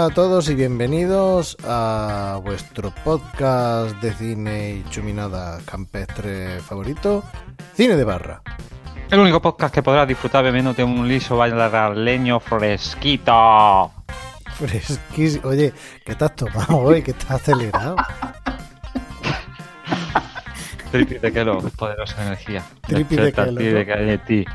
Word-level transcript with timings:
Hola 0.00 0.12
a 0.12 0.14
todos 0.14 0.48
y 0.48 0.54
bienvenidos 0.54 1.58
a 1.62 2.40
vuestro 2.42 2.90
podcast 3.04 3.94
de 4.00 4.14
cine 4.14 4.76
y 4.76 4.84
chuminada 4.88 5.60
campestre 5.66 6.58
favorito, 6.60 7.22
Cine 7.74 7.96
de 7.96 8.04
Barra. 8.04 8.40
El 9.10 9.18
único 9.18 9.42
podcast 9.42 9.74
que 9.74 9.82
podrás 9.82 10.08
disfrutar 10.08 10.42
bebiéndote 10.42 10.82
un 10.82 11.06
liso 11.06 11.36
bailarleño 11.36 12.40
fresquito. 12.40 13.92
Fresquísimo. 14.54 15.50
Oye, 15.50 15.74
¿qué 16.02 16.14
te 16.14 16.24
has 16.24 16.34
tomado 16.34 16.78
hoy? 16.78 17.02
¿Qué 17.02 17.10
estás 17.10 17.32
acelerado? 17.32 17.96
Tripi 20.92 21.18
de 21.18 21.30
Kelo, 21.30 21.60
poderosa 21.76 22.24
energía. 22.24 22.64
Tripi 22.86 23.16
de 23.16 23.32
Kelo, 23.34 23.52
de 23.52 24.18
ti. 24.26 24.46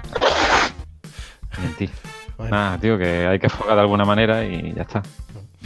Bueno. 2.35 2.55
Nada, 2.55 2.79
tío, 2.79 2.97
que 2.97 3.27
hay 3.27 3.38
que 3.38 3.45
enfocar 3.45 3.75
de 3.75 3.81
alguna 3.81 4.05
manera 4.05 4.43
y 4.43 4.73
ya 4.73 4.81
está. 4.81 5.03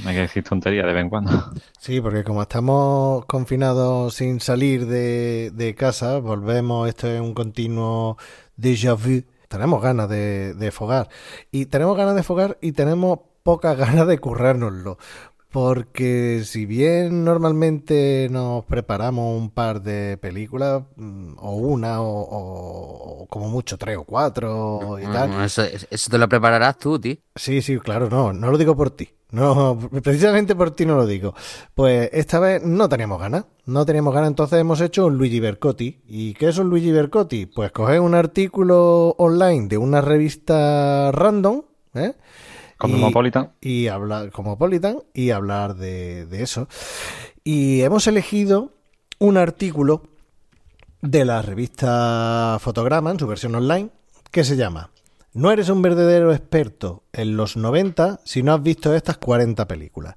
Hay 0.05 0.15
que 0.15 0.21
decir 0.21 0.43
tonterías 0.43 0.85
de 0.85 0.93
vez 0.93 1.01
en 1.03 1.09
cuando. 1.09 1.31
Sí, 1.79 2.01
porque 2.01 2.23
como 2.23 2.41
estamos 2.41 3.25
confinados 3.25 4.15
sin 4.15 4.39
salir 4.39 4.85
de, 4.85 5.51
de 5.53 5.75
casa, 5.75 6.19
volvemos, 6.19 6.87
esto 6.87 7.07
es 7.07 7.19
un 7.21 7.33
continuo 7.33 8.17
déjà 8.57 8.93
vu. 8.95 9.23
Tenemos 9.47 9.81
ganas 9.81 10.07
de, 10.09 10.53
de 10.53 10.71
fogar. 10.71 11.09
Y 11.51 11.65
tenemos 11.65 11.97
ganas 11.97 12.15
de 12.15 12.23
fogar 12.23 12.57
y 12.61 12.71
tenemos 12.73 13.19
pocas 13.43 13.77
ganas 13.77 14.07
de 14.07 14.19
currárnoslo. 14.19 14.97
Porque 15.51 16.43
si 16.45 16.67
bien 16.67 17.23
normalmente 17.25 18.27
nos 18.29 18.63
preparamos 18.65 19.35
un 19.35 19.49
par 19.49 19.81
de 19.81 20.15
películas, 20.17 20.83
mm, 20.95 21.33
o 21.39 21.55
una, 21.55 22.01
o, 22.01 22.21
o- 22.21 23.23
o 23.23 23.27
como 23.27 23.49
mucho 23.49 23.75
tres 23.77 23.97
o 23.97 24.03
cuatro 24.03 24.99
y 24.99 25.05
tal, 25.11 25.43
eso, 25.43 25.63
eso 25.63 26.11
te 26.11 26.17
lo 26.19 26.29
prepararás 26.29 26.77
tú, 26.77 26.99
tío. 26.99 27.15
Sí, 27.35 27.63
sí, 27.63 27.79
claro, 27.79 28.09
no, 28.11 28.31
no 28.31 28.51
lo 28.51 28.57
digo 28.59 28.75
por 28.75 28.91
ti. 28.91 29.09
No, 29.31 29.77
precisamente 30.01 30.55
por 30.55 30.71
ti 30.71 30.85
no 30.85 30.95
lo 30.95 31.05
digo. 31.05 31.35
Pues 31.75 32.09
esta 32.13 32.39
vez 32.39 32.63
no 32.63 32.89
teníamos 32.89 33.19
ganas, 33.19 33.45
no 33.65 33.85
teníamos 33.85 34.13
ganas, 34.13 34.29
entonces 34.29 34.59
hemos 34.59 34.81
hecho 34.81 35.05
un 35.05 35.17
Luigi 35.17 35.39
Bercotti. 35.39 36.01
¿Y 36.07 36.33
qué 36.33 36.49
es 36.49 36.57
un 36.57 36.69
Luigi 36.69 36.91
Bercotti? 36.91 37.45
Pues 37.45 37.71
coger 37.71 37.99
un 37.99 38.15
artículo 38.15 39.09
online 39.19 39.67
de 39.67 39.77
una 39.77 40.01
revista 40.01 41.11
random, 41.11 41.61
¿eh? 41.93 42.13
Cosmopolitan. 42.77 43.51
y 43.61 43.87
hablar 43.87 44.31
Cosmopolitan 44.31 44.99
y 45.13 45.31
hablar 45.31 45.75
de, 45.75 46.25
de 46.25 46.41
eso. 46.41 46.67
Y 47.43 47.81
hemos 47.81 48.07
elegido 48.07 48.71
un 49.19 49.37
artículo 49.37 50.03
de 51.01 51.25
la 51.25 51.41
revista 51.41 52.57
Fotograma 52.59 53.11
en 53.11 53.19
su 53.19 53.27
versión 53.27 53.53
online 53.53 53.89
que 54.31 54.43
se 54.43 54.55
llama 54.55 54.89
No 55.33 55.51
eres 55.51 55.69
un 55.69 55.81
verdadero 55.81 56.31
experto 56.33 57.03
en 57.13 57.37
los 57.37 57.55
90 57.55 58.19
si 58.23 58.41
no 58.43 58.53
has 58.53 58.63
visto 58.63 58.93
estas 58.95 59.17
40 59.17 59.67
películas. 59.67 60.15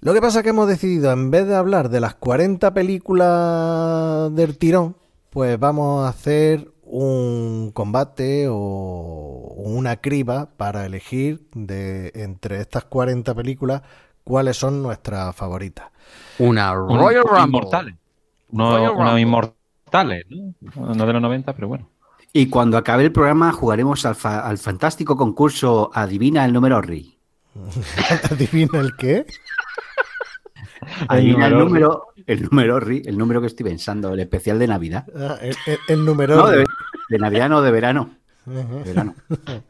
Lo 0.00 0.12
que 0.12 0.20
pasa 0.20 0.38
es 0.40 0.42
que 0.44 0.50
hemos 0.50 0.68
decidido, 0.68 1.10
en 1.12 1.30
vez 1.30 1.46
de 1.48 1.56
hablar 1.56 1.88
de 1.88 2.00
las 2.00 2.14
40 2.14 2.74
películas 2.74 4.34
del 4.34 4.58
tirón, 4.58 4.96
pues 5.30 5.58
vamos 5.58 6.04
a 6.04 6.08
hacer 6.10 6.70
un 6.84 7.70
combate 7.72 8.46
o 8.50 9.52
una 9.56 9.96
criba 9.96 10.50
para 10.56 10.84
elegir 10.86 11.48
de 11.54 12.12
entre 12.14 12.60
estas 12.60 12.84
40 12.84 13.34
películas 13.34 13.82
cuáles 14.22 14.56
son 14.58 14.82
nuestras 14.82 15.34
favoritas. 15.34 15.86
Una 16.38 16.72
Un- 16.80 16.98
Royal 16.98 17.24
Rumble. 17.24 17.44
Inmortales. 17.46 17.94
Uno- 18.50 18.94
Royal 18.94 19.18
inmortales, 19.18 20.24
¿no? 20.28 20.94
No 20.94 21.06
de 21.06 21.12
los 21.12 21.22
90, 21.22 21.52
pero 21.54 21.68
bueno. 21.68 21.88
Y 22.36 22.48
cuando 22.48 22.76
acabe 22.76 23.04
el 23.04 23.12
programa 23.12 23.52
jugaremos 23.52 24.04
al, 24.04 24.16
fa- 24.16 24.40
al 24.40 24.58
fantástico 24.58 25.16
concurso 25.16 25.90
Adivina 25.94 26.44
el 26.44 26.52
número 26.52 26.80
RI. 26.82 27.16
¿Adivina 28.30 28.80
el 28.80 28.96
qué? 28.96 29.24
Adivina 31.08 31.46
el 31.46 31.58
número 31.58 32.08
el 32.26 32.42
número 32.42 32.80
RI, 32.80 33.02
el 33.06 33.16
número 33.18 33.40
que 33.40 33.46
estoy 33.46 33.64
pensando, 33.64 34.12
el 34.12 34.20
especial 34.20 34.58
de 34.58 34.66
Navidad. 34.66 35.06
Ah, 35.16 35.36
el, 35.40 35.54
el- 35.66 35.78
el 35.88 36.04
número. 36.04 36.36
No, 36.36 36.48
de, 36.48 36.64
de 37.08 37.18
Navidad 37.18 37.48
no, 37.48 37.62
de 37.62 37.70
verano. 37.70 38.10
De 38.46 38.64
verano. 38.84 39.14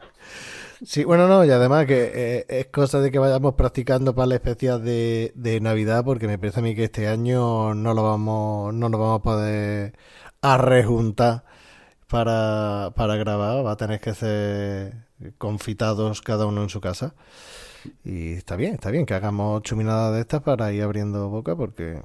Sí, 0.86 1.02
bueno, 1.04 1.26
no, 1.28 1.44
y 1.46 1.50
además 1.50 1.86
que 1.86 2.10
eh, 2.14 2.46
es 2.48 2.66
cosa 2.66 3.00
de 3.00 3.10
que 3.10 3.18
vayamos 3.18 3.54
practicando 3.54 4.14
para 4.14 4.26
el 4.26 4.32
especial 4.32 4.84
de, 4.84 5.32
de 5.34 5.58
Navidad, 5.60 6.04
porque 6.04 6.26
me 6.26 6.36
parece 6.36 6.60
a 6.60 6.62
mí 6.62 6.74
que 6.74 6.84
este 6.84 7.08
año 7.08 7.74
no 7.74 7.94
lo 7.94 8.02
vamos, 8.02 8.74
no 8.74 8.90
nos 8.90 9.00
vamos 9.00 9.20
a 9.20 9.22
poder 9.22 9.94
arrejuntar 10.42 11.44
para, 12.18 12.92
para 12.94 13.16
grabar, 13.16 13.66
va 13.66 13.72
a 13.72 13.76
tener 13.76 13.98
que 14.00 14.14
ser 14.14 14.94
confitados 15.36 16.22
cada 16.22 16.46
uno 16.46 16.62
en 16.62 16.68
su 16.68 16.80
casa. 16.80 17.14
Y 18.04 18.34
está 18.34 18.54
bien, 18.54 18.74
está 18.74 18.90
bien 18.92 19.04
que 19.04 19.14
hagamos 19.14 19.62
chuminadas 19.62 20.14
de 20.14 20.20
estas 20.20 20.40
para 20.42 20.72
ir 20.72 20.82
abriendo 20.84 21.28
boca, 21.28 21.56
porque... 21.56 22.00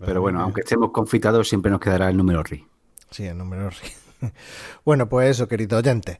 Pero 0.00 0.20
bueno, 0.20 0.38
que- 0.38 0.42
aunque 0.42 0.60
estemos 0.62 0.90
confitados, 0.90 1.48
siempre 1.48 1.70
nos 1.70 1.80
quedará 1.80 2.08
el 2.08 2.16
número 2.16 2.42
RI. 2.42 2.66
Sí, 3.10 3.24
el 3.26 3.38
número 3.38 3.70
sí. 3.70 3.86
Bueno, 4.84 5.08
pues 5.08 5.30
eso, 5.30 5.46
querido 5.46 5.78
oyente. 5.78 6.18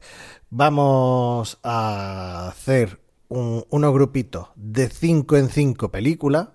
Vamos 0.49 1.59
a 1.63 2.47
hacer 2.47 3.01
un- 3.27 3.65
unos 3.69 3.93
grupitos 3.93 4.47
de 4.55 4.87
5 4.89 5.35
en 5.37 5.49
5 5.49 5.91
películas 5.91 6.47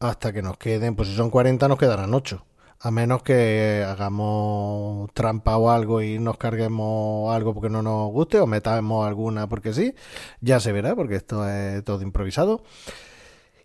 hasta 0.00 0.32
que 0.32 0.40
nos 0.42 0.56
queden, 0.56 0.96
pues 0.96 1.08
si 1.10 1.14
son 1.14 1.28
40 1.30 1.68
nos 1.68 1.78
quedarán 1.78 2.12
8. 2.14 2.44
A 2.82 2.90
menos 2.90 3.22
que 3.22 3.84
hagamos 3.86 5.10
trampa 5.12 5.58
o 5.58 5.70
algo 5.70 6.00
y 6.00 6.18
nos 6.18 6.38
carguemos 6.38 7.34
algo 7.34 7.52
porque 7.52 7.68
no 7.68 7.82
nos 7.82 8.10
guste 8.10 8.40
o 8.40 8.46
metamos 8.46 9.06
alguna 9.06 9.46
porque 9.48 9.74
sí. 9.74 9.94
Ya 10.40 10.60
se 10.60 10.72
verá 10.72 10.96
porque 10.96 11.16
esto 11.16 11.46
es 11.46 11.84
todo 11.84 12.00
improvisado. 12.02 12.62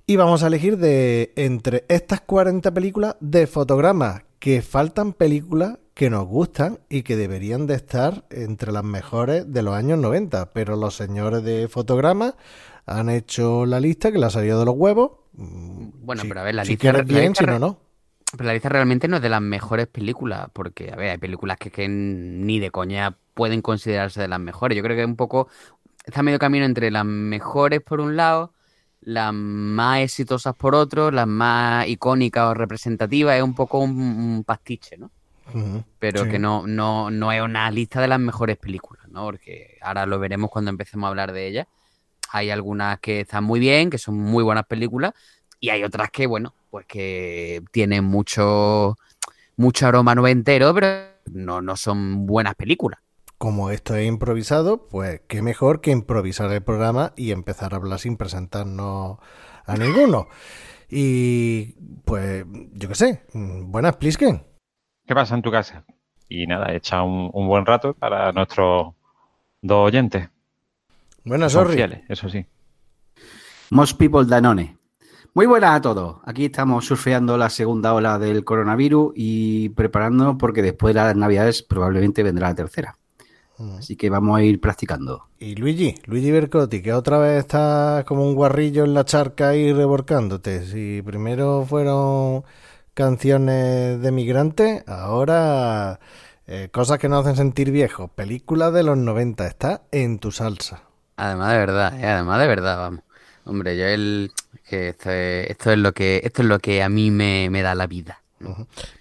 Y 0.06 0.18
vamos 0.18 0.44
a 0.44 0.48
elegir 0.48 0.78
de 0.78 1.32
entre 1.38 1.86
estas 1.88 2.22
40 2.22 2.74
películas 2.74 3.16
de 3.22 3.48
fotogramas 3.48 4.24
que 4.40 4.62
faltan 4.62 5.14
películas 5.14 5.80
que 5.94 6.10
nos 6.10 6.26
gustan 6.28 6.80
y 6.90 7.04
que 7.04 7.16
deberían 7.16 7.68
de 7.68 7.76
estar 7.76 8.26
entre 8.30 8.74
las 8.74 8.84
mejores 8.84 9.52
de 9.52 9.62
los 9.62 9.74
años 9.76 9.98
90. 9.98 10.52
Pero 10.52 10.76
los 10.76 10.94
señores 10.96 11.42
de 11.44 11.70
fotogramas 11.70 12.34
han 12.86 13.10
hecho 13.10 13.66
la 13.66 13.80
lista 13.80 14.12
que 14.12 14.20
la 14.20 14.28
ha 14.28 14.30
salido 14.30 14.60
de 14.60 14.66
los 14.66 14.76
huevos. 14.76 15.12
Bueno, 15.34 16.22
si- 16.24 16.28
pero 16.28 16.42
a 16.42 16.44
ver, 16.44 16.56
la 16.56 16.66
si 16.66 16.72
lista- 16.72 16.82
quieres 16.82 17.10
la 17.12 17.20
bien, 17.20 17.34
si 17.34 17.46
no, 17.46 17.60
no. 17.60 17.80
Pero 18.38 18.48
la 18.48 18.54
lista 18.54 18.70
realmente 18.70 19.08
no 19.08 19.18
es 19.18 19.22
de 19.22 19.30
las 19.30 19.42
mejores 19.42 19.88
películas, 19.88 20.48
porque, 20.54 20.92
a 20.92 20.96
ver, 20.96 21.12
hay 21.12 21.18
películas 21.18 21.58
que, 21.58 21.72
que 21.72 21.88
ni 21.88 22.60
de 22.60 22.72
coña 22.72 23.16
pueden 23.34 23.62
considerarse 23.62 24.22
de 24.22 24.28
las 24.28 24.40
mejores. 24.40 24.76
Yo 24.76 24.84
creo 24.84 24.96
que 24.96 25.04
es 25.04 25.08
un 25.08 25.16
poco, 25.16 25.48
está 26.06 26.24
medio 26.24 26.40
camino 26.40 26.66
entre 26.66 26.92
las 26.92 27.06
mejores 27.06 27.82
por 27.82 28.02
un 28.02 28.16
lado, 28.16 28.54
las 29.02 29.34
más 29.34 30.00
exitosas 30.00 30.56
por 30.56 30.76
otro, 30.76 31.12
las 31.12 31.28
más 31.28 31.88
icónicas 31.88 32.46
o 32.46 32.54
representativas, 32.54 33.36
es 33.36 33.44
un 33.44 33.54
poco 33.54 33.80
un, 33.80 33.92
un 33.92 34.44
pastiche, 34.44 34.98
¿no? 34.98 35.12
Pero 36.00 36.24
sí. 36.24 36.30
que 36.32 36.40
no, 36.40 36.66
no, 36.66 37.12
no 37.12 37.32
es 37.32 37.42
una 37.42 37.70
lista 37.70 38.02
de 38.02 38.08
las 38.08 38.20
mejores 38.20 38.58
películas, 38.58 39.08
¿no? 39.10 39.26
Porque 39.26 39.78
ahora 39.82 40.06
lo 40.06 40.20
veremos 40.20 40.50
cuando 40.50 40.72
empecemos 40.72 41.06
a 41.06 41.10
hablar 41.10 41.32
de 41.34 41.48
ellas. 41.48 41.68
Hay 42.32 42.50
algunas 42.50 43.00
que 43.00 43.22
están 43.22 43.44
muy 43.44 43.60
bien, 43.60 43.92
que 43.92 44.00
son 44.00 44.18
muy 44.18 44.44
buenas 44.44 44.66
películas, 44.66 45.14
y 45.60 45.70
hay 45.70 45.84
otras 45.84 46.10
que, 46.10 46.26
bueno, 46.26 46.54
pues 46.76 46.88
que 46.88 47.64
tienen 47.72 48.04
mucho, 48.04 48.98
mucho 49.56 49.88
aroma 49.88 50.14
noventero, 50.14 50.74
pero 50.74 50.88
no, 51.32 51.62
no 51.62 51.78
son 51.78 52.26
buenas 52.26 52.56
películas. 52.56 53.00
Como 53.38 53.70
esto 53.70 53.96
es 53.96 54.06
improvisado, 54.06 54.90
pues 54.90 55.22
qué 55.30 55.42
mejor 55.42 55.80
que 55.80 55.92
improvisar 55.92 56.52
el 56.52 56.62
programa 56.64 57.14
y 57.16 57.32
empezar 57.32 57.74
a 57.74 57.78
hablar 57.78 58.00
sin 58.00 58.18
presentarnos 58.18 59.20
a 59.66 59.78
ninguno. 59.78 60.28
Y 60.90 61.76
pues, 62.04 62.44
yo 62.74 62.90
qué 62.90 62.96
sé, 62.96 63.26
buenas, 63.34 63.96
Plisken. 63.96 64.44
¿Qué 65.08 65.16
pasa 65.16 65.36
en 65.36 65.44
tu 65.44 65.52
casa? 65.52 65.86
Y 66.28 66.46
nada, 66.46 66.74
echa 66.74 67.04
un, 67.04 67.30
un 67.32 67.48
buen 67.48 67.66
rato 67.66 67.94
para 67.94 68.34
nuestros 68.34 68.96
dos 69.62 69.88
oyentes. 69.88 70.28
Buenas, 71.24 71.54
sorry. 71.54 71.76
fieles, 71.76 72.02
eso 72.10 72.28
sí. 72.28 72.46
Most 73.70 73.98
People 73.98 74.26
Danone. 74.26 74.76
Muy 75.36 75.48
buenas 75.48 75.76
a 75.76 75.82
todos. 75.82 76.16
Aquí 76.24 76.46
estamos 76.46 76.86
surfeando 76.86 77.38
la 77.38 77.50
segunda 77.50 77.94
ola 77.94 78.18
del 78.18 78.46
coronavirus 78.46 79.12
y 79.18 79.68
preparándonos 79.68 80.38
porque 80.40 80.62
después 80.62 80.96
de 80.96 81.02
las 81.02 81.14
navidades 81.14 81.62
probablemente 81.62 82.24
vendrá 82.24 82.48
la 82.48 82.56
tercera. 82.56 82.98
Mm. 83.58 83.80
Así 83.80 83.98
que 83.98 84.10
vamos 84.10 84.40
a 84.40 84.44
ir 84.44 84.62
practicando. 84.62 85.26
Y 85.38 85.56
Luigi, 85.56 85.96
Luigi 86.06 86.32
Bercotti, 86.32 86.82
que 86.82 86.94
otra 86.94 87.18
vez 87.18 87.40
está 87.40 88.06
como 88.08 88.24
un 88.24 88.34
guarrillo 88.34 88.86
en 88.86 88.94
la 88.94 89.04
charca 89.04 89.50
ahí 89.50 89.74
reborcándote. 89.74 90.66
Si 90.68 91.02
primero 91.02 91.66
fueron 91.68 92.46
canciones 92.94 94.02
de 94.02 94.12
migrantes, 94.14 94.88
ahora 94.88 96.00
eh, 96.48 96.70
cosas 96.72 96.98
que 96.98 97.10
nos 97.10 97.26
hacen 97.26 97.36
sentir 97.36 97.72
viejos. 97.72 98.10
Películas 98.10 98.72
de 98.72 98.84
los 98.84 98.98
90, 98.98 99.46
está 99.48 99.82
en 99.92 100.18
tu 100.18 100.32
salsa. 100.32 100.84
Además 101.18 101.52
de 101.52 101.58
verdad, 101.58 102.00
eh, 102.00 102.08
además 102.08 102.40
de 102.40 102.48
verdad, 102.48 102.78
vamos. 102.78 103.02
Hombre, 103.46 103.78
yo 103.78 103.86
el 103.86 104.32
que 104.68 104.90
esto 104.90 105.12
es, 105.12 105.50
esto 105.52 105.72
es 105.72 105.78
lo 105.78 105.94
que 105.94 106.22
esto 106.24 106.42
es 106.42 106.48
lo 106.48 106.60
que 106.60 106.84
a 106.84 106.90
mí 106.90 107.12
me, 107.12 107.50
me 107.50 107.62
da 107.62 107.76
la 107.76 107.88
vida. 107.88 108.22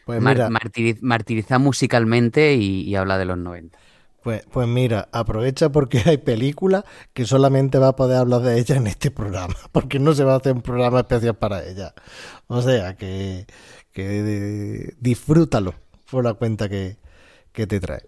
Pues 0.05 0.21
Mar- 0.21 0.37
mira, 0.37 0.49
martiriz- 0.49 0.99
martirizar 1.03 1.59
musicalmente 1.61 2.55
y, 2.55 2.83
y 2.83 2.95
hablar 2.97 3.19
de 3.19 3.25
los 3.27 3.39
90. 3.39 3.79
pues, 4.23 4.43
pues 4.51 4.67
mira, 4.67 5.09
aprovecha 5.13 5.71
porque 5.71 6.03
hay 6.07 6.17
películas 6.19 6.85
que 7.13 7.27
solamente 7.27 7.79
va 7.79 7.89
a 7.89 7.97
poder 7.97 8.17
hablar 8.19 8.41
de 8.41 8.59
ella 8.59 8.77
en 8.77 8.87
este 8.87 9.11
programa, 9.11 9.55
porque 9.73 9.99
no 9.99 10.15
se 10.15 10.25
va 10.25 10.35
a 10.35 10.37
hacer 10.39 10.53
un 10.55 10.63
programa 10.63 11.01
especial 11.01 11.37
para 11.37 11.63
ella. 11.65 11.95
O 12.47 12.63
sea, 12.63 12.97
que, 12.97 13.47
que 13.93 14.87
eh, 14.89 14.95
disfrútalo 15.01 15.75
por 16.11 16.25
la 16.25 16.35
cuenta 16.35 16.69
que, 16.69 16.97
que 17.53 17.67
te 17.67 17.81
trae. 17.81 18.03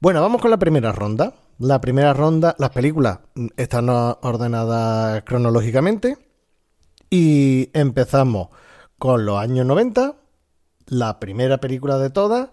Bueno, 0.00 0.22
vamos 0.22 0.40
con 0.42 0.50
la 0.50 0.58
primera 0.58 0.92
ronda. 0.92 1.34
La 1.60 1.78
primera 1.78 2.14
ronda, 2.14 2.56
las 2.58 2.70
películas 2.70 3.18
mm, 3.34 3.48
están 3.58 3.90
ordenadas 3.90 5.22
cronológicamente 5.24 6.16
y 7.10 7.68
empezamos 7.74 8.48
con 8.98 9.26
los 9.26 9.38
años 9.38 9.66
90. 9.66 10.14
La 10.86 11.20
primera 11.20 11.58
película 11.58 11.98
de 11.98 12.08
todas 12.08 12.48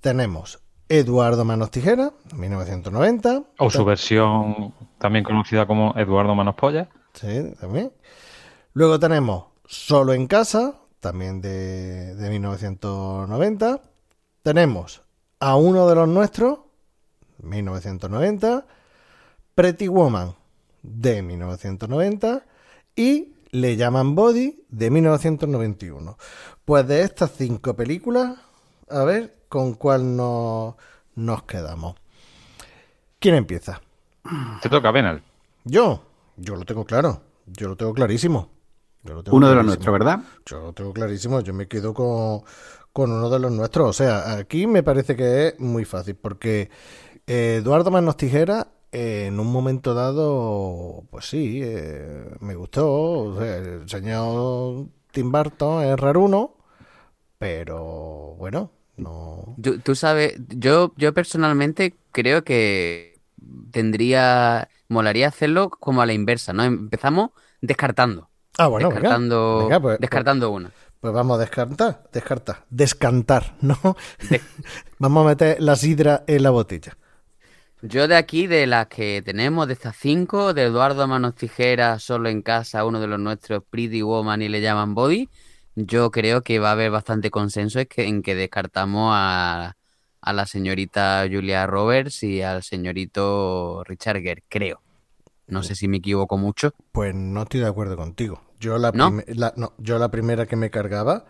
tenemos 0.00 0.60
Eduardo 0.88 1.44
Manos 1.44 1.72
Tijera, 1.72 2.12
1990. 2.32 3.42
O 3.58 3.70
su 3.70 3.84
versión 3.84 4.72
también 4.98 5.24
conocida 5.24 5.66
como 5.66 5.92
Eduardo 5.96 6.36
Manos 6.36 6.54
Polla. 6.54 6.88
Sí, 7.12 7.56
también. 7.60 7.90
Luego 8.72 9.00
tenemos 9.00 9.46
Solo 9.66 10.12
en 10.12 10.28
Casa, 10.28 10.74
también 11.00 11.40
de, 11.40 12.14
de 12.14 12.30
1990. 12.30 13.80
Tenemos 14.44 15.02
a 15.40 15.56
uno 15.56 15.88
de 15.88 15.94
los 15.96 16.06
nuestros, 16.06 16.60
1990. 17.44 18.66
Pretty 19.54 19.88
Woman, 19.88 20.34
de 20.82 21.22
1990. 21.22 22.44
Y 22.96 23.34
Le 23.50 23.76
llaman 23.76 24.14
Body, 24.14 24.64
de 24.68 24.90
1991. 24.90 26.18
Pues 26.64 26.88
de 26.88 27.02
estas 27.02 27.32
cinco 27.36 27.74
películas, 27.74 28.36
a 28.88 29.04
ver 29.04 29.36
con 29.48 29.74
cuál 29.74 30.16
nos, 30.16 30.74
nos 31.14 31.44
quedamos. 31.44 31.94
¿Quién 33.20 33.36
empieza? 33.36 33.80
Te 34.60 34.68
toca, 34.68 34.90
Benal. 34.90 35.22
Yo, 35.64 36.02
yo 36.36 36.56
lo 36.56 36.64
tengo 36.64 36.84
claro, 36.84 37.22
yo 37.46 37.68
lo 37.68 37.76
tengo 37.76 37.94
clarísimo. 37.94 38.50
Yo 39.02 39.14
lo 39.14 39.22
tengo 39.22 39.36
Uno 39.36 39.48
de 39.48 39.54
los 39.54 39.64
nuestros, 39.64 39.92
¿verdad? 39.92 40.20
Yo 40.46 40.60
lo 40.60 40.72
tengo 40.72 40.92
clarísimo, 40.92 41.40
yo 41.40 41.52
me 41.52 41.68
quedo 41.68 41.92
con, 41.92 42.42
con 42.92 43.12
uno 43.12 43.28
de 43.28 43.38
los 43.38 43.52
nuestros. 43.52 43.88
O 43.88 43.92
sea, 43.92 44.34
aquí 44.36 44.66
me 44.66 44.82
parece 44.82 45.14
que 45.14 45.48
es 45.48 45.60
muy 45.60 45.84
fácil, 45.84 46.16
porque 46.16 46.70
Eduardo 47.26 47.90
Manos 47.90 48.16
Tijera, 48.16 48.68
eh, 48.92 49.26
en 49.28 49.40
un 49.40 49.50
momento 49.50 49.94
dado, 49.94 51.04
pues 51.10 51.26
sí, 51.26 51.60
eh, 51.62 52.26
me 52.40 52.54
gustó. 52.54 52.90
O 52.90 53.38
sea, 53.40 53.56
el 53.56 53.88
señor 53.88 54.86
Tim 55.10 55.32
Burton 55.32 55.84
es 55.84 55.98
raruno, 55.98 56.56
pero 57.38 58.34
bueno, 58.38 58.70
no. 58.96 59.56
Tú 59.82 59.94
sabes, 59.94 60.34
yo, 60.48 60.92
yo 60.96 61.14
personalmente 61.14 61.94
creo 62.12 62.44
que 62.44 63.20
tendría, 63.70 64.68
molaría 64.88 65.28
hacerlo 65.28 65.70
como 65.70 66.02
a 66.02 66.06
la 66.06 66.12
inversa, 66.12 66.52
¿no? 66.52 66.64
Empezamos 66.64 67.30
descartando, 67.60 68.28
Ah, 68.58 68.68
bueno, 68.68 68.88
descartando, 68.88 69.58
venga, 69.64 69.80
pues- 69.80 69.98
descartando 69.98 70.50
una. 70.50 70.70
Pues 71.00 71.12
vamos 71.12 71.36
a 71.36 71.40
descartar, 71.40 72.04
descartar, 72.12 72.64
descantar, 72.70 73.56
¿no? 73.60 73.78
De- 74.30 74.40
vamos 74.98 75.24
a 75.24 75.28
meter 75.28 75.60
la 75.60 75.76
sidra 75.76 76.24
en 76.26 76.42
la 76.42 76.50
botella. 76.50 76.96
Yo 77.86 78.08
de 78.08 78.16
aquí, 78.16 78.46
de 78.46 78.66
las 78.66 78.86
que 78.86 79.20
tenemos, 79.22 79.66
de 79.66 79.74
estas 79.74 79.94
cinco, 79.96 80.54
de 80.54 80.62
Eduardo 80.64 81.06
Manos 81.06 81.34
Tijeras, 81.34 82.02
Solo 82.02 82.30
en 82.30 82.40
Casa, 82.40 82.86
uno 82.86 82.98
de 82.98 83.06
los 83.06 83.20
nuestros, 83.20 83.62
Pretty 83.68 84.00
Woman 84.00 84.40
y 84.40 84.48
le 84.48 84.62
llaman 84.62 84.94
Body, 84.94 85.28
yo 85.76 86.10
creo 86.10 86.42
que 86.42 86.58
va 86.58 86.70
a 86.70 86.72
haber 86.72 86.90
bastante 86.90 87.30
consenso 87.30 87.78
es 87.80 87.86
que, 87.86 88.06
en 88.06 88.22
que 88.22 88.34
descartamos 88.34 89.10
a, 89.14 89.76
a 90.22 90.32
la 90.32 90.46
señorita 90.46 91.26
Julia 91.30 91.66
Roberts 91.66 92.22
y 92.22 92.40
al 92.40 92.62
señorito 92.62 93.84
Richard 93.84 94.22
Gere, 94.22 94.42
creo. 94.48 94.80
No 95.46 95.62
sé 95.62 95.74
si 95.74 95.86
me 95.86 95.98
equivoco 95.98 96.38
mucho. 96.38 96.72
Pues 96.90 97.14
no 97.14 97.42
estoy 97.42 97.60
de 97.60 97.66
acuerdo 97.66 97.98
contigo. 97.98 98.40
Yo 98.60 98.78
la, 98.78 98.92
la- 99.26 99.52
no, 99.56 99.74
yo 99.76 99.98
la 99.98 100.10
primera 100.10 100.46
que 100.46 100.56
me 100.56 100.70
cargaba, 100.70 101.26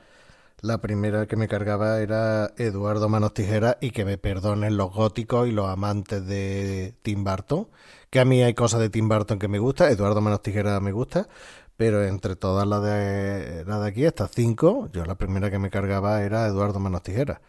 la 0.62 0.80
primera 0.80 1.26
que 1.26 1.36
me 1.36 1.48
cargaba 1.48 2.00
era 2.00 2.52
Eduardo 2.56 3.08
Manos 3.08 3.34
Tijeras 3.34 3.76
y 3.80 3.90
que 3.90 4.04
me 4.04 4.18
perdonen 4.18 4.76
los 4.76 4.92
góticos 4.92 5.48
y 5.48 5.52
los 5.52 5.68
amantes 5.68 6.26
de 6.26 6.94
Tim 7.02 7.24
Burton, 7.24 7.68
que 8.10 8.20
a 8.20 8.24
mí 8.24 8.42
hay 8.42 8.54
cosas 8.54 8.80
de 8.80 8.90
Tim 8.90 9.08
Burton 9.08 9.38
que 9.38 9.48
me 9.48 9.58
gusta, 9.58 9.90
Eduardo 9.90 10.20
Manos 10.20 10.42
Tijeras 10.42 10.80
me 10.80 10.92
gusta, 10.92 11.28
pero 11.76 12.04
entre 12.04 12.36
todas 12.36 12.66
las 12.66 12.82
de, 12.82 13.64
las 13.66 13.82
de 13.82 13.88
aquí, 13.88 14.04
estas 14.04 14.30
cinco, 14.32 14.88
yo 14.92 15.04
la 15.04 15.16
primera 15.16 15.50
que 15.50 15.58
me 15.58 15.70
cargaba 15.70 16.22
era 16.22 16.46
Eduardo 16.46 16.78
Manos 16.78 17.02
Tijeras. 17.02 17.40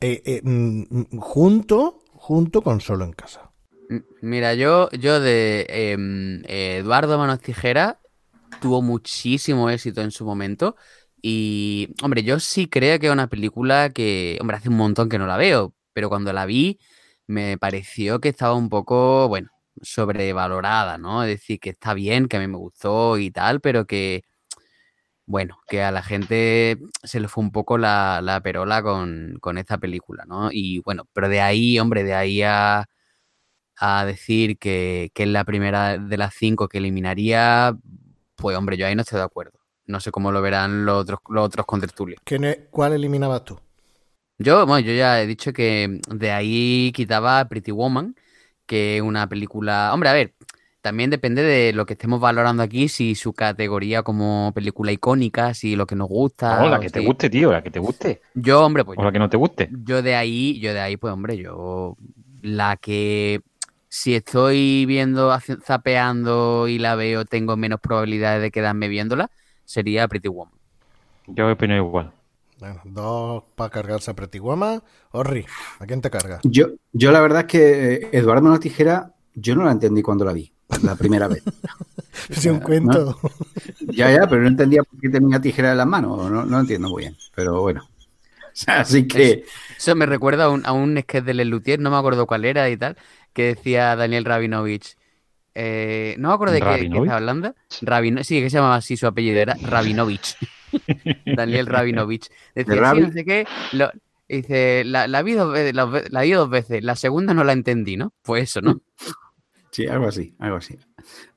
Eh, 0.00 0.22
eh, 0.24 0.40
mm, 0.42 0.82
mm, 0.88 1.18
junto, 1.18 2.02
junto 2.12 2.62
con 2.62 2.80
Solo 2.80 3.04
en 3.04 3.12
Casa. 3.12 3.50
Mira, 4.22 4.54
yo, 4.54 4.88
yo 4.92 5.18
de 5.18 5.66
em, 5.68 6.42
Eduardo 6.46 7.18
Manos 7.18 7.40
Tijera 7.40 7.98
tuvo 8.60 8.82
muchísimo 8.82 9.68
éxito 9.68 10.00
en 10.00 10.10
su 10.12 10.24
momento. 10.24 10.76
Y, 11.22 11.88
hombre, 12.02 12.22
yo 12.22 12.40
sí 12.40 12.66
creo 12.68 12.98
que 12.98 13.06
es 13.08 13.12
una 13.12 13.28
película 13.28 13.90
que, 13.90 14.38
hombre, 14.40 14.56
hace 14.56 14.68
un 14.70 14.76
montón 14.76 15.08
que 15.08 15.18
no 15.18 15.26
la 15.26 15.36
veo, 15.36 15.74
pero 15.92 16.08
cuando 16.08 16.32
la 16.32 16.46
vi 16.46 16.78
me 17.26 17.58
pareció 17.58 18.20
que 18.20 18.28
estaba 18.30 18.54
un 18.54 18.68
poco, 18.68 19.28
bueno, 19.28 19.50
sobrevalorada, 19.82 20.98
¿no? 20.98 21.22
Es 21.24 21.28
decir, 21.30 21.60
que 21.60 21.70
está 21.70 21.94
bien, 21.94 22.26
que 22.28 22.36
a 22.38 22.40
mí 22.40 22.46
me 22.48 22.56
gustó 22.58 23.18
y 23.18 23.30
tal, 23.30 23.60
pero 23.60 23.86
que, 23.86 24.22
bueno, 25.26 25.60
que 25.68 25.82
a 25.82 25.92
la 25.92 26.02
gente 26.02 26.78
se 27.04 27.20
le 27.20 27.28
fue 27.28 27.44
un 27.44 27.52
poco 27.52 27.78
la, 27.78 28.20
la 28.22 28.40
perola 28.42 28.82
con, 28.82 29.36
con 29.40 29.58
esta 29.58 29.78
película, 29.78 30.24
¿no? 30.26 30.48
Y 30.52 30.80
bueno, 30.80 31.04
pero 31.12 31.28
de 31.28 31.40
ahí, 31.40 31.78
hombre, 31.78 32.02
de 32.04 32.14
ahí 32.14 32.42
a 32.42 32.86
a 33.78 34.04
decir 34.06 34.58
que, 34.58 35.10
que 35.14 35.24
es 35.24 35.28
la 35.30 35.44
primera 35.44 35.98
de 35.98 36.16
las 36.18 36.34
cinco 36.34 36.68
que 36.68 36.78
eliminaría, 36.78 37.76
pues 38.36 38.56
hombre, 38.56 38.76
yo 38.76 38.86
ahí 38.86 38.96
no 38.96 39.02
estoy 39.02 39.18
de 39.18 39.24
acuerdo. 39.26 39.59
No 39.90 40.00
sé 40.00 40.10
cómo 40.10 40.32
lo 40.32 40.40
verán 40.40 40.84
los 40.84 41.02
otros, 41.02 41.20
los 41.28 41.44
otros 41.44 41.66
contertulios. 41.66 42.20
¿Quién 42.24 42.44
es- 42.44 42.58
¿Cuál 42.70 42.92
eliminabas 42.94 43.44
tú? 43.44 43.58
Yo, 44.38 44.64
bueno, 44.66 44.86
yo 44.86 44.94
ya 44.94 45.20
he 45.20 45.26
dicho 45.26 45.52
que 45.52 46.00
de 46.08 46.30
ahí 46.30 46.92
quitaba 46.94 47.46
Pretty 47.46 47.72
Woman, 47.72 48.14
que 48.66 48.96
es 48.96 49.02
una 49.02 49.28
película. 49.28 49.90
Hombre, 49.92 50.08
a 50.08 50.12
ver, 50.14 50.34
también 50.80 51.10
depende 51.10 51.42
de 51.42 51.72
lo 51.74 51.84
que 51.84 51.92
estemos 51.92 52.20
valorando 52.20 52.62
aquí, 52.62 52.88
si 52.88 53.14
su 53.14 53.34
categoría 53.34 54.02
como 54.02 54.52
película 54.54 54.92
icónica, 54.92 55.52
si 55.52 55.76
lo 55.76 55.86
que 55.86 55.94
nos 55.94 56.08
gusta. 56.08 56.62
O 56.62 56.68
la 56.68 56.78
o 56.78 56.82
que 56.82 56.88
te 56.88 57.00
si- 57.00 57.06
guste, 57.06 57.28
tío, 57.28 57.52
la 57.52 57.62
que 57.62 57.70
te 57.70 57.78
guste. 57.80 58.22
Yo, 58.34 58.64
hombre, 58.64 58.84
pues 58.84 58.98
O 58.98 59.04
la 59.04 59.12
que 59.12 59.18
no 59.18 59.28
te 59.28 59.36
guste. 59.36 59.70
yo 59.74 60.00
de 60.02 60.14
ahí, 60.14 60.58
yo 60.60 60.72
de 60.72 60.80
ahí, 60.80 60.96
pues 60.96 61.12
hombre, 61.12 61.36
yo 61.36 61.96
la 62.40 62.76
que 62.78 63.42
si 63.90 64.14
estoy 64.14 64.86
viendo, 64.86 65.36
zapeando 65.62 66.66
y 66.68 66.78
la 66.78 66.94
veo, 66.94 67.24
tengo 67.26 67.56
menos 67.58 67.80
probabilidades 67.80 68.40
de 68.40 68.50
quedarme 68.50 68.88
viéndola, 68.88 69.28
sería 69.70 70.08
Pretty 70.08 70.26
Woman. 70.26 70.52
Yo 71.28 71.48
opino 71.48 71.76
igual. 71.76 72.12
Bueno, 72.58 72.80
dos 72.84 73.44
para 73.54 73.70
cargarse 73.70 74.10
a 74.10 74.14
Pretty 74.14 74.40
Woman. 74.40 74.82
Orri, 75.12 75.46
¿a 75.78 75.86
quién 75.86 76.00
te 76.00 76.10
cargas? 76.10 76.40
Yo, 76.42 76.66
yo 76.92 77.12
la 77.12 77.20
verdad 77.20 77.42
es 77.42 77.46
que 77.46 77.94
eh, 77.94 78.08
Eduardo 78.10 78.42
Manos 78.42 78.58
Tijera, 78.58 79.14
yo 79.32 79.54
no 79.54 79.64
la 79.64 79.70
entendí 79.70 80.02
cuando 80.02 80.24
la 80.24 80.32
vi, 80.32 80.52
la 80.82 80.96
primera 80.96 81.28
vez. 81.28 81.44
Es 82.28 82.44
un 82.46 82.58
cuento. 82.58 83.16
Ya, 83.86 84.10
ya, 84.10 84.26
pero 84.28 84.42
no 84.42 84.48
entendía 84.48 84.82
por 84.82 85.00
qué 85.00 85.08
tenía 85.08 85.40
tijera 85.40 85.70
en 85.70 85.78
las 85.78 85.86
manos. 85.86 86.28
No, 86.28 86.44
no 86.44 86.60
entiendo 86.60 86.88
muy 86.88 87.04
bien. 87.04 87.16
Pero 87.34 87.60
bueno. 87.60 87.88
Así 88.66 89.06
que. 89.06 89.44
Eso 89.78 89.94
me 89.94 90.06
recuerda 90.06 90.44
a 90.44 90.48
un, 90.50 90.66
a 90.66 90.72
un 90.72 90.98
sketch 91.00 91.24
de 91.24 91.34
Lelutier, 91.34 91.78
no 91.78 91.90
me 91.90 91.96
acuerdo 91.96 92.26
cuál 92.26 92.44
era 92.44 92.68
y 92.68 92.76
tal, 92.76 92.96
que 93.32 93.54
decía 93.54 93.94
Daniel 93.94 94.24
Rabinovich. 94.24 94.96
Eh, 95.54 96.14
no 96.18 96.28
me 96.28 96.34
acuerdo 96.34 96.54
de 96.54 96.60
qué, 96.60 96.86
estaba 96.86 97.16
hablando. 97.16 97.54
Rabino- 97.82 98.22
sí, 98.24 98.40
que 98.40 98.50
se 98.50 98.56
llamaba 98.58 98.76
así 98.76 98.96
su 98.96 99.06
apellido, 99.06 99.38
era 99.40 99.56
Rabinovich. 99.62 100.36
Daniel 101.26 101.66
Rabinovich. 101.66 102.28
Decía, 102.54 102.74
sí, 102.74 102.80
Rabi? 102.80 103.00
no 103.00 103.12
sé 103.12 103.24
qué. 103.24 103.46
lo- 103.72 103.90
dice, 104.28 104.84
la, 104.84 105.08
la, 105.08 105.22
vi 105.22 105.32
dos 105.32 105.52
veces, 105.52 105.74
la, 105.74 105.84
ve- 105.86 106.06
la 106.10 106.22
vi 106.22 106.30
dos 106.32 106.48
veces, 106.48 106.84
la 106.84 106.94
segunda 106.94 107.34
no 107.34 107.42
la 107.44 107.52
entendí, 107.52 107.96
¿no? 107.96 108.12
Pues 108.22 108.44
eso, 108.44 108.60
¿no? 108.60 108.80
Sí, 109.72 109.86
algo 109.86 110.08
así, 110.08 110.34
algo 110.40 110.56
así. 110.56 110.76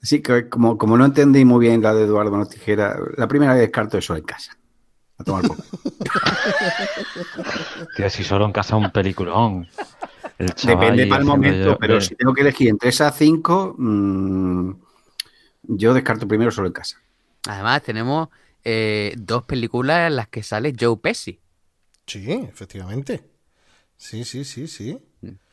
Así 0.02 0.20
que 0.24 0.50
como, 0.50 0.76
como 0.76 0.98
no 0.98 1.06
entendí 1.06 1.46
muy 1.46 1.68
bien 1.68 1.84
la 1.84 1.94
de 1.94 2.06
Eduardo 2.06 2.32
Manos 2.32 2.50
Tijera, 2.50 2.98
la 3.16 3.28
primera 3.28 3.54
vez 3.54 3.62
descarto 3.62 4.00
eso 4.00 4.16
en 4.16 4.24
casa. 4.24 4.58
A 5.20 5.24
tomar 5.24 5.44
poco. 5.44 5.62
Tío, 7.96 8.10
si 8.10 8.24
solo 8.24 8.46
en 8.46 8.52
casa 8.52 8.76
un 8.76 8.90
peliculón. 8.92 9.68
Depende 10.64 11.08
para 11.08 11.22
el 11.22 11.26
momento, 11.28 11.70
yo- 11.70 11.78
pero 11.78 11.96
eh, 11.96 12.02
si 12.02 12.16
tengo 12.16 12.34
que 12.34 12.42
elegir 12.42 12.70
entre 12.70 12.90
esas 12.90 13.16
cinco, 13.18 13.76
mm, 13.78 14.72
yo 15.64 15.94
descarto 15.94 16.28
primero 16.28 16.52
solo 16.52 16.68
en 16.68 16.74
casa. 16.74 17.02
Además, 17.48 17.82
tenemos 17.84 18.30
eh, 18.64 19.14
dos 19.18 19.44
películas 19.44 20.08
en 20.08 20.16
las 20.16 20.28
que 20.28 20.44
sale 20.44 20.74
Joe 20.80 20.98
Pesci. 20.98 21.40
Sí, 22.08 22.32
efectivamente. 22.32 23.30
Sí, 23.98 24.24
sí, 24.26 24.46
sí, 24.46 24.68
sí. 24.68 25.00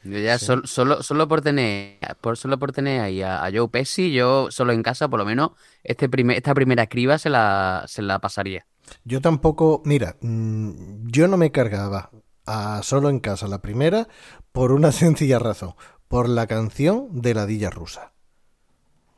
Yo 0.03 0.19
ya 0.19 0.39
Sí. 0.39 0.47
sol- 0.47 0.67
solo, 0.67 1.03
solo 1.03 1.29
por 1.29 1.43
tener, 1.43 1.99
por, 2.21 2.37
solo 2.37 2.59
por 2.59 2.73
tener 2.73 3.01
ahí 3.03 3.23
a, 3.23 3.45
a 3.45 3.51
Joe 3.53 3.69
Pesci, 3.69 4.13
yo 4.13 4.51
solo 4.51 4.73
en 4.73 4.83
casa, 4.83 5.09
por 5.09 5.19
lo 5.21 5.27
menos, 5.27 5.51
este 5.85 6.09
primer, 6.09 6.37
esta 6.37 6.55
primera 6.55 6.87
criba 6.87 7.19
se 7.19 7.31
la, 7.31 7.85
se 7.87 8.03
la 8.03 8.19
pasaría. 8.19 8.67
Yo 9.05 9.21
tampoco, 9.21 9.83
mira, 9.85 10.17
mm, 10.21 11.09
yo 11.09 11.29
no 11.29 11.37
me 11.37 11.53
cargaba 11.53 12.11
a 12.53 12.83
solo 12.83 13.09
en 13.09 13.21
casa 13.21 13.49
la 13.49 13.61
primera 13.63 14.09
por 14.53 14.73
una 14.73 14.93
sencilla 14.93 15.39
razón, 15.39 15.75
por 16.09 16.29
la 16.29 16.47
canción 16.47 17.21
de 17.23 17.35
la 17.35 17.47
Dilla 17.47 17.71
Rusa. 17.71 18.13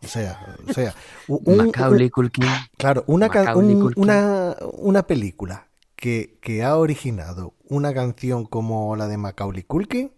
O 0.04 0.08
sea, 0.08 0.56
o 0.68 0.72
sea, 0.72 0.94
u- 1.28 1.40
un- 1.44 1.56
Macaulay 1.58 2.04
un- 2.06 2.10
Culkin. 2.10 2.44
claro, 2.76 3.04
una, 3.06 3.28
ca- 3.28 3.44
Macaulay 3.44 3.74
un- 3.74 3.80
Culkin. 3.82 4.02
una, 4.02 4.56
una 4.78 5.06
película 5.06 5.68
que, 5.94 6.38
que 6.42 6.64
ha 6.64 6.76
originado 6.76 7.54
una 7.68 7.94
canción 7.94 8.44
como 8.44 8.96
la 8.96 9.06
de 9.06 9.16
Macaulay 9.16 9.62
Culkin, 9.62 10.10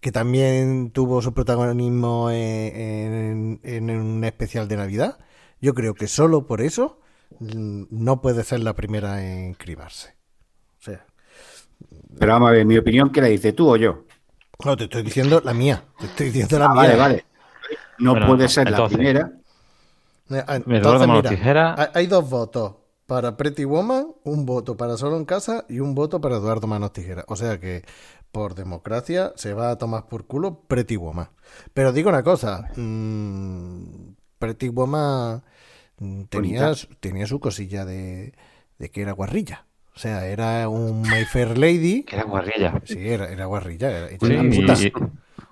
que 0.00 0.10
también 0.10 0.90
tuvo 0.90 1.22
su 1.22 1.32
protagonismo 1.34 2.30
en, 2.32 2.76
en- 2.76 3.60
en 3.62 3.90
un 3.90 4.24
especial 4.24 4.66
de 4.66 4.76
Navidad, 4.76 5.18
yo 5.60 5.72
creo 5.72 5.94
que 5.94 6.08
solo 6.08 6.46
por 6.48 6.60
eso 6.60 6.98
mm, 7.38 7.84
no 7.90 8.20
puede 8.20 8.42
ser 8.42 8.60
la 8.60 8.74
primera 8.74 9.24
en 9.24 9.54
cribarse. 9.54 10.15
Pero 12.18 12.32
vamos 12.32 12.48
a 12.48 12.52
ver, 12.52 12.64
mi 12.66 12.76
opinión, 12.78 13.10
¿qué 13.10 13.20
la 13.20 13.28
dice 13.28 13.52
tú 13.52 13.68
o 13.70 13.76
yo? 13.76 14.04
no, 14.64 14.76
te 14.76 14.84
estoy 14.84 15.02
diciendo 15.02 15.42
la 15.44 15.52
mía, 15.52 15.84
te 15.98 16.06
estoy 16.06 16.26
diciendo 16.26 16.58
la 16.58 16.64
Ah, 16.66 16.68
mía. 16.70 16.76
vale, 16.80 16.96
vale. 16.96 17.24
No 17.98 18.12
Bueno, 18.12 18.26
puede 18.26 18.48
ser 18.48 18.64
la 18.64 18.70
entonces- 18.70 18.96
primera. 18.96 19.30
Eh, 20.30 20.42
ah, 20.46 20.56
Eduardo 20.56 20.74
Entonces, 20.76 21.08
Manos 21.08 21.22
mira, 21.24 21.30
Tijera. 21.30 21.90
hay- 21.94 22.06
dos 22.06 22.28
votos 22.28 22.74
para 23.06 23.36
Pretty 23.36 23.64
Woman, 23.64 24.08
un 24.24 24.44
voto 24.46 24.76
para 24.76 24.96
Solo 24.96 25.16
en 25.18 25.24
Casa 25.24 25.64
y 25.68 25.78
un 25.80 25.94
voto 25.94 26.20
para 26.20 26.36
Eduardo 26.36 26.66
Manos 26.66 26.92
Tijera. 26.92 27.24
O 27.28 27.36
sea 27.36 27.60
que 27.60 27.84
por 28.32 28.54
democracia 28.54 29.32
se 29.36 29.52
va 29.54 29.70
a 29.70 29.78
tomar 29.78 30.08
por 30.08 30.26
culo 30.26 30.62
Pretty 30.66 30.96
Woman. 30.96 31.28
Pero 31.74 31.92
digo 31.92 32.08
una 32.08 32.22
cosa, 32.22 32.68
mm, 32.76 34.14
Pretty 34.38 34.68
Woman 34.70 35.42
mm, 35.98 36.22
tenía, 36.24 36.72
tenía 37.00 37.26
su 37.26 37.40
cosilla 37.40 37.84
de, 37.84 38.34
de 38.78 38.90
que 38.90 39.02
era 39.02 39.12
guarrilla. 39.12 39.65
O 39.96 39.98
sea, 39.98 40.26
era 40.26 40.68
un 40.68 41.00
My 41.02 41.24
Fair 41.24 41.56
Lady. 41.56 42.02
Que 42.04 42.16
era 42.16 42.24
guarrilla. 42.26 42.74
Sí, 42.84 42.98
era, 43.08 43.28
era 43.30 43.46
guarrilla. 43.46 43.88
Era, 43.90 44.06
era 44.08 44.18
Sí, 44.20 44.26
una 44.34 44.54
y- 44.54 44.60
puta. 44.60 44.72
y- 44.74 44.92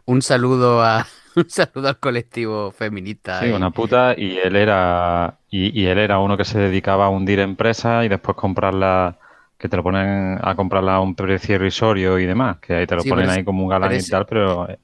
Un 0.07 0.21
saludo 0.21 0.83
a 0.85 1.07
un 1.37 1.49
saludo 1.49 1.89
al 1.89 1.99
colectivo 1.99 2.71
feminista. 2.71 3.41
sí, 3.41 3.47
y- 3.47 3.53
una 3.53 3.71
puta. 3.71 4.15
Y 4.17 4.37
él 4.39 4.57
era. 4.57 5.39
Y, 5.51 5.81
y 5.81 5.87
él 5.87 5.99
era 5.99 6.19
uno 6.19 6.37
que 6.37 6.45
se 6.45 6.59
dedicaba 6.59 7.07
a 7.07 7.09
hundir 7.09 7.41
empresas 7.41 8.05
y 8.05 8.09
después 8.09 8.37
comprarla. 8.37 9.19
Que 9.57 9.69
te 9.69 9.77
lo 9.79 9.83
ponen 9.83 10.39
a 10.43 10.55
comprarla 10.57 10.97
a 10.97 11.01
un 11.01 11.15
precio 11.15 11.55
irrisorio 11.55 12.19
y 12.19 12.27
demás. 12.27 12.59
Que 12.59 12.75
ahí 12.75 12.87
te 12.87 12.97
lo 12.97 13.01
Sí, 13.03 13.09
ponen 13.09 13.27
es- 13.31 13.37
ahí 13.37 13.45
como 13.45 13.63
un 13.63 13.71
galán 13.71 13.89
pero 13.89 14.03
y 14.03 14.11
tal, 14.11 14.27
pero 14.27 14.69
eh, 14.69 14.79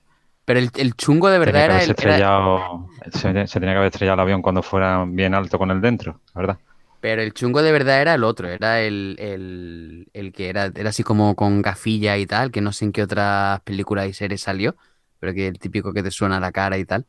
Pero 0.47 0.59
el, 0.59 0.71
el 0.77 0.95
chungo 0.95 1.29
de 1.29 1.39
verdad 1.39 1.65
era 1.65 1.83
el, 1.83 1.91
era-. 1.99 2.71
Se, 3.13 3.47
se 3.47 3.61
tenía 3.61 3.75
que 3.75 3.79
haber 3.79 3.89
estrellado 3.93 4.15
el 4.15 4.21
avión 4.21 4.41
cuando 4.41 4.63
fuera 4.63 5.05
bien 5.07 5.35
alto 5.35 5.59
con 5.59 5.71
el 5.71 5.83
dentro, 5.83 6.21
la 6.35 6.41
verdad. 6.41 6.59
Pero 7.01 7.23
el 7.23 7.33
chungo 7.33 7.63
de 7.63 7.73
verdad 7.73 8.03
era 8.03 8.15
el 8.15 8.25
otro, 8.25 8.49
era 8.49 8.81
el, 8.83 9.17
el, 9.19 10.09
el 10.13 10.33
que 10.33 10.51
era, 10.51 10.67
era 10.75 10.91
así 10.91 11.03
como 11.03 11.35
con 11.35 11.63
gafilla 11.63 12.19
y 12.19 12.27
tal, 12.27 12.51
que 12.51 12.61
no 12.61 12.73
sé 12.73 12.85
en 12.85 12.93
qué 12.93 13.03
otras 13.03 13.61
películas 13.63 14.07
y 14.09 14.13
series 14.13 14.43
salió, 14.43 14.77
pero 15.19 15.33
que 15.33 15.49
el 15.49 15.59
típico 15.59 15.93
que 15.95 16.03
te 16.03 16.11
suena 16.11 16.39
la 16.41 16.53
cara 16.53 16.77
y 16.79 16.85
tal. 16.85 17.07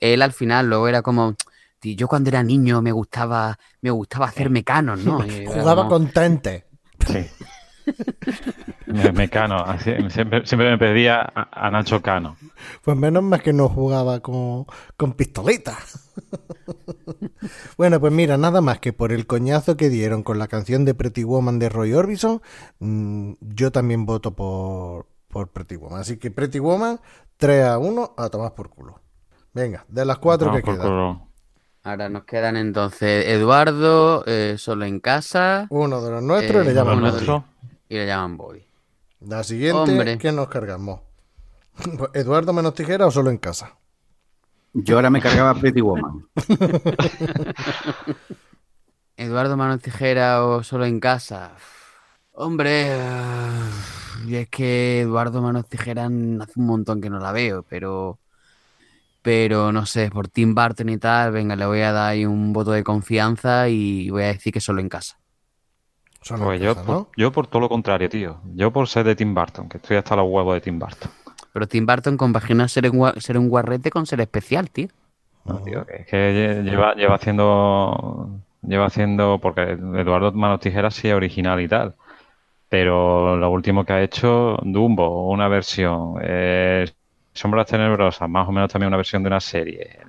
Él 0.00 0.22
al 0.22 0.32
final 0.32 0.68
luego 0.68 0.88
era 0.88 1.02
como, 1.02 1.34
"Tío, 1.78 1.94
yo 1.96 2.08
cuando 2.08 2.30
era 2.30 2.42
niño 2.42 2.80
me 2.82 2.92
gustaba, 2.92 3.58
me 3.82 3.90
gustaba 3.90 4.26
hacer 4.26 4.48
mecanos, 4.50 5.04
¿no? 5.04 5.18
Jugaba 5.46 5.88
como- 5.88 6.06
con. 6.06 6.12
Sí. 7.06 7.26
Me, 8.92 9.12
me 9.12 9.28
cano. 9.28 9.56
así- 9.64 9.92
siempre, 10.10 10.44
siempre 10.46 10.70
me 10.70 10.78
pedía 10.78 11.20
a, 11.20 11.66
a 11.66 11.70
Nacho 11.70 12.00
Cano. 12.02 12.36
Pues 12.82 12.96
menos 12.96 13.22
más 13.22 13.42
que 13.42 13.52
no 13.52 13.68
jugaba 13.68 14.20
con, 14.20 14.66
con 14.96 15.12
pistolitas. 15.12 16.10
bueno, 17.76 18.00
pues 18.00 18.12
mira, 18.12 18.36
nada 18.36 18.60
más 18.60 18.78
que 18.78 18.92
por 18.92 19.12
el 19.12 19.26
coñazo 19.26 19.76
que 19.76 19.88
dieron 19.88 20.22
con 20.22 20.38
la 20.38 20.48
canción 20.48 20.84
de 20.84 20.94
Pretty 20.94 21.24
Woman 21.24 21.58
de 21.58 21.68
Roy 21.68 21.92
Orbison, 21.94 22.40
mm, 22.78 23.32
yo 23.40 23.70
también 23.72 24.06
voto 24.06 24.34
por, 24.34 25.06
por 25.28 25.48
Pretty 25.48 25.76
Woman. 25.76 26.00
Así 26.00 26.16
que 26.16 26.30
Pretty 26.30 26.58
Woman, 26.58 27.00
3 27.36 27.64
a 27.66 27.78
1, 27.78 28.14
a 28.16 28.28
tomar 28.28 28.54
por 28.54 28.70
culo. 28.70 29.00
Venga, 29.54 29.84
de 29.88 30.04
las 30.04 30.18
cuatro 30.18 30.48
Vamos 30.48 30.62
que 30.62 30.70
quedan. 30.72 30.86
culo. 30.86 31.28
Ahora 31.84 32.08
nos 32.08 32.24
quedan 32.24 32.56
entonces 32.56 33.26
Eduardo, 33.28 34.24
eh, 34.26 34.56
solo 34.58 34.84
en 34.84 35.00
casa, 35.00 35.66
Uno 35.70 36.02
de 36.02 36.10
los 36.10 36.22
nuestros 36.22 36.64
y 36.66 36.68
Eh, 36.68 36.72
le 36.74 36.80
Uno 36.80 36.90
llaman 36.90 37.00
nuestro. 37.00 37.44
y 37.88 37.94
le 37.94 38.06
llaman 38.06 38.36
Bobby. 38.36 38.66
La 39.20 39.42
siguiente, 39.44 39.78
Hombre. 39.78 40.18
¿qué 40.18 40.32
nos 40.32 40.48
cargamos? 40.48 41.00
¿Eduardo 42.14 42.52
menos 42.52 42.74
tijera 42.74 43.06
o 43.06 43.10
solo 43.10 43.30
en 43.30 43.38
casa? 43.38 43.78
Yo 44.72 44.96
ahora 44.96 45.10
me 45.10 45.20
cargaba 45.20 45.54
Pretty 45.54 45.80
Woman. 45.80 46.28
Eduardo 49.16 49.56
Manos 49.56 49.82
Tijera 49.82 50.44
o 50.44 50.62
solo 50.62 50.84
en 50.84 51.00
casa. 51.00 51.56
Hombre, 52.32 52.96
y 54.26 54.36
es 54.36 54.48
que 54.48 55.00
Eduardo 55.00 55.42
Manos 55.42 55.66
Tijera 55.68 56.04
hace 56.04 56.52
un 56.60 56.66
montón 56.66 57.00
que 57.00 57.10
no 57.10 57.18
la 57.18 57.32
veo, 57.32 57.64
pero 57.68 58.20
pero 59.22 59.72
no 59.72 59.84
sé, 59.86 60.10
por 60.10 60.28
Tim 60.28 60.54
Burton 60.54 60.88
y 60.88 60.98
tal, 60.98 61.32
venga, 61.32 61.56
le 61.56 61.66
voy 61.66 61.80
a 61.80 61.90
dar 61.92 62.10
ahí 62.10 62.24
un 62.24 62.52
voto 62.52 62.70
de 62.70 62.84
confianza 62.84 63.68
y 63.68 64.08
voy 64.08 64.22
a 64.22 64.28
decir 64.28 64.52
que 64.52 64.60
solo 64.60 64.80
en 64.80 64.88
casa. 64.88 65.18
Pues 66.26 66.60
yo, 66.60 66.74
por, 66.74 66.86
¿no? 66.88 67.08
yo 67.16 67.32
por 67.32 67.46
todo 67.46 67.60
lo 67.60 67.68
contrario, 67.68 68.08
tío. 68.08 68.40
Yo 68.54 68.70
por 68.72 68.86
ser 68.88 69.04
de 69.06 69.16
Tim 69.16 69.34
Burton, 69.34 69.68
que 69.68 69.78
estoy 69.78 69.96
hasta 69.96 70.16
los 70.16 70.26
huevos 70.28 70.54
de 70.54 70.60
Tim 70.60 70.78
Burton. 70.78 71.10
Pero 71.52 71.66
Tim 71.66 71.86
Burton 71.86 72.16
compagina 72.16 72.68
ser, 72.68 72.90
ser 73.18 73.38
un 73.38 73.48
guarrete 73.48 73.90
con 73.90 74.04
ser 74.06 74.20
especial, 74.20 74.70
tío. 74.70 74.88
No, 75.44 75.62
tío, 75.62 75.86
que 75.86 75.96
es 75.96 76.06
que 76.06 76.16
lle- 76.16 76.62
lleva, 76.62 76.94
lleva 76.94 77.14
haciendo. 77.14 78.28
Lleva 78.62 78.86
haciendo. 78.86 79.38
Porque 79.40 79.62
Eduardo 79.62 80.32
Manos 80.32 80.60
Tijeras 80.60 80.94
sí 80.94 81.08
es 81.08 81.14
original 81.14 81.60
y 81.60 81.68
tal. 81.68 81.94
Pero 82.68 83.36
lo 83.36 83.50
último 83.50 83.84
que 83.84 83.92
ha 83.94 84.02
hecho, 84.02 84.58
Dumbo, 84.62 85.30
una 85.30 85.48
versión. 85.48 86.16
Eh, 86.22 86.86
Sombras 87.32 87.66
Tenebrosas, 87.68 88.28
más 88.28 88.46
o 88.48 88.52
menos 88.52 88.70
también 88.70 88.88
una 88.88 88.96
versión 88.96 89.22
de 89.22 89.28
una 89.28 89.40
serie. 89.40 90.00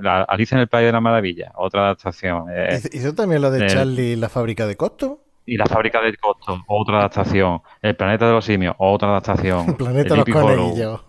La- 0.00 0.22
Alicia 0.22 0.54
en 0.56 0.60
el 0.60 0.68
País 0.68 0.86
de 0.86 0.92
la 0.92 1.00
Maravilla, 1.00 1.52
otra 1.56 1.80
adaptación. 1.86 2.44
eh, 2.52 2.78
¿Hizo- 2.78 2.88
¿Hizo 2.92 3.14
también 3.14 3.40
la 3.42 3.50
de 3.50 3.64
eh, 3.64 3.68
Charlie 3.68 4.16
la 4.16 4.28
fábrica 4.28 4.66
de 4.66 4.76
costo? 4.76 5.20
Y 5.50 5.56
la 5.56 5.66
fábrica 5.66 6.00
de 6.00 6.16
costos, 6.16 6.60
otra 6.68 6.98
adaptación. 6.98 7.60
El 7.82 7.96
planeta 7.96 8.24
de 8.28 8.32
los 8.32 8.44
simios, 8.44 8.76
otra 8.78 9.08
adaptación. 9.08 9.74
Planeta 9.76 10.14
El 10.14 10.18
los 10.20 10.24
Sleepy 10.24 10.38
Hollow, 10.38 10.56
conejillos. 10.56 11.00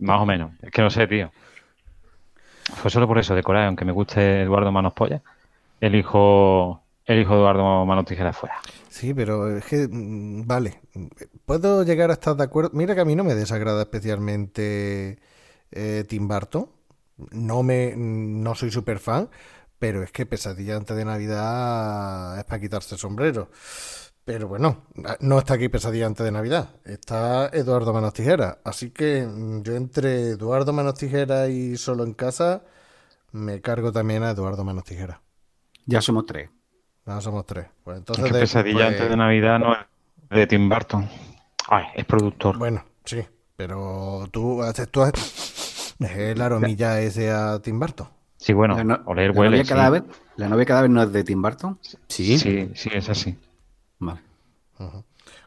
Más 0.00 0.20
o 0.22 0.24
menos. 0.24 0.52
Es 0.62 0.70
que 0.70 0.80
no 0.80 0.88
sé, 0.88 1.06
tío. 1.06 1.30
Fue 2.76 2.90
solo 2.90 3.06
por 3.06 3.18
eso, 3.18 3.34
de 3.34 3.42
coraje, 3.42 3.66
aunque 3.66 3.84
me 3.84 3.92
guste 3.92 4.40
Eduardo 4.40 4.72
Manos 4.72 4.94
Polla. 4.94 5.20
Elijo, 5.78 6.80
elijo 7.04 7.34
Eduardo 7.34 7.84
Manos 7.84 8.06
Tijeras 8.06 8.34
fuera. 8.34 8.54
Sí, 8.88 9.12
pero 9.12 9.58
es 9.58 9.64
que, 9.66 9.86
mm, 9.90 10.46
vale, 10.46 10.80
puedo 11.44 11.84
llegar 11.84 12.08
a 12.08 12.14
estar 12.14 12.34
de 12.34 12.44
acuerdo. 12.44 12.70
Mira 12.72 12.94
que 12.94 13.02
a 13.02 13.04
mí 13.04 13.14
no 13.14 13.24
me 13.24 13.34
desagrada 13.34 13.82
especialmente 13.82 15.18
eh, 15.70 16.04
Tim 16.08 16.28
Burton. 16.28 16.66
No 17.30 17.62
me, 17.62 17.92
no 17.94 18.54
soy 18.54 18.70
súper 18.70 18.98
fan, 18.98 19.28
pero 19.82 20.00
es 20.04 20.12
que 20.12 20.26
Pesadilla 20.26 20.76
antes 20.76 20.96
de 20.96 21.04
Navidad 21.04 22.38
es 22.38 22.44
para 22.44 22.60
quitarse 22.60 22.94
el 22.94 23.00
sombrero. 23.00 23.50
Pero 24.24 24.46
bueno, 24.46 24.84
no 25.18 25.38
está 25.40 25.54
aquí 25.54 25.68
Pesadilla 25.68 26.06
antes 26.06 26.24
de 26.24 26.30
Navidad, 26.30 26.76
está 26.84 27.48
Eduardo 27.52 27.92
Manos 27.92 28.12
Tijera. 28.12 28.60
Así 28.64 28.90
que 28.92 29.26
mm, 29.26 29.62
yo 29.62 29.74
entre 29.74 30.28
Eduardo 30.30 30.72
Manos 30.72 30.94
Tijera 30.94 31.48
y 31.48 31.76
Solo 31.76 32.04
en 32.04 32.14
Casa 32.14 32.62
me 33.32 33.60
cargo 33.60 33.90
también 33.90 34.22
a 34.22 34.30
Eduardo 34.30 34.62
Manos 34.62 34.84
Tijera. 34.84 35.20
Ya 35.86 36.00
somos 36.00 36.26
tres. 36.26 36.48
Ahora 37.04 37.20
somos 37.20 37.44
tres. 37.44 37.66
Pues 37.82 37.96
Es 37.96 37.98
entonces 38.02 38.24
que 38.26 38.32
de- 38.34 38.40
pesadilla 38.40 38.76
pues- 38.76 38.86
antes 38.86 39.08
de 39.10 39.16
Navidad 39.16 39.58
no 39.58 39.72
es, 39.72 39.78
de 40.30 40.46
Tim 40.46 40.68
Burton. 40.68 41.08
Ay, 41.68 41.86
es 41.96 42.04
productor. 42.04 42.56
Bueno, 42.56 42.84
sí, 43.04 43.20
pero 43.56 44.28
tú 44.30 44.62
haces 44.62 44.88
tú 44.90 45.02
haces- 45.02 45.96
es 45.98 46.38
la 46.38 46.46
aromilla 46.46 47.00
ese 47.00 47.32
a 47.32 47.58
Tim 47.60 47.80
Burton. 47.80 48.08
Sí, 48.42 48.52
bueno, 48.52 48.76
la, 48.76 48.84
no- 48.84 49.00
oler 49.06 49.32
la 49.34 49.40
huele. 49.40 49.50
novia 49.58 49.64
sí. 49.64 49.68
cadáver, 49.70 50.04
la 50.36 50.48
novia 50.48 50.64
cadáver 50.66 50.90
no 50.90 51.02
es 51.02 51.12
de 51.12 51.22
Tim 51.24 51.40
Burton. 51.40 51.78
Sí. 52.08 52.38
Sí, 52.38 52.70
sí, 52.74 52.90
es 52.92 53.08
así. 53.08 53.38
Vale. 53.98 54.20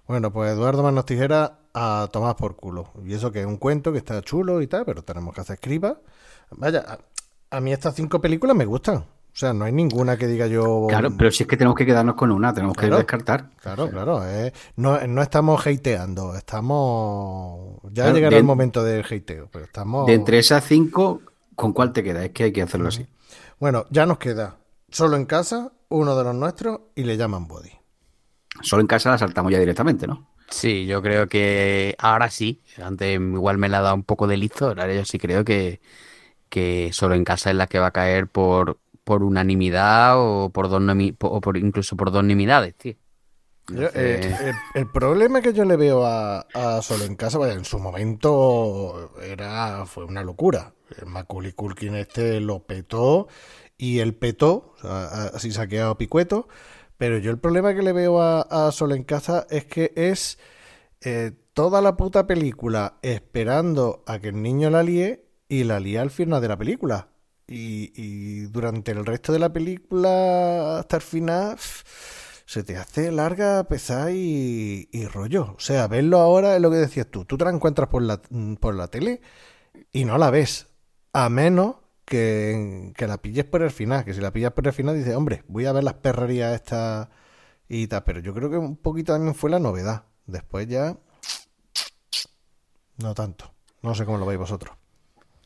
Bueno, 0.08 0.32
pues 0.32 0.52
Eduardo 0.54 0.84
Manos 0.84 1.06
Tijera 1.06 1.60
a 1.74 2.08
tomar 2.12 2.36
por 2.36 2.56
culo. 2.56 2.92
Y 3.06 3.14
eso 3.14 3.32
que 3.32 3.42
es 3.42 3.46
un 3.46 3.58
cuento 3.58 3.92
que 3.92 3.98
está 3.98 4.22
chulo 4.22 4.62
y 4.62 4.68
tal, 4.68 4.86
pero 4.86 5.04
tenemos 5.04 5.34
que 5.34 5.42
hacer 5.42 5.56
escriba. 5.56 5.98
Vaya, 6.52 6.86
a, 7.52 7.58
a 7.58 7.60
mí 7.60 7.74
estas 7.74 7.96
cinco 7.96 8.22
películas 8.22 8.56
me 8.56 8.66
gustan. 8.66 8.98
O 8.98 9.38
sea, 9.38 9.52
no 9.54 9.66
hay 9.66 9.74
ninguna 9.74 10.16
que 10.16 10.28
diga 10.28 10.48
yo. 10.48 10.86
Claro, 10.88 11.10
pero 11.18 11.30
si 11.32 11.44
es 11.44 11.50
que 11.50 11.58
tenemos 11.58 11.76
que 11.76 11.86
quedarnos 11.86 12.16
con 12.16 12.32
una, 12.32 12.54
tenemos 12.54 12.76
que 12.78 12.82
Claro. 12.88 12.98
descartar. 12.98 13.50
Claro, 13.62 13.90
claro. 13.90 14.22
eh, 14.26 14.54
no, 14.78 15.06
no 15.08 15.22
estamos 15.22 15.68
hateando, 15.68 16.36
estamos. 16.36 17.80
Ya 17.92 18.04
Claro, 18.04 18.16
llegará 18.16 18.36
de- 18.36 18.40
el 18.40 18.46
momento 18.46 18.84
del 18.84 19.04
hateo, 19.04 19.50
pero 19.52 19.66
estamos. 19.66 20.06
De 20.08 20.14
entre 20.14 20.38
esas 20.40 20.64
cinco, 20.64 21.22
¿con 21.56 21.74
cuál 21.74 21.94
te 21.94 22.04
queda? 22.04 22.26
Es 22.26 22.32
que 22.32 22.46
hay 22.46 22.52
que 22.52 22.62
hacerlo 22.62 22.90
así. 22.90 23.08
Bueno, 23.60 23.86
ya 23.90 24.06
nos 24.06 24.18
queda 24.18 24.58
solo 24.90 25.16
en 25.16 25.26
casa, 25.26 25.74
uno 25.90 26.16
de 26.16 26.24
los 26.24 26.36
nuestros 26.36 26.82
y 26.96 27.04
le 27.04 27.18
llaman 27.18 27.48
Body. 27.48 27.72
Solo 28.62 28.82
en 28.82 28.88
casa 28.88 29.10
la 29.10 29.18
saltamos 29.18 29.52
ya 29.52 29.60
directamente, 29.60 30.08
¿no? 30.08 30.28
Sí, 30.50 30.86
yo 30.86 31.02
creo 31.02 31.28
que 31.28 31.96
ahora 31.98 32.30
sí. 32.30 32.62
Antes 32.82 33.20
igual 33.20 33.58
me 33.58 33.70
la 33.70 33.80
ha 33.80 33.82
dado 33.82 33.96
un 33.96 34.04
poco 34.04 34.28
de 34.28 34.38
listo. 34.38 34.68
Ahora 34.68 34.94
yo 34.94 35.04
sí 35.06 35.18
creo 35.18 35.44
que, 35.44 35.82
que 36.50 36.92
solo 36.94 37.16
en 37.16 37.24
casa 37.24 37.50
es 37.50 37.56
la 37.56 37.68
que 37.68 37.80
va 37.80 37.88
a 37.88 37.92
caer 37.92 38.28
por, 38.28 38.80
por 39.04 39.24
unanimidad 39.24 40.14
o 40.18 40.50
por 40.50 40.70
dos 40.70 40.82
o 41.22 41.42
por 41.42 41.58
incluso 41.58 41.98
por 41.98 42.12
dos 42.12 42.24
nimiedades, 42.24 42.76
tío. 42.76 42.96
Yo, 43.68 43.88
eh, 43.96 44.38
el, 44.42 44.56
el 44.76 44.92
problema 44.92 45.42
que 45.42 45.52
yo 45.52 45.66
le 45.66 45.76
veo 45.76 46.06
a, 46.06 46.42
a 46.54 46.82
Solo 46.84 47.04
en 47.04 47.16
Casa, 47.16 47.40
vaya, 47.40 47.54
en 47.54 47.66
su 47.66 47.80
momento 47.80 49.12
era 49.24 49.86
fue 49.88 50.06
una 50.06 50.24
locura. 50.24 50.75
El 51.00 51.08
Macaulay 51.08 51.52
Culkin 51.54 51.96
este 51.96 52.40
lo 52.40 52.66
petó 52.66 53.28
y 53.78 54.00
él 54.00 54.16
petó, 54.16 54.74
o 54.78 54.82
sea, 54.82 55.06
a- 55.06 55.28
así 55.28 55.52
se 55.52 55.62
ha 55.62 55.68
quedado 55.68 55.98
picueto. 55.98 56.48
Pero 56.98 57.18
yo 57.18 57.32
el 57.32 57.40
problema 57.40 57.76
que 57.76 57.82
le 57.82 57.92
veo 57.94 58.22
a, 58.22 58.42
a 58.42 58.72
Solo 58.72 58.96
en 58.96 59.04
Casa 59.04 59.46
es 59.50 59.66
que 59.66 59.92
es 59.96 60.40
eh, 61.02 61.32
toda 61.54 61.82
la 61.82 61.98
puta 61.98 62.28
película 62.28 62.98
esperando 63.02 64.04
a 64.08 64.20
que 64.20 64.30
el 64.30 64.42
niño 64.42 64.70
la 64.70 64.84
líe 64.84 65.26
y 65.50 65.64
la 65.66 65.80
lía 65.80 66.02
al 66.02 66.12
final 66.12 66.42
de 66.42 66.48
la 66.48 66.58
película. 66.58 67.10
Y, 67.48 68.42
durante 68.48 68.92
el 68.92 69.06
resto 69.06 69.32
de 69.32 69.40
la 69.40 69.54
película, 69.54 70.80
hasta 70.80 70.96
el 70.98 71.02
final, 71.04 71.58
se 72.46 72.64
te 72.64 72.78
hace 72.78 73.12
larga, 73.12 73.64
pesada 73.68 74.12
y, 74.12 74.90
y 74.92 75.06
rollo. 75.08 75.54
O 75.58 75.60
sea, 75.60 75.88
verlo 75.88 76.20
ahora 76.20 76.56
es 76.56 76.62
lo 76.62 76.72
que 76.72 76.78
decías 76.78 77.08
tú. 77.08 77.26
Tú 77.26 77.38
te 77.38 77.46
la 77.46 77.52
encuentras 77.52 77.88
por 77.90 78.02
la, 78.02 78.22
por 78.60 78.76
la 78.76 78.88
tele 78.88 79.22
y 79.94 80.06
no 80.06 80.18
la 80.18 80.32
ves. 80.32 80.68
A 81.18 81.30
menos 81.30 81.76
que, 82.04 82.92
que 82.98 83.08
la 83.08 83.18
pilles 83.18 83.46
por 83.46 83.62
el 83.62 83.72
final. 83.72 84.04
Que 84.04 84.14
si 84.14 84.20
la 84.20 84.32
pillas 84.32 84.52
por 84.52 84.68
el 84.68 84.74
final, 84.74 84.98
dices, 84.98 85.16
hombre, 85.16 85.44
voy 85.48 85.66
a 85.66 85.72
ver 85.72 85.84
las 85.84 85.94
perrerías 85.94 86.54
estas 86.54 87.08
y 87.70 87.88
tal. 87.88 88.04
Pero 88.04 88.20
yo 88.20 88.34
creo 88.34 88.50
que 88.50 88.58
un 88.58 88.76
poquito 88.76 89.14
también 89.14 89.34
fue 89.34 89.50
la 89.50 89.60
novedad. 89.60 90.04
Después 90.26 90.68
ya. 90.68 90.98
No 92.98 93.14
tanto. 93.14 93.52
No 93.82 93.94
sé 93.96 94.06
cómo 94.06 94.18
lo 94.18 94.26
veis 94.26 94.40
vosotros. 94.40 94.76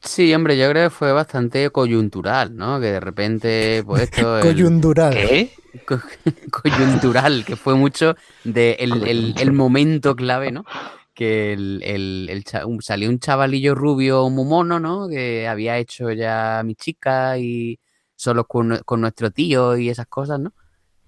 Sí, 0.01 0.33
hombre, 0.33 0.57
yo 0.57 0.69
creo 0.69 0.89
que 0.89 0.95
fue 0.95 1.11
bastante 1.11 1.69
coyuntural, 1.71 2.55
¿no? 2.55 2.79
Que 2.79 2.87
de 2.87 2.99
repente, 3.01 3.83
pues 3.85 4.03
esto... 4.03 4.37
el- 4.39 4.43
Coyuntural. 4.43 5.13
¿Qué? 5.13 5.51
co- 5.85 5.99
coyuntural, 6.63 7.43
que 7.45 7.55
fue 7.57 7.75
mucho 7.75 8.15
de 8.45 8.77
el, 8.79 9.05
el- 9.07 9.35
el 9.37 9.51
momento 9.51 10.15
clave, 10.15 10.51
¿no? 10.51 10.63
Que 11.19 11.51
el, 11.53 11.81
el- 11.83 12.43
un- 12.65 12.81
salió 12.81 13.09
un 13.09 13.19
chavalillo 13.19 13.75
rubio 13.75 14.29
muy 14.29 14.45
mono, 14.45 14.79
¿no? 14.79 15.09
Que 15.09 15.47
había 15.49 15.77
hecho 15.77 16.11
ya 16.11 16.61
mi 16.65 16.75
chica 16.75 17.37
y 17.37 17.77
solo 18.15 18.45
con, 18.45 18.79
con 18.85 19.01
nuestro 19.01 19.29
tío 19.31 19.77
y 19.77 19.89
esas 19.89 20.07
cosas, 20.07 20.39
¿no? 20.39 20.53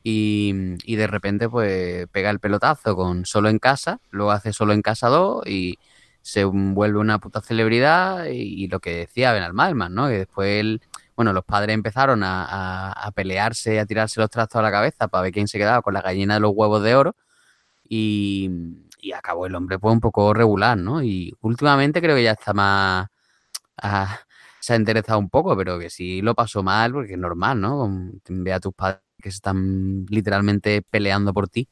Y, 0.04 0.54
y 0.86 0.96
de 0.98 1.08
repente, 1.08 1.48
pues, 1.50 2.08
pega 2.12 2.30
el 2.32 2.40
pelotazo 2.40 2.96
con 2.96 3.26
Solo 3.26 3.50
en 3.50 3.60
Casa, 3.60 4.00
luego 4.12 4.32
hace 4.32 4.52
Solo 4.54 4.74
en 4.74 4.82
Casa 4.82 5.08
2 5.10 5.46
y 5.48 5.78
se 6.22 6.44
vuelve 6.46 7.00
una 7.00 7.20
puta 7.20 7.42
celebridad 7.42 8.26
y, 8.28 8.68
lo 8.68 8.80
que 8.82 8.96
decía 8.98 9.32
Ben 9.34 9.44
¿no? 9.96 10.08
Que 10.10 10.20
después 10.20 10.60
él, 10.60 10.82
bueno, 11.16 11.34
los 11.34 11.46
padres 11.46 11.74
empezaron 11.76 12.24
a, 12.24 12.46
a- 12.46 12.92
a 12.94 13.12
pelearse, 13.12 13.80
a 13.80 13.86
tirarse 13.86 14.20
los 14.20 14.30
trastos 14.30 14.60
a 14.60 14.64
la 14.64 14.72
cabeza 14.72 15.08
para 15.08 15.24
ver 15.24 15.32
quién 15.34 15.48
se 15.48 15.58
quedaba 15.60 15.82
con 15.82 15.94
la 15.94 16.02
gallina 16.02 16.34
de 16.36 16.40
los 16.42 16.52
huevos 16.56 16.84
de 16.84 16.96
oro 16.96 17.16
y, 17.88 18.50
y 19.02 19.12
acabó 19.14 19.48
el 19.48 19.56
hombre 19.56 19.80
pues 19.80 19.94
un 19.94 20.00
poco 20.00 20.34
regular, 20.34 20.78
¿no? 20.78 21.04
Y 21.04 21.34
últimamente 21.42 22.02
creo 22.02 22.16
que 22.16 22.24
ya 22.24 22.32
está 22.34 22.54
más... 22.54 23.08
ah, 23.82 24.20
se 24.60 24.74
ha 24.74 24.76
enderezado 24.76 25.18
un 25.20 25.30
poco, 25.30 25.58
pero 25.58 25.80
que 25.80 25.90
sí 25.90 26.22
lo 26.22 26.36
pasó 26.36 26.62
mal 26.62 26.94
porque 26.94 27.14
es 27.14 27.20
normal, 27.20 27.60
¿no? 27.60 28.12
Ve 28.30 28.54
a 28.54 28.60
tus 28.60 28.74
padres 28.74 29.02
que 29.22 29.32
se 29.32 29.38
están 29.38 30.06
literalmente 30.10 30.84
peleando 30.84 31.34
por 31.34 31.50
ti. 31.50 31.68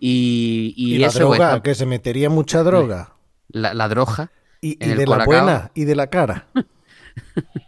Y, 0.00 0.74
y 0.76 0.94
Y, 0.94 0.98
la 0.98 1.08
eso, 1.08 1.28
pues, 1.28 1.38
droga, 1.38 1.62
que 1.62 1.74
se 1.74 1.86
metería 1.86 2.30
mucha 2.30 2.62
droga. 2.62 3.12
la, 3.48 3.74
la 3.74 3.88
droga. 3.88 4.30
Y, 4.62 4.82
y 4.84 4.94
de 4.94 5.06
la 5.06 5.24
buena 5.24 5.70
y 5.74 5.84
de 5.84 5.94
la 5.94 6.08
cara. 6.08 6.48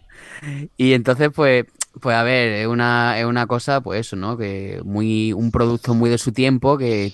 Y 0.77 0.93
entonces, 0.93 1.31
pues, 1.35 1.65
pues 2.01 2.17
a 2.17 2.23
ver, 2.23 2.53
es 2.53 2.67
una, 2.67 3.19
es 3.19 3.25
una 3.27 3.47
cosa, 3.47 3.81
pues 3.81 4.01
eso, 4.01 4.17
¿no? 4.17 4.37
Que 4.37 4.81
muy, 4.85 5.33
un 5.33 5.51
producto 5.51 5.95
muy 5.95 6.11
de 6.11 6.19
su 6.19 6.33
tiempo, 6.33 6.79
que, 6.79 7.13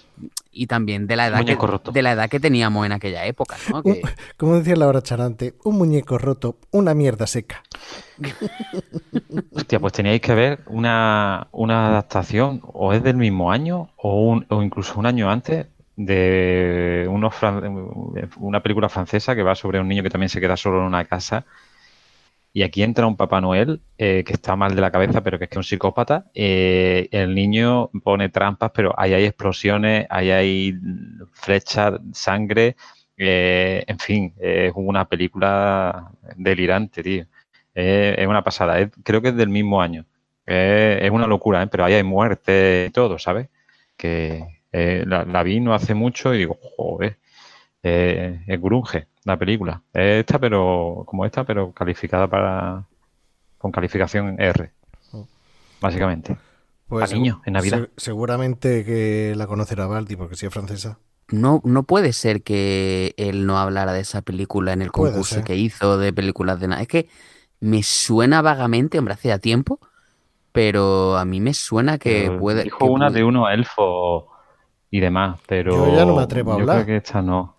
y 0.50 0.66
también 0.66 1.06
de 1.06 1.16
la 1.16 1.26
edad 1.28 1.44
que, 1.44 1.56
de 1.86 2.02
la 2.02 2.12
edad 2.12 2.28
que 2.28 2.40
teníamos 2.40 2.86
en 2.86 2.92
aquella 2.92 3.26
época, 3.26 3.56
¿no? 3.66 3.82
Que, 3.82 4.02
Como 4.36 4.56
decía 4.58 4.76
Laura 4.76 5.02
Charante, 5.02 5.54
un 5.64 5.76
muñeco 5.78 6.18
roto, 6.18 6.58
una 6.72 6.94
mierda 6.94 7.26
seca. 7.26 7.62
Hostia, 9.56 9.78
pues 9.80 9.92
teníais 9.92 10.20
que 10.20 10.34
ver 10.34 10.60
una, 10.66 11.48
una 11.52 11.88
adaptación, 11.88 12.60
o 12.64 12.92
es 12.92 13.02
del 13.02 13.16
mismo 13.16 13.52
año, 13.52 13.90
o, 13.96 14.20
un, 14.30 14.46
o 14.48 14.62
incluso 14.62 14.98
un 14.98 15.06
año 15.06 15.30
antes, 15.30 15.66
de 15.96 17.06
unos 17.08 17.34
fran- 17.34 17.62
una 18.38 18.62
película 18.62 18.88
francesa 18.88 19.34
que 19.36 19.44
va 19.44 19.54
sobre 19.54 19.78
un 19.80 19.86
niño 19.88 20.02
que 20.02 20.10
también 20.10 20.28
se 20.28 20.40
queda 20.40 20.56
solo 20.56 20.78
en 20.80 20.86
una 20.86 21.04
casa. 21.04 21.44
Y 22.56 22.62
aquí 22.62 22.84
entra 22.84 23.08
un 23.08 23.16
Papá 23.16 23.40
Noel 23.40 23.82
eh, 23.98 24.22
que 24.24 24.32
está 24.32 24.54
mal 24.54 24.76
de 24.76 24.80
la 24.80 24.92
cabeza, 24.92 25.22
pero 25.24 25.40
que 25.40 25.46
es 25.50 25.56
un 25.56 25.64
psicópata. 25.64 26.30
Eh, 26.34 27.08
el 27.10 27.34
niño 27.34 27.90
pone 28.04 28.28
trampas, 28.28 28.70
pero 28.72 28.94
ahí 28.96 29.12
hay 29.12 29.24
explosiones, 29.24 30.06
ahí 30.08 30.30
hay 30.30 30.74
flechas, 31.32 31.94
sangre. 32.12 32.76
eh, 33.16 33.82
en 33.88 33.98
fin, 33.98 34.34
es 34.38 34.72
una 34.76 35.08
película 35.08 36.12
delirante, 36.36 37.02
tío. 37.02 37.26
Es 37.74 38.26
una 38.28 38.44
pasada. 38.44 38.88
Creo 39.02 39.20
que 39.20 39.28
es 39.30 39.36
del 39.36 39.48
mismo 39.48 39.82
año. 39.82 40.04
Es 40.46 41.10
una 41.10 41.26
locura, 41.26 41.66
pero 41.66 41.84
ahí 41.84 41.94
hay 41.94 42.04
muerte 42.04 42.86
y 42.88 42.92
todo, 42.92 43.18
¿sabes? 43.18 43.48
Que 43.96 44.44
la, 44.72 45.24
la 45.24 45.42
vi 45.42 45.58
no 45.60 45.74
hace 45.74 45.94
mucho 45.94 46.32
y 46.34 46.38
digo, 46.38 46.58
joder, 46.76 47.18
es 47.82 48.60
grunge 48.60 49.08
la 49.24 49.36
película. 49.38 49.82
Es 49.92 50.20
esta, 50.20 50.38
pero 50.38 51.04
como 51.06 51.24
esta, 51.24 51.44
pero 51.44 51.72
calificada 51.72 52.28
para 52.28 52.84
con 53.58 53.72
calificación 53.72 54.36
R, 54.40 54.72
básicamente. 55.80 56.36
Pues 56.88 57.12
niños, 57.12 57.38
en 57.46 57.54
Navidad. 57.54 57.78
se- 57.80 57.90
seguramente 57.96 58.84
que 58.84 59.32
la 59.36 59.46
conocerá 59.46 59.86
Baldi, 59.86 60.16
porque 60.16 60.36
si 60.36 60.46
es 60.46 60.52
francesa. 60.52 60.98
no, 61.28 61.62
no 61.64 61.82
puede 61.84 62.12
ser 62.12 62.42
que 62.42 63.14
él 63.16 63.46
no 63.46 63.58
hablara 63.58 63.92
de 63.94 64.00
esa 64.00 64.20
película 64.22 64.72
en 64.74 64.82
el 64.82 64.92
concurso 64.92 65.42
que 65.42 65.56
hizo 65.56 65.96
de 65.98 66.12
películas 66.12 66.60
de 66.60 66.68
nada. 66.68 66.82
Es 66.82 66.88
que 66.88 67.08
me 67.60 67.82
suena 67.82 68.42
vagamente, 68.42 68.98
hombre, 68.98 69.14
hacía 69.14 69.38
tiempo, 69.38 69.80
pero 70.52 71.16
a 71.16 71.24
mí 71.24 71.40
me 71.40 71.54
suena 71.54 71.98
que 71.98 72.26
Pero 72.28 72.38
puede. 72.40 72.64
Dijo 72.64 72.78
que 72.78 72.84
una 72.84 73.06
puede- 73.08 73.20
de 73.20 73.24
unos 73.24 73.50
elfos 73.50 74.24
y 74.90 75.00
demás, 75.00 75.40
pero 75.48 75.74
Yo 75.74 75.96
ya 75.96 76.04
no 76.04 76.14
me 76.14 76.22
atrevo 76.22 76.52
a 76.52 76.56
yo 76.56 76.60
hablar. 76.60 76.76
creo 76.84 76.86
que 76.86 76.96
esta 76.98 77.22
no. 77.22 77.53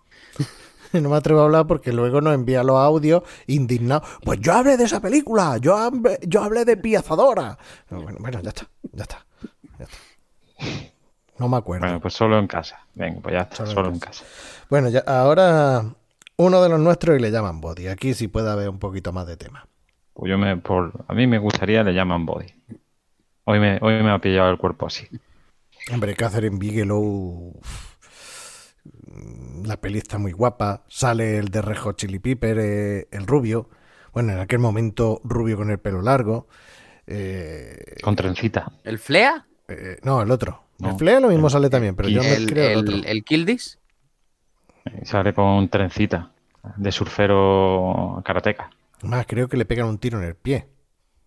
No 1.00 1.10
me 1.10 1.16
atrevo 1.16 1.40
a 1.40 1.44
hablar 1.44 1.66
porque 1.66 1.92
luego 1.92 2.20
nos 2.20 2.34
envía 2.34 2.62
los 2.62 2.76
audios 2.78 3.22
indignados. 3.46 4.08
Pues 4.24 4.40
yo 4.40 4.52
hablé 4.54 4.76
de 4.76 4.84
esa 4.84 5.00
película, 5.00 5.58
yo 5.58 5.76
hablé, 5.76 6.18
yo 6.26 6.42
hablé 6.42 6.64
de 6.64 6.76
Piazadora. 6.76 7.58
Bueno, 7.90 8.18
bueno, 8.20 8.40
ya 8.40 8.48
está, 8.50 8.68
ya 8.92 9.02
está, 9.02 9.26
ya 9.78 9.84
está. 9.84 9.96
No 11.38 11.48
me 11.48 11.56
acuerdo. 11.58 11.84
Bueno, 11.86 12.00
pues 12.00 12.14
solo 12.14 12.38
en 12.38 12.46
casa. 12.46 12.80
Venga, 12.94 13.20
pues 13.20 13.34
ya 13.34 13.40
está, 13.42 13.56
Solo 13.56 13.68
en 13.70 13.74
solo 13.74 13.88
en 13.90 13.98
casa. 13.98 14.24
casa. 14.24 14.24
Bueno, 14.70 14.88
ya, 14.88 15.00
ahora 15.06 15.84
uno 16.38 16.62
de 16.62 16.68
los 16.68 16.80
nuestros 16.80 17.18
y 17.18 17.20
le 17.20 17.30
llaman 17.30 17.60
Body. 17.60 17.88
Aquí 17.88 18.14
sí 18.14 18.28
puede 18.28 18.50
haber 18.50 18.68
un 18.68 18.78
poquito 18.78 19.12
más 19.12 19.26
de 19.26 19.36
tema. 19.36 19.66
Pues 20.14 20.30
yo 20.30 20.38
me, 20.38 20.56
por, 20.56 21.04
a 21.08 21.12
mí 21.14 21.26
me 21.26 21.38
gustaría 21.38 21.82
le 21.82 21.92
llaman 21.92 22.24
body. 22.24 22.46
Hoy 23.44 23.60
me, 23.60 23.78
hoy 23.82 24.02
me 24.02 24.10
ha 24.10 24.18
pillado 24.18 24.50
el 24.50 24.56
cuerpo 24.56 24.86
así. 24.86 25.06
Hombre, 25.92 26.16
Catherine 26.16 26.56
Bigelow. 26.58 27.52
La 29.64 29.80
peli 29.80 29.98
está 29.98 30.18
muy 30.18 30.32
guapa. 30.32 30.84
Sale 30.88 31.38
el 31.38 31.48
de 31.48 31.62
Rejo 31.62 31.92
Chili 31.92 32.18
Pepper, 32.18 32.58
eh, 32.58 33.08
el 33.10 33.26
rubio. 33.26 33.68
Bueno, 34.12 34.32
en 34.32 34.38
aquel 34.40 34.58
momento 34.58 35.20
rubio 35.24 35.56
con 35.56 35.70
el 35.70 35.78
pelo 35.78 36.02
largo. 36.02 36.48
Eh, 37.06 37.96
Con 38.02 38.16
trencita. 38.16 38.72
¿El 38.84 38.98
Flea? 38.98 39.46
eh, 39.68 39.98
no, 40.02 40.22
el 40.22 40.30
otro. 40.30 40.62
El. 40.80 40.94
Flea 40.96 41.20
lo 41.20 41.28
mismo 41.28 41.48
sale 41.50 41.70
también, 41.70 41.96
pero 41.96 42.08
yo 42.08 42.20
El, 42.22 42.46
creo 42.46 42.64
el 42.66 42.72
el, 42.72 42.78
otro. 42.78 42.96
el 43.04 43.24
Kill 43.24 43.46
This, 43.46 43.78
Sale 45.04 45.32
con 45.34 45.68
trencita 45.68 46.30
de 46.76 46.92
surfero 46.92 48.22
karateca. 48.24 48.70
Más, 49.02 49.26
creo 49.26 49.48
que 49.48 49.56
le 49.56 49.64
pegan 49.64 49.86
un 49.86 49.98
tiro 49.98 50.18
en 50.18 50.24
el 50.24 50.34
pie. 50.36 50.68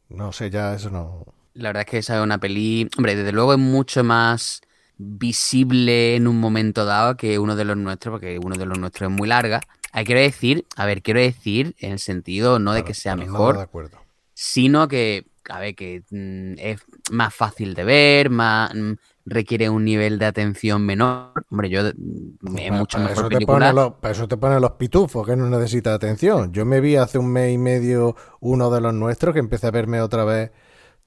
No 0.10 0.32
sé, 0.32 0.50
ya 0.50 0.74
eso 0.74 0.90
no. 0.90 1.26
la 1.54 1.70
verdad 1.70 1.82
es 1.82 1.90
que 1.90 1.98
esa 2.00 2.18
es 2.18 2.24
una 2.24 2.38
peli, 2.40 2.90
hombre, 2.98 3.16
desde 3.16 3.32
luego 3.32 3.54
es 3.54 3.60
mucho 3.60 4.04
más 4.04 4.62
visible 5.00 6.16
en 6.16 6.28
un 6.28 6.40
momento 6.40 6.86
dado 6.86 7.16
que 7.18 7.40
uno 7.40 7.56
de 7.56 7.66
los 7.66 7.78
nuestros, 7.78 8.14
porque 8.14 8.38
uno 8.44 8.56
de 8.56 8.66
los 8.66 8.78
nuestros 8.78 9.10
es 9.10 9.18
muy 9.18 9.28
larga. 9.28 9.62
Ahí 9.92 10.06
quiero 10.06 10.22
decir, 10.22 10.66
a 10.76 10.86
ver, 10.86 11.02
quiero 11.02 11.20
decir 11.20 11.76
en 11.80 11.94
el 11.94 12.00
sentido 12.00 12.60
no 12.60 12.74
de 12.74 12.84
que 12.84 12.94
sea 12.94 13.16
mejor, 13.16 13.58
de 13.58 13.64
acuerdo. 13.64 13.98
sino 14.36 14.88
que, 14.88 15.26
a 15.50 15.60
ver, 15.60 15.74
que 15.76 16.04
mm, 16.12 16.54
es 16.60 16.82
más 17.12 17.34
fácil 17.34 17.74
de 17.74 17.84
ver, 17.86 18.30
más 18.30 18.74
mm, 18.76 18.92
requiere 19.26 19.70
un 19.70 19.86
nivel 19.86 20.20
de 20.20 20.26
atención 20.26 20.86
menor. 20.86 21.32
Hombre, 21.50 21.70
yo 21.70 21.82
mm, 21.84 22.58
es 22.58 22.70
Para- 22.70 22.78
mucho 22.80 22.98
para 22.98 23.08
mejor 23.10 23.24
eso 23.24 23.30
te 23.30 23.36
película. 23.36 23.58
pone 23.72 23.74
los- 23.74 23.94
para 23.96 24.12
eso 24.12 24.28
te 24.28 24.38
ponen 24.38 24.62
los 24.62 24.72
pitufos, 24.74 25.26
que 25.26 25.36
no 25.36 25.50
necesita 25.50 25.94
atención. 25.94 26.52
Yo 26.54 26.66
me 26.66 26.82
vi 26.82 26.98
hace 26.98 27.18
un 27.18 27.32
mes 27.32 27.52
y 27.54 27.58
medio 27.58 28.16
uno 28.42 28.70
de 28.70 28.82
los 28.82 28.94
nuestros, 28.94 29.34
que 29.34 29.40
empecé 29.40 29.68
a 29.68 29.72
verme 29.72 30.02
otra 30.02 30.24
vez 30.26 30.52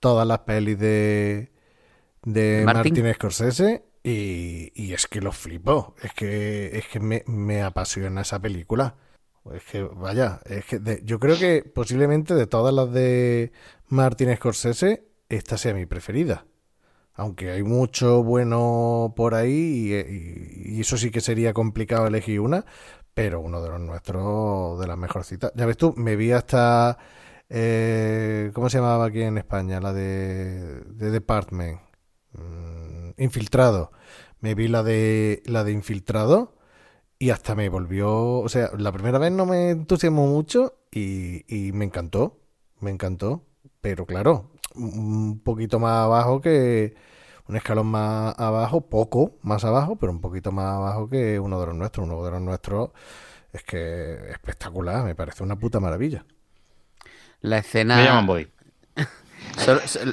todas 0.00 0.26
las 0.26 0.40
pelis 0.40 0.78
de, 0.78 1.51
de 2.24 2.66
Martin? 2.66 2.94
Martin 2.94 3.12
Scorsese 3.14 3.85
y, 4.02 4.72
y 4.74 4.92
es 4.94 5.06
que 5.06 5.20
lo 5.20 5.32
flipo. 5.32 5.94
Es 6.02 6.12
que, 6.14 6.76
es 6.78 6.87
que 6.88 7.00
me, 7.00 7.24
me 7.26 7.62
apasiona 7.62 8.22
esa 8.22 8.40
película. 8.40 8.96
Es 9.52 9.64
que, 9.64 9.82
vaya, 9.82 10.40
es 10.46 10.64
que 10.66 10.78
de- 10.78 11.02
yo 11.04 11.18
creo 11.18 11.38
que 11.38 11.64
posiblemente 11.64 12.35
de 12.35 12.46
todas 12.46 12.72
las 12.74 12.92
de 12.92 13.52
Martin 13.88 14.35
Scorsese, 14.37 15.04
esta 15.28 15.58
sea 15.58 15.74
mi 15.74 15.87
preferida. 15.87 16.46
Aunque 17.14 17.50
hay 17.50 17.62
mucho 17.62 18.22
bueno 18.24 19.12
por 19.16 19.35
ahí 19.35 19.92
y, 19.92 19.94
y- 19.94 20.76
y 20.78 20.80
eso 20.80 20.96
sí 20.96 21.11
que 21.11 21.20
sería 21.20 21.52
complicado 21.52 22.06
elegir 22.06 22.40
una, 22.40 22.64
pero 23.14 23.40
uno 23.40 23.61
de 23.62 23.68
los 23.70 23.80
nuestros 23.80 24.80
de 24.80 24.87
las 24.87 24.96
mejorcitas. 24.98 25.52
Ya 25.54 25.66
ves 25.66 25.76
tú, 25.76 25.94
me 25.96 26.16
vi 26.16 26.32
hasta... 26.32 26.98
eh, 27.50 28.50
¿Cómo 28.54 28.70
se 28.70 28.78
llamaba 28.78 29.06
aquí 29.06 29.22
en 29.22 29.38
España? 29.38 29.80
La 29.80 29.92
de, 29.92 30.82
de 30.82 31.11
Department. 31.11 31.80
Mm, 32.32 33.10
Infiltrado. 33.18 33.92
Me 34.40 34.54
vi 34.54 34.68
la 34.68 34.82
de 34.82 35.42
la 35.46 35.64
de 35.64 35.72
Infiltrado 35.72 36.56
y 37.18 37.30
hasta 37.30 37.54
me 37.54 37.68
volvió... 37.68 38.40
O 38.40 38.48
sea, 38.48 38.70
la 38.76 38.92
primera 38.92 39.18
vez 39.18 39.32
no 39.32 39.46
me 39.46 39.70
entusiasmó 39.70 40.26
mucho 40.26 40.74
y, 40.90 41.44
y 41.46 41.72
me 41.72 41.84
encantó. 41.84 42.40
Me 42.80 42.90
encantó. 42.90 43.44
Pero 43.80 44.06
claro, 44.06 44.50
un 44.74 45.40
poquito 45.40 45.78
más 45.78 46.04
abajo 46.04 46.40
que 46.40 46.94
un 47.48 47.56
escalón 47.56 47.88
más 47.88 48.38
abajo, 48.38 48.88
poco 48.88 49.38
más 49.42 49.64
abajo, 49.64 49.96
pero 49.96 50.12
un 50.12 50.20
poquito 50.20 50.52
más 50.52 50.74
abajo 50.74 51.08
que 51.08 51.38
uno 51.38 51.60
de 51.60 51.66
los 51.66 51.74
nuestros. 51.74 52.06
Uno 52.06 52.24
de 52.24 52.30
los 52.30 52.40
nuestros 52.40 52.90
es 53.52 53.62
que 53.62 54.30
espectacular, 54.30 55.04
me 55.04 55.14
parece 55.14 55.42
una 55.42 55.56
puta 55.56 55.80
maravilla. 55.80 56.24
La 57.40 57.58
escena. 57.58 57.96
Me 57.96 58.04
llaman 58.04 58.26
Body. 58.26 58.48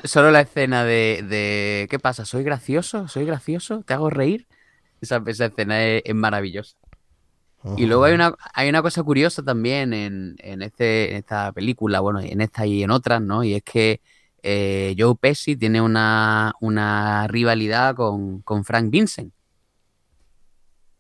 Solo, 0.04 0.32
la 0.32 0.41
escena 0.41 0.84
de, 0.84 1.25
de 1.28 1.88
¿qué 1.89 1.99
pasa? 1.99 2.25
¿Soy 2.25 2.43
gracioso? 2.43 3.08
¿Soy 3.08 3.25
gracioso? 3.25 3.84
¿Te 3.86 3.93
hago 3.93 4.10
reír? 4.10 4.47
Esa, 5.02 5.21
esa 5.25 5.45
escena 5.45 5.84
es, 5.84 6.02
es 6.06 6.15
maravillosa. 6.15 6.75
Y 7.75 7.88
luego 7.88 8.06
hay 8.06 8.13
una, 8.13 8.36
hay 8.54 8.69
una 8.69 8.82
cosa 8.82 9.04
curiosa 9.04 9.43
también 9.43 9.93
en, 9.93 10.36
en, 10.39 10.62
este, 10.62 11.12
en 11.12 11.17
esta 11.17 11.52
película, 11.52 11.99
bueno, 11.99 12.21
en 12.21 12.39
esta 12.39 12.65
y 12.65 12.84
en 12.84 12.91
otras, 12.91 13.21
¿no? 13.21 13.43
Y 13.43 13.54
es 13.56 13.63
que 13.63 13.99
eh, 14.43 14.95
Joe 14.97 15.15
Pesci 15.19 15.58
tiene 15.58 15.82
una, 15.82 16.54
una 16.62 17.28
rivalidad 17.28 17.95
con, 17.95 18.41
con 18.43 18.63
Frank 18.63 18.89
Vincent. 18.89 19.34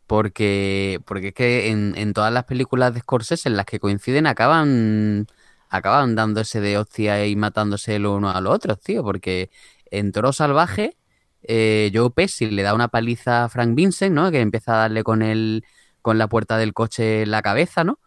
Porque, 0.05 0.99
porque 1.05 1.29
es 1.29 1.33
que 1.33 1.69
en, 1.69 1.93
en 1.95 2.13
todas 2.13 2.33
las 2.33 2.43
películas 2.43 2.93
de 2.93 2.99
Scorsese 3.01 3.47
en 3.47 3.55
las 3.55 3.65
que 3.65 3.79
coinciden 3.79 4.27
acaban, 4.27 5.27
acaban 5.69 6.15
dándose 6.15 6.61
de 6.61 6.77
hostia 6.77 7.25
y 7.27 7.35
matándose 7.35 7.95
el 7.95 8.05
uno 8.05 8.29
a 8.29 8.41
los 8.41 8.53
otros, 8.55 8.79
tío. 8.81 9.03
Porque 9.03 9.49
en 9.91 10.11
Toro 10.11 10.33
Salvaje, 10.33 10.97
eh, 11.43 11.91
Joe 11.93 12.11
Pesci 12.11 12.49
le 12.51 12.63
da 12.63 12.73
una 12.73 12.87
paliza 12.89 13.45
a 13.45 13.49
Frank 13.49 13.75
Vincent, 13.75 14.13
¿no? 14.15 14.31
Que 14.31 14.41
empieza 14.41 14.73
a 14.73 14.77
darle 14.79 15.03
con 15.03 15.21
el, 15.21 15.63
con 16.01 16.17
la 16.17 16.27
puerta 16.27 16.57
del 16.57 16.73
coche 16.73 17.25
la 17.25 17.41
cabeza, 17.41 17.83
¿no? 17.83 17.99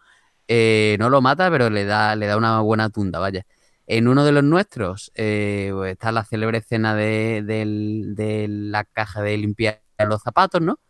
Eh, 0.48 0.96
no 1.01 1.11
lo 1.11 1.20
mata, 1.22 1.51
pero 1.51 1.70
le 1.70 1.85
da, 1.85 2.16
le 2.16 2.27
da 2.27 2.37
una 2.37 2.61
buena 2.61 2.90
tunda, 2.90 3.18
vaya. 3.20 3.44
En 3.87 4.09
uno 4.09 4.25
de 4.25 4.33
los 4.33 4.44
nuestros 4.44 5.12
eh, 5.14 5.70
pues 5.75 5.92
está 5.92 6.12
la 6.12 6.25
célebre 6.25 6.59
escena 6.59 6.94
de, 6.94 7.42
de 7.44 8.46
la 8.48 8.85
caja 8.85 9.22
de 9.22 9.37
limpiar 9.37 9.83
los 10.07 10.22
zapatos, 10.22 10.61
¿no? 10.61 10.81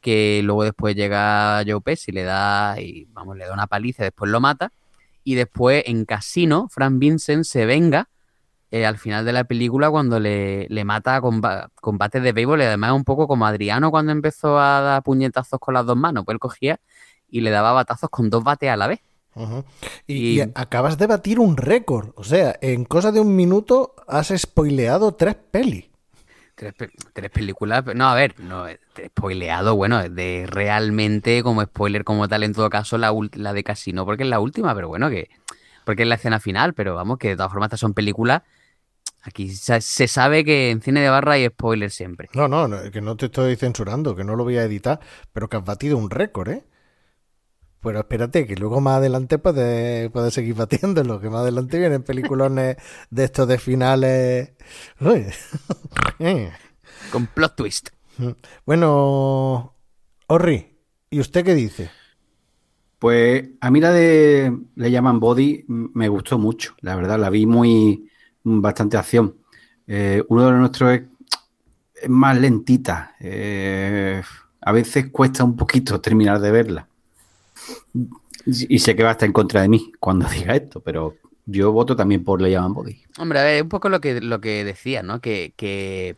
Que 0.00 0.42
luego 0.44 0.64
después 0.64 0.96
llega 0.96 1.62
Joe 1.66 1.80
Pesci, 1.82 2.12
le 2.12 2.24
da, 2.24 2.80
y 2.80 3.06
vamos, 3.10 3.36
le 3.36 3.46
da 3.46 3.52
una 3.54 3.66
paliza, 3.66 4.04
después 4.04 4.30
lo 4.30 4.40
mata. 4.40 4.72
Y 5.30 5.36
después 5.36 5.84
en 5.86 6.06
Casino, 6.06 6.66
Frank 6.70 6.94
Vincent 6.98 7.44
se 7.44 7.64
venga 7.64 8.08
eh, 8.72 8.84
al 8.84 8.98
final 8.98 9.24
de 9.24 9.32
la 9.32 9.44
película 9.44 9.88
cuando 9.88 10.18
le, 10.18 10.66
le 10.68 10.84
mata 10.84 11.14
a 11.14 11.20
comba- 11.20 11.70
combates 11.80 12.20
de 12.20 12.32
béisbol 12.32 12.60
y 12.60 12.64
además 12.64 12.92
un 12.94 13.04
poco 13.04 13.28
como 13.28 13.46
Adriano 13.46 13.92
cuando 13.92 14.10
empezó 14.10 14.58
a 14.58 14.80
dar 14.80 15.02
puñetazos 15.04 15.60
con 15.60 15.74
las 15.74 15.86
dos 15.86 15.96
manos, 15.96 16.24
pues 16.24 16.34
él 16.34 16.40
cogía 16.40 16.80
y 17.28 17.42
le 17.42 17.50
daba 17.50 17.70
batazos 17.72 18.10
con 18.10 18.28
dos 18.28 18.42
bates 18.42 18.70
a 18.70 18.76
la 18.76 18.88
vez. 18.88 18.98
Y, 20.08 20.14
Y- 20.14 20.38
y 20.38 20.40
acabas 20.56 20.98
de 20.98 21.06
batir 21.06 21.38
un 21.38 21.56
récord. 21.56 22.10
O 22.16 22.24
sea, 22.24 22.56
en 22.60 22.84
cosa 22.84 23.12
de 23.12 23.20
un 23.20 23.36
minuto 23.36 23.94
has 24.08 24.32
spoileado 24.36 25.14
tres 25.14 25.36
pelis. 25.36 25.84
Tres, 26.56 26.74
pe- 26.74 26.90
tres 27.12 27.30
películas, 27.30 27.84
no, 27.94 28.08
a 28.08 28.14
ver, 28.16 28.34
no, 28.40 28.66
eh, 28.66 28.80
spoileado, 29.08 29.76
bueno, 29.76 30.08
de 30.08 30.46
realmente 30.48 31.42
como 31.42 31.62
spoiler 31.62 32.04
como 32.04 32.28
tal 32.28 32.42
en 32.42 32.52
todo 32.52 32.70
caso 32.70 32.98
la, 32.98 33.12
la 33.34 33.52
de 33.52 33.64
Casino, 33.64 34.04
porque 34.04 34.22
es 34.24 34.28
la 34.28 34.40
última, 34.40 34.74
pero 34.74 34.88
bueno, 34.88 35.10
que 35.10 35.30
porque 35.84 36.02
es 36.02 36.08
la 36.08 36.14
escena 36.16 36.40
final, 36.40 36.74
pero 36.74 36.94
vamos, 36.94 37.18
que 37.18 37.28
de 37.28 37.36
todas 37.36 37.50
formas 37.50 37.68
estas 37.68 37.80
son 37.80 37.94
películas, 37.94 38.42
aquí 39.22 39.48
se, 39.50 39.80
sabe 39.80 40.44
que 40.44 40.70
en 40.70 40.80
cine 40.80 41.00
de 41.00 41.10
barra 41.10 41.32
hay 41.32 41.46
spoiler 41.48 41.90
siempre. 41.90 42.28
No, 42.34 42.48
no, 42.48 42.68
no, 42.68 42.90
que 42.90 43.00
no 43.00 43.16
te 43.16 43.26
estoy 43.26 43.56
censurando, 43.56 44.14
que 44.14 44.24
no 44.24 44.36
lo 44.36 44.44
voy 44.44 44.56
a 44.58 44.64
editar, 44.64 45.00
pero 45.32 45.48
que 45.48 45.56
has 45.56 45.64
batido 45.64 45.96
un 45.96 46.10
récord, 46.10 46.48
¿eh? 46.48 46.64
Pero 47.82 47.98
espérate, 48.00 48.46
que 48.46 48.56
luego 48.56 48.82
más 48.82 48.98
adelante 48.98 49.38
puedes, 49.38 50.10
puedes 50.10 50.34
seguir 50.34 50.54
batiéndolo, 50.54 51.18
que 51.18 51.30
más 51.30 51.40
adelante 51.40 51.78
vienen 51.78 52.02
peliculones 52.02 52.76
de 53.08 53.24
estos 53.24 53.48
de 53.48 53.58
finales. 53.58 54.52
Uy. 55.00 55.26
Con 57.10 57.26
plot 57.26 57.56
twist. 57.56 57.88
Bueno, 58.66 59.74
Orri, 60.26 60.76
¿y 61.10 61.20
usted 61.20 61.44
qué 61.44 61.54
dice? 61.54 61.90
Pues 62.98 63.48
a 63.60 63.70
mí 63.70 63.80
la 63.80 63.92
de 63.92 64.56
Le 64.76 64.90
llaman 64.90 65.20
Body 65.20 65.64
me 65.68 66.08
gustó 66.08 66.38
mucho, 66.38 66.74
la 66.80 66.96
verdad, 66.96 67.18
la 67.18 67.30
vi 67.30 67.46
muy 67.46 68.10
bastante 68.42 68.96
acción. 68.96 69.36
Eh, 69.86 70.22
uno 70.28 70.44
de 70.44 70.50
los 70.50 70.60
nuestros 70.60 70.92
es, 70.92 71.02
es 72.02 72.08
más 72.08 72.38
lentita, 72.38 73.16
eh, 73.20 74.22
a 74.60 74.72
veces 74.72 75.10
cuesta 75.10 75.44
un 75.44 75.56
poquito 75.56 76.00
terminar 76.00 76.40
de 76.40 76.50
verla. 76.50 76.88
Y 78.46 78.78
sé 78.78 78.96
que 78.96 79.02
va 79.02 79.10
a 79.10 79.12
estar 79.12 79.26
en 79.26 79.32
contra 79.32 79.62
de 79.62 79.68
mí 79.68 79.92
cuando 79.98 80.28
diga 80.30 80.54
esto, 80.54 80.80
pero 80.80 81.16
yo 81.46 81.72
voto 81.72 81.96
también 81.96 82.24
por 82.24 82.40
Le 82.40 82.50
llaman 82.50 82.74
Body. 82.74 83.02
Hombre, 83.18 83.40
a 83.40 83.44
ver, 83.44 83.62
un 83.62 83.68
poco 83.68 83.88
lo 83.88 84.00
que, 84.00 84.20
lo 84.20 84.40
que 84.40 84.64
decía, 84.64 85.02
¿no? 85.02 85.20
Que, 85.20 85.52
que, 85.56 86.16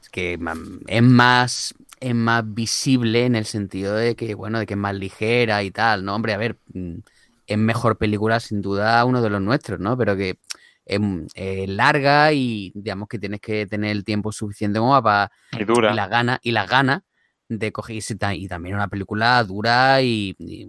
es 0.86 1.02
más, 1.02 1.74
es 2.02 2.14
más 2.14 2.42
visible 2.52 3.24
en 3.24 3.36
el 3.36 3.44
sentido 3.44 3.94
de 3.94 4.16
que, 4.16 4.34
bueno, 4.34 4.58
de 4.58 4.66
que 4.66 4.74
es 4.74 4.78
más 4.78 4.94
ligera 4.94 5.62
y 5.62 5.70
tal, 5.70 6.04
¿no? 6.04 6.16
Hombre, 6.16 6.34
a 6.34 6.36
ver, 6.36 6.58
mm, 6.74 6.98
es 7.46 7.58
mejor 7.58 7.96
película 7.96 8.40
sin 8.40 8.60
duda 8.60 9.04
uno 9.04 9.22
de 9.22 9.30
los 9.30 9.40
nuestros, 9.40 9.78
¿no? 9.78 9.96
Pero 9.96 10.16
que 10.16 10.38
es, 10.84 11.00
es 11.34 11.68
larga 11.68 12.32
y 12.32 12.72
digamos 12.74 13.08
que 13.08 13.18
tienes 13.20 13.40
que 13.40 13.66
tener 13.66 13.92
el 13.92 14.04
tiempo 14.04 14.32
suficiente 14.32 14.80
como 14.80 15.00
para 15.00 15.30
Y 15.52 15.64
dura. 15.64 15.92
y 15.92 15.94
las 15.94 16.10
ganas 16.10 16.38
y 16.42 16.50
las 16.50 16.68
ganas 16.68 17.02
de 17.48 17.70
coger 17.70 18.02
y, 18.34 18.48
también 18.48 18.74
una 18.74 18.88
película 18.88 19.42
dura 19.44 20.02
y, 20.02 20.34
y 20.38 20.68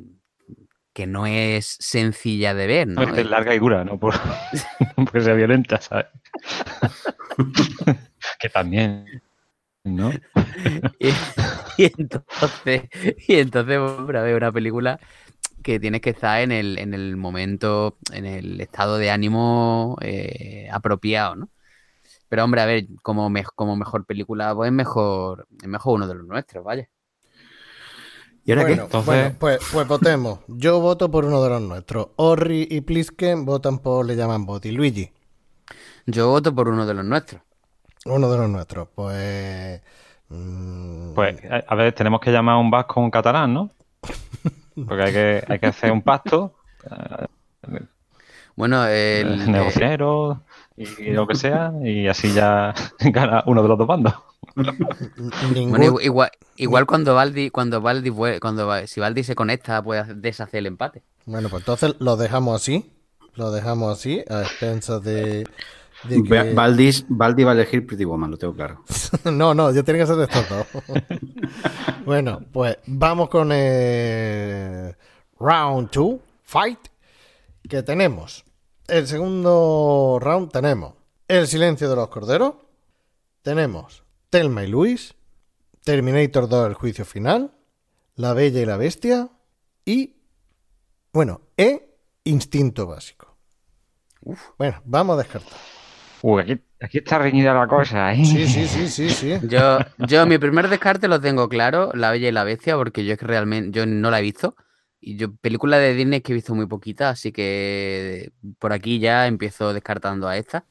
que 0.93 1.07
no 1.07 1.25
es 1.25 1.77
sencilla 1.79 2.53
de 2.53 2.67
ver, 2.67 2.87
¿no? 2.87 3.01
No, 3.01 3.07
es 3.07 3.13
que 3.13 3.21
es 3.21 3.29
larga 3.29 3.55
y 3.55 3.59
dura, 3.59 3.83
no 3.83 3.99
por, 3.99 4.13
no 4.15 4.33
porque 5.05 5.21
sea 5.21 5.33
violenta, 5.33 5.81
¿sabes? 5.81 6.05
que 8.39 8.49
también, 8.49 9.05
¿no? 9.83 10.11
Y, 10.99 11.09
y 11.83 11.91
entonces, 11.97 12.83
y 13.27 13.35
entonces, 13.35 13.77
hombre, 13.79 14.19
a 14.19 14.21
ver, 14.21 14.35
una 14.35 14.51
película 14.51 14.99
que 15.63 15.79
tienes 15.79 16.01
que 16.01 16.11
estar 16.11 16.41
en 16.41 16.51
el, 16.51 16.77
en 16.77 16.93
el 16.93 17.15
momento, 17.17 17.97
en 18.11 18.25
el 18.25 18.61
estado 18.61 18.97
de 18.97 19.09
ánimo 19.11 19.97
eh, 20.01 20.67
apropiado, 20.71 21.35
¿no? 21.35 21.49
Pero 22.29 22.43
hombre, 22.43 22.61
a 22.61 22.65
ver, 22.65 22.85
como, 23.01 23.29
me- 23.29 23.43
como 23.43 23.75
mejor 23.75 24.05
película, 24.05 24.53
pues 24.55 24.67
es 24.69 24.73
mejor, 24.73 25.47
es 25.61 25.67
mejor 25.67 25.95
uno 25.95 26.07
de 26.07 26.15
los 26.15 26.27
nuestros, 26.27 26.63
vaya. 26.63 26.89
¿Y 28.45 28.51
ahora 28.51 28.63
bueno, 28.63 28.83
Entonces- 28.83 29.05
bueno, 29.05 29.35
pues, 29.39 29.59
pues 29.71 29.87
votemos. 29.87 30.39
Yo 30.47 30.79
voto 30.81 31.09
por 31.09 31.25
uno 31.25 31.41
de 31.43 31.49
los 31.49 31.61
nuestros. 31.61 32.07
Orri 32.17 32.67
y 32.69 32.81
Plisken 32.81 33.45
votan 33.45 33.79
por 33.79 34.05
Le 34.05 34.15
llaman 34.15 34.45
Boti. 34.45 34.71
Luigi, 34.71 35.11
Yo 36.05 36.29
voto 36.29 36.53
por 36.53 36.67
uno 36.69 36.85
de 36.85 36.93
los 36.93 37.05
nuestros. 37.05 37.41
Uno 38.05 38.29
de 38.31 38.37
los 38.37 38.49
nuestros. 38.49 38.87
Pues 38.95 39.81
Mm, 40.29 41.13
Pues, 41.13 41.35
a 41.67 41.75
ver, 41.75 41.93
tenemos 41.93 42.19
que 42.19 42.31
llamar 42.31 42.55
a 42.55 42.57
un 42.57 42.71
vasco 42.71 42.99
un 43.01 43.11
catalán, 43.11 43.53
¿no? 43.53 43.69
Porque 44.87 45.03
hay 45.03 45.13
que, 45.13 45.43
hay 45.47 45.59
que 45.59 45.67
hacer 45.67 45.91
un 45.91 46.01
pacto, 46.01 46.55
Bueno, 48.55 48.85
el, 48.85 48.91
eh, 48.91 49.45
negociero 49.47 50.41
y, 50.77 50.83
y 51.09 51.13
lo 51.13 51.27
que 51.27 51.35
sea, 51.35 51.71
y 51.83 52.07
así 52.07 52.33
ya 52.33 52.73
gana 52.99 53.43
uno 53.47 53.61
de 53.63 53.67
los 53.69 53.77
dos 53.77 53.87
bandos. 53.87 54.13
bueno, 55.69 55.85
igu- 55.85 56.01
igual, 56.01 56.31
igual 56.57 56.85
cuando 56.85 57.15
Valdi, 57.15 57.49
cuando 57.49 57.81
Valdi, 57.81 58.11
cuando 58.39 58.87
si 58.87 58.99
Valdi 58.99 59.23
se 59.23 59.35
conecta, 59.35 59.81
puede 59.81 60.13
deshacer 60.15 60.59
el 60.59 60.67
empate. 60.67 61.03
Bueno, 61.25 61.49
pues 61.49 61.61
entonces 61.61 61.95
lo 61.99 62.15
dejamos 62.17 62.61
así. 62.61 62.91
Lo 63.35 63.51
dejamos 63.51 63.97
así, 63.97 64.23
a 64.29 64.41
expensas 64.43 65.01
de, 65.03 65.47
de 66.09 66.23
que- 66.23 66.53
Valdis, 66.53 67.05
Valdi 67.07 67.43
va 67.43 67.51
a 67.51 67.53
elegir 67.53 67.85
Pretty 67.85 68.05
Woman, 68.05 68.31
lo 68.31 68.37
tengo 68.37 68.53
claro. 68.53 68.83
no, 69.31 69.53
no, 69.53 69.71
yo 69.71 69.83
tenía 69.83 70.01
que 70.01 70.07
ser 70.07 70.15
de 70.17 70.23
estos 70.25 70.49
dos. 70.49 70.67
bueno, 72.05 72.41
pues 72.51 72.77
vamos 72.87 73.29
con 73.29 73.51
el 73.51 74.95
round 75.39 75.89
2, 75.91 76.15
fight, 76.43 76.79
que 77.69 77.83
tenemos. 77.83 78.43
El 78.87 79.07
segundo 79.07 80.19
round 80.21 80.51
tenemos 80.51 80.95
El 81.27 81.47
silencio 81.47 81.89
de 81.89 81.95
los 81.95 82.09
corderos, 82.09 82.55
tenemos 83.41 84.03
Telma 84.29 84.63
y 84.63 84.67
Luis, 84.67 85.15
Terminator 85.83 86.49
2, 86.49 86.67
el 86.67 86.73
juicio 86.73 87.05
final, 87.05 87.51
La 88.15 88.33
Bella 88.33 88.61
y 88.61 88.65
la 88.65 88.77
Bestia 88.77 89.29
y, 89.85 90.15
bueno, 91.13 91.41
E, 91.57 91.95
Instinto 92.25 92.87
Básico. 92.87 93.35
Bueno, 94.57 94.81
vamos 94.85 95.15
a 95.15 95.23
descartar. 95.23 95.51
Uy, 96.23 96.41
aquí, 96.41 96.53
aquí 96.79 96.97
está 96.99 97.19
reñida 97.19 97.53
la 97.53 97.67
cosa, 97.67 98.13
¿eh? 98.13 98.23
Sí, 98.25 98.47
sí, 98.47 98.67
sí, 98.67 98.87
sí, 98.89 99.11
sí. 99.13 99.33
Yo, 99.41 99.81
yo 99.97 100.25
mi 100.25 100.37
primer 100.37 100.69
descarte 100.69 101.07
lo 101.09 101.19
tengo 101.21 101.49
claro, 101.49 101.91
La 101.93 102.11
Bella 102.11 102.29
y 102.29 102.31
la 102.31 102.43
Bestia, 102.45 102.77
porque 102.77 103.05
yo 103.05 103.13
es 103.13 103.19
que 103.19 103.25
realmente 103.27 103.77
yo 103.77 103.85
no 103.85 104.09
la 104.11 104.19
he 104.19 104.21
visto. 104.21 104.55
Y 105.01 105.17
yo, 105.17 105.35
película 105.35 105.77
de 105.79 105.93
Disney 105.95 106.21
que 106.21 106.31
he 106.31 106.35
visto 106.35 106.55
muy 106.55 106.67
poquita, 106.67 107.09
así 107.09 107.31
que 107.33 108.31
por 108.59 108.71
aquí 108.73 108.99
ya 108.99 109.27
empiezo 109.27 109.73
descartando 109.73 110.27
a 110.29 110.37
esta. 110.37 110.65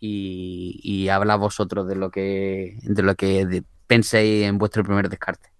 Y, 0.00 0.80
y 0.84 1.08
habla 1.10 1.36
vosotros 1.36 1.86
de 1.88 1.96
lo 1.96 2.10
que, 2.10 2.78
de 2.82 3.02
lo 3.02 3.14
que 3.16 3.46
de- 3.46 3.64
penséis 3.88 4.46
en 4.46 4.58
vuestro 4.58 4.84
primer 4.84 5.08
descarte. 5.10 5.50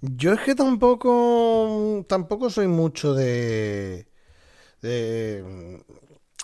Yo 0.00 0.32
es 0.32 0.40
que 0.40 0.54
tampoco 0.54 2.04
tampoco 2.08 2.50
soy 2.50 2.66
mucho 2.68 3.14
de 3.14 4.06
de, 4.82 5.82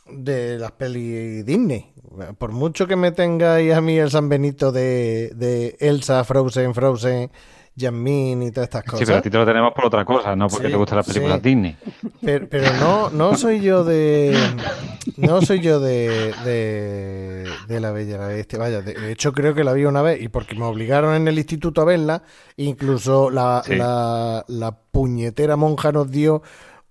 de 0.08 0.58
las 0.58 0.72
pelis 0.72 1.44
Disney. 1.46 1.92
Por 2.38 2.52
mucho 2.52 2.86
que 2.86 2.96
me 2.96 3.12
tengáis 3.12 3.72
a 3.72 3.80
mí 3.80 3.98
el 3.98 4.10
San 4.10 4.28
Benito 4.28 4.70
de, 4.72 5.30
de 5.34 5.76
Elsa, 5.80 6.24
Frozen, 6.24 6.74
Frozen, 6.74 7.30
Jasmine 7.74 8.44
y 8.46 8.50
todas 8.50 8.66
estas 8.68 8.82
Sí, 8.84 8.90
pero 8.90 8.96
a 8.96 9.06
cosas. 9.06 9.22
ti 9.22 9.30
te 9.30 9.38
lo 9.38 9.46
tenemos 9.46 9.72
por 9.72 9.86
otra 9.86 10.04
cosa, 10.04 10.36
no 10.36 10.48
porque 10.48 10.66
Sí, 10.66 10.72
te 10.72 10.76
gustan 10.76 10.96
las 10.98 11.06
películas 11.06 11.40
sí. 11.42 11.48
Disney. 11.48 11.76
Pero, 12.20 12.46
pero 12.50 12.70
no, 12.74 13.08
no 13.10 13.34
soy 13.36 13.60
yo 13.62 13.82
de. 13.84 14.36
No 15.16 15.40
soy 15.40 15.60
yo 15.60 15.80
de, 15.80 16.34
de, 16.44 17.48
de 17.68 17.80
La 17.80 17.90
Bella 17.92 18.18
la 18.18 18.26
Bestia. 18.26 18.58
Vaya, 18.58 18.82
de, 18.82 18.92
de 18.92 19.12
hecho 19.12 19.32
creo 19.32 19.54
que 19.54 19.64
la 19.64 19.72
vi 19.72 19.86
una 19.86 20.02
vez 20.02 20.20
y 20.20 20.28
porque 20.28 20.54
me 20.54 20.64
obligaron 20.64 21.14
en 21.14 21.26
el 21.28 21.38
instituto 21.38 21.80
a 21.80 21.84
verla, 21.86 22.22
incluso 22.56 23.30
la, 23.30 23.62
Sí. 23.64 23.74
la, 23.76 24.44
la 24.48 24.72
puñetera 24.90 25.56
monja 25.56 25.92
nos 25.92 26.10
dio 26.10 26.42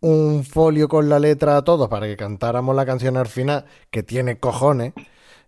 un 0.02 0.44
folio 0.44 0.88
con 0.90 1.10
la 1.10 1.20
letra 1.20 1.58
a 1.58 1.64
todos 1.64 1.88
para 1.88 2.08
que 2.08 2.18
cantáramos 2.18 2.76
la 2.76 2.86
canción 2.86 3.18
al 3.18 3.28
final, 3.28 3.66
que 3.90 4.04
tiene 4.04 4.38
cojones. 4.40 4.94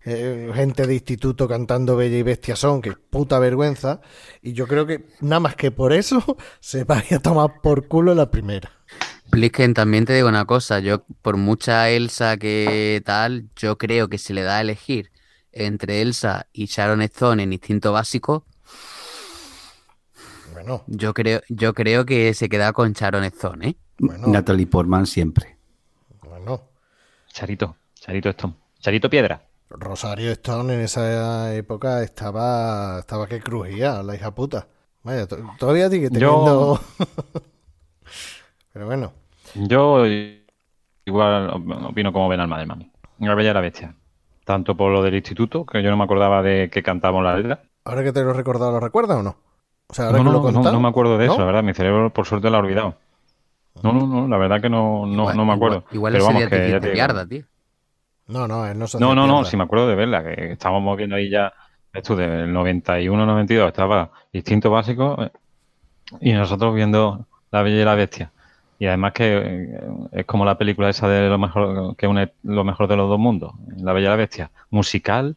Eh, 0.06 0.52
gente 0.54 0.86
de 0.86 0.96
instituto 0.96 1.48
cantando 1.48 1.96
Bella 1.96 2.18
y 2.18 2.24
Bestia 2.24 2.56
son, 2.56 2.82
que 2.82 2.92
puta 2.92 3.40
vergüenza. 3.40 4.02
Y 4.42 4.54
yo 4.54 4.68
creo 4.68 4.86
que 4.86 5.06
nada 5.22 5.40
más 5.40 5.56
que 5.56 5.72
por 5.72 5.94
eso 5.94 6.38
se 6.60 6.84
vaya 6.84 7.18
a 7.18 7.22
tomar 7.22 7.62
por 7.62 7.88
culo 7.88 8.14
la 8.14 8.30
primera. 8.30 8.72
Plisken, 9.30 9.74
también 9.74 10.06
te 10.06 10.14
digo 10.14 10.28
una 10.28 10.46
cosa, 10.46 10.80
yo 10.80 11.06
por 11.22 11.38
mucha 11.38 11.90
Elsa 11.90 12.38
que 12.38 13.02
tal, 13.04 13.50
yo 13.56 13.78
creo 13.80 14.08
que 14.08 14.20
se 14.20 14.34
le 14.34 14.44
da 14.44 14.58
a 14.58 14.62
elegir 14.62 15.12
entre 15.52 16.02
Elsa 16.02 16.48
y 16.54 16.66
Sharon 16.66 17.02
Stone 17.02 17.42
en 17.42 17.54
Instinto 17.54 17.92
Básico, 17.92 18.46
Bueno, 20.54 20.84
yo 20.86 21.16
creo, 21.16 21.42
yo 21.50 21.74
creo 21.74 22.06
que 22.06 22.34
se 22.36 22.48
queda 22.48 22.74
con 22.74 22.94
Sharon 22.94 23.24
Stone, 23.24 23.70
¿eh? 23.70 23.76
Bueno. 24.00 24.28
Natalie 24.28 24.68
Portman 24.68 25.06
siempre. 25.06 25.58
bueno. 26.28 26.62
Charito, 27.28 27.76
Charito 27.96 28.30
Stone. 28.30 28.54
Charito 28.80 29.10
Piedra. 29.10 29.42
Rosario 29.70 30.32
Stone 30.32 30.74
en 30.76 30.82
esa 30.82 31.54
época 31.56 32.04
estaba, 32.04 33.00
estaba 33.00 33.28
que 33.28 33.40
crujía, 33.40 34.04
la 34.04 34.16
hija 34.16 34.32
puta. 34.36 34.68
Vaya, 35.04 35.28
to- 35.28 35.38
todavía 35.58 35.90
sigue 35.90 36.10
teniendo. 36.10 36.80
Pero 38.74 38.86
bueno, 38.86 39.14
Yo 39.56 40.04
igual 41.06 41.50
opino 41.86 42.12
como 42.14 42.30
Ben 42.30 42.40
Alma 42.40 42.60
de 42.60 42.66
Mami. 42.66 42.92
La 43.20 43.36
Bella 43.36 43.52
y 43.52 43.54
la 43.54 43.62
Bestia. 43.62 43.96
Tanto 44.46 44.76
por 44.76 44.92
lo 44.92 45.02
del 45.02 45.16
instituto, 45.16 45.66
que 45.66 45.82
yo 45.82 45.90
no 45.90 45.98
me 45.98 46.04
acordaba 46.04 46.42
de 46.42 46.70
que 46.70 46.84
cantábamos 46.84 47.24
la 47.24 47.38
letra. 47.38 47.64
ahora 47.86 48.04
que 48.04 48.12
te 48.12 48.22
lo 48.24 48.32
he 48.32 48.34
recordado, 48.34 48.72
¿lo 48.72 48.80
recuerdas 48.80 49.18
o 49.18 49.24
no? 49.24 49.38
O 49.88 49.94
sea, 49.94 50.08
ahora 50.08 50.18
No, 50.20 50.24
que 50.26 50.30
lo 50.32 50.50
he 50.50 50.52
no, 50.52 50.62
no, 50.64 50.72
no 50.72 50.80
me 50.82 50.90
acuerdo 50.90 51.18
de 51.18 51.26
eso, 51.26 51.38
la 51.40 51.46
verdad. 51.46 51.64
Mi 51.64 51.74
cerebro, 51.74 52.12
por 52.12 52.26
suerte, 52.26 52.50
lo 52.50 52.58
ha 52.58 52.60
olvidado. 52.60 52.98
No, 53.82 53.92
no, 53.92 54.06
no, 54.08 54.28
la 54.28 54.38
verdad 54.38 54.62
que 54.62 54.70
no, 54.70 55.06
no, 55.06 55.24
Igual- 55.24 55.38
no 55.38 55.46
me 55.46 55.54
acuerdo. 55.54 55.78
Igual, 55.92 55.96
igual 55.96 56.14
Pero 56.14 56.26
vamos, 56.26 56.44
que 56.44 56.50
ya 56.50 56.62
hiciste 56.62 56.80
te 56.80 56.86
digo. 56.88 56.94
mierda, 56.96 57.26
tío. 57.28 57.44
No, 58.28 58.48
no, 58.48 58.66
él 58.68 58.78
no 58.80 58.88
se 58.88 59.00
No, 59.00 59.14
no, 59.16 59.28
no, 59.28 59.44
sí 59.44 59.58
me 59.58 59.64
acuerdo 59.64 59.88
de 59.88 59.96
verla, 59.96 60.24
que 60.24 60.52
estábamos 60.54 60.96
viendo 60.96 61.16
ahí 61.16 61.30
ya, 61.30 61.52
esto 61.92 62.16
del 62.16 62.52
91, 62.54 63.26
92, 63.26 63.68
estaba 63.68 64.12
Instinto 64.32 64.70
Básico 64.72 65.22
eh, 65.24 65.32
y 66.22 66.34
nosotros 66.34 66.74
viendo 66.74 67.26
La 67.52 67.62
Bella 67.64 67.82
y 67.82 67.86
la 67.86 67.96
Bestia. 67.96 68.32
Y 68.80 68.86
además 68.88 69.14
que 69.14 69.38
eh, 69.38 69.80
es 70.14 70.26
como 70.26 70.46
la 70.46 70.58
película 70.58 70.90
esa 70.90 71.08
de 71.08 71.28
lo 71.30 71.38
mejor, 71.38 71.96
que 71.98 72.08
une 72.08 72.32
lo 72.44 72.64
mejor 72.64 72.88
de 72.88 72.96
los 72.96 73.10
dos 73.10 73.20
mundos, 73.20 73.54
La 73.78 73.92
Bella 73.94 74.08
y 74.08 74.10
la 74.10 74.16
Bestia, 74.16 74.52
musical, 74.70 75.36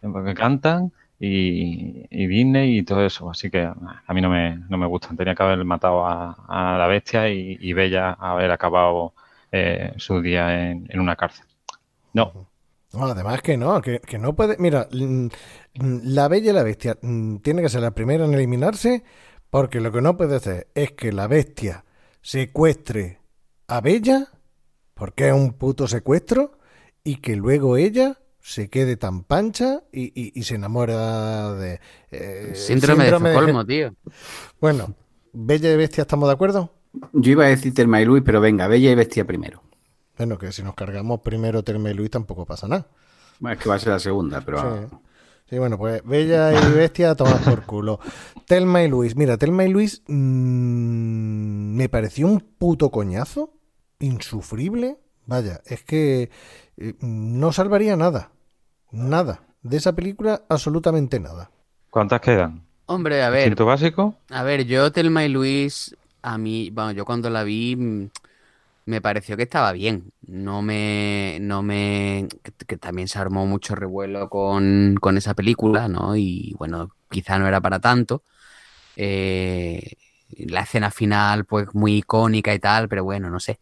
porque 0.00 0.34
cantan 0.34 0.92
y, 1.20 2.26
Disney 2.26 2.78
y 2.78 2.82
todo 2.82 3.04
eso. 3.04 3.30
Así 3.30 3.50
que 3.50 3.62
a 3.62 4.14
mí 4.14 4.20
no 4.20 4.30
me, 4.30 4.56
no 4.68 4.78
me 4.78 4.86
gustan. 4.86 5.16
Tenía 5.16 5.34
que 5.34 5.42
haber 5.42 5.64
matado 5.64 6.06
a, 6.06 6.76
la 6.78 6.86
bestia 6.86 7.28
y, 7.28 7.72
Bella 7.72 8.12
haber 8.12 8.50
acabado 8.50 9.14
eh, 9.52 9.92
su 9.96 10.20
día 10.20 10.70
en, 10.70 10.88
una 10.98 11.16
cárcel. 11.16 11.46
No, 12.12 12.48
No, 12.92 13.04
además 13.04 13.42
que 13.42 13.56
no, 13.56 13.80
que, 13.80 14.00
que 14.00 14.18
no 14.18 14.34
puede. 14.34 14.56
Mira, 14.58 14.88
la 14.90 16.28
Bella 16.28 16.50
y 16.50 16.54
la 16.54 16.62
Bestia 16.62 16.96
tiene 17.42 17.62
que 17.62 17.68
ser 17.68 17.82
la 17.82 17.92
primera 17.92 18.24
en 18.24 18.34
eliminarse, 18.34 19.04
porque 19.50 19.80
lo 19.80 19.92
que 19.92 20.02
no 20.02 20.16
puede 20.16 20.40
ser 20.40 20.68
es 20.74 20.92
que 20.92 21.12
la 21.12 21.26
Bestia 21.26 21.84
secuestre 22.22 23.20
a 23.66 23.80
Bella, 23.80 24.28
porque 24.94 25.28
es 25.28 25.34
un 25.34 25.52
puto 25.52 25.86
secuestro, 25.86 26.58
y 27.04 27.16
que 27.16 27.36
luego 27.36 27.76
ella 27.76 28.18
se 28.48 28.70
quede 28.70 28.96
tan 28.96 29.24
pancha 29.24 29.82
y, 29.92 30.04
y- 30.18 30.32
y 30.34 30.42
se 30.44 30.54
enamora 30.54 31.52
de. 31.54 31.80
eh, 32.10 32.52
Síndrome, 32.54 33.04
de 33.04 33.10
Estocolmo, 33.10 33.66
tío. 33.66 33.94
Bueno, 34.58 34.94
Bella 35.34 35.70
y 35.72 35.76
Bestia, 35.76 36.02
¿estamos 36.02 36.28
de 36.28 36.32
acuerdo? 36.32 36.72
Yo 37.12 37.32
iba 37.32 37.44
a 37.44 37.48
decir 37.48 37.74
Telma 37.74 38.00
y 38.00 38.06
Luis, 38.06 38.22
pero 38.24 38.40
venga, 38.40 38.66
Bella 38.66 38.90
y 38.90 38.94
Bestia 38.94 39.26
primero. 39.26 39.62
Bueno, 40.16 40.38
que 40.38 40.50
si 40.52 40.62
nos 40.62 40.74
cargamos 40.74 41.20
primero 41.20 41.62
Telma 41.62 41.90
y 41.90 41.94
Luis 41.94 42.10
tampoco 42.10 42.46
pasa 42.46 42.66
nada. 42.68 42.88
Bueno, 43.38 43.54
es 43.58 43.62
que 43.62 43.68
va 43.68 43.74
a 43.74 43.78
ser 43.78 43.92
la 43.92 43.98
segunda, 43.98 44.40
pero 44.40 44.88
Sí. 44.88 44.96
Sí, 45.50 45.58
bueno, 45.58 45.76
pues 45.78 46.02
Bella 46.04 46.52
y 46.52 46.72
Bestia 46.74 47.14
tomas 47.14 47.42
por 47.42 47.64
culo. 47.64 48.00
Telma 48.46 48.82
y 48.82 48.88
Luis. 48.88 49.14
Mira, 49.14 49.36
Telma 49.36 49.64
y 49.64 49.68
Luis 49.68 50.02
mm, 50.08 51.76
me 51.76 51.88
pareció 51.88 52.26
un 52.26 52.40
puto 52.40 52.90
coñazo. 52.90 53.52
Insufrible. 54.00 54.96
Vaya, 55.26 55.60
es 55.66 55.84
que 55.84 56.30
eh, 56.78 56.94
no 57.00 57.52
salvaría 57.52 57.96
nada. 57.96 58.32
Nada. 58.90 59.40
De 59.62 59.76
esa 59.76 59.94
película, 59.94 60.42
absolutamente 60.48 61.20
nada. 61.20 61.50
¿cuántas 61.90 62.20
quedan? 62.20 62.62
Hombre, 62.86 63.22
a 63.22 63.30
ver, 63.30 63.54
básico. 63.64 64.14
a 64.30 64.42
ver, 64.42 64.64
yo 64.64 64.90
Telma 64.92 65.24
y 65.24 65.28
Luis, 65.28 65.94
a 66.22 66.38
mí, 66.38 66.70
bueno, 66.70 66.92
yo 66.92 67.04
cuando 67.04 67.28
la 67.28 67.44
vi 67.44 67.76
mm, 67.76 68.08
me 68.86 69.00
pareció 69.02 69.36
que 69.36 69.42
estaba 69.44 69.72
bien. 69.72 70.12
No 70.26 70.62
me, 70.62 71.38
no 71.40 71.62
me, 71.62 72.28
que, 72.42 72.52
que 72.66 72.76
también 72.78 73.08
se 73.08 73.18
armó 73.18 73.46
mucho 73.46 73.74
revuelo 73.74 74.28
con, 74.30 74.96
con 75.00 75.16
esa 75.18 75.34
película, 75.34 75.88
¿no? 75.88 76.16
Y 76.16 76.54
bueno, 76.58 76.90
quizá 77.10 77.38
no 77.38 77.46
era 77.46 77.60
para 77.60 77.80
tanto. 77.80 78.22
Eh, 78.96 79.92
la 80.38 80.62
escena 80.62 80.90
final, 80.90 81.44
pues 81.44 81.74
muy 81.74 81.96
icónica 81.98 82.54
y 82.54 82.58
tal, 82.58 82.88
pero 82.88 83.04
bueno, 83.04 83.30
no 83.30 83.40
sé. 83.40 83.58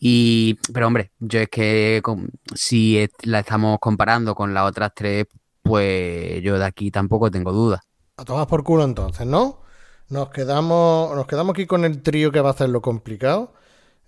Y, 0.00 0.54
pero 0.72 0.86
hombre, 0.86 1.10
yo 1.18 1.40
es 1.40 1.48
que 1.48 2.00
con- 2.02 2.30
si 2.54 2.98
es- 2.98 3.10
la 3.24 3.40
estamos 3.40 3.78
comparando 3.80 4.34
con 4.34 4.54
las 4.54 4.68
otras 4.68 4.92
tres, 4.94 5.26
pues 5.62 6.42
yo 6.42 6.58
de 6.58 6.64
aquí 6.64 6.90
tampoco 6.90 7.30
tengo 7.30 7.52
dudas. 7.52 7.80
A 8.16 8.24
tomar 8.24 8.46
por 8.46 8.62
culo 8.64 8.84
entonces, 8.84 9.26
¿no? 9.26 9.60
Nos 10.08 10.30
quedamos, 10.30 11.14
nos 11.14 11.26
quedamos 11.26 11.52
aquí 11.52 11.66
con 11.66 11.84
el 11.84 12.02
trío 12.02 12.32
que 12.32 12.40
va 12.40 12.50
a 12.50 12.52
hacer 12.52 12.68
lo 12.70 12.80
complicado. 12.80 13.52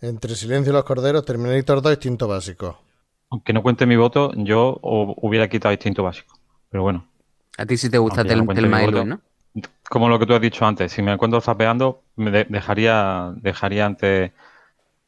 Entre 0.01 0.35
Silencio 0.35 0.73
y 0.73 0.75
los 0.75 0.85
Corderos, 0.85 1.25
Terminator 1.27 1.83
2, 1.83 1.93
Instinto 1.93 2.27
Básico. 2.27 2.79
Aunque 3.31 3.53
no 3.53 3.63
cuente 3.63 3.87
mi 3.87 3.97
voto, 3.97 4.33
yo 4.35 4.79
hubiera 4.83 5.49
quitado 5.49 5.73
instinto 5.73 6.03
básico. 6.03 6.39
Pero 6.69 6.83
bueno, 6.83 7.07
A 7.59 7.67
ti 7.67 7.77
sí 7.77 7.89
te 7.89 7.99
gusta 7.99 8.25
no 8.25 8.29
Tel- 8.29 8.45
cuente 8.45 8.63
Telma 8.63 8.81
voto. 8.81 9.05
¿no? 9.05 9.21
Como 9.89 10.09
lo 10.09 10.19
que 10.19 10.27
tú 10.27 10.35
has 10.35 10.41
dicho 10.41 10.65
antes, 10.67 10.91
si 10.93 11.03
me 11.03 11.13
encuentro 11.13 11.41
zapeando, 11.41 12.03
me 12.17 12.31
de- 12.31 12.45
dejaría, 12.45 13.33
dejaría 13.37 13.87
antes 13.87 14.33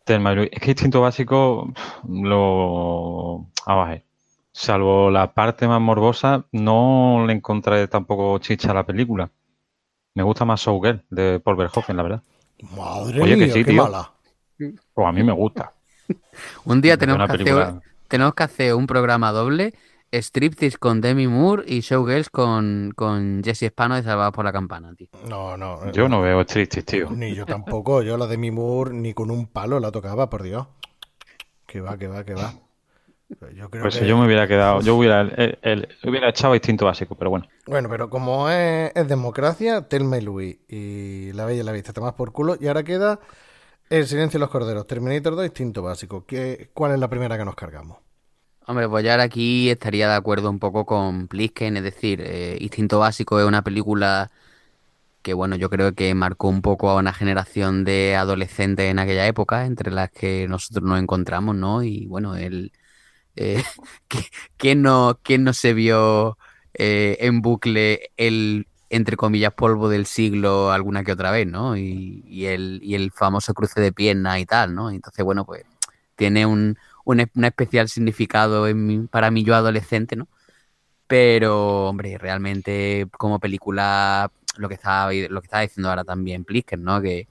Telma 0.04 0.32
y 0.32 0.36
Luis. 0.36 0.48
Es 0.52 0.60
que 0.60 0.70
Instinto 0.70 1.00
Básico 1.00 1.72
lo... 2.08 3.46
Vamos 3.66 3.86
a 3.86 3.90
ver. 3.90 4.04
Salvo 4.52 5.10
la 5.10 5.32
parte 5.32 5.66
más 5.66 5.80
morbosa, 5.80 6.44
no 6.52 7.24
le 7.26 7.32
encontré 7.32 7.88
tampoco 7.88 8.38
chicha 8.38 8.70
a 8.70 8.74
la 8.74 8.84
película. 8.84 9.30
Me 10.14 10.22
gusta 10.22 10.44
más 10.44 10.60
Showgirl 10.60 11.02
de 11.08 11.40
Paul 11.40 11.56
Verhoeven, 11.56 11.96
la 11.96 12.02
verdad. 12.02 12.22
Madre 12.76 13.22
Oye, 13.22 13.34
que 13.34 13.44
mía, 13.44 13.54
sí, 13.54 13.64
qué 13.64 13.70
tío. 13.72 13.82
mala. 13.82 14.12
Pues 14.58 15.08
a 15.08 15.12
mí 15.12 15.22
me 15.22 15.32
gusta. 15.32 15.72
Un 16.64 16.82
día 16.82 16.98
que, 16.98 17.06
hacer, 17.06 17.80
tenemos 18.08 18.34
que 18.34 18.42
hacer 18.42 18.74
un 18.74 18.86
programa 18.86 19.32
doble, 19.32 19.74
Striptease 20.12 20.76
con 20.78 21.00
Demi 21.00 21.26
Moore 21.26 21.64
y 21.66 21.80
Showgirls 21.80 22.28
con, 22.30 22.92
con 22.94 23.42
Jesse 23.42 23.68
Spano 23.68 23.94
de 23.96 24.02
Salvados 24.02 24.34
por 24.34 24.44
la 24.44 24.52
Campana, 24.52 24.94
tío. 24.94 25.08
No, 25.28 25.56
no. 25.56 25.84
eh, 25.86 25.90
Yo 25.92 26.08
no 26.08 26.20
veo 26.20 26.44
tristes, 26.44 26.84
tío. 26.84 27.10
Ni 27.10 27.34
yo 27.34 27.46
tampoco. 27.46 28.02
Yo 28.02 28.16
la 28.18 28.26
de 28.26 28.36
mi 28.36 28.50
Moore 28.50 28.92
ni 28.92 29.14
con 29.14 29.30
un 29.30 29.46
palo 29.46 29.80
la 29.80 29.90
tocaba, 29.90 30.28
por 30.28 30.42
Dios. 30.42 30.66
Que 31.66 31.80
va, 31.80 31.96
que 31.96 32.08
va, 32.08 32.24
que 32.24 32.34
va. 32.34 32.52
Yo 33.54 33.70
creo 33.70 33.82
Pues 33.84 33.94
que... 33.94 34.00
si 34.00 34.06
yo 34.06 34.18
me 34.18 34.26
hubiera 34.26 34.46
quedado, 34.46 34.82
yo 34.82 34.94
hubiera, 34.94 35.22
el- 35.22 35.58
el- 35.62 35.88
hubiera 36.04 36.28
echado 36.28 36.54
Instinto 36.54 36.84
Básico, 36.84 37.14
pero 37.14 37.30
bueno. 37.30 37.46
Bueno, 37.66 37.88
pero 37.88 38.10
como 38.10 38.50
es, 38.50 38.92
es 38.94 39.08
democracia, 39.08 39.88
Telma 39.88 40.18
y 40.18 40.20
Luis 40.20 40.58
y 40.68 41.32
La 41.32 41.46
Bella 41.46 41.62
y 41.62 41.64
la 41.64 41.72
Vista, 41.72 41.94
te 41.94 42.02
más 42.02 42.12
por 42.12 42.32
culo. 42.32 42.56
Y 42.60 42.66
ahora 42.68 42.82
queda 42.82 43.20
El 43.88 44.06
Silencio 44.06 44.38
de 44.38 44.40
los 44.42 44.50
Corderos, 44.50 44.86
Terminator 44.86 45.34
2, 45.34 45.46
Instinto 45.46 45.80
Básico. 45.82 46.26
¿Qué, 46.26 46.68
¿Cuál 46.74 46.92
es 46.92 46.98
la 46.98 47.08
primera 47.08 47.38
que 47.38 47.46
nos 47.46 47.54
cargamos? 47.54 47.96
Hombre, 48.66 48.88
pues 48.88 49.06
ahora 49.08 49.24
aquí 49.24 49.70
estaría 49.70 50.08
de 50.08 50.14
acuerdo 50.14 50.48
un 50.50 50.58
poco 50.60 50.86
con 50.86 51.26
Plisken, 51.28 51.76
es 51.76 51.82
decir, 51.82 52.20
eh, 52.24 52.56
Instinto 52.60 53.00
Básico 53.00 53.40
es 53.40 53.46
una 53.46 53.62
película 53.62 54.30
que, 55.22 55.34
bueno, 55.34 55.56
yo 55.56 55.70
creo 55.70 55.94
que 55.94 56.14
marcó 56.14 56.48
un 56.48 56.62
poco 56.62 56.90
a 56.90 56.96
una 56.96 57.12
generación 57.14 57.84
de 57.84 58.16
adolescentes 58.16 58.90
en 58.90 58.98
aquella 59.00 59.26
época, 59.26 59.66
entre 59.66 59.90
las 59.92 60.10
que 60.12 60.48
nosotros 60.48 60.84
nos 60.84 61.00
encontramos, 61.00 61.56
¿no? 61.56 61.82
Y 61.84 62.06
bueno, 62.06 62.36
el, 62.36 62.72
eh, 63.36 63.62
¿qui- 64.10 64.28
¿quién 64.56 64.82
no, 64.82 65.18
quién 65.22 65.44
no 65.44 65.52
se 65.52 65.74
vio 65.74 66.38
eh, 66.74 67.18
en 67.20 67.42
bucle 67.42 68.10
el, 68.16 68.68
entre 68.90 69.16
comillas, 69.16 69.54
polvo 69.54 69.88
del 69.88 70.06
siglo 70.06 70.72
alguna 70.72 71.04
que 71.04 71.12
otra 71.12 71.30
vez, 71.32 71.46
¿no? 71.46 71.76
Y, 71.76 72.24
y 72.28 72.46
el, 72.46 72.80
y 72.82 72.94
el 72.96 73.12
famoso 73.12 73.54
cruce 73.54 73.80
de 73.80 73.92
piernas 73.92 74.38
y 74.40 74.46
tal, 74.46 74.74
¿no? 74.74 74.90
Entonces, 74.90 75.24
bueno, 75.24 75.44
pues 75.46 75.64
tiene 76.16 76.46
un, 76.46 76.76
un, 77.04 77.24
un 77.34 77.44
especial 77.44 77.88
significado 77.88 78.68
en 78.68 78.86
mi- 78.86 79.06
para 79.08 79.30
mí 79.30 79.44
yo 79.44 79.54
adolescente, 79.54 80.16
¿no? 80.16 80.28
Pero, 81.06 81.88
hombre, 81.88 82.18
realmente 82.18 83.06
como 83.18 83.38
película, 83.40 84.30
lo 84.56 84.68
que 84.68 84.74
estaba, 84.74 85.12
lo 85.12 85.40
que 85.40 85.46
estaba 85.46 85.62
diciendo 85.62 85.90
ahora 85.90 86.04
también 86.04 86.44
Plisker, 86.44 86.78
¿no? 86.78 87.00
Que 87.02 87.28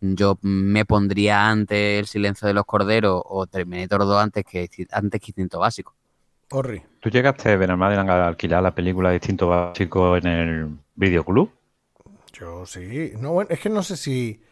yo 0.00 0.38
me 0.42 0.84
pondría 0.86 1.48
antes 1.50 2.00
El 2.00 2.06
silencio 2.06 2.48
de 2.48 2.54
los 2.54 2.64
corderos 2.66 3.22
o 3.26 3.46
Terminator 3.46 4.00
2 4.02 4.22
antes 4.22 4.44
que, 4.44 4.68
antes 4.92 5.20
que 5.20 5.26
Instinto 5.28 5.58
Básico. 5.60 5.94
Orri. 6.50 6.82
¿Tú 7.00 7.08
llegaste, 7.10 7.56
Benalmádena, 7.56 8.02
a 8.02 8.28
alquilar 8.28 8.62
la 8.62 8.74
película 8.74 9.10
de 9.10 9.16
Instinto 9.16 9.48
Básico 9.48 10.16
en 10.16 10.26
el 10.26 10.68
videoclub? 10.94 11.50
Yo 12.32 12.66
sí. 12.66 13.12
No, 13.18 13.32
bueno, 13.32 13.50
es 13.50 13.60
que 13.60 13.68
no 13.68 13.82
sé 13.82 13.96
si. 13.96 14.42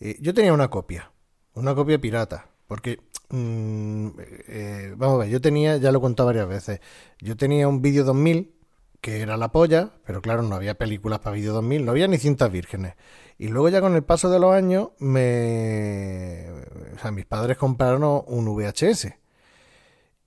eh, 0.00 0.16
yo 0.20 0.34
tenía 0.34 0.52
una 0.54 0.68
copia. 0.70 1.12
Una 1.54 1.74
copia 1.74 2.00
pirata. 2.00 2.48
Porque. 2.68 3.00
Mm, 3.32 4.08
eh, 4.48 4.94
vamos 4.96 5.16
a 5.16 5.18
ver, 5.24 5.28
yo 5.28 5.40
tenía, 5.40 5.76
ya 5.78 5.90
lo 5.90 5.98
he 5.98 6.00
contado 6.00 6.28
varias 6.28 6.48
veces. 6.48 6.80
Yo 7.20 7.36
tenía 7.36 7.66
un 7.68 7.82
vídeo 7.82 8.04
2000 8.04 8.54
que 9.02 9.20
era 9.20 9.36
la 9.36 9.50
polla, 9.50 9.90
pero 10.06 10.22
claro, 10.22 10.42
no 10.42 10.54
había 10.54 10.74
películas 10.74 11.18
para 11.18 11.34
vídeo 11.34 11.52
2000, 11.52 11.84
no 11.84 11.90
había 11.90 12.06
ni 12.06 12.18
cintas 12.18 12.52
vírgenes. 12.52 12.94
Y 13.36 13.48
luego 13.48 13.68
ya 13.68 13.80
con 13.80 13.96
el 13.96 14.04
paso 14.04 14.30
de 14.30 14.38
los 14.38 14.54
años, 14.54 14.90
me. 15.00 16.46
O 16.94 16.98
sea, 17.00 17.10
mis 17.10 17.26
padres 17.26 17.56
compraron 17.58 18.04
un 18.04 18.44
VHS. 18.54 19.08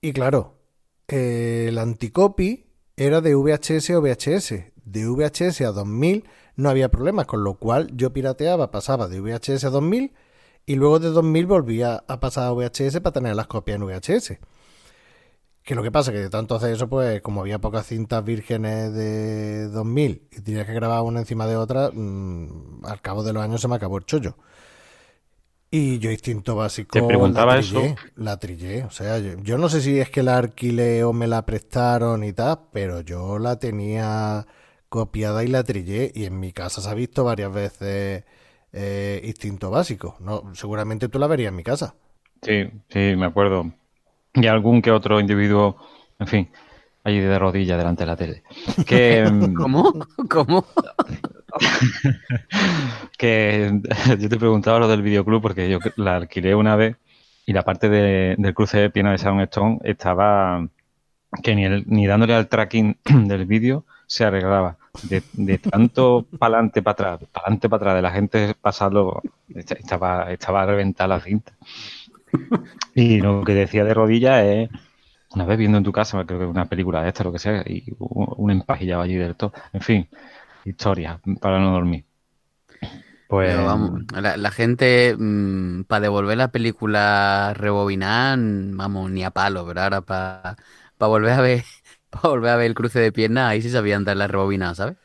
Y 0.02 0.12
claro, 0.12 0.58
el 1.08 1.78
anticopy 1.78 2.66
era 2.96 3.22
de 3.22 3.34
VHS 3.34 3.90
o 3.90 4.02
VHS. 4.02 4.54
De 4.84 5.06
VHS 5.08 5.62
a 5.62 5.72
2000 5.72 6.24
no 6.56 6.68
había 6.68 6.90
problemas, 6.90 7.26
con 7.26 7.44
lo 7.44 7.54
cual 7.54 7.90
yo 7.94 8.12
pirateaba, 8.12 8.70
pasaba 8.70 9.08
de 9.08 9.20
VHS 9.20 9.64
a 9.64 9.70
2000 9.70 10.12
y 10.66 10.74
luego 10.74 10.98
de 10.98 11.10
2000 11.10 11.46
volvía 11.46 12.04
a 12.08 12.20
pasar 12.20 12.48
a 12.48 12.52
VHS 12.52 13.00
para 13.00 13.12
tener 13.12 13.36
las 13.36 13.46
copias 13.46 13.76
en 13.76 13.86
VHS. 13.86 14.38
Que 15.62 15.74
lo 15.74 15.82
que 15.82 15.90
pasa 15.90 16.12
que 16.12 16.18
de 16.18 16.30
tanto 16.30 16.54
hacer 16.54 16.72
eso, 16.72 16.88
pues 16.88 17.20
como 17.22 17.40
había 17.40 17.60
pocas 17.60 17.86
cintas 17.86 18.24
vírgenes 18.24 18.92
de 18.92 19.68
2000 19.68 20.28
y 20.32 20.40
tenía 20.42 20.64
que 20.66 20.72
grabar 20.74 21.02
una 21.02 21.20
encima 21.20 21.46
de 21.46 21.56
otra, 21.56 21.90
mm, 21.92 22.84
al 22.84 23.00
cabo 23.00 23.22
de 23.24 23.32
los 23.32 23.42
años 23.42 23.60
se 23.60 23.68
me 23.68 23.74
acabó 23.76 23.98
el 23.98 24.04
chollo. 24.04 24.36
Y 25.70 25.98
yo 25.98 26.10
instinto 26.10 26.54
básico 26.54 26.90
Te 26.92 27.02
preguntaba 27.02 27.56
la 27.56 27.60
trillé, 27.62 27.86
eso. 27.86 27.96
la 28.16 28.36
trillé. 28.38 28.84
O 28.84 28.90
sea, 28.90 29.18
yo, 29.18 29.34
yo 29.42 29.58
no 29.58 29.68
sé 29.68 29.80
si 29.80 29.98
es 29.98 30.10
que 30.10 30.22
la 30.22 30.38
alquilé 30.38 31.04
o 31.04 31.12
me 31.12 31.26
la 31.26 31.44
prestaron 31.44 32.24
y 32.24 32.32
tal, 32.32 32.60
pero 32.72 33.00
yo 33.00 33.38
la 33.38 33.58
tenía 33.58 34.46
copiada 34.88 35.42
y 35.44 35.48
la 35.48 35.64
trillé. 35.64 36.12
Y 36.14 36.24
en 36.24 36.38
mi 36.40 36.52
casa 36.52 36.80
se 36.80 36.88
ha 36.88 36.94
visto 36.94 37.24
varias 37.24 37.52
veces 37.52 38.24
eh, 38.76 39.20
instinto 39.24 39.70
básico. 39.70 40.16
No, 40.20 40.54
seguramente 40.54 41.08
tú 41.08 41.18
la 41.18 41.26
verías 41.26 41.48
en 41.50 41.56
mi 41.56 41.62
casa. 41.64 41.94
Sí, 42.42 42.68
sí, 42.90 43.14
me 43.16 43.26
acuerdo. 43.26 43.72
Y 44.34 44.46
algún 44.46 44.82
que 44.82 44.90
otro 44.90 45.18
individuo, 45.18 45.76
en 46.18 46.26
fin, 46.26 46.48
allí 47.02 47.18
de 47.20 47.38
rodillas 47.38 47.78
delante 47.78 48.02
de 48.02 48.06
la 48.06 48.16
tele. 48.16 48.42
Que, 48.86 49.24
mm, 49.32 49.54
¿Cómo? 49.54 49.92
¿Cómo? 50.28 50.66
que 53.18 53.80
yo 54.18 54.28
te 54.28 54.36
preguntaba 54.36 54.78
lo 54.78 54.88
del 54.88 55.02
videoclub 55.02 55.42
porque 55.42 55.68
yo 55.68 55.78
la 55.96 56.16
alquilé 56.16 56.54
una 56.54 56.76
vez 56.76 56.96
y 57.46 57.52
la 57.52 57.62
parte 57.62 57.88
de- 57.88 58.34
del 58.38 58.54
cruce 58.54 58.78
de 58.78 58.90
pierna 58.90 59.12
de 59.12 59.18
Sharon 59.18 59.40
Stone 59.42 59.78
estaba 59.84 60.68
que 61.42 61.54
ni, 61.54 61.64
el- 61.64 61.84
ni 61.86 62.06
dándole 62.06 62.34
al 62.34 62.48
tracking 62.48 62.98
del 63.26 63.46
vídeo 63.46 63.84
se 64.06 64.24
arreglaba. 64.24 64.78
De, 65.02 65.58
tanto 65.58 66.26
para 66.38 66.56
adelante, 66.58 66.82
para 66.82 66.92
atrás, 67.14 67.30
para 67.32 67.44
adelante, 67.46 67.68
para 67.68 67.78
atrás, 67.82 67.96
de 67.96 68.02
la 68.02 68.10
gente 68.12 68.54
pasarlo, 68.60 69.22
est- 69.54 69.72
estaba, 69.72 70.32
estaba 70.32 70.66
reventada 70.66 71.08
la 71.16 71.20
cinta. 71.20 71.52
Y 72.94 73.20
lo 73.20 73.44
que 73.44 73.54
decía 73.54 73.84
de 73.84 73.94
rodillas 73.94 74.42
es, 74.44 74.70
una 75.34 75.44
vez 75.46 75.58
viendo 75.58 75.78
en 75.78 75.84
tu 75.84 75.92
casa, 75.92 76.24
creo 76.26 76.40
que 76.40 76.46
una 76.46 76.68
película 76.68 77.02
de 77.02 77.08
esta, 77.10 77.24
lo 77.24 77.32
que 77.32 77.38
sea, 77.40 77.62
y 77.66 77.84
un 77.98 78.26
un 78.38 78.50
empajillado 78.50 79.02
allí 79.02 79.16
del 79.16 79.36
todo. 79.36 79.52
En 79.72 79.80
fin, 79.82 80.08
historia 80.64 81.20
para 81.40 81.58
no 81.60 81.72
dormir. 81.72 82.04
Pues 83.28 83.56
vamos, 83.56 84.02
la, 84.12 84.50
gente, 84.52 85.16
para 85.88 86.00
devolver 86.00 86.36
la 86.38 86.52
película 86.52 87.52
rebobinada, 87.56 88.36
mm, 88.36 88.76
vamos, 88.76 89.10
ni 89.10 89.24
a 89.24 89.30
palo, 89.32 89.66
pero 89.66 89.80
ahora 89.82 90.00
para 90.02 90.56
volver 90.98 91.32
a 91.32 91.40
ver 91.40 91.64
para 92.22 92.28
volver 92.30 92.50
a 92.50 92.56
ver 92.56 92.66
el 92.66 92.74
cruce 92.74 93.00
de 93.00 93.12
piernas, 93.12 93.50
ahí 93.50 93.62
sí 93.62 93.70
sabían 93.70 94.04
dar 94.04 94.16
la 94.16 94.26
rebobinada, 94.28 94.74
¿sabes? 94.74 94.96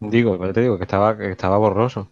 digo, 0.00 0.36
pues 0.38 0.52
te 0.52 0.60
digo 0.60 0.76
que 0.78 0.84
estaba, 0.84 1.16
que 1.16 1.30
estaba 1.30 1.56
borroso. 1.58 2.10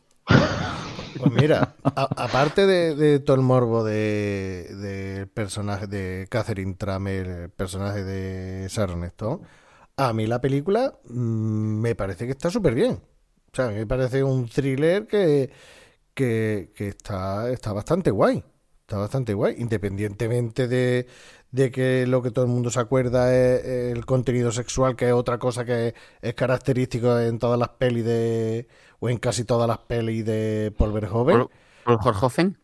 Pues 1.16 1.30
mira, 1.32 1.76
a- 1.94 2.24
aparte 2.24 2.66
de, 2.66 2.94
de 2.94 3.20
todo 3.20 3.36
el 3.36 3.42
morbo 3.42 3.84
de, 3.84 4.68
del 4.76 5.28
personaje 5.28 5.86
de 5.86 6.26
Catherine 6.30 6.74
Tramer, 6.74 7.26
el 7.26 7.50
personaje 7.50 8.02
de 8.04 8.68
Sharon 8.68 9.04
Stone, 9.04 9.46
a 9.96 10.12
mí 10.14 10.26
la 10.26 10.40
película 10.40 10.98
mm, 11.04 11.80
me 11.80 11.94
parece 11.94 12.24
que 12.26 12.32
está 12.32 12.50
súper 12.50 12.74
bien. 12.74 13.02
O 13.52 13.56
sea, 13.56 13.68
me 13.70 13.86
parece 13.86 14.24
un 14.24 14.48
thriller 14.48 15.06
que, 15.06 15.50
que, 16.14 16.72
que 16.76 16.88
está, 16.88 17.50
está 17.50 17.72
bastante 17.72 18.10
guay. 18.10 18.44
Está 18.82 18.98
bastante 18.98 19.34
guay, 19.34 19.56
independientemente 19.58 20.68
de, 20.68 21.06
de 21.52 21.70
que 21.70 22.06
lo 22.06 22.22
que 22.22 22.30
todo 22.30 22.44
el 22.44 22.50
mundo 22.50 22.70
se 22.70 22.80
acuerda 22.80 23.34
es 23.34 23.64
el 23.64 24.06
contenido 24.06 24.52
sexual, 24.52 24.96
que 24.96 25.08
es 25.08 25.12
otra 25.12 25.38
cosa 25.38 25.64
que 25.64 25.94
es 26.22 26.34
característico 26.34 27.18
en 27.18 27.38
todas 27.38 27.58
las 27.58 27.70
pelis 27.70 28.04
de, 28.04 28.68
o 29.00 29.08
en 29.08 29.18
casi 29.18 29.44
todas 29.44 29.66
las 29.66 29.78
pelis 29.78 30.24
de 30.24 30.72
Paul 30.76 30.92
Verhoeven. 30.92 31.48
Por 31.84 31.98
Jorjofen. 32.02 32.58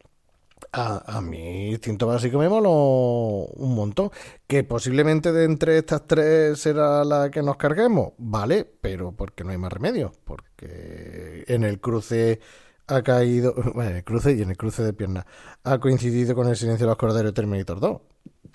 A, 0.73 1.19
a 1.19 1.21
mí 1.21 1.69
Instinto 1.71 2.07
Básico 2.07 2.39
me 2.39 2.49
moló 2.49 2.71
un 2.71 3.75
montón. 3.75 4.11
Que 4.47 4.65
posiblemente 4.65 5.33
de 5.33 5.45
entre 5.45 5.79
estas 5.79 6.07
tres 6.07 6.59
será 6.59 7.05
la 7.05 7.31
que 7.31 7.43
nos 7.43 7.57
carguemos. 7.57 8.13
Vale, 8.19 8.65
pero 8.81 9.13
porque 9.13 9.45
no 9.45 9.51
hay 9.51 9.59
más 9.59 9.73
remedio. 9.73 10.13
Porque 10.25 11.45
en 11.49 11.65
el 11.65 11.81
cruce 11.81 12.41
ha 12.87 13.03
caído... 13.03 13.55
Bueno, 13.75 13.91
en 13.91 13.97
el 13.97 14.05
cruce 14.05 14.33
y 14.33 14.43
en 14.43 14.51
el 14.51 14.57
cruce 14.57 14.83
de 14.83 14.93
piernas 14.93 15.25
ha 15.65 15.79
coincidido 15.79 16.35
con 16.35 16.49
el 16.49 16.57
silencio 16.57 16.87
de 16.87 16.91
los 16.91 16.99
corderos 16.99 17.33
de 17.33 17.35
Terminator 17.35 17.81
2. 17.81 18.01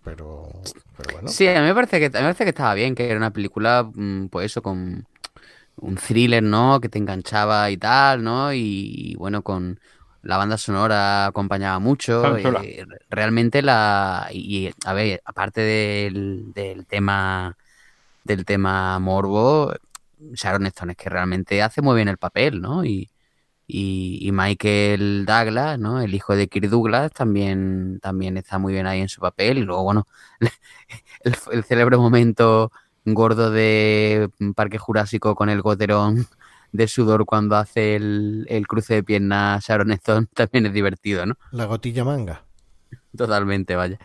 Pero, 0.04 0.49
pero 0.97 1.14
bueno. 1.14 1.28
Sí, 1.28 1.47
a 1.47 1.62
mí 1.62 1.68
me 1.68 1.76
parece 1.76 1.99
que, 1.99 2.06
a 2.06 2.10
mí 2.10 2.26
me 2.26 2.34
parece 2.34 2.43
que 2.43 2.49
estaba 2.49 2.74
bien, 2.74 2.95
que 2.95 3.08
era 3.08 3.18
una 3.18 3.32
película, 3.32 3.89
mm, 3.93 4.28
pues 4.28 4.47
eso, 4.47 4.62
con 4.62 5.06
un 5.78 5.95
thriller, 5.95 6.43
¿no? 6.43 6.80
Que 6.80 6.89
te 6.89 6.97
enganchaba 6.97 7.70
y 7.72 7.78
tal, 7.78 8.24
¿no? 8.24 8.54
Y, 8.54 9.16
bueno, 9.18 9.41
con 9.41 9.80
la 10.24 10.38
banda 10.38 10.58
sonora 10.58 11.28
acompañaba 11.28 11.80
mucho. 11.80 12.38
Eh, 12.38 12.86
realmente 13.10 13.62
la... 13.62 14.28
Y, 14.32 14.68
y, 14.68 14.74
a 14.86 14.93
ver, 14.93 15.22
aparte 15.26 15.62
del, 15.62 16.52
del 16.54 16.86
tema 16.86 17.58
del 18.24 18.45
tema 18.45 18.99
morbo, 18.99 19.74
Sharon 20.34 20.68
Stone 20.68 20.93
es 20.93 20.97
que 20.97 21.10
realmente 21.10 21.62
hace 21.62 21.82
muy 21.82 21.95
bien 21.95 22.08
el 22.08 22.18
papel, 22.18 22.62
¿no? 22.62 22.86
Y, 22.86 23.10
y, 23.74 24.32
Michael 24.32 25.26
Douglas, 25.26 25.80
¿no? 25.80 26.02
El 26.02 26.14
hijo 26.14 26.36
de 26.36 26.48
Kirk 26.48 26.70
Douglas 26.70 27.12
también, 27.12 28.00
también 28.02 28.38
está 28.38 28.58
muy 28.58 28.74
bien 28.74 28.88
ahí 28.88 29.02
en 29.02 29.10
su 29.10 29.22
papel. 29.22 29.60
Y 29.60 29.62
luego, 29.62 29.84
bueno, 29.84 30.08
el, 31.24 31.36
el 31.52 31.64
célebre 31.64 31.98
momento 31.98 32.72
gordo 33.06 33.52
de 33.52 34.30
Parque 34.56 34.78
Jurásico 34.78 35.36
con 35.36 35.50
el 35.50 35.62
goterón 35.62 36.28
de 36.72 36.88
sudor 36.88 37.26
cuando 37.26 37.56
hace 37.56 37.96
el, 37.96 38.46
el 38.50 38.68
cruce 38.68 38.96
de 38.96 39.04
piernas 39.04 39.66
Sharon 39.66 39.92
Stone 39.92 40.28
también 40.34 40.68
es 40.68 40.74
divertido, 40.74 41.26
¿no? 41.26 41.36
La 41.52 41.66
gotilla 41.66 42.04
manga. 42.04 42.44
Totalmente, 43.16 43.76
vaya. 43.76 44.00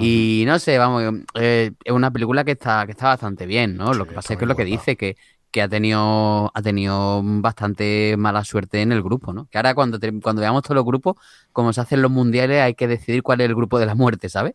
Y 0.00 0.44
no 0.46 0.58
sé, 0.58 0.76
vamos, 0.76 1.22
eh, 1.34 1.72
es 1.82 1.92
una 1.92 2.10
película 2.10 2.44
que 2.44 2.52
está, 2.52 2.84
que 2.84 2.92
está 2.92 3.06
bastante 3.06 3.46
bien, 3.46 3.76
¿no? 3.76 3.94
lo 3.94 4.06
que 4.06 4.14
pasa 4.14 4.34
es 4.34 4.38
que 4.38 4.44
es 4.44 4.48
lo 4.48 4.56
que 4.56 4.66
dice, 4.66 4.96
que, 4.96 5.16
que 5.50 5.62
ha 5.62 5.68
tenido, 5.68 6.50
ha 6.54 6.62
tenido 6.62 7.20
bastante 7.24 8.14
mala 8.16 8.44
suerte 8.44 8.82
en 8.82 8.92
el 8.92 9.02
grupo, 9.02 9.32
¿no? 9.32 9.46
Que 9.50 9.58
ahora 9.58 9.74
cuando, 9.74 9.98
cuando 10.22 10.40
veamos 10.40 10.62
todos 10.62 10.76
los 10.76 10.84
grupos, 10.84 11.16
como 11.52 11.72
se 11.72 11.80
hacen 11.80 12.02
los 12.02 12.10
mundiales, 12.10 12.62
hay 12.62 12.74
que 12.74 12.86
decidir 12.86 13.22
cuál 13.22 13.40
es 13.40 13.48
el 13.48 13.54
grupo 13.54 13.78
de 13.78 13.86
la 13.86 13.94
muerte, 13.94 14.28
¿sabes? 14.28 14.54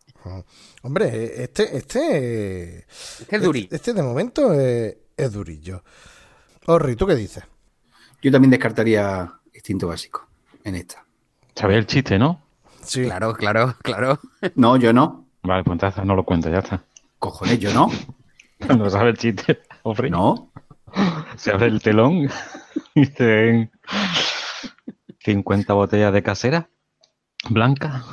Hombre, 0.82 1.42
este, 1.42 1.76
este, 1.76 2.78
este 3.20 3.36
es 3.36 3.42
durillo. 3.42 3.68
Este, 3.70 3.92
de 3.92 4.02
momento 4.02 4.52
es, 4.54 4.96
es 5.16 5.32
durillo. 5.32 5.82
Orri, 6.66 6.96
¿tú 6.96 7.06
qué 7.06 7.14
dices? 7.14 7.44
Yo 8.22 8.32
también 8.32 8.50
descartaría 8.50 9.32
instinto 9.52 9.88
básico 9.88 10.26
en 10.64 10.76
esta. 10.76 11.04
¿Sabes 11.54 11.78
el 11.78 11.86
chiste, 11.86 12.18
no? 12.18 12.42
Sí. 12.82 13.04
Claro, 13.04 13.34
claro, 13.34 13.74
claro. 13.82 14.18
No, 14.54 14.76
yo 14.76 14.92
no. 14.92 15.26
Vale, 15.42 15.62
pues 15.64 15.74
entonces 15.74 16.04
no 16.04 16.14
lo 16.14 16.24
cuento, 16.24 16.50
ya 16.50 16.58
está. 16.58 16.82
Cojones, 17.18 17.58
yo 17.58 17.72
no. 17.72 17.90
No 18.78 18.88
sabe 18.88 19.10
el 19.10 19.18
chiste, 19.18 19.60
Ofri. 19.82 20.08
No. 20.08 20.50
Se 21.36 21.50
abre 21.50 21.66
el 21.66 21.82
telón 21.82 22.28
y 22.94 23.04
se 23.06 23.24
ven 23.24 23.70
50 25.20 25.72
botellas 25.74 26.12
de 26.12 26.22
casera 26.22 26.68
blanca 27.50 28.04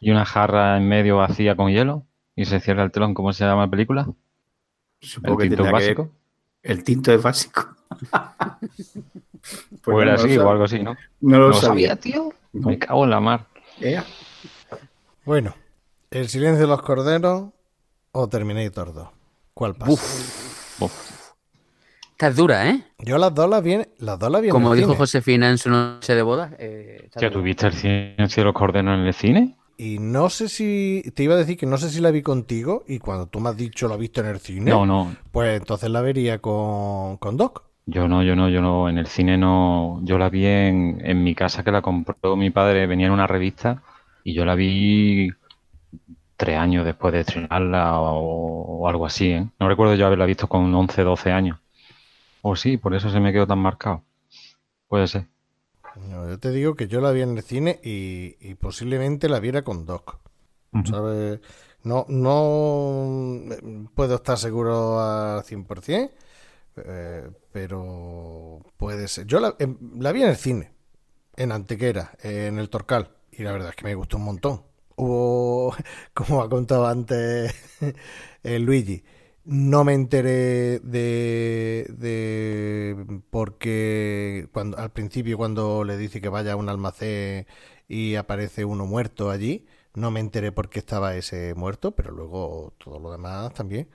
y 0.00 0.10
una 0.10 0.24
jarra 0.24 0.76
en 0.76 0.88
medio 0.88 1.18
vacía 1.18 1.54
con 1.56 1.70
hielo 1.70 2.06
y 2.34 2.44
se 2.44 2.60
cierra 2.60 2.82
el 2.82 2.90
telón. 2.90 3.14
¿Cómo 3.14 3.32
se 3.32 3.44
llama 3.44 3.62
la 3.62 3.70
película? 3.70 4.08
Supongo 5.00 5.42
el 5.42 5.50
que 5.50 5.56
tinto 5.56 5.72
básico. 5.72 6.10
El 6.62 6.84
tinto 6.84 7.12
es 7.12 7.22
básico. 7.22 7.76
pues 9.82 10.02
era 10.02 10.14
así 10.14 10.38
o 10.38 10.50
algo 10.50 10.64
así, 10.64 10.82
¿no? 10.82 10.96
No 11.20 11.38
lo, 11.38 11.52
sabía, 11.52 11.96
tío. 11.96 12.32
Me 12.52 12.78
cago 12.78 13.04
en 13.04 13.10
la 13.10 13.20
mar. 13.20 13.46
Bueno, 15.24 15.54
El 16.10 16.28
silencio 16.28 16.62
de 16.62 16.68
los 16.68 16.82
corderos 16.82 17.50
o 18.12 18.28
Terminator 18.28 18.92
2. 18.92 19.08
¿Cuál 19.54 19.74
pasa? 19.74 19.92
Esta 22.22 22.30
es 22.30 22.36
dura, 22.36 22.70
¿eh? 22.70 22.84
Yo 23.00 23.18
las 23.18 23.34
dos 23.34 23.50
las 23.50 23.64
vi, 23.64 23.78
las 23.98 24.16
dos 24.16 24.30
las 24.30 24.40
vi 24.40 24.48
Como 24.50 24.76
dijo 24.76 24.94
Josefina 24.94 25.50
en 25.50 25.58
su 25.58 25.68
noche 25.70 26.14
de 26.14 26.22
boda. 26.22 26.52
Eh, 26.56 27.08
¿Ya 27.20 27.32
tuviste 27.32 27.66
el 27.66 27.72
silencio 27.72 28.42
de 28.42 28.44
los 28.44 28.54
corderos 28.54 28.94
en 28.94 29.00
el 29.00 29.12
cine? 29.12 29.56
Y 29.76 29.98
no 29.98 30.30
sé 30.30 30.48
si. 30.48 31.02
Te 31.16 31.24
iba 31.24 31.34
a 31.34 31.36
decir 31.36 31.56
que 31.56 31.66
no 31.66 31.78
sé 31.78 31.90
si 31.90 32.00
la 32.00 32.12
vi 32.12 32.22
contigo. 32.22 32.84
Y 32.86 33.00
cuando 33.00 33.26
tú 33.26 33.40
me 33.40 33.48
has 33.48 33.56
dicho 33.56 33.88
la 33.88 33.96
viste 33.96 34.20
en 34.20 34.26
el 34.28 34.38
cine. 34.38 34.70
No, 34.70 34.86
no. 34.86 35.16
Pues 35.32 35.58
entonces 35.58 35.90
la 35.90 36.00
vería 36.00 36.38
con, 36.38 37.16
con 37.16 37.36
Doc. 37.36 37.64
Yo 37.86 38.06
no, 38.06 38.22
yo 38.22 38.36
no, 38.36 38.48
yo 38.48 38.60
no. 38.60 38.88
En 38.88 38.98
el 38.98 39.08
cine 39.08 39.36
no. 39.36 39.98
Yo 40.04 40.16
la 40.16 40.28
vi 40.28 40.46
en, 40.46 41.02
en 41.04 41.24
mi 41.24 41.34
casa 41.34 41.64
que 41.64 41.72
la 41.72 41.82
compró 41.82 42.36
mi 42.36 42.50
padre. 42.50 42.86
Venía 42.86 43.08
en 43.08 43.14
una 43.14 43.26
revista. 43.26 43.82
Y 44.22 44.32
yo 44.32 44.44
la 44.44 44.54
vi 44.54 45.28
tres 46.36 46.56
años 46.56 46.84
después 46.84 47.12
de 47.14 47.20
estrenarla 47.22 47.98
o, 47.98 48.86
algo 48.88 49.06
así. 49.06 49.32
¿eh? 49.32 49.44
No 49.58 49.68
recuerdo 49.68 49.96
yo 49.96 50.06
haberla 50.06 50.26
visto 50.26 50.46
con 50.46 50.72
11, 50.72 51.02
12 51.02 51.32
años. 51.32 51.58
O 52.42 52.56
sí, 52.56 52.76
por 52.76 52.94
eso 52.94 53.10
se 53.10 53.20
me 53.20 53.32
quedó 53.32 53.46
tan 53.46 53.60
marcado. 53.60 54.04
Puede 54.88 55.06
ser. 55.06 55.28
No, 55.96 56.28
yo 56.28 56.38
te 56.38 56.50
digo 56.50 56.74
que 56.74 56.88
yo 56.88 57.00
la 57.00 57.12
vi 57.12 57.22
en 57.22 57.36
el 57.36 57.42
cine 57.42 57.80
y, 57.82 58.54
posiblemente 58.54 59.28
la 59.28 59.40
viera 59.40 59.62
con 59.62 59.86
Doc. 59.86 60.18
¿Sabes? 60.84 61.40
No, 61.84 62.06
no 62.08 63.44
puedo 63.94 64.16
estar 64.16 64.38
seguro 64.38 65.00
al 65.00 65.42
100%, 65.42 66.10
eh, 66.76 67.30
pero 67.52 68.60
puede 68.76 69.08
ser. 69.08 69.26
Yo 69.26 69.38
la, 69.40 69.54
em, 69.58 69.76
la, 70.00 70.12
vi 70.12 70.22
en 70.22 70.30
el 70.30 70.36
cine, 70.36 70.72
en 71.36 71.52
Antequera, 71.52 72.12
en 72.22 72.58
el 72.58 72.70
Torcal, 72.70 73.10
y 73.32 73.42
la 73.42 73.52
verdad 73.52 73.70
es 73.70 73.76
que 73.76 73.84
me 73.84 73.94
gustó 73.94 74.16
un 74.16 74.24
montón. 74.24 74.62
Hubo, 74.96 75.74
como 76.14 76.42
ha 76.42 76.48
contado 76.48 76.86
antes 76.86 77.54
el 78.42 78.62
Luigi, 78.62 79.04
no 79.44 79.84
me 79.84 79.94
enteré 79.94 80.80
de, 80.80 81.86
de 81.98 83.22
porque 83.30 84.48
cuando 84.52 84.78
al 84.78 84.92
principio 84.92 85.36
cuando 85.36 85.84
le 85.84 85.96
dice 85.96 86.20
que 86.20 86.28
vaya 86.28 86.52
a 86.52 86.56
un 86.56 86.68
almacén 86.68 87.46
y 87.88 88.14
aparece 88.16 88.64
uno 88.64 88.86
muerto 88.86 89.30
allí, 89.30 89.66
no 89.94 90.10
me 90.10 90.20
enteré 90.20 90.52
por 90.52 90.68
qué 90.70 90.78
estaba 90.78 91.16
ese 91.16 91.54
muerto, 91.54 91.92
pero 91.92 92.12
luego 92.12 92.72
todo 92.78 92.98
lo 92.98 93.12
demás 93.12 93.52
también. 93.54 93.88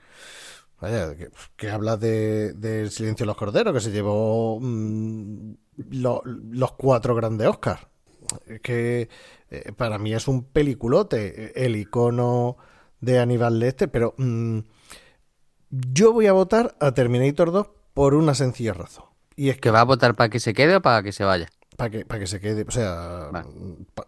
Vaya, 0.80 1.16
que, 1.56 1.70
hablas 1.72 2.00
de, 2.00 2.54
del 2.54 2.92
silencio 2.92 3.24
de 3.24 3.28
los 3.28 3.38
corderos, 3.38 3.74
que 3.74 3.80
se 3.80 3.92
llevó 3.92 4.60
mm, 4.62 5.54
los 5.90 6.72
cuatro 6.74 7.16
grandes 7.16 7.48
Oscars. 7.48 7.88
Que 8.62 9.10
eh, 9.50 9.72
para 9.76 9.98
mí 9.98 10.14
es 10.14 10.28
un 10.28 10.44
peliculote, 10.44 11.66
el 11.66 11.76
icono 11.78 12.58
de 13.02 13.20
Aníbal 13.20 13.60
Lester, 13.60 13.90
pero 13.90 14.14
mm, 14.18 14.60
yo 15.70 16.14
voy 16.14 16.28
a 16.28 16.34
votar 16.34 16.76
a 16.80 16.94
Terminator 16.94 17.52
2 17.52 17.68
por 17.94 18.14
una 18.14 18.36
sencilla 18.36 18.74
razón. 18.74 19.06
Y 19.36 19.50
es 19.50 19.58
que 19.60 19.72
va 19.72 19.82
a 19.82 19.86
votar 19.86 20.16
para 20.16 20.30
que 20.30 20.40
se 20.40 20.54
quede 20.54 20.78
o 20.78 20.82
para 20.82 21.04
que 21.04 21.12
se 21.12 21.24
vaya. 21.24 21.48
Para 21.76 21.90
que, 21.90 22.06
para 22.06 22.20
que 22.20 22.28
se 22.28 22.40
quede, 22.40 22.66
o 22.68 22.72
sea, 22.72 23.30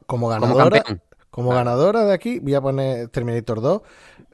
como 0.07 0.27
ganadora, 0.27 0.83
como, 1.29 1.51
ganadora 1.51 2.05
de 2.05 2.13
aquí 2.13 2.39
voy 2.39 2.55
a 2.55 2.61
poner 2.61 3.09
Terminator 3.09 3.61
2. 3.61 3.81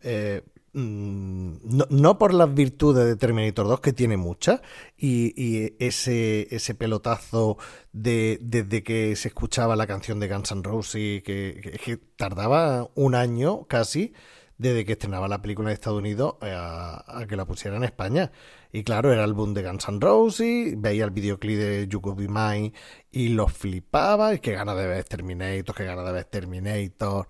Eh, 0.04 0.42
mm, 0.72 1.54
no, 1.90 2.18
por 2.18 2.34
las 2.34 2.54
virtudes 2.54 3.06
de 3.06 3.18
Terminator 3.18 3.68
2, 3.68 3.82
que 3.82 3.92
tiene 3.92 4.16
muchas, 4.16 4.62
y, 4.98 5.74
ese, 5.80 6.48
ese 6.56 6.76
pelotazo 6.76 7.58
de, 7.92 8.38
desde 8.42 8.84
que 8.84 9.18
se 9.18 9.28
escuchaba 9.28 9.76
la 9.76 9.88
canción 9.88 10.22
de 10.22 10.30
Guns 10.30 10.52
N' 10.54 10.64
Roses, 10.64 11.24
que, 11.24 11.78
que 11.84 11.98
tardaba 12.16 12.90
un 12.96 13.16
año 13.16 13.66
casi 13.66 14.14
desde 14.58 14.86
que 14.86 14.94
estrenaba 14.94 15.28
la 15.28 15.42
película 15.42 15.70
en 15.70 15.74
Estados 15.74 16.00
Unidos 16.00 16.36
eh, 16.42 16.54
a, 16.56 17.26
que 17.28 17.36
la 17.36 17.46
pusiera 17.46 17.78
en 17.78 17.84
España. 17.84 18.32
Y 18.72 18.84
claro, 18.84 19.12
era 19.12 19.24
el 19.24 19.34
boom 19.34 19.54
de 19.54 19.64
Guns 19.64 19.88
N' 19.90 20.00
Roses, 20.00 20.76
veía 20.78 21.06
el 21.06 21.12
videoclip 21.12 21.58
de 21.58 21.88
You 21.88 22.02
Could 22.02 22.18
Be 22.18 22.28
Mine 22.28 22.74
y 23.12 23.30
lo 23.30 23.48
flipaba, 23.48 24.34
y 24.34 24.40
qué 24.40 24.54
ganas 24.54 24.78
de 24.78 24.88
ver 24.88 25.04
Terminator, 25.06 25.76
qué 25.76 25.86
ganas 25.86 26.06
de 26.06 26.12
ver 26.12 26.26
Terminator. 26.26 27.28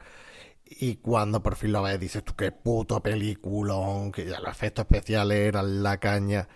Y 0.66 0.98
cuando 0.98 1.44
por 1.44 1.56
fin 1.56 1.72
lo 1.72 1.84
ves, 1.84 2.00
dices 2.00 2.24
tú 2.24 2.36
qué 2.36 2.52
puto 2.52 3.02
peliculón, 3.02 4.12
que 4.12 4.26
ya 4.26 4.40
los 4.40 4.52
efectos 4.52 4.86
especiales 4.86 5.38
eran 5.38 5.84
la 5.84 6.00
caña. 6.00 6.48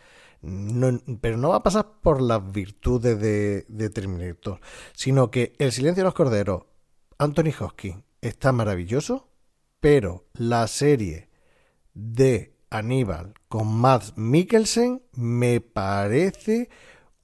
pero 1.21 1.37
no 1.37 1.49
va 1.49 1.57
a 1.57 1.63
pasar 1.63 1.87
por 2.01 2.21
las 2.21 2.51
virtudes 2.51 3.19
de, 3.19 3.65
de 3.67 3.89
Terminator, 3.89 4.59
sino 4.93 5.29
que 5.31 5.53
El 5.59 5.71
silencio 5.71 6.03
de 6.03 6.05
los 6.05 6.13
corderos, 6.13 6.63
Anthony 7.17 7.51
Hopkins, 7.59 8.03
está 8.21 8.51
maravilloso 8.51 9.28
pero 9.79 10.25
la 10.33 10.67
serie 10.67 11.29
de 11.93 12.55
Aníbal 12.69 13.33
con 13.47 13.67
Mads 13.67 14.13
Mikkelsen 14.17 15.01
me 15.13 15.61
parece 15.61 16.69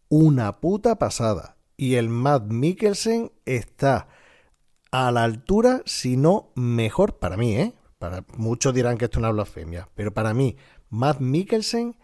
una 0.10 0.60
puta 0.60 0.96
pasada. 0.96 1.58
Y 1.78 1.96
el 1.96 2.10
Mads 2.10 2.48
Mikkelsen 2.48 3.32
está 3.46 4.08
a 4.92 5.12
la 5.12 5.24
altura, 5.24 5.82
si 5.86 6.16
no 6.16 6.52
mejor 6.56 7.18
para 7.18 7.36
mí, 7.36 7.56
¿eh? 7.56 7.74
Para, 7.98 8.24
muchos 8.38 8.74
dirán 8.74 8.98
que 8.98 9.06
esto 9.06 9.18
es 9.18 9.20
una 9.20 9.32
blasfemia, 9.32 9.90
pero 9.96 10.14
para 10.14 10.34
mí, 10.34 10.58
Matt 10.90 11.20
Mikkelsen 11.20 11.98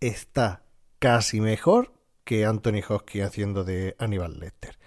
está 0.00 0.64
casi 0.98 1.40
mejor 1.40 1.92
que 2.24 2.44
Anthony 2.44 2.80
Hopkins 2.88 3.26
haciendo 3.26 3.64
de 3.64 3.94
Aníbal 3.98 4.40
Lecter. 4.40 4.78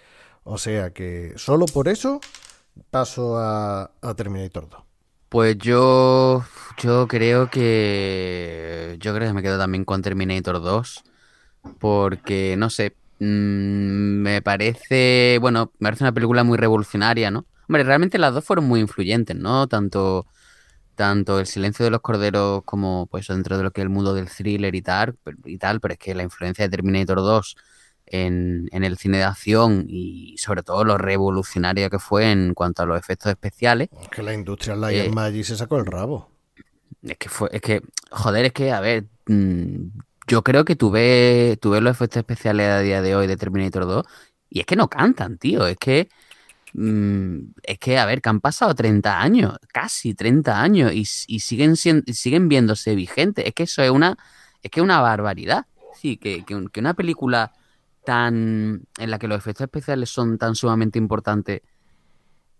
O 0.44 0.58
sea 0.58 0.92
que 0.92 1.32
solo 1.36 1.66
por 1.66 1.88
eso 1.88 2.20
paso 2.90 3.38
a, 3.38 3.90
a 4.00 4.14
Terminator 4.14 4.68
2. 4.68 4.85
Pues 5.28 5.58
yo, 5.58 6.44
yo 6.78 7.08
creo 7.08 7.50
que 7.50 8.96
yo 9.00 9.14
creo 9.14 9.28
que 9.28 9.34
me 9.34 9.42
quedo 9.42 9.58
también 9.58 9.84
con 9.84 10.02
Terminator 10.02 10.62
2 10.62 11.02
porque 11.80 12.56
no 12.58 12.70
sé, 12.70 12.96
mm, 13.20 13.24
me 14.22 14.42
parece, 14.42 15.38
bueno, 15.40 15.72
me 15.80 15.88
parece 15.88 16.04
una 16.04 16.12
película 16.12 16.44
muy 16.44 16.58
revolucionaria, 16.58 17.30
¿no? 17.30 17.46
Hombre, 17.68 17.84
realmente 17.84 18.18
las 18.18 18.34
dos 18.34 18.44
fueron 18.44 18.66
muy 18.66 18.80
influyentes, 18.80 19.36
¿no? 19.36 19.66
Tanto 19.68 20.26
tanto 20.94 21.40
El 21.40 21.46
silencio 21.46 21.84
de 21.84 21.90
los 21.90 22.00
corderos 22.00 22.62
como 22.64 23.06
pues 23.08 23.26
dentro 23.28 23.56
de 23.58 23.64
lo 23.64 23.70
que 23.72 23.82
es 23.82 23.84
el 23.84 23.90
mundo 23.90 24.14
del 24.14 24.28
thriller 24.30 24.74
y 24.74 24.82
tal, 24.82 25.16
y 25.44 25.58
tal, 25.58 25.80
pero 25.80 25.94
es 25.94 25.98
que 25.98 26.14
la 26.14 26.22
influencia 26.24 26.64
de 26.66 26.70
Terminator 26.70 27.18
2 27.18 27.56
en, 28.06 28.68
el 28.72 28.96
cine 28.96 29.18
de 29.18 29.24
acción 29.24 29.86
y 29.88 30.36
sobre 30.38 30.62
todo 30.62 30.84
lo 30.84 30.96
revolucionario 30.98 31.90
que 31.90 31.98
fue 31.98 32.30
en 32.30 32.54
cuanto 32.54 32.82
a 32.82 32.86
los 32.86 32.98
efectos 32.98 33.30
especiales. 33.30 33.88
que 34.10 34.22
la 34.22 34.32
industria 34.32 34.76
la 34.76 34.92
eh, 34.92 35.10
Maggi 35.10 35.44
se 35.44 35.56
sacó 35.56 35.78
el 35.78 35.86
rabo. 35.86 36.30
Es 37.02 37.18
que 37.18 37.28
fue, 37.28 37.48
es 37.52 37.60
que, 37.60 37.82
joder, 38.10 38.46
es 38.46 38.52
que, 38.52 38.72
a 38.72 38.80
ver, 38.80 39.06
mm, 39.26 39.88
yo 40.26 40.42
creo 40.42 40.64
que 40.64 40.76
tú 40.76 40.90
ves 40.90 41.58
los 41.62 41.90
efectos 41.90 42.18
especiales 42.18 42.68
a 42.68 42.80
día 42.80 43.02
de 43.02 43.14
hoy 43.14 43.26
de 43.26 43.36
Terminator 43.36 43.86
2 43.86 44.06
y 44.50 44.60
es 44.60 44.66
que 44.66 44.76
no 44.76 44.88
cantan, 44.88 45.38
tío. 45.38 45.66
Es 45.66 45.76
que, 45.76 46.08
mm, 46.74 47.38
es 47.62 47.78
que, 47.78 47.98
a 47.98 48.06
ver, 48.06 48.22
que 48.22 48.28
han 48.28 48.40
pasado 48.40 48.74
30 48.74 49.20
años, 49.20 49.56
casi 49.72 50.14
30 50.14 50.60
años 50.60 50.92
y, 50.92 51.00
y 51.28 51.40
siguen, 51.40 51.76
siguen 51.76 52.48
viéndose 52.48 52.94
vigentes. 52.94 53.46
Es 53.46 53.54
que 53.54 53.64
eso 53.64 53.82
es 53.82 53.90
una, 53.90 54.16
es 54.62 54.70
que 54.70 54.80
una 54.80 55.00
barbaridad. 55.00 55.66
Sí, 55.94 56.18
que, 56.18 56.44
que 56.44 56.80
una 56.80 56.94
película 56.94 57.52
tan 58.06 58.86
en 58.98 59.10
la 59.10 59.18
que 59.18 59.28
los 59.28 59.38
efectos 59.38 59.64
especiales 59.64 60.08
son 60.08 60.38
tan 60.38 60.54
sumamente 60.54 60.98
importantes, 60.98 61.60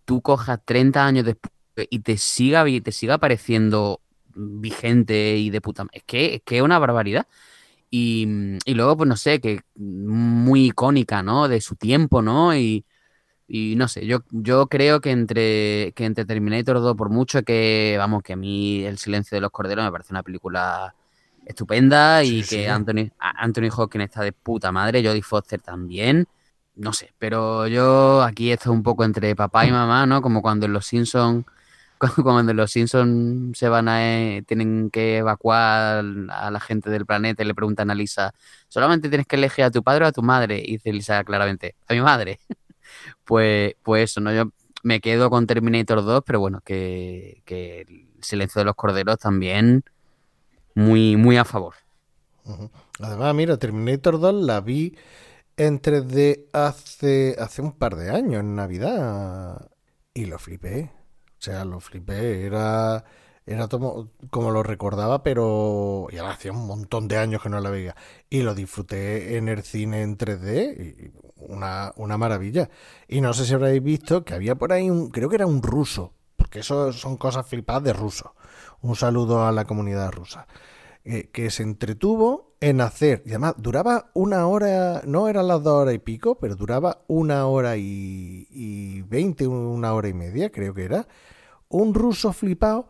tú 0.04 0.20
cojas 0.20 0.60
30 0.64 1.06
años 1.06 1.24
después 1.24 1.52
y 1.90 2.00
te 2.00 2.18
siga, 2.18 2.64
te 2.82 2.92
siga 2.92 3.18
pareciendo 3.18 4.00
vigente 4.34 5.36
y 5.38 5.50
de 5.50 5.60
puta 5.60 5.86
es 5.92 6.02
que 6.04 6.36
es 6.36 6.42
que 6.44 6.62
una 6.62 6.78
barbaridad. 6.78 7.26
Y, 7.90 8.26
y, 8.64 8.74
luego 8.74 8.96
pues 8.96 9.08
no 9.08 9.16
sé 9.16 9.40
que 9.40 9.60
muy 9.76 10.66
icónica 10.66 11.22
no 11.22 11.48
de 11.48 11.60
su 11.60 11.76
tiempo 11.76 12.20
no 12.20 12.54
y, 12.56 12.84
y 13.48 13.76
no 13.76 13.86
sé 13.88 14.06
yo 14.06 14.24
yo 14.30 14.66
creo 14.66 15.00
que 15.00 15.12
entre 15.12 15.92
que 15.94 16.04
entre 16.04 16.24
Terminator 16.24 16.80
2 16.80 16.96
por 16.96 17.10
mucho 17.10 17.42
que 17.44 17.94
vamos 17.98 18.24
que 18.24 18.32
a 18.32 18.36
mí 18.36 18.84
el 18.84 18.98
silencio 18.98 19.36
de 19.36 19.40
los 19.40 19.52
corderos 19.52 19.84
me 19.84 19.92
parece 19.92 20.12
una 20.12 20.24
película 20.24 20.94
estupenda 21.46 22.22
y 22.24 22.42
que 22.42 22.68
Anthony 22.68 23.10
Anthony 23.18 23.70
Hawkins 23.74 24.04
está 24.04 24.22
de 24.22 24.32
puta 24.32 24.72
madre 24.72 25.02
Jodie 25.02 25.22
Foster 25.22 25.60
también 25.60 26.26
no 26.74 26.92
sé 26.92 27.12
pero 27.18 27.66
yo 27.66 28.22
aquí 28.22 28.52
estoy 28.52 28.72
un 28.72 28.82
poco 28.82 29.04
entre 29.04 29.34
papá 29.34 29.66
y 29.66 29.70
mamá 29.70 30.04
no 30.06 30.20
como 30.20 30.42
cuando 30.42 30.66
en 30.66 30.72
Los 30.72 30.86
Simpsons 30.86 31.46
cuando 32.22 32.52
los 32.52 32.70
Simpsons 32.70 33.58
se 33.58 33.68
van 33.68 33.88
a 33.88 34.36
eh, 34.36 34.42
tienen 34.46 34.90
que 34.90 35.18
evacuar 35.18 36.04
a 36.30 36.50
la 36.50 36.60
gente 36.60 36.90
del 36.90 37.06
planeta 37.06 37.42
y 37.42 37.46
le 37.46 37.54
preguntan 37.54 37.90
a 37.90 37.94
Lisa, 37.94 38.34
solamente 38.68 39.08
tienes 39.08 39.26
que 39.26 39.36
elegir 39.36 39.64
a 39.64 39.70
tu 39.70 39.82
padre 39.82 40.04
o 40.04 40.08
a 40.08 40.12
tu 40.12 40.22
madre, 40.22 40.62
y 40.64 40.72
dice 40.72 40.92
Lisa 40.92 41.24
claramente, 41.24 41.74
a 41.88 41.94
mi 41.94 42.00
madre. 42.00 42.38
pues, 43.24 43.74
pues 43.82 44.10
eso, 44.10 44.20
¿no? 44.20 44.32
Yo 44.32 44.50
me 44.82 45.00
quedo 45.00 45.30
con 45.30 45.46
Terminator 45.46 46.04
2, 46.04 46.22
pero 46.26 46.40
bueno, 46.40 46.60
que, 46.64 47.42
el 47.46 48.08
silencio 48.22 48.60
de 48.60 48.66
los 48.66 48.74
corderos 48.74 49.18
también 49.18 49.84
muy, 50.76 51.16
muy 51.16 51.38
a 51.38 51.44
favor. 51.44 51.74
Además, 53.00 53.34
mira, 53.34 53.56
Terminator 53.56 54.20
2 54.20 54.44
la 54.44 54.60
vi 54.60 54.94
en 55.56 55.80
3D 55.80 56.50
hace, 56.52 57.34
hace 57.38 57.62
un 57.62 57.72
par 57.72 57.96
de 57.96 58.10
años, 58.10 58.40
en 58.40 58.54
Navidad, 58.54 59.70
y 60.12 60.26
lo 60.26 60.38
flipé. 60.38 60.92
O 61.38 61.42
sea, 61.42 61.64
lo 61.64 61.80
flipé, 61.80 62.44
era, 62.44 63.04
era 63.46 63.68
como, 63.68 64.50
lo 64.50 64.62
recordaba, 64.62 65.22
pero 65.22 66.08
ya 66.12 66.28
hacía 66.30 66.52
un 66.52 66.66
montón 66.66 67.08
de 67.08 67.16
años 67.16 67.42
que 67.42 67.48
no 67.48 67.58
la 67.60 67.70
veía. 67.70 67.96
Y 68.28 68.42
lo 68.42 68.54
disfruté 68.54 69.38
en 69.38 69.48
el 69.48 69.62
cine 69.62 70.02
en 70.02 70.18
3D, 70.18 70.76
y 70.76 71.12
una, 71.36 71.92
una 71.96 72.18
maravilla. 72.18 72.68
Y 73.08 73.22
no 73.22 73.32
sé 73.32 73.46
si 73.46 73.54
habréis 73.54 73.82
visto 73.82 74.24
que 74.24 74.34
había 74.34 74.56
por 74.56 74.74
ahí 74.74 74.90
un, 74.90 75.08
creo 75.08 75.30
que 75.30 75.36
era 75.36 75.46
un 75.46 75.62
ruso, 75.62 76.12
porque 76.36 76.60
eso 76.60 76.92
son 76.92 77.16
cosas 77.16 77.46
flipadas 77.46 77.82
de 77.82 77.94
ruso. 77.94 78.34
Un 78.80 78.96
saludo 78.96 79.46
a 79.46 79.52
la 79.52 79.64
comunidad 79.64 80.12
rusa. 80.12 80.46
Eh, 81.04 81.30
que 81.32 81.50
se 81.50 81.62
entretuvo 81.62 82.56
en 82.60 82.80
hacer, 82.80 83.22
y 83.24 83.30
además 83.30 83.54
duraba 83.58 84.10
una 84.12 84.46
hora, 84.48 85.02
no 85.04 85.28
eran 85.28 85.46
las 85.46 85.62
dos 85.62 85.82
horas 85.82 85.94
y 85.94 85.98
pico, 85.98 86.36
pero 86.38 86.56
duraba 86.56 87.04
una 87.06 87.46
hora 87.46 87.76
y 87.76 89.02
veinte, 89.02 89.46
una 89.46 89.94
hora 89.94 90.08
y 90.08 90.14
media, 90.14 90.50
creo 90.50 90.74
que 90.74 90.84
era, 90.84 91.06
un 91.68 91.94
ruso 91.94 92.32
flipado 92.32 92.88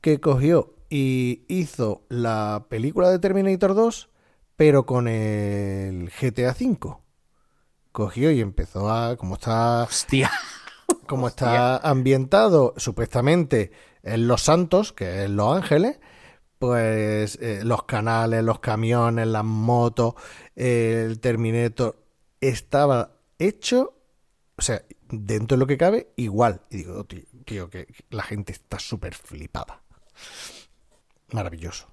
que 0.00 0.20
cogió 0.20 0.74
y 0.90 1.44
hizo 1.48 2.02
la 2.08 2.66
película 2.68 3.10
de 3.10 3.18
Terminator 3.18 3.74
2, 3.74 4.08
pero 4.56 4.86
con 4.86 5.08
el 5.08 6.10
GTA 6.10 6.54
V. 6.58 6.96
Cogió 7.92 8.30
y 8.30 8.40
empezó 8.40 8.90
a, 8.90 9.16
como 9.16 9.34
está, 9.34 9.84
Hostia. 9.84 10.30
como 11.06 11.28
está 11.28 11.76
ambientado 11.78 12.74
supuestamente 12.76 13.72
en 14.02 14.28
Los 14.28 14.42
Santos, 14.42 14.92
que 14.92 15.24
es 15.24 15.30
Los 15.30 15.56
Ángeles, 15.56 15.98
pues 16.58 17.38
eh, 17.40 17.60
los 17.64 17.84
canales, 17.84 18.42
los 18.42 18.58
camiones, 18.58 19.26
las 19.26 19.44
motos, 19.44 20.14
el 20.56 21.20
Terminator 21.20 21.96
estaba 22.40 23.12
hecho, 23.38 23.94
o 24.56 24.62
sea, 24.62 24.82
dentro 25.08 25.56
de 25.56 25.60
lo 25.60 25.66
que 25.66 25.78
cabe, 25.78 26.08
igual. 26.16 26.62
Y 26.70 26.78
digo, 26.78 27.04
tío, 27.04 27.22
tío, 27.44 27.70
que 27.70 27.86
la 28.10 28.22
gente 28.22 28.52
está 28.52 28.78
súper 28.78 29.14
flipada. 29.14 29.82
Maravilloso. 31.32 31.86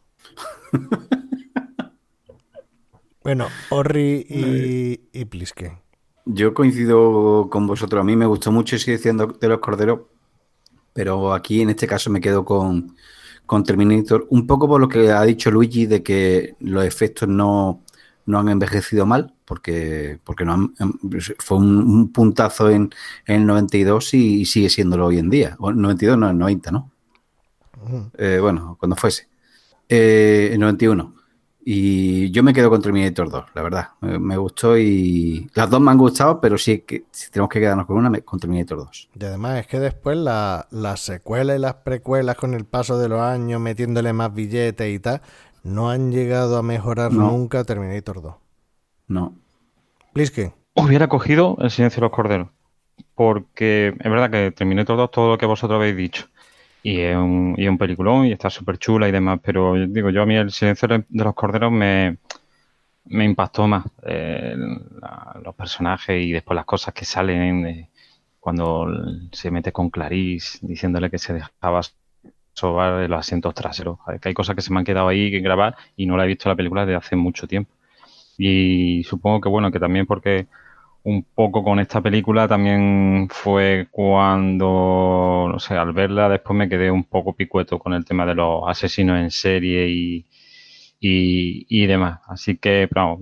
bueno, 3.24 3.48
Orri 3.70 4.26
y, 4.28 5.10
y 5.14 5.26
Pliske. 5.26 5.80
Yo 6.26 6.56
coincido 6.56 7.50
con 7.52 7.68
vosotros. 7.68 8.02
A 8.02 8.04
mí 8.04 8.16
me 8.16 8.26
gustó 8.26 8.52
mucho 8.52 8.80
sigue 8.80 8.98
siendo 8.98 9.28
de 9.28 9.48
los 9.48 9.60
corderos, 9.60 10.02
pero 10.96 11.34
aquí 11.34 11.60
en 11.60 11.72
este 11.72 11.88
caso 11.88 12.10
me 12.10 12.22
quedo 12.22 12.46
con, 12.46 12.96
con 13.46 13.66
Terminator. 13.66 14.28
Un 14.30 14.48
poco 14.48 14.66
por 14.66 14.80
lo 14.80 14.88
que 14.88 15.12
ha 15.12 15.24
dicho 15.24 15.52
Luigi 15.52 15.88
de 15.88 16.02
que 16.02 16.56
los 16.62 16.86
efectos 16.86 17.28
no, 17.28 17.84
no 18.26 18.40
han 18.40 18.48
envejecido 18.48 19.06
mal, 19.06 19.34
porque, 19.44 20.20
porque 20.24 20.46
no 20.46 20.54
han, 20.54 20.74
em, 20.80 20.94
fue 21.40 21.58
un, 21.58 22.14
puntazo 22.14 22.70
en, 22.70 22.90
en, 23.26 23.42
el 23.42 23.46
92 23.46 24.14
y, 24.14 24.46
sigue 24.46 24.70
siéndolo 24.70 25.08
hoy 25.08 25.18
en 25.18 25.30
día. 25.30 25.58
O 25.60 25.74
92, 25.74 26.18
no, 26.18 26.30
el 26.30 26.38
90, 26.38 26.72
¿no? 26.72 26.90
Eh, 28.18 28.40
bueno, 28.42 28.78
cuando 28.80 28.96
fuese. 28.96 29.28
Eh, 29.90 30.52
el 30.54 30.60
91. 30.62 31.14
Y 31.68 32.30
yo 32.30 32.44
me 32.44 32.54
quedo 32.54 32.70
con 32.70 32.80
Terminator 32.80 33.28
2, 33.28 33.46
la 33.56 33.62
verdad. 33.64 33.90
Me, 34.00 34.38
gustó 34.38 34.78
y. 34.78 35.50
Las 35.56 35.68
dos 35.68 35.82
me 35.82 35.90
han 35.90 35.98
gustado, 35.98 36.40
pero 36.40 36.60
sí 36.60 36.82
que 36.82 37.06
si 37.10 37.32
tenemos 37.32 37.50
que 37.50 37.60
quedarnos 37.60 37.88
con 37.88 37.98
una, 37.98 38.22
con 38.22 38.40
Terminator 38.40 38.78
2. 38.78 39.10
Y 39.20 39.26
además 39.26 39.62
es 39.62 39.68
que 39.68 39.80
después 39.80 40.16
las 40.16 41.00
secuelas 41.00 41.58
y 41.58 41.60
las 41.60 41.74
precuelas, 41.74 42.36
con 42.36 42.54
el 42.54 42.66
paso 42.66 43.00
de 43.00 43.10
los 43.10 43.20
años, 43.20 43.60
metiéndole 43.60 44.14
más 44.14 44.32
billetes 44.32 44.94
y 44.94 45.00
tal, 45.00 45.24
no 45.64 45.90
han 45.90 46.12
llegado 46.12 46.58
a 46.58 46.62
mejorar 46.62 47.12
nunca 47.12 47.64
Terminator 47.64 48.22
2. 48.22 48.36
No. 49.08 49.34
Plisken. 50.14 50.54
Hubiera 50.76 51.08
cogido 51.08 51.58
El 51.60 51.72
silencio 51.72 52.00
de 52.00 52.06
los 52.06 52.16
corderos. 52.16 52.50
Porque 53.16 53.96
es 54.00 54.12
verdad 54.12 54.30
que 54.30 54.52
Terminator 54.52 54.98
2, 54.98 55.10
todo 55.10 55.30
lo 55.30 55.38
que 55.40 55.48
vosotros 55.48 55.78
habéis 55.78 55.98
dicho. 55.98 56.28
Y 56.86 57.00
es 57.00 57.16
un, 57.18 57.56
y 57.58 57.68
un 57.68 57.80
peliculón 57.80 58.28
y 58.28 58.32
está 58.32 58.52
súper 58.52 58.78
chula 58.78 59.10
y 59.10 59.12
demás. 59.12 59.40
Pero 59.44 59.74
digo, 59.88 60.12
yo 60.12 60.22
a 60.22 60.26
mí 60.28 60.36
El 60.36 60.52
silencio 60.52 60.88
de 60.88 61.04
los 61.10 61.34
corderos 61.34 61.72
me, 61.72 62.20
me 63.06 63.26
impactó 63.26 63.68
más. 63.68 63.86
Eh, 64.04 64.56
los 65.44 65.56
personajes 65.56 66.24
y 66.24 66.32
después 66.32 66.56
las 66.56 66.66
cosas 66.66 66.94
que 66.94 67.04
salen 67.04 67.90
cuando 68.40 68.88
se 69.32 69.50
mete 69.50 69.72
con 69.72 69.90
Clarice 69.90 70.60
diciéndole 70.62 71.10
que 71.10 71.18
se 71.18 71.34
dejaba 71.34 71.82
sobar 72.54 73.10
los 73.10 73.20
asientos 73.20 73.56
traseros. 73.56 73.98
Que 74.22 74.30
hay 74.30 74.36
cosas 74.36 74.56
que 74.56 74.62
se 74.62 74.72
me 74.72 74.78
han 74.78 74.86
quedado 74.86 75.08
ahí 75.08 75.32
que 75.32 75.40
grabar 75.40 75.76
y 75.96 76.06
no 76.06 76.18
la 76.18 76.26
he 76.26 76.28
visto 76.28 76.50
la 76.50 76.56
película 76.56 76.86
desde 76.86 76.98
hace 76.98 77.16
mucho 77.16 77.48
tiempo. 77.48 77.72
Y 78.38 79.04
supongo 79.06 79.42
que 79.42 79.50
bueno, 79.50 79.72
que 79.72 79.80
también 79.80 80.06
porque 80.06 80.46
un 81.06 81.24
poco 81.24 81.64
con 81.64 81.80
esta 81.80 82.02
película 82.02 82.48
también 82.48 83.28
fue 83.30 83.88
cuando, 83.92 85.48
no 85.52 85.60
sé, 85.60 85.76
al 85.76 85.94
verla 85.94 86.30
después 86.30 86.58
me 86.58 86.68
quedé 86.68 86.90
un 86.90 87.04
poco 87.04 87.34
picueto 87.36 87.78
con 87.78 87.94
el 87.94 88.04
tema 88.04 88.26
de 88.26 88.34
los 88.34 88.64
asesinos 88.68 89.20
en 89.20 89.30
serie 89.30 89.88
y, 89.88 90.26
y, 91.00 91.86
demás. 91.86 92.22
Así 92.28 92.58
que, 92.58 92.88
pero, 92.92 93.20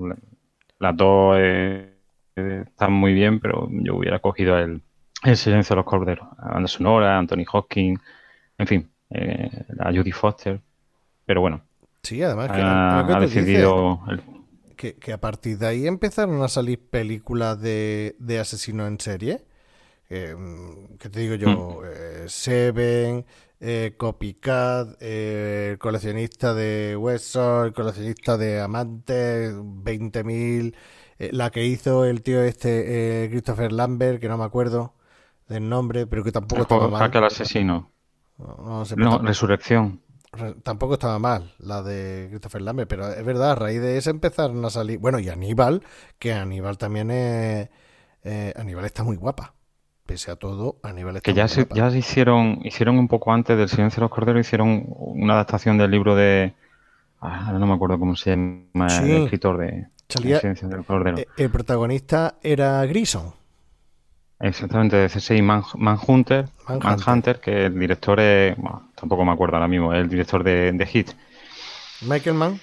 las 0.79 0.95
dos 0.95 1.35
eh, 1.39 1.93
están 2.37 2.93
muy 2.93 3.13
bien, 3.13 3.41
pero 3.41 3.67
yo 3.69 3.97
hubiera 3.97 4.19
cogido 4.19 4.57
el, 4.57 4.81
el 5.23 5.35
silencio 5.35 5.75
de 5.75 5.77
los 5.77 5.85
corderos. 5.85 6.25
Banda 6.37 6.69
sonora, 6.69 7.17
Anthony 7.17 7.43
Hopkins, 7.51 7.99
en 8.57 8.67
fin, 8.67 8.89
eh, 9.09 9.65
a 9.79 9.91
Judy 9.91 10.11
Foster. 10.13 10.61
Pero 11.25 11.41
bueno. 11.41 11.61
Sí, 12.01 12.23
además 12.23 12.49
que, 12.49 12.61
ha, 12.61 13.19
decidido. 13.19 13.99
Que, 14.91 15.13
a 15.13 15.21
partir 15.21 15.57
de 15.57 15.67
ahí 15.67 15.87
empezaron 15.87 16.41
a 16.43 16.47
salir 16.47 16.79
películas 16.89 17.61
de, 17.61 18.15
de 18.19 18.39
asesinos 18.39 18.87
en 18.87 18.99
serie. 18.99 19.45
Eh, 20.09 20.35
que 20.99 21.09
te 21.09 21.19
digo 21.21 21.35
yo? 21.35 21.49
Mm. 21.49 21.85
Eh, 21.85 22.25
Seven, 22.27 23.25
eh, 23.59 23.95
Copycat, 23.97 25.01
el 25.01 25.77
coleccionista 25.79 26.53
de 26.53 26.95
huesos, 26.97 27.67
el 27.67 27.73
coleccionista 27.73 28.37
de 28.37 28.61
amantes, 28.61 29.55
20.000. 29.55 30.75
la 31.31 31.49
que 31.49 31.65
hizo 31.65 32.05
el 32.05 32.21
tío 32.21 32.43
este, 32.43 33.27
Christopher 33.31 33.71
Lambert, 33.71 34.19
que 34.19 34.27
no 34.27 34.37
me 34.37 34.43
acuerdo 34.43 34.93
del 35.47 35.67
nombre, 35.67 36.05
pero 36.07 36.23
que 36.23 36.31
tampoco 36.31 36.63
estaba 36.63 36.87
mal. 36.89 37.11
el 37.11 37.23
asesino. 37.23 37.91
No, 38.37 39.19
Resurrección. 39.19 40.01
Tampoco 40.63 40.93
estaba 40.95 41.19
mal 41.19 41.53
la 41.59 41.81
de 41.83 42.27
Christopher 42.29 42.61
Lambert, 42.61 42.89
pero 42.89 43.07
es 43.11 43.23
verdad, 43.25 43.51
a 43.51 43.55
raíz 43.55 43.81
de 43.81 43.97
eso 43.97 44.09
empezaron 44.09 44.63
a 44.65 44.69
salir. 44.69 44.99
Bueno, 44.99 45.19
y 45.19 45.29
Aníbal, 45.29 45.81
que 46.19 46.33
Aníbal 46.33 46.77
también 46.77 47.11
es. 47.11 47.69
Eh, 48.23 48.53
Aníbal 48.55 48.85
está 48.85 49.03
muy 49.03 49.15
guapa. 49.17 49.53
Pese 50.05 50.31
a 50.31 50.35
todo, 50.35 50.77
Aníbal 50.83 51.17
está 51.17 51.25
que 51.31 51.33
ya 51.35 51.43
muy 51.43 51.49
se, 51.49 51.63
guapa. 51.63 51.75
ya 51.75 51.97
hicieron, 51.97 52.59
hicieron 52.63 52.97
un 52.99 53.07
poco 53.07 53.31
antes 53.31 53.57
del 53.57 53.69
Silencio 53.69 53.97
de 53.97 54.05
los 54.05 54.11
Corderos, 54.11 54.45
hicieron 54.45 54.85
una 54.87 55.33
adaptación 55.35 55.77
del 55.77 55.91
libro 55.91 56.15
de 56.15 56.53
ah, 57.21 57.45
ahora 57.47 57.59
no 57.59 57.67
me 57.67 57.73
acuerdo 57.73 57.97
cómo 57.99 58.15
se 58.15 58.31
llama 58.31 58.89
Sí. 58.89 59.09
el 59.11 59.23
escritor 59.23 59.57
de 59.59 59.87
Salía- 60.09 60.39
ciencia 60.39 60.67
del 60.67 60.83
cordero. 60.83 61.17
Eh, 61.19 61.27
El 61.37 61.49
protagonista 61.49 62.35
era 62.43 62.85
Grison. 62.85 63.33
Exactamente, 64.39 64.97
de 64.97 65.07
CSI 65.07 65.41
Man- 65.41 65.63
Manhunter, 65.77 66.49
Manhunter. 66.67 66.89
Manhunter, 67.07 67.39
que 67.39 67.65
el 67.67 67.79
director 67.79 68.19
es, 68.19 68.57
bueno, 68.57 68.89
tampoco 69.03 69.25
me 69.25 69.33
acuerdo 69.33 69.57
ahora 69.57 69.67
mismo, 69.67 69.93
el 69.93 70.07
director 70.07 70.43
de, 70.45 70.71
de 70.71 70.85
Hit. 70.85 71.09
Michael 72.07 72.35
Mann. 72.37 72.59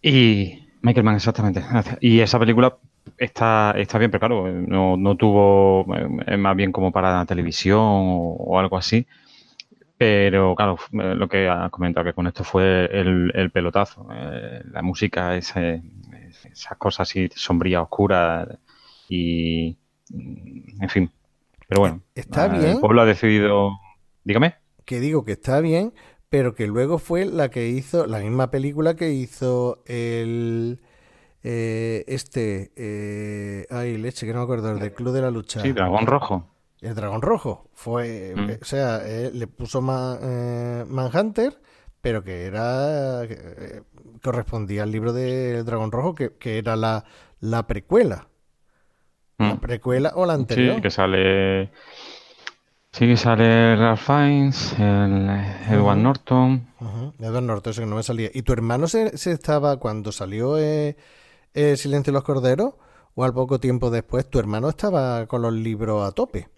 Y 0.00 0.68
Michael 0.80 1.04
Mann, 1.04 1.16
exactamente. 1.16 1.62
Y 2.00 2.20
esa 2.20 2.38
película 2.38 2.78
está, 3.18 3.74
está 3.76 3.98
bien, 3.98 4.10
pero 4.10 4.20
claro, 4.20 4.50
no, 4.50 4.96
no 4.96 5.16
tuvo, 5.16 5.84
eh, 6.26 6.36
más 6.38 6.56
bien 6.56 6.72
como 6.72 6.90
para 6.92 7.18
la 7.18 7.26
televisión 7.26 7.78
o, 7.80 8.36
o 8.38 8.58
algo 8.58 8.78
así. 8.78 9.06
Pero 9.98 10.54
claro, 10.54 10.78
lo 10.92 11.28
que 11.28 11.46
has 11.48 11.70
comentado, 11.70 12.04
que 12.06 12.14
con 12.14 12.26
esto 12.26 12.42
fue 12.42 12.86
el, 12.90 13.32
el 13.34 13.50
pelotazo. 13.50 14.06
Eh, 14.14 14.62
la 14.70 14.80
música, 14.82 15.36
ese- 15.36 15.82
esas 16.50 16.78
cosas 16.78 17.08
así 17.08 17.28
sombrías, 17.34 17.82
oscuras 17.82 18.48
y, 19.10 19.76
en 20.10 20.88
fin. 20.88 21.10
Pero 21.68 21.80
bueno, 21.82 22.00
Está 22.14 22.46
eh, 22.46 22.50
bien. 22.50 22.70
el 22.72 22.78
pueblo 22.78 23.02
ha 23.02 23.06
decidido, 23.06 23.72
dígame. 24.24 24.54
Que 24.86 25.00
digo 25.00 25.24
que 25.26 25.32
está 25.32 25.60
bien, 25.60 25.92
pero 26.30 26.54
que 26.54 26.66
luego 26.66 26.98
fue 26.98 27.26
la 27.26 27.50
que 27.50 27.68
hizo, 27.68 28.06
la 28.06 28.20
misma 28.20 28.50
película 28.50 28.94
que 28.96 29.10
hizo 29.12 29.82
el 29.86 30.80
eh, 31.42 32.04
este, 32.08 32.72
eh, 32.76 33.66
ay 33.70 33.98
leche, 33.98 34.26
que 34.26 34.32
no 34.32 34.38
me 34.40 34.44
acuerdo, 34.44 34.72
el 34.72 34.78
del 34.80 34.94
Club 34.94 35.12
de 35.12 35.20
la 35.22 35.30
Lucha, 35.30 35.60
Sí, 35.60 35.72
Dragón 35.72 36.06
Rojo. 36.06 36.48
el 36.80 36.94
Dragón 36.94 37.22
Rojo, 37.22 37.68
fue, 37.74 38.32
Mm. 38.34 38.50
eh, 38.50 38.58
o 38.60 38.64
sea, 38.64 39.02
eh, 39.06 39.30
le 39.32 39.46
puso 39.46 39.80
Ma- 39.80 40.18
eh, 40.20 40.84
Manhunter, 40.88 41.60
pero 42.00 42.22
que 42.24 42.44
era, 42.46 43.22
correspondía 44.22 44.82
al 44.84 44.90
libro 44.92 45.12
del 45.12 45.64
Dragón 45.64 45.92
Rojo, 45.92 46.14
que, 46.14 46.32
que 46.36 46.58
era 46.58 46.74
la, 46.76 47.04
la 47.40 47.66
precuela, 47.66 48.28
la 49.38 49.54
Mm. 49.54 49.58
precuela 49.60 50.12
o 50.16 50.26
la 50.26 50.32
anterior. 50.34 50.76
Sí, 50.76 50.82
que 50.82 50.90
sale. 50.90 51.70
Sí, 52.96 53.14
sale 53.18 53.76
Ralph 53.76 54.00
Fiennes, 54.06 54.72
el 54.78 55.28
Edward. 55.68 55.98
Norton. 55.98 56.66
Ujú, 56.80 57.12
Edward 57.18 57.42
Norton, 57.42 57.70
ese 57.72 57.82
que 57.82 57.86
no 57.86 57.96
me 57.96 58.02
salía. 58.02 58.30
¿Y 58.32 58.40
tu 58.40 58.54
hermano 58.54 58.88
se, 58.88 59.18
se 59.18 59.32
estaba 59.32 59.76
cuando 59.76 60.12
salió 60.12 60.56
eh, 60.56 60.96
eh, 61.52 61.76
Silencio 61.76 62.10
de 62.10 62.14
los 62.14 62.24
Corderos? 62.24 62.72
¿O 63.14 63.24
al 63.24 63.34
poco 63.34 63.60
tiempo 63.60 63.90
después? 63.90 64.28
Tu 64.30 64.38
hermano 64.38 64.70
estaba 64.70 65.26
con 65.26 65.42
los 65.42 65.52
libros 65.52 66.06
a 66.08 66.12
tope. 66.12 66.48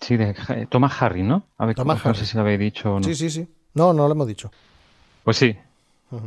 Sí, 0.00 0.16
de 0.16 0.34
Ja- 0.34 0.66
Thomas 0.66 1.00
Harry, 1.00 1.22
¿no? 1.22 1.44
A 1.58 1.66
ver, 1.66 1.76
Thomas 1.76 2.04
no 2.04 2.10
Harry. 2.10 2.18
sé 2.18 2.26
si 2.26 2.36
lo 2.36 2.40
habéis 2.42 2.58
dicho 2.60 2.94
o 2.94 2.98
no. 3.00 3.04
Sí, 3.04 3.14
sí, 3.14 3.30
sí. 3.30 3.48
No, 3.74 3.92
no 3.92 4.06
lo 4.08 4.12
hemos 4.14 4.26
dicho. 4.26 4.50
Pues 5.22 5.36
sí, 5.36 5.56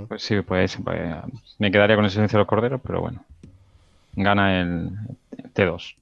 pues 0.07 0.23
sí, 0.23 0.41
pues, 0.41 0.77
pues, 0.83 1.17
me 1.59 1.71
quedaría 1.71 1.95
con 1.97 2.05
el 2.05 2.11
silencio 2.11 2.37
de 2.37 2.41
los 2.41 2.47
corderos, 2.47 2.79
pero 2.81 3.01
bueno. 3.01 3.23
Gana 4.13 4.61
el 4.61 4.91
T2. 5.53 5.95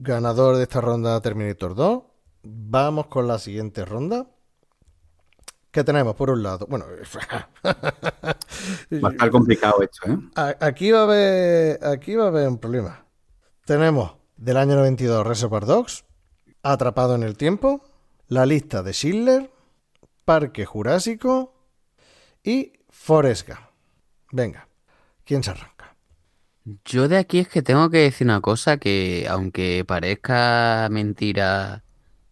Ganador 0.00 0.56
de 0.56 0.64
esta 0.64 0.80
ronda 0.80 1.20
Terminator 1.20 1.74
2. 1.74 2.02
Vamos 2.48 3.06
con 3.08 3.26
la 3.26 3.38
siguiente 3.38 3.84
ronda. 3.84 4.26
¿Qué 5.72 5.82
tenemos 5.82 6.14
por 6.14 6.30
un 6.30 6.42
lado? 6.42 6.66
Bueno, 6.68 6.86
Va 7.64 9.08
a 9.08 9.12
estar 9.12 9.30
complicado 9.30 9.82
esto, 9.82 10.10
¿eh? 10.10 10.56
aquí 10.60 10.90
va 10.90 11.00
a 11.00 11.02
haber, 11.02 11.84
aquí 11.84 12.14
va 12.14 12.24
a 12.24 12.28
haber 12.28 12.48
un 12.48 12.58
problema. 12.58 13.04
Tenemos 13.64 14.14
del 14.36 14.56
año 14.56 14.76
92 14.76 15.26
Reservoir 15.26 15.66
Dogs, 15.66 16.04
Atrapado 16.62 17.14
en 17.14 17.24
el 17.24 17.36
tiempo, 17.36 17.82
La 18.28 18.46
lista 18.46 18.82
de 18.82 18.92
Schindler, 18.92 19.50
Parque 20.24 20.64
Jurásico 20.64 21.52
y 22.42 22.72
Forrest 22.88 23.48
Gump. 23.48 23.60
Venga, 24.32 24.68
¿quién 25.24 25.42
se 25.42 25.50
arranca? 25.50 25.96
Yo 26.84 27.08
de 27.08 27.18
aquí 27.18 27.40
es 27.40 27.48
que 27.48 27.62
tengo 27.62 27.90
que 27.90 27.98
decir 27.98 28.26
una 28.26 28.40
cosa 28.40 28.78
que, 28.78 29.26
aunque 29.28 29.84
parezca 29.86 30.88
mentira, 30.90 31.84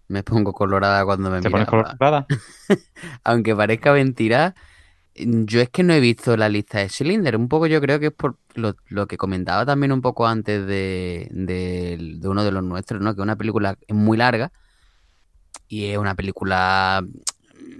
me 0.08 0.22
pongo 0.22 0.52
colorada 0.52 1.04
cuando 1.04 1.30
me 1.30 1.40
¿Te 1.40 1.50
pones 1.50 1.66
colorada? 1.68 1.96
Aunque 3.24 3.54
parezca 3.56 3.92
mentira, 3.92 4.54
yo 5.16 5.60
es 5.60 5.68
que 5.70 5.82
no 5.82 5.92
he 5.92 6.00
visto 6.00 6.36
la 6.36 6.48
lista 6.48 6.78
de 6.80 6.88
Cylinder. 6.88 7.36
Un 7.36 7.48
poco 7.48 7.66
yo 7.66 7.80
creo 7.80 8.00
que 8.00 8.06
es 8.06 8.12
por 8.12 8.36
lo, 8.54 8.74
lo 8.88 9.06
que 9.06 9.16
comentaba 9.16 9.64
también 9.64 9.92
un 9.92 10.02
poco 10.02 10.26
antes 10.26 10.66
de, 10.66 11.28
de- 11.30 12.16
de 12.18 12.28
uno 12.28 12.44
de 12.44 12.50
los 12.52 12.62
nuestros, 12.64 13.00
¿no? 13.00 13.14
Que 13.14 13.22
una 13.22 13.36
película 13.36 13.76
es 13.86 13.94
muy 13.94 14.16
larga 14.16 14.50
y 15.68 15.86
es 15.86 15.98
una 15.98 16.14
película, 16.14 17.04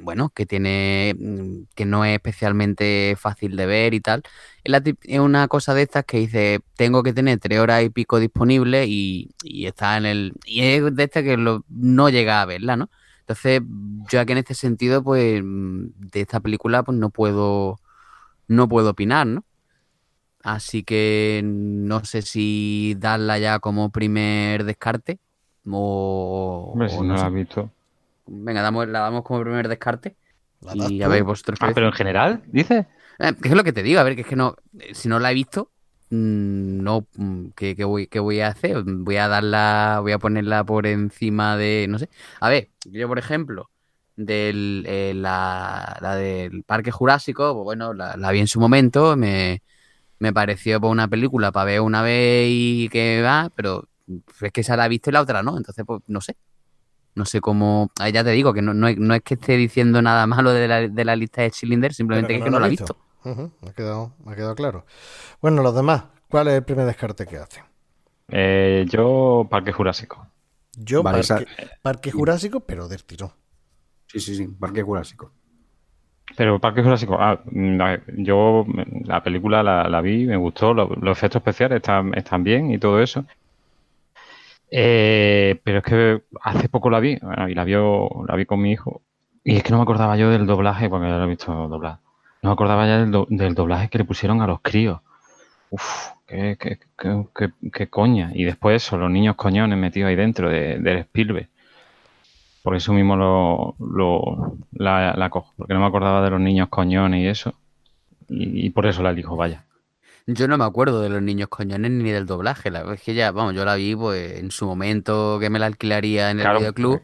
bueno, 0.01 0.31
que 0.31 0.47
tiene, 0.47 1.15
mm, 1.19 1.65
que 1.75 1.85
no 1.87 2.05
es 2.05 2.15
especialmente 2.15 3.17
fácil 3.19 3.57
de 3.57 3.67
ver 3.67 3.95
y 3.95 4.01
tal. 4.01 4.23
Es, 4.65 4.71
la 4.73 4.81
tip- 4.83 4.99
es 5.05 5.21
una 5.21 5.49
cosa 5.49 5.75
de 5.75 5.83
estas 5.83 6.05
que 6.05 6.19
dice, 6.19 6.61
tengo 6.77 7.03
que 7.03 7.13
tener 7.13 7.39
tres 7.41 7.59
horas 7.61 7.83
y 7.85 7.91
pico 7.91 8.19
disponibles 8.21 8.87
y, 8.89 9.35
y 9.43 9.67
está 9.67 9.97
en 9.97 10.07
el... 10.07 10.33
Y 10.47 10.63
es 10.63 10.95
de 10.95 11.05
este 11.05 11.25
que 11.25 11.37
lo- 11.37 11.65
no 11.69 12.09
llega 12.11 12.43
a 12.43 12.47
verla, 12.47 12.77
¿no? 12.77 12.91
Entonces, 13.21 13.63
yo 14.11 14.21
aquí 14.21 14.33
en 14.33 14.39
este 14.39 14.55
sentido, 14.55 15.03
pues, 15.03 15.43
mm, 15.43 15.87
de 16.13 16.21
esta 16.21 16.41
película, 16.41 16.83
pues 16.83 16.99
no 16.99 17.11
puedo, 17.11 17.81
no 18.49 18.69
puedo 18.69 18.91
opinar, 18.91 19.27
¿no? 19.27 19.45
Así 20.43 20.83
que 20.85 21.41
no 21.45 22.05
sé 22.05 22.21
si 22.23 22.95
darla 22.99 23.39
ya 23.39 23.61
como 23.61 23.91
primer 23.91 24.65
descarte 24.65 25.19
o, 25.71 26.75
Hombre, 26.75 26.89
o 26.89 26.91
si 26.91 27.03
no 27.03 27.15
no 27.15 27.15
la 27.15 27.27
has 27.27 27.33
visto. 27.33 27.71
Venga, 28.27 28.63
damos, 28.63 28.89
la 28.89 29.01
damos 29.01 29.23
como 29.25 29.43
primer 29.43 29.69
descarte 29.69 30.17
¿La 30.61 30.75
das 30.75 30.91
y 30.91 30.99
tú? 30.99 31.05
a 31.05 31.09
ver 31.09 31.23
vosotros 31.25 31.59
qué 31.59 31.67
Ah, 31.67 31.73
pero 31.75 31.87
en 31.89 31.93
general, 31.93 32.43
dices. 32.47 32.87
eh, 33.19 33.35
que 33.41 33.49
es 33.49 33.55
lo 33.55 33.65
que 33.65 33.73
te 33.73 33.83
digo, 33.83 34.01
a 34.01 34.03
ver, 34.03 34.15
que 34.15 34.23
es 34.23 34.27
que 34.27 34.37
no, 34.37 34.57
si 34.93 35.09
no 35.09 35.19
la 35.19 35.31
he 35.31 35.35
visto, 35.35 35.71
mm, 36.11 36.83
no, 36.83 37.07
mm, 37.17 37.49
¿qué, 37.55 37.77
qué 37.77 37.85
voy, 37.85 38.07
qué 38.07 38.19
voy 38.21 38.41
a 38.41 38.49
hacer? 38.49 38.83
Voy 38.85 39.17
a 39.17 39.29
darla, 39.29 39.99
voy 40.01 40.13
a 40.13 40.19
ponerla 40.19 40.65
por 40.65 40.87
encima 40.87 41.57
de, 41.57 41.87
no 41.89 41.99
sé. 41.99 42.09
A 42.41 42.49
ver, 42.49 42.71
yo 42.85 43.09
por 43.09 43.19
ejemplo, 43.19 43.71
del, 44.17 44.85
eh, 44.89 45.13
la, 45.15 45.99
la 46.01 46.17
del 46.17 46.63
Parque 46.65 46.91
Jurásico, 46.91 47.53
pues 47.55 47.65
bueno, 47.65 47.93
la, 47.95 48.17
la 48.17 48.31
vi 48.33 48.41
en 48.41 48.47
su 48.49 48.61
momento, 48.61 49.17
me, 49.17 49.63
me 50.19 50.33
pareció 50.33 50.81
pues, 50.81 50.91
una 50.93 51.09
película 51.09 51.53
para 51.53 51.67
ver 51.67 51.81
una 51.81 52.03
vez 52.03 52.47
y 52.51 52.89
que 52.91 53.23
va, 53.23 53.51
pero 53.55 53.89
es 54.43 54.53
que 54.53 54.61
esa 54.63 54.77
la 54.77 54.87
he 54.87 54.89
visto 54.89 55.11
y 55.11 55.13
la 55.15 55.23
otra 55.23 55.43
no, 55.43 55.57
entonces 55.57 55.85
pues 55.87 56.03
no 56.07 56.21
sé. 56.21 56.37
No 57.15 57.25
sé 57.25 57.41
cómo. 57.41 57.91
ah, 58.01 58.09
Ya 58.09 58.25
te 58.25 58.31
digo 58.31 58.53
que 58.53 58.63
no, 58.63 58.75
no, 58.75 58.89
es, 58.89 58.99
no 58.99 59.15
es 59.15 59.23
que 59.23 59.35
esté 59.35 59.57
diciendo 59.57 60.03
nada 60.03 60.27
malo 60.27 60.51
de 60.53 60.67
la, 60.69 60.89
de 60.89 61.05
la 61.05 61.15
lista 61.17 61.43
de 61.43 61.51
Cylinder, 61.51 61.95
simplemente 61.95 62.33
que, 62.33 62.39
es 62.39 62.45
que 62.45 62.51
no 62.51 62.59
la 62.59 62.67
he 62.67 62.71
visto. 62.71 62.97
Me, 63.25 63.71
ha 63.71 63.73
quedado, 63.73 64.13
me 64.25 64.33
ha 64.33 64.37
quedado 64.37 64.55
claro. 64.55 64.85
Bueno, 65.41 65.63
los 65.63 65.75
demás, 65.75 66.05
¿cuál 66.29 66.49
es 66.49 66.55
el 66.55 66.65
primer 66.65 66.87
descarte 66.87 67.27
que 67.27 67.39
hacen? 67.39 67.65
Eh, 68.29 68.85
yo, 68.89 69.47
Parque 69.51 69.73
Jurásico. 69.73 70.27
Yo, 70.77 71.03
Vale, 71.03 71.23
Parque, 71.27 71.47
Parque 71.83 72.11
Jurásico, 72.11 72.61
pero 72.61 72.89
del 72.89 73.05
tirón. 73.05 73.31
Sí, 74.09 74.19
sí, 74.21 74.35
sí. 74.35 74.47
Parque 74.49 74.83
Jurásico. 74.83 75.31
Pero 76.37 76.59
Parque 76.59 76.83
Jurásico, 76.83 77.17
ah, 77.21 77.41
mm, 77.45 77.79
yo 78.25 78.67
la 79.05 79.23
película 79.23 79.63
la, 79.63 79.89
la 79.89 80.01
vi, 80.01 80.27
me 80.27 80.37
gustó, 80.37 80.75
lo- 80.75 80.89
los 80.89 81.17
efectos 81.17 81.41
especiales 81.41 81.77
están, 81.77 82.13
están 82.15 82.43
bien 82.43 82.71
y 82.73 82.79
todo 82.79 83.01
eso. 83.01 83.25
Eh, 84.71 85.61
pero 85.65 85.79
es 85.79 85.85
que 85.85 86.23
hace 86.43 86.69
poco 86.69 86.91
la 86.91 87.01
vi, 87.01 87.19
y 87.49 87.55
la 87.55 87.65
vio, 87.65 88.09
la 88.27 88.35
vi 88.37 88.47
con 88.47 88.61
mi 88.61 88.73
hijo, 88.73 89.03
y 89.45 89.57
es 89.57 89.63
que 89.63 89.71
no 89.71 89.77
me 89.79 89.83
acordaba 89.85 90.17
yo 90.17 90.31
del 90.31 90.47
doblaje, 90.47 90.89
porque 90.89 91.09
ya 91.09 91.17
lo 91.19 91.25
he 91.25 91.29
visto 91.29 91.53
doblar. 91.69 91.99
No 92.43 92.51
me 92.51 92.55
acordaba 92.55 92.87
ya 92.87 92.99
del, 92.99 93.11
do- 93.11 93.27
del 93.31 93.55
doblaje 93.55 93.89
que 93.89 93.99
le 93.99 94.05
pusieron 94.05 94.43
a 94.43 94.47
los 94.47 94.61
críos. 94.61 95.01
Uf, 95.71 96.11
qué, 96.27 96.57
qué, 96.61 96.79
qué- 96.99 97.53
qué- 97.73 97.89
coña. 97.91 98.33
Y 98.35 98.45
después 98.45 98.83
eso, 98.85 98.99
los 98.99 99.11
niños 99.11 99.37
coñones 99.37 99.79
metidos 99.79 100.09
ahí 100.11 100.17
dentro 100.17 100.51
de, 100.51 100.79
del 100.81 100.99
Spielberg. 100.99 101.49
Por 102.63 102.75
eso 102.77 102.93
mismo 102.93 103.15
lo, 103.17 103.77
lo- 103.79 104.57
la, 104.73 105.15
la 105.17 105.31
cojo, 105.31 105.53
porque 105.57 105.75
no 105.75 105.81
me 105.81 105.87
acordaba 105.87 106.23
de 106.23 106.31
los 106.31 106.41
niños 106.41 106.69
coñones 106.69 107.21
y 107.23 107.27
eso. 107.27 107.55
Y, 108.29 108.67
y 108.67 108.71
por 108.71 108.87
eso 108.87 109.03
la 109.03 109.11
elijo, 109.11 109.37
vaya. 109.37 109.65
Yo 110.27 110.49
no 110.49 110.57
me 110.57 110.65
acuerdo 110.65 111.03
de 111.03 111.11
los 111.11 111.21
niños 111.23 111.49
coñones 111.49 111.91
ni 111.91 112.11
del 112.11 112.25
doblaje. 112.27 112.71
La 112.71 112.81
verdad 112.81 112.95
es 112.95 113.03
que 113.03 113.15
ya, 113.15 113.31
vamos, 113.31 113.55
yo 113.55 113.65
la 113.65 113.75
vi 113.75 113.95
pues 113.95 114.39
en 114.39 114.51
su 114.51 114.65
momento 114.67 115.39
que 115.39 115.51
me 115.51 115.59
la 115.59 115.67
alquilaría 115.67 116.31
en 116.31 116.39
el 116.39 116.45
Claro. 116.45 116.61
videoclub. 116.61 117.03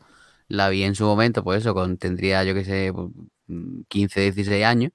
La 0.49 0.69
vi 0.69 0.83
en 0.85 0.95
su 0.95 1.05
momento, 1.05 1.45
pues 1.45 1.61
eso, 1.61 1.75
con, 1.75 1.97
tendría 1.99 2.43
yo 2.45 2.55
que 2.55 2.65
sé, 2.65 2.91
pues, 2.95 3.09
mm, 3.47 3.83
15, 3.89 4.21
16 4.21 4.65
años. 4.65 4.93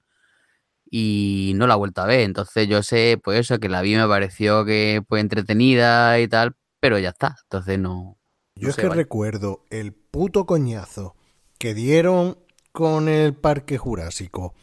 Y 0.89 1.53
no 1.55 1.67
la 1.67 1.75
he 1.75 1.77
vuelto 1.77 2.01
a 2.01 2.05
ver. 2.07 2.21
Entonces 2.21 2.67
yo 2.67 2.81
sé, 2.83 3.19
pues 3.23 3.39
eso, 3.39 3.59
que 3.59 3.69
la 3.69 3.81
vi 3.81 3.95
me 3.95 4.07
pareció 4.07 4.65
que 4.65 5.03
fue 5.07 5.19
entretenida 5.19 6.19
y 6.19 6.27
tal, 6.27 6.55
pero 6.79 6.97
ya 6.99 7.09
está. 7.09 7.35
Entonces 7.43 7.77
no. 7.79 8.17
Yo 8.55 8.63
no 8.63 8.69
es 8.69 8.75
sé, 8.75 8.81
que 8.81 8.89
recuerdo 8.89 9.65
el 9.69 9.93
puto 9.93 10.45
coñazo 10.45 11.15
que 11.59 11.73
dieron 11.73 12.37
con 12.71 13.07
el 13.07 13.33
Parque 13.33 13.77
Jurásico 13.77 14.53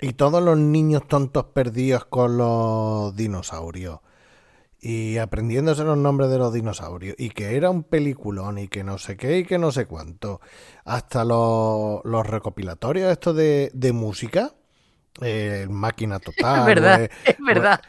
y 0.00 0.12
todos 0.14 0.42
los 0.42 0.58
niños 0.58 1.06
tontos 1.08 1.46
perdidos 1.46 2.04
con 2.06 2.36
los 2.38 3.14
dinosaurios 3.16 4.00
y 4.80 5.18
aprendiéndose 5.18 5.84
los 5.84 5.98
nombres 5.98 6.30
de 6.30 6.38
los 6.38 6.52
dinosaurios 6.54 7.14
y 7.18 7.30
que 7.30 7.56
era 7.56 7.70
un 7.70 7.82
peliculón 7.84 8.58
y 8.58 8.68
que 8.68 8.84
no 8.84 8.98
sé 8.98 9.16
qué 9.16 9.38
y 9.38 9.44
que 9.44 9.58
no 9.58 9.72
sé 9.72 9.86
cuánto 9.86 10.40
hasta 10.84 11.24
los, 11.24 12.00
los 12.04 12.26
recopilatorios 12.26 13.12
estos 13.12 13.36
de, 13.36 13.70
de 13.74 13.92
música 13.92 14.54
eh, 15.22 15.66
Máquina 15.70 16.20
Total. 16.20 16.60
Es 16.60 16.64
verdad, 16.64 17.02
eh, 17.04 17.10
es 17.24 17.36
verdad. 17.40 17.80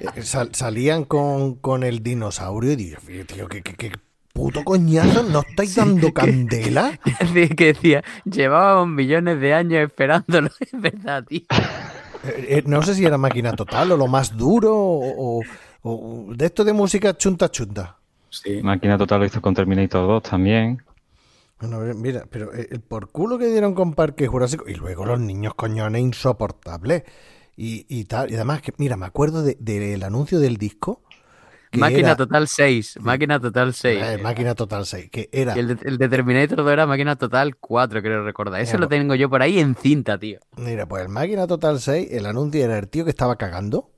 o, 0.00 0.10
eh, 0.14 0.22
sal- 0.22 0.54
salían 0.54 1.04
con, 1.04 1.56
con 1.56 1.82
el 1.84 2.02
dinosaurio 2.02 2.72
y 2.72 2.76
digo, 2.76 3.00
tío, 3.26 3.48
¿qué, 3.48 3.62
qué, 3.62 3.74
qué 3.74 3.92
puto 4.38 4.62
coñazo, 4.64 5.24
¿no 5.24 5.40
estáis 5.40 5.74
dando 5.74 6.12
candela? 6.12 6.98
Así 7.20 7.48
que 7.48 7.66
decía, 7.74 8.04
llevábamos 8.24 8.88
millones 8.94 9.40
de 9.40 9.52
años 9.52 9.82
esperándolo. 9.82 10.48
Es 10.60 10.80
verdad, 10.80 11.24
tío. 11.24 11.40
Eh, 12.24 12.46
eh, 12.48 12.62
no 12.66 12.82
sé 12.82 12.94
si 12.94 13.04
era 13.04 13.18
Máquina 13.18 13.52
Total 13.52 13.90
o 13.92 13.96
lo 13.96 14.06
más 14.06 14.36
duro 14.36 14.74
o, 14.76 15.40
o- 15.40 15.42
o 15.82 16.34
de 16.34 16.46
esto 16.46 16.62
de 16.64 16.72
música 16.72 17.16
chunta 17.16 17.50
chunta. 17.50 17.96
Sí. 18.30 18.60
Máquina 18.62 18.96
Total 18.96 19.18
lo 19.20 19.26
hizo 19.26 19.40
con 19.42 19.54
Terminator 19.54 20.06
2 20.06 20.22
también. 20.22 20.82
Bueno, 21.60 21.76
a 21.76 21.80
ver, 21.80 21.94
mira, 21.96 22.24
pero 22.30 22.54
eh, 22.54 22.68
el 22.70 22.80
por 22.80 23.10
culo 23.10 23.38
que 23.38 23.46
dieron 23.46 23.74
con 23.74 23.94
Parque 23.94 24.28
Jurásico 24.28 24.68
y 24.68 24.74
luego 24.74 25.04
los 25.04 25.18
niños 25.18 25.54
coñones 25.54 26.00
insoportables 26.02 27.02
y, 27.56 27.86
y 27.88 28.04
tal. 28.04 28.30
Y 28.30 28.34
además, 28.36 28.62
que 28.62 28.72
mira, 28.78 28.96
me 28.96 29.06
acuerdo 29.06 29.42
de- 29.42 29.56
del 29.58 30.02
anuncio 30.04 30.38
del 30.38 30.56
disco. 30.58 31.02
Máquina 31.72 32.00
era- 32.08 32.16
Total 32.16 32.48
6. 32.48 32.98
Máquina 33.00 33.38
Total 33.40 33.74
6. 33.74 34.02
eh, 34.02 34.18
Máquina 34.18 34.54
Total 34.54 34.86
6, 34.86 35.10
que 35.10 35.28
era. 35.32 35.54
Y 35.56 35.60
el 35.60 35.68
de, 35.68 35.78
el 35.88 35.98
de 35.98 36.08
Terminator 36.08 36.56
2 36.58 36.72
era 36.72 36.86
Máquina 36.86 37.16
Total 37.16 37.56
4, 37.56 38.00
creo 38.02 38.24
recordar. 38.24 38.60
Eso 38.60 38.78
lo 38.78 38.88
tengo 38.88 39.14
yo 39.14 39.28
por 39.28 39.42
ahí 39.42 39.58
en 39.58 39.74
cinta, 39.74 40.18
tío. 40.18 40.38
Mira, 40.56 40.86
pues 40.86 41.02
el 41.02 41.08
Máquina 41.08 41.46
Total 41.46 41.80
6, 41.80 42.08
el 42.12 42.26
anuncio 42.26 42.64
era 42.64 42.78
el 42.78 42.88
tío 42.88 43.04
que 43.04 43.10
estaba 43.10 43.36
cagando, 43.36 43.90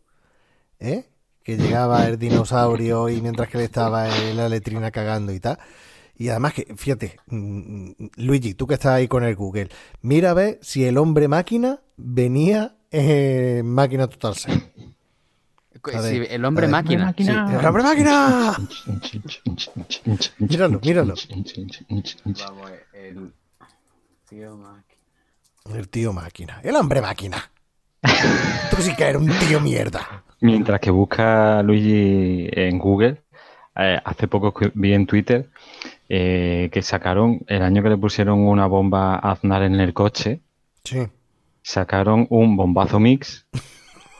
¿eh? 0.78 1.04
Que 1.42 1.56
llegaba 1.56 2.06
el 2.06 2.18
dinosaurio 2.18 3.08
y 3.08 3.20
mientras 3.22 3.48
que 3.48 3.58
le 3.58 3.64
estaba 3.64 4.08
en 4.28 4.36
la 4.36 4.48
letrina 4.48 4.90
cagando 4.90 5.32
y 5.32 5.40
tal. 5.40 5.58
Y 6.16 6.28
además 6.28 6.52
que, 6.52 6.74
fíjate, 6.76 7.16
mm, 7.28 7.90
Luigi, 8.16 8.52
tú 8.54 8.66
que 8.66 8.74
estás 8.74 8.92
ahí 8.92 9.08
con 9.08 9.24
el 9.24 9.34
Google, 9.36 9.70
mira 10.02 10.30
a 10.32 10.34
ver 10.34 10.58
si 10.60 10.84
el 10.84 10.98
hombre 10.98 11.28
máquina 11.28 11.80
venía 11.96 12.76
en 12.90 13.64
Máquina 13.66 14.06
Total 14.06 14.34
6. 14.34 14.58
Sí, 16.02 16.22
el 16.28 16.44
hombre 16.44 16.68
máquina. 16.68 17.14
Sí, 17.16 17.26
el 17.28 17.66
hombre 17.66 17.82
máquina. 17.82 18.56
Míralo, 20.38 20.80
míralo. 20.82 21.14
Vamos, 22.24 22.70
el 22.92 23.32
tío 24.28 24.56
máquina. 24.56 25.76
El 25.78 25.88
tío 25.88 26.12
máquina. 26.12 26.60
El 26.62 26.76
hombre 26.76 27.00
máquina. 27.00 27.50
Tú 28.70 28.76
sí 28.80 28.94
que 28.96 29.04
eres 29.04 29.20
un 29.20 29.30
tío 29.30 29.60
mierda. 29.60 30.24
Mientras 30.40 30.80
que 30.80 30.90
busca 30.90 31.62
Luigi 31.62 32.48
en 32.52 32.78
Google, 32.78 33.22
eh, 33.76 33.98
hace 34.04 34.26
poco 34.26 34.52
que 34.54 34.70
vi 34.74 34.94
en 34.94 35.06
Twitter 35.06 35.50
eh, 36.08 36.70
que 36.72 36.82
sacaron, 36.82 37.40
el 37.46 37.62
año 37.62 37.82
que 37.82 37.90
le 37.90 37.96
pusieron 37.98 38.40
una 38.40 38.66
bomba 38.66 39.16
a 39.16 39.32
Aznar 39.32 39.62
en 39.62 39.74
el 39.80 39.92
coche, 39.94 40.40
Sí. 40.82 41.06
sacaron 41.62 42.26
un 42.30 42.56
bombazo 42.56 42.98
mix 42.98 43.46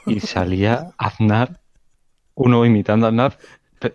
y 0.05 0.19
salía 0.19 0.91
Aznar, 0.97 1.59
uno 2.35 2.65
imitando 2.65 3.05
a 3.05 3.09
Aznar, 3.09 3.37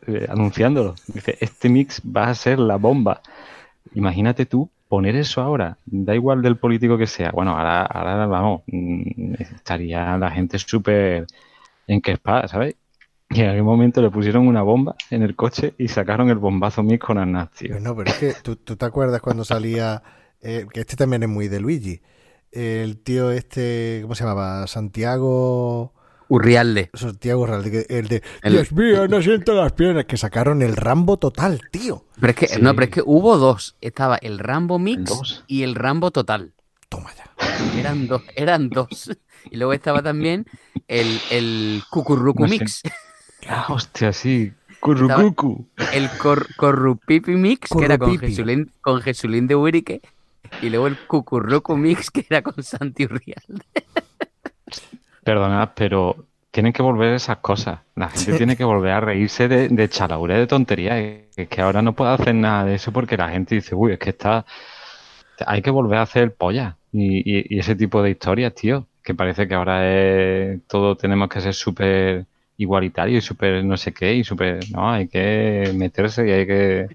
eh, 0.06 0.26
anunciándolo. 0.28 0.94
Dice, 1.06 1.36
este 1.40 1.68
mix 1.68 2.02
va 2.04 2.28
a 2.28 2.34
ser 2.34 2.58
la 2.58 2.76
bomba. 2.76 3.20
Imagínate 3.94 4.46
tú 4.46 4.70
poner 4.88 5.16
eso 5.16 5.40
ahora, 5.40 5.78
da 5.84 6.14
igual 6.14 6.42
del 6.42 6.56
político 6.56 6.96
que 6.96 7.06
sea. 7.06 7.30
Bueno, 7.32 7.56
ahora, 7.56 7.82
ahora 7.86 8.26
vamos, 8.26 8.62
mm, 8.66 9.34
estaría 9.40 10.16
la 10.16 10.30
gente 10.30 10.58
súper 10.58 11.26
encrespada, 11.86 12.48
¿sabes? 12.48 12.76
Y 13.30 13.40
en 13.40 13.48
algún 13.48 13.66
momento 13.66 14.00
le 14.00 14.10
pusieron 14.10 14.46
una 14.46 14.62
bomba 14.62 14.94
en 15.10 15.22
el 15.22 15.34
coche 15.34 15.74
y 15.78 15.88
sacaron 15.88 16.30
el 16.30 16.38
bombazo 16.38 16.82
mix 16.82 17.04
con 17.04 17.18
Aznar, 17.18 17.50
tío. 17.50 17.80
No, 17.80 17.96
pero 17.96 18.10
es 18.10 18.18
que 18.18 18.34
tú, 18.42 18.56
tú 18.56 18.76
te 18.76 18.84
acuerdas 18.84 19.20
cuando 19.20 19.44
salía, 19.44 20.02
eh, 20.40 20.66
que 20.72 20.80
este 20.80 20.94
también 20.94 21.24
es 21.24 21.28
muy 21.28 21.48
de 21.48 21.60
Luigi, 21.60 22.00
el 22.52 22.98
tío 23.02 23.32
este, 23.32 23.98
¿cómo 24.02 24.14
se 24.14 24.24
llamaba? 24.24 24.66
Santiago, 24.68 25.92
Urrialde. 26.28 26.90
Santiago 26.94 27.46
que- 27.62 27.86
el 27.88 28.08
de, 28.08 28.22
El- 28.42 28.52
Dios 28.54 28.72
mío, 28.72 29.06
no 29.08 29.22
siento 29.22 29.54
las 29.54 29.72
piernas, 29.72 30.06
que 30.06 30.16
sacaron 30.16 30.62
el 30.62 30.76
Rambo 30.76 31.16
total, 31.18 31.60
tío. 31.70 32.04
Pero 32.20 32.30
es 32.30 32.36
que, 32.36 32.48
Sí. 32.48 32.60
no, 32.62 32.74
pero 32.74 32.84
es 32.86 32.90
que 32.90 33.02
hubo 33.04 33.36
dos. 33.38 33.76
Estaba 33.80 34.16
el 34.16 34.38
Rambo 34.38 34.78
Mix 34.78 35.04
Dos. 35.04 35.44
y 35.46 35.62
el 35.62 35.74
Rambo 35.74 36.10
Total. 36.10 36.52
Toma 36.88 37.10
ya. 37.14 37.24
Eran 37.78 38.06
dos, 38.06 38.22
eran 38.34 38.68
dos. 38.68 39.10
Y 39.50 39.56
luego 39.56 39.72
estaba 39.72 40.02
también 40.02 40.46
el, 40.88 41.20
el 41.30 41.82
Cucurrucu 41.90 42.42
No 42.42 42.48
sé. 42.48 42.58
Mix, 42.58 42.82
Ah, 43.48 43.66
hostia, 43.68 44.12
sí. 44.12 44.52
Currucucu. 44.80 45.68
el 45.92 46.08
cor, 46.18 46.46
Corrupipi 46.56 47.32
Mix, 47.32 47.70
que 47.76 47.84
era 47.84 47.98
con. 47.98 48.18
Jesulín, 48.18 48.72
con 48.80 49.00
Jesulín 49.00 49.46
de 49.46 49.54
Urique, 49.56 50.00
y 50.62 50.70
luego 50.70 50.86
el 50.88 50.96
Cucurrucu 51.06 51.76
Mix, 51.76 52.10
que 52.10 52.26
era 52.28 52.42
con 52.42 52.60
Santi 52.62 53.04
Urrialde. 53.04 53.64
Perdonad, 55.26 55.70
pero 55.74 56.16
tienen 56.52 56.72
que 56.72 56.82
volver 56.82 57.12
esas 57.14 57.38
cosas. 57.38 57.80
La 57.96 58.08
gente 58.08 58.32
tiene 58.38 58.56
que 58.56 58.64
volver 58.64 58.92
a 58.92 59.00
reírse 59.00 59.48
de, 59.48 59.68
de 59.68 59.88
chalaure 59.88 60.38
de 60.38 60.46
tonterías. 60.46 60.98
Es 61.36 61.48
que 61.48 61.60
ahora 61.60 61.82
no 61.82 61.94
puedo 61.94 62.10
hacer 62.12 62.34
nada 62.34 62.64
de 62.64 62.76
eso 62.76 62.92
porque 62.92 63.16
la 63.16 63.28
gente 63.30 63.56
dice, 63.56 63.74
uy, 63.74 63.92
es 63.92 63.98
que 63.98 64.10
está. 64.10 64.46
Hay 65.46 65.62
que 65.62 65.70
volver 65.70 65.98
a 65.98 66.02
hacer 66.02 66.34
polla. 66.34 66.76
Y, 66.92 67.18
y- 67.18 67.46
y 67.56 67.58
ese 67.58 67.74
tipo 67.76 68.02
de 68.02 68.10
historias, 68.10 68.54
tío. 68.54 68.86
Que 69.02 69.14
parece 69.14 69.46
que 69.48 69.54
ahora 69.54 69.86
es. 69.88 70.60
Todo 70.68 70.96
tenemos 70.96 71.28
que 71.28 71.40
ser 71.40 71.54
súper 71.54 72.26
igualitario 72.56 73.18
y 73.18 73.20
súper 73.20 73.64
no 73.64 73.76
sé 73.76 73.92
qué. 73.92 74.14
Y 74.14 74.24
súper. 74.24 74.60
No, 74.72 74.90
hay 74.90 75.08
que 75.08 75.72
meterse 75.74 76.26
y 76.28 76.30
hay 76.32 76.46
que. 76.46 76.88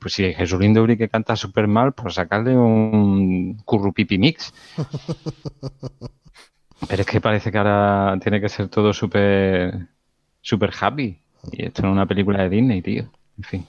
Pues 0.00 0.12
si 0.14 0.32
Jesulín 0.34 0.74
de 0.74 0.80
Uri 0.80 0.96
que 0.98 1.08
canta 1.08 1.34
súper 1.36 1.66
mal, 1.66 1.92
pues 1.94 2.14
sacarle 2.14 2.56
un 2.56 3.60
currupipi 3.64 4.18
mix. 4.18 4.52
Pero 6.88 7.02
es 7.02 7.06
que 7.06 7.20
parece 7.20 7.50
que 7.50 7.58
ahora 7.58 8.16
tiene 8.20 8.40
que 8.40 8.48
ser 8.48 8.68
todo 8.68 8.92
súper 8.92 9.86
súper 10.40 10.72
happy. 10.78 11.20
Y 11.52 11.66
esto 11.66 11.82
no 11.82 11.88
es 11.88 11.92
una 11.92 12.06
película 12.06 12.42
de 12.42 12.48
Disney, 12.48 12.82
tío. 12.82 13.04
En 13.38 13.44
fin. 13.44 13.66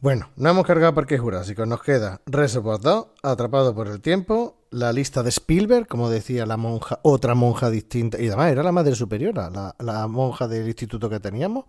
Bueno, 0.00 0.28
no 0.36 0.50
hemos 0.50 0.66
cargado 0.66 0.94
Parque 0.94 1.16
Jurásico, 1.16 1.64
nos 1.64 1.80
queda 1.82 2.20
Reservoir 2.26 2.80
2, 2.80 3.06
Atrapado 3.22 3.72
por 3.72 3.86
el 3.86 4.00
Tiempo, 4.00 4.56
la 4.70 4.92
lista 4.92 5.22
de 5.22 5.28
Spielberg, 5.28 5.86
como 5.86 6.10
decía 6.10 6.44
la 6.44 6.56
monja, 6.56 6.98
otra 7.02 7.36
monja 7.36 7.70
distinta, 7.70 8.20
y 8.20 8.26
además 8.26 8.50
era 8.50 8.64
la 8.64 8.72
madre 8.72 8.96
superiora, 8.96 9.48
la, 9.48 9.76
la 9.78 10.08
monja 10.08 10.48
del 10.48 10.66
instituto 10.66 11.08
que 11.08 11.20
teníamos, 11.20 11.66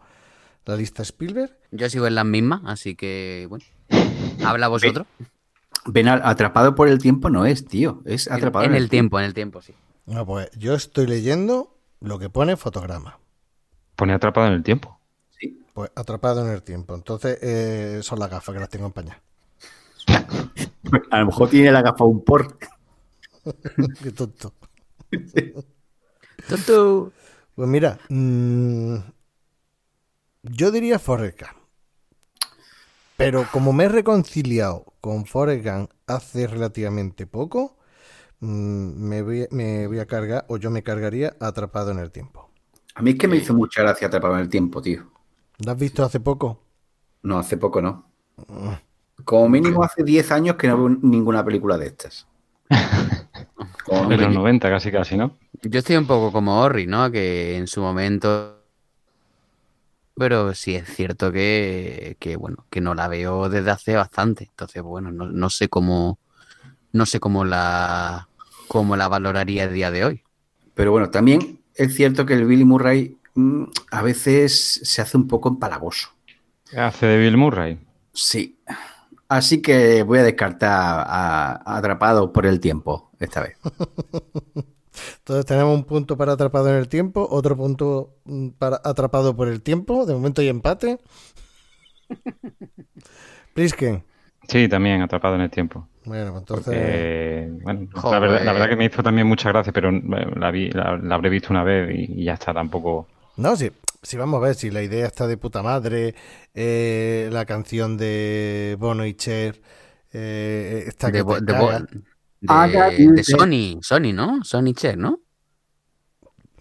la 0.66 0.76
lista 0.76 1.04
Spielberg, 1.04 1.56
Yo 1.70 1.88
sigo 1.92 2.08
en 2.08 2.16
las 2.16 2.26
mismas, 2.26 2.62
así 2.66 2.96
que, 2.96 3.46
bueno. 3.50 3.66
Habla 4.44 4.68
vosotros. 4.68 5.06
Ven, 5.86 6.08
al- 6.08 6.22
atrapado 6.24 6.74
por 6.74 6.88
el 6.88 6.98
tiempo 6.98 7.30
no 7.30 7.46
es, 7.46 7.66
tío. 7.66 8.02
Es 8.06 8.32
atrapado 8.32 8.66
en 8.66 8.74
el 8.74 8.90
tiempo, 8.90 9.20
en 9.20 9.26
el 9.26 9.36
tiempo, 9.36 9.62
sí. 9.62 9.76
No, 10.06 10.26
pues 10.26 10.50
yo 10.58 10.74
estoy 10.74 11.08
leyendo 11.08 11.78
lo 12.02 12.20
que 12.20 12.30
pone 12.30 12.58
fotograma. 12.58 13.20
Pone 13.96 14.14
atrapado 14.14 14.48
en 14.48 14.54
el 14.54 14.64
tiempo. 14.64 15.00
Sí. 15.40 15.62
Pues 15.74 15.92
atrapado 15.96 16.46
en 16.46 16.52
el 16.52 16.64
tiempo. 16.64 16.96
Entonces 16.96 17.40
eh, 17.42 18.00
son 18.04 18.20
las 18.20 18.30
gafas 18.30 18.54
que 18.54 18.60
las 18.60 18.70
tengo 18.70 18.86
empañadas. 18.86 19.22
A 21.12 21.20
lo 21.20 21.26
mejor 21.28 21.50
tiene 21.50 21.72
la 21.72 21.82
gafa 21.82 22.04
un 22.04 22.24
por. 22.24 22.58
Qué 24.04 24.12
tonto. 24.12 24.54
Tonto. 26.48 27.12
Pues 27.56 27.70
mira, 27.70 28.00
mm, 28.10 28.96
yo 30.44 30.72
diría 30.72 31.00
Forrest 31.00 31.40
Gump. 31.40 31.64
Pero 33.16 33.48
como 33.52 33.74
me 33.74 33.86
he 33.86 33.90
reconciliado 33.90 34.86
con 35.00 35.26
Forrest 35.26 35.66
Gump 35.66 35.92
hace 36.08 36.48
relativamente 36.48 37.28
poco, 37.28 37.78
me 38.44 39.22
voy, 39.22 39.48
me 39.52 39.88
voy 39.88 40.00
a 40.00 40.06
cargar, 40.08 40.46
o 40.50 40.58
yo 40.58 40.70
me 40.72 40.84
cargaría 40.84 41.36
atrapado 41.40 41.92
en 41.92 42.00
el 42.00 42.12
tiempo. 42.12 42.52
A 42.96 43.02
mí 43.02 43.12
es 43.12 43.18
que 43.18 43.28
me 43.28 43.38
hizo 43.38 43.54
mucha 43.54 43.82
gracia 43.84 44.08
atrapado 44.08 44.36
en 44.36 44.42
el 44.42 44.50
tiempo, 44.50 44.82
tío. 44.82 45.12
¿La 45.66 45.72
has 45.74 45.80
visto 45.80 46.04
hace 46.04 46.20
poco? 46.20 46.60
No, 47.24 47.40
hace 47.40 47.58
poco 47.58 47.82
no. 47.82 48.12
Como 49.26 49.50
mínimo 49.50 49.84
hace 49.84 50.04
10 50.04 50.32
años 50.32 50.56
que 50.56 50.68
no 50.68 50.78
veo 50.78 50.90
ninguna 51.02 51.44
película 51.44 51.78
de 51.78 51.88
estas. 51.88 52.28
Como 53.86 54.08
En 54.10 54.20
los 54.22 54.30
mínimo. 54.30 54.34
90 54.34 54.70
casi 54.70 54.92
casi, 54.92 55.18
¿no? 55.18 55.38
Yo 55.64 55.80
estoy 55.80 55.96
un 55.98 56.08
poco 56.08 56.32
como 56.32 56.60
Orri, 56.62 56.88
¿no? 56.88 57.12
Que 57.12 57.58
en 57.58 57.68
su 57.68 57.82
momento. 57.82 58.60
Pero 60.16 60.54
sí 60.54 60.76
es 60.76 60.88
cierto 60.90 61.32
que, 61.32 62.18
que, 62.20 62.36
bueno, 62.36 62.66
que 62.70 62.82
no 62.82 62.94
la 62.94 63.08
veo 63.08 63.50
desde 63.50 63.72
hace 63.72 63.96
bastante. 63.96 64.46
Entonces, 64.46 64.84
bueno, 64.84 65.12
no, 65.12 65.26
no 65.28 65.50
sé 65.50 65.70
cómo. 65.70 66.20
No 66.94 67.06
sé 67.06 67.20
cómo 67.20 67.46
la. 67.46 68.30
Cómo 68.74 68.98
la 68.98 69.08
valoraría 69.08 69.66
el 69.66 69.74
día 69.76 69.92
de 69.92 70.04
hoy. 70.04 70.24
Pero 70.74 70.92
bueno, 70.92 71.12
también 71.12 71.60
es 71.76 71.94
cierto 71.94 72.26
que 72.26 72.34
el 72.34 72.46
Billy 72.46 72.66
Murray 72.66 73.16
mm, 73.36 73.66
a 73.92 74.02
veces 74.02 74.82
se 74.84 75.00
hace 75.00 75.16
un 75.16 75.28
poco 75.28 75.48
empalagoso. 75.50 76.10
Hace 76.76 77.06
de 77.06 77.20
Bill 77.20 77.38
Murray. 77.38 77.78
Sí. 78.14 78.58
Así 79.30 79.62
que 79.62 80.02
voy 80.02 80.18
a 80.18 80.24
descartar 80.24 80.72
a, 80.72 81.52
a 81.54 81.78
Atrapado 81.78 82.34
por 82.34 82.48
el 82.48 82.60
tiempo 82.60 83.12
esta 83.20 83.42
vez. 83.42 83.60
Entonces 85.20 85.46
tenemos 85.46 85.76
un 85.76 85.84
punto 85.84 86.18
para 86.18 86.34
atrapado 86.34 86.70
en 86.70 86.76
el 86.76 86.88
tiempo, 86.88 87.28
otro 87.30 87.56
punto 87.56 88.16
mm, 88.26 88.50
para 88.58 88.82
atrapado 88.84 89.36
por 89.36 89.50
el 89.50 89.62
tiempo. 89.62 90.08
De 90.08 90.16
momento 90.16 90.42
hay 90.42 90.48
empate. 90.48 90.98
Plisken, 93.54 94.04
Sí, 94.48 94.68
también 94.68 95.02
atrapado 95.02 95.36
en 95.36 95.42
el 95.42 95.52
tiempo. 95.52 95.88
Bueno, 96.06 96.32
pues 96.32 96.42
entonces. 96.42 96.66
Porque, 96.66 97.50
bueno, 97.64 97.88
la 98.12 98.20
verdad, 98.20 98.44
la 98.44 98.54
verdad 98.54 98.70
que 98.70 98.76
me 98.76 98.86
hizo 98.86 99.02
también 99.04 99.28
mucha 99.28 99.50
gracia, 99.50 99.72
pero 99.72 99.90
eh, 99.90 100.02
la, 100.36 100.52
vi- 100.52 100.70
la, 100.72 100.98
la 100.98 101.16
habré 101.16 101.30
visto 101.30 101.50
una 101.52 101.64
vez 101.64 101.90
y, 101.96 102.22
y 102.22 102.26
ya 102.26 102.34
está, 102.34 102.54
tampoco. 102.54 103.08
No, 103.38 103.56
sí, 103.56 103.72
sí, 104.02 104.18
vamos 104.18 104.38
a 104.42 104.46
ver, 104.48 104.56
si 104.56 104.70
la 104.70 104.82
idea 104.84 105.08
está 105.08 105.28
de 105.28 105.38
puta 105.38 105.64
madre, 105.64 106.14
eh, 106.54 107.30
la 107.32 107.46
canción 107.46 107.98
de 107.98 108.76
Bono 108.80 109.06
y 109.06 109.14
Cher, 109.16 109.62
eh, 110.12 110.84
está 110.88 111.08
que 111.12 111.18
de, 111.18 111.22
bo- 111.24 111.36
te 111.40 111.46
de 111.54 111.60
bo- 111.60 111.68
cagas. 111.68 111.88
de- 111.92 112.02
Ah, 112.50 112.68
de. 112.68 113.24
Sony, 113.24 113.80
Sony, 113.82 114.12
¿no? 114.14 114.44
Sony 114.44 114.74
Cher, 114.76 114.98
¿no? 114.98 115.20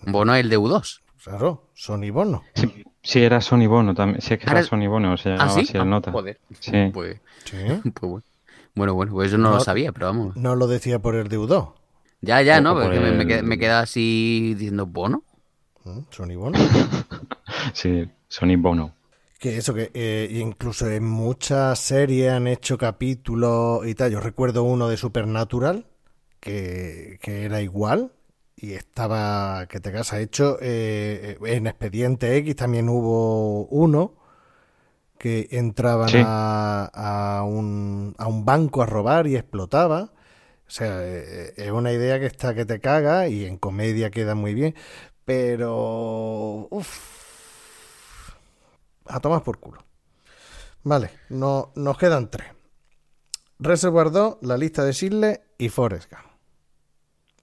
Bono 0.07 0.35
es 0.35 0.41
el 0.45 0.51
de 0.51 0.59
U2. 0.59 1.01
Claro, 1.25 1.69
Sony 1.75 2.11
Bono. 2.13 2.43
Sí, 2.55 2.85
sí, 3.03 3.23
era 3.23 3.41
Sony 3.41 3.67
Bono 3.69 3.95
también. 3.95 4.21
Sí, 4.21 4.35
es 4.35 4.41
que 4.41 4.47
Ahora- 4.49 4.61
era 4.61 4.69
Sony 4.69 4.89
Bono, 4.89 5.17
se 5.17 5.31
¿Ah, 5.31 5.33
llamaba 5.33 5.51
sí? 5.55 5.61
así 5.61 5.77
el 5.77 5.81
Ah, 5.83 5.85
nota. 5.85 6.13
Joder. 6.13 6.41
Sí. 6.61 6.91
Pues, 6.93 7.21
Sí. 7.45 7.57
pues 7.83 8.01
bueno. 8.01 8.23
Bueno, 8.75 8.95
bueno, 8.95 9.13
pues 9.13 9.29
eso 9.29 9.39
no, 9.39 9.51
No. 9.51 9.55
lo 9.57 9.61
sabía, 9.61 9.93
pero 9.93 10.07
vamos. 10.07 10.37
No 10.37 10.55
lo 10.57 10.67
decía 10.67 10.99
por 11.01 11.15
el 11.15 11.29
deudor. 11.29 11.75
Ya, 12.21 12.41
ya, 12.43 12.61
¿no? 12.61 12.75
Porque 12.75 13.01
me, 13.01 13.25
qued- 13.27 13.43
me 13.43 13.59
queda 13.59 13.81
así 13.81 14.55
diciendo 14.55 14.87
Bono. 14.87 15.25
¿Mm? 15.85 16.01
Sony 16.11 16.37
Bono. 16.37 16.59
Sí, 17.75 18.09
Sony 18.29 18.57
Bono. 18.57 18.95
Que 19.39 19.57
eso, 19.59 19.75
que 19.75 19.91
eh, 19.95 20.29
incluso 20.41 20.89
en 20.89 21.05
muchas 21.05 21.79
series 21.79 22.31
han 22.33 22.47
hecho 22.47 22.79
capítulos 22.79 23.87
y 23.87 23.95
tal. 23.95 24.11
Yo 24.13 24.21
recuerdo 24.21 24.63
uno 24.63 24.89
de 24.89 24.97
Supernatural 24.97 25.87
que, 26.41 27.19
que 27.23 27.45
era 27.45 27.61
igual 27.61 28.13
y 28.57 28.73
estaba, 28.73 29.67
que 29.69 29.81
te 29.81 29.93
casa 29.93 30.21
hecho, 30.21 30.59
eh, 30.61 31.39
en 31.45 31.67
Expediente 31.67 32.37
X 32.37 32.57
también 32.57 32.89
hubo 32.89 33.65
uno 33.67 34.15
que 35.23 35.47
entraban 35.53 36.09
Sí. 36.09 36.21
a, 36.27 36.91
a 37.39 37.45
un, 37.45 38.13
a 38.19 38.27
un 38.27 38.45
banco 38.45 38.83
a 38.83 38.87
robar 38.87 39.29
y 39.29 39.37
explotaba. 39.37 40.11
O 40.67 40.71
sea, 40.75 40.99
eh, 41.07 41.55
es 41.57 41.71
una 41.71 41.93
idea 41.93 42.19
que 42.19 42.27
está 42.27 42.57
que 42.57 42.65
te 42.65 42.81
caga 42.81 43.29
y 43.29 43.45
en 43.45 43.57
comedia 43.57 44.11
queda 44.11 44.35
muy 44.35 44.53
bien, 44.53 44.75
pero... 45.25 46.67
Uf, 46.73 48.33
a 49.07 49.21
tomar 49.21 49.45
por 49.45 49.59
culo. 49.61 49.85
Vale, 50.83 51.11
no, 51.29 51.71
nos 51.77 51.97
quedan 51.99 52.29
tres. 52.29 52.49
Reservoir 53.61 54.11
2, 54.11 54.39
la 54.43 54.57
lista 54.57 54.83
de 54.85 54.93
Sidle 54.93 55.43
y 55.57 55.69
Forrest 55.69 56.11
Gump. 56.11 56.25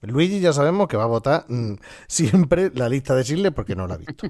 Luigi 0.02 0.40
ya 0.40 0.52
sabemos 0.52 0.86
que 0.86 0.98
va 0.98 1.04
a 1.04 1.06
votar 1.06 1.46
mm, 1.48 1.76
siempre 2.08 2.70
la 2.74 2.90
lista 2.90 3.14
de 3.14 3.24
Sidle 3.24 3.52
porque 3.52 3.74
no 3.74 3.86
la 3.86 3.94
ha 3.94 3.98
visto. 3.98 4.26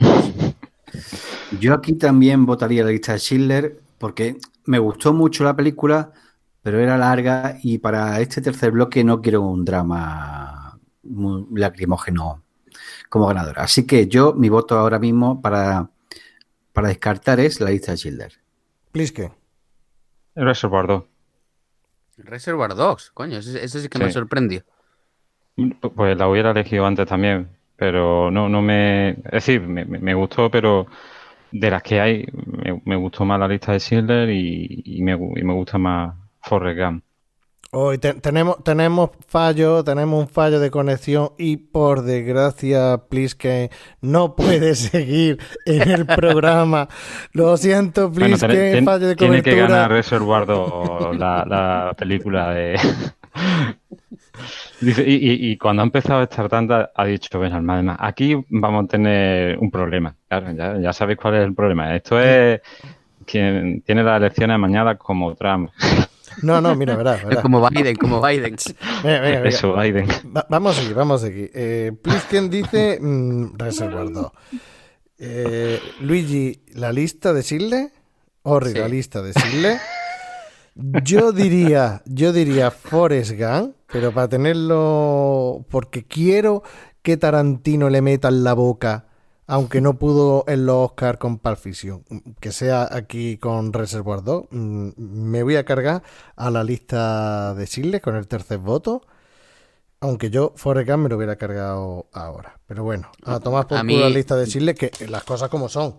Yo 1.50 1.74
aquí 1.74 1.92
también 1.94 2.44
votaría 2.46 2.84
la 2.84 2.90
lista 2.90 3.12
de 3.12 3.18
Schindler 3.18 3.80
porque 3.98 4.36
me 4.64 4.78
gustó 4.78 5.12
mucho 5.12 5.44
la 5.44 5.54
película, 5.56 6.12
pero 6.62 6.80
era 6.80 6.98
larga 6.98 7.56
y 7.62 7.78
para 7.78 8.20
este 8.20 8.40
tercer 8.42 8.72
bloque 8.72 9.04
no 9.04 9.20
quiero 9.22 9.42
un 9.42 9.64
drama 9.64 10.78
muy 11.04 11.46
lacrimógeno 11.54 12.42
como 13.10 13.28
ganadora. 13.28 13.64
Así 13.64 13.86
que 13.86 14.08
yo, 14.08 14.34
mi 14.34 14.48
voto 14.50 14.78
ahora 14.78 14.98
mismo 14.98 15.42
para, 15.42 15.90
para 16.72 16.88
descartar 16.88 17.40
es 17.40 17.60
la 17.60 17.70
lista 17.70 17.92
de 17.92 17.98
Schindler. 17.98 18.32
Pliske. 18.92 19.32
Reservoir 20.36 20.86
2. 20.86 21.02
Reservoir 22.32 22.74
Dogs, 22.74 23.10
coño, 23.18 23.38
eso, 23.38 23.56
eso 23.58 23.78
sí 23.80 23.88
que 23.88 23.98
me 23.98 24.10
sorprendió. 24.10 24.62
Pues 25.94 26.16
la 26.18 26.28
hubiera 26.28 26.50
elegido 26.50 26.86
antes 26.86 27.06
también, 27.06 27.48
pero 27.76 28.30
no, 28.30 28.48
no 28.48 28.60
me... 28.62 29.10
Es 29.10 29.32
decir, 29.32 29.62
me- 29.62 29.84
me 29.86 30.14
gustó, 30.14 30.50
pero 30.50 30.86
de 31.60 31.70
las 31.70 31.82
que 31.82 32.00
hay, 32.00 32.24
me, 32.46 32.80
me 32.84 32.96
gustó 32.96 33.24
más 33.24 33.38
la 33.38 33.48
lista 33.48 33.72
de 33.72 33.80
Schindler 33.80 34.30
y, 34.30 34.82
y 34.84 35.02
me, 35.02 35.12
y 35.12 35.42
me 35.44 35.52
gusta 35.54 35.78
más 35.78 36.14
Forrest 36.42 36.78
Gump. 36.80 37.02
Hoy 37.72 37.98
te- 37.98 38.14
tenemos, 38.14 38.62
tenemos 38.64 39.10
fallo, 39.26 39.82
tenemos 39.84 40.20
un 40.20 40.28
fallo 40.28 40.60
de 40.60 40.70
conexión 40.70 41.30
y 41.36 41.56
por 41.58 42.02
desgracia 42.02 42.96
Pliske 43.10 43.70
no 44.00 44.34
puede 44.36 44.74
seguir 44.76 45.38
en 45.66 45.90
el 45.90 46.06
programa. 46.06 46.88
Lo 47.32 47.56
siento, 47.56 48.08
Bueno, 48.08 48.36
Pliske, 48.36 48.48
tiene- 48.48 48.70
tiene- 48.70 48.86
fallo 48.86 49.06
de 49.08 49.16
tiene 49.16 49.42
que 49.42 49.50
ganar 49.56 49.88
cobertura. 49.88 49.88
Reservoir 49.88 50.46
2 50.46 51.18
la, 51.18 51.44
la 51.44 51.94
película 51.98 52.50
de... 52.50 52.78
Dice, 54.80 55.02
y, 55.06 55.14
y- 55.14 55.50
y 55.52 55.56
cuando 55.58 55.82
ha 55.82 55.84
empezado 55.86 56.22
esta 56.22 56.48
tanda 56.48 56.90
ha 56.94 57.04
dicho, 57.06 57.38
bueno, 57.38 57.56
además, 57.56 57.96
aquí 58.00 58.36
vamos 58.50 58.84
a 58.84 58.88
tener 58.88 59.58
un 59.58 59.70
problema. 59.70 60.14
Claro, 60.28 60.52
ya, 60.52 60.78
ya 60.78 60.92
sabéis 60.92 61.18
cuál 61.18 61.36
es 61.36 61.44
el 61.44 61.54
problema. 61.54 61.94
Esto 61.96 62.20
es 62.20 62.60
quien 63.24 63.80
tiene 63.82 64.02
las 64.02 64.18
elecciones 64.18 64.58
mañana 64.58 64.96
como 64.96 65.34
Trump. 65.34 65.70
No, 66.42 66.60
no, 66.60 66.74
mira, 66.76 66.96
verás, 66.96 67.22
como 67.42 67.66
Biden, 67.70 67.96
como 67.96 68.20
Biden. 68.20 68.56
Eso, 69.44 69.74
Biden. 69.74 70.06
Va- 70.36 70.46
vamos 70.50 70.76
a 70.76 70.80
seguir, 70.82 70.94
vamos 70.94 71.22
a 71.22 71.26
seguir. 71.26 71.50
Eh, 71.54 71.92
Plisken 72.02 72.50
dice 72.50 72.98
mm, 73.00 73.56
Reservoir 73.56 74.10
2. 74.12 74.32
Eh, 75.18 75.80
Luigi, 76.00 76.60
la 76.74 76.92
lista 76.92 77.32
de 77.32 77.42
Sidle. 77.42 77.90
Orri, 78.42 78.72
Sí. 78.72 78.78
la 78.78 78.88
lista 78.88 79.22
de 79.22 79.32
Sidle. 79.32 79.78
Yo 81.04 81.32
diría, 81.32 82.02
yo 82.04 82.32
diría 82.32 82.70
Forrest 82.70 83.32
Gump, 83.32 83.76
pero 83.90 84.12
para 84.12 84.28
tenerlo, 84.28 85.64
porque 85.70 86.04
quiero 86.04 86.62
que 87.02 87.16
Tarantino 87.16 87.88
le 87.88 88.02
meta 88.02 88.28
en 88.28 88.44
la 88.44 88.52
boca, 88.52 89.06
aunque 89.46 89.80
no 89.80 89.98
pudo 89.98 90.44
en 90.48 90.66
los 90.66 90.90
Oscar 90.90 91.18
con 91.18 91.38
Pulp 91.38 91.56
Fiction, 91.56 92.04
que 92.40 92.52
sea 92.52 92.88
aquí 92.90 93.38
con 93.38 93.72
Reservoir 93.72 94.22
2, 94.22 94.44
mm, 94.50 94.88
me 94.98 95.42
voy 95.42 95.56
a 95.56 95.64
cargar 95.64 96.02
a 96.34 96.50
la 96.50 96.62
lista 96.62 97.54
de 97.54 97.66
Sidle 97.66 98.00
con 98.02 98.16
el 98.16 98.26
tercer 98.28 98.58
voto. 98.58 99.02
Aunque 100.00 100.28
yo 100.28 100.52
Forrest 100.56 100.90
Gump 100.90 101.04
me 101.04 101.08
lo 101.08 101.16
hubiera 101.16 101.36
cargado 101.36 102.06
ahora. 102.12 102.60
Pero 102.66 102.84
bueno, 102.84 103.10
a 103.24 103.40
tomar 103.40 103.66
por 103.66 103.78
A 103.78 103.80
culo 103.80 103.94
mí- 103.94 104.00
la 104.00 104.10
lista 104.10 104.36
de 104.36 104.46
Chile, 104.46 104.74
que 104.74 104.90
las 105.08 105.24
cosas 105.24 105.48
como 105.48 105.70
son. 105.70 105.96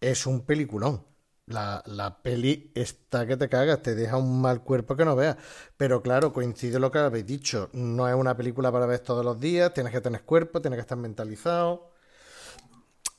Es 0.00 0.24
un 0.26 0.42
peliculón. 0.42 1.02
La, 1.46 1.82
la 1.86 2.22
peli 2.22 2.72
está 2.74 3.26
que 3.26 3.36
te 3.36 3.48
cagas, 3.50 3.82
te 3.82 3.94
deja 3.94 4.16
un 4.16 4.40
mal 4.40 4.62
cuerpo 4.62 4.96
que 4.96 5.04
no 5.04 5.14
veas. 5.14 5.36
Pero 5.76 6.02
claro, 6.02 6.32
coincide 6.32 6.78
lo 6.78 6.90
que 6.90 6.98
habéis 6.98 7.26
dicho. 7.26 7.68
No 7.72 8.08
es 8.08 8.14
una 8.14 8.36
película 8.36 8.72
para 8.72 8.86
ver 8.86 9.00
todos 9.00 9.24
los 9.24 9.38
días, 9.40 9.74
tienes 9.74 9.92
que 9.92 10.00
tener 10.00 10.22
cuerpo, 10.24 10.60
tienes 10.62 10.78
que 10.78 10.82
estar 10.82 10.98
mentalizado. 10.98 11.92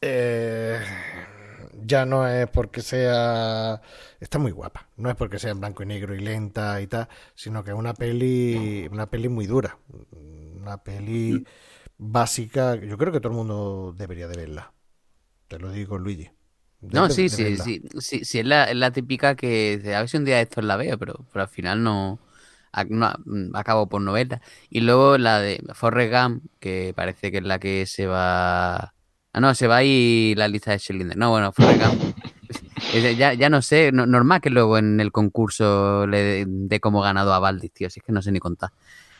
Eh, 0.01 0.79
ya 1.83 2.05
no 2.05 2.27
es 2.27 2.47
porque 2.49 2.81
sea. 2.81 3.81
Está 4.19 4.39
muy 4.39 4.51
guapa. 4.51 4.89
No 4.97 5.09
es 5.09 5.15
porque 5.15 5.39
sea 5.39 5.51
en 5.51 5.59
blanco 5.59 5.83
y 5.83 5.85
negro 5.87 6.15
y 6.15 6.19
lenta 6.19 6.81
y 6.81 6.87
tal, 6.87 7.07
sino 7.35 7.63
que 7.63 7.71
es 7.71 7.77
una 7.77 7.93
peli, 7.93 8.87
una 8.91 9.09
peli 9.09 9.29
muy 9.29 9.45
dura. 9.47 9.77
Una 10.11 10.83
peli 10.83 11.45
básica. 11.97 12.75
Yo 12.75 12.97
creo 12.97 13.11
que 13.13 13.19
todo 13.19 13.31
el 13.31 13.37
mundo 13.37 13.93
debería 13.97 14.27
de 14.27 14.37
verla. 14.37 14.73
Te 15.47 15.59
lo 15.59 15.71
digo, 15.71 15.97
Luigi. 15.97 16.31
No, 16.81 17.09
sí, 17.09 17.29
sí, 17.29 17.57
sí, 17.57 17.81
sí, 17.99 18.23
sí, 18.25 18.39
es 18.39 18.45
la, 18.45 18.65
es 18.65 18.75
la 18.75 18.91
típica 18.91 19.35
que 19.35 19.81
a 19.95 19.99
ver 19.99 20.09
si 20.09 20.17
un 20.17 20.25
día 20.25 20.39
esto 20.41 20.61
la 20.61 20.77
veo, 20.77 20.97
pero, 20.97 21.25
pero 21.31 21.43
al 21.43 21.49
final 21.49 21.83
no, 21.83 22.19
no 22.89 23.13
mm, 23.25 23.55
acabo 23.55 23.87
por 23.89 24.01
no 24.01 24.13
verla. 24.13 24.41
Y 24.69 24.81
luego 24.81 25.17
la 25.17 25.39
de 25.41 25.61
Forrest 25.73 26.13
Gump, 26.13 26.43
que 26.59 26.93
parece 26.95 27.31
que 27.31 27.37
es 27.39 27.43
la 27.43 27.59
que 27.59 27.85
se 27.85 28.05
va... 28.07 28.75
Ah, 29.33 29.39
no, 29.41 29.53
se 29.55 29.67
va 29.67 29.77
ahí 29.77 30.33
la 30.37 30.47
lista 30.47 30.71
de 30.71 30.79
Schindler. 30.79 31.17
No, 31.17 31.31
bueno, 31.31 31.51
Forrest 31.51 31.81
Gump. 31.81 32.01
Ya, 33.17 33.33
ya 33.33 33.49
no 33.49 33.61
sé, 33.61 33.91
no- 33.91 34.05
normal 34.05 34.41
que 34.41 34.49
luego 34.49 34.77
en 34.77 34.99
el 34.99 35.11
concurso 35.11 36.07
le 36.07 36.17
dé 36.23 36.45
dé 36.47 36.79
como 36.79 37.01
ganado 37.01 37.33
a 37.33 37.39
Valdis, 37.39 37.71
tío, 37.73 37.89
si 37.89 37.99
es 37.99 38.05
que 38.05 38.11
no 38.13 38.21
sé 38.21 38.31
ni 38.31 38.39
contar. 38.39 38.71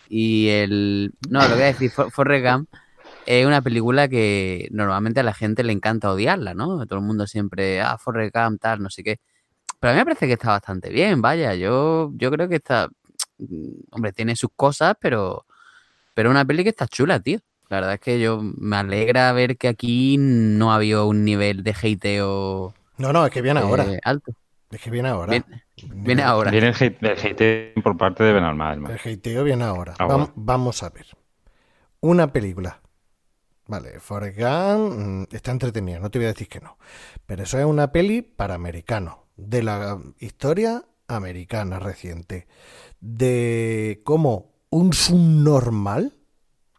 Y 0.09 0.49
el... 0.49 1.13
No, 1.29 1.41
lo 1.47 1.49
que 1.49 1.53
voy 1.55 1.63
a 1.63 1.67
decir, 1.67 1.91
For- 1.91 2.11
Forrest 2.11 2.45
Gump 2.45 2.69
es 3.25 3.45
una 3.45 3.61
película 3.61 4.07
que 4.07 4.67
normalmente 4.71 5.19
a 5.19 5.23
la 5.23 5.33
gente 5.33 5.63
le 5.63 5.73
encanta 5.73 6.11
odiarla, 6.11 6.53
¿no? 6.53 6.85
Todo 6.85 6.99
el 6.99 7.05
mundo 7.05 7.27
siempre, 7.27 7.81
ah, 7.81 7.97
Forrest 7.97 8.35
Gump, 8.35 8.61
tal, 8.61 8.81
no 8.81 8.89
sé 8.89 9.03
qué. 9.03 9.19
Pero 9.79 9.91
a 9.91 9.93
mí 9.95 9.99
me 10.01 10.05
parece 10.05 10.27
que 10.27 10.33
está 10.33 10.49
bastante 10.49 10.89
bien, 10.89 11.21
vaya. 11.21 11.55
Yo, 11.55 12.11
yo 12.15 12.31
creo 12.31 12.49
que 12.49 12.55
está. 12.57 12.89
mm, 13.39 13.71
Hombre, 13.91 14.13
tiene 14.13 14.35
sus 14.35 14.49
cosas, 14.55 14.95
pero. 14.99 15.45
Pero 16.13 16.31
una 16.31 16.45
peli 16.45 16.63
que 16.63 16.69
está 16.69 16.87
chula, 16.87 17.19
tío. 17.19 17.39
La 17.69 17.77
verdad 17.77 17.93
es 17.95 17.99
que 17.99 18.19
yo 18.19 18.41
me 18.41 18.77
alegra 18.77 19.31
ver 19.33 19.57
que 19.57 19.67
aquí 19.67 20.17
no 20.19 20.71
ha 20.71 20.75
habido 20.75 21.07
un 21.07 21.25
nivel 21.25 21.63
de 21.63 21.71
hateo 21.71 22.73
No, 22.99 23.11
no, 23.11 23.25
es 23.25 23.31
que 23.31 23.41
viene 23.41 23.59
eh, 23.59 23.63
ahora. 23.63 23.85
alto. 24.03 24.31
Es 24.71 24.81
que 24.81 24.89
viene 24.91 25.09
ahora. 25.09 25.31
Viene, 25.31 25.63
viene 26.05 26.21
ahora. 26.23 26.51
Viene 26.51 26.67
el 26.69 26.75
hate, 26.79 26.97
el 27.01 27.17
hate 27.19 27.81
por 27.83 27.97
parte 27.97 28.23
de 28.23 28.33
Benalmádena. 28.33 28.89
El 28.91 28.99
hateo 29.13 29.43
viene 29.43 29.63
ahora. 29.63 29.95
Ahora. 29.97 30.15
Vam- 30.25 30.31
vamos 30.35 30.83
a 30.83 30.89
ver. 30.89 31.07
Una 32.01 32.31
película. 32.31 32.81
Vale, 33.67 33.99
Forrest 33.99 34.37
Gump 34.37 34.93
mm, 34.93 35.23
está 35.31 35.51
entretenida, 35.51 35.99
no 35.99 36.11
te 36.11 36.19
voy 36.19 36.27
a 36.27 36.33
decir 36.33 36.47
que 36.47 36.59
no. 36.59 36.77
Pero 37.25 37.43
eso 37.43 37.57
es 37.57 37.65
una 37.65 37.91
peli 37.91 38.21
para 38.21 38.55
americanos. 38.55 39.17
De 39.35 39.63
la 39.63 39.99
historia 40.19 40.85
americana 41.07 41.79
reciente. 41.79 42.47
De 43.01 44.01
cómo 44.03 44.53
un 44.69 44.93
subnormal, 44.93 46.13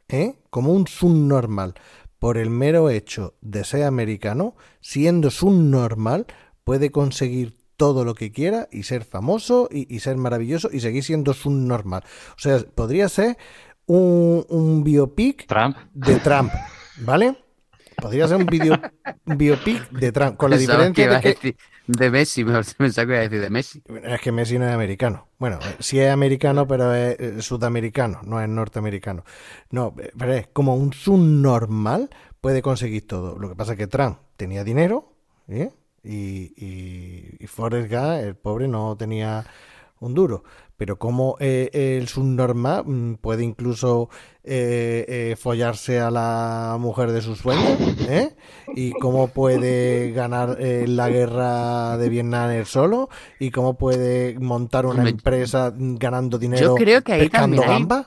¿eh? 0.09 0.39
Como 0.51 0.72
un 0.72 0.87
subnormal, 0.87 1.74
por 2.18 2.39
el 2.39 2.51
mero 2.51 2.89
hecho 2.89 3.34
de 3.41 3.64
ser 3.64 3.84
americano, 3.84 4.57
siendo 4.80 5.30
subnormal, 5.30 6.26
puede 6.64 6.91
conseguir 6.91 7.57
todo 7.76 8.05
lo 8.05 8.14
que 8.14 8.32
quiera 8.32 8.68
y 8.72 8.84
ser 8.84 9.05
famoso 9.05 9.68
y, 9.70 9.95
y 9.95 10.01
ser 10.01 10.16
maravilloso 10.16 10.70
y 10.72 10.80
seguir 10.80 11.05
siendo 11.05 11.34
subnormal. 11.34 12.05
O 12.37 12.39
sea, 12.39 12.59
podría 12.74 13.09
ser 13.09 13.37
un, 13.87 14.45
un 14.49 14.84
biopic 14.84 15.47
Trump. 15.47 15.76
de 15.95 16.16
Trump, 16.16 16.53
¿vale? 16.99 17.36
Podría 18.01 18.28
ser 18.28 18.36
un, 18.36 18.47
video, 18.47 18.78
biopic 19.24 19.90
de 19.90 20.12
Trump, 20.12 20.36
con 20.36 20.51
la 20.51 20.59
diferencia 20.59 21.18
de 21.18 21.34
que 21.34 21.57
de 21.86 22.11
Messi, 22.11 22.44
me 22.44 22.61
pensaba 22.78 23.07
que 23.07 23.12
iba 23.12 23.18
a 23.18 23.22
decir 23.22 23.40
de 23.40 23.51
Messi. 23.51 23.82
es 24.03 24.20
que 24.20 24.32
Messi 24.32 24.59
no 24.59 24.66
es 24.66 24.72
americano. 24.72 25.28
Bueno, 25.38 25.59
eh, 25.62 25.76
sí 25.78 26.01
es 26.01 26.11
americano, 26.11 26.66
pero 26.66 26.94
es 26.94 27.18
eh, 27.18 27.42
sudamericano, 27.42 28.20
no 28.24 28.40
es 28.40 28.49
norteamericano. 28.49 29.24
No, 29.70 29.94
eh, 29.99 30.11
pero 30.18 30.32
es 30.34 30.49
como 30.49 30.74
un 30.74 30.92
subnormal 30.92 32.11
puede 32.40 32.62
conseguir 32.62 33.07
todo. 33.07 33.38
Lo 33.38 33.49
que 33.49 33.57
pasa 33.57 33.72
es 33.72 33.78
que 33.78 33.86
Trump 33.86 34.18
tenía 34.36 34.64
dinero 34.64 35.12
¿eh? 35.49 35.70
y, 36.03 36.53
y, 36.57 37.36
y 37.38 37.47
Forrest 37.47 37.90
Gump, 37.90 38.24
el 38.24 38.36
pobre, 38.36 38.68
no 38.68 38.97
tenía 38.97 39.47
un 40.01 40.14
duro. 40.14 40.44
Pero 40.77 40.99
como 40.99 41.37
eh, 41.41 41.70
el 41.99 42.07
subnormal 42.09 42.85
mm, 42.87 43.14
puede 43.14 43.43
incluso 43.45 44.11
eh, 44.45 45.05
eh, 45.09 45.37
follarse 45.37 46.01
a 46.01 46.11
la 46.11 46.77
mujer 46.79 47.12
de 47.12 47.22
sus 47.22 47.39
sueños, 47.39 47.79
¿eh? 48.09 48.37
Y 48.74 48.93
cómo 48.93 49.29
puede 49.29 50.12
ganar 50.12 50.59
eh, 50.61 50.85
la 50.87 51.09
guerra 51.09 51.97
de 51.97 52.09
Vietnam 52.11 52.51
él 52.51 52.66
solo, 52.66 53.09
y 53.41 53.51
cómo 53.51 53.79
puede 53.79 54.39
montar 54.39 54.85
una 54.87 55.03
empresa 55.11 55.72
mm, 55.74 55.95
ganando 55.97 56.39
dinero 56.39 56.74
creo 56.74 57.03
que 57.03 57.12
ahí 57.14 57.20
pescando 57.29 57.62
gambas. 57.72 58.07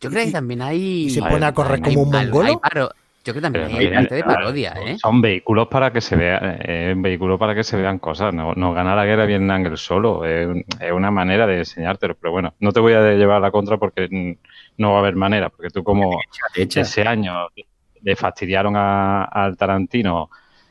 Yo 0.00 0.10
creo 0.10 0.24
que 0.26 0.32
también 0.32 0.62
hay. 0.62 0.80
y 1.04 1.10
se 1.10 1.20
pone 1.20 1.46
a 1.46 1.54
correr 1.54 1.80
como 1.82 2.02
un 2.02 2.10
mongolo. 2.26 2.48
hay 2.48 2.56
paro- 2.56 2.90
Yo 3.24 3.32
creo 3.32 3.34
que 3.34 3.40
también 3.40 3.66
Pero 3.66 3.78
hay 3.78 3.94
parte 3.94 4.14
de 4.16 4.24
parodia, 4.24 4.74
¿eh? 4.84 4.98
Son 4.98 5.20
vehículos 5.20 5.68
para 5.68 5.92
que 5.92 6.00
se 6.00 6.16
vean, 6.16 6.58
eh, 6.64 6.92
vehículos 6.96 7.38
para 7.38 7.54
que 7.54 7.62
se 7.62 7.76
vean 7.76 8.00
cosas. 8.00 8.34
No, 8.34 8.52
no 8.54 8.72
gana 8.72 8.96
la 8.96 9.04
guerra 9.04 9.26
Vietnam 9.26 9.64
él 9.64 9.76
solo. 9.76 10.24
Es, 10.24 10.46
un- 10.48 10.64
es 10.80 10.90
una 10.92 11.10
manera 11.12 11.46
de 11.46 11.58
enseñártelo. 11.58 12.16
Pero 12.16 12.32
bueno, 12.32 12.54
no 12.58 12.72
te 12.72 12.80
voy 12.80 12.94
a 12.94 13.12
llevar 13.12 13.36
a 13.36 13.40
la 13.40 13.50
contra 13.52 13.76
porque 13.76 14.36
no 14.76 14.90
va 14.90 14.96
a 14.96 15.00
haber 15.00 15.14
manera. 15.14 15.50
Porque 15.50 15.70
tú 15.70 15.84
como 15.84 16.18
ese 16.56 17.02
año 17.02 17.46
le 18.02 18.16
fastidiaron 18.16 18.74
al 18.76 19.56
Tarantino 19.56 20.28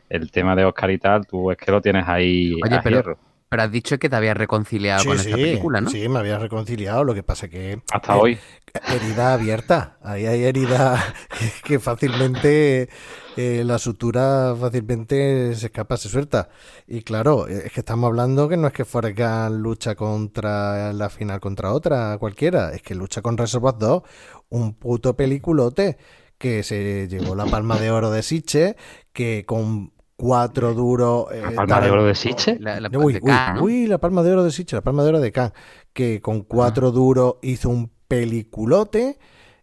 el 0.10 0.30
tema 0.30 0.54
de 0.54 0.66
Oscar 0.66 0.92
y 0.92 0.98
tal, 0.98 1.26
tú 1.26 1.52
es 1.52 1.58
que 1.58 1.72
lo 1.72 1.82
tienes 1.82 2.06
ahí 2.06 2.60
Oye, 2.62 2.76
a 2.76 2.82
pero- 2.82 2.98
hierro. 2.98 3.18
Pero 3.52 3.64
has 3.64 3.72
dicho 3.72 4.00
que 4.00 4.08
te 4.08 4.16
habías 4.16 4.38
reconciliado 4.38 5.02
Sí, 5.02 5.08
con 5.10 5.18
sí, 5.20 5.26
esta 5.26 5.36
película, 5.36 5.82
¿no? 5.82 5.90
sí, 5.90 6.08
me 6.08 6.20
había 6.20 6.40
reconciliado. 6.40 7.04
Lo 7.04 7.14
que 7.14 7.22
pasa 7.22 7.50
que 7.50 7.82
Hasta 7.92 8.16
eh, 8.16 8.20
hoy. 8.22 8.40
herida 8.88 9.34
abierta. 9.34 9.98
Ahí 10.02 10.26
hay 10.26 10.46
herida 10.46 10.98
que 11.66 11.78
fácilmente 11.78 12.88
eh, 13.36 13.64
la 13.66 13.78
sutura 13.78 14.56
fácilmente 14.58 15.54
se 15.56 15.66
escapa, 15.66 15.98
se 15.98 16.08
suelta. 16.08 16.48
Y 16.88 17.02
claro, 17.02 17.46
es 17.48 17.74
que 17.74 17.82
estamos 17.82 18.08
hablando 18.08 18.48
que 18.48 18.56
no 18.56 18.68
es 18.68 18.74
que 18.74 18.84
Gump 18.84 19.62
lucha 19.62 19.96
contra 19.96 20.94
la 20.94 21.10
final 21.10 21.42
contra 21.42 21.74
otra 21.74 22.18
cualquiera, 22.20 22.72
es 22.72 22.82
que 22.82 22.96
lucha 22.96 23.22
con 23.22 23.38
Reservoir 23.38 23.76
2, 23.78 24.02
un 24.48 24.76
puto 24.76 25.18
peliculote 25.18 25.98
que 26.38 26.64
se 26.64 27.10
llevó 27.10 27.36
la 27.36 27.46
palma 27.48 27.78
de 27.78 27.92
oro 27.92 28.12
de 28.12 28.24
Siche, 28.24 28.78
que 29.12 29.44
con 29.46 29.92
cuatro 30.22 30.74
duros... 30.74 31.26
eh, 31.34 31.42
¿La 31.42 31.52
palma 31.52 31.82
de 31.82 31.90
oro 31.92 32.06
de 32.06 32.16
Siche? 32.16 32.58
La, 32.60 32.80
la- 32.80 32.90
Uy, 32.98 33.14
de 33.14 33.20
uy, 33.22 33.30
Cannes, 33.32 33.56
¿no? 33.56 33.64
uy, 33.66 33.88
la 33.88 33.98
palma 33.98 34.22
de 34.24 34.32
oro 34.32 34.44
de 34.44 34.52
Sitges, 34.52 34.74
la 34.74 34.82
palma 34.82 35.04
de 35.04 35.10
oro 35.10 35.20
de 35.20 35.32
Cannes, 35.32 35.54
que 35.94 36.22
con 36.22 36.42
cuatro 36.44 36.92
duros 36.92 37.36
hizo 37.42 37.70
un 37.70 37.90
peliculote. 38.08 39.18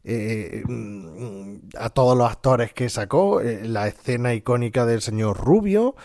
eh, 0.05 0.63
mm, 0.67 1.57
a 1.79 1.91
todos 1.91 2.17
los 2.17 2.31
actores 2.31 2.73
que 2.73 2.89
sacó, 2.89 3.41
eh, 3.43 3.69
la 3.69 3.89
escena 3.89 4.33
icónica 4.33 4.87
del 4.87 5.03
señor 5.03 5.37
Rubio, 5.37 5.97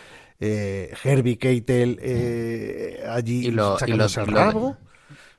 eh, 0.42 0.94
Herbie 1.04 1.38
Keitel 1.38 2.00
eh, 2.02 3.04
allí 3.10 3.48
Y 3.48 3.52
lo- 3.52 3.76
y 3.76 3.80
sacándose 3.80 4.20
los- 4.20 4.28
el 4.28 4.34
y 4.34 4.36
lo- 4.36 4.44
rabo, 4.52 4.78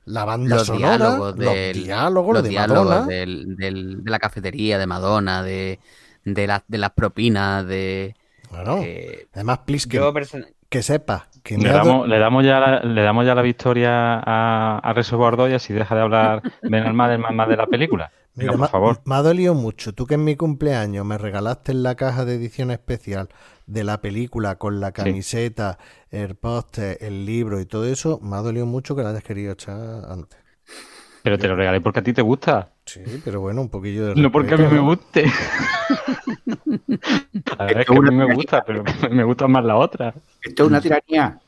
la 0.05 0.25
banda 0.25 0.55
los 0.55 0.67
sonora, 0.67 0.97
diálogos 0.97 1.37
los 1.37 1.53
del- 1.53 1.83
diálogos, 1.83 2.33
los 2.33 2.43
de 2.43 2.49
diálogos 2.49 2.85
Madonna. 2.87 3.07
del- 3.07 3.55
del- 3.57 4.03
de 4.03 4.09
la 4.11 4.19
cafetería 4.19 4.79
de 4.79 4.87
Madonna, 4.87 5.43
de, 5.43 5.79
de, 6.23 6.47
las- 6.47 6.63
de 6.67 6.77
las 6.79 6.91
propinas, 6.91 7.67
de... 7.67 8.15
Claro. 8.49 8.79
eh, 8.83 9.27
Además, 9.33 9.59
please, 9.65 9.87
que, 10.69 10.83
sepa 10.83 11.27
que 11.43 11.57
Le 11.57 11.69
damos, 11.69 12.07
le, 12.07 12.19
damos 12.19 12.43
ya 12.43 12.59
la, 12.59 12.79
le 12.81 13.01
damos 13.01 13.25
ya 13.25 13.35
la 13.35 13.41
victoria 13.41 14.15
a, 14.19 14.79
a 14.79 14.93
Reservoir 14.93 15.37
Dogs 15.37 15.53
así 15.53 15.73
deja 15.73 15.95
de 15.95 16.01
hablar 16.01 16.41
Ben 16.63 16.83
Almaden 16.83 17.21
más, 17.21 17.33
más 17.33 17.47
de 17.47 17.55
la 17.57 17.67
película. 17.67 18.11
Mira, 18.33 18.51
por 18.53 18.67
favor. 18.67 19.01
Me 19.05 19.15
ha 19.15 19.21
dolido 19.21 19.53
mucho. 19.53 19.93
Tú 19.93 20.05
que 20.05 20.15
en 20.15 20.25
mi 20.25 20.35
cumpleaños 20.35 21.05
me 21.05 21.17
regalaste 21.17 21.71
en 21.71 21.83
la 21.83 21.95
caja 21.95 22.25
de 22.25 22.35
edición 22.35 22.69
especial 22.71 23.29
de 23.65 23.85
la 23.85 24.01
película 24.01 24.57
con 24.57 24.81
la 24.81 24.91
camiseta, 24.91 25.77
el 26.11 26.35
póster, 26.35 26.97
el 26.99 27.25
libro 27.25 27.61
y 27.61 27.65
todo 27.65 27.85
eso, 27.85 28.19
me 28.21 28.35
ha 28.35 28.39
dolido 28.41 28.65
mucho 28.65 28.93
que 28.95 29.03
la 29.03 29.11
hayas 29.11 29.23
querido 29.23 29.53
echar 29.53 29.77
antes. 30.09 30.37
Pero 31.25 31.39
te 31.39 31.47
lo 31.47 31.55
regalé 31.55 31.81
porque 31.81 32.01
a 32.01 32.03
ti 32.03 32.13
te 32.13 32.21
gusta, 32.21 32.69
Sí, 32.85 33.01
pero 33.25 33.41
bueno, 33.41 33.61
un 33.61 33.69
poquillo 33.69 34.09
de 34.09 34.15
no 34.15 34.31
porque 34.31 34.53
a 34.53 34.57
mí 34.57 34.67
me 34.67 34.77
guste. 34.77 35.23
La 37.57 37.65
verdad 37.65 37.81
es 37.81 37.87
que 37.87 37.95
a 37.95 37.99
mí 37.99 38.11
me 38.11 38.31
gusta, 38.35 38.63
pero 38.63 38.83
me 39.09 39.23
gusta 39.23 39.47
más 39.47 39.65
la 39.65 39.75
otra. 39.75 40.13
Esto 40.43 40.63
es 40.65 40.69
una 40.69 40.81
tiranía. 40.81 41.39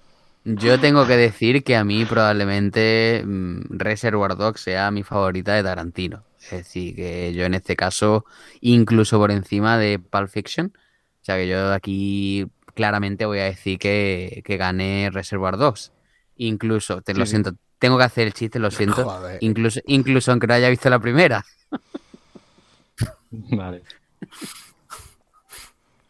Yo 0.45 0.79
tengo 0.79 1.05
que 1.05 1.15
decir 1.15 1.63
que 1.63 1.75
a 1.75 1.83
mí 1.83 2.05
probablemente 2.05 3.21
mm, 3.23 3.65
Reservoir 3.69 4.35
Dogs 4.35 4.61
sea 4.61 4.89
mi 4.89 5.03
favorita 5.03 5.53
de 5.53 5.61
Tarantino. 5.61 6.23
Es 6.41 6.49
decir, 6.49 6.95
que 6.95 7.31
yo 7.35 7.45
en 7.45 7.53
este 7.53 7.75
caso, 7.75 8.25
incluso 8.61 9.19
por 9.19 9.29
encima 9.29 9.77
de 9.77 9.99
Pulp 9.99 10.29
Fiction, 10.29 10.73
o 11.21 11.23
sea 11.23 11.35
que 11.35 11.47
yo 11.47 11.71
aquí 11.71 12.47
claramente 12.73 13.27
voy 13.27 13.41
a 13.41 13.43
decir 13.43 13.77
que, 13.77 14.41
que 14.43 14.57
gane 14.57 15.11
Reservoir 15.13 15.55
Dogs. 15.57 15.91
Incluso, 16.35 17.03
te 17.03 17.13
lo 17.13 17.27
siento, 17.27 17.53
tengo 17.79 17.97
que 17.97 18.03
hacer 18.03 18.27
el 18.27 18.33
chiste, 18.33 18.59
lo 18.59 18.71
siento. 18.71 19.03
Joder. 19.03 19.37
Incluso, 19.41 19.79
incluso 19.85 20.31
aunque 20.31 20.47
no 20.47 20.53
haya 20.53 20.69
visto 20.69 20.89
la 20.89 20.99
primera. 20.99 21.43
Vale. 23.31 23.83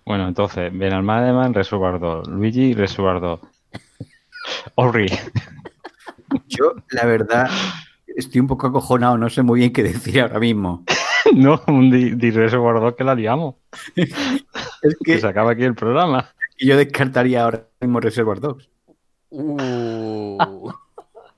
Bueno, 0.05 0.27
entonces, 0.27 0.71
Ben 0.73 0.93
Almaden, 0.93 1.53
Reservoir 1.53 1.99
Dogs, 1.99 2.27
Luigi, 2.29 2.73
Reservoir 2.73 3.19
Dogs. 3.19 3.47
Ori. 4.75 5.07
Yo, 6.47 6.73
la 6.91 7.05
verdad, 7.05 7.49
estoy 8.15 8.39
un 8.39 8.47
poco 8.47 8.67
acojonado, 8.67 9.17
no 9.17 9.29
sé 9.29 9.41
muy 9.43 9.59
bien 9.59 9.73
qué 9.73 9.83
decir 9.83 10.21
ahora 10.21 10.39
mismo. 10.39 10.83
No, 11.35 11.61
un 11.67 11.91
di, 11.91 12.11
di 12.11 12.31
Dogs 12.31 12.95
que 12.95 13.03
la 13.03 13.13
liamos. 13.13 13.55
Es 13.97 14.13
Que 14.81 14.95
que 15.03 15.19
se 15.19 15.27
acaba 15.27 15.51
aquí 15.51 15.63
el 15.63 15.75
programa. 15.75 16.33
yo 16.57 16.77
descartaría 16.77 17.43
ahora 17.43 17.67
mismo 17.81 17.99
Reservoir 17.99 18.39
Dogs. 18.39 18.69
Uh. 19.29 20.71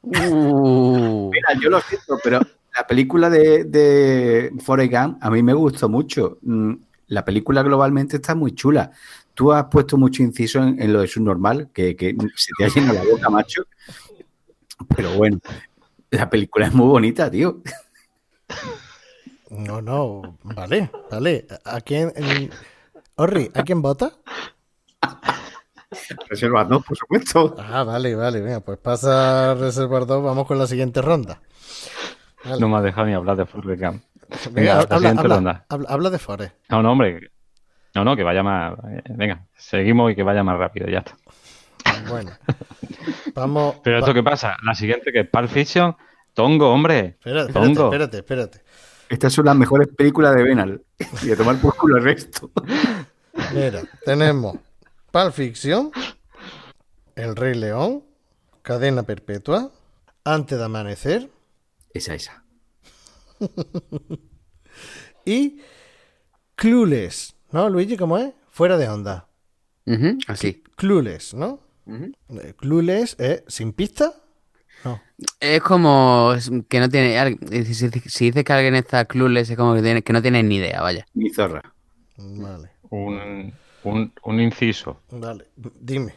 Uh. 0.09 1.29
Mira, 1.31 1.61
yo 1.61 1.69
lo 1.69 1.79
siento, 1.81 2.17
pero 2.23 2.39
la 2.75 2.87
película 2.87 3.29
de, 3.29 3.63
de 3.65 4.51
Forrest 4.63 4.91
Gump 4.91 5.17
a 5.21 5.29
mí 5.29 5.43
me 5.43 5.53
gustó 5.53 5.87
mucho. 5.89 6.37
Mm, 6.41 6.73
La 7.07 7.23
película 7.25 7.61
globalmente 7.63 8.17
está 8.17 8.35
muy 8.35 8.53
chula. 8.53 8.91
Tú 9.33 9.51
has 9.53 9.65
puesto 9.65 9.97
mucho 9.97 10.21
inciso 10.23 10.59
en, 10.61 10.81
en 10.81 10.91
lo 10.93 11.01
de 11.01 11.07
subnormal, 11.07 11.69
que, 11.73 11.95
que 11.95 12.15
se 12.35 12.51
te 12.57 12.65
ha 12.65 12.67
llenado 12.67 12.93
la 13.03 13.09
boca, 13.11 13.29
macho. 13.29 13.63
Pero 14.95 15.13
bueno, 15.13 15.39
la 16.11 16.29
película 16.29 16.67
es 16.67 16.73
muy 16.73 16.87
bonita, 16.87 17.29
tío. 17.31 17.61
No, 19.49 19.81
no, 19.81 20.37
vale, 20.43 20.91
vale. 21.09 21.47
¿A 21.65 21.81
quién? 21.81 22.11
en- 22.15 22.49
Orri, 23.15 23.49
¿a 23.53 23.63
quién 23.63 23.81
vota? 23.81 24.13
Reserva 26.29 26.63
Dogs, 26.65 26.85
por 26.87 26.97
supuesto. 26.97 27.55
Ah, 27.57 27.83
vale, 27.83 28.15
vale, 28.15 28.41
venga, 28.41 28.59
pues 28.59 28.77
pasa 28.77 29.55
Reservoir 29.55 30.05
2, 30.05 30.23
vamos 30.23 30.45
con 30.47 30.57
la 30.59 30.67
siguiente 30.67 31.01
ronda. 31.01 31.41
Vale. 32.45 32.59
No 32.59 32.69
me 32.69 32.77
has 32.77 32.83
dejado 32.83 33.07
ni 33.07 33.13
hablar 33.13 33.37
de 33.37 33.45
Forrest 33.45 33.81
Gump. 33.81 34.03
Venga, 34.29 34.49
Venga, 34.51 34.75
la 34.75 34.81
habla, 34.81 34.97
siguiente 34.97 35.21
habla, 35.21 35.35
ronda. 35.35 35.65
habla- 35.69 35.89
habla 35.89 36.09
de 36.11 36.19
Forest. 36.19 36.55
No, 36.69 36.83
no, 36.83 36.91
hombre. 36.91 37.31
No, 37.95 38.03
no, 38.05 38.15
que 38.15 38.23
vaya 38.23 38.43
más. 38.43 38.73
eh, 38.87 39.01
Venga, 39.09 39.45
seguimos 39.57 40.11
y 40.11 40.15
que 40.15 40.23
vaya 40.23 40.43
más 40.43 40.57
rápido, 40.57 40.87
ya 40.87 40.99
está. 40.99 41.15
Bueno, 42.07 42.31
vamos. 43.33 43.75
Pero 43.83 43.95
va- 43.95 43.99
esto 44.01 44.13
qué 44.13 44.21
pasa, 44.23 44.55
la 44.63 44.75
siguiente 44.75 45.11
que 45.11 45.21
es 45.21 45.27
Pulp 45.29 45.49
Fiction, 45.49 45.95
Tongo, 46.35 46.71
hombre. 46.71 47.17
Espérate, 47.17 47.49
espérate, 47.49 47.73
Tongo. 47.73 47.83
espérate, 47.87 48.17
espérate. 48.17 48.61
Estas 49.09 49.33
son 49.33 49.45
las 49.45 49.55
mejores 49.55 49.87
películas 49.87 50.35
de 50.35 50.43
Benal. 50.43 50.81
Y 51.23 51.27
de 51.27 51.35
tomar 51.35 51.55
por 51.57 51.75
culo 51.75 51.97
el 51.97 52.03
resto. 52.03 52.51
Mira, 53.53 53.81
tenemos 54.05 54.57
Pulp 55.11 55.33
Fiction, 55.33 55.91
El 57.15 57.35
Rey 57.35 57.55
León, 57.55 58.03
Cadena 58.61 59.03
Perpetua, 59.03 59.71
Antes 60.23 60.57
de 60.57 60.63
Amanecer 60.65 61.29
Esa, 61.93 62.13
esa. 62.15 62.43
y 65.25 65.61
Clueless. 66.55 67.35
¿No, 67.51 67.69
Luigi? 67.69 67.97
¿Cómo 67.97 68.17
es? 68.17 68.33
Fuera 68.51 68.77
de 68.77 68.89
onda. 68.89 69.27
Así. 70.27 70.63
Clueless, 70.75 71.33
¿no? 71.33 71.59
Eh, 71.87 72.53
Clueless 72.57 73.15
es 73.19 73.43
sin 73.47 73.73
pista. 73.73 74.13
No. 74.85 75.01
Es 75.39 75.61
como 75.61 76.33
que 76.69 76.79
no 76.79 76.89
tiene. 76.89 77.37
Si, 77.65 77.73
si- 77.73 77.89
si 77.89 78.25
dices 78.25 78.43
que 78.43 78.53
alguien 78.53 78.75
está 78.75 79.05
clueless, 79.05 79.49
es 79.49 79.57
como 79.57 79.73
que, 79.73 79.81
tiene, 79.81 80.03
que 80.03 80.13
no 80.13 80.21
tiene 80.21 80.43
ni 80.43 80.57
idea, 80.57 80.81
vaya. 80.81 81.05
Mi 81.13 81.29
zorra. 81.31 81.73
Vale, 82.17 82.69
Un, 82.89 83.53
un, 83.83 84.11
un 84.23 84.39
inciso. 84.39 85.01
vale. 85.11 85.45
Dime. 85.55 86.13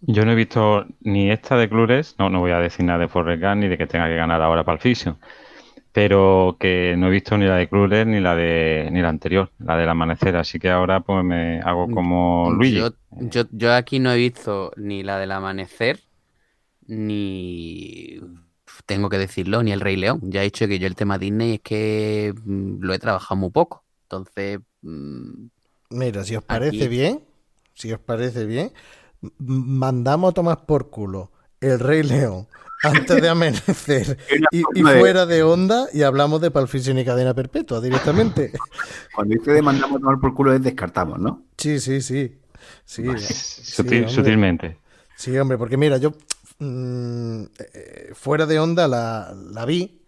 Yo 0.00 0.24
no 0.24 0.32
he 0.32 0.34
visto 0.34 0.84
ni 1.00 1.30
esta 1.30 1.56
de 1.56 1.68
Clures, 1.68 2.16
no, 2.18 2.28
no 2.28 2.40
voy 2.40 2.50
a 2.50 2.58
decir 2.58 2.84
nada 2.84 2.98
de 2.98 3.08
Forrest 3.08 3.40
Gump 3.40 3.56
ni 3.56 3.68
de 3.68 3.78
que 3.78 3.86
tenga 3.86 4.08
que 4.08 4.16
ganar 4.16 4.42
ahora 4.42 4.64
para 4.64 4.74
el 4.74 4.82
Fiction, 4.82 5.16
pero 5.92 6.56
que 6.58 6.96
no 6.98 7.06
he 7.06 7.10
visto 7.10 7.38
ni 7.38 7.46
la 7.46 7.56
de 7.56 7.68
Clures 7.68 8.06
ni 8.06 8.18
la 8.18 8.34
de 8.34 8.88
ni 8.90 9.00
la 9.00 9.10
anterior, 9.10 9.50
la 9.60 9.76
del 9.76 9.88
amanecer, 9.88 10.34
así 10.36 10.58
que 10.58 10.70
ahora 10.70 11.00
pues 11.00 11.22
me 11.24 11.60
hago 11.60 11.88
como 11.88 12.50
Luigi. 12.50 12.78
Yo, 12.78 12.90
yo, 13.12 13.44
yo 13.52 13.72
aquí 13.74 14.00
no 14.00 14.10
he 14.10 14.16
visto 14.16 14.72
ni 14.76 15.04
la 15.04 15.18
del 15.18 15.30
amanecer, 15.30 16.00
ni 16.88 18.18
tengo 18.86 19.08
que 19.08 19.18
decirlo, 19.18 19.62
ni 19.62 19.70
el 19.70 19.80
Rey 19.80 19.96
León. 19.96 20.20
Ya 20.24 20.40
he 20.40 20.44
dicho 20.44 20.66
que 20.66 20.78
yo 20.80 20.86
el 20.88 20.96
tema 20.96 21.18
Disney 21.18 21.54
es 21.54 21.60
que 21.60 22.34
mm, 22.44 22.80
lo 22.80 22.92
he 22.92 22.98
trabajado 22.98 23.36
muy 23.36 23.50
poco. 23.50 23.84
Entonces, 24.04 24.58
mm, 24.82 25.46
Mira, 25.92 26.24
si 26.24 26.36
os 26.36 26.42
parece 26.42 26.76
Aquí. 26.76 26.88
bien, 26.88 27.20
si 27.74 27.92
os 27.92 28.00
parece 28.00 28.44
bien, 28.46 28.72
mandamos 29.38 30.30
a 30.30 30.34
tomar 30.34 30.66
por 30.66 30.90
culo 30.90 31.30
el 31.60 31.78
Rey 31.78 32.02
León 32.02 32.48
antes 32.82 33.22
de 33.22 33.28
amanecer 33.28 34.18
y, 34.50 34.62
fuera 34.82 35.26
de 35.26 35.42
onda 35.42 35.86
y 35.92 36.02
hablamos 36.02 36.40
de 36.40 36.50
Pulp 36.50 36.68
Fiction 36.68 36.98
y 36.98 37.04
cadena 37.04 37.34
perpetua 37.34 37.80
directamente. 37.80 38.52
Cuando 39.14 39.34
dice 39.34 39.52
de 39.52 39.62
mandamos 39.62 39.96
a 39.96 40.00
tomar 40.00 40.18
por 40.18 40.34
culo 40.34 40.52
es 40.54 40.62
descartamos, 40.62 41.18
¿no? 41.18 41.44
Sí, 41.56 41.78
sí, 41.78 42.00
sí. 42.00 42.38
Sí, 42.84 43.02
Sutil- 43.02 44.08
sutilmente. 44.08 44.76
Sí, 45.16 45.36
hombre, 45.38 45.58
porque 45.58 45.76
mira, 45.76 45.98
yo 45.98 46.12
mm, 46.58 47.42
eh, 47.58 48.10
fuera 48.14 48.46
de 48.46 48.58
onda 48.58 48.88
la, 48.88 49.34
la 49.52 49.64
vi. 49.64 50.01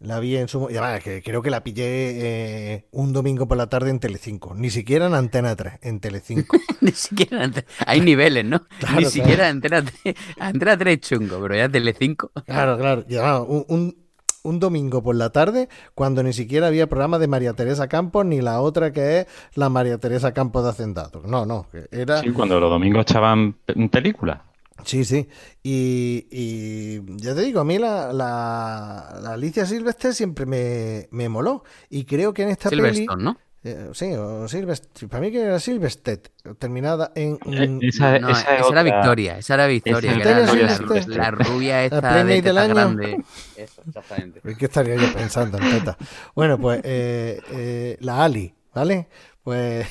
La 0.00 0.20
vi 0.20 0.36
en 0.36 0.46
su... 0.48 0.68
Y 0.70 0.76
además, 0.76 1.02
que 1.02 1.22
creo 1.22 1.40
que 1.40 1.48
la 1.50 1.64
pillé 1.64 1.84
eh, 1.86 2.86
un 2.90 3.12
domingo 3.14 3.48
por 3.48 3.56
la 3.56 3.68
tarde 3.68 3.90
en 3.90 3.98
Telecinco. 3.98 4.54
Ni 4.54 4.68
siquiera 4.70 5.06
en 5.06 5.14
Antena 5.14 5.56
3, 5.56 5.74
en 5.82 6.00
Telecinco. 6.00 6.58
ni 6.82 6.92
siquiera 6.92 7.42
ante- 7.44 7.64
hay 7.86 8.00
niveles, 8.02 8.44
¿no? 8.44 8.60
Claro, 8.78 8.94
ni 8.96 8.98
claro. 9.04 9.10
siquiera 9.10 9.48
Antena 9.48 9.82
3, 9.82 10.14
Antena 10.38 10.76
3 10.76 10.94
es 10.94 11.00
chungo, 11.08 11.40
pero 11.40 11.56
ya 11.56 11.68
Telecinco. 11.68 12.30
Claro, 12.44 12.76
claro. 12.76 13.04
Y 13.08 13.16
además, 13.16 13.44
un, 13.48 13.64
un- 13.68 14.06
un 14.42 14.60
domingo 14.60 15.02
por 15.02 15.16
la 15.16 15.30
tarde, 15.30 15.68
cuando 15.94 16.22
ni 16.22 16.32
siquiera 16.32 16.68
había 16.68 16.86
programa 16.86 17.18
de 17.18 17.26
María 17.26 17.54
Teresa 17.54 17.88
Campos, 17.88 18.24
ni 18.26 18.40
la 18.40 18.60
otra 18.60 18.92
que 18.92 19.20
es 19.20 19.26
la 19.54 19.68
María 19.70 19.98
Teresa 19.98 20.32
Campos 20.32 20.62
de 20.62 20.70
Hacendado. 20.70 21.22
No, 21.26 21.44
no, 21.46 21.66
era... 21.90 22.20
Sí, 22.20 22.30
cuando 22.30 22.60
los 22.60 22.70
domingos 22.70 23.02
echaban 23.02 23.54
pe- 23.54 23.88
películas. 23.88 24.42
Sí, 24.84 25.04
sí. 25.04 25.28
Y, 25.62 26.26
y 26.30 27.00
ya 27.16 27.34
te 27.34 27.40
digo, 27.42 27.60
a 27.60 27.64
mí 27.64 27.78
la, 27.78 28.12
la, 28.12 29.18
la 29.22 29.32
Alicia 29.32 29.66
Silvestre 29.66 30.12
siempre 30.12 30.46
me, 30.46 31.08
me 31.10 31.28
moló. 31.28 31.64
Y 31.90 32.04
creo 32.04 32.32
que 32.34 32.42
en 32.42 32.50
esta 32.50 32.70
peli... 32.70 32.82
Silverstone, 32.82 33.24
¿no? 33.24 33.38
eh, 33.64 33.90
sí, 33.94 34.12
o 34.14 34.46
Silvestre. 34.46 35.08
Para 35.08 35.22
mí 35.22 35.32
que 35.32 35.42
era 35.42 35.58
Silvestre, 35.58 36.18
terminada 36.58 37.10
en... 37.16 37.36
Eh, 37.46 37.78
Esa, 37.88 38.18
No, 38.20 38.28
esa 38.30 38.40
esa, 38.42 38.56
es 38.58 38.70
era 38.70 38.82
Victoria, 38.84 39.38
esa 39.38 39.54
era 39.54 39.66
Victoria, 39.66 40.12
Esa 40.12 40.22
que 40.22 40.28
era 40.28 40.52
Victoria 40.52 40.78
la, 41.06 41.30
rubia 41.32 41.84
esta 41.84 42.24
de 42.24 42.24
del 42.42 42.42
teta 42.44 42.60
año. 42.62 42.74
grande. 42.74 43.24
Eso, 43.56 43.82
exactamente. 43.88 44.40
¿Qué 44.56 44.64
estaría 44.66 44.94
yo 44.96 45.12
pensando 45.14 45.58
en 45.58 45.70
teta? 45.70 45.96
Bueno, 46.36 46.60
pues 46.60 46.80
eh, 46.84 47.40
eh, 47.50 47.96
la 48.00 48.22
Ali, 48.24 48.54
¿vale? 48.72 49.08
Pues 49.42 49.86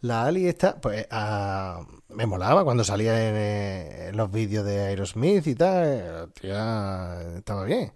la 0.00 0.24
Ali 0.24 0.46
esta, 0.48 0.80
pues 0.80 1.06
ah, 1.10 1.84
me 2.14 2.26
molaba 2.26 2.64
cuando 2.64 2.84
salía 2.84 3.28
en, 3.28 3.34
eh, 3.36 4.08
en 4.08 4.16
los 4.16 4.30
vídeos 4.30 4.64
de 4.64 4.80
Aerosmith 4.80 5.46
y 5.46 5.54
tal, 5.54 6.32
tía 6.32 7.18
estaba 7.36 7.64
bien. 7.64 7.92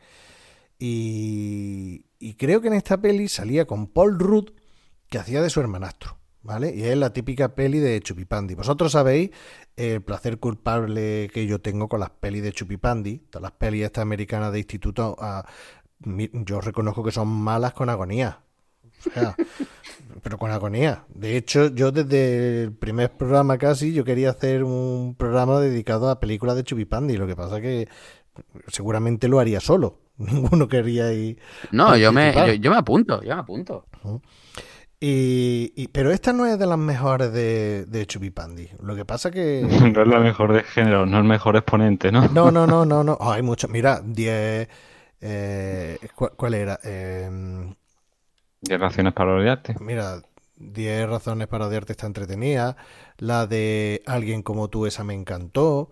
Y, 0.79 2.07
y 2.19 2.35
creo 2.35 2.61
que 2.61 2.69
en 2.69 2.75
esta 2.75 3.01
peli 3.01 3.29
salía 3.29 3.67
con 3.67 3.87
Paul 3.87 4.19
Rudd, 4.19 4.51
que 5.09 5.19
hacía 5.19 5.41
de 5.43 5.51
su 5.51 5.61
hermanastro, 5.61 6.19
¿vale? 6.43 6.75
Y 6.75 6.85
es 6.85 6.97
la 6.97 7.13
típica 7.13 7.55
peli 7.55 7.79
de 7.79 8.01
Chupipandi. 8.01 8.55
Vosotros 8.55 8.93
sabéis 8.93 9.31
el 9.77 10.03
placer 10.03 10.39
culpable 10.39 11.31
que 11.33 11.47
yo 11.47 11.61
tengo 11.61 11.89
con 11.89 12.01
las 12.01 12.11
pelis 12.11 12.43
de 12.43 12.53
Chupipandi, 12.53 13.19
todas 13.31 13.43
las 13.43 13.53
pelis 13.53 13.85
estas 13.85 14.03
americanas 14.03 14.53
de 14.53 14.59
instituto, 14.59 15.17
yo 16.01 16.61
reconozco 16.61 17.05
que 17.05 17.13
son 17.13 17.29
malas 17.29 17.73
con 17.73 17.89
agonía. 17.89 18.41
O 19.09 19.13
sea, 19.13 19.35
pero 20.23 20.39
con 20.39 20.51
agonía. 20.51 21.05
De 21.15 21.37
hecho, 21.37 21.69
yo 21.75 21.91
desde 21.93 22.65
el 22.65 22.73
primer 22.73 23.11
programa 23.13 23.59
casi, 23.59 23.93
yo 23.93 24.05
quería 24.05 24.31
hacer 24.31 24.65
un 24.65 25.15
programa 25.19 25.61
dedicado 25.61 26.09
a 26.11 26.21
películas 26.21 26.57
de 26.57 26.65
Chupipandi. 26.65 27.17
Lo 27.17 27.27
que 27.27 27.37
pasa 27.37 27.61
que 27.61 27.89
seguramente 28.69 29.29
lo 29.29 29.39
haría 29.41 29.61
solo. 29.61 29.99
Ninguno 30.19 30.69
quería 30.69 31.13
ir. 31.13 31.39
No, 31.73 31.97
yo 31.97 32.13
me, 32.13 32.33
yo, 32.35 32.53
yo 32.55 32.71
me 32.71 32.77
apunto, 32.79 33.21
yo 33.23 33.35
me 33.35 33.41
apunto. 33.43 33.87
Y, 35.01 35.73
y- 35.77 35.89
pero 35.89 36.11
esta 36.13 36.33
no 36.33 36.47
es 36.47 36.59
de 36.59 36.67
las 36.67 36.79
mejores 36.79 37.33
de, 37.33 37.85
de 37.87 38.07
Chupipandi. 38.07 38.71
Lo 38.83 38.95
que 38.97 39.05
pasa 39.05 39.31
que. 39.31 39.63
No 39.95 40.03
es 40.03 40.09
la 40.09 40.21
mejor 40.21 40.53
de 40.55 40.63
género, 40.63 41.05
no 41.05 41.19
el 41.19 41.25
mejor 41.25 41.57
exponente, 41.57 42.11
¿no? 42.11 42.29
No, 42.29 42.51
no, 42.51 42.67
no, 42.67 42.85
no, 42.87 43.05
no. 43.05 43.17
Oh, 43.21 43.33
hay 43.33 43.43
muchos. 43.43 43.69
Mira, 43.71 44.01
10. 44.05 44.69
eh, 45.21 45.99
¿cuál, 46.15 46.33
cuál 46.37 46.55
era? 46.55 46.79
Eh, 46.85 47.75
De 48.65 48.79
raciones 48.79 49.13
para 49.13 49.35
odiarte. 49.35 49.75
Mira, 49.81 50.23
10 50.57 51.09
razones 51.09 51.49
para 51.49 51.67
odiarte 51.67 51.93
está 51.93 52.07
entretenida. 52.07 52.77
La 53.19 53.47
de 53.47 54.03
Alguien 54.07 54.43
como 54.43 54.69
tú, 54.69 54.87
esa 54.87 55.05
me 55.05 55.15
encantó. 55.15 55.91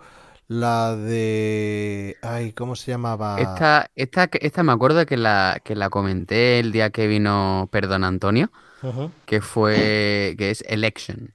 La 0.49 0.97
de. 0.97 2.17
Ay, 2.23 2.53
¿cómo 2.53 2.77
se 2.77 2.91
llamaba? 2.91 3.39
Esta, 3.41 3.91
esta, 3.95 4.29
esta 4.33 4.63
me 4.63 4.73
acuerdo 4.73 5.07
que 5.07 5.17
la, 5.17 5.61
que 5.65 5.75
la 5.75 5.89
comenté 5.89 6.59
el 6.59 6.73
día 6.73 6.91
que 6.91 7.07
vino 7.07 7.69
Perdón 7.73 8.05
Antonio, 8.05 8.51
Ujú. 8.83 9.11
que 9.25 9.41
fue, 9.41 10.35
que 10.37 10.51
es 10.51 10.63
Election. 10.69 11.35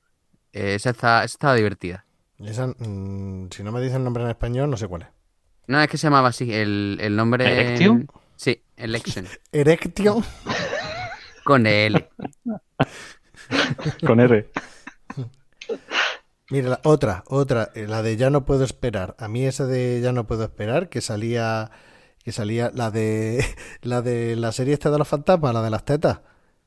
Esa, 0.53 0.91
está, 0.91 1.17
esa 1.23 1.25
estaba 1.25 1.55
divertida. 1.55 2.05
Esa, 2.39 2.67
mm, 2.67 3.49
si 3.51 3.63
no 3.63 3.71
me 3.71 3.81
dicen 3.81 4.03
nombre 4.03 4.23
en 4.23 4.29
español, 4.29 4.69
no 4.69 4.77
sé 4.77 4.87
cuál 4.87 5.03
es. 5.03 5.07
No, 5.67 5.81
es 5.81 5.87
que 5.89 5.97
se 5.97 6.07
llamaba 6.07 6.29
así, 6.29 6.53
el, 6.53 6.97
el 7.01 7.15
nombre... 7.15 7.51
¿Election? 7.51 8.01
en- 8.01 8.07
Sí, 8.35 8.61
Election. 8.77 9.25
Erection. 9.51 10.23
Con 11.47 11.65
L. 11.65 12.09
Con 14.05 14.19
R. 14.19 14.49
Mira, 16.49 16.69
la 16.69 16.79
otra, 16.83 17.23
otra, 17.27 17.71
eh, 17.73 17.87
la 17.87 18.01
de 18.01 18.17
Ya 18.17 18.29
no 18.29 18.45
puedo 18.45 18.63
esperar. 18.65 19.15
A 19.17 19.27
mí 19.29 19.45
esa 19.45 19.65
de 19.65 20.01
Ya 20.01 20.11
no 20.11 20.27
puedo 20.27 20.43
esperar, 20.43 20.89
que 20.89 20.99
salía, 21.01 21.71
que 22.23 22.31
salía 22.33 22.69
la 22.73 22.91
de 22.91 23.45
la 23.81 24.01
de 24.01 24.35
la 24.35 24.51
serie 24.51 24.73
esta 24.73 24.91
de 24.91 24.97
los 24.97 25.07
fantasmas, 25.07 25.53
la 25.53 25.61
de 25.61 25.69
las 25.69 25.85
tetas. 25.85 26.19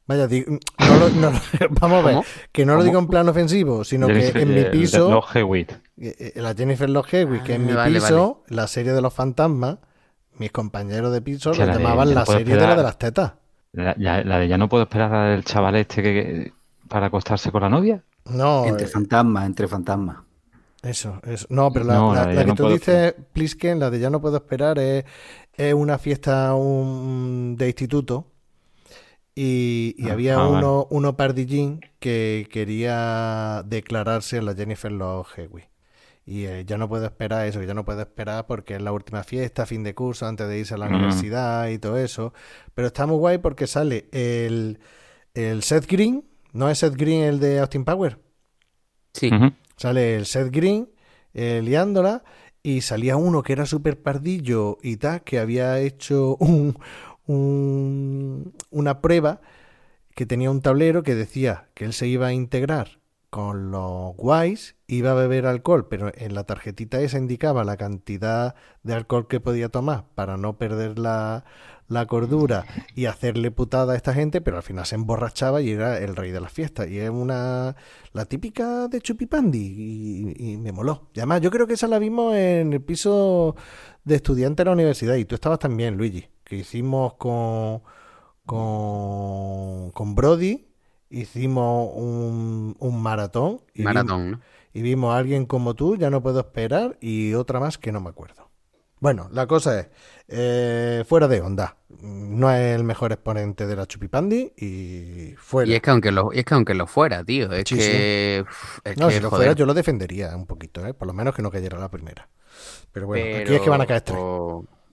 Vaya, 0.06 0.26
di- 0.26 0.44
no 0.46 0.96
lo- 0.98 1.08
no 1.10 1.30
lo- 1.30 1.40
vamos 1.80 1.98
a 2.02 2.06
ver, 2.06 2.14
¿Cómo? 2.14 2.24
que 2.50 2.64
no 2.66 2.74
lo 2.76 2.82
digo 2.82 2.98
en 2.98 3.06
plan 3.06 3.28
ofensivo, 3.28 3.84
sino 3.84 4.06
que 4.08 4.28
en 4.30 4.48
mi 4.54 4.60
eh, 4.60 4.64
piso, 4.72 5.10
Los 5.10 5.36
Hewitt. 5.36 5.70
eh, 5.98 6.32
eh, 6.34 6.40
la 6.40 6.54
Jennifer 6.54 6.88
Love 6.90 7.12
Hewitt, 7.14 7.42
que 7.44 7.54
en 7.54 7.62
Ah, 7.62 7.66
mi 7.66 7.72
vale, 7.74 8.00
piso, 8.00 8.42
la 8.48 8.66
serie 8.66 8.92
de 8.92 9.00
los 9.02 9.12
fantasmas, 9.14 9.76
mis 10.36 10.50
compañeros 10.50 11.12
de 11.12 11.20
piso 11.22 11.52
lo 11.52 11.64
la 11.66 11.66
de 11.76 11.82
llamaban 11.82 12.14
la 12.14 12.24
serie 12.26 12.56
de 12.56 12.66
la 12.66 12.76
de 12.76 12.82
las 12.82 12.98
tetas. 12.98 13.32
La, 13.72 13.94
de 13.94 14.48
ya 14.48 14.58
no 14.58 14.68
puedo 14.68 14.84
esperar 14.84 15.12
a 15.14 15.24
la 15.24 15.30
del 15.30 15.44
chaval 15.44 15.76
este 15.76 16.02
que, 16.02 16.12
que- 16.14 16.52
para 16.88 17.06
acostarse 17.06 17.52
con 17.52 17.62
la 17.62 17.68
novia. 17.68 18.04
No, 18.24 18.50
Entre 18.62 18.86
eh, 18.86 18.86
fantasmas, 18.86 19.46
entre 19.46 19.68
fantasmas. 19.68 20.18
Eso, 20.82 21.20
eso. 21.24 21.46
No, 21.50 21.72
pero 21.72 21.84
la, 21.84 21.94
No, 21.94 22.14
la- 22.14 22.22
la 22.22 22.26
de 22.26 22.34
la 22.34 22.42
Ya 22.42 22.44
que 22.44 22.52
no 22.52 22.54
tú 22.54 22.66
dices, 22.66 23.14
Plisken, 23.32 23.78
la 23.80 23.90
de 23.90 24.00
Ya 24.00 24.10
no 24.10 24.20
puedo 24.20 24.36
esperar, 24.38 24.78
es, 24.78 25.04
es 25.54 25.74
una 25.74 25.98
fiesta 25.98 26.54
un- 26.54 27.56
de 27.58 27.66
instituto 27.68 28.26
y, 29.34 29.94
y 29.98 30.08
Ah, 30.08 30.12
había 30.12 30.34
ah, 30.36 30.46
vale. 30.48 30.50
uno, 30.58 30.86
uno 30.90 31.16
pardillín 31.16 31.80
que 31.98 32.48
quería 32.50 33.62
declararse 33.66 34.38
en 34.38 34.46
la 34.46 34.54
Jennifer 34.54 34.92
Love 34.92 35.28
Hewitt. 35.38 35.69
Y 36.30 36.44
eh, 36.46 36.64
ya 36.64 36.78
no 36.78 36.88
puedo 36.88 37.04
esperar 37.06 37.48
eso, 37.48 37.60
ya 37.60 37.74
no 37.74 37.84
puedo 37.84 38.00
esperar 38.02 38.46
porque 38.46 38.76
es 38.76 38.82
la 38.82 38.92
última 38.92 39.24
fiesta, 39.24 39.66
fin 39.66 39.82
de 39.82 39.96
curso, 39.96 40.26
antes 40.26 40.46
de 40.46 40.60
irse 40.60 40.74
a 40.74 40.78
la 40.78 40.86
Mm. 40.88 40.94
universidad 40.94 41.68
y 41.70 41.78
todo 41.80 41.96
eso. 41.98 42.32
Pero 42.72 42.86
está 42.86 43.04
muy 43.06 43.16
guay 43.16 43.38
porque 43.38 43.66
sale 43.66 44.08
el, 44.12 44.78
el 45.34 45.64
Seth 45.64 45.86
Green, 45.90 46.24
¿no 46.52 46.70
es 46.70 46.78
Seth 46.78 46.94
Green 46.94 47.22
el 47.24 47.40
de 47.40 47.58
Austin 47.58 47.84
Power? 47.84 48.18
Sí. 49.12 49.28
Sale 49.76 50.14
el 50.14 50.24
Seth 50.26 50.52
Green 50.52 50.88
eh, 51.34 51.62
liándola 51.64 52.22
y 52.62 52.82
salía 52.82 53.16
uno 53.16 53.42
que 53.42 53.52
era 53.54 53.66
súper 53.66 54.00
pardillo 54.00 54.78
y 54.84 54.98
tal, 54.98 55.22
que 55.24 55.40
había 55.40 55.80
hecho 55.80 56.36
un, 56.38 56.76
un- 57.26 58.52
una 58.70 59.00
prueba 59.00 59.40
que 60.14 60.26
tenía 60.26 60.50
un 60.52 60.60
tablero 60.60 61.02
que 61.02 61.16
decía 61.16 61.68
que 61.74 61.86
él 61.86 61.92
se 61.92 62.06
iba 62.06 62.28
a 62.28 62.32
integrar 62.32 62.99
con 63.30 63.70
los 63.70 64.16
guays, 64.16 64.76
iba 64.88 65.12
a 65.12 65.14
beber 65.14 65.46
alcohol, 65.46 65.86
pero 65.88 66.10
en 66.14 66.34
la 66.34 66.44
tarjetita 66.44 67.00
esa 67.00 67.18
indicaba 67.18 67.64
la 67.64 67.76
cantidad 67.76 68.56
de 68.82 68.94
alcohol 68.94 69.28
que 69.28 69.40
podía 69.40 69.68
tomar 69.68 70.04
para 70.16 70.36
no 70.36 70.58
perder 70.58 70.98
la, 70.98 71.44
la 71.86 72.06
cordura 72.06 72.66
y 72.94 73.06
hacerle 73.06 73.50
putada 73.52 73.92
a 73.92 73.96
esta 73.96 74.14
gente, 74.14 74.40
pero 74.40 74.56
al 74.56 74.62
final 74.64 74.84
se 74.86 74.96
emborrachaba 74.96 75.60
y 75.62 75.70
era 75.70 75.98
el 75.98 76.16
rey 76.16 76.32
de 76.32 76.40
las 76.40 76.52
fiestas. 76.52 76.88
Y 76.88 76.98
es 76.98 77.10
una 77.10 77.76
la 78.12 78.24
típica 78.24 78.88
de 78.88 79.00
Chupipandi 79.00 80.34
y, 80.36 80.52
y 80.52 80.56
me 80.56 80.72
moló. 80.72 81.08
Y 81.14 81.20
además 81.20 81.40
yo 81.40 81.50
creo 81.50 81.66
que 81.66 81.74
esa 81.74 81.86
la 81.86 81.98
vimos 82.00 82.34
en 82.34 82.72
el 82.72 82.82
piso 82.82 83.54
de 84.04 84.16
estudiante 84.16 84.62
de 84.62 84.66
la 84.66 84.72
universidad 84.72 85.14
y 85.14 85.24
tú 85.24 85.36
estabas 85.36 85.60
también, 85.60 85.96
Luigi, 85.96 86.28
que 86.42 86.56
hicimos 86.56 87.14
con, 87.14 87.82
con, 88.44 89.90
con 89.92 90.14
Brody, 90.16 90.69
hicimos 91.10 91.90
un, 91.94 92.76
un 92.78 93.02
maratón 93.02 93.60
y, 93.74 93.82
Maratón, 93.82 94.30
¿no? 94.30 94.40
y 94.72 94.82
vimos 94.82 95.14
a 95.14 95.18
alguien 95.18 95.46
como 95.46 95.74
tú, 95.74 95.96
ya 95.96 96.10
no 96.10 96.22
puedo 96.22 96.40
esperar, 96.40 96.96
y 97.00 97.34
otra 97.34 97.60
más 97.60 97.78
que 97.78 97.92
no 97.92 98.00
me 98.00 98.08
acuerdo. 98.08 98.48
Bueno, 99.00 99.28
la 99.32 99.46
cosa 99.46 99.80
es, 99.80 99.88
eh, 100.28 101.04
fuera 101.08 101.26
de 101.26 101.40
onda, 101.40 101.76
no 102.02 102.52
es 102.52 102.76
el 102.76 102.84
mejor 102.84 103.12
exponente 103.12 103.66
de 103.66 103.74
la 103.74 103.86
Chupipandi 103.86 104.52
y 104.58 105.34
fuera. 105.38 105.70
Y 105.70 105.74
es 105.74 105.80
que 105.80 105.90
aunque 105.90 106.12
lo, 106.12 106.32
es 106.32 106.44
que 106.44 106.54
aunque 106.54 106.74
lo 106.74 106.86
fuera, 106.86 107.24
tío, 107.24 107.50
es 107.50 107.64
que... 107.64 108.44
Es 108.84 108.96
no, 108.98 109.08
que, 109.08 109.14
si 109.14 109.20
lo 109.20 109.30
joder, 109.30 109.46
fuera 109.46 109.52
yo 109.54 109.64
lo 109.64 109.72
defendería 109.72 110.36
un 110.36 110.46
poquito, 110.46 110.86
¿eh? 110.86 110.92
por 110.92 111.08
lo 111.08 111.14
menos 111.14 111.34
que 111.34 111.40
no 111.40 111.50
cayera 111.50 111.78
la 111.78 111.90
primera. 111.90 112.28
Pero 112.92 113.06
bueno, 113.06 113.38
aquí 113.38 113.54
es 113.54 113.60
que 113.62 113.70
van 113.70 113.80
a 113.80 113.86
caer 113.86 114.02
tres. 114.02 114.18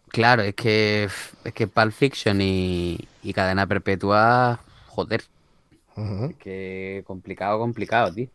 Claro, 0.08 0.42
es 0.42 0.56
que 0.56 1.10
es 1.44 1.54
que 1.54 1.68
Pulp 1.68 1.92
Fiction 1.92 2.40
y, 2.40 2.98
y 3.24 3.34
Cadena 3.34 3.68
Perpetua, 3.68 4.62
joder, 4.88 5.24
Es 6.30 6.36
que 6.38 7.04
complicado, 7.06 7.58
complicado, 7.60 8.14
tío. 8.14 8.28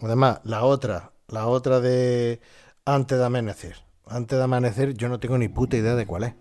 Además, 0.00 0.40
la 0.44 0.64
otra, 0.64 1.12
la 1.28 1.46
otra 1.46 1.80
de 1.80 2.40
Antes 2.84 3.18
de 3.18 3.24
Amanecer. 3.24 3.76
Antes 4.06 4.38
de 4.38 4.44
Amanecer 4.44 4.94
yo 4.94 5.08
no 5.08 5.20
tengo 5.20 5.36
ni 5.38 5.48
puta 5.48 5.76
idea 5.76 5.94
de 5.94 6.06
cuál 6.06 6.24
es. 6.24 6.34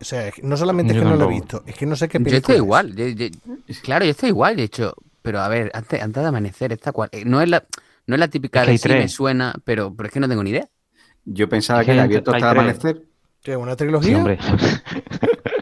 O 0.00 0.04
sea, 0.04 0.30
no 0.42 0.56
solamente 0.58 0.92
es 0.92 0.96
Yo 0.98 1.02
que 1.04 1.08
no 1.08 1.16
lo 1.16 1.24
he 1.24 1.28
visto, 1.34 1.62
es 1.66 1.74
que 1.74 1.86
no 1.86 1.96
sé 1.96 2.08
qué 2.08 2.18
Yo 2.18 2.24
película 2.24 2.38
estoy 2.38 2.54
es. 2.56 2.60
igual, 2.62 2.94
yo- 2.96 3.06
yo- 3.08 3.74
claro, 3.82 4.04
yo 4.04 4.10
estoy 4.10 4.28
igual, 4.28 4.56
de 4.56 4.64
hecho, 4.64 4.94
pero 5.22 5.40
a 5.40 5.48
ver, 5.48 5.70
antes, 5.72 6.02
antes 6.02 6.22
de 6.22 6.28
amanecer, 6.28 6.72
esta 6.72 6.92
cual, 6.92 7.08
eh, 7.12 7.24
no 7.24 7.40
es 7.40 7.48
la, 7.48 7.64
no 8.06 8.14
es 8.14 8.18
la 8.20 8.28
típica 8.28 8.60
Es 8.60 8.66
que 8.66 8.72
de 8.72 8.78
sí 8.78 8.88
me 8.90 9.08
suena, 9.08 9.54
pero, 9.64 9.94
pero 9.96 10.08
es 10.08 10.12
que 10.12 10.20
no 10.20 10.28
tengo 10.28 10.42
ni 10.44 10.50
idea. 10.50 10.68
Yo 11.24 11.48
pensaba 11.48 11.80
Es 11.80 11.86
que 11.86 11.92
que 11.92 11.94
era 11.94 12.02
hay- 12.02 12.08
abierto 12.08 12.30
hasta 12.32 12.50
amanecer. 12.50 13.02
¿Qué, 13.42 13.56
¿Una 13.56 13.72
Sí, 13.72 13.78
trilogía? 13.78 14.18
hombre. 14.18 14.38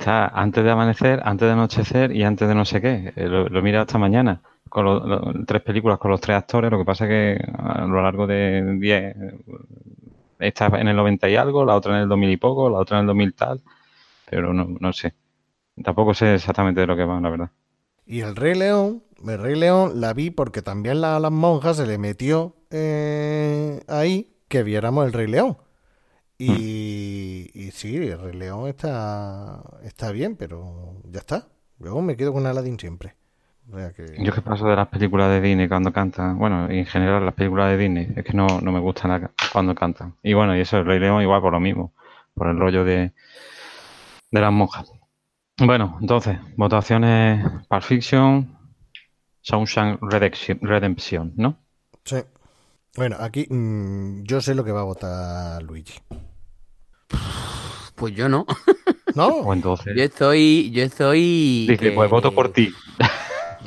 Está 0.00 0.28
antes 0.28 0.64
de 0.64 0.70
amanecer, 0.70 1.20
antes 1.24 1.46
de 1.46 1.52
anochecer 1.52 2.12
y 2.16 2.22
antes 2.24 2.48
de 2.48 2.54
no 2.54 2.64
sé 2.64 2.80
qué. 2.80 3.12
Eh, 3.16 3.28
Lo, 3.28 3.48
lo 3.48 3.58
he 3.58 3.62
mirado 3.62 3.84
esta 3.84 3.98
mañana. 3.98 4.40
Con 4.68 4.84
lo- 4.86 5.06
lo- 5.06 5.44
tres 5.46 5.62
películas 5.62 5.98
con 5.98 6.10
los 6.10 6.20
tres 6.20 6.36
actores. 6.38 6.70
Lo 6.70 6.78
que 6.78 6.84
pasa 6.86 7.04
es 7.04 7.10
que 7.10 7.52
a 7.58 7.84
lo 7.86 8.02
largo 8.02 8.26
de 8.26 8.76
10. 8.78 9.14
Esta 10.38 10.66
en 10.68 10.88
el 10.88 10.96
90 10.96 11.28
y 11.28 11.36
algo, 11.36 11.64
la 11.64 11.76
otra 11.76 11.96
en 11.96 12.02
el 12.02 12.08
2000 12.08 12.30
y 12.30 12.36
poco, 12.38 12.70
la 12.70 12.78
otra 12.78 12.96
en 12.98 13.02
el 13.02 13.06
2000 13.08 13.34
tal. 13.34 13.60
Pero 14.30 14.54
no, 14.54 14.66
no 14.80 14.92
sé. 14.92 15.14
Tampoco 15.84 16.14
sé 16.14 16.34
exactamente 16.36 16.80
de 16.82 16.86
lo 16.88 16.96
que 16.96 17.04
van, 17.04 17.22
la 17.24 17.30
verdad. 17.30 17.50
Y 18.06 18.20
el 18.22 18.36
Rey 18.36 18.54
León, 18.54 19.02
el 19.26 19.38
Rey 19.40 19.56
León 19.56 20.00
la 20.00 20.12
vi 20.14 20.30
porque 20.30 20.62
también 20.62 21.00
la- 21.00 21.16
a 21.16 21.20
las 21.20 21.32
monjas 21.32 21.76
se 21.76 21.86
le 21.86 21.98
metió 21.98 22.56
eh, 22.70 23.82
ahí 23.88 24.32
que 24.48 24.62
viéramos 24.62 25.06
el 25.06 25.12
Rey 25.12 25.26
León. 25.28 25.58
Y, 26.38 26.48
y 27.54 27.70
sí, 27.70 27.96
el 27.96 28.20
Rey 28.20 28.34
León 28.34 28.68
está, 28.68 29.62
está 29.82 30.10
bien, 30.12 30.36
pero 30.36 30.96
ya 31.04 31.20
está. 31.20 31.48
Luego 31.78 32.02
me 32.02 32.16
quedo 32.16 32.32
con 32.32 32.46
Aladdin 32.46 32.78
siempre. 32.78 33.14
O 33.72 33.78
sea 33.78 33.92
que- 33.92 34.16
Yo 34.22 34.32
que 34.32 34.42
paso 34.42 34.66
de 34.66 34.74
las 34.76 34.88
películas 34.88 35.30
de 35.30 35.40
Disney 35.40 35.68
cuando 35.68 35.92
cantan, 35.92 36.38
bueno, 36.38 36.72
y 36.72 36.78
en 36.80 36.86
general 36.86 37.24
las 37.24 37.34
películas 37.34 37.70
de 37.70 37.76
Disney, 37.76 38.12
es 38.16 38.24
que 38.24 38.32
no, 38.32 38.46
no 38.60 38.72
me 38.72 38.80
gustan 38.80 39.10
la- 39.12 39.30
cuando 39.52 39.74
cantan. 39.74 40.16
Y 40.22 40.34
bueno, 40.34 40.56
y 40.56 40.60
eso, 40.60 40.78
el 40.78 40.86
Rey 40.86 40.98
León 40.98 41.22
igual 41.22 41.40
por 41.40 41.52
lo 41.52 41.60
mismo, 41.60 41.92
por 42.34 42.48
el 42.48 42.58
rollo 42.58 42.84
de, 42.84 43.12
de 44.30 44.40
las 44.40 44.52
monjas. 44.52 44.92
Bueno, 45.58 45.98
entonces, 46.00 46.38
votaciones 46.56 47.44
Pulp 47.68 47.82
Fiction, 47.82 48.56
Redemption, 50.02 50.58
Redemption, 50.62 51.32
¿no? 51.36 51.56
sí. 52.04 52.16
Bueno, 52.96 53.16
aquí 53.20 53.46
mm, 53.48 54.24
yo 54.24 54.40
sé 54.40 54.54
lo 54.56 54.64
que 54.64 54.72
va 54.72 54.80
a 54.80 54.84
votar 54.84 55.62
Luigi. 55.62 56.00
Pues 58.00 58.14
yo 58.14 58.28
no. 58.28 58.46
¿No? 59.14 59.28
O 59.46 59.52
entonces, 59.52 59.94
Yo 59.96 60.02
estoy, 60.04 60.70
yo 60.72 60.82
estoy. 60.82 61.66
dice, 61.68 61.78
que- 61.78 61.92
pues 61.92 62.10
voto 62.10 62.32
por 62.34 62.52
ti. 62.52 62.72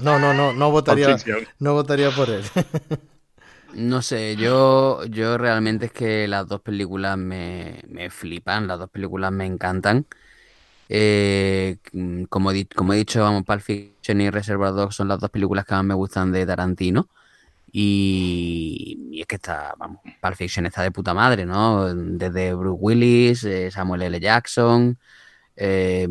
No, 0.03 0.17
no, 0.19 0.33
no, 0.33 0.53
no 0.53 0.71
votaría, 0.71 1.15
no 1.59 1.73
votaría 1.73 2.11
por 2.11 2.29
él. 2.29 2.43
No 3.73 4.01
sé, 4.03 4.35
yo, 4.37 5.03
yo 5.05 5.37
realmente 5.37 5.87
es 5.87 5.91
que 5.91 6.27
las 6.27 6.47
dos 6.47 6.61
películas 6.61 7.17
me, 7.17 7.81
me 7.87 8.09
flipan, 8.11 8.67
las 8.67 8.77
dos 8.77 8.89
películas 8.89 9.31
me 9.31 9.45
encantan. 9.47 10.05
Eh, 10.89 11.77
como, 12.29 12.51
como 12.75 12.93
he 12.93 12.97
dicho, 12.97 13.21
vamos, 13.21 13.43
Pulp 13.45 13.61
Fiction 13.61 14.21
y 14.21 14.29
Reservoir 14.31 14.73
Dogs 14.73 14.95
son 14.95 15.07
las 15.09 15.19
dos 15.19 15.29
películas 15.31 15.65
que 15.65 15.75
más 15.75 15.85
me 15.85 15.93
gustan 15.95 16.31
de 16.31 16.45
Tarantino. 16.45 17.09
Y, 17.75 19.07
y 19.11 19.21
es 19.21 19.25
que 19.25 19.37
está, 19.37 19.73
vamos, 19.79 19.99
Pulp 20.21 20.35
Fiction 20.35 20.67
está 20.67 20.83
de 20.83 20.91
puta 20.91 21.15
madre, 21.15 21.43
¿no? 21.43 21.91
Desde 21.95 22.53
Bruce 22.53 22.77
Willis, 22.79 23.43
eh, 23.45 23.71
Samuel 23.71 24.03
L. 24.03 24.19
Jackson, 24.19 24.95
eh, 25.55 26.07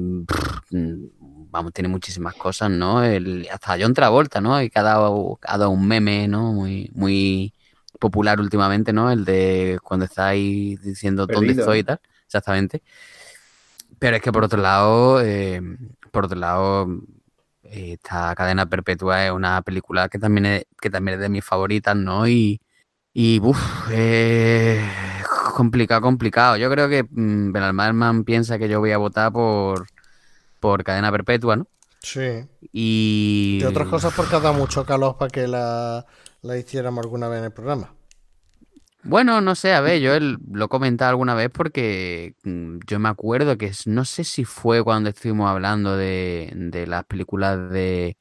vamos, 0.70 1.72
tiene 1.72 1.88
muchísimas 1.88 2.34
cosas, 2.34 2.68
¿no? 2.68 3.04
El, 3.04 3.46
hasta 3.48 3.76
John 3.80 3.94
Travolta, 3.94 4.40
¿no? 4.40 4.60
Y 4.60 4.70
que 4.70 4.78
ha 4.80 4.82
dado, 4.82 5.38
ha 5.40 5.56
dado 5.56 5.70
un 5.70 5.86
meme, 5.86 6.26
¿no? 6.26 6.52
Muy, 6.52 6.90
muy 6.94 7.54
popular 8.00 8.40
últimamente, 8.40 8.92
¿no? 8.92 9.12
El 9.12 9.24
de 9.24 9.78
cuando 9.84 10.06
está 10.06 10.26
ahí 10.26 10.74
diciendo 10.82 11.28
dónde 11.28 11.52
estoy 11.52 11.78
y 11.78 11.84
tal, 11.84 12.00
exactamente. 12.26 12.82
Pero 14.00 14.16
es 14.16 14.22
que 14.22 14.32
por 14.32 14.42
otro 14.42 14.60
lado, 14.60 15.20
eh, 15.22 15.62
por 16.10 16.24
otro 16.24 16.40
lado, 16.40 16.88
esta 17.72 18.34
cadena 18.34 18.66
perpetua 18.66 19.26
es 19.26 19.32
una 19.32 19.62
película 19.62 20.08
que 20.08 20.18
también 20.18 20.46
es, 20.46 20.66
que 20.80 20.90
también 20.90 21.16
es 21.16 21.20
de 21.22 21.28
mis 21.28 21.44
favoritas, 21.44 21.96
¿no? 21.96 22.28
Y, 22.28 22.60
y 23.14 23.40
uff, 23.40 23.58
complicado, 25.54 26.00
complicado. 26.02 26.56
Yo 26.56 26.70
creo 26.70 26.88
que 26.88 27.04
mm, 27.04 27.52
Benalmádman 27.52 28.24
piensa 28.24 28.58
que 28.58 28.68
yo 28.68 28.80
voy 28.80 28.92
a 28.92 28.98
votar 28.98 29.32
por, 29.32 29.86
por 30.60 30.84
cadena 30.84 31.10
perpetua, 31.10 31.56
¿no? 31.56 31.66
Sí. 32.00 32.44
Y 32.72 33.60
De 33.60 33.66
otras 33.66 33.88
cosas 33.88 34.12
porque 34.14 34.36
ha 34.36 34.40
dado 34.40 34.54
mucho 34.54 34.84
calor 34.84 35.16
para 35.18 35.30
que 35.30 35.46
la, 35.46 36.04
la 36.42 36.58
hiciéramos 36.58 37.04
alguna 37.04 37.28
vez 37.28 37.38
en 37.38 37.44
el 37.44 37.52
programa. 37.52 37.94
Bueno, 39.04 39.40
no 39.40 39.54
sé, 39.56 39.72
a 39.74 39.80
ver, 39.80 40.00
yo 40.00 40.14
el- 40.14 40.38
lo 40.52 40.66
he 40.66 40.68
comentado 40.68 41.10
alguna 41.10 41.34
vez 41.34 41.50
porque 41.50 42.34
mm, 42.44 42.78
yo 42.86 42.98
me 43.00 43.08
acuerdo 43.08 43.58
que 43.58 43.72
no 43.86 44.04
sé 44.04 44.22
si 44.24 44.44
fue 44.44 44.82
cuando 44.84 45.10
estuvimos 45.10 45.50
hablando 45.50 45.96
de, 45.96 46.52
de 46.54 46.86
las 46.86 47.04
películas 47.04 47.70
de 47.70 48.16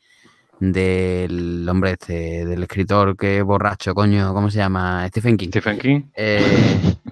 del 0.59 1.67
hombre 1.69 1.91
este, 1.93 2.45
del 2.45 2.63
escritor 2.63 3.17
que 3.17 3.39
es 3.39 3.43
borracho, 3.43 3.95
coño, 3.95 4.33
¿cómo 4.33 4.49
se 4.51 4.57
llama? 4.59 5.07
Stephen 5.09 5.37
King. 5.37 5.49
Stephen 5.49 5.79
King. 5.79 6.01
Eh, 6.15 6.95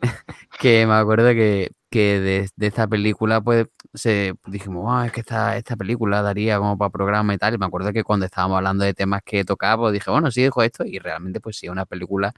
que 0.60 0.86
me 0.86 0.94
acuerdo 0.94 1.28
que, 1.30 1.70
que 1.90 2.20
de, 2.20 2.48
de 2.56 2.66
esta 2.66 2.86
película, 2.86 3.40
pues, 3.40 3.66
se 3.94 4.34
dijimos, 4.46 4.86
"Ah, 4.88 5.06
es 5.06 5.12
que 5.12 5.20
esta, 5.20 5.56
esta 5.56 5.76
película 5.76 6.22
daría 6.22 6.58
como 6.58 6.78
para 6.78 6.90
programa 6.90 7.34
y 7.34 7.38
tal. 7.38 7.54
Y 7.54 7.58
me 7.58 7.66
acuerdo 7.66 7.92
que 7.92 8.04
cuando 8.04 8.26
estábamos 8.26 8.56
hablando 8.58 8.84
de 8.84 8.94
temas 8.94 9.22
que 9.24 9.44
tocaba, 9.44 9.82
pues 9.84 9.92
dije, 9.94 10.10
bueno, 10.10 10.30
sí, 10.30 10.42
dejo 10.42 10.62
esto. 10.62 10.84
Y 10.86 10.98
realmente, 10.98 11.40
pues 11.40 11.56
sí, 11.58 11.66
es 11.66 11.72
una 11.72 11.86
película 11.86 12.32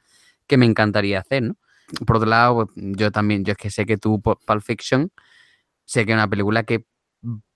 que 0.53 0.59
me 0.59 0.67
encantaría 0.67 1.21
hacer, 1.21 1.43
¿no? 1.45 1.57
Por 2.07 2.17
otro 2.19 2.29
lado, 2.31 2.67
pues, 2.67 2.71
yo 2.99 3.11
también, 3.13 3.45
yo 3.45 3.53
es 3.53 3.59
que 3.59 3.71
sé 3.71 3.87
que 3.87 3.99
tú, 3.99 4.21
Pu- 4.21 4.39
Pulp 4.47 4.63
Fiction, 4.63 5.11
sé 5.87 6.07
que 6.07 6.13
es 6.13 6.17
una 6.17 6.29
película 6.29 6.65
que 6.65 6.87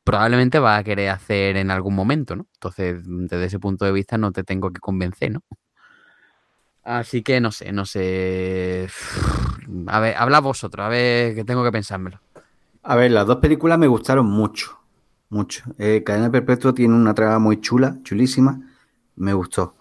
probablemente 0.05 0.59
vas 0.61 0.81
a 0.81 0.85
querer 0.85 1.11
hacer 1.11 1.57
en 1.59 1.71
algún 1.71 1.95
momento, 1.97 2.37
¿no? 2.37 2.47
Entonces, 2.55 3.03
desde 3.05 3.47
ese 3.47 3.59
punto 3.61 3.85
de 3.87 3.93
vista, 3.93 4.19
no 4.19 4.33
te 4.33 4.45
tengo 4.45 4.73
que 4.73 4.81
convencer, 4.81 5.33
¿no? 5.33 5.43
Así 6.85 7.23
que 7.23 7.41
no 7.41 7.51
sé, 7.53 7.73
no 7.73 7.85
sé. 7.85 8.89
A 9.89 10.01
ver, 10.01 10.15
habla 10.17 10.41
vosotros, 10.41 10.85
a 10.87 10.89
ver, 10.89 11.35
que 11.35 11.45
tengo 11.45 11.65
que 11.65 11.73
pensármelo. 11.73 12.21
A 12.85 12.95
ver, 12.97 13.11
las 13.11 13.27
dos 13.27 13.39
películas 13.39 13.79
me 13.79 13.89
gustaron 13.89 14.27
mucho, 14.27 14.79
mucho. 15.29 15.65
Eh, 15.79 16.03
Cadena 16.05 16.31
Perpetua 16.31 16.73
tiene 16.73 16.95
una 16.95 17.15
trama 17.15 17.41
muy 17.41 17.61
chula, 17.61 17.99
chulísima, 18.05 18.61
me 19.17 19.33
gustó. 19.35 19.75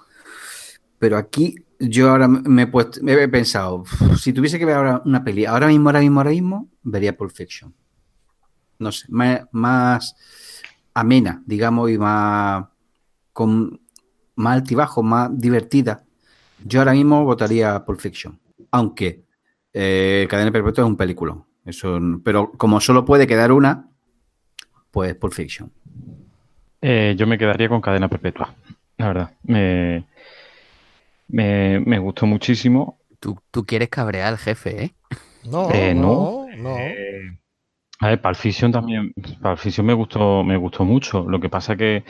Pero 0.99 1.17
aquí 1.17 1.55
yo 1.79 2.09
ahora 2.11 2.27
me 2.27 2.63
he 2.63 2.67
puesto, 2.67 3.01
me 3.03 3.13
he 3.13 3.27
pensado, 3.27 3.77
"Uf, 3.77 4.17
si 4.19 4.33
tuviese 4.33 4.57
que 4.59 4.65
ver 4.65 4.75
ahora 4.75 5.01
una 5.05 5.23
peli, 5.23 5.45
ahora 5.45 5.67
mismo, 5.67 5.89
ahora 5.89 5.99
mismo, 5.99 6.19
ahora 6.19 6.29
mismo, 6.31 6.69
vería 6.83 7.15
Pulp 7.17 7.31
Fiction. 7.31 7.73
No 8.79 8.91
sé, 8.91 9.07
más, 9.51 10.15
amena, 10.93 11.41
digamos, 11.45 11.89
y 11.91 11.97
más 11.97 12.65
con 13.33 13.79
más 14.35 14.55
altibajo, 14.55 15.01
más 15.03 15.29
divertida. 15.39 16.03
Yo 16.63 16.79
ahora 16.79 16.93
mismo 16.93 17.23
votaría 17.23 17.83
Pulp 17.85 17.99
Fiction, 17.99 18.39
aunque 18.71 19.23
eh, 19.73 20.27
Cadena 20.29 20.51
Perpetua 20.51 20.83
es 20.83 20.89
un 20.89 20.97
película. 20.97 21.37
Eso, 21.65 21.99
pero 22.23 22.51
como 22.51 22.79
solo 22.79 23.05
puede 23.05 23.27
quedar 23.27 23.51
una, 23.51 23.89
pues 24.91 25.15
Pulp 25.15 25.33
Fiction. 25.33 25.71
Eh, 26.81 27.15
yo 27.17 27.25
me 27.27 27.37
quedaría 27.37 27.67
con 27.69 27.81
Cadena 27.81 28.07
Perpetua, 28.07 28.53
la 28.97 29.07
verdad. 29.07 29.31
Me, 31.27 31.79
me 31.81 31.99
gustó 31.99 32.25
muchísimo. 32.25 32.99
Tú, 33.19 33.37
tú 33.51 33.65
quieres 33.65 33.89
cabrear 33.89 34.27
al 34.29 34.37
jefe, 34.37 34.83
¿eh? 34.85 34.95
No, 35.43 35.63
Eh, 35.67 35.93
no, 35.93 36.47
no. 36.55 36.97
Eh, 36.97 37.37
a 37.99 38.07
ver, 38.09 38.21
también, 38.71 39.13
Pulp 39.41 39.57
Fiction 39.57 39.85
me 39.85 39.93
gustó, 39.93 40.43
me 40.43 40.57
gustó 40.57 40.85
mucho. 40.85 41.25
Lo 41.29 41.39
que 41.39 41.49
pasa 41.49 41.75
que, 41.77 42.03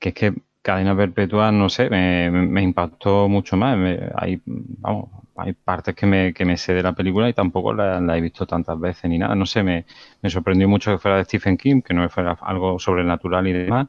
que 0.00 0.10
es 0.10 0.14
que 0.16 0.34
Cadena 0.62 0.96
Perpetua, 0.96 1.52
no 1.52 1.68
sé, 1.70 1.90
me, 1.90 2.30
me- 2.30 2.46
me 2.46 2.62
impactó 2.62 3.28
mucho 3.28 3.56
más. 3.56 3.76
Me- 3.78 4.10
hay, 4.16 4.42
vamos, 4.46 5.10
hay 5.36 5.52
partes 5.54 5.94
que 5.96 6.06
me, 6.06 6.34
que 6.34 6.44
me 6.46 6.56
sé 6.58 6.74
de 6.74 6.82
la 6.82 6.94
película 6.94 7.28
y 7.28 7.34
tampoco 7.34 7.74
la, 7.74 8.00
la 8.00 8.18
he 8.18 8.20
visto 8.22 8.46
tantas 8.46 8.78
veces 8.80 9.10
ni 9.10 9.18
nada. 9.18 9.34
No 9.36 9.46
sé, 9.46 9.62
me, 9.62 9.86
me 10.22 10.30
sorprendió 10.30 10.68
mucho 10.68 10.92
que 10.92 10.98
fuera 10.98 11.18
de 11.18 11.24
Stephen 11.26 11.56
King, 11.58 11.82
que 11.82 11.94
no 11.94 12.08
fuera 12.10 12.38
algo 12.42 12.78
sobrenatural 12.78 13.46
y 13.48 13.52
demás. 13.54 13.88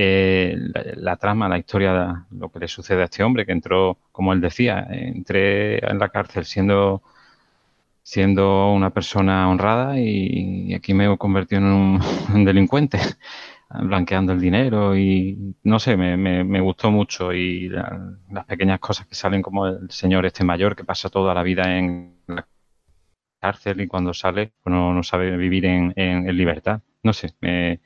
Eh, 0.00 0.56
la, 0.96 1.16
trama, 1.16 1.48
la 1.48 1.58
historia, 1.58 2.24
lo 2.30 2.50
que 2.50 2.60
le 2.60 2.68
sucede 2.68 3.02
a 3.02 3.06
este 3.06 3.24
hombre 3.24 3.44
que 3.44 3.50
entró, 3.50 3.98
como 4.12 4.32
él 4.32 4.40
decía, 4.40 4.86
entré 4.88 5.78
en 5.84 5.98
la 5.98 6.08
cárcel 6.08 6.44
siendo 6.44 7.02
siendo 8.04 8.72
una 8.72 8.90
persona 8.90 9.50
honrada 9.50 9.98
y, 9.98 10.72
aquí 10.72 10.94
me 10.94 11.12
he 11.12 11.18
convertido 11.18 11.62
en 11.62 11.66
un, 11.66 12.00
delincuente, 12.44 12.98
blanqueando 13.70 14.32
el 14.32 14.40
dinero 14.40 14.96
y 14.96 15.56
no 15.64 15.80
sé, 15.80 15.96
me, 15.96 16.16
me, 16.16 16.60
gustó 16.60 16.92
mucho 16.92 17.32
y 17.32 17.68
las 17.68 18.44
pequeñas 18.46 18.78
cosas 18.78 19.06
que 19.08 19.16
salen 19.16 19.42
como 19.42 19.66
el 19.66 19.90
señor 19.90 20.24
este 20.26 20.44
mayor 20.44 20.76
que 20.76 20.84
pasa 20.84 21.10
toda 21.10 21.34
la 21.34 21.42
vida 21.42 21.76
en 21.76 22.18
la 22.28 22.46
cárcel 23.40 23.80
y 23.80 23.88
cuando 23.88 24.14
sale 24.14 24.52
pues 24.62 24.72
no, 24.72 25.02
sabe 25.02 25.36
vivir 25.36 25.66
en, 25.66 25.92
en, 25.96 26.36
libertad. 26.36 26.82
No 27.02 27.12
sé, 27.12 27.34
mm, 27.40 27.80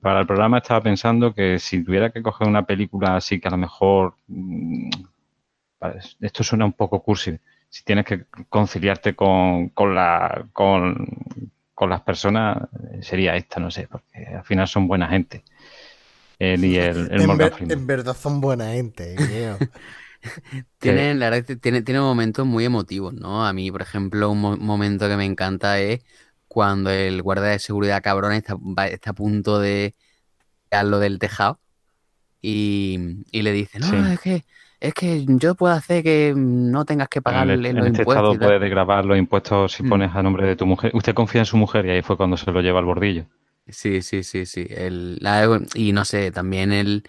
para 0.00 0.20
el 0.20 0.26
programa 0.26 0.58
estaba 0.58 0.82
pensando 0.82 1.34
que 1.34 1.58
si 1.58 1.84
tuviera 1.84 2.10
que 2.10 2.22
coger 2.22 2.48
una 2.48 2.64
película 2.64 3.16
así 3.16 3.40
que 3.40 3.48
a 3.48 3.52
lo 3.52 3.58
mejor 3.58 4.14
mm, 4.26 4.90
esto 6.20 6.42
suena 6.42 6.64
un 6.64 6.72
poco 6.72 7.02
cursi, 7.02 7.38
si 7.68 7.84
tienes 7.84 8.04
que 8.04 8.24
conciliarte 8.48 9.14
con, 9.14 9.68
con, 9.70 9.94
la, 9.94 10.46
con, 10.52 11.06
las 11.88 12.00
personas, 12.02 12.58
sería 13.00 13.36
esta, 13.36 13.60
no 13.60 13.70
sé, 13.70 13.86
porque 13.88 14.26
al 14.26 14.44
final 14.44 14.66
son 14.66 14.88
buena 14.88 15.08
gente. 15.08 15.44
Él 16.38 16.64
y 16.64 16.78
el, 16.78 17.08
en, 17.10 17.86
verdad 17.86 18.16
son 18.16 18.40
buena 18.40 18.72
gente, 18.72 19.16
Tienen, 20.78 21.20
la 21.20 21.30
verdad, 21.30 21.58
tiene, 21.60 21.82
tiene 21.82 22.00
momentos 22.00 22.44
muy 22.44 22.64
emotivos, 22.64 23.14
¿no? 23.14 23.46
A 23.46 23.52
mí, 23.52 23.70
por 23.70 23.82
ejemplo, 23.82 24.30
un 24.30 24.40
momento 24.40 25.08
que 25.08 25.16
me 25.16 25.24
encanta 25.24 25.78
es 25.78 26.00
cuando 26.48 26.90
el 26.90 27.22
guardia 27.22 27.50
de 27.50 27.58
seguridad 27.58 28.02
cabrón 28.02 28.32
está, 28.32 28.56
está 28.90 29.10
a 29.10 29.14
punto 29.14 29.58
de 29.60 29.94
lo 30.84 30.98
del 30.98 31.18
tejado 31.18 31.58
y, 32.42 33.24
y 33.30 33.42
le 33.42 33.52
dice, 33.52 33.78
no, 33.78 34.06
es 34.08 34.20
que 34.20 34.44
es 34.80 34.94
que 34.94 35.24
yo 35.26 35.56
puedo 35.56 35.74
hacer 35.74 36.04
que 36.04 36.32
no 36.36 36.84
tengas 36.84 37.08
que 37.08 37.20
pagar 37.20 37.50
en, 37.50 37.66
en 37.66 37.78
este 37.78 38.02
estado 38.02 38.38
puedes 38.38 38.70
grabar 38.70 39.04
los 39.04 39.18
impuestos 39.18 39.72
si 39.72 39.82
mm. 39.82 39.88
pones 39.88 40.14
a 40.14 40.22
nombre 40.22 40.46
de 40.46 40.54
tu 40.54 40.66
mujer. 40.66 40.92
Usted 40.94 41.14
confía 41.14 41.40
en 41.40 41.46
su 41.46 41.56
mujer 41.56 41.86
y 41.86 41.90
ahí 41.90 42.02
fue 42.02 42.16
cuando 42.16 42.36
se 42.36 42.50
lo 42.52 42.60
lleva 42.60 42.78
al 42.78 42.84
bordillo. 42.84 43.24
Sí, 43.68 44.02
sí, 44.02 44.22
sí, 44.22 44.46
sí. 44.46 44.66
El, 44.70 45.20
y 45.74 45.92
no 45.92 46.04
sé, 46.04 46.30
también 46.30 46.72
el, 46.72 47.02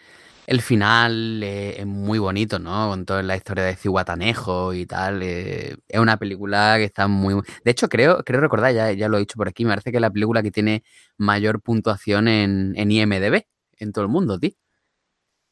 el 0.50 0.62
final 0.62 1.44
es 1.44 1.86
muy 1.86 2.18
bonito, 2.18 2.58
¿no? 2.58 2.90
Con 2.90 3.06
toda 3.06 3.22
la 3.22 3.36
historia 3.36 3.64
de 3.66 3.76
Cihuatanejo 3.76 4.74
y 4.74 4.88
tal. 4.88 5.22
Eh, 5.22 5.78
es 5.88 6.00
una 6.00 6.18
película 6.18 6.74
que 6.78 6.86
está 6.86 7.08
muy... 7.08 7.36
De 7.64 7.70
hecho, 7.70 7.88
creo, 7.88 8.24
creo 8.24 8.42
recordar, 8.42 8.74
ya, 8.74 8.92
ya 8.92 9.10
lo 9.10 9.18
he 9.18 9.20
dicho 9.20 9.38
por 9.38 9.48
aquí, 9.48 9.64
me 9.64 9.70
parece 9.70 9.92
que 9.92 9.98
es 9.98 10.02
la 10.02 10.10
película 10.10 10.42
que 10.42 10.50
tiene 10.50 10.84
mayor 11.18 11.62
puntuación 11.62 12.28
en, 12.28 12.74
en 12.78 12.92
IMDB 12.92 13.44
en 13.78 13.92
todo 13.92 14.04
el 14.04 14.10
mundo, 14.10 14.40
tío 14.40 14.54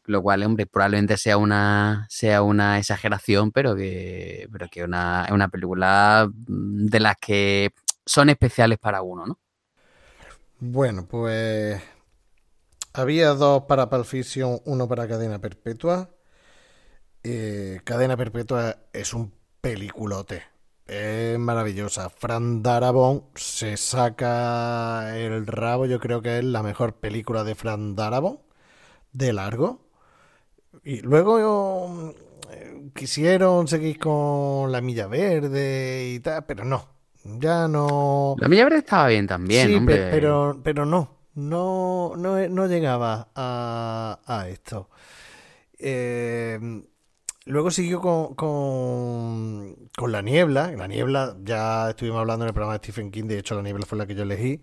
lo 0.06 0.22
cual, 0.22 0.41
hombre, 0.44 0.65
probablemente 0.65 1.18
sea 1.18 1.38
una, 1.38 2.07
sea 2.10 2.41
una 2.41 2.80
exageración, 2.80 3.52
pero 3.52 3.76
que, 3.76 4.48
pero 4.52 4.68
que 4.72 4.86
una, 4.86 5.26
es 5.26 5.32
una 5.32 5.49
película 5.49 6.30
mm, 6.48 6.86
de 6.86 6.99
las 7.02 7.18
que 7.18 7.72
son 8.06 8.30
especiales 8.30 8.80
para 8.80 9.02
uno, 9.02 9.26
¿no? 9.26 9.38
Bueno, 10.60 11.06
pues 11.07 11.84
había 12.98 13.34
dos 13.34 13.64
para 13.64 13.90
Pulp 13.90 14.07
uno 14.65 14.88
para 14.88 15.07
Cadena 15.07 15.40
Perpetua. 15.40 16.10
Eh, 17.24 17.80
Cadena 17.84 18.18
Perpetua 18.18 18.78
es 18.94 19.14
un 19.14 19.34
peliculote. 19.61 20.44
Es 20.86 21.38
maravillosa. 21.38 22.10
Fran 22.10 22.64
Darabont 22.64 23.24
se 23.36 23.78
saca 23.78 25.18
el 25.18 25.45
rabo. 25.45 25.86
Yo 25.86 25.99
creo 25.99 26.22
que 26.22 26.40
es 26.40 26.44
la 26.44 26.64
mejor 26.64 26.94
película 26.94 27.44
de 27.44 27.56
Fran 27.56 27.95
Darabont. 27.95 28.40
De 29.11 29.34
largo. 29.34 29.86
Y 30.84 31.02
luego 31.02 32.14
eh, 32.52 32.90
quisieron 32.95 33.68
seguir 33.68 33.99
con 33.99 34.72
la 34.72 34.82
milla 34.82 35.07
verde 35.07 36.11
y 36.14 36.19
tal, 36.19 36.45
pero 36.45 36.64
no. 36.64 36.88
Ya 37.24 37.68
no. 37.68 38.36
La 38.40 38.48
milla 38.48 38.64
verde 38.64 38.80
estaba 38.80 39.07
bien 39.07 39.28
también, 39.28 39.68
sí, 39.68 39.80
Pero, 39.86 40.60
pero 40.64 40.86
no. 40.86 41.16
No, 41.38 42.16
no, 42.18 42.68
llegaba 42.68 43.30
a, 43.36 44.48
esto. 44.50 44.90
Eh, 45.78 46.60
luego 47.46 47.70
siguió 47.70 48.02
con, 48.02 48.34
con, 48.34 50.12
La 50.12 50.24
Niebla. 50.24 50.72
La 50.72 50.88
Niebla, 50.88 51.38
ya 51.44 51.92
estuvimos 51.92 52.22
hablando 52.22 52.46
en 52.46 52.48
el 52.50 52.54
programa 52.56 52.80
de 52.80 52.84
Stephen 52.84 53.12
King. 53.12 53.26
De 53.26 53.38
hecho, 53.38 53.54
La 53.54 53.62
Niebla 53.62 53.86
fue 53.86 54.00
la 54.00 54.08
que 54.08 54.16
yo 54.16 54.24
elegí. 54.24 54.62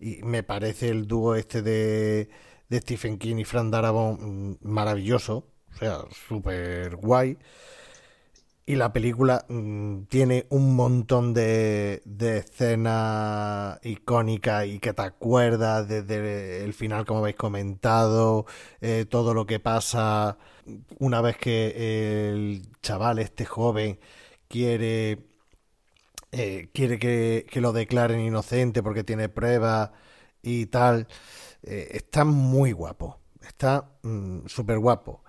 Y 0.00 0.20
me 0.24 0.42
parece 0.42 0.88
el 0.88 1.06
dúo 1.06 1.36
este 1.36 1.62
de, 1.62 2.28
de 2.68 2.78
Stephen 2.80 3.18
King 3.18 3.36
y 3.36 3.44
Fran 3.44 3.70
Darabont 3.70 4.20
mm, 4.20 4.54
maravilloso. 4.62 5.46
O 5.74 5.78
sea, 5.78 5.98
súper 6.28 6.96
guay. 6.96 7.38
Y 8.68 8.74
la 8.74 8.92
película 8.92 9.44
mm, 9.48 10.04
tiene 10.08 10.46
un 10.50 10.74
montón 10.74 11.32
de, 11.34 12.02
escenas 12.18 13.78
icónicas 13.84 14.66
y 14.66 14.80
que 14.80 14.92
te 14.92 15.02
acuerdas 15.02 15.86
desde 15.86 16.64
el 16.64 16.74
final, 16.74 17.06
como 17.06 17.20
habéis 17.20 17.36
comentado, 17.36 18.44
eh, 18.80 19.06
todo 19.08 19.34
lo 19.34 19.46
que 19.46 19.60
pasa 19.60 20.36
una 20.98 21.20
vez 21.20 21.36
que 21.38 22.30
el 22.30 22.68
chaval, 22.82 23.20
este 23.20 23.44
joven, 23.44 24.00
quiere, 24.48 25.18
eh, 26.32 26.68
quiere 26.72 26.98
que, 26.98 27.60
lo 27.60 27.72
declaren 27.72 28.20
inocente 28.20 28.82
porque 28.82 29.04
tiene 29.04 29.28
pruebas 29.28 29.90
y 30.42 30.66
tal. 30.66 31.06
Eh, 31.62 31.88
está 31.92 32.24
muy 32.24 32.72
guapo, 32.72 33.20
está 33.40 33.90
mm, 34.02 34.46
súper 34.46 34.78
guapo. 34.78 35.22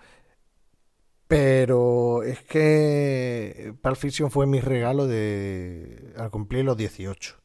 Pero 1.27 2.23
es 2.23 2.41
que 2.43 3.73
Pulp 3.81 3.97
Fiction 3.97 4.31
fue 4.31 4.47
mi 4.47 4.61
regalo 4.61 5.07
de 5.07 6.13
al 6.17 6.31
cumplir 6.31 6.63
los 6.65 6.77
18. 6.77 7.35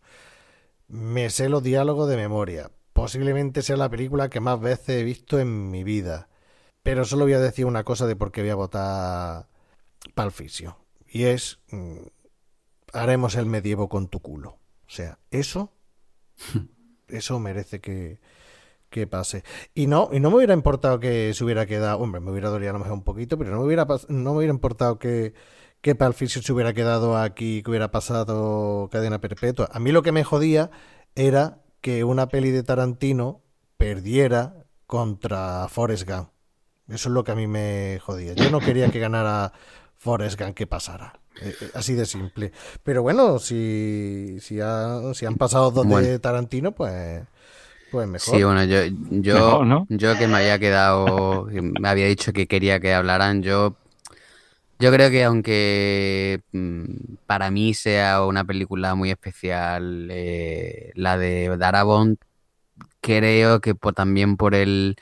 Me 0.89 1.31
sé 1.31 1.49
los 1.49 1.63
diálogos 1.63 2.09
de 2.09 2.17
memoria. 2.17 2.71
Posiblemente 2.93 3.63
sea 3.63 3.77
la 3.77 3.91
película 3.91 4.29
que 4.29 4.41
más 4.41 4.61
veces 4.61 5.01
he 5.01 5.03
visto 5.03 5.41
en 5.41 5.71
mi 5.71 5.83
vida. 5.83 6.29
Pero 6.83 7.05
solo 7.05 7.25
voy 7.25 7.35
a 7.35 7.41
decir 7.41 7.67
una 7.67 7.85
cosa 7.85 8.07
de 8.07 8.17
por 8.17 8.33
qué 8.33 8.43
voy 8.43 8.51
a 8.51 8.55
votar 8.57 9.49
Pulp 10.15 10.33
Fiction. 10.33 10.75
Y 11.09 11.25
es 11.25 11.61
mm, 11.71 12.03
haremos 12.93 13.35
el 13.37 13.47
medievo 13.47 13.89
con 13.89 14.09
tu 14.09 14.21
culo. 14.21 14.59
O 14.87 14.91
sea, 14.91 15.19
eso 15.31 15.73
eso 17.09 17.39
merece 17.41 17.81
que, 17.81 18.21
que 18.93 19.09
pase. 19.09 19.43
Y 19.75 19.89
no, 19.89 20.11
y 20.13 20.21
no 20.21 20.31
me 20.31 20.37
hubiera 20.37 20.55
importado 20.55 21.01
que 21.01 21.35
se 21.35 21.43
hubiera 21.43 21.67
quedado, 21.67 21.99
hombre, 21.99 22.21
me 22.21 22.31
hubiera 22.31 22.51
dolido 22.51 22.71
a 22.71 22.73
lo 22.75 22.79
mejor 22.79 22.93
un 22.93 23.03
poquito, 23.03 23.37
pero 23.37 23.51
no 23.51 23.59
me 23.59 23.67
hubiera, 23.67 23.87
no 24.09 24.31
me 24.31 24.37
hubiera 24.37 24.53
importado 24.53 25.01
que, 25.01 25.35
que 25.81 25.97
Palficio 25.97 26.41
se 26.43 26.53
hubiera 26.53 26.73
quedado 26.73 27.17
aquí, 27.17 27.63
que 27.63 27.71
hubiera 27.71 27.91
pasado 27.91 28.89
cadena 28.93 29.21
perpetua. 29.21 29.69
A 29.73 29.81
mí 29.81 29.91
lo 29.91 30.03
que 30.03 30.13
me 30.13 30.23
jodía 30.23 30.71
era 31.17 31.63
que 31.81 32.05
una 32.05 32.29
peli 32.29 32.53
de 32.53 32.63
Tarantino 32.63 33.43
perdiera 33.77 34.65
contra 34.87 35.67
Forrest 35.69 36.09
Gump. 36.09 36.29
Eso 36.89 37.09
es 37.09 37.13
lo 37.15 37.25
que 37.25 37.33
a 37.33 37.35
mí 37.35 37.49
me 37.49 37.99
jodía. 38.01 38.35
Yo 38.35 38.51
no 38.51 38.61
quería 38.61 38.91
que 38.91 39.01
ganara 39.01 39.53
Forrest 39.97 40.39
Gump, 40.39 40.55
que 40.55 40.67
pasara. 40.67 41.19
Eh, 41.41 41.55
eh, 41.61 41.71
así 41.75 41.95
de 41.95 42.07
simple. 42.07 42.53
Pero 42.83 43.03
bueno, 43.03 43.39
si, 43.39 44.39
si, 44.41 44.59
si 45.15 45.27
han 45.27 45.35
pasado 45.37 45.71
dos 45.71 45.89
de 45.89 46.19
Tarantino, 46.19 46.73
pues 46.73 47.23
pues 47.93 48.09
mejor. 48.09 48.37
Sí, 48.37 48.43
bueno, 48.43 48.65
yo, 48.65 48.79
yo, 49.11 49.87
yo 49.91 50.19
que 50.19 50.27
me 50.27 50.39
había 50.39 50.59
quedado, 50.59 51.47
me 51.53 51.89
había 51.89 52.07
dicho 52.07 52.33
que 52.33 52.47
quería 52.47 52.81
que 52.81 52.95
hablaran, 52.95 53.43
yo, 53.43 53.77
yo 54.79 54.91
creo 54.91 55.11
que 55.11 55.25
aunque 55.25 56.41
mm, 56.53 57.17
para 57.27 57.51
mí 57.51 57.75
sea 57.75 58.25
una 58.25 58.45
película 58.45 58.95
muy 58.95 59.11
especial, 59.11 60.09
eh, 60.11 60.93
la 60.95 61.19
de 61.19 61.55
Darabont, 61.59 62.19
creo 63.03 63.61
que 63.61 63.75
también 63.95 64.39
por 64.39 64.55
el 64.55 64.97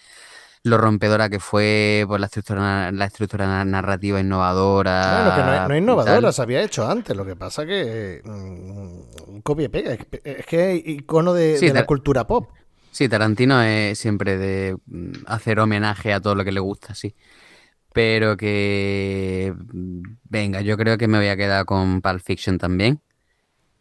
lo 0.63 0.77
rompedora 0.77 1.31
que 1.31 1.39
fue, 1.39 2.05
por 2.09 2.19
la 2.19 2.27
estructura, 2.27 2.91
la 2.93 3.05
estructura 3.07 3.65
narrativa 3.65 4.21
innovadora. 4.21 5.23
Bueno, 5.23 5.37
que 5.37 5.69
no, 5.69 5.75
es, 5.75 5.81
innovadora, 5.81 6.33
se 6.33 6.43
había 6.43 6.61
hecho 6.61 6.87
antes, 6.87 7.17
lo 7.17 7.25
que 7.25 7.37
pasa 7.37 7.65
que 7.65 8.21
mm, 8.25 9.39
copia 9.43 9.67
y 9.67 9.69
pega, 9.69 9.95
es, 9.95 10.45
que 10.45 10.75
es 10.75 10.83
icono 10.85 11.33
de 11.33 11.73
la 11.73 11.87
cultura 11.87 12.27
pop. 12.27 12.51
Sí, 12.91 13.09
Tarantino 13.09 13.63
es 13.63 13.99
siempre 13.99 14.37
de 14.37 14.77
mm, 14.87 15.13
hacer 15.27 15.61
homenaje 15.61 16.13
a 16.13 16.21
todo 16.21 16.35
lo 16.35 16.45
que 16.45 16.53
le 16.53 16.61
gusta, 16.61 16.95
sí. 16.95 17.15
Pero 17.93 18.37
que, 18.37 19.55
mm, 19.73 20.03
venga, 20.25 20.61
yo 20.61 20.77
creo 20.77 20.99
que 20.99 21.09
me 21.09 21.19
voy 21.19 21.29
a 21.29 21.37
quedar 21.37 21.65
con 21.65 22.01
Pulp 22.01 22.21
Fiction 22.21 22.59
también. 22.59 23.01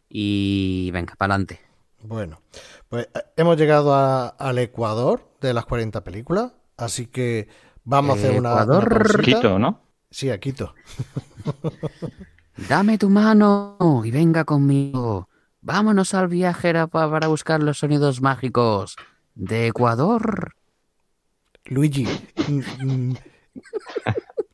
Y 0.08 0.90
venga, 0.92 1.14
para 1.16 1.34
adelante. 1.34 1.60
Bueno, 2.02 2.40
pues 2.88 3.08
eh, 3.14 3.20
hemos 3.36 3.56
llegado 3.56 3.94
al 3.94 4.58
Ecuador 4.58 5.28
de 5.40 5.54
las 5.54 5.66
40 5.66 6.02
películas, 6.02 6.52
así 6.76 7.06
que 7.06 7.48
vamos 7.84 8.16
a 8.16 8.18
hacer 8.18 8.38
una... 8.38 8.50
Ecuador, 8.50 9.22
Quito, 9.22 9.58
¿no? 9.58 9.80
Sí, 10.10 10.30
a 10.30 10.38
Quito. 10.38 10.74
Dame 12.68 12.98
tu 12.98 13.08
mano 13.08 13.76
y 14.04 14.10
venga 14.10 14.44
conmigo. 14.44 15.29
Vámonos 15.62 16.14
al 16.14 16.28
viaje 16.28 16.72
para 16.88 17.28
buscar 17.28 17.62
los 17.62 17.78
sonidos 17.78 18.20
mágicos 18.22 18.96
de 19.34 19.66
Ecuador. 19.68 20.54
Luigi, 21.66 22.06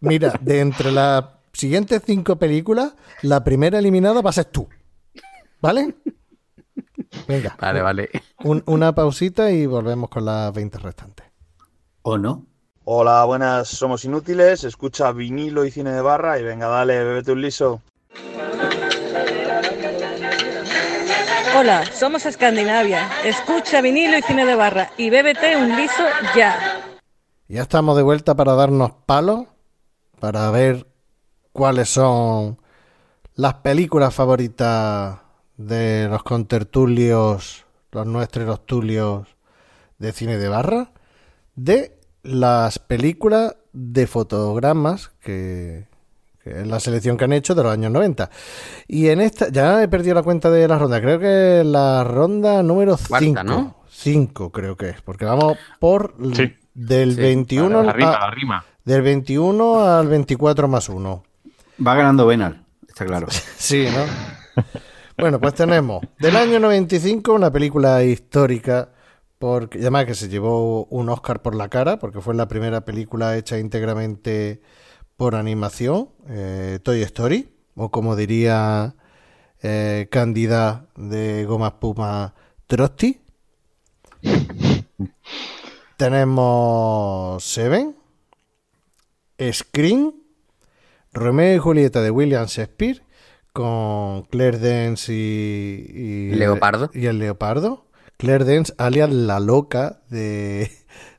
mira, 0.01 0.33
de 0.41 0.61
entre 0.61 0.91
las 0.93 1.25
siguientes 1.53 2.03
cinco 2.05 2.37
películas, 2.37 2.95
la 3.23 3.45
primera 3.45 3.79
eliminada 3.79 4.21
va 4.21 4.31
a 4.31 4.35
ser 4.35 4.47
tú. 4.47 4.69
¿Vale? 5.61 5.95
Venga. 7.27 7.57
Vale, 7.61 7.81
vale. 7.83 8.11
un- 8.45 8.63
una 8.67 8.95
pausita 8.95 9.51
y 9.51 9.67
volvemos 9.67 10.11
con 10.11 10.25
las 10.25 10.53
20 10.53 10.79
restantes. 10.79 11.27
¿O 12.03 12.19
no? 12.19 12.45
Hola, 12.85 13.25
buenas, 13.25 13.69
somos 13.69 14.05
inútiles, 14.05 14.63
escucha 14.65 15.11
vinilo 15.13 15.65
y 15.65 15.71
cine 15.71 15.91
de 15.93 16.01
barra 16.03 16.39
y 16.39 16.45
venga, 16.45 16.69
dale, 16.69 17.03
bébete 17.03 17.33
un 17.33 17.43
liso. 17.43 17.83
Hola, 21.59 21.87
somos 21.91 22.27
Escandinavia. 22.27 23.09
Escucha 23.25 23.81
vinilo 23.81 24.19
y 24.19 24.21
cine 24.21 24.45
de 24.45 24.55
barra 24.55 24.91
y 24.99 25.09
bébete 25.09 25.57
un 25.57 25.75
liso 25.75 26.05
ya. 26.37 26.83
Ya 27.49 27.63
estamos 27.63 27.97
de 27.97 28.03
vuelta 28.03 28.35
para 28.35 28.53
darnos 28.53 28.91
palos, 29.07 29.47
para 30.21 30.51
ver 30.51 30.87
cuáles 31.53 31.89
son 31.89 32.61
las 33.37 33.55
películas 33.55 34.15
favoritas 34.15 35.21
de 35.57 36.09
los 36.11 36.23
contertulios, 36.25 37.65
los 37.91 38.07
nuestros 38.07 38.45
los 38.45 38.67
tulios 38.67 39.27
de 39.97 40.13
cine 40.13 40.37
de 40.37 40.49
barra, 40.51 40.93
de 41.55 41.99
las 42.23 42.79
películas 42.79 43.57
de 43.73 44.07
fotogramas 44.07 45.09
que, 45.21 45.89
la 46.65 46.81
selección 46.81 47.17
que 47.17 47.25
han 47.25 47.33
hecho 47.33 47.55
de 47.55 47.63
los 47.63 47.73
años 47.73 47.91
90. 47.93 48.31
Y 48.89 49.09
en 49.09 49.21
esta, 49.21 49.49
ya 49.51 49.83
he 49.83 49.89
perdido 49.89 50.15
la 50.15 50.23
cuenta 50.23 50.51
de 50.51 50.67
la 50.69 50.79
ronda, 50.79 51.01
creo 51.01 51.19
que 51.19 51.63
la 51.65 52.05
ronda 52.05 52.63
número 52.63 52.97
5. 52.97 53.09
Cuarta, 53.09 53.45
¿no? 53.45 53.77
5 53.91 54.53
creo 54.53 54.77
que 54.77 54.91
es, 54.91 55.01
porque 55.03 55.25
vamos 55.25 55.57
por 55.81 56.15
Sí. 56.35 56.55
del 56.75 57.15
Sí, 57.15 57.21
21 57.21 57.83
La 57.83 57.93
rima, 57.93 58.13
a- 58.15 58.21
la 58.21 58.31
rima. 58.31 58.65
del 58.85 59.03
21 59.03 59.81
al 59.85 60.07
24 60.09 60.69
más 60.69 60.89
1. 60.89 61.23
Va 61.87 61.95
ganando 61.95 62.27
Benal, 62.27 62.65
está 62.89 63.05
claro. 63.07 63.27
Sí, 63.57 63.87
¿no? 63.93 64.63
bueno, 65.19 65.41
pues 65.41 65.55
tenemos 65.55 66.03
del 66.19 66.37
año 66.37 66.61
95 66.61 67.33
una 67.33 67.51
película 67.51 68.03
histórica, 68.05 68.91
porque, 69.39 69.79
además 69.79 70.05
que 70.07 70.15
se 70.15 70.29
llevó 70.29 70.85
un 70.87 71.09
Oscar 71.09 71.43
por 71.43 71.55
la 71.55 71.69
cara, 71.69 71.99
porque 71.99 72.21
fue 72.21 72.35
la 72.35 72.49
primera 72.49 72.83
película 72.85 73.37
hecha 73.37 73.59
íntegramente 73.59 74.61
por 75.17 75.35
animación, 75.35 76.11
eh, 76.29 76.79
Toy 76.83 77.03
Story, 77.03 77.49
o 77.75 77.91
como 77.91 78.17
diría 78.17 78.95
eh, 79.63 80.09
Cándida 80.11 80.87
de 80.97 81.45
Goma 81.47 81.69
Espuma 81.69 82.35
Trosti. 82.67 83.21
Tenemos 85.97 87.43
Seven, 87.43 87.97
Scream, 89.53 90.13
Romeo 91.13 91.55
y 91.55 91.59
Julieta 91.59 92.03
de 92.03 92.11
William 92.11 92.47
Shakespeare 92.47 93.03
con 93.53 94.23
Claire 94.25 94.59
Dance 94.59 95.13
y, 95.13 95.87
y- 95.95 96.31
Leopardo. 96.35 96.91
y 96.93 97.07
el 97.07 97.19
leopardo. 97.19 97.87
Claire 98.19 98.45
Dance, 98.45 98.75
alias 98.77 99.11
la 99.11 99.41
loca 99.41 100.03
de, 100.11 100.71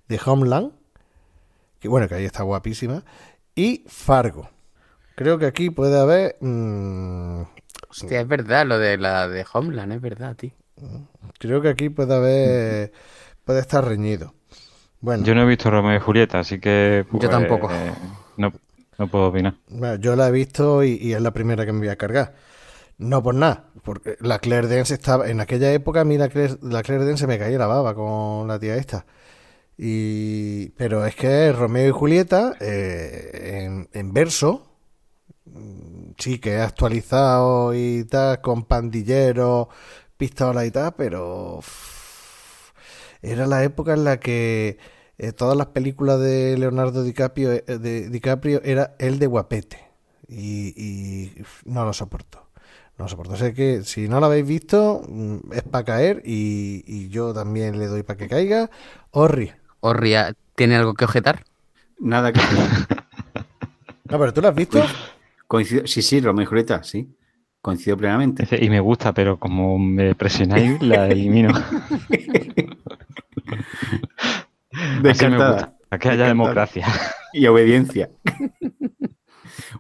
de 0.07 0.19
Homeland, 0.23 0.71
que 1.79 1.87
bueno, 1.87 2.07
que 2.07 2.15
ahí 2.15 2.25
está 2.25 2.43
guapísima, 2.43 3.03
y 3.57 3.83
Fargo. 3.87 4.49
Creo 5.15 5.39
que 5.39 5.47
aquí 5.47 5.71
puede 5.71 5.99
haber, 5.99 6.37
mm, 6.39 7.41
Hostia, 7.89 8.21
es 8.21 8.27
verdad 8.27 8.67
lo 8.67 8.77
de 8.77 8.97
la 8.97 9.27
de 9.27 9.45
Homeland, 9.51 9.93
es 9.93 10.01
verdad, 10.01 10.35
tío. 10.35 10.51
creo 11.39 11.61
que 11.61 11.69
aquí 11.69 11.89
puede 11.89 12.13
haber, 12.13 12.91
puede 13.43 13.59
estar 13.59 13.83
reñido. 13.83 14.35
Bueno, 15.01 15.23
Yo 15.23 15.33
no 15.33 15.41
he 15.41 15.45
visto 15.45 15.71
Romeo 15.71 15.97
y 15.97 15.99
Julieta, 15.99 16.39
así 16.39 16.59
que. 16.59 17.05
Yo 17.11 17.17
pues, 17.17 17.29
tampoco. 17.29 17.69
No, 18.37 18.53
no 18.99 19.07
puedo 19.07 19.29
opinar. 19.29 19.55
Bueno, 19.69 19.95
yo 19.95 20.15
la 20.15 20.27
he 20.27 20.31
visto 20.31 20.83
y, 20.83 20.99
y 21.01 21.13
es 21.13 21.21
la 21.21 21.31
primera 21.31 21.65
que 21.65 21.71
me 21.71 21.79
voy 21.79 21.89
a 21.89 21.95
cargar. 21.95 22.35
No 22.99 23.23
por 23.23 23.33
nada, 23.33 23.65
porque 23.83 24.17
la 24.21 24.37
Claire 24.37 24.67
Dance 24.67 24.93
estaba. 24.93 25.27
En 25.29 25.39
aquella 25.39 25.71
época, 25.71 26.01
a 26.01 26.05
mí 26.05 26.17
la 26.19 26.29
Claire, 26.29 26.57
la 26.61 26.83
Claire 26.83 27.05
Dance 27.05 27.21
se 27.21 27.27
me 27.27 27.39
caía 27.39 27.57
la 27.57 27.67
baba 27.67 27.95
con 27.95 28.47
la 28.47 28.59
tía 28.59 28.75
esta. 28.75 29.05
Y, 29.77 30.69
pero 30.69 31.05
es 31.05 31.15
que 31.15 31.51
Romeo 31.51 31.89
y 31.89 31.91
Julieta, 31.91 32.55
eh, 32.59 33.87
en, 33.93 34.13
verso, 34.13 34.67
sí 36.17 36.39
que 36.39 36.53
he 36.53 36.61
actualizado 36.61 37.73
y 37.75 38.03
tal, 38.05 38.41
con 38.41 38.65
pandilleros, 38.65 39.67
pistolas 40.17 40.65
y 40.65 40.71
tal, 40.71 40.95
pero 40.95 41.59
era 43.21 43.45
la 43.45 43.63
época 43.63 43.93
en 43.93 44.03
la 44.03 44.19
que 44.19 44.77
eh, 45.19 45.31
todas 45.31 45.55
las 45.55 45.67
películas 45.67 46.19
de 46.19 46.57
Leonardo 46.57 47.03
DiCaprio, 47.03 47.51
eh, 47.51 47.63
de 47.65 48.09
DiCaprio 48.09 48.61
era 48.63 48.95
el 48.99 49.19
de 49.19 49.27
guapete. 49.27 49.85
Y, 50.27 51.31
no 51.65 51.85
lo 51.85 51.93
soporto. 51.93 52.49
No 52.97 53.05
lo 53.05 53.09
soporto. 53.09 53.37
Sé 53.37 53.53
que 53.53 53.83
si 53.83 54.07
no 54.09 54.19
lo 54.19 54.25
habéis 54.25 54.45
visto, 54.47 55.03
mm, 55.07 55.53
es 55.53 55.63
para 55.63 55.85
caer 55.85 56.21
y, 56.25 56.83
y 56.87 57.09
yo 57.09 57.33
también 57.33 57.79
le 57.79 57.87
doy 57.87 58.03
para 58.03 58.17
que 58.17 58.27
caiga. 58.27 58.69
Orri. 59.11 59.51
Orria, 59.87 60.33
¿tiene 60.55 60.75
algo 60.75 60.93
que 60.93 61.05
objetar? 61.05 61.43
Nada 61.99 62.31
que. 62.31 62.39
No, 64.09 64.17
pero 64.17 64.33
tú 64.33 64.41
lo 64.41 64.47
has 64.47 64.55
visto. 64.55 64.81
Coincido, 65.47 65.85
sí, 65.85 66.01
sí, 66.01 66.21
Romeo 66.21 66.43
y 66.43 66.45
Julieta, 66.45 66.81
sí. 66.81 67.13
Coincido 67.61 67.97
plenamente. 67.97 68.47
Y 68.63 68.69
me 68.69 68.79
gusta, 68.79 69.11
pero 69.13 69.37
como 69.37 69.77
me 69.77 70.15
presionáis, 70.15 70.81
la 70.81 71.07
elimino. 71.09 71.49
Descartada. 75.01 75.75
que 75.99 76.09
haya 76.09 76.27
democracia. 76.27 76.87
Y 77.33 77.47
obediencia. 77.47 78.09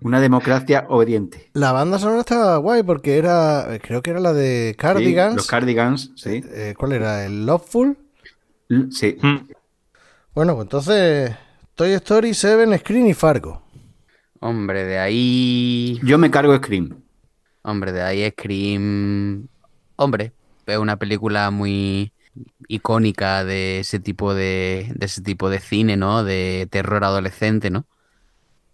Una 0.01 0.19
democracia 0.19 0.85
obediente. 0.89 1.49
La 1.53 1.71
banda 1.71 1.99
sonora 1.99 2.21
estaba 2.21 2.57
guay 2.57 2.83
porque 2.83 3.17
era, 3.17 3.67
creo 3.81 4.01
que 4.01 4.11
era 4.11 4.19
la 4.19 4.33
de 4.33 4.71
Sí, 4.71 4.77
Cardigans. 4.77 5.35
los 5.35 5.47
Cardigans, 5.47 6.11
sí. 6.15 6.43
Eh, 6.51 6.73
¿Cuál 6.77 6.93
era? 6.93 7.25
¿El 7.25 7.45
Loveful? 7.45 7.97
L- 8.69 8.87
Sí. 8.91 9.17
Mm. 9.21 9.37
Bueno, 10.37 10.53
pues 10.53 10.65
entonces 10.65 11.35
Toy 11.73 11.93
Story, 11.93 12.35
Seven, 12.35 12.77
Screen 12.77 13.07
y 13.07 13.15
Fargo. 13.15 13.63
Hombre, 14.39 14.83
de 14.85 14.99
ahí. 14.99 15.99
Yo 16.03 16.19
me 16.19 16.29
cargo 16.29 16.55
Scream. 16.55 17.01
Hombre, 17.63 17.91
de 17.91 18.03
ahí 18.03 18.29
Scream. 18.29 19.47
Hombre, 19.95 20.31
es 20.67 20.77
una 20.77 20.97
película 20.97 21.49
muy 21.49 22.13
icónica 22.67 23.43
de 23.43 23.79
ese 23.79 23.99
tipo 23.99 24.35
de, 24.35 24.91
de 24.93 25.05
ese 25.07 25.23
tipo 25.23 25.49
de 25.49 25.59
cine, 25.59 25.97
¿no? 25.97 26.23
De 26.23 26.67
terror 26.69 27.03
adolescente, 27.03 27.71
¿no? 27.71 27.87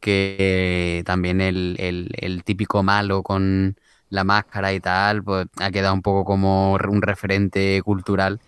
Que 0.01 1.01
también 1.05 1.39
el, 1.39 1.77
el- 1.79 2.11
el 2.17 2.43
típico 2.43 2.83
malo 2.83 3.23
con 3.23 3.77
la 4.09 4.25
máscara 4.25 4.73
y 4.73 4.81
tal, 4.81 5.23
pues 5.23 5.47
ha 5.61 5.71
quedado 5.71 5.93
un 5.93 6.01
poco 6.01 6.25
como 6.25 6.73
un 6.73 7.01
referente 7.01 7.81
cultural. 7.83 8.41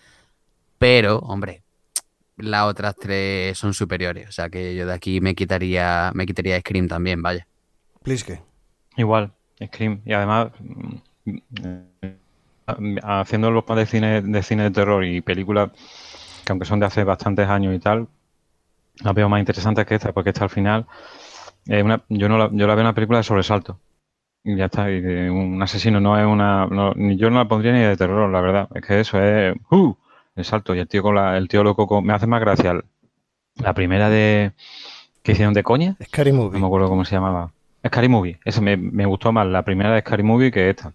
Pero, 0.79 1.19
hombre, 1.19 1.64
las 2.37 2.63
otras 2.65 2.95
tres 2.95 3.57
son 3.57 3.73
superiores. 3.73 4.29
O 4.29 4.31
sea 4.31 4.49
que 4.49 4.75
yo 4.75 4.85
de 4.85 4.93
aquí 4.93 5.21
me 5.21 5.35
quitaría, 5.35 6.11
me 6.13 6.25
quitaría 6.25 6.59
Scream 6.59 6.87
también, 6.87 7.21
vaya. 7.21 7.47
Pliske. 8.03 8.41
Igual, 8.97 9.33
Scream. 9.63 10.01
Y 10.05 10.13
además, 10.13 10.51
mm, 10.59 10.95
eh, 11.63 12.17
haciendo 13.03 13.51
los 13.51 13.65
de 13.65 13.85
cine, 13.85 14.21
de 14.21 14.43
cine 14.43 14.63
de 14.63 14.71
terror 14.71 15.03
y 15.05 15.21
películas 15.21 15.71
que 16.45 16.51
aunque 16.53 16.65
son 16.65 16.79
de 16.79 16.85
hace 16.87 17.03
bastantes 17.03 17.47
años 17.49 17.75
y 17.75 17.79
tal, 17.79 18.07
las 19.03 19.13
veo 19.13 19.29
más 19.29 19.39
interesantes 19.39 19.85
que 19.85 19.95
esta, 19.95 20.13
porque 20.13 20.29
esta 20.31 20.45
al 20.45 20.49
final, 20.49 20.85
es 21.67 21.83
una, 21.83 22.03
yo, 22.09 22.29
no 22.29 22.37
la, 22.37 22.49
yo 22.51 22.67
la 22.67 22.75
veo 22.75 22.83
una 22.83 22.95
película 22.95 23.19
de 23.19 23.23
sobresalto. 23.23 23.79
Y 24.43 24.57
ya 24.57 24.65
está, 24.65 24.91
y 24.91 25.01
de 25.01 25.31
un 25.31 25.61
asesino 25.63 25.99
no 25.99 26.19
es 26.19 26.25
una... 26.25 26.67
no- 26.67 26.93
ni 26.95 27.17
yo 27.17 27.29
no 27.31 27.37
la 27.39 27.47
pondría 27.47 27.73
ni 27.73 27.81
de 27.81 27.97
terror, 27.97 28.31
la 28.31 28.41
verdad. 28.41 28.69
Es 28.75 28.83
que 28.85 28.99
eso 29.01 29.19
es... 29.21 29.55
¡Uh! 29.71 29.95
El 30.35 30.45
salto. 30.45 30.75
Y 30.75 30.79
el 30.79 30.87
tío 30.87 31.01
con 31.03 31.15
la, 31.15 31.37
el 31.37 31.47
tío 31.47 31.63
loco 31.63 31.87
con- 31.87 32.03
me 32.05 32.13
hace 32.13 32.27
más 32.27 32.39
gracia 32.41 32.81
la 33.55 33.73
primera 33.73 34.09
de... 34.09 34.51
que 35.23 35.31
hicieron 35.33 35.53
de 35.53 35.63
coña. 35.63 35.95
Scary 36.03 36.31
No 36.31 36.43
Movie. 36.43 36.59
me 36.59 36.65
acuerdo 36.65 36.89
cómo 36.89 37.05
se 37.05 37.15
llamaba. 37.15 37.51
Scary 37.85 38.09
Movie. 38.09 38.39
Ese 38.45 38.61
me, 38.61 38.77
me 38.77 39.05
gustó 39.05 39.31
más 39.31 39.47
la 39.47 39.63
primera 39.63 39.93
de 39.93 40.01
Scary 40.01 40.23
Movie 40.23 40.51
que 40.51 40.69
esta. 40.69 40.91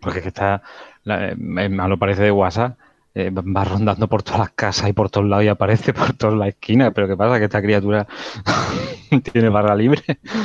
Porque 0.00 0.18
es 0.18 0.22
que 0.22 0.28
está, 0.28 0.62
la- 1.04 1.30
eh, 1.30 1.36
a 1.80 1.88
lo 1.88 1.98
parece 1.98 2.22
de 2.22 2.30
WhatsApp, 2.30 2.78
eh, 3.14 3.30
va 3.30 3.64
rondando 3.64 4.08
por 4.08 4.22
todas 4.22 4.40
las 4.40 4.50
casas 4.52 4.88
y 4.88 4.92
por 4.94 5.10
todos 5.10 5.26
lados 5.28 5.44
y 5.44 5.48
aparece 5.48 5.92
por 5.92 6.14
todas 6.14 6.34
las 6.36 6.48
esquinas. 6.48 6.92
Pero 6.94 7.08
¿qué 7.08 7.16
pasa? 7.16 7.38
Que 7.38 7.44
esta 7.44 7.60
criatura 7.60 8.06
tiene 9.32 9.48
barra 9.50 9.74
libre. 9.76 10.02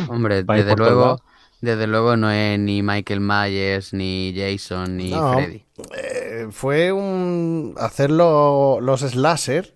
Hombre, 0.10 0.44
desde 0.44 0.76
luego, 0.76 1.02
lados. 1.02 1.22
Desde 1.62 1.88
luego 1.88 2.16
no 2.18 2.30
es 2.32 2.60
ni 2.60 2.84
Michael 2.84 3.20
Myers, 3.22 3.94
ni 3.94 4.34
Jason, 4.36 4.98
ni 4.98 5.12
No. 5.12 5.34
Freddy. 5.34 5.64
Eh, 5.96 6.48
fue 6.52 6.92
un 6.92 7.76
hacer 7.78 8.12
lo- 8.12 8.80
los 8.82 9.02
slasher, 9.02 9.74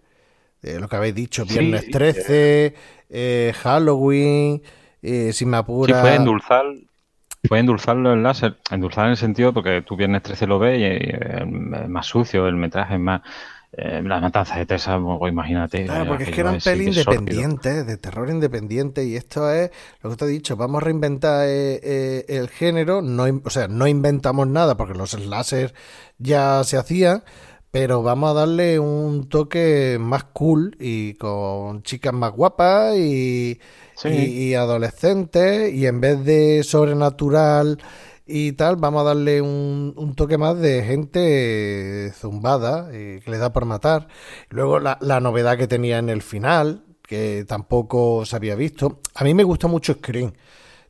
eh, 0.63 0.79
lo 0.79 0.87
que 0.87 0.95
habéis 0.95 1.15
dicho, 1.15 1.45
Sí, 1.45 1.53
Viernes 1.59 1.85
sí, 1.85 1.91
13, 1.91 2.75
eh, 3.09 3.53
Halloween, 3.61 4.61
eh, 5.01 5.33
si 5.33 5.45
me 5.45 5.57
apura, 5.57 6.01
fue 6.01 6.15
endulzar, 6.15 6.65
fue 7.47 7.59
endulzarlo 7.59 8.13
el 8.13 8.23
láser, 8.23 8.57
endulzar 8.69 9.05
en 9.05 9.11
el 9.11 9.17
sentido 9.17 9.51
porque 9.53 9.81
tú 9.81 9.95
viernes 9.95 10.21
13 10.23 10.45
lo 10.47 10.59
ves 10.59 10.79
y, 10.79 10.83
es 10.83 11.89
más 11.89 12.05
sucio, 12.05 12.47
el 12.47 12.55
metraje 12.55 12.95
es 12.95 12.99
más... 12.99 13.21
Eh, 13.73 14.01
la 14.03 14.19
matanza 14.19 14.57
de 14.57 14.65
pues, 14.65 15.31
imagínate. 15.31 15.85
Claro, 15.85 16.05
porque 16.05 16.25
es 16.25 16.31
que 16.31 16.41
eran 16.41 16.59
peli 16.59 16.87
independientes, 16.87 17.87
de 17.87 17.97
terror 17.97 18.29
independiente, 18.29 19.05
y 19.05 19.15
esto 19.15 19.49
es 19.49 19.71
lo 20.01 20.09
que 20.09 20.15
te 20.17 20.25
he 20.25 20.27
dicho, 20.27 20.57
vamos 20.57 20.81
a 20.81 20.85
reinventar 20.85 21.47
eh, 21.47 21.79
eh, 21.81 22.25
el 22.27 22.49
género, 22.49 23.01
no, 23.01 23.23
o 23.45 23.49
sea, 23.49 23.69
no 23.69 23.87
inventamos 23.87 24.45
nada 24.47 24.75
porque 24.75 24.97
los 24.97 25.17
láser 25.25 25.73
ya 26.17 26.61
se 26.65 26.77
hacían, 26.77 27.23
pero 27.71 28.03
vamos 28.03 28.31
a 28.31 28.33
darle 28.41 28.77
un 28.77 29.29
toque 29.29 29.97
más 30.01 30.25
cool 30.25 30.75
y 30.77 31.13
con 31.13 31.81
chicas 31.83 32.13
más 32.13 32.33
guapas 32.33 32.97
y, 32.97 33.57
y, 34.03 34.53
adolescentes 34.53 35.73
y 35.73 35.85
en 35.85 36.01
vez 36.01 36.25
de 36.25 36.63
sobrenatural 36.63 37.77
y 38.31 38.53
tal, 38.53 38.77
vamos 38.77 39.01
a 39.01 39.05
darle 39.05 39.41
un, 39.41 40.13
toque 40.15 40.37
más 40.37 40.57
de 40.59 40.83
gente 40.83 42.11
zumbada 42.15 42.89
que 42.91 43.23
le 43.25 43.37
da 43.37 43.51
por 43.53 43.65
matar. 43.65 44.07
Luego 44.49 44.79
la, 44.79 45.19
novedad 45.19 45.57
que 45.57 45.67
tenía 45.67 45.97
en 45.99 46.09
el 46.09 46.21
final, 46.21 46.85
que 47.01 47.45
tampoco 47.47 48.25
se 48.25 48.35
había 48.35 48.55
visto. 48.55 49.01
A 49.15 49.23
mí 49.23 49.33
me 49.33 49.43
gusta 49.43 49.67
mucho 49.67 49.93
Scream. 49.93 50.33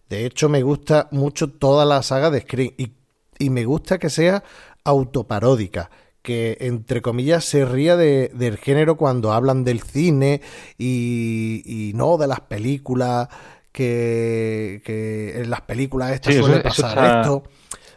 De 0.09 0.25
hecho, 0.25 0.49
me 0.49 0.61
gusta 0.61 1.07
mucho 1.11 1.49
toda 1.51 1.85
la 1.85 2.03
saga 2.03 2.29
de 2.29 2.41
Scream 2.41 2.73
y, 2.77 2.93
y 3.39 3.49
me 3.49 3.65
gusta 3.65 3.97
que 3.97 4.09
sea 4.09 4.43
autoparódica 4.83 5.89
que 6.21 6.57
entre 6.61 7.01
comillas 7.01 7.45
se 7.45 7.65
ría 7.65 7.95
de, 7.97 8.31
del 8.33 8.57
género 8.57 8.95
cuando 8.95 9.33
hablan 9.33 9.63
del 9.63 9.81
cine 9.81 10.41
y, 10.77 11.91
no 11.95 12.17
de 12.17 12.27
las 12.27 12.41
películas 12.41 13.27
que, 13.71 15.33
en 15.35 15.49
las 15.49 15.61
películas 15.61 16.11
estas 16.11 16.35
suele 16.35 16.59
pasar 16.59 17.19
esto. 17.19 17.43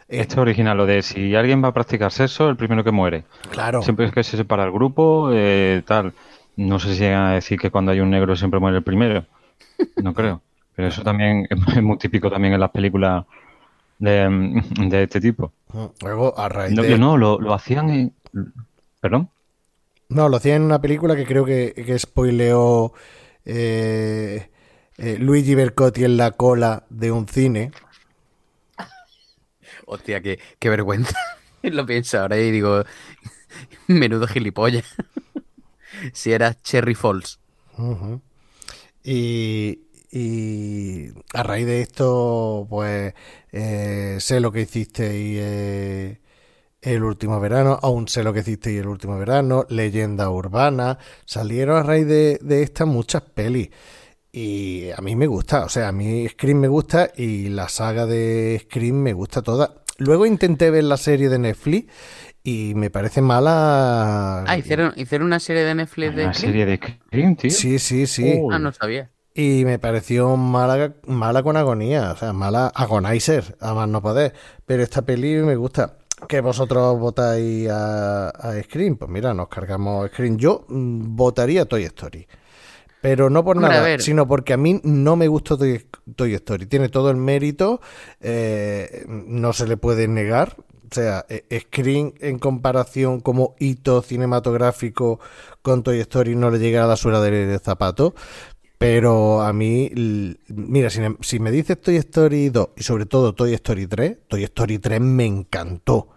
Esto 0.07 0.33
es 0.35 0.37
original, 0.37 0.77
lo 0.77 0.85
de 0.85 1.01
si 1.01 1.35
alguien 1.35 1.63
va 1.63 1.69
a 1.69 1.73
practicar 1.73 2.11
sexo, 2.11 2.47
el 2.47 2.57
primero 2.57 2.83
que 2.83 2.91
muere. 2.91 3.23
Claro. 3.49 3.81
Siempre 3.81 4.05
es 4.05 4.11
que 4.11 4.23
se 4.23 4.37
separa 4.37 4.63
el 4.63 4.71
grupo, 4.71 5.31
eh, 5.33 5.81
tal. 5.85 6.13
No 6.57 6.79
sé 6.79 6.93
si 6.93 6.99
llegan 6.99 7.23
a 7.23 7.33
decir 7.33 7.59
que 7.59 7.71
cuando 7.71 7.91
hay 7.91 7.99
un 7.99 8.11
negro 8.11 8.35
siempre 8.35 8.59
muere 8.59 8.77
el 8.77 8.83
primero. 8.83 9.25
No 10.01 10.13
creo. 10.13 10.41
Pero 10.75 10.87
eso 10.89 11.01
también 11.01 11.47
es 11.75 11.81
muy 11.81 11.97
típico 11.97 12.29
también 12.29 12.53
en 12.53 12.59
las 12.59 12.69
películas 12.69 13.25
de, 13.97 14.61
de 14.77 15.03
este 15.03 15.19
tipo. 15.19 15.51
Luego, 16.01 16.37
a 16.37 16.49
raíz 16.49 16.73
no, 16.73 16.83
de... 16.83 16.97
No, 16.97 17.17
lo, 17.17 17.53
hacían 17.53 17.89
en... 17.89 18.13
¿Perdón? 19.01 19.29
No, 20.09 20.29
lo 20.29 20.37
hacían 20.37 20.57
en 20.57 20.63
una 20.63 20.79
película 20.79 21.15
que 21.15 21.25
creo 21.25 21.45
que, 21.45 21.73
que 21.73 21.97
spoileó 21.97 22.93
eh, 23.43 24.49
eh, 24.97 25.17
Luigi 25.19 25.55
Bercotti 25.55 26.03
en 26.03 26.17
la 26.17 26.31
cola 26.31 26.85
de 26.89 27.11
un 27.11 27.27
cine. 27.27 27.71
Hostia, 29.85 30.21
qué, 30.21 30.39
qué 30.59 30.69
vergüenza. 30.69 31.17
lo 31.63 31.85
pienso 31.85 32.19
ahora 32.19 32.37
y 32.37 32.51
digo, 32.51 32.83
menudo 33.87 34.27
gilipollas. 34.27 34.85
si 36.13 36.31
era 36.31 36.53
Cherry 36.61 36.95
Falls. 36.95 37.39
Y, 39.03 39.81
y 40.11 41.09
a 41.33 41.43
raíz 41.43 41.65
de 41.65 41.81
esto, 41.81 42.65
pues 42.69 43.13
eh, 43.51 44.17
sé 44.19 44.39
lo 44.39 44.51
que 44.51 44.61
hiciste 44.61 45.19
y 45.19 45.35
eh, 45.37 46.21
el 46.81 47.03
último 47.03 47.39
verano, 47.39 47.79
aún 47.81 48.07
sé 48.07 48.23
lo 48.23 48.33
que 48.33 48.39
hiciste 48.39 48.71
y 48.71 48.77
el 48.77 48.87
último 48.87 49.17
verano, 49.17 49.65
leyenda 49.69 50.29
urbana, 50.29 50.99
salieron 51.25 51.77
a 51.77 51.83
raíz 51.83 52.07
de, 52.07 52.39
de 52.41 52.63
estas 52.63 52.87
muchas 52.87 53.23
pelis. 53.23 53.69
Y 54.37 54.91
a 54.91 54.99
mí 55.01 55.15
me 55.15 55.27
gusta, 55.27 55.63
o 55.63 55.69
sea, 55.69 55.87
a 55.87 55.91
mí 55.93 56.27
Scream 56.27 56.59
me 56.59 56.67
gusta 56.67 57.09
y 57.15 57.47
la 57.47 57.69
saga 57.69 58.05
de 58.05 58.59
Scream 58.63 58.95
me 58.95 59.13
gusta 59.13 59.41
toda. 59.41 59.75
Luego 59.97 60.25
intenté 60.25 60.71
ver 60.71 60.83
la 60.83 60.97
serie 60.97 61.29
de 61.29 61.39
Netflix 61.39 61.89
y 62.43 62.73
me 62.75 62.89
parece 62.89 63.21
mala. 63.21 64.43
Ah, 64.43 64.57
hicieron, 64.57 64.91
hicieron 64.97 65.27
una 65.27 65.39
serie 65.39 65.63
de 65.63 65.73
Netflix 65.73 66.15
de 66.17 66.23
Una 66.25 66.33
serie 66.33 66.65
de 66.65 66.75
Scream, 66.75 67.37
tío. 67.37 67.49
Sí, 67.49 67.79
sí, 67.79 68.05
sí. 68.07 68.41
Ah, 68.51 68.59
no 68.59 68.73
sabía 68.73 69.09
y 69.37 69.63
me 69.65 69.79
pareció 69.79 70.37
mala, 70.37 70.95
mala 71.07 71.43
con 71.43 71.57
agonía, 71.57 72.11
o 72.11 72.17
sea, 72.17 72.31
mala 72.31 72.67
agonizer, 72.67 73.57
a 73.59 73.73
más 73.73 73.87
no 73.87 74.01
poder. 74.01 74.33
Pero 74.65 74.81
esta 74.81 75.01
peli 75.01 75.35
me 75.43 75.55
gusta. 75.55 75.97
¿Que 76.27 76.39
vosotros 76.39 76.97
votáis 76.97 77.69
a, 77.69 78.29
a 78.29 78.63
Scream? 78.63 78.95
Pues 78.95 79.11
mira, 79.11 79.33
nos 79.33 79.49
cargamos 79.49 80.09
Scream. 80.09 80.37
Yo 80.37 80.65
mm, 80.69 81.15
votaría 81.15 81.65
Toy 81.65 81.83
Story. 81.83 82.25
Pero 83.05 83.29
no 83.29 83.45
por 83.45 83.57
nada, 83.57 83.99
sino 83.99 84.27
porque 84.27 84.53
a 84.53 84.57
mí 84.57 84.81
no 84.83 85.15
me 85.15 85.27
gusta 85.27 85.55
Toy, 85.55 85.85
Toy 86.15 86.33
Story. 86.33 86.65
Tiene 86.65 86.89
todo 86.89 87.11
el 87.11 87.17
mérito, 87.17 87.79
eh, 88.19 89.05
no 89.07 89.53
se 89.53 89.67
le 89.67 89.77
puede 89.77 90.07
negar. 90.07 90.55
O 90.57 90.87
sea, 90.91 91.23
e, 91.29 91.59
Scream 91.59 92.13
en 92.19 92.39
comparación 92.39 93.19
como 93.19 93.55
hito 93.59 94.01
cinematográfico 94.01 95.19
con 95.61 95.83
Toy 95.83 95.99
Story 95.99 96.35
no 96.35 96.49
le 96.49 96.57
llega 96.57 96.83
a 96.83 96.87
la 96.87 96.97
suela 96.97 97.21
del 97.21 97.59
zapato. 97.59 98.15
Pero 98.79 99.43
a 99.43 99.53
mí, 99.53 99.91
mira, 100.47 100.89
si, 100.89 101.39
me 101.39 101.51
dices 101.51 101.79
Toy 101.79 101.97
Story 101.97 102.49
2 102.49 102.69
y 102.75 102.81
sobre 102.81 103.05
todo 103.05 103.35
Toy 103.35 103.53
Story 103.53 103.85
3, 103.85 104.17
Toy 104.27 104.43
Story 104.45 104.79
3 104.79 104.99
me 104.99 105.25
encantó. 105.25 106.09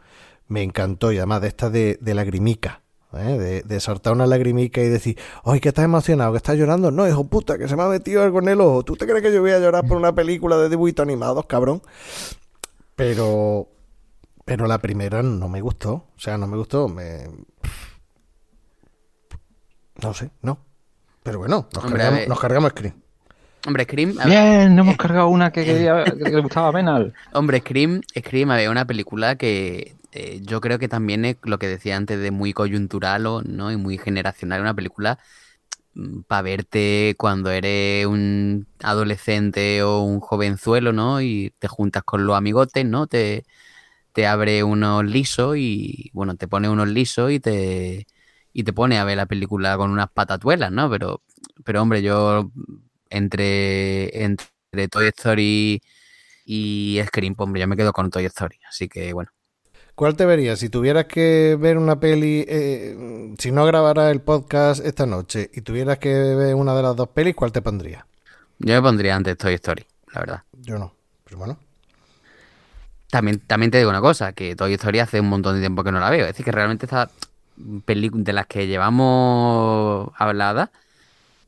Me 0.47 0.62
encantó 0.62 1.12
y 1.12 1.19
además 1.19 1.43
de 1.43 1.48
esta 1.48 1.69
de, 1.69 1.98
de 2.01 2.15
lagrimica. 2.15 2.81
¿Eh? 3.15 3.39
De, 3.39 3.63
de, 3.63 3.81
soltar 3.81 4.13
una 4.13 4.27
lagrimica 4.27 4.81
y 4.81 4.89
decir, 4.89 5.19
¡ay, 5.45 5.61
que 5.61 5.69
estás 5.69 5.85
emocionado! 5.85 6.33
¿Que 6.33 6.39
estás 6.39 6.57
llorando? 6.57 6.91
No, 6.91 7.09
hijo 7.09 7.25
puta, 7.25 7.59
que 7.59 7.69
se 7.69 7.77
me 7.77 7.83
ha 7.83 7.89
metido 7.89 8.23
algo 8.23 8.41
en 8.41 8.49
el 8.49 8.61
ojo. 8.61 8.83
¿Tú 8.83 8.97
te 8.97 9.07
crees 9.07 9.23
que 9.23 9.33
yo 9.33 9.41
voy 9.41 9.53
a 9.53 9.59
llorar 9.59 9.87
por 9.87 9.97
una 9.97 10.15
película 10.15 10.57
de 10.57 10.69
dibujitos 10.69 11.03
animados, 11.03 11.47
cabrón? 11.47 11.83
Pero, 12.97 13.69
pero 14.45 14.67
la 14.67 14.79
primera 14.79 15.23
no 15.23 15.49
me 15.49 15.61
gustó. 15.61 15.93
O 15.93 16.19
sea, 16.21 16.37
no 16.39 16.47
me 16.47 16.57
gustó. 16.57 16.89
Me... 16.89 17.27
No 20.03 20.15
sé, 20.15 20.31
no. 20.43 20.59
Pero 21.23 21.39
bueno, 21.39 21.69
nos, 21.75 21.85
cargamos, 21.85 22.29
nos 22.29 22.41
cargamos 22.41 22.71
Scream. 22.71 22.95
Hombre, 23.67 23.85
Scream. 23.85 24.17
Bien, 24.25 24.75
no 24.75 24.83
hemos 24.83 24.97
cargado 24.97 25.29
una 25.29 25.53
que, 25.53 25.65
quería, 25.65 26.05
que 26.05 26.31
le 26.31 26.41
gustaba 26.41 26.69
a 26.69 26.73
Penal. 26.73 27.13
Hombre, 27.35 27.61
Scream, 27.61 28.01
Scream 28.19 28.51
había 28.51 28.71
una 28.71 28.87
película 28.87 29.37
que 29.37 29.98
eh, 30.13 30.41
yo 30.43 30.61
creo 30.61 30.79
que 30.79 30.89
también 30.89 31.25
es 31.25 31.37
lo 31.45 31.59
que 31.59 31.69
decía 31.69 31.97
antes 31.97 32.21
de 32.21 32.31
muy 32.31 32.53
coyuntural 32.53 33.27
o, 33.27 33.43
¿no? 33.43 33.71
y 33.73 33.77
muy 33.77 33.99
generacional. 33.99 34.61
Una 34.63 34.75
película 34.75 35.19
mm, 35.95 36.23
para 36.23 36.43
verte 36.43 37.15
cuando 37.19 37.51
eres 37.51 38.07
un 38.07 38.67
adolescente 38.83 39.83
o 39.83 40.03
un 40.03 40.21
jovenzuelo, 40.21 40.93
¿no? 40.93 41.21
Y 41.23 41.53
te 41.59 41.69
juntas 41.69 42.03
con 42.05 42.27
los 42.27 42.37
amigotes, 42.37 42.85
¿no? 42.87 43.07
Te, 43.07 43.45
te 44.13 44.27
abre 44.27 44.65
unos 44.65 45.05
lisos 45.05 45.57
y, 45.59 46.11
bueno, 46.15 46.37
te 46.37 46.49
pone 46.49 46.69
unos 46.69 46.89
lisos 46.89 47.31
y 47.33 47.41
te 47.41 48.07
y 48.53 48.65
te 48.65 48.73
pone 48.73 48.99
a 48.99 49.05
ver 49.05 49.17
la 49.19 49.27
película 49.27 49.77
con 49.77 49.91
unas 49.93 50.11
patatuelas, 50.11 50.73
¿no? 50.73 50.91
Pero, 50.91 51.23
pero 51.65 51.83
hombre, 51.83 52.03
yo 52.03 52.51
entre, 53.11 54.25
entre 54.25 54.89
Toy 54.91 55.07
Story 55.09 55.83
y 56.47 57.01
Scream, 57.07 57.35
pues, 57.37 57.47
hombre, 57.47 57.61
yo 57.63 57.69
me 57.69 57.77
quedo 57.77 57.93
con 57.93 58.11
Toy 58.11 58.25
Story, 58.27 58.59
así 58.69 58.89
que 58.89 59.13
bueno. 59.15 59.31
¿Cuál 59.99 60.15
te 60.15 60.25
verías? 60.27 60.61
Si 60.61 60.69
tuvieras 60.69 61.07
que 61.07 61.59
ver 61.59 61.77
una 61.77 61.99
peli, 61.99 62.45
eh, 62.47 63.35
si 63.37 63.51
no 63.51 63.66
grabaras 63.66 64.12
el 64.12 64.20
podcast 64.20 64.87
esta 64.87 65.07
noche 65.07 65.51
y 65.53 65.62
tuvieras 65.62 65.99
que 65.99 66.09
ver 66.09 66.55
una 66.55 66.73
de 66.77 66.85
las 66.85 66.95
dos 66.95 67.09
pelis, 67.09 67.35
¿cuál 67.35 67.51
te 67.51 67.62
pondrías? 67.62 68.05
Yo 68.61 68.75
me 68.75 68.81
pondría 68.81 69.16
antes 69.16 69.37
Toy 69.37 69.55
Story, 69.55 69.85
la 70.15 70.20
verdad. 70.20 70.43
Yo 70.53 70.79
no, 70.79 70.95
pero 71.25 71.39
bueno. 71.39 71.59
También, 73.11 73.41
también 73.41 73.73
te 73.73 73.79
digo 73.79 73.91
una 73.91 74.01
cosa, 74.01 74.35
que 74.35 74.55
Toy 74.55 74.75
Story 74.75 75.01
hace 75.01 75.19
un 75.19 75.31
montón 75.31 75.57
de 75.57 75.61
tiempo 75.62 75.83
que 75.83 75.91
no 75.91 75.99
la 75.99 76.11
veo. 76.11 76.27
Es 76.27 76.29
decir, 76.29 76.45
que 76.45 76.53
realmente 76.53 76.87
está 76.87 77.11
de 77.57 78.33
las 78.33 78.47
que 78.47 78.69
llevamos 78.69 80.12
habladas, 80.16 80.70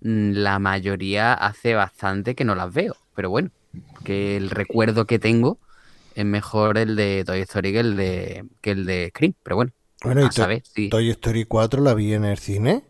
mm, 0.01 0.33
la 0.33 0.59
mayoría 0.59 1.35
hace 1.35 1.75
bastante 1.75 2.35
que 2.35 2.45
no 2.45 2.57
las 2.57 2.75
veo. 2.75 2.97
Pero 3.15 3.31
bueno, 3.31 3.51
que 4.03 4.37
el 4.37 4.51
recuerdo 4.51 5.07
que 5.07 5.21
tengo 5.21 5.59
es 6.15 6.25
mejor 6.25 6.79
el 6.79 6.97
de 6.97 7.25
Toy 7.25 7.41
Story 7.41 7.73
que 7.73 7.81
el 7.81 7.97
de, 7.97 8.45
que 8.61 8.71
el 8.73 8.87
de 8.87 9.09
Scream. 9.11 9.35
Pero 9.43 9.57
bueno, 9.57 9.73
bueno 10.03 10.29
y 10.77 10.89
Toy 10.89 11.11
Story 11.11 11.45
4 11.45 11.83
la 11.83 11.95
vi 11.95 12.15
en 12.15 12.25
el 12.25 12.39
cine. 12.39 12.85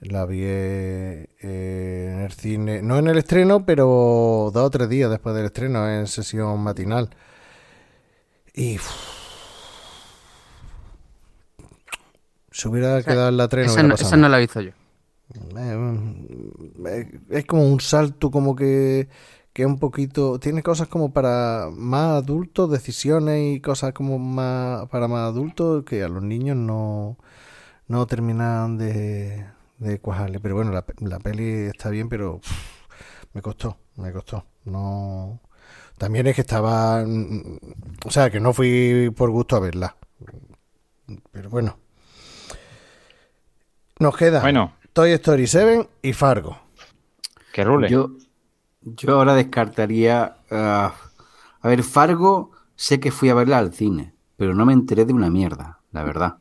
La 0.00 0.24
vi 0.24 0.40
eh, 0.42 1.26
en 1.40 2.20
el 2.20 2.32
cine, 2.32 2.80
no 2.80 2.98
en 2.98 3.08
el 3.08 3.18
estreno, 3.18 3.66
pero 3.66 4.50
dos 4.54 4.64
o 4.64 4.70
tres 4.70 4.88
días 4.88 5.10
después 5.10 5.34
del 5.34 5.44
estreno, 5.44 5.86
en 5.90 6.06
sesión 6.06 6.58
matinal. 6.60 7.10
Y 8.54 8.78
Se 12.50 12.68
hubiera 12.68 13.02
quedado 13.02 13.28
en 13.28 13.36
la 13.36 13.48
tren. 13.48 13.66
Esa, 13.66 13.82
no, 13.82 13.94
esa 13.94 14.16
no 14.16 14.28
la 14.28 14.38
he 14.38 14.40
visto 14.40 14.60
yo. 14.60 14.72
Eh, 15.56 17.20
es 17.30 17.46
como 17.46 17.66
un 17.66 17.80
salto 17.80 18.30
como 18.30 18.56
que, 18.56 19.08
que 19.60 19.66
un 19.66 19.78
poquito... 19.78 20.38
Tiene 20.40 20.62
cosas 20.62 20.88
como 20.88 21.12
para 21.12 21.68
más 21.72 22.22
adultos, 22.22 22.70
decisiones 22.70 23.56
y 23.56 23.60
cosas 23.60 23.92
como 23.92 24.18
más 24.18 24.88
para 24.88 25.06
más 25.08 25.28
adultos 25.28 25.84
que 25.84 26.02
a 26.02 26.08
los 26.08 26.22
niños 26.22 26.56
no, 26.56 27.18
no 27.86 28.06
terminan 28.06 28.78
de, 28.78 29.46
de 29.78 29.98
cuajarle. 30.00 30.40
Pero 30.40 30.54
bueno, 30.56 30.72
la, 30.72 30.84
la 31.00 31.18
peli 31.18 31.44
está 31.66 31.90
bien, 31.90 32.08
pero 32.08 32.40
me 33.34 33.42
costó, 33.42 33.76
me 33.96 34.12
costó. 34.12 34.44
No 34.64 35.40
También 35.98 36.26
es 36.26 36.34
que 36.34 36.40
estaba... 36.42 37.04
mm, 37.06 37.58
O 38.06 38.10
sea, 38.10 38.30
que 38.30 38.40
no 38.40 38.52
fui 38.54 39.10
por 39.16 39.30
gusto 39.30 39.56
a 39.56 39.60
verla. 39.60 39.96
Pero 41.32 41.50
bueno. 41.50 41.76
Nos 43.98 44.16
queda 44.16 44.40
Bueno, 44.40 44.72
Toy 44.94 45.12
Story 45.12 45.46
7 45.46 45.88
y 46.02 46.12
Fargo. 46.14 46.58
que 47.52 47.64
rule. 47.64 47.88
Yo, 47.90 48.10
yo 48.82 49.14
ahora 49.14 49.34
descartaría. 49.34 50.36
ah, 50.50 50.94
a 51.62 51.68
ver, 51.68 51.82
Fargo, 51.82 52.52
sé 52.76 53.00
que 53.00 53.10
fui 53.10 53.28
a 53.28 53.34
verla 53.34 53.58
al 53.58 53.72
cine, 53.74 54.14
pero 54.36 54.54
no 54.54 54.64
me 54.66 54.72
enteré 54.72 55.04
de 55.04 55.12
una 55.12 55.30
mierda, 55.30 55.80
la 55.92 56.04
verdad. 56.04 56.38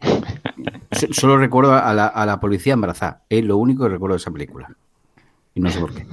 So- 0.92 1.12
Solo 1.12 1.36
recuerdo 1.38 1.74
a 1.74 1.92
la, 1.94 2.06
a 2.06 2.26
la 2.26 2.40
policía 2.40 2.72
embarazada. 2.74 3.22
Es 3.28 3.44
lo 3.44 3.56
único 3.58 3.84
que 3.84 3.90
recuerdo 3.90 4.14
de 4.14 4.18
esa 4.20 4.30
película. 4.30 4.74
Y 5.54 5.60
no 5.60 5.70
sé 5.70 5.80
por 5.80 5.94
qué. 5.94 6.06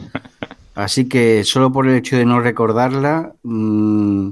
Así 0.75 1.07
que 1.07 1.43
solo 1.43 1.71
por 1.71 1.87
el 1.87 1.95
hecho 1.95 2.17
de 2.17 2.25
no 2.25 2.39
recordarla, 2.39 3.35
mm, 3.43 4.29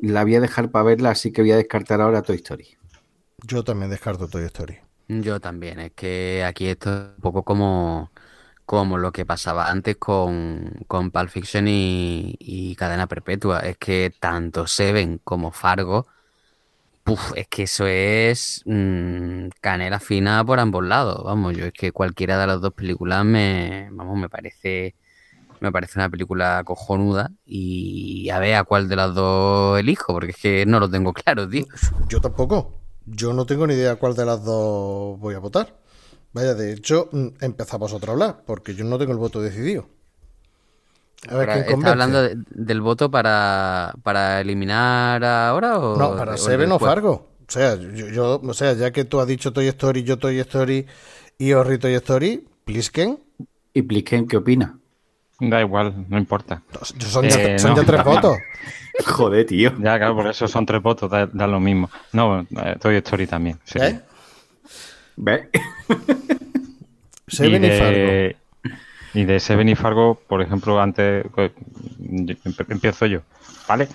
la 0.00 0.22
voy 0.24 0.34
a 0.36 0.40
dejar 0.40 0.70
para 0.70 0.84
verla, 0.84 1.10
así 1.10 1.32
que 1.32 1.42
voy 1.42 1.52
a 1.52 1.56
descartar 1.56 2.00
ahora 2.00 2.22
Toy 2.22 2.36
Story. 2.36 2.66
Yo 3.46 3.64
también 3.64 3.90
descarto 3.90 4.28
Toy 4.28 4.44
Story. 4.44 4.78
Yo 5.08 5.40
también, 5.40 5.80
es 5.80 5.92
que 5.92 6.44
aquí 6.46 6.66
esto 6.66 6.90
es 6.92 7.08
un 7.16 7.20
poco 7.20 7.42
como, 7.44 8.10
como 8.70 8.98
lo 8.98 9.10
que 9.10 9.26
pasaba 9.26 9.68
antes 9.68 9.96
con, 9.96 10.84
con 10.86 11.10
Pulp 11.10 11.28
Fiction 11.28 11.66
y, 11.66 12.36
y 12.38 12.76
Cadena 12.76 13.08
Perpetua. 13.08 13.58
Es 13.58 13.76
que 13.78 14.12
tanto 14.20 14.68
Seven 14.68 15.20
como 15.24 15.50
Fargo, 15.50 16.06
es 17.34 17.48
que 17.48 17.64
eso 17.64 17.88
es 17.88 18.62
mm, 18.66 19.48
canela 19.60 19.98
fina 19.98 20.44
por 20.44 20.60
ambos 20.60 20.84
lados. 20.84 21.24
Vamos, 21.24 21.56
yo 21.56 21.66
es 21.66 21.72
que 21.72 21.90
cualquiera 21.90 22.38
de 22.38 22.46
las 22.46 22.60
dos 22.60 22.72
películas 22.72 23.24
me, 23.24 23.88
vamos, 23.90 24.16
me 24.16 24.28
parece, 24.28 24.94
me 25.58 25.72
parece 25.72 25.98
una 25.98 26.08
película 26.08 26.62
cojonuda 26.64 27.32
y 27.44 28.30
a 28.30 28.38
ver 28.38 28.54
a 28.54 28.62
cuál 28.62 28.88
de 28.88 28.94
las 28.94 29.12
dos 29.16 29.80
elijo, 29.80 30.12
porque 30.12 30.30
es 30.30 30.36
que 30.36 30.64
no 30.64 30.78
lo 30.78 30.88
tengo 30.88 31.12
claro, 31.12 31.48
tío. 31.48 31.66
Yo 32.08 32.20
tampoco. 32.20 32.76
Yo 33.04 33.32
no 33.32 33.46
tengo 33.46 33.66
ni 33.66 33.74
idea 33.74 33.96
cuál 33.96 34.14
de 34.14 34.26
las 34.26 34.44
dos 34.44 35.18
voy 35.18 35.34
a 35.34 35.40
votar. 35.40 35.74
Vaya, 36.32 36.54
de 36.54 36.72
hecho, 36.72 37.08
mm, 37.12 37.26
empezamos 37.40 37.92
otra 37.92 38.10
a 38.10 38.12
hablar, 38.12 38.36
porque 38.46 38.74
yo 38.74 38.84
no 38.84 38.98
tengo 38.98 39.12
el 39.12 39.18
voto 39.18 39.40
decidido. 39.40 39.86
A 41.28 41.34
ver 41.34 41.46
quién 41.48 41.58
¿Estás 41.58 41.70
convence. 41.74 41.90
hablando 41.90 42.22
de- 42.22 42.36
del 42.50 42.80
voto 42.80 43.10
para, 43.10 43.92
para 44.02 44.40
eliminar 44.40 45.22
ahora 45.24 45.78
o 45.78 45.96
No, 45.98 46.16
para 46.16 46.34
o 46.34 46.36
Seven 46.38 46.72
o? 46.72 46.78
Fargo. 46.78 47.28
O 47.46 47.52
sea, 47.52 47.74
yo, 47.74 48.06
yo- 48.08 48.40
o 48.42 48.54
sea, 48.54 48.72
ya 48.74 48.90
que 48.90 49.04
tú 49.04 49.20
has 49.20 49.26
dicho 49.26 49.52
Toy 49.52 49.66
Story, 49.68 50.02
yo 50.04 50.18
Toy 50.18 50.38
Story 50.38 50.86
y 51.36 51.52
Orri 51.52 51.78
Toy 51.78 51.94
Story, 51.94 52.46
Plisken, 52.64 53.18
¿Y 53.72 53.82
Plisken 53.82 54.26
qué 54.26 54.36
opina? 54.36 54.78
Da 55.40 55.60
igual, 55.60 56.06
no 56.08 56.18
importa. 56.18 56.62
son, 57.08 57.28
ya, 57.28 57.36
Eh, 57.40 57.58
son 57.58 57.70
no. 57.70 57.76
ya 57.76 57.84
tres 57.84 58.04
votos. 58.04 58.36
Joder, 59.06 59.46
tío. 59.46 59.70
Ya, 59.78 59.96
claro, 59.96 60.16
por 60.16 60.26
eso 60.26 60.48
son 60.48 60.66
tres 60.66 60.82
votos, 60.82 61.08
da, 61.10 61.26
da 61.26 61.46
lo 61.46 61.60
mismo. 61.60 61.88
No, 62.12 62.40
eh, 62.40 62.76
Toy 62.80 62.96
Story 62.96 63.26
también. 63.26 63.58
sí. 63.64 63.78
¿Eh? 63.80 64.00
¿Ves? 65.16 65.48
Seven 67.28 67.64
y, 67.64 67.70
Fargo. 67.70 67.90
de, 67.90 68.36
y 69.14 69.24
de 69.24 69.40
Seven 69.40 69.68
y 69.68 69.74
Fargo, 69.76 70.14
por 70.26 70.42
ejemplo, 70.42 70.80
antes 70.80 71.24
empiezo 72.68 73.06
yo, 73.06 73.20
¿vale? 73.68 73.88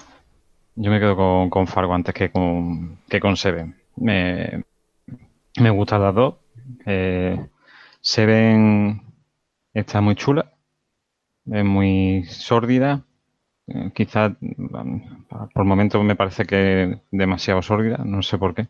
Yo 0.76 0.92
me 0.92 1.00
quedo 1.00 1.16
con, 1.16 1.50
con 1.50 1.68
Fargo 1.68 1.94
antes 1.94 2.14
que 2.14 2.30
con, 2.30 2.98
que 3.10 3.20
con 3.20 3.38
Seven. 3.38 3.76
Me, 3.98 4.64
me 5.60 5.70
gustan 5.70 6.02
las 6.02 6.16
dos. 6.16 6.36
Eh, 6.86 7.40
Seven 8.02 9.02
está 9.74 10.02
muy 10.02 10.16
chula, 10.16 10.52
es 11.52 11.64
muy 11.66 12.24
sórdida. 12.26 13.04
Eh, 13.68 13.92
Quizás 13.94 14.34
mm, 14.42 15.00
por 15.54 15.66
momentos 15.66 16.04
me 16.04 16.16
parece 16.16 16.46
que 16.46 17.00
demasiado 17.12 17.62
sórdida, 17.62 17.98
no 18.06 18.22
sé 18.22 18.38
por 18.38 18.54
qué. 18.54 18.68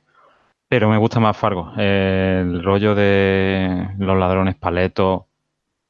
Pero 0.68 0.90
me 0.90 0.98
gusta 0.98 1.20
más 1.20 1.38
Fargo. 1.38 1.72
Eh, 1.78 2.42
el 2.44 2.64
rollo 2.64 2.96
de 2.96 3.90
los 4.00 4.18
ladrones 4.18 4.56
paletos, 4.56 5.24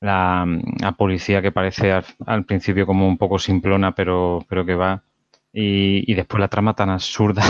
la, 0.02 0.45
la 0.81 0.93
policía 0.93 1.41
que 1.41 1.52
parece 1.53 1.91
al, 1.93 2.06
al 2.27 2.45
principio 2.45 2.85
como 2.88 3.07
un 3.07 3.18
poco 3.18 3.39
simplona, 3.39 3.93
pero, 3.95 4.45
pero 4.49 4.65
que 4.65 4.76
va. 4.76 5.03
Y, 5.53 6.11
y 6.11 6.15
después 6.15 6.39
la 6.41 6.49
trama 6.49 6.76
tan 6.76 6.89
absurda 6.91 7.43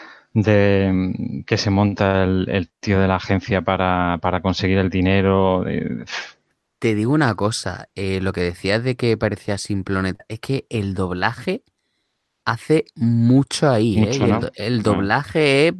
de 0.34 1.44
que 1.46 1.56
se 1.58 1.70
monta 1.70 2.24
el, 2.24 2.48
el 2.50 2.70
tío 2.80 3.00
de 3.00 3.08
la 3.08 3.16
agencia 3.16 3.62
para, 3.62 4.18
para 4.22 4.40
conseguir 4.42 4.78
el 4.78 4.90
dinero. 4.90 5.64
Te 6.78 6.94
digo 6.94 7.12
una 7.12 7.34
cosa, 7.34 7.88
eh, 7.96 8.20
lo 8.20 8.32
que 8.32 8.40
decías 8.42 8.84
de 8.84 8.96
que 8.96 9.16
parecía 9.16 9.58
simploneta, 9.58 10.24
es 10.28 10.38
que 10.40 10.66
el 10.70 10.94
doblaje 10.94 11.64
hace 12.44 12.86
mucho 12.96 13.70
ahí, 13.70 13.98
¿eh? 14.00 14.08
Mucho, 14.08 14.26
el, 14.26 14.40
¿no? 14.40 14.40
do- 14.40 14.52
el 14.56 14.82
doblaje 14.82 15.68
es 15.68 15.74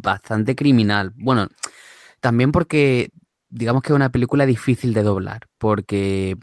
bastante 0.00 0.54
criminal. 0.54 1.12
Bueno, 1.16 1.48
también 2.20 2.52
porque 2.52 3.10
digamos 3.48 3.82
que 3.82 3.92
es 3.92 3.96
una 3.96 4.10
película 4.10 4.46
difícil 4.46 4.94
de 4.94 5.02
doblar, 5.02 5.46
porque 5.58 6.36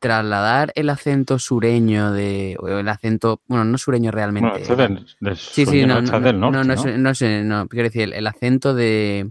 trasladar 0.00 0.72
el 0.76 0.90
acento 0.90 1.38
sureño 1.38 2.12
de, 2.12 2.56
o 2.58 2.68
el 2.68 2.88
acento, 2.88 3.42
bueno, 3.46 3.64
no 3.64 3.78
sureño 3.78 4.10
realmente. 4.10 4.48
Bueno, 4.50 4.62
es 4.62 4.76
del, 4.76 5.06
del 5.20 5.36
Sí, 5.36 5.66
sí, 5.66 5.84
no, 5.84 6.00
no, 6.00 6.20
del 6.20 6.40
norte, 6.40 6.58
no, 6.58 6.64
¿no? 6.64 6.64
no, 6.64 6.82
sé, 6.82 6.98
no 6.98 7.14
sé, 7.14 7.44
no, 7.44 7.68
quiero 7.68 7.84
decir, 7.84 8.02
el, 8.02 8.12
el 8.14 8.26
acento 8.26 8.74
de, 8.74 9.30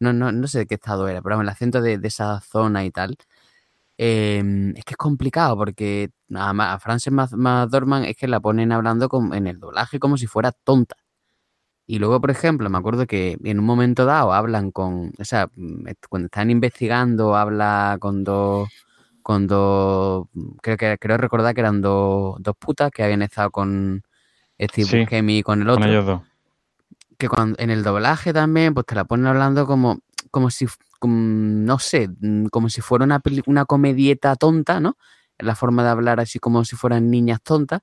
no, 0.00 0.12
no, 0.12 0.32
no 0.32 0.46
sé 0.46 0.60
de 0.60 0.66
qué 0.66 0.74
estado 0.74 1.08
era, 1.08 1.22
pero 1.22 1.40
el 1.40 1.48
acento 1.48 1.80
de, 1.80 1.98
de 1.98 2.08
esa 2.08 2.40
zona 2.40 2.84
y 2.84 2.90
tal, 2.90 3.16
eh, 3.98 4.72
es 4.74 4.84
que 4.84 4.92
es 4.92 4.96
complicado 4.96 5.56
porque 5.56 6.10
a, 6.34 6.50
a 6.74 6.78
Frances 6.78 7.12
McDormand 7.12 8.06
es 8.06 8.16
que 8.16 8.26
la 8.28 8.40
ponen 8.40 8.72
hablando 8.72 9.08
con- 9.08 9.34
en 9.34 9.46
el 9.46 9.60
doblaje 9.60 9.98
como 9.98 10.16
si 10.16 10.26
fuera 10.26 10.52
tonta. 10.52 10.96
Y 11.92 11.98
luego, 11.98 12.22
por 12.22 12.30
ejemplo, 12.30 12.70
me 12.70 12.78
acuerdo 12.78 13.06
que 13.06 13.36
en 13.44 13.58
un 13.58 13.66
momento 13.66 14.06
dado 14.06 14.32
hablan 14.32 14.70
con, 14.70 15.12
o 15.18 15.24
sea, 15.26 15.48
mm, 15.54 15.88
cuando 16.08 16.24
están 16.24 16.48
investigando, 16.50 17.36
habla 17.36 17.98
con 18.00 18.24
dos, 18.24 18.70
con 19.20 19.46
dos, 19.46 20.26
creo 20.62 20.78
que 20.78 20.96
creo 20.98 21.18
recordar 21.18 21.54
que 21.54 21.60
eran 21.60 21.82
dos, 21.82 22.36
dos 22.40 22.56
putas 22.56 22.90
que 22.90 23.02
habían 23.02 23.20
estado 23.20 23.50
con 23.50 24.02
Steve 24.58 24.86
Sí, 24.88 25.00
Buscemi 25.00 25.36
y 25.36 25.42
con 25.42 25.60
el 25.60 25.68
Con 25.68 25.76
otro 25.80 25.90
ellos 25.90 26.06
dos. 26.06 26.22
que 27.18 27.28
cuando, 27.28 27.58
en 27.58 27.68
el 27.68 27.82
doblaje 27.82 28.32
también, 28.32 28.72
pues 28.72 28.86
te 28.86 28.94
la 28.94 29.04
ponen 29.04 29.26
hablando 29.26 29.66
como, 29.66 29.98
como 30.30 30.48
si, 30.48 30.66
como, 30.98 31.14
no 31.14 31.78
sé, 31.78 32.08
mm, 32.08 32.46
como 32.46 32.70
si 32.70 32.80
fuera 32.80 33.04
una, 33.04 33.20
una 33.44 33.66
comedieta 33.66 34.34
tonta, 34.36 34.80
¿no? 34.80 34.96
La 35.38 35.54
forma 35.54 35.82
de 35.82 35.90
hablar 35.90 36.20
así 36.20 36.38
como 36.38 36.64
si 36.64 36.74
fueran 36.74 37.10
niñas 37.10 37.42
tontas. 37.42 37.82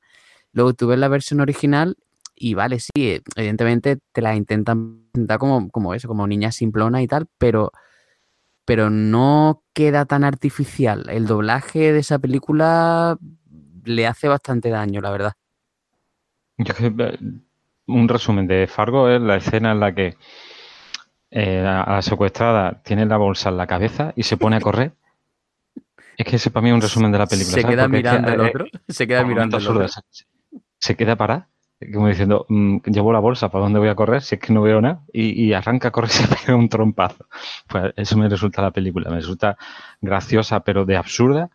Luego 0.52 0.74
tú 0.74 0.88
ves 0.88 0.98
la 0.98 1.10
versión 1.10 1.42
original 1.42 1.96
y 2.40 2.54
vale, 2.54 2.80
sí, 2.80 2.92
eh, 2.96 3.22
evidentemente 3.36 4.00
te 4.14 4.22
la 4.22 4.36
intentan 4.36 5.04
presentar 5.12 5.38
como, 5.38 5.70
como 5.70 5.94
eso, 5.94 6.08
como 6.08 6.26
niña 6.26 6.52
simplona 6.52 7.02
y 7.02 7.08
tal, 7.08 7.28
pero, 7.38 7.72
pero 8.66 8.90
no 8.90 9.64
queda 9.74 10.06
tan 10.06 10.24
artificial. 10.24 11.06
El 11.10 11.28
doblaje 11.28 11.92
de 11.92 12.00
esa 12.00 12.18
película 12.18 13.18
le 13.84 14.08
hace 14.08 14.30
bastante 14.30 14.70
daño, 14.70 15.02
la 15.02 15.12
verdad. 15.12 15.34
Eh, 16.58 17.18
un 17.88 18.08
resumen 18.08 18.48
de 18.48 18.68
Fargo 18.68 19.10
es 19.10 19.22
la 19.22 19.36
escena 19.36 19.72
en 19.74 19.80
la 19.80 19.94
que 19.94 20.16
eh, 21.32 21.60
a 21.60 21.92
la 21.92 22.02
secuestrada 22.02 22.82
tiene 22.84 23.06
la 23.06 23.18
bolsa 23.18 23.50
en 23.50 23.58
la 23.58 23.68
cabeza 23.68 24.14
y 24.16 24.24
se 24.24 24.38
pone 24.38 24.56
a 24.56 24.62
correr. 24.62 24.94
Es 26.18 26.26
que 26.26 26.38
ese 26.38 26.52
para 26.52 26.64
mí 26.64 26.70
es 26.70 26.76
un 26.76 26.82
resumen 26.82 27.12
de 27.12 27.18
la 27.18 27.28
película. 27.28 27.56
Se 27.56 27.62
¿sabes? 27.62 27.76
queda 27.76 27.84
Porque 27.84 27.98
es 27.98 28.04
que, 28.04 28.10
mirando 28.18 28.32
el 28.32 28.42
eh, 28.42 28.50
otro, 28.50 28.66
se 28.88 29.08
queda 29.08 29.24
mirando 29.26 29.58
el 29.58 29.68
otro. 29.68 29.88
se, 29.88 30.02
se 30.78 30.96
queda 30.96 31.16
parada, 31.16 31.50
como 31.94 32.08
diciendo, 32.10 32.46
mm, 32.50 32.78
llevo 32.86 33.14
la 33.14 33.20
bolsa, 33.20 33.50
¿para 33.50 33.64
dónde 33.64 33.80
voy 33.80 33.90
a 33.90 33.96
correr? 33.96 34.22
Si 34.22 34.36
es 34.36 34.42
que 34.42 34.54
no 34.54 34.62
veo 34.62 34.82
nada. 34.82 35.02
Y, 35.14 35.46
y 35.46 35.54
arranca 35.54 35.90
a 35.90 35.92
correr 35.92 36.10
y 36.12 36.14
se 36.14 36.28
pega 36.28 36.56
un 36.56 36.70
trompazo. 36.70 37.26
Pues 37.68 37.94
eso 37.96 38.18
me 38.18 38.28
resulta 38.30 38.62
la 38.62 38.72
película. 38.72 39.10
Me 39.10 39.18
resulta 39.18 39.58
graciosa, 40.02 40.60
pero 40.62 40.86
de 40.86 40.98
absurda. 40.98 41.50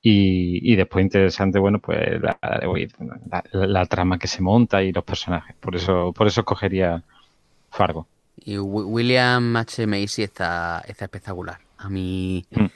Y, 0.00 0.72
y 0.72 0.76
después 0.76 1.02
interesante, 1.04 1.58
bueno, 1.58 1.80
pues 1.80 1.98
la, 2.22 2.38
la- 2.42 3.44
la- 3.52 3.66
la 3.66 3.86
trama 3.86 4.18
que 4.18 4.28
se 4.28 4.42
monta 4.42 4.82
y 4.82 4.92
los 4.92 5.04
personajes. 5.04 5.56
Por 5.60 5.74
eso, 5.76 6.12
por 6.12 6.26
eso 6.28 6.40
escogería 6.42 7.02
Fargo. 7.70 8.06
Y 8.36 8.56
Wi- 8.58 8.84
William 8.84 9.56
H. 9.56 9.86
Macy 9.86 10.22
está, 10.22 10.82
está 10.86 11.06
espectacular. 11.06 11.58
A 11.78 11.88
mí, 11.88 12.44
Mm. 12.50 12.66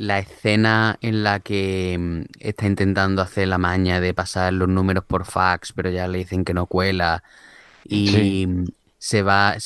La 0.00 0.18
escena 0.20 0.98
en 1.02 1.22
la 1.24 1.40
que 1.40 1.96
mm, 1.98 2.22
está 2.40 2.66
intentando 2.66 3.22
hacer 3.22 3.48
la 3.48 3.58
maña 3.58 4.00
de 4.00 4.14
pasar 4.14 4.52
los 4.54 4.68
números 4.68 5.04
por 5.06 5.24
fax, 5.26 5.72
pero 5.74 5.90
ya 5.90 6.08
le 6.08 6.18
dicen 6.18 6.44
que 6.44 6.54
no 6.54 6.66
cuela, 6.66 7.22
y 7.84 8.44
Sí. 8.44 8.46
mm, 8.48 8.64
se 8.98 9.22
va, 9.22 9.56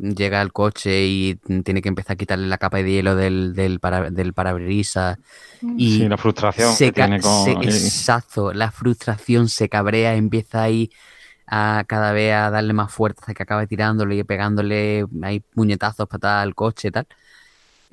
llega 0.00 0.40
al 0.40 0.52
coche 0.52 1.06
y 1.06 1.40
mm, 1.48 1.60
tiene 1.62 1.82
que 1.82 1.88
empezar 1.90 2.14
a 2.14 2.16
quitarle 2.16 2.46
la 2.48 2.58
capa 2.58 2.78
de 2.78 2.90
hielo 2.92 3.16
del, 3.16 3.54
del, 3.54 3.80
para, 3.80 4.10
del 4.10 4.34
parabrisas. 4.34 5.18
Y 5.76 5.88
Sí, 5.88 6.08
la 6.08 6.16
frustración 6.18 6.76
se 6.76 6.92
que 6.92 6.92
tiene 6.92 7.20
con... 7.20 7.68
se- 7.70 8.02
exacto, 8.02 8.52
la 8.52 8.70
frustración 8.72 9.48
se 9.48 9.68
cabrea, 9.68 10.14
empieza 10.16 10.62
ahí 10.62 10.90
a 11.46 11.84
cada 11.88 12.12
vez 12.12 12.34
a 12.34 12.50
darle 12.50 12.72
más 12.72 12.92
fuerza 12.92 13.20
hasta 13.22 13.34
que 13.34 13.42
acaba 13.42 13.66
tirándole 13.66 14.16
y 14.16 14.24
pegándole 14.24 15.06
ahí 15.22 15.40
puñetazos 15.40 16.08
patadas 16.08 16.42
al 16.44 16.54
coche 16.54 16.88
y 16.88 16.90
tal. 16.92 17.06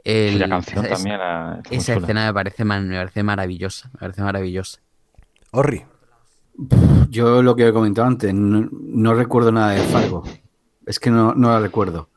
Y 0.03 0.11
El- 0.11 0.39
la 0.39 0.49
canción 0.49 0.85
esa- 0.85 0.95
también. 0.95 1.17
la- 1.19 1.61
Esa 1.69 1.93
escena 1.95 2.25
me 2.27 2.33
parece, 2.33 2.65
me 2.65 2.95
parece 2.95 3.23
maravillosa, 3.23 3.89
me 3.93 3.99
parece 3.99 4.21
maravillosa. 4.21 4.79
Orri. 5.51 5.83
Yo 7.09 7.41
lo 7.41 7.55
que 7.55 7.67
he 7.67 7.73
comentado 7.73 8.07
antes, 8.07 8.33
no, 8.33 9.13
recuerdo 9.13 9.51
nada 9.51 9.71
de 9.71 9.81
Fargo. 9.81 10.23
Es 10.85 10.99
que 10.99 11.09
no, 11.09 11.33
no 11.33 11.49
la 11.49 11.59
recuerdo. 11.59 12.09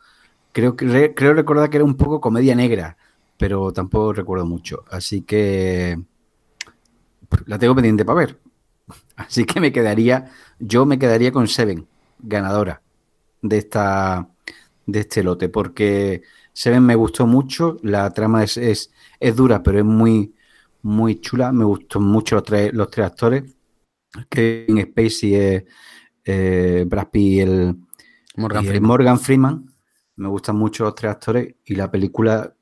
Creo, 0.52 0.77
que, 0.77 1.15
creo 1.15 1.35
recordar 1.35 1.70
que 1.70 1.78
era 1.78 1.85
un 1.85 1.97
poco 1.97 2.20
comedia 2.20 2.55
negra, 2.55 2.97
pero 3.39 3.73
tampoco 3.73 4.12
recuerdo 4.12 4.47
mucho. 4.47 4.85
Así 4.90 5.23
que 5.23 5.98
la 7.47 7.59
tengo 7.59 7.74
pendiente 7.74 8.05
para 8.05 8.19
ver. 8.20 8.39
Así 9.16 9.44
que 9.44 9.61
me 9.61 9.73
quedaría, 9.73 10.31
yo 10.59 10.86
me 10.86 10.98
quedaría 10.98 11.32
con 11.32 11.48
Seven, 11.48 11.86
ganadora 12.19 12.82
de 13.43 13.59
esta 13.59 14.28
de 14.86 15.01
este 15.01 15.23
lote, 15.23 15.48
porque 15.48 16.23
Seven 16.55 16.83
me 16.85 16.95
gustó 16.95 17.27
mucho, 17.27 17.77
la 17.83 18.09
trama 18.15 18.45
es, 18.45 18.57
es, 18.57 18.91
es 19.21 19.37
dura, 19.37 19.63
pero 19.63 19.81
es 19.81 19.85
muy, 19.85 20.35
muy 20.83 21.21
chula. 21.21 21.53
Me 21.53 21.65
gustó 21.65 22.01
mucho 22.01 22.37
los 22.37 22.45
tres, 22.45 22.73
los 22.73 22.89
tres 22.91 23.07
actores. 23.07 23.45
Kevin 24.31 24.83
Spacey, 24.83 25.35
es 25.35 25.65
eh, 26.25 26.85
Brad 26.87 27.09
Pitt 27.09 27.23
y 27.23 27.41
el 27.41 27.77
Morgan, 28.37 29.19
Freeman. 29.19 29.71
Me 30.17 30.29
gustan 30.29 30.57
mucho 30.57 30.85
los 30.85 30.95
tres 30.95 31.11
actores 31.13 31.57
y 31.65 31.75
la 31.75 31.91
película 31.91 32.55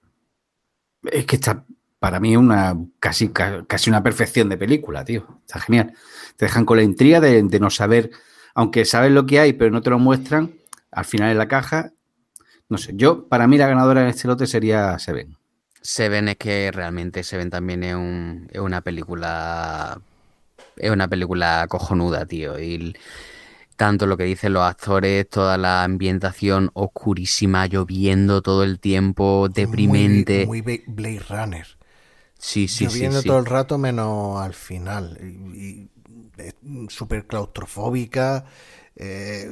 es 1.02 1.27
que 1.27 1.36
está 1.36 1.64
para 1.98 2.19
mí 2.19 2.36
una 2.36 2.77
casi, 2.98 3.28
casi 3.28 3.90
una 3.90 4.02
perfección 4.02 4.48
de 4.48 4.56
película, 4.56 5.05
tío. 5.05 5.40
Está 5.47 5.60
genial. 5.60 5.93
Te 6.36 6.47
dejan 6.47 6.64
con 6.64 6.78
la 6.78 6.82
intriga 6.82 7.20
de, 7.20 7.43
no 7.43 7.70
saber, 7.70 8.10
aunque 8.55 8.85
sabes 8.85 9.12
lo 9.12 9.27
que 9.27 9.39
hay, 9.39 9.52
pero 9.52 9.70
no 9.70 9.82
te 9.82 9.90
lo 9.90 9.98
muestran, 9.98 10.52
al 10.90 11.05
final 11.05 11.31
en 11.31 11.39
la 11.39 11.47
caja. 11.47 11.93
No 12.72 12.78
sé, 12.78 12.92
yo, 12.96 13.28
para 13.28 13.46
mí 13.46 13.58
la 13.58 13.66
ganadora 13.66 14.00
en 14.00 14.06
este 14.06 14.26
lote 14.26 14.46
sería 14.46 14.98
Seven. 14.98 15.36
Seven 15.82 16.28
es 16.28 16.36
que 16.38 16.70
realmente 16.72 17.22
Seven 17.22 17.50
también 17.50 17.84
es, 17.84 17.94
un, 17.94 18.48
es 18.50 18.60
una 18.62 18.80
película. 18.80 20.00
Es 20.78 20.90
una 20.90 21.06
película 21.06 21.66
cojonuda, 21.68 22.24
tío. 22.24 22.58
Y 22.58 22.96
tanto 23.76 24.06
lo 24.06 24.16
que 24.16 24.24
dicen 24.24 24.54
los 24.54 24.62
actores, 24.62 25.28
toda 25.28 25.58
la 25.58 25.84
ambientación 25.84 26.70
oscurísima, 26.72 27.66
lloviendo 27.66 28.40
todo 28.40 28.62
el 28.64 28.80
tiempo, 28.80 29.50
deprimente. 29.52 30.46
Muy, 30.46 30.62
Blade 30.62 31.22
Runner. 31.28 31.66
Sí, 32.38 32.68
sí, 32.68 32.86
lloviendo 32.86 33.20
sí, 33.20 33.28
todo 33.28 33.38
el 33.38 33.44
rato, 33.44 33.76
menos 33.76 34.40
al 34.40 34.54
final. 34.54 35.18
Y, 35.20 35.90
súper 36.88 37.26
claustrofóbica. 37.26 38.46
Eh, 38.97 39.51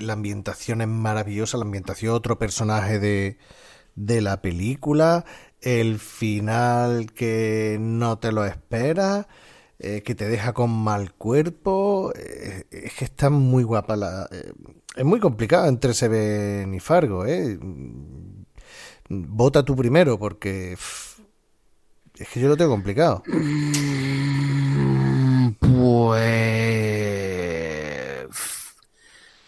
la 0.00 0.12
ambientación 0.12 0.80
es 0.80 0.88
maravillosa. 0.88 1.58
La 1.58 1.64
ambientación, 1.64 2.14
otro 2.14 2.38
personaje 2.38 2.98
de 2.98 3.38
de 3.98 4.20
la 4.20 4.40
película, 4.40 5.24
el 5.60 5.98
final 5.98 7.12
que 7.12 7.78
no 7.80 8.18
te 8.18 8.30
lo 8.32 8.44
esperas, 8.44 9.26
eh, 9.80 10.02
que 10.02 10.14
te 10.14 10.28
deja 10.28 10.52
con 10.52 10.70
mal 10.70 11.14
cuerpo, 11.14 12.12
eh, 12.16 12.64
es 12.70 12.94
que 12.94 13.04
está 13.04 13.28
muy 13.30 13.64
guapa. 13.64 14.28
Eh, 14.30 14.52
es 14.96 15.04
muy 15.04 15.18
complicado 15.20 15.66
entre 15.66 15.94
Seven 15.94 16.72
y 16.74 16.80
Fargo, 16.80 17.26
¿eh? 17.26 17.58
Vota 19.08 19.64
tú 19.64 19.74
primero 19.74 20.18
porque... 20.18 20.76
es 22.18 22.28
que 22.28 22.40
yo 22.40 22.48
lo 22.48 22.56
tengo 22.56 22.70
complicado. 22.70 23.22
Mm, 23.26 24.98
pues 25.58 26.57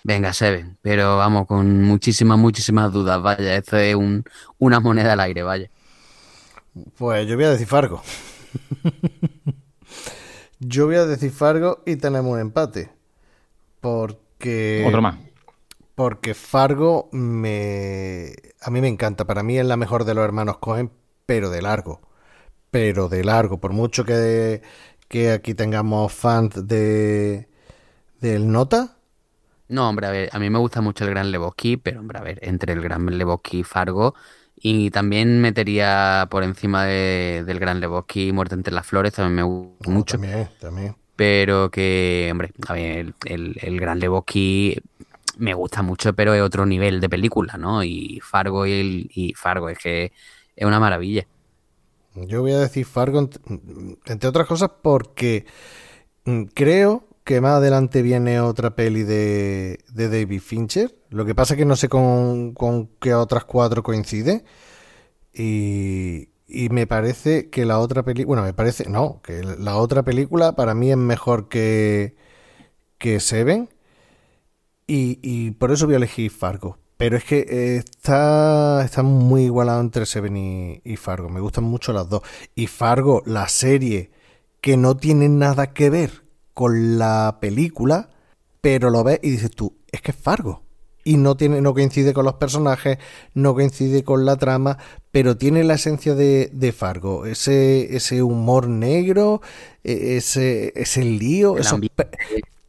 Venga, 0.03 0.33
Seven, 0.33 0.79
pero 0.81 1.17
vamos, 1.17 1.47
con 1.47 1.83
muchísimas, 1.83 2.39
muchísimas 2.39 2.93
dudas, 2.93 3.21
vaya, 3.21 3.57
esto 3.57 3.77
es 3.77 3.95
un, 3.95 4.25
una 4.59 4.81
moneda 4.81 5.13
al 5.13 5.21
aire, 5.21 5.43
vaya. 5.43 5.71
Pues 6.97 7.27
yo 7.27 7.37
voy 7.37 7.45
a 7.45 7.51
decir 7.51 7.67
Fargo. 7.67 8.03
yo 10.61 10.87
voy 10.87 10.97
a 10.97 11.07
decir 11.07 11.31
Fargo 11.31 11.83
y 11.85 11.97
tenemos 11.97 12.33
un 12.33 12.41
empate. 12.41 12.91
Porque... 13.81 14.85
Otro 14.87 15.03
más. 15.03 15.19
Porque 15.95 16.35
Fargo 16.35 17.09
me... 17.13 18.33
A 18.63 18.71
mí 18.71 18.81
me 18.81 18.89
encanta, 18.89 19.27
para 19.27 19.43
mí 19.43 19.59
es 19.59 19.67
la 19.67 19.77
mejor 19.77 20.05
de 20.05 20.15
los 20.15 20.25
hermanos 20.25 20.59
Cohen, 20.59 20.91
pero 21.27 21.51
de 21.51 21.63
largo. 21.63 22.01
Pero 22.71 23.09
de 23.09 23.25
largo, 23.25 23.59
por 23.59 23.73
mucho 23.73 24.05
que, 24.05 24.63
que 25.09 25.33
aquí 25.33 25.55
tengamos 25.55 26.13
fans 26.13 26.67
de 26.67 27.49
del 28.21 28.51
Nota, 28.51 28.97
no, 29.71 29.89
hombre, 29.89 30.07
a 30.07 30.11
ver, 30.11 30.29
a 30.33 30.39
mí 30.39 30.51
me 30.51 30.59
gusta 30.59 30.81
mucho 30.81 31.05
el 31.05 31.11
Gran 31.11 31.31
Lebowski, 31.31 31.77
pero 31.77 32.01
hombre, 32.01 32.19
a 32.19 32.23
ver, 32.23 32.39
entre 32.43 32.73
el 32.73 32.83
Gran 32.83 33.07
Lebowski 33.07 33.61
y 33.61 33.65
Fargo, 33.65 34.15
y 34.57 34.91
también 34.91 35.41
metería 35.41 36.29
por 36.31 36.43
encima 36.43 36.85
del 36.85 37.59
Gran 37.59 37.81
Lebowski 37.81 38.33
Muerte 38.33 38.55
entre 38.55 38.75
las 38.75 38.87
Flores, 38.87 39.15
también 39.15 39.37
me 39.37 39.43
gusta 39.43 39.89
oh, 39.89 39.91
mucho. 39.91 40.13
También, 40.19 40.51
también. 40.61 40.97
Pero 41.17 41.71
que, 41.71 42.29
hombre, 42.31 42.53
a 42.67 42.73
ver, 42.75 43.15
el, 43.25 43.57
el, 43.61 43.81
Gran 43.81 44.01
Lebowski 44.01 44.77
me 45.39 45.55
gusta 45.55 45.83
mucho, 45.83 46.13
pero 46.15 46.35
es 46.35 46.43
otro 46.43 46.67
nivel 46.67 47.01
de 47.01 47.09
película, 47.09 47.57
¿no? 47.57 47.85
Y 47.85 48.21
Fargo 48.23 48.67
y, 48.67 48.73
el, 48.73 49.11
y 49.15 49.35
Fargo 49.35 49.69
es 49.69 49.79
que 49.79 50.13
es 50.57 50.67
una 50.67 50.81
maravilla. 50.81 51.27
Yo 52.15 52.41
voy 52.43 52.53
a 52.53 52.59
decir 52.59 52.85
Fargo, 52.85 53.31
entre 54.07 54.29
otras 54.29 54.47
cosas, 54.47 54.71
porque 54.83 55.47
mm, 56.25 56.45
creo 56.55 57.10
que 57.31 57.41
más 57.41 57.59
adelante 57.59 58.03
viene 58.03 58.41
otra 58.41 58.75
peli 58.75 59.05
de, 59.05 59.79
de 59.93 60.09
David 60.09 60.41
Fincher. 60.41 60.93
Lo 61.11 61.25
que 61.25 61.33
pasa 61.33 61.55
es 61.55 61.59
que 61.59 61.65
no 61.65 61.77
sé 61.77 61.89
con, 61.89 62.55
con 62.55 62.89
qué 63.01 63.15
otras 63.15 63.45
cuatro 63.45 63.85
coincide. 63.85 64.45
Y, 65.33 66.31
y 66.49 66.71
me 66.71 66.89
parece 66.89 67.49
que 67.49 67.65
la 67.65 67.79
otra 67.79 68.03
película, 68.03 68.27
bueno, 68.27 68.43
me 68.43 68.53
parece, 68.53 68.89
no, 68.89 69.21
que 69.23 69.45
la 69.45 69.77
otra 69.77 70.03
película 70.03 70.57
para 70.57 70.75
mí 70.75 70.91
es 70.91 70.97
mejor 70.97 71.49
que, 71.49 72.17
que 72.99 73.21
Seven. 73.21 73.69
Y, 74.89 75.21
y 75.23 75.53
por 75.53 75.71
eso 75.71 75.87
voy 75.87 75.95
a 75.95 75.99
elegir 75.99 76.33
Fargo. 76.33 76.79
Pero 76.97 77.17
es 77.17 77.23
que 77.23 77.77
está, 77.77 78.83
está 78.85 79.05
muy 79.05 79.45
igualado 79.45 79.81
entre 79.81 80.05
Seven 80.05 80.37
y, 80.37 80.81
y, 80.83 80.97
Fargo. 80.97 81.29
Me 81.29 81.39
gustan 81.39 81.63
mucho 81.63 81.93
las 81.93 82.09
dos. 82.09 82.23
Y 82.57 82.67
Fargo, 82.67 83.23
la 83.25 83.47
serie 83.47 84.11
que 84.61 84.77
no 84.77 84.97
tiene 84.97 85.29
nada 85.29 85.73
que 85.73 85.91
ver 85.91 86.20
con 86.55 86.99
la 86.99 87.39
película, 87.41 88.11
pero 88.61 88.91
lo 88.91 89.05
ves 89.05 89.21
y 89.23 89.31
dices 89.31 89.51
tú, 89.51 89.77
es 89.91 90.03
que 90.03 90.11
es 90.11 90.17
Fargo. 90.17 90.63
Y 91.03 91.17
no, 91.17 91.35
tiene, 91.35 91.63
no 91.63 91.73
coincide 91.73 92.13
con 92.13 92.27
los 92.27 92.35
personajes, 92.35 92.99
no 93.33 93.55
coincide 93.55 94.05
con 94.05 94.27
la 94.27 94.37
trama, 94.37 94.77
pero 95.11 95.37
tiene 95.37 95.65
la 95.65 95.75
esencia 95.75 96.15
de, 96.15 96.51
de 96.53 96.73
Fargo. 96.73 97.25
Ese, 97.25 97.97
ese 97.97 98.23
humor 98.23 98.69
negro, 98.69 99.41
e, 99.83 100.19
ese, 100.19 100.75
ese 100.77 101.03
lío, 101.03 101.57
el, 101.57 101.67
ambiente. 101.67 102.09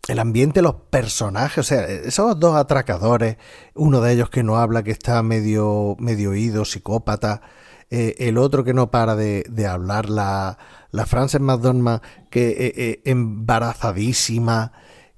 el 0.07 0.19
ambiente, 0.19 0.61
los 0.61 0.75
personajes, 0.89 1.57
o 1.57 1.63
sea, 1.63 1.85
esos 1.85 2.39
dos 2.39 2.55
atracadores, 2.55 3.35
uno 3.75 3.99
de 3.99 4.13
ellos 4.13 4.29
que 4.29 4.43
no 4.43 4.57
habla, 4.57 4.81
que 4.81 4.91
está 4.91 5.21
medio, 5.23 5.97
medio 5.99 6.29
oído, 6.29 6.63
psicópata, 6.63 7.41
eh, 7.89 8.15
el 8.19 8.37
otro 8.37 8.63
que 8.63 8.73
no 8.73 8.91
para 8.91 9.17
de, 9.17 9.43
de 9.49 9.67
hablar, 9.67 10.09
la, 10.09 10.57
la 10.91 11.05
Frances 11.05 11.41
McDormand 11.41 12.01
que 12.29 12.49
eh, 12.49 12.73
eh, 12.75 13.01
embarazadísima 13.05 14.73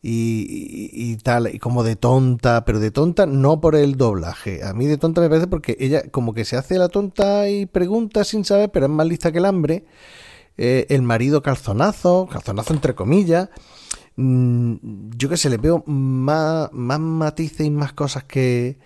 y, 0.05 1.15
tal, 1.23 1.53
y 1.53 1.59
como 1.59 1.81
de 1.83 1.95
tonta, 1.95 2.65
pero 2.65 2.81
de 2.81 2.91
tonta 2.91 3.25
no 3.25 3.61
por 3.61 3.75
el 3.75 3.95
doblaje. 3.95 4.61
A 4.63 4.73
mí 4.73 4.85
de 4.85 4.97
tonta 4.97 5.21
me 5.21 5.29
parece 5.29 5.47
porque 5.47 5.77
ella 5.79 6.09
como 6.11 6.33
que 6.33 6.43
se 6.43 6.57
hace 6.57 6.77
la 6.77 6.89
tonta 6.89 7.49
y 7.49 7.65
pregunta 7.67 8.25
sin 8.25 8.43
saber, 8.43 8.69
pero 8.69 8.87
es 8.87 8.91
más 8.91 9.07
lista 9.07 9.31
que 9.31 9.37
el 9.37 9.45
hambre. 9.45 9.85
Eh, 10.57 10.85
el 10.89 11.03
marido 11.03 11.41
calzonazo, 11.41 12.27
calzonazo 12.29 12.73
entre 12.73 12.95
comillas. 12.95 13.49
Mm, 14.17 14.75
yo 15.15 15.29
que 15.29 15.37
sé, 15.37 15.49
le 15.49 15.57
veo 15.57 15.83
más, 15.87 16.69
más 16.73 16.99
matices 16.99 17.65
y 17.65 17.71
más 17.71 17.93
cosas 17.93 18.25
que, 18.25 18.77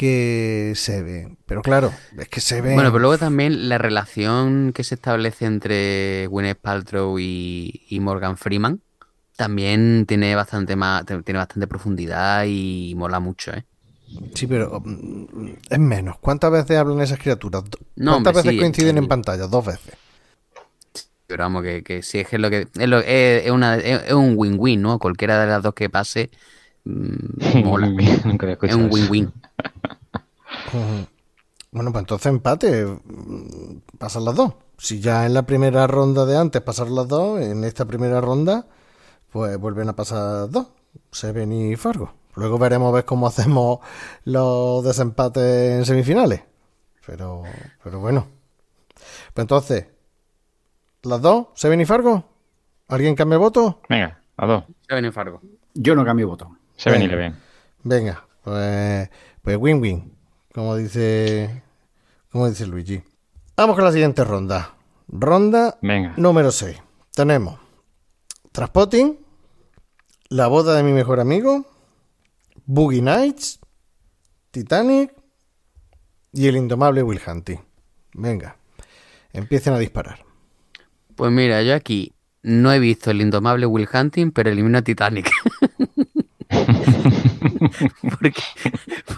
que 0.00 0.72
se 0.76 1.02
ve. 1.02 1.36
Pero 1.44 1.60
claro, 1.60 1.92
es 2.16 2.26
que 2.30 2.40
se 2.40 2.62
ve. 2.62 2.72
Bueno, 2.72 2.90
pero 2.90 3.00
luego 3.00 3.18
también 3.18 3.68
la 3.68 3.76
relación 3.76 4.72
que 4.72 4.82
se 4.82 4.94
establece 4.94 5.44
entre 5.44 6.26
Gwyneth 6.26 6.56
Paltrow 6.58 7.18
y, 7.18 7.98
Morgan 8.00 8.38
Freeman 8.38 8.80
también 9.36 10.06
tiene 10.08 10.34
bastante 10.34 10.74
más, 10.74 11.04
tiene 11.04 11.38
bastante 11.38 11.66
profundidad 11.66 12.44
y 12.46 12.94
mola 12.96 13.20
mucho, 13.20 13.52
¿eh? 13.52 13.66
Sí, 14.34 14.46
pero 14.46 14.80
mm, 14.82 15.48
es 15.68 15.78
menos. 15.78 16.16
¿Cuántas 16.18 16.50
veces 16.50 16.78
hablan 16.78 17.02
esas 17.02 17.18
criaturas? 17.18 17.64
¿Cuántas 17.94 18.36
veces 18.36 18.58
coinciden 18.58 18.96
en 18.96 19.06
pantalla? 19.06 19.48
Dos 19.48 19.66
veces. 19.66 19.92
Pero 21.26 21.44
vamos, 21.44 21.62
que, 21.62 21.82
que 21.82 22.02
sí, 22.02 22.20
es 22.20 22.26
que 22.26 22.36
es 22.36 22.42
lo 22.42 22.48
que. 22.48 22.68
Es, 22.72 23.44
es, 23.44 23.50
una, 23.50 23.76
es 23.76 24.14
un 24.14 24.32
win-win, 24.34 24.80
¿no? 24.80 24.98
Cualquiera 24.98 25.38
de 25.42 25.46
las 25.46 25.62
dos 25.62 25.74
que 25.74 25.90
pase 25.90 26.30
Mm, 26.84 27.64
mola. 27.64 27.92
es 28.62 28.74
un 28.74 28.88
win-win. 28.90 29.32
Bueno, 31.72 31.92
pues 31.92 32.02
entonces 32.02 32.26
empate. 32.26 32.86
Pasan 33.98 34.24
las 34.24 34.34
dos. 34.34 34.54
Si 34.78 35.00
ya 35.00 35.26
en 35.26 35.34
la 35.34 35.42
primera 35.42 35.86
ronda 35.86 36.24
de 36.26 36.36
antes 36.36 36.62
pasaron 36.62 36.94
las 36.94 37.06
dos, 37.08 37.40
en 37.40 37.64
esta 37.64 37.84
primera 37.84 38.20
ronda, 38.20 38.66
pues 39.30 39.56
vuelven 39.58 39.88
a 39.88 39.96
pasar 39.96 40.48
dos. 40.50 40.68
Seven 41.12 41.52
y 41.52 41.76
Fargo. 41.76 42.12
Luego 42.34 42.58
veremos 42.58 42.92
ver 42.92 43.04
cómo 43.04 43.26
hacemos 43.28 43.78
los 44.24 44.84
desempates 44.84 45.78
en 45.78 45.84
semifinales. 45.84 46.42
Pero, 47.06 47.42
pero 47.82 48.00
bueno. 48.00 48.26
Pues 49.34 49.44
entonces, 49.44 49.86
¿las 51.02 51.20
dos? 51.20 51.48
¿Seven 51.54 51.80
y 51.80 51.84
Fargo? 51.86 52.24
¿Alguien 52.88 53.14
cambia 53.14 53.38
voto? 53.38 53.80
Venga, 53.88 54.20
A 54.36 54.46
dos. 54.46 54.64
Seven 54.88 55.04
y 55.04 55.10
Fargo. 55.10 55.40
Yo 55.74 55.94
no 55.94 56.04
cambio 56.04 56.28
voto. 56.28 56.56
Seven 56.76 57.00
Venga. 57.00 57.14
Eleven. 57.14 57.36
Venga, 57.82 58.26
pues, 58.42 59.08
pues 59.42 59.56
win-win, 59.56 60.12
como 60.52 60.76
dice, 60.76 61.62
como 62.30 62.48
dice 62.48 62.66
Luigi. 62.66 63.02
Vamos 63.56 63.76
con 63.76 63.84
la 63.84 63.92
siguiente 63.92 64.24
ronda. 64.24 64.74
Ronda 65.08 65.78
Venga. 65.82 66.14
número 66.16 66.50
6. 66.52 66.76
Tenemos 67.14 67.58
Transpotting, 68.52 69.18
La 70.28 70.46
boda 70.46 70.74
de 70.74 70.82
mi 70.82 70.92
mejor 70.92 71.20
amigo, 71.20 71.66
Boogie 72.66 73.02
Nights, 73.02 73.58
Titanic 74.50 75.12
y 76.32 76.46
El 76.46 76.56
indomable 76.56 77.02
Will 77.02 77.20
Hunting. 77.26 77.58
Venga, 78.14 78.56
empiecen 79.32 79.74
a 79.74 79.78
disparar. 79.78 80.24
Pues 81.16 81.30
mira, 81.32 81.62
yo 81.62 81.74
aquí 81.74 82.12
no 82.42 82.72
he 82.72 82.78
visto 82.78 83.10
el 83.10 83.20
indomable 83.20 83.66
Will 83.66 83.88
Hunting, 83.92 84.30
pero 84.30 84.50
elimino 84.50 84.78
a 84.78 84.82
Titanic. 84.82 85.30
porque 88.18 88.42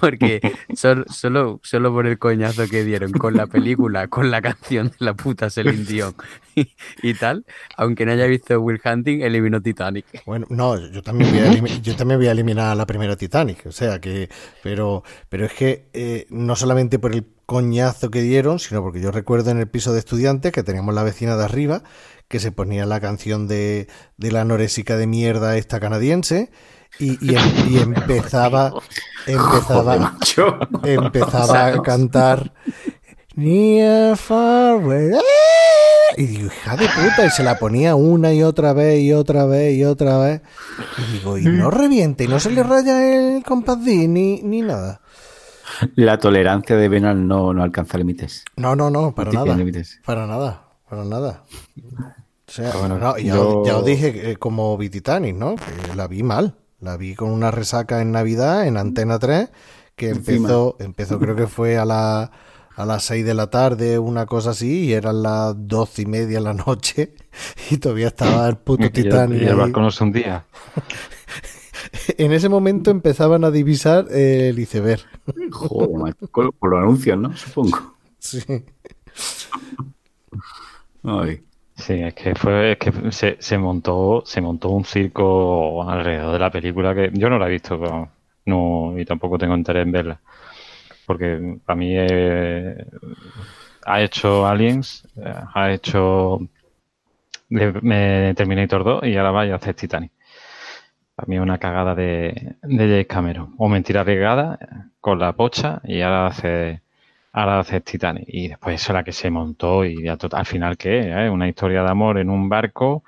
porque 0.01 0.41
sol- 0.75 1.05
solo, 1.09 1.61
solo 1.63 1.93
por 1.93 2.07
el 2.07 2.19
coñazo 2.19 2.69
que 2.69 2.85
dieron 2.85 3.13
con 3.13 3.37
la 3.37 3.47
película, 3.47 4.09
con 4.09 4.31
la 4.31 4.43
canción 4.43 4.89
de 4.89 4.95
la 4.99 5.15
puta 5.15 5.51
Celine 5.51 5.85
Dion 5.85 6.15
y, 6.55 6.73
y 7.03 7.15
tal, 7.15 7.45
aunque 7.77 8.07
no 8.07 8.13
haya 8.13 8.27
visto 8.27 8.61
Will 8.61 8.81
Hunting, 8.85 9.21
elimino 9.23 9.61
Titanic. 9.61 10.07
Bueno, 10.27 10.47
no, 10.51 10.79
yo 10.91 11.03
también 11.03 11.31
voy 11.31 11.41
a, 11.41 11.81
yo 11.81 11.97
también 11.97 12.19
voy 12.21 12.29
a 12.29 12.33
eliminar 12.33 12.71
a 12.71 12.75
la 12.75 12.87
primera 12.87 13.17
Titanic, 13.17 13.67
o 13.67 13.73
sea 13.73 14.01
que, 14.01 14.29
pero, 14.63 15.03
pero 15.29 15.47
es 15.47 15.53
que 15.53 15.87
eh, 15.93 16.27
no 16.31 16.57
solamente 16.57 16.99
por 16.99 17.13
el 17.15 17.27
coñazo 17.47 18.11
que 18.11 18.23
dieron, 18.23 18.59
sino 18.59 18.83
porque 18.83 19.01
yo 19.01 19.11
recuerdo 19.11 19.51
en 19.51 19.59
el 19.59 19.69
piso 19.69 19.93
de 19.93 19.99
estudiantes 19.99 20.53
que 20.53 20.63
teníamos 20.63 20.95
la 20.95 21.03
vecina 21.03 21.37
de 21.37 21.45
arriba 21.45 21.83
que 22.29 22.41
se 22.41 22.51
ponía 22.53 22.87
la 22.87 23.01
canción 23.01 23.47
de, 23.47 23.89
de 24.17 24.33
la 24.33 24.41
anorésica 24.43 24.97
de 24.97 25.07
mierda 25.07 25.57
esta 25.59 25.81
canadiense 25.81 26.51
y, 26.99 27.19
y 27.25 27.35
em- 27.37 27.69
y 27.71 27.79
empezaba, 27.81 28.73
empezaba, 29.27 30.17
empezaba 30.85 31.67
a 31.67 31.83
cantar 31.83 32.53
Near 33.35 34.17
far 34.17 34.75
away. 34.83 35.13
Y 36.19 36.27
digo, 36.27 36.47
hija 36.49 36.77
de 36.77 36.85
puta, 36.87 37.25
y 37.27 37.31
se 37.31 37.43
la 37.43 37.59
ponía 37.59 37.95
una 37.95 38.35
y 38.35 38.43
otra 38.43 38.75
vez 38.75 39.01
y 39.01 39.15
otra 39.15 39.47
vez 39.47 39.75
y 39.75 39.85
otra 39.85 40.19
vez. 40.19 40.43
Y 40.99 41.13
digo, 41.13 41.39
y 41.39 41.45
no 41.47 41.71
reviente, 41.71 42.25
y 42.25 42.29
no 42.29 42.39
se 42.39 42.51
le 42.51 42.63
raya 42.63 43.03
el 43.37 43.43
compás 43.43 43.79
ni, 43.79 44.43
ni 44.43 44.61
nada. 44.61 45.01
La 45.95 46.19
tolerancia 46.19 46.77
de 46.77 46.89
Benal 46.91 47.27
no, 47.27 47.55
no 47.55 47.63
alcanza 47.63 47.97
límites. 47.97 48.45
No, 48.57 48.77
no, 48.77 48.91
no, 48.91 49.15
para 49.15 49.33
No 49.33 49.47
nada. 49.47 49.57
Para 50.05 50.27
nada, 50.27 50.65
para 50.89 51.05
nada. 51.07 51.45
O 52.47 52.51
sea, 52.53 52.73
Bueno, 52.79 52.99
no, 52.99 53.17
ya, 53.17 53.35
yo- 53.35 53.63
ya 53.65 53.79
os 53.79 53.85
dije 53.87 54.33
eh, 54.33 54.37
como 54.37 54.77
vi 54.77 54.91
Titanic, 54.91 55.35
¿no? 55.35 55.55
Que 55.55 55.97
la 55.97 56.07
vi 56.07 56.23
mal. 56.23 56.55
La 56.83 56.97
vi 56.97 57.15
con 57.15 57.31
una 57.31 57.51
resaca 57.53 58.03
en 58.03 58.11
Navidad 58.13 58.67
en 58.67 58.77
Antena 58.77 59.19
3, 59.19 59.49
que 59.97 60.09
empezó, 60.11 60.77
empezó 60.81 61.19
creo 61.21 61.37
que 61.37 61.47
fue 61.47 61.79
a, 61.79 61.85
la, 61.85 62.33
a 62.75 62.85
las 62.85 63.05
6 63.05 63.25
de 63.25 63.35
la 63.35 63.49
tarde, 63.51 63.99
una 64.01 64.27
cosa 64.27 64.51
así, 64.51 64.87
y 64.87 64.93
eran 64.93 65.23
las 65.23 65.55
doce 65.57 66.03
y 66.03 66.07
media 66.07 66.39
de 66.39 66.45
la 66.45 66.55
noche, 66.55 67.15
y 67.71 67.79
todavía 67.79 68.09
estaba 68.09 68.49
el 68.49 68.57
puto 68.57 68.91
Titanic. 68.91 69.41
y 69.41 69.45
el 69.45 69.51
ahí. 69.53 69.57
barco 69.57 69.81
no 69.81 69.91
se 69.91 70.05
hundía. 70.05 70.45
En 72.17 72.33
ese 72.33 72.49
momento 72.49 72.91
empezaban 72.91 73.45
a 73.45 73.51
divisar 73.51 74.07
el 74.11 74.59
iceberg. 74.59 75.03
Joder, 75.51 76.17
Por 76.31 76.71
los 76.71 76.79
anuncios, 76.81 77.19
¿no? 77.19 77.37
Supongo. 77.37 77.95
Sí. 78.19 78.41
Ay. 81.03 81.43
Sí, 81.83 81.95
es 81.95 82.15
que 82.15 82.35
fue, 82.35 82.73
es 82.73 82.79
que 82.79 82.93
se, 83.41 83.59
montó, 83.59 84.23
se 84.25 84.41
montó 84.41 84.71
un 84.71 84.85
circo 84.85 85.83
alrededor 85.89 86.33
de 86.33 86.39
la 86.39 86.51
película 86.51 86.95
que 86.95 87.11
yo 87.13 87.29
no 87.29 87.39
la 87.39 87.47
he 87.49 87.51
visto, 87.51 88.09
no, 88.47 88.95
y 88.99 89.05
tampoco 89.05 89.39
tengo 89.39 89.57
interés 89.57 89.85
en 89.85 89.93
verla. 89.93 90.21
Porque 91.07 91.59
para 91.67 91.77
mí 91.79 91.91
eh, 91.97 92.77
ha 93.87 94.03
hecho 94.03 94.47
Aliens, 94.47 95.07
eh, 95.17 95.35
ha 95.55 95.73
hecho 95.73 96.41
me- 97.83 98.35
Terminator 98.35 98.83
2 98.85 99.05
y 99.05 99.17
ahora 99.17 99.31
vaya 99.31 99.53
a 99.55 99.57
hacer 99.57 99.75
Titanic. 99.75 100.11
Para 101.15 101.29
mí 101.29 101.37
es 101.37 101.43
una 101.43 101.59
cagada 101.59 101.95
de, 101.95 102.57
de 102.63 102.79
James 102.89 103.07
Cameron. 103.07 103.55
O 103.59 103.69
mentira 103.69 104.01
arriesgada 104.03 104.59
eh, 104.61 104.67
con 105.01 105.19
la 105.19 105.33
pocha 105.35 105.81
y 105.85 106.01
ahora 106.01 106.27
hace 106.27 106.82
ahora 107.33 107.61
hace 107.61 107.81
Titanic. 107.81 108.25
Y 108.29 108.49
después 108.49 108.81
eso 108.81 108.93
la 108.93 109.05
que 109.05 109.13
se 109.13 109.31
montó 109.31 109.85
y 109.85 110.03
ya 110.05 110.17
al 110.33 110.47
final 110.47 110.77
qué 110.77 111.01
es, 111.01 111.07
¿eh? 111.07 111.31
una 111.31 111.49
historia 111.49 111.83
de 111.83 111.91
amor 111.91 112.19
en 112.19 112.31
un 112.31 112.49
barco 112.49 113.03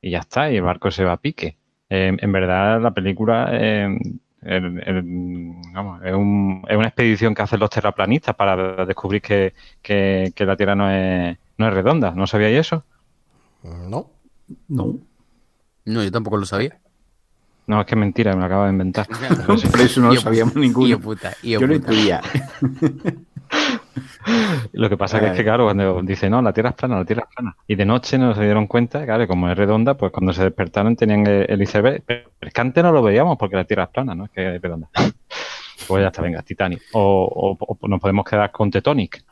y 0.00 0.10
ya 0.10 0.20
está, 0.20 0.50
y 0.50 0.56
el 0.56 0.62
barco 0.62 0.90
se 0.90 1.04
va 1.04 1.12
a 1.12 1.16
pique. 1.16 1.56
Eh, 1.90 2.16
en 2.18 2.32
verdad 2.32 2.80
la 2.80 2.90
película 2.92 3.48
eh, 3.52 3.98
el- 4.42 4.82
el- 4.86 5.02
vamos, 5.74 6.00
es, 6.04 6.14
un- 6.14 6.62
es 6.68 6.76
una 6.76 6.86
expedición 6.88 7.34
que 7.34 7.42
hacen 7.42 7.58
los 7.60 7.70
terraplanistas 7.70 8.34
para 8.36 8.84
descubrir 8.84 9.20
que, 9.22 9.54
que- 9.82 10.32
que 10.34 10.44
la 10.46 10.56
Tierra 10.56 10.74
no 10.76 10.90
es, 10.90 11.36
no 11.56 11.66
es 11.68 11.74
redonda. 11.74 12.12
¿No 12.12 12.26
sabíais 12.26 12.58
eso? 12.58 12.84
No. 13.64 14.10
No. 14.68 14.98
No, 15.84 16.04
yo 16.04 16.12
tampoco 16.12 16.36
lo 16.36 16.46
sabía. 16.46 16.78
No, 17.66 17.80
es 17.80 17.86
que 17.86 17.94
es 17.94 17.98
mentira, 17.98 18.32
me 18.34 18.40
lo 18.40 18.46
acabo 18.46 18.64
de 18.64 18.70
inventar. 18.70 19.06
Por 19.70 19.80
eso 19.80 20.00
no 20.00 20.12
lo 20.12 20.20
sabíamos 20.20 20.54
ninguno. 20.54 20.86
hijo 20.88 21.00
puta, 21.00 21.32
hijo 21.42 21.60
Yo 21.60 21.66
lo 21.66 21.74
intuía. 21.74 22.20
Lo 24.72 24.88
que 24.88 24.96
pasa 24.96 25.20
que 25.20 25.26
es 25.28 25.32
que, 25.32 25.44
claro, 25.44 25.64
cuando 25.64 26.02
dice, 26.02 26.28
no, 26.28 26.42
la 26.42 26.52
Tierra 26.52 26.70
es 26.70 26.76
plana, 26.76 26.96
la 26.98 27.04
Tierra 27.04 27.26
es 27.28 27.34
plana. 27.34 27.56
Y 27.66 27.74
de 27.74 27.84
noche 27.86 28.18
no 28.18 28.34
se 28.34 28.42
dieron 28.42 28.66
cuenta, 28.66 29.04
claro, 29.04 29.26
como 29.26 29.48
es 29.48 29.56
redonda, 29.56 29.94
pues 29.94 30.12
cuando 30.12 30.32
se 30.32 30.42
despertaron 30.44 30.96
tenían 30.96 31.26
el, 31.26 31.62
iceberg. 31.62 32.02
Pero 32.04 32.28
es 32.40 32.52
que 32.52 32.60
antes 32.60 32.82
no 32.84 32.92
lo 32.92 33.02
veíamos 33.02 33.38
porque 33.38 33.56
la 33.56 33.64
Tierra 33.64 33.84
es 33.84 33.88
plana, 33.90 34.14
¿no? 34.14 34.24
Es 34.26 34.30
que 34.30 34.56
es 34.56 34.62
redonda. 34.62 34.88
Pues 35.86 36.02
ya 36.02 36.08
está, 36.08 36.20
venga, 36.22 36.42
Titanic. 36.42 36.82
O, 36.92 37.56
o- 37.58 37.76
o 37.80 37.88
nos 37.88 38.00
podemos 38.00 38.24
quedar 38.26 38.50
con 38.52 38.70
Tetonic. 38.70 39.22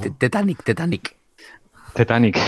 T- 0.00 0.10
Titanic, 0.18 0.62
Titanic. 0.64 1.16
Titanic. 1.94 2.38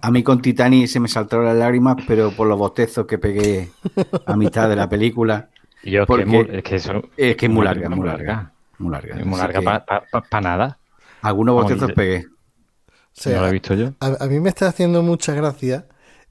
A 0.00 0.10
mí 0.10 0.22
con 0.22 0.40
Titanic 0.40 0.86
se 0.86 1.00
me 1.00 1.08
saltaron 1.08 1.44
las 1.46 1.56
lágrimas, 1.56 1.96
pero 2.06 2.30
por 2.30 2.46
los 2.46 2.56
bostezos 2.58 3.06
que 3.06 3.18
pegué 3.18 3.68
a 4.26 4.36
mitad 4.36 4.68
de 4.68 4.76
la 4.76 4.88
película. 4.88 5.48
Y 5.82 5.90
yo, 5.92 6.02
es 6.02 6.04
que, 6.04 6.06
Porque 6.06 6.22
es 6.22 6.28
muy- 6.28 6.48
es 6.56 6.62
que 6.62 6.76
eso- 6.76 7.02
Es 7.16 7.36
que 7.36 7.46
es 7.46 7.52
muy 7.52 7.64
larga, 7.64 7.88
muy 7.88 7.98
muy 7.98 8.06
larga. 8.08 8.52
Muy 8.78 8.92
larga. 8.92 9.16
Es 9.18 9.26
muy 9.26 9.38
larga 9.38 9.60
para 10.30 10.40
nada. 10.40 10.78
Algunos 11.22 11.54
Vamos, 11.56 11.70
bostezos 11.70 11.90
y- 11.90 11.94
pegué. 11.94 12.26
O 12.88 13.20
sea, 13.20 13.34
no 13.36 13.40
lo 13.42 13.48
he 13.48 13.52
visto 13.52 13.74
yo. 13.74 13.92
A, 14.00 14.24
a 14.24 14.26
mí 14.26 14.38
me 14.38 14.48
está 14.48 14.68
haciendo 14.68 15.02
mucha 15.02 15.34
gracia 15.34 15.86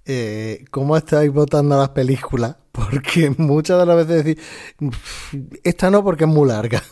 eh, 0.06 0.64
cómo 0.72 0.96
estáis 0.96 1.32
votando 1.34 1.76
a 1.76 1.80
las 1.80 1.90
películas, 1.90 2.56
porque 2.72 3.34
muchas 3.38 3.78
de 3.80 3.86
las 3.86 4.08
veces 4.08 4.24
decís, 4.24 4.44
"Uf, 4.80 5.34
esta 5.64 5.92
no 5.92 6.02
porque 6.04 6.24
es 6.24 6.30
muy 6.30 6.48
larga. 6.48 6.82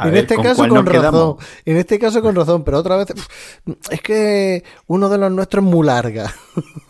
En 0.00 0.10
ver, 0.10 0.16
este 0.24 0.34
¿con 0.34 0.44
caso 0.44 0.66
con 0.66 0.86
razón, 0.86 0.86
quedamos? 1.02 1.36
en 1.64 1.76
este 1.76 1.98
caso 1.98 2.22
con 2.22 2.34
razón, 2.34 2.64
pero 2.64 2.78
otra 2.78 2.96
vez 2.96 3.08
"Uf, 3.14 3.28
es 3.90 4.00
que 4.00 4.64
uno 4.86 5.08
de 5.08 5.18
los 5.18 5.30
nuestros 5.30 5.62
es 5.64 5.70
muy 5.70 5.86
larga. 5.86 6.32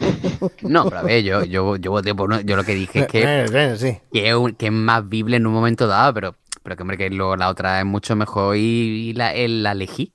No, 0.62 0.84
pero 0.84 0.98
a 0.98 1.02
ver, 1.02 1.22
yo, 1.22 1.44
yo, 1.44 1.76
yo 1.76 1.90
voté 1.90 2.14
por 2.14 2.28
uno- 2.30 2.40
Yo 2.40 2.56
lo 2.56 2.64
que 2.64 2.74
dije 2.74 3.00
es 3.00 3.06
que, 3.06 3.22
Eh, 3.22 3.46
eh, 3.52 3.76
sí. 3.78 3.98
que, 4.12 4.28
es, 4.28 4.34
un- 4.34 4.54
que 4.54 4.66
es 4.66 4.72
más 4.72 5.08
vible 5.08 5.36
en 5.36 5.46
un 5.46 5.52
momento 5.52 5.86
dado, 5.86 6.14
pero, 6.14 6.34
pero 6.62 6.76
que, 6.76 6.82
hombre, 6.82 6.96
que 6.98 7.10
la 7.10 7.48
otra 7.48 7.78
es 7.80 7.86
mucho 7.86 8.16
mejor 8.16 8.56
y, 8.56 8.60
y 8.60 9.12
la, 9.12 9.34
el- 9.34 9.62
la 9.62 9.72
elegí. 9.72 10.12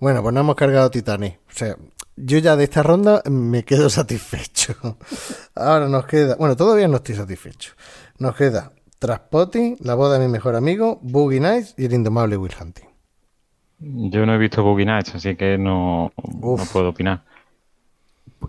Bueno, 0.00 0.22
pues 0.22 0.34
no 0.34 0.40
hemos 0.40 0.56
cargado 0.56 0.90
Titanic. 0.90 1.38
O 1.48 1.52
sea, 1.52 1.76
yo 2.16 2.38
ya 2.38 2.56
de 2.56 2.64
esta 2.64 2.82
ronda 2.82 3.22
me 3.30 3.64
quedo 3.64 3.88
satisfecho. 3.90 4.74
Ahora 5.54 5.88
nos 5.88 6.06
queda. 6.06 6.36
Bueno, 6.36 6.56
todavía 6.56 6.88
no 6.88 6.96
estoy 6.96 7.14
satisfecho. 7.14 7.72
Nos 8.18 8.34
queda 8.36 8.72
Traspotting, 8.98 9.78
La 9.80 9.94
boda 9.94 10.18
de 10.18 10.26
mi 10.26 10.32
mejor 10.32 10.56
amigo, 10.56 10.98
Boogie 11.02 11.40
Nights 11.40 11.74
y 11.76 11.86
El 11.86 11.94
indomable 11.94 12.36
Will 12.36 12.52
Hunting. 12.60 12.88
Yo 13.78 14.24
no 14.24 14.34
he 14.34 14.38
visto 14.38 14.62
Boogie 14.62 14.86
Nights, 14.86 15.14
así 15.16 15.36
que 15.36 15.58
no, 15.58 16.12
no 16.16 16.56
puedo 16.72 16.90
opinar. 16.90 17.24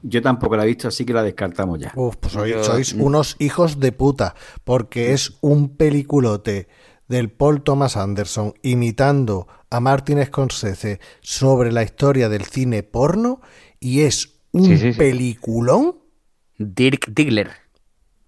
Yo 0.03 0.21
tampoco 0.21 0.55
la 0.57 0.63
he 0.63 0.67
visto, 0.67 0.87
así 0.87 1.05
que 1.05 1.13
la 1.13 1.23
descartamos 1.23 1.79
ya. 1.79 1.91
Uf, 1.95 2.17
pues 2.17 2.33
sois, 2.33 2.93
unos 2.93 3.35
hijos 3.39 3.79
de 3.79 3.91
puta, 3.91 4.35
porque 4.63 5.13
es 5.13 5.37
un 5.41 5.69
peliculote 5.77 6.67
del 7.07 7.31
Paul 7.31 7.63
Thomas 7.63 7.97
Anderson 7.97 8.53
imitando 8.61 9.47
a 9.69 9.79
Martin 9.79 10.23
Scorsese 10.25 10.99
sobre 11.21 11.71
la 11.71 11.83
historia 11.83 12.29
del 12.29 12.45
cine 12.45 12.83
porno 12.83 13.41
y 13.79 14.01
es 14.01 14.39
un 14.51 14.65
Sí, 14.65 14.77
sí, 14.77 14.93
sí. 14.93 14.97
peliculón, 14.97 15.97
Dirk 16.57 17.09
Diggler. 17.13 17.51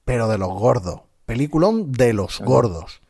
pero 0.05 0.27
de 0.27 0.37
los 0.37 0.49
gordos. 0.49 1.01
Peliculón 1.25 1.91
de 1.91 2.13
los 2.13 2.39
gordos. 2.41 3.01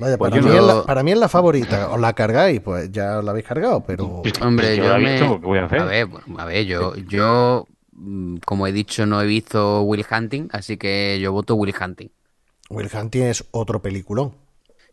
Vaya, 0.00 0.16
Pues 0.18 0.30
para, 0.30 0.42
mí 0.42 0.48
no- 0.48 0.56
es 0.56 0.62
la, 0.62 0.84
para 0.86 1.02
mí 1.02 1.12
es 1.12 1.18
la 1.18 1.28
favorita. 1.28 1.90
Os 1.90 2.00
la 2.00 2.12
cargáis, 2.14 2.60
pues 2.60 2.90
ya 2.90 3.20
la 3.22 3.30
habéis 3.32 3.46
cargado, 3.46 3.82
pero... 3.86 4.22
Hombre, 4.40 4.76
Yo 4.76 4.84
yo, 4.84 4.90
la 4.90 4.96
he 4.96 5.00
me... 5.00 5.10
visto, 5.20 5.40
¿qué 5.40 5.46
voy 5.46 5.58
a 5.58 5.64
hacer? 5.66 5.82
ver, 5.82 6.08
a 6.38 6.44
ver, 6.46 6.64
yo, 6.66 6.96
yo, 6.96 7.66
mm, 7.92 8.36
como 8.46 8.66
he 8.66 8.72
dicho, 8.72 9.04
no 9.06 9.20
he 9.20 9.26
visto 9.26 9.82
Will 9.82 10.04
Hunting, 10.10 10.48
así 10.52 10.76
que 10.76 11.18
yo 11.20 11.32
voto 11.32 11.54
Will 11.54 11.74
Hunting. 11.78 12.08
Will 12.70 12.88
Hunting 12.92 13.22
es 13.24 13.44
otro 13.50 13.82
peliculón. 13.82 14.32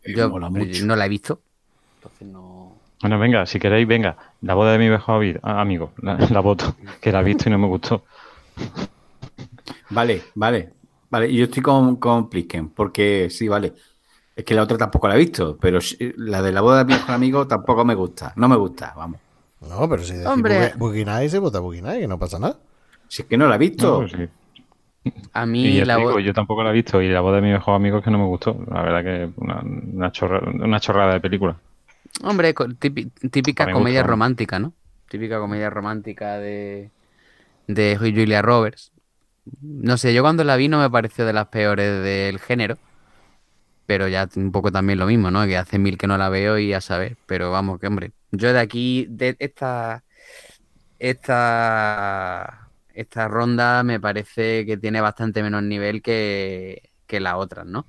Eh, 0.04 0.12
Yo 0.14 0.28
no 0.28 0.96
la 0.96 1.06
he 1.06 1.08
visto. 1.08 1.40
Entonces 1.96 2.28
no. 2.28 2.76
Bueno, 3.00 3.18
venga, 3.18 3.46
si 3.46 3.58
queréis, 3.58 3.86
venga. 3.86 4.16
La 4.42 4.54
boda 4.54 4.72
de 4.72 4.78
mi 4.78 4.88
mejor 4.88 5.22
avi- 5.22 5.38
a- 5.42 5.60
amigo, 5.60 5.92
la, 6.02 6.16
la 6.30 6.40
voto, 6.40 6.74
que 7.00 7.12
la 7.12 7.20
he 7.20 7.24
visto 7.24 7.48
y 7.48 7.52
no 7.52 7.58
me 7.58 7.66
gustó. 7.66 8.04
Vale, 9.90 10.22
vale. 10.34 10.72
Vale, 11.10 11.28
y 11.30 11.36
yo 11.38 11.44
estoy 11.44 11.62
con, 11.62 11.96
con 11.96 12.28
Plisken, 12.28 12.68
porque 12.70 13.28
sí, 13.30 13.48
vale. 13.48 13.72
Es 14.38 14.44
que 14.44 14.54
la 14.54 14.62
otra 14.62 14.78
tampoco 14.78 15.08
la 15.08 15.16
he 15.16 15.18
visto, 15.18 15.56
pero 15.60 15.80
la 16.16 16.40
de 16.42 16.52
la 16.52 16.60
boda 16.60 16.78
de 16.78 16.84
mi 16.84 16.92
mejor 16.92 17.10
amigo 17.16 17.48
tampoco 17.48 17.84
me 17.84 17.96
gusta. 17.96 18.32
No 18.36 18.48
me 18.48 18.54
gusta, 18.54 18.94
vamos. 18.96 19.18
No, 19.68 19.88
pero 19.88 20.04
si 20.04 20.12
decís 20.12 20.28
Hombre. 20.28 20.72
Nights, 21.04 21.32
se 21.32 21.40
vota 21.40 21.58
Boogie 21.58 21.82
Nights, 21.82 21.98
que 22.02 22.06
no 22.06 22.20
pasa 22.20 22.38
nada. 22.38 22.56
Si 23.08 23.22
es 23.22 23.28
que 23.28 23.36
no 23.36 23.48
la 23.48 23.56
he 23.56 23.58
visto. 23.58 24.00
No, 24.02 24.08
sí. 24.08 24.28
A 25.32 25.44
mí 25.44 25.80
la 25.84 25.96
digo, 25.96 26.12
voz... 26.12 26.22
yo 26.22 26.32
tampoco 26.32 26.62
la 26.62 26.70
he 26.70 26.72
visto 26.72 27.02
y 27.02 27.08
la 27.08 27.20
boda 27.20 27.36
de 27.36 27.42
mi 27.42 27.50
mejor 27.50 27.74
amigo 27.74 27.98
es 27.98 28.04
que 28.04 28.12
no 28.12 28.18
me 28.18 28.26
gustó. 28.26 28.64
La 28.70 28.82
verdad 28.82 29.02
que 29.02 29.30
una, 29.42 29.60
una, 29.60 30.12
chorra- 30.12 30.48
una 30.64 30.78
chorrada 30.78 31.14
de 31.14 31.20
película. 31.20 31.56
Hombre, 32.22 32.54
típica 33.32 33.66
Me 33.66 33.72
comedia 33.72 34.02
gusta. 34.02 34.10
romántica, 34.12 34.60
¿no? 34.60 34.72
Típica 35.08 35.40
comedia 35.40 35.68
romántica 35.68 36.38
de, 36.38 36.90
de 37.66 37.96
Julia 37.98 38.40
Roberts. 38.40 38.92
No 39.62 39.96
sé, 39.96 40.14
yo 40.14 40.22
cuando 40.22 40.44
la 40.44 40.54
vi 40.56 40.68
no 40.68 40.78
me 40.78 40.90
pareció 40.90 41.24
de 41.26 41.32
las 41.32 41.46
peores 41.48 42.04
del 42.04 42.38
género. 42.38 42.78
Pero 43.88 44.06
ya 44.06 44.28
un 44.36 44.52
poco 44.52 44.70
también 44.70 44.98
lo 44.98 45.06
mismo, 45.06 45.30
¿no? 45.30 45.46
Que 45.46 45.56
hace 45.56 45.78
mil 45.78 45.96
que 45.96 46.06
no 46.06 46.18
la 46.18 46.28
veo 46.28 46.58
y 46.58 46.74
a 46.74 46.82
saber. 46.82 47.16
Pero 47.26 47.50
vamos, 47.50 47.80
que 47.80 47.86
hombre, 47.86 48.12
yo 48.30 48.52
de 48.52 48.60
aquí, 48.60 49.06
de 49.08 49.34
esta, 49.38 50.04
esta, 50.98 52.68
esta 52.92 53.28
ronda 53.28 53.82
me 53.84 53.98
parece 53.98 54.66
que 54.66 54.76
tiene 54.76 55.00
bastante 55.00 55.42
menos 55.42 55.62
nivel 55.62 56.02
que, 56.02 56.90
que 57.06 57.18
las 57.18 57.36
otras, 57.36 57.64
¿no? 57.64 57.86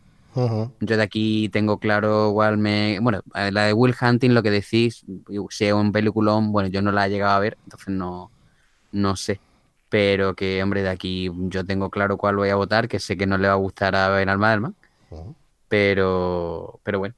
Yo 0.80 0.96
de 0.96 1.04
aquí 1.04 1.50
tengo 1.50 1.80
claro 1.80 2.30
igual 2.30 2.58
me... 2.58 3.00
Bueno, 3.02 3.22
la 3.34 3.66
de 3.66 3.74
Will 3.74 3.94
Hunting, 4.00 4.34
lo 4.34 4.42
que 4.42 4.52
decís, 4.52 5.04
si 5.50 5.66
es 5.66 5.74
un 5.74 5.92
peliculón, 5.92 6.54
bueno, 6.54 6.70
yo 6.70 6.82
no 6.82 6.94
la 6.94 7.08
he 7.08 7.10
llegado 7.10 7.34
a 7.34 7.40
ver, 7.40 7.58
entonces 7.66 7.90
no, 7.90 8.32
no 8.94 9.18
sé. 9.18 9.42
Pero 9.90 10.34
que, 10.34 10.64
hombre, 10.64 10.82
de 10.82 10.90
aquí 10.90 11.30
yo 11.50 11.66
tengo 11.66 11.90
claro 11.90 12.16
cuál 12.16 12.38
voy 12.38 12.48
a 12.48 12.56
votar, 12.56 12.88
que 12.88 13.00
sé 13.02 13.18
que 13.18 13.28
no 13.28 13.38
le 13.38 13.50
va 13.50 13.56
a 13.56 13.58
gustar 13.58 13.98
a 13.98 14.08
Ben 14.08 14.30
Ujú. 15.10 15.36
Pero, 15.70 16.80
pero 16.84 17.00
bueno. 17.00 17.16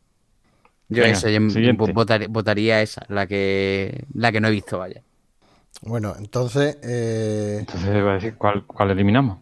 Yo 0.90 1.04
Venga, 1.04 1.18
eso, 1.18 1.30
yo 1.30 1.40
votar- 1.94 2.28
votaría 2.28 2.82
esa, 2.82 3.06
la 3.08 3.26
que, 3.26 4.06
la 4.14 4.32
que 4.32 4.42
no 4.42 4.50
he 4.50 4.52
visto, 4.52 4.78
vaya. 4.78 5.02
Bueno, 5.84 6.16
entonces. 6.20 6.78
eh, 6.84 7.58
Entonces, 7.62 8.06
va 8.06 8.12
a 8.12 8.14
decir, 8.16 8.36
¿cuál, 8.36 8.66
cuál 8.68 8.92
eliminamos? 8.92 9.40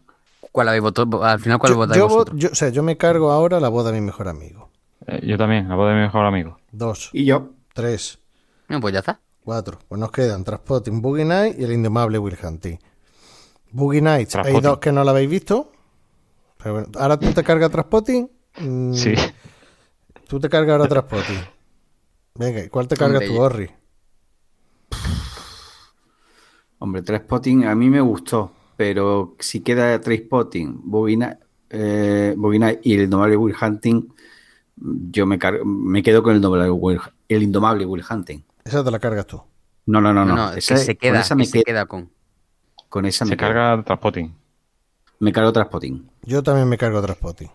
¿Cuál 0.52 0.70
habéis 0.70 0.84
votado? 0.84 1.24
Al 1.24 1.40
final, 1.40 1.60
¿cuál 1.60 1.74
yo, 1.74 1.78
votáis 1.78 1.98
yo 1.98 2.08
vosotros? 2.08 2.40
yo- 2.40 2.50
o 2.52 2.56
sea, 2.56 2.70
yo 2.70 2.84
me 2.84 2.98
cargo 2.98 3.32
ahora 3.32 3.60
la 3.60 3.70
boda 3.70 3.92
de 3.92 4.00
mi 4.00 4.06
mejor 4.06 4.28
amigo. 4.28 4.70
Eh, 5.08 5.22
yo 5.26 5.38
también, 5.38 5.68
la 5.68 5.76
boda 5.76 5.90
de 5.90 5.96
mi 5.96 6.02
mejor 6.04 6.26
amigo. 6.26 6.58
Dos, 6.72 7.10
Y 7.14 7.26
yo, 7.26 7.52
tres, 7.74 8.20
No, 8.68 8.80
pues 8.80 8.94
ya 8.94 9.00
está. 9.00 9.20
cuatro. 9.44 9.80
Pues 9.88 10.00
nos 10.00 10.12
quedan 10.12 10.44
Transpotting, 10.44 11.02
Boogie 11.02 11.26
Nights 11.26 11.60
y 11.60 11.64
el 11.64 11.72
indomable 11.74 12.20
Will 12.20 12.38
Hunting. 12.42 12.78
Boogie 13.72 14.02
Nights, 14.02 14.36
hay 14.36 14.60
dos 14.62 14.78
que 14.80 14.92
no 14.92 15.04
la 15.04 15.12
habéis 15.12 15.30
visto. 15.30 15.72
Pero 16.62 16.74
bueno, 16.74 16.88
ahora 17.00 17.18
tú 17.18 17.32
te 17.32 17.44
cargas 17.44 17.72
Transpotting. 17.72 18.30
Mm, 18.60 18.94
Sí. 18.94 19.14
Tú 20.28 20.40
te 20.40 20.50
cargas 20.50 20.74
ahora 20.74 20.88
Transpotting. 20.88 21.40
Venga, 22.36 22.64
¿y 22.64 22.70
¿cuál 22.70 22.88
te 22.88 22.96
cargas 22.96 23.22
Hombre, 23.22 23.28
tú, 23.28 23.42
Orri? 23.42 23.70
hombre, 26.80 27.02
Trainspotting 27.02 27.66
a 27.66 27.76
mí 27.76 27.90
me 27.90 28.02
gustó, 28.02 28.52
pero 28.78 29.36
si 29.40 29.62
queda 29.62 30.00
Trainspotting, 30.00 30.82
Bobina, 30.84 31.40
eh, 31.70 32.34
Bobina 32.38 32.74
y 32.82 32.94
el 32.96 33.02
indomable 33.04 33.36
Will 33.38 33.56
Hunting, 33.60 34.08
yo 34.78 35.26
me, 35.26 35.38
car- 35.38 35.66
me 35.66 36.02
quedo 36.04 36.24
con 36.24 36.32
el 36.32 36.38
indomable 36.38 36.70
Will, 36.72 37.00
el 37.28 37.44
indomable 37.44 37.86
Will 37.86 38.04
Hunting. 38.10 38.44
Esa 38.64 38.84
te 38.84 38.92
la 38.92 39.00
cargas 39.00 39.26
tú. 39.28 39.42
No, 39.88 40.00
no, 40.00 40.14
no, 40.14 40.24
no. 40.26 40.36
No, 40.36 40.54
Esa- 40.54 40.76
que 40.76 40.82
se 40.82 40.96
con 40.96 41.00
queda, 41.10 41.20
esa 41.22 41.36
que 41.36 41.40
me 41.40 41.46
se 41.46 41.64
queda 41.64 41.86
con. 41.86 42.10
Con 42.88 43.06
esa 43.06 43.26
me 43.26 43.30
Se 43.32 43.38
quedo. 43.38 43.48
carga 43.50 43.84
Transpotting. 43.84 44.34
Me 45.20 45.34
cargo 45.34 45.52
Trainspotting. 45.52 46.10
Yo 46.24 46.44
también 46.44 46.70
me 46.70 46.78
cargo 46.78 47.02
Transpotting. 47.02 47.50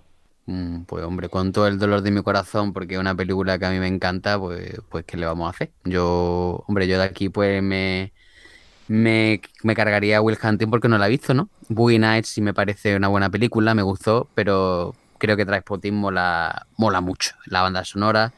Mm, 0.46 0.82
Pues 0.84 1.04
hombre, 1.04 1.28
con 1.28 1.52
todo 1.52 1.66
el 1.68 1.78
dolor 1.78 2.02
de 2.02 2.10
mi 2.10 2.22
corazón, 2.22 2.72
porque 2.72 2.94
es 2.94 3.00
una 3.00 3.14
película 3.14 3.58
que 3.58 3.64
a 3.66 3.70
mí 3.70 3.78
me 3.78 3.86
encanta, 3.88 4.38
pues, 4.38 4.74
pues 4.90 5.04
¿qué 5.06 5.16
le 5.16 5.26
vamos 5.26 5.46
a 5.46 5.50
hacer? 5.50 5.72
Yo, 5.84 6.64
hombre, 6.68 6.86
yo 6.86 6.98
de 6.98 7.04
aquí 7.04 7.28
pues 7.30 7.62
me, 7.62 8.12
me, 8.88 9.40
me 9.64 9.74
cargaría 9.76 10.18
a 10.18 10.22
Will 10.22 10.38
Hunting 10.42 10.70
porque 10.70 10.88
no 10.88 10.98
la 10.98 11.06
he 11.08 11.10
visto, 11.10 11.34
¿no? 11.34 11.50
Boogie 11.68 11.98
Nights 11.98 12.28
sí 12.30 12.42
me 12.42 12.54
parece 12.54 12.96
una 12.96 13.08
buena 13.08 13.30
película, 13.30 13.74
me 13.74 13.82
gustó, 13.82 14.30
pero 14.34 14.94
creo 15.18 15.36
que 15.36 15.46
Trainspotting 15.46 15.94
mola, 15.94 16.66
mola 16.78 17.00
mucho. 17.02 17.34
La 17.46 17.62
banda 17.62 17.84
sonora, 17.84 18.34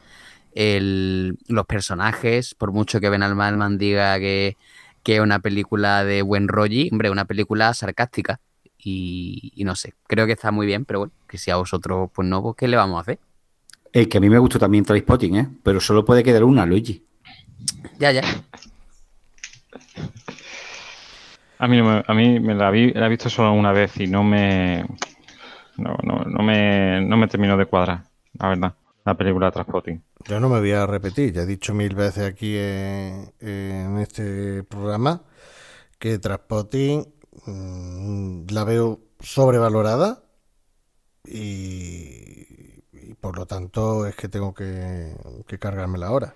el, 0.53 1.37
los 1.47 1.65
personajes, 1.67 2.55
por 2.55 2.71
mucho 2.73 2.99
que 3.01 3.09
Ben 3.09 3.23
Alman 3.23 3.77
diga 3.77 4.19
que, 4.19 4.57
que 5.03 5.17
es 5.17 5.21
una 5.21 5.39
película 5.39 6.03
de 6.05 6.21
buen 6.23 6.47
rollo, 6.47 6.85
hombre, 6.91 7.09
una 7.11 7.25
película 7.25 7.73
sarcástica. 7.73 8.39
Y, 8.77 9.51
y 9.55 9.63
no 9.63 9.75
sé, 9.75 9.95
creo 10.07 10.25
que 10.25 10.33
está 10.33 10.51
muy 10.51 10.65
bien, 10.65 10.85
pero 10.85 10.99
bueno, 10.99 11.13
que 11.27 11.37
si 11.37 11.51
a 11.51 11.55
vosotros 11.55 12.09
pues 12.13 12.27
no, 12.27 12.41
pues 12.41 12.55
¿qué 12.55 12.67
le 12.67 12.77
vamos 12.77 12.97
a 12.97 13.01
hacer? 13.01 13.19
El 13.91 14.07
que 14.07 14.17
a 14.17 14.21
mí 14.21 14.29
me 14.29 14.37
gustó 14.37 14.59
también 14.59 14.85
Trainspotting, 14.85 15.35
¿eh? 15.35 15.47
Pero 15.63 15.79
solo 15.79 16.05
puede 16.05 16.23
quedar 16.23 16.43
una, 16.43 16.65
Luigi. 16.65 17.03
Ya, 17.99 18.11
ya. 18.11 18.21
A 21.59 21.67
mí, 21.67 21.77
no 21.77 21.85
me, 21.85 22.03
a 22.05 22.13
mí 22.13 22.39
me 22.39 22.53
la, 22.53 22.69
vi, 22.69 22.91
la 22.93 23.07
he 23.07 23.09
visto 23.09 23.29
solo 23.29 23.53
una 23.53 23.71
vez 23.71 23.99
y 23.99 24.05
no 24.05 24.23
me. 24.23 24.85
No, 25.77 25.97
no, 26.03 26.23
no 26.23 26.43
me, 26.43 27.01
no 27.01 27.17
me 27.17 27.27
terminó 27.27 27.57
de 27.57 27.65
cuadrar, 27.65 28.03
la 28.39 28.49
verdad, 28.49 28.75
la 29.05 29.15
película 29.15 29.51
Transpotting. 29.51 30.03
Yo 30.25 30.39
no 30.39 30.49
me 30.49 30.59
voy 30.59 30.71
a 30.71 30.85
repetir, 30.85 31.33
ya 31.33 31.41
he 31.41 31.45
dicho 31.45 31.73
mil 31.73 31.95
veces 31.95 32.25
aquí 32.25 32.55
en, 32.57 33.31
en 33.39 33.97
este 33.99 34.63
programa 34.63 35.23
que 35.97 36.19
Transpotting 36.19 37.05
la 37.47 38.63
veo 38.63 38.99
sobrevalorada 39.19 40.23
y, 41.25 42.83
y 42.91 43.13
por 43.19 43.37
lo 43.37 43.45
tanto 43.45 44.05
es 44.05 44.15
que 44.15 44.27
tengo 44.29 44.53
que, 44.53 45.15
que 45.47 45.59
cargármela 45.59 46.07
ahora. 46.07 46.35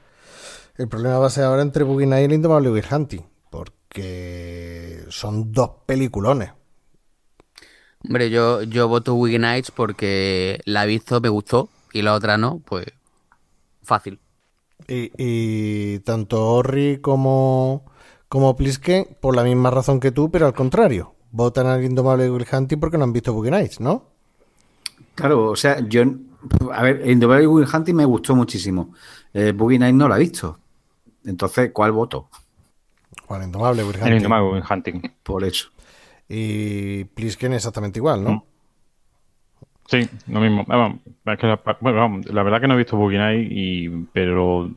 El 0.78 0.88
problema 0.88 1.20
va 1.20 1.28
a 1.28 1.32
ser 1.32 1.44
ahora 1.44 1.62
entre 1.62 1.84
Boogie 1.84 2.08
Nights 2.08 2.22
y 2.22 2.26
el 2.26 2.34
Indomable 2.34 2.72
Will 2.72 2.86
Hunting, 2.90 3.22
porque 3.50 5.04
son 5.10 5.52
dos 5.52 5.72
peliculones. 5.86 6.52
Hombre, 8.04 8.30
yo, 8.30 8.64
yo 8.64 8.88
voto 8.88 9.14
Wiggy 9.14 9.38
Nights 9.38 9.72
porque 9.72 10.60
la 10.66 10.84
he 10.84 10.88
visto, 10.88 11.22
me 11.22 11.30
gustó, 11.30 11.70
y 11.94 12.02
la 12.02 12.14
otra 12.14 12.38
no, 12.38 12.60
pues 12.66 12.86
fácil. 13.84 14.20
Y, 14.88 15.12
y 15.18 16.00
tanto 16.00 16.44
Orri 16.44 17.00
como, 17.00 17.86
como 18.32 18.56
Pliske, 18.56 19.18
por 19.20 19.36
la 19.36 19.44
misma 19.44 19.72
razón 19.72 20.00
que 20.00 20.14
tú, 20.14 20.32
pero 20.32 20.46
al 20.46 20.54
contrario. 20.54 21.16
Votan 21.32 21.68
al 21.68 21.84
Indomable 21.84 22.32
Will 22.32 22.48
Hunting 22.50 22.80
porque 22.80 22.98
no 22.98 23.04
han 23.04 23.12
visto 23.12 23.34
Boogie 23.34 23.52
Nights, 23.52 23.82
¿no? 23.82 24.06
Claro, 25.16 25.50
o 25.50 25.56
sea, 25.58 25.82
yo. 25.82 26.04
A 26.72 26.82
ver, 26.82 27.06
Indomable 27.10 27.46
Will 27.48 27.68
Hunting 27.68 27.94
me 27.94 28.06
gustó 28.06 28.34
muchísimo. 28.34 28.94
Eh, 29.34 29.52
Boogie 29.52 29.78
Nights 29.78 29.98
no 29.98 30.08
la 30.08 30.16
he 30.16 30.20
visto. 30.20 30.58
Entonces, 31.26 31.72
¿cuál 31.74 31.92
voto? 31.92 32.30
O 33.28 33.36
al 33.36 33.44
Indomable 33.44 33.84
Will 33.84 33.96
El 33.98 34.02
Hunting. 34.02 34.16
Indomable 34.16 34.54
Will 34.54 34.64
Hunting. 34.70 35.02
Por 35.24 35.44
eso. 35.44 35.68
Y 36.30 37.04
Plisken 37.04 37.52
exactamente 37.52 38.00
igual, 38.00 38.24
¿no? 38.24 38.46
Sí, 39.88 40.08
lo 40.28 40.40
mismo. 40.40 40.62
Es 41.26 41.38
que 41.38 41.48
la, 41.48 41.62
bueno, 41.82 42.00
vamos, 42.00 42.26
la 42.28 42.44
verdad 42.44 42.62
que 42.62 42.68
no 42.70 42.76
he 42.76 42.78
visto 42.78 42.96
Boogie 42.96 43.18
Nights, 43.18 43.52
y, 43.52 43.90
pero 44.14 44.72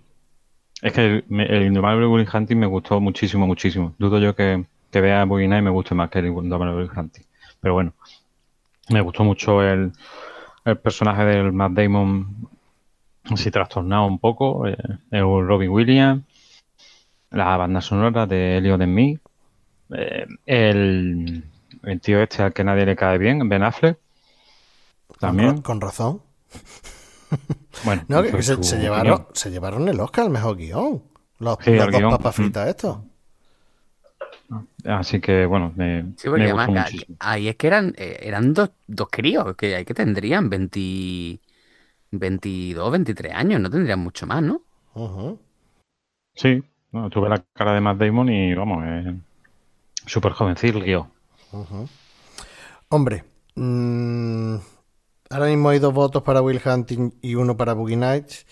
es 0.85 0.93
que 0.93 1.05
el, 1.06 1.24
el 1.40 1.62
Indomable 1.66 2.06
Will 2.06 2.28
Hunting 2.32 2.59
me 2.59 2.66
gustó 2.66 3.01
muchísimo, 3.01 3.47
muchísimo. 3.47 3.94
Dudo 3.98 4.19
yo 4.19 4.36
que, 4.36 4.65
que 4.90 5.01
vea 5.01 5.24
Boogie 5.24 5.48
Nights 5.48 5.65
me 5.65 5.70
guste 5.70 5.94
más 5.94 6.11
que 6.11 6.19
el 6.19 6.27
Indomable 6.27 6.74
Will 6.77 6.90
Hunting. 6.94 7.24
Pero 7.61 7.74
bueno, 7.74 7.94
me 8.90 9.01
gustó 9.01 9.24
mucho 9.24 9.62
el, 9.62 9.93
el 10.65 10.77
personaje 10.78 11.24
del 11.24 11.52
Matt 11.52 11.73
Damon, 11.73 12.48
así 13.31 13.51
trastornado 13.51 14.06
un 14.06 14.19
poco, 14.19 14.66
eh, 14.66 14.77
el 15.11 15.23
Robin 15.23 15.70
Williams, 15.70 16.23
la 17.31 17.56
banda 17.56 17.81
sonora 17.81 18.27
de 18.27 18.59
Elliot 18.59 18.81
en 18.82 18.94
Me, 18.94 19.19
eh, 19.97 20.27
el, 20.44 21.44
el 21.82 22.01
tío 22.02 22.23
este 22.23 22.43
al 22.43 22.52
que 22.52 22.62
nadie 22.62 22.85
le 22.85 22.94
cae 22.94 23.16
bien, 23.19 23.48
Ben 23.48 23.62
Affleck. 23.62 23.98
Con, 25.09 25.19
También. 25.19 25.56
ra- 25.56 25.62
con 25.62 25.81
razón. 25.81 26.20
Bueno, 27.84 28.05
No, 28.09 28.22
que, 28.22 28.42
se, 28.42 28.78
llevaron, 28.78 29.26
se 29.32 29.51
llevaron 29.51 29.88
el 29.88 30.01
Oscar 30.01 30.24
al 30.26 30.30
mejor 30.30 30.56
guion. 30.56 31.02
Los, 31.38 31.59
Sí, 31.60 31.72
los 31.72 31.80
al 31.82 31.90
dos 31.90 32.01
guion. 32.01 32.10
papas 32.10 32.34
Mm. 32.34 32.42
fritas 32.42 32.68
estos. 32.68 32.98
Así 34.84 35.20
que 35.20 35.46
bueno, 35.46 35.72
me, 35.76 36.02
Sí, 36.16 36.28
porque 36.28 36.44
me 36.44 36.52
gustó 36.52 36.72
además 36.72 36.92
ahí 37.20 37.48
es 37.48 37.56
que 37.56 37.66
eran, 37.66 37.94
eh, 37.96 38.18
eran 38.22 38.52
dos, 38.52 38.70
dos 38.86 39.09
críos, 39.10 39.56
que 39.56 39.74
hay 39.74 39.84
que 39.84 39.94
tendrían 39.94 40.51
20, 40.51 41.40
22, 42.10 42.92
23 42.92 43.34
años, 43.34 43.60
no 43.60 43.70
tendrían 43.70 43.98
mucho 44.01 44.26
más, 44.26 44.42
¿no? 44.42 44.60
Sí, 46.34 46.62
no, 46.92 47.09
tuve 47.10 47.28
la 47.28 47.42
cara 47.55 47.74
de 47.74 47.80
Matt 47.80 47.98
Damon 47.98 48.28
y 48.28 48.55
vamos, 48.55 48.84
es 48.86 49.14
súper 50.10 50.32
jovencillo. 50.32 51.09
Ujú. 51.52 51.88
Hombre, 52.90 53.24
mm, 53.56 54.56
ahora 55.35 55.47
mismo 55.47 55.69
hay 55.70 55.78
dos 55.78 55.93
votos 55.94 56.23
para 56.23 56.43
Will 56.43 56.61
Hunting 56.65 57.12
y 57.23 57.35
uno 57.36 57.56
para 57.56 57.74
Boogie 57.74 57.97
Nights. 57.97 58.47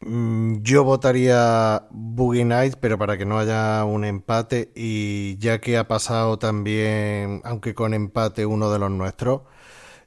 Mm, 0.00 0.62
Yo 0.62 0.84
votaría 0.84 1.86
Boogie 1.90 2.44
Nights, 2.44 2.76
pero 2.76 2.98
para 2.98 3.18
que 3.18 3.26
no 3.26 3.38
haya 3.38 3.84
un 3.84 4.04
empate. 4.04 4.72
Y 4.74 5.36
ya 5.38 5.60
que 5.60 5.76
ha 5.78 5.88
pasado 5.88 6.38
también, 6.38 7.40
aunque 7.44 7.74
con 7.74 7.92
empate, 7.94 8.46
uno 8.46 8.70
de 8.72 8.78
los 8.78 8.90
nuestros, 8.90 9.42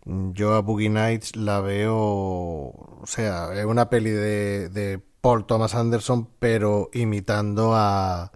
mm, 0.05 0.33
yo 0.33 0.55
a 0.55 0.61
Boogie 0.61 0.89
Nights 0.89 1.35
la 1.35 1.61
veo. 1.61 1.95
O 1.95 3.03
sea, 3.05 3.53
es 3.55 3.65
una 3.65 3.89
peli 3.89 4.11
de, 4.11 4.69
de 4.69 4.99
Paul 5.21 5.45
Thomas 5.45 5.75
Anderson, 5.75 6.29
pero 6.39 6.89
imitando 6.93 7.73
a, 7.75 8.31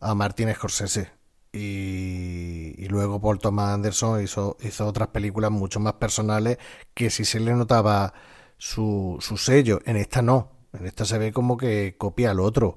a 0.00 0.14
Martin 0.16 0.54
Scorsese. 0.54 1.10
Y, 1.52 2.86
luego 2.88 3.20
Paul 3.20 3.38
Thomas 3.38 3.74
Anderson 3.74 4.22
hizo, 4.22 4.56
hizo 4.60 4.86
otras 4.86 5.08
películas 5.08 5.50
mucho 5.50 5.80
más 5.80 5.94
personales 5.94 6.58
que 6.94 7.10
si 7.10 7.24
se 7.24 7.40
le 7.40 7.54
notaba 7.54 8.14
su, 8.56 9.18
su 9.20 9.36
sello. 9.36 9.80
En 9.84 9.96
esta 9.96 10.22
no. 10.22 10.52
En 10.72 10.86
esta 10.86 11.04
se 11.04 11.18
ve 11.18 11.32
como 11.32 11.56
que 11.56 11.96
copia 11.98 12.30
al 12.30 12.40
otro. 12.40 12.76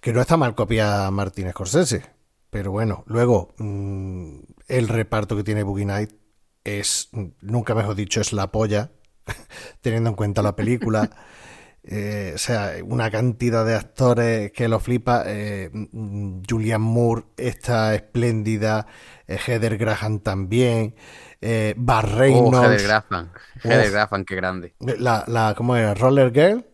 Que 0.00 0.12
no 0.12 0.20
está 0.20 0.36
mal 0.36 0.54
copia 0.54 1.06
a 1.06 1.10
Martin 1.10 1.50
Scorsese. 1.50 2.04
Pero 2.50 2.70
bueno, 2.70 3.04
luego 3.06 3.54
mm, 3.58 4.40
el 4.68 4.88
reparto 4.88 5.36
que 5.36 5.44
tiene 5.44 5.62
Boogie 5.62 5.86
Night 5.86 6.12
es, 6.64 7.10
nunca 7.40 7.74
mejor 7.74 7.94
dicho, 7.94 8.20
es 8.20 8.32
la 8.32 8.52
polla, 8.52 8.92
teniendo 9.80 10.10
en 10.10 10.16
cuenta 10.16 10.42
la 10.42 10.56
película. 10.56 11.10
Eh, 11.84 12.32
o 12.34 12.38
sea, 12.38 12.74
una 12.84 13.10
cantidad 13.10 13.64
de 13.66 13.74
actores 13.74 14.52
que 14.52 14.68
lo 14.68 14.78
flipa. 14.80 15.24
Eh, 15.26 15.70
mm, 15.72 16.42
Julian 16.48 16.80
Moore 16.80 17.24
está 17.36 17.94
espléndida. 17.94 18.86
eh, 19.26 19.38
Heather 19.46 19.76
Graham 19.78 20.20
también. 20.20 20.94
Eh, 21.40 21.74
Bar 21.76 22.06
Oh. 22.30 22.52
Heather 22.64 22.82
Graham. 22.82 23.30
Heather. 23.62 23.90
Graham, 23.90 24.24
qué 24.24 24.34
grande. 24.36 24.74
La, 24.80 25.24
la, 25.26 25.54
¿cómo 25.56 25.76
es? 25.76 25.98
Roller 25.98 26.32
Girl. 26.32 26.64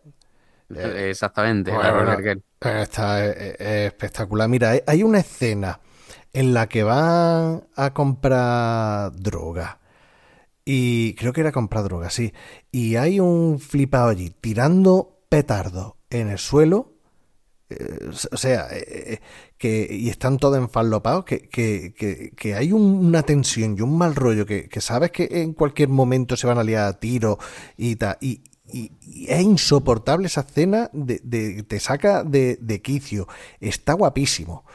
Exactamente, 0.69 1.71
la 1.71 1.77
Bueno, 1.77 1.91
Roller 1.91 2.05
bueno, 2.05 2.17
Girl. 2.21 2.43
eh, 2.61 2.81
Está 2.83 3.25
eh, 3.25 3.55
eh, 3.59 3.85
espectacular. 3.87 4.47
Mira, 4.47 4.73
hay 4.85 5.01
una 5.03 5.19
escena 5.19 5.79
en 6.33 6.53
la 6.53 6.67
que 6.67 6.83
van 6.83 7.63
a 7.75 7.93
comprar 7.93 9.11
droga. 9.15 9.78
Y 10.65 11.13
creo 11.15 11.33
que 11.33 11.41
era 11.41 11.51
comprar 11.51 11.83
droga, 11.85 12.09
sí. 12.09 12.33
Y 12.71 12.95
hay 12.95 13.19
un 13.19 13.59
flipado 13.59 14.09
allí 14.09 14.31
tirando 14.41 15.19
petardos 15.29 15.93
en 16.09 16.29
el 16.29 16.37
suelo. 16.39 16.93
eh, 17.69 18.09
o 18.31 18.37
sea, 18.37 18.67
eh, 18.71 18.85
eh, 18.87 19.19
que, 19.57 19.87
y 19.91 20.09
están 20.09 20.37
todos 20.37 20.57
enfalopados, 20.57 21.25
que, 21.25 21.47
que, 21.49 21.93
que, 22.35 22.55
hay 22.55 22.71
un- 22.71 23.05
una 23.07 23.23
tensión 23.23 23.75
y 23.77 23.81
un 23.81 23.97
mal 23.97 24.15
rollo, 24.15 24.45
que, 24.45 24.67
que 24.69 24.81
sabes 24.81 25.11
que 25.11 25.27
en 25.31 25.53
cualquier 25.53 25.89
momento 25.89 26.35
se 26.37 26.47
van 26.47 26.57
a 26.57 26.63
liar 26.63 26.87
a 26.87 26.99
tiro 26.99 27.37
y 27.77 27.95
tal. 27.95 28.17
Y, 28.21 28.41
y- 28.71 28.91
y 29.01 29.25
es 29.29 29.41
insoportable 29.41 30.27
esa 30.27 30.41
escena, 30.41 30.89
de, 30.93 31.21
de- 31.23 31.63
te 31.63 31.79
saca 31.79 32.23
de, 32.23 32.57
de 32.61 32.81
quicio. 32.81 33.27
Está 33.59 33.93
guapísimo. 33.93 34.65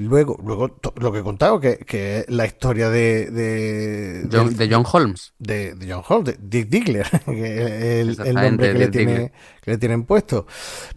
Luego, 0.00 0.38
luego 0.42 0.78
lo 0.96 1.12
que 1.12 1.18
he 1.18 1.22
contado, 1.22 1.60
que, 1.60 1.76
que 1.78 2.20
es 2.20 2.30
la 2.30 2.46
historia 2.46 2.88
de, 2.88 3.30
de, 3.30 4.28
John- 4.32 4.48
del- 4.48 4.56
de 4.56 4.74
John 4.74 4.84
Holmes. 4.90 5.32
de, 5.38 5.74
de 5.74 5.92
John 5.92 6.02
Hall, 6.08 6.24
de 6.24 6.36
Dick 6.40 6.68
Diggler, 6.68 7.06
que 7.26 7.54
es 7.62 7.70
el, 8.00 8.26
el 8.26 8.34
nombre 8.34 8.72
que 8.72 8.78
le, 8.78 8.88
tiene, 8.88 9.32
que 9.60 9.70
le 9.72 9.78
tienen 9.78 10.04
puesto. 10.04 10.46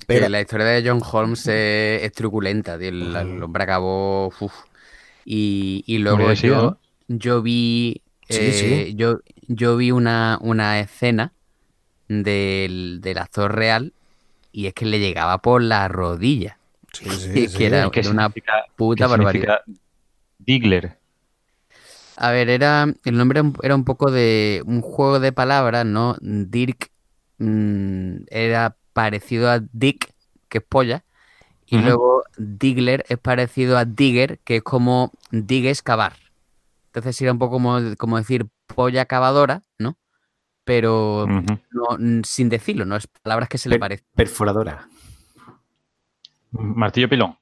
Pero, 0.07 0.29
la 0.29 0.39
historia 0.41 0.65
de 0.67 0.87
John 0.89 1.01
Holmes 1.11 1.41
es, 1.47 2.03
es 2.03 2.11
truculenta. 2.13 2.75
El, 2.75 3.13
el 3.15 3.43
hombre 3.43 3.63
acabó. 3.63 4.27
uf. 4.39 4.53
Y, 5.25 5.83
y 5.85 5.97
luego 5.97 6.35
sido, 6.35 6.79
yo, 7.09 7.17
yo 7.17 7.41
vi. 7.41 8.01
Sí, 8.29 8.37
eh, 8.39 8.85
sí. 8.87 8.95
Yo, 8.95 9.19
yo 9.47 9.75
vi 9.77 9.91
una, 9.91 10.37
una 10.41 10.79
escena 10.79 11.33
del, 12.07 12.99
del 13.01 13.17
actor 13.17 13.53
real 13.55 13.93
y 14.51 14.67
es 14.67 14.73
que 14.73 14.85
le 14.85 14.99
llegaba 14.99 15.39
por 15.39 15.61
la 15.61 15.87
rodilla. 15.87 16.57
Sí, 16.93 17.09
sí, 17.09 17.33
que 17.33 17.47
sí. 17.49 17.63
era- 17.65 17.87
¿Y 17.87 17.91
qué 17.91 17.99
era 18.01 18.09
una 18.11 18.29
puta 18.75 19.07
barbaridad. 19.07 19.59
Diggler? 20.39 20.97
A 22.15 22.31
ver, 22.31 22.49
era 22.49 22.85
el 23.05 23.17
nombre 23.17 23.41
era 23.63 23.75
un- 23.75 23.83
poco 23.85 24.11
de 24.11 24.61
un 24.65 24.81
juego 24.81 25.19
de 25.19 25.31
palabras, 25.31 25.85
¿no? 25.85 26.15
Dirk 26.21 26.89
mm, 27.39 28.17
era 28.27 28.77
parecido 28.93 29.49
a 29.49 29.59
Dick, 29.71 30.13
que 30.47 30.59
es 30.59 30.63
polla, 30.63 31.03
y 31.65 31.77
luego 31.79 32.23
Diggler 32.37 33.03
es 33.09 33.17
parecido 33.17 33.77
a 33.77 33.85
Digger, 33.85 34.39
que 34.39 34.57
es 34.57 34.63
como 34.63 35.11
dig 35.31 35.65
es 35.65 35.81
cavar. 35.81 36.13
Entonces 36.87 37.19
era 37.21 37.31
un 37.31 37.39
poco 37.39 37.53
como, 37.53 37.79
como 37.97 38.17
decir 38.17 38.45
polla 38.67 39.05
cavadora, 39.05 39.63
¿no? 39.79 39.97
Pero 40.63 41.25
no, 41.71 42.23
sin 42.23 42.49
decirlo, 42.49 42.85
no 42.85 42.95
es 42.95 43.07
palabras 43.07 43.49
que 43.49 43.57
se 43.57 43.69
le 43.69 43.79
parecen. 43.79 44.05
perforadora. 44.15 44.87
Martillo 46.53 47.09
pilón. 47.09 47.37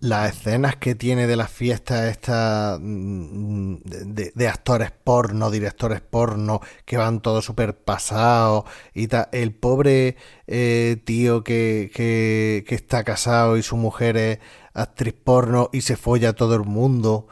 las 0.00 0.30
escenas 0.36 0.76
que 0.76 0.94
tiene 0.94 1.26
de 1.26 1.36
las 1.36 1.50
fiestas 1.50 2.08
estas 2.10 2.78
mm, 2.80 3.76
de, 3.84 4.04
de- 4.06 4.32
de 4.34 4.48
actores 4.48 4.90
porno, 4.90 5.50
directores 5.50 6.00
porno, 6.00 6.60
que 6.84 6.96
van 6.96 7.20
todos 7.20 7.44
súper 7.44 7.76
pasados 7.84 8.64
y 8.94 9.08
tal. 9.08 9.28
El 9.32 9.54
pobre 9.54 10.16
eh, 10.46 11.00
tío 11.04 11.44
que, 11.44 11.90
que, 11.94 12.64
que 12.66 12.74
está 12.74 13.04
casado 13.04 13.56
y 13.56 13.62
su 13.62 13.76
mujer 13.76 14.16
es 14.16 14.38
actriz 14.74 15.14
porno 15.14 15.68
y 15.72 15.82
se 15.82 15.96
folla 15.96 16.30
a 16.30 16.32
todo 16.34 16.54
el 16.56 16.64
mundo. 16.64 17.28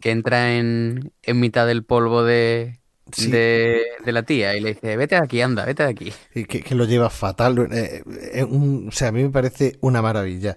Que 0.00 0.10
entra 0.10 0.56
en, 0.56 1.12
en 1.22 1.40
mitad 1.40 1.66
del 1.66 1.84
polvo 1.84 2.24
de, 2.24 2.79
Sí. 3.12 3.30
de, 3.30 3.82
de 4.04 4.12
la 4.12 4.22
tía 4.22 4.56
y 4.56 4.60
le 4.60 4.74
dice, 4.74 4.96
vete 4.96 5.14
de 5.16 5.22
aquí, 5.22 5.40
anda, 5.40 5.64
vete 5.64 5.82
de 5.84 5.88
aquí. 5.90 6.12
y 6.34 6.44
que, 6.44 6.62
que 6.62 6.74
lo 6.74 6.84
lleva 6.84 7.10
fatal. 7.10 7.68
eh, 7.72 8.02
eh, 8.32 8.44
un- 8.44 8.88
o 8.88 8.92
sea, 8.92 9.08
a 9.08 9.12
mí 9.12 9.22
me 9.22 9.30
parece 9.30 9.78
una 9.80 10.02
maravilla. 10.02 10.56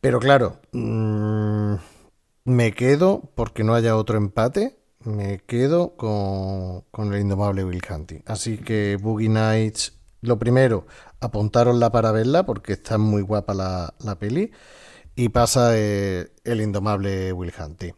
Pero 0.00 0.20
claro, 0.20 0.60
mm, 0.72 1.74
me 2.44 2.72
quedo, 2.72 3.32
porque 3.34 3.64
no 3.64 3.74
haya 3.74 3.96
otro 3.96 4.16
empate, 4.18 4.78
me 5.00 5.38
quedo 5.46 5.96
con, 5.96 6.82
con 6.90 7.12
el 7.14 7.20
indomable 7.20 7.64
Will 7.64 7.82
Hunting. 7.88 8.22
Así 8.26 8.58
que 8.58 8.98
Boogie 9.00 9.28
Nights, 9.28 9.98
lo 10.20 10.38
primero, 10.38 10.86
apuntarosla 11.20 11.90
para 11.92 12.12
verla, 12.12 12.44
porque 12.46 12.72
está 12.74 12.98
muy 12.98 13.22
guapa 13.22 13.54
la, 13.54 13.94
la 14.00 14.18
peli. 14.18 14.50
Y 15.16 15.28
pasa 15.28 15.70
eh, 15.78 16.32
el 16.44 16.60
indomable 16.60 17.32
Will 17.32 17.52
Hunting. 17.58 17.92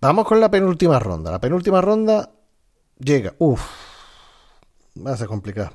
Vamos 0.00 0.26
con 0.26 0.40
la 0.40 0.50
penúltima 0.50 0.98
ronda. 0.98 1.30
La 1.30 1.40
penúltima 1.40 1.80
ronda 1.80 2.30
llega. 3.00 3.34
Uf, 3.38 3.60
va 5.04 5.12
a 5.12 5.16
ser 5.16 5.26
complicado. 5.26 5.72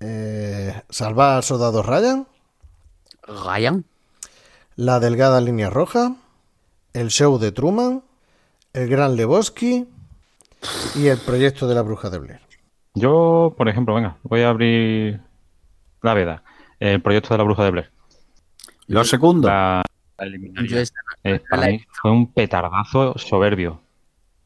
Eh, 0.00 0.80
salvar 0.90 1.36
al 1.36 1.42
soldado 1.42 1.82
Ryan, 1.82 2.26
Ryan. 3.26 3.84
la 4.76 5.00
delgada 5.00 5.40
línea 5.40 5.70
roja, 5.70 6.14
el 6.92 7.08
show 7.08 7.38
de 7.38 7.50
Truman, 7.52 8.02
el 8.72 8.88
gran 8.88 9.16
Lebowski 9.16 9.88
y 10.94 11.06
el 11.08 11.18
proyecto 11.18 11.66
de 11.66 11.74
la 11.74 11.82
bruja 11.82 12.10
de 12.10 12.18
Blair. 12.18 12.40
Yo, 12.94 13.54
por 13.56 13.68
ejemplo, 13.68 13.94
venga, 13.94 14.16
voy 14.22 14.42
a 14.42 14.50
abrir 14.50 15.20
la 16.02 16.14
veda. 16.14 16.42
El 16.80 17.02
proyecto 17.02 17.34
de 17.34 17.38
la 17.38 17.44
bruja 17.44 17.64
de 17.64 17.70
Blair. 17.70 17.90
Lo 18.86 19.04
segundo. 19.04 19.48
La, 19.48 19.82
Eh, 21.24 21.40
para 21.50 21.62
la- 21.62 21.68
mí 21.68 21.80
fue 21.90 22.10
un 22.12 22.32
petardazo 22.32 23.16
soberbio. 23.18 23.80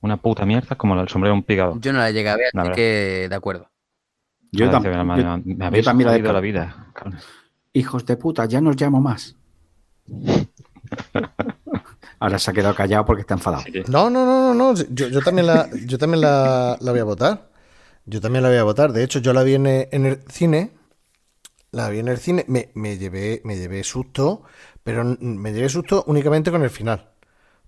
Una 0.03 0.16
puta 0.19 0.45
mierda 0.45 0.77
como 0.77 1.01
el 1.01 1.09
sombrero 1.09 1.35
de 1.35 1.39
un 1.39 1.45
pigado. 1.45 1.79
yo 1.81 1.93
no 1.93 1.99
la 2.01 2.11
llegué 2.11 2.29
a 2.29 2.37
ver, 2.37 2.51
así 2.55 2.70
que 2.74 3.27
de 3.31 3.35
acuerdo. 3.35 3.69
Yo, 4.51 4.66
Joder, 4.66 4.81
tam- 4.81 4.83
dice, 4.83 5.05
me, 5.05 5.23
yo- 5.23 5.39
me 5.45 5.55
yo 5.57 5.65
habéis 5.66 5.85
también 5.85 6.11
la 6.11 6.33
la 6.33 6.41
vida. 6.41 6.87
cabrón. 6.93 7.19
Hijos 7.73 8.05
de 8.05 8.16
puta, 8.19 8.45
ya 8.45 8.61
no 8.61 8.70
os 8.70 8.81
llamo 8.81 9.01
más. 9.01 9.35
Ahora 12.19 12.39
se 12.39 12.51
ha 12.51 12.55
quedado 12.55 12.74
callado 12.74 13.05
porque 13.05 13.23
está 13.23 13.35
enfadado. 13.35 13.65
No, 13.89 14.11
no, 14.11 14.27
no, 14.27 14.55
no, 14.55 14.73
no. 14.74 14.74
Yo, 14.91 15.09
yo 15.09 15.20
también, 15.23 15.47
la, 15.47 15.69
yo 15.87 15.99
también 15.99 16.20
la, 16.20 16.77
la 16.81 16.91
voy 16.91 17.01
a 17.01 17.05
votar. 17.05 17.51
Yo 18.05 18.20
también 18.20 18.43
la 18.43 18.49
voy 18.49 18.59
a 18.59 18.65
votar. 18.65 18.93
De 18.93 19.03
hecho, 19.05 19.20
yo 19.20 19.33
la 19.33 19.43
vi 19.43 19.55
en 19.55 19.66
el, 19.66 19.89
en 19.91 20.07
el 20.07 20.20
cine. 20.29 20.73
La 21.70 21.89
vi 21.89 22.01
en 22.01 22.09
el 22.09 22.19
cine. 22.19 22.45
Me, 22.49 22.70
me 22.74 22.99
llevé, 22.99 23.41
me 23.45 23.57
llevé 23.57 23.83
susto. 23.85 24.43
Pero 24.85 25.05
me 25.20 25.53
llevé 25.53 25.69
susto 25.69 26.05
únicamente 26.07 26.51
con 26.51 26.62
el 26.62 26.70
final. 26.70 27.11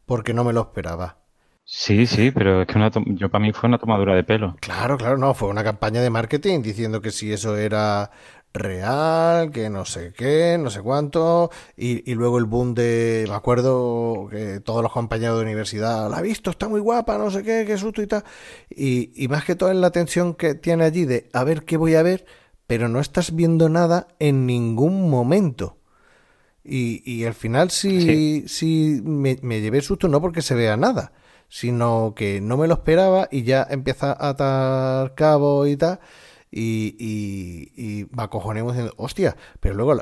Porque 0.06 0.34
no 0.34 0.44
me 0.44 0.52
lo 0.52 0.60
esperaba. 0.60 1.18
Sí, 1.66 2.06
sí, 2.06 2.30
pero 2.30 2.62
es 2.62 2.66
que 2.66 2.78
una 2.78 2.90
yo 3.06 3.30
para 3.30 3.44
mí 3.44 3.52
fue 3.52 3.68
una 3.68 3.78
tomadura 3.78 4.14
de 4.14 4.24
pelo. 4.24 4.58
Claro, 4.60 4.96
claro, 4.96 5.18
no. 5.18 5.34
Fue 5.34 5.48
una 5.48 5.62
campaña 5.64 6.00
de 6.00 6.10
marketing 6.10 6.62
diciendo 6.62 7.00
que 7.02 7.10
si 7.10 7.32
eso 7.32 7.56
era 7.56 8.10
real, 8.54 9.50
que 9.50 9.68
no 9.68 9.84
sé 9.84 10.12
qué, 10.16 10.56
no 10.58 10.70
sé 10.70 10.80
cuánto. 10.80 11.50
Y, 11.76 12.10
y 12.10 12.14
luego 12.14 12.38
el 12.38 12.46
boom 12.46 12.74
de. 12.74 13.26
Me 13.28 13.34
acuerdo 13.34 14.28
que 14.30 14.60
todos 14.60 14.82
los 14.82 14.92
compañeros 14.92 15.36
de 15.36 15.42
universidad. 15.44 16.08
La 16.10 16.18
ha 16.18 16.22
visto, 16.22 16.50
está 16.50 16.68
muy 16.68 16.80
guapa, 16.80 17.18
no 17.18 17.30
sé 17.30 17.42
qué, 17.42 17.64
qué 17.66 17.76
susto 17.76 18.00
y 18.02 18.06
tal. 18.06 18.24
Y, 18.70 19.12
y 19.22 19.28
más 19.28 19.44
que 19.44 19.54
todo 19.54 19.70
en 19.70 19.80
la 19.82 19.90
tensión 19.90 20.34
que 20.34 20.54
tiene 20.54 20.84
allí 20.84 21.04
de 21.04 21.28
a 21.34 21.44
ver 21.44 21.64
qué 21.64 21.76
voy 21.76 21.94
a 21.94 22.02
ver, 22.02 22.24
pero 22.66 22.88
no 22.88 23.00
estás 23.00 23.34
viendo 23.36 23.68
nada 23.68 24.08
en 24.18 24.46
ningún 24.46 25.10
momento. 25.10 25.78
Y, 26.64 27.02
y 27.10 27.24
al 27.26 27.34
final 27.34 27.70
sí, 27.70 28.44
sí. 28.48 29.00
me, 29.04 29.38
me 29.42 29.60
llevé 29.60 29.82
susto, 29.82 30.08
no 30.08 30.20
porque 30.20 30.40
se 30.40 30.54
vea 30.54 30.76
nada, 30.78 31.12
sino 31.54 32.14
que 32.16 32.40
no 32.40 32.56
me 32.56 32.66
lo 32.66 32.74
esperaba 32.74 33.28
y 33.30 33.44
ya 33.44 33.64
empieza 33.70 34.10
a 34.12 34.30
atar 34.30 35.14
cabo 35.14 35.68
y 35.68 35.76
tal. 35.76 36.00
y, 36.50 36.96
y, 36.98 37.72
y 37.76 38.06
me 38.10 38.24
acojonemos 38.24 38.72
diciendo, 38.72 38.92
hostia, 38.96 39.36
pero 39.60 39.74
luego 39.76 39.94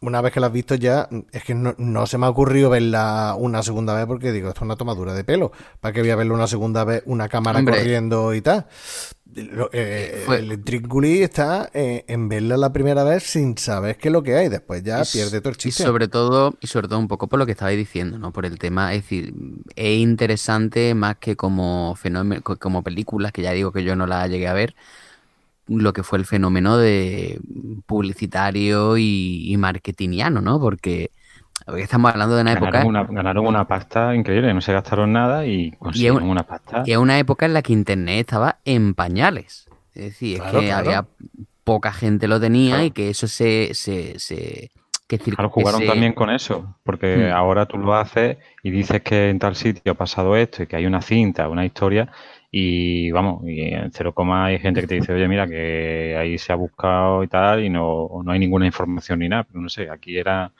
una 0.00 0.20
vez 0.20 0.32
que 0.32 0.40
la 0.40 0.46
has 0.48 0.52
visto 0.52 0.74
ya, 0.74 1.08
es 1.32 1.44
que 1.44 1.54
no, 1.54 1.74
no 1.78 2.06
se 2.06 2.18
me 2.18 2.26
ha 2.26 2.28
ocurrido 2.30 2.70
verla 2.70 3.34
una 3.38 3.62
segunda 3.62 3.94
vez 3.94 4.06
porque 4.06 4.32
digo, 4.32 4.48
esto 4.48 4.60
es 4.60 4.64
una 4.64 4.76
tomadura 4.76 5.14
de 5.14 5.24
pelo. 5.24 5.52
¿Para 5.80 5.92
qué 5.92 6.00
voy 6.00 6.10
a 6.10 6.16
verla 6.16 6.34
una 6.34 6.46
segunda 6.46 6.84
vez, 6.84 7.02
una 7.06 7.28
cámara 7.28 7.58
Hombre. 7.58 7.76
corriendo 7.76 8.34
y 8.34 8.40
tal? 8.40 8.66
Eh, 9.72 10.24
El 10.30 10.64
triculi 10.64 11.22
está 11.22 11.70
eh, 11.74 12.04
en 12.08 12.28
verla 12.28 12.56
la 12.56 12.72
primera 12.72 13.04
vez 13.04 13.24
sin 13.24 13.56
saber 13.58 13.96
qué 13.98 14.08
es 14.08 14.12
lo 14.12 14.22
que 14.22 14.34
hay. 14.36 14.48
Después 14.48 14.82
ya 14.82 15.02
Y 15.02 15.04
pierde 15.12 15.40
todo 15.40 15.50
el 15.50 15.56
Y 15.56 15.58
chiste. 15.58 15.82
sobre 15.82 16.08
todo, 16.08 16.54
y 16.60 16.66
sobre 16.66 16.88
todo 16.88 16.98
un 16.98 17.08
poco 17.08 17.28
por 17.28 17.38
lo 17.38 17.46
que 17.46 17.52
estabais 17.52 17.76
diciendo, 17.78 18.18
¿no? 18.18 18.32
Por 18.32 18.46
el 18.46 18.58
tema, 18.58 18.94
es 18.94 19.02
decir, 19.02 19.34
es 19.76 19.98
interesante 19.98 20.94
más 20.94 21.16
que 21.18 21.36
como 21.36 21.94
fenómeno, 21.96 22.42
co- 22.42 22.56
como 22.58 22.82
películas, 22.82 23.32
que 23.32 23.42
ya 23.42 23.52
digo 23.52 23.70
que 23.72 23.84
yo 23.84 23.94
no 23.96 24.06
la 24.06 24.26
llegué 24.28 24.48
a 24.48 24.54
ver, 24.54 24.74
lo 25.68 25.92
que 25.92 26.02
fue 26.02 26.18
el 26.18 26.24
fenómeno 26.24 26.76
de 26.78 27.40
publicitario 27.86 28.96
y, 28.96 29.52
y 29.52 29.56
marketingiano, 29.56 30.40
¿no? 30.40 30.60
Porque, 30.60 31.10
estamos 31.76 32.10
hablando 32.12 32.36
de 32.36 32.42
una 32.42 32.52
época, 32.52 32.70
Ganaron 32.70 32.88
una, 32.88 33.04
ganaron 33.04 33.46
una 33.46 33.66
pasta 33.68 34.14
increíble, 34.14 34.54
no 34.54 34.60
se 34.60 34.72
gastaron 34.72 35.12
nada 35.12 35.44
y 35.46 35.72
consiguieron 35.72 36.22
un- 36.22 36.30
una 36.30 36.42
pasta. 36.44 36.82
y 36.86 36.92
es 36.92 36.98
una 36.98 37.18
época 37.18 37.46
en 37.46 37.54
la 37.54 37.62
que 37.62 37.72
Internet 37.72 38.20
estaba 38.20 38.58
en 38.64 38.94
pañales. 38.94 39.68
Es 39.94 40.04
decir, 40.04 40.38
Claro, 40.38 40.58
es 40.58 40.62
que 40.62 40.68
claro. 40.68 40.86
había 40.86 41.06
poca 41.64 41.92
gente 41.92 42.28
lo 42.28 42.40
tenía 42.40 42.74
Claro. 42.76 42.84
y 42.86 42.90
que 42.92 43.10
eso 43.10 43.26
se, 43.26 43.70
se, 43.74 44.18
se 44.18 44.70
que 45.06 45.16
decir, 45.18 45.34
Claro, 45.34 45.50
jugaron 45.50 45.84
también 45.86 46.12
con 46.12 46.28
eso, 46.30 46.76
porque 46.84 47.16
Hmm. 47.30 47.34
ahora 47.34 47.66
tú 47.66 47.78
lo 47.78 47.94
haces 47.94 48.36
y 48.62 48.70
dices 48.70 49.02
que 49.02 49.30
en 49.30 49.38
tal 49.38 49.56
sitio 49.56 49.92
ha 49.92 49.94
pasado 49.94 50.36
esto 50.36 50.62
y 50.62 50.66
que 50.66 50.76
hay 50.76 50.86
una 50.86 51.00
cinta, 51.02 51.48
una 51.48 51.64
historia, 51.64 52.10
y 52.50 53.10
vamos, 53.10 53.42
y 53.46 53.60
en 53.60 53.90
cero 53.92 54.14
coma 54.14 54.46
hay 54.46 54.58
gente 54.58 54.80
que 54.80 54.86
te 54.86 54.94
dice, 54.96 55.12
oye, 55.12 55.28
mira, 55.28 55.46
que 55.46 56.16
ahí 56.18 56.38
se 56.38 56.52
ha 56.52 56.56
buscado 56.56 57.22
y 57.22 57.28
tal, 57.28 57.62
y 57.64 57.68
no, 57.70 58.08
no 58.24 58.32
hay 58.32 58.38
ninguna 58.38 58.66
información 58.66 59.18
ni 59.18 59.28
nada, 59.28 59.44
pero 59.44 59.60
no 59.60 59.68
sé, 59.68 59.90
aquí 59.90 60.16
era 60.18 60.52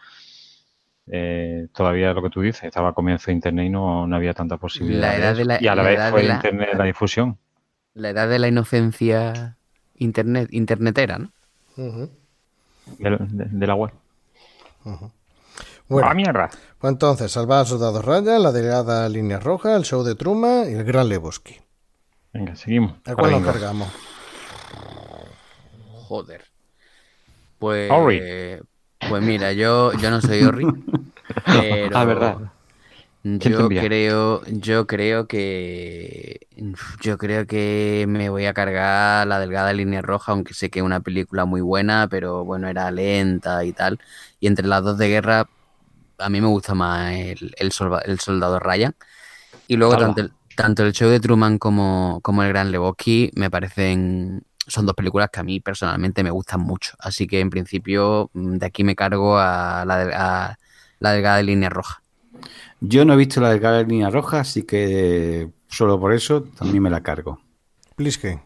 eh, 1.11 1.69
todavía 1.75 2.13
lo 2.13 2.23
que 2.23 2.31
tú 2.31 2.43
dices, 2.43 2.65
estaba 2.65 2.91
a 2.91 2.93
comienzo 2.93 3.27
de 3.27 3.33
Internet 3.33 3.67
y 3.67 3.71
no, 3.71 4.07
no 4.07 4.17
había 4.17 4.35
tanta 4.35 4.59
posibilidad. 4.59 5.01
La 5.01 5.17
edad 5.17 5.37
de 5.37 5.45
la- 5.45 5.63
y 5.63 5.67
a 5.67 5.75
la, 5.75 5.83
la 5.83 5.89
vez 5.89 6.11
fue 6.11 6.23
de 6.23 6.29
la- 6.29 6.35
Internet 6.35 6.69
la 6.77 6.85
difusión. 6.85 7.39
La 7.95 8.11
edad 8.11 8.29
de 8.29 8.39
la 8.39 8.49
inocencia 8.49 9.57
internet, 9.97 10.49
internetera, 10.53 11.19
¿no? 11.19 11.33
Ujú. 11.77 12.11
de, 12.99 13.11
de- 13.11 13.45
de 13.51 13.67
la 13.67 13.75
web. 13.75 13.91
Bueno, 15.89 16.09
¡Ah, 16.09 16.15
mierda! 16.15 16.51
pues 16.79 16.93
entonces, 16.93 17.33
Salvar 17.33 17.61
al 17.61 17.67
Soldado 17.67 18.03
Ryan, 18.03 18.43
La 18.43 18.53
Delgada 18.53 19.09
Línea 19.09 19.41
Roja, 19.41 19.75
El 19.75 19.83
Show 19.85 20.05
de 20.05 20.15
Truman 20.15 20.71
y 20.71 20.75
El 20.75 20.85
Gran 20.85 21.09
Lebowski. 21.09 21.57
Venga, 22.33 22.57
seguimos. 22.57 22.97
¿A 23.05 23.17
cuál 23.17 23.33
Venga. 23.33 23.43
cargamos? 23.43 23.95
Joder. 26.09 26.45
Pues, 27.59 28.63
pues 29.07 29.23
mira, 29.23 29.53
yo, 29.53 29.93
yo 29.95 30.11
no 30.11 30.21
soy 30.21 30.43
Orri, 30.45 30.73
pero 31.49 31.97
Ah, 31.97 32.05
verdad. 32.05 32.41
¿Quién 33.39 33.55
te 33.55 33.63
yo 33.63 33.75
creo, 33.75 34.43
yo 34.47 34.87
creo 34.87 35.27
que 35.29 36.41
yo 37.03 37.19
creo 37.19 37.47
que 37.47 38.07
me 38.09 38.31
voy 38.31 38.47
a 38.47 38.55
cargar 38.55 39.27
la 39.27 39.41
delgada 39.41 39.73
línea 39.73 40.03
roja, 40.03 40.33
aunque 40.33 40.55
sé 40.55 40.71
que 40.71 40.81
es 40.81 40.85
una 40.85 41.01
película 41.01 41.45
muy 41.45 41.61
buena, 41.61 42.09
pero 42.11 42.45
bueno, 42.45 42.69
era 42.69 42.91
lenta 42.91 43.65
y 43.65 43.73
tal. 43.73 43.99
Y 44.41 44.47
entre 44.49 44.67
las 44.67 44.83
dos 44.85 44.99
de 44.99 45.09
guerra, 45.09 45.51
a 46.19 46.31
mí 46.31 46.41
me 46.41 46.49
gusta 46.49 46.75
más 46.75 47.13
el, 47.15 47.55
el, 47.59 47.73
solva- 47.73 48.03
el 48.05 48.21
soldado 48.21 48.59
Ryan. 48.61 48.95
Y 49.67 49.77
luego 49.77 49.97
tanto 49.99 50.21
el, 50.23 50.35
tanto 50.59 50.83
el 50.85 50.93
show 50.93 51.09
de 51.09 51.21
Truman 51.21 51.57
como, 51.59 52.19
como 52.21 52.43
el 52.43 52.49
Gran 52.49 52.73
Lebowski 52.73 53.31
me 53.37 53.49
parecen 53.49 54.43
son 54.67 54.87
dos 54.87 54.97
películas 54.97 55.31
que 55.33 55.39
a 55.39 55.45
mí 55.45 55.61
personalmente 55.61 56.25
me 56.25 56.33
gustan 56.33 56.63
mucho. 56.63 56.97
Así 56.99 57.29
que 57.29 57.39
en 57.39 57.49
principio 57.49 58.29
mm, 58.33 58.57
de 58.57 58.67
aquí 58.67 58.83
me 58.83 58.97
cargo 58.97 59.39
a 59.39 59.85
la, 59.87 60.11
a 60.13 60.59
la 60.99 61.13
delgada 61.13 61.41
línea 61.43 61.71
roja. 61.71 62.03
Yo 62.81 63.05
no 63.05 63.13
he 63.13 63.17
visto 63.17 63.41
la 63.41 63.51
delgada 63.51 63.85
línea 63.85 64.11
roja, 64.11 64.41
así 64.41 64.65
que 64.65 65.49
solo 65.69 66.01
por 66.01 66.13
eso 66.13 66.43
también 66.43 66.83
me 66.83 66.91
la 66.91 67.05
cargo. 67.05 67.41
Plisken. 67.95 68.43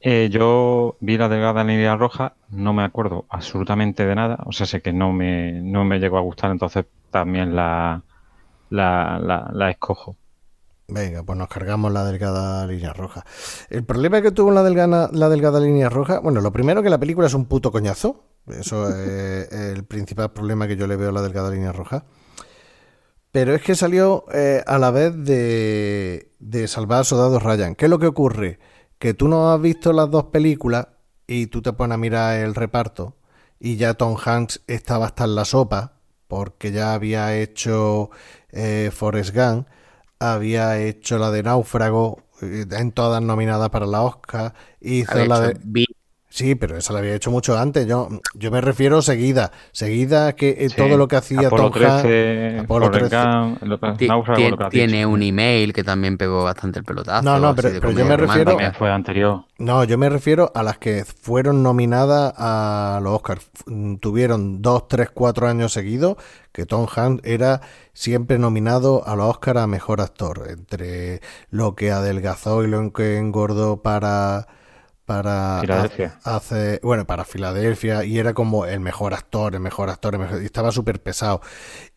Eh, 0.00 0.28
yo 0.30 0.98
vi 1.00 1.16
la 1.16 1.30
delgada 1.30 1.64
línea 1.64 1.96
roja, 1.96 2.34
no 2.50 2.74
me 2.74 2.82
acuerdo 2.82 3.24
absolutamente 3.30 4.04
de 4.04 4.14
nada, 4.14 4.40
o 4.44 4.52
sea, 4.52 4.66
sé 4.66 4.82
que 4.82 4.92
no 4.92 5.10
me, 5.10 5.52
no 5.52 5.86
me 5.86 6.00
llegó 6.00 6.18
a 6.18 6.20
gustar, 6.20 6.50
entonces 6.50 6.84
también 7.10 7.56
la, 7.56 8.02
la, 8.68 9.18
la, 9.18 9.50
la 9.54 9.70
escojo. 9.70 10.16
Venga, 10.88 11.24
pues 11.24 11.36
nos 11.36 11.48
cargamos 11.48 11.92
la 11.92 12.04
delgada 12.04 12.66
línea 12.66 12.92
roja. 12.92 13.24
El 13.70 13.84
problema 13.84 14.22
que 14.22 14.30
tuvo 14.30 14.52
la 14.52 14.62
delgada, 14.62 15.10
la 15.12 15.28
delgada 15.28 15.58
línea 15.58 15.88
roja, 15.88 16.20
bueno, 16.20 16.40
lo 16.40 16.52
primero 16.52 16.82
que 16.82 16.90
la 16.90 16.98
película 16.98 17.26
es 17.26 17.34
un 17.34 17.46
puto 17.46 17.72
coñazo. 17.72 18.24
Eso 18.46 18.88
es 18.88 19.52
el 19.52 19.84
principal 19.84 20.32
problema 20.32 20.68
que 20.68 20.76
yo 20.76 20.86
le 20.86 20.96
veo 20.96 21.08
a 21.08 21.12
la 21.12 21.22
delgada 21.22 21.50
línea 21.50 21.72
roja. 21.72 22.04
Pero 23.32 23.54
es 23.54 23.62
que 23.62 23.74
salió 23.74 24.24
eh, 24.32 24.62
a 24.66 24.78
la 24.78 24.90
vez 24.90 25.12
de, 25.14 26.32
de 26.38 26.68
Salvar 26.68 27.00
al 27.00 27.04
Soldado 27.04 27.38
Ryan. 27.38 27.74
¿Qué 27.74 27.86
es 27.86 27.90
lo 27.90 27.98
que 27.98 28.06
ocurre? 28.06 28.60
Que 28.98 29.12
tú 29.12 29.28
no 29.28 29.52
has 29.52 29.60
visto 29.60 29.92
las 29.92 30.10
dos 30.10 30.26
películas 30.26 30.88
y 31.26 31.48
tú 31.48 31.62
te 31.62 31.72
pones 31.72 31.96
a 31.96 31.98
mirar 31.98 32.38
el 32.38 32.54
reparto 32.54 33.16
y 33.58 33.76
ya 33.76 33.94
Tom 33.94 34.16
Hanks 34.22 34.62
estaba 34.66 35.06
hasta 35.06 35.24
en 35.24 35.34
la 35.34 35.44
sopa 35.44 36.00
porque 36.28 36.72
ya 36.72 36.94
había 36.94 37.36
hecho 37.36 38.10
eh, 38.50 38.90
Forrest 38.92 39.34
Gump, 39.34 39.68
había 40.18 40.78
hecho 40.78 41.18
la 41.18 41.30
de 41.30 41.42
Náufrago, 41.42 42.22
eh, 42.42 42.66
en 42.70 42.92
todas 42.92 43.22
nominadas 43.22 43.70
para 43.70 43.86
la 43.86 44.02
Oscar, 44.02 44.54
hizo 44.80 45.24
la 45.26 45.40
de... 45.40 45.85
Sí, 46.36 46.54
pero 46.54 46.76
esa 46.76 46.92
la 46.92 46.98
había 46.98 47.14
hecho 47.14 47.30
mucho 47.30 47.56
antes. 47.56 47.86
Yo, 47.86 48.10
yo 48.34 48.50
me 48.50 48.60
refiero 48.60 49.00
seguida. 49.00 49.52
Seguida 49.72 50.34
que 50.34 50.50
eh, 50.50 50.68
Sí, 50.68 50.76
todo 50.76 50.98
lo 50.98 51.08
que 51.08 51.16
hacía 51.16 51.46
Apolo 51.46 51.70
Tom 51.70 51.82
Hanks... 51.82 52.02
13, 52.02 52.58
Apolo 52.58 52.86
Forrest 52.86 53.10
13. 53.10 53.26
Gump, 53.26 53.62
lo 53.62 54.58
que- 54.58 54.68
tiene 54.68 55.06
un 55.06 55.22
email 55.22 55.72
que 55.72 55.82
también 55.82 56.18
pegó 56.18 56.44
bastante 56.44 56.78
el 56.78 56.84
pelotazo. 56.84 57.22
No, 57.22 57.38
no, 57.38 57.54
pero- 57.54 57.70
yo 57.70 57.80
me 57.80 57.88
refiero- 57.90 58.16
romántica. 58.18 58.44
También 58.50 58.74
fue 58.74 58.90
anterior. 58.92 59.44
No, 59.58 59.84
yo 59.84 59.96
me 59.96 60.10
refiero 60.10 60.52
a 60.54 60.62
las 60.62 60.76
que 60.76 61.06
fueron 61.06 61.62
nominadas 61.62 62.34
a 62.36 63.00
los 63.02 63.14
Oscars. 63.14 63.48
F- 63.54 63.96
Tuvieron 64.02 64.60
dos, 64.60 64.88
tres, 64.88 65.08
cuatro 65.14 65.48
años 65.48 65.72
seguidos 65.72 66.16
que 66.52 66.66
Tom 66.66 66.86
Hanks 66.94 67.26
era 67.26 67.62
siempre 67.94 68.38
nominado 68.38 69.08
a 69.08 69.16
los 69.16 69.24
Oscars 69.30 69.60
a 69.60 69.66
Mejor 69.66 70.02
Actor. 70.02 70.48
Entre 70.50 71.22
lo 71.48 71.74
que 71.74 71.92
adelgazó 71.92 72.62
y 72.62 72.66
lo 72.68 72.92
que 72.92 73.16
engordó 73.16 73.80
para... 73.80 74.48
Para 75.06 75.60
Filadelfia. 75.60 76.20
ha- 76.24 76.36
hace, 76.36 76.80
bueno, 76.82 77.06
para 77.06 77.24
Filadelfia, 77.24 78.04
y 78.04 78.18
era 78.18 78.34
como 78.34 78.66
el 78.66 78.80
mejor 78.80 79.14
actor, 79.14 79.54
el 79.54 79.60
mejor 79.60 79.88
actor, 79.90 80.14
el 80.14 80.20
mejor- 80.20 80.42
y 80.42 80.46
estaba 80.46 80.72
súper 80.72 81.02
pesado. 81.02 81.40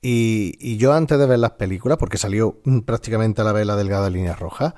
Y, 0.01 0.55
y 0.59 0.77
yo 0.77 0.93
antes 0.93 1.19
de 1.19 1.25
ver 1.27 1.39
las 1.39 1.51
películas, 1.53 1.97
porque 1.97 2.17
salió 2.17 2.61
mm, 2.65 2.81
prácticamente 2.81 3.41
a 3.41 3.45
la 3.45 3.53
vez 3.53 3.65
la 3.67 3.75
delgada 3.75 4.09
línea 4.11 4.35
roja, 4.35 4.75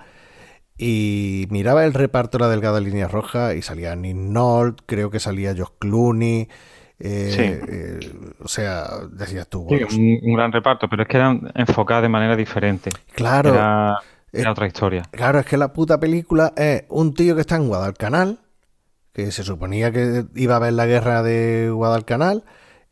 y 0.77 1.47
miraba 1.51 1.85
el 1.85 1.93
reparto 1.93 2.37
de 2.37 2.43
la 2.45 2.49
delgada 2.49 2.79
línea 2.79 3.07
roja 3.07 3.53
y 3.55 3.61
salía 3.61 3.95
Nick 3.95 4.15
Nolte, 4.15 4.83
creo 4.87 5.11
que 5.11 5.19
salía 5.19 5.53
Josh 5.55 5.69
Clooney. 5.79 6.47
eh, 6.99 7.29
Sí. 7.35 7.41
eh, 7.41 8.33
o 8.39 8.47
sea, 8.47 8.87
decías 9.11 9.47
tú, 9.47 9.67
Sí, 9.69 9.75
un, 9.75 10.19
un 10.29 10.35
gran 10.35 10.51
reparto, 10.51 10.87
pero 10.89 11.03
es 11.03 11.07
que 11.09 11.17
eran 11.17 11.51
enfocadas 11.55 12.03
de 12.03 12.09
manera 12.09 12.35
diferente. 12.35 12.91
claro, 13.13 13.49
Era, 13.49 13.97
Eh, 14.33 14.47
otra 14.47 14.67
historia. 14.67 15.03
claro, 15.11 15.39
es 15.39 15.45
que 15.45 15.57
la 15.57 15.73
puta 15.73 15.99
película 15.99 16.53
es 16.55 16.83
un 16.89 17.13
tío 17.13 17.35
que 17.35 17.41
está 17.41 17.55
en 17.57 17.67
Guadalcanal, 17.67 18.39
que 19.13 19.31
se 19.31 19.43
suponía 19.43 19.91
que 19.91 20.25
iba 20.35 20.55
a 20.55 20.59
ver 20.59 20.73
la 20.73 20.85
guerra 20.85 21.21
de 21.21 21.69
Guadalcanal, 21.69 22.45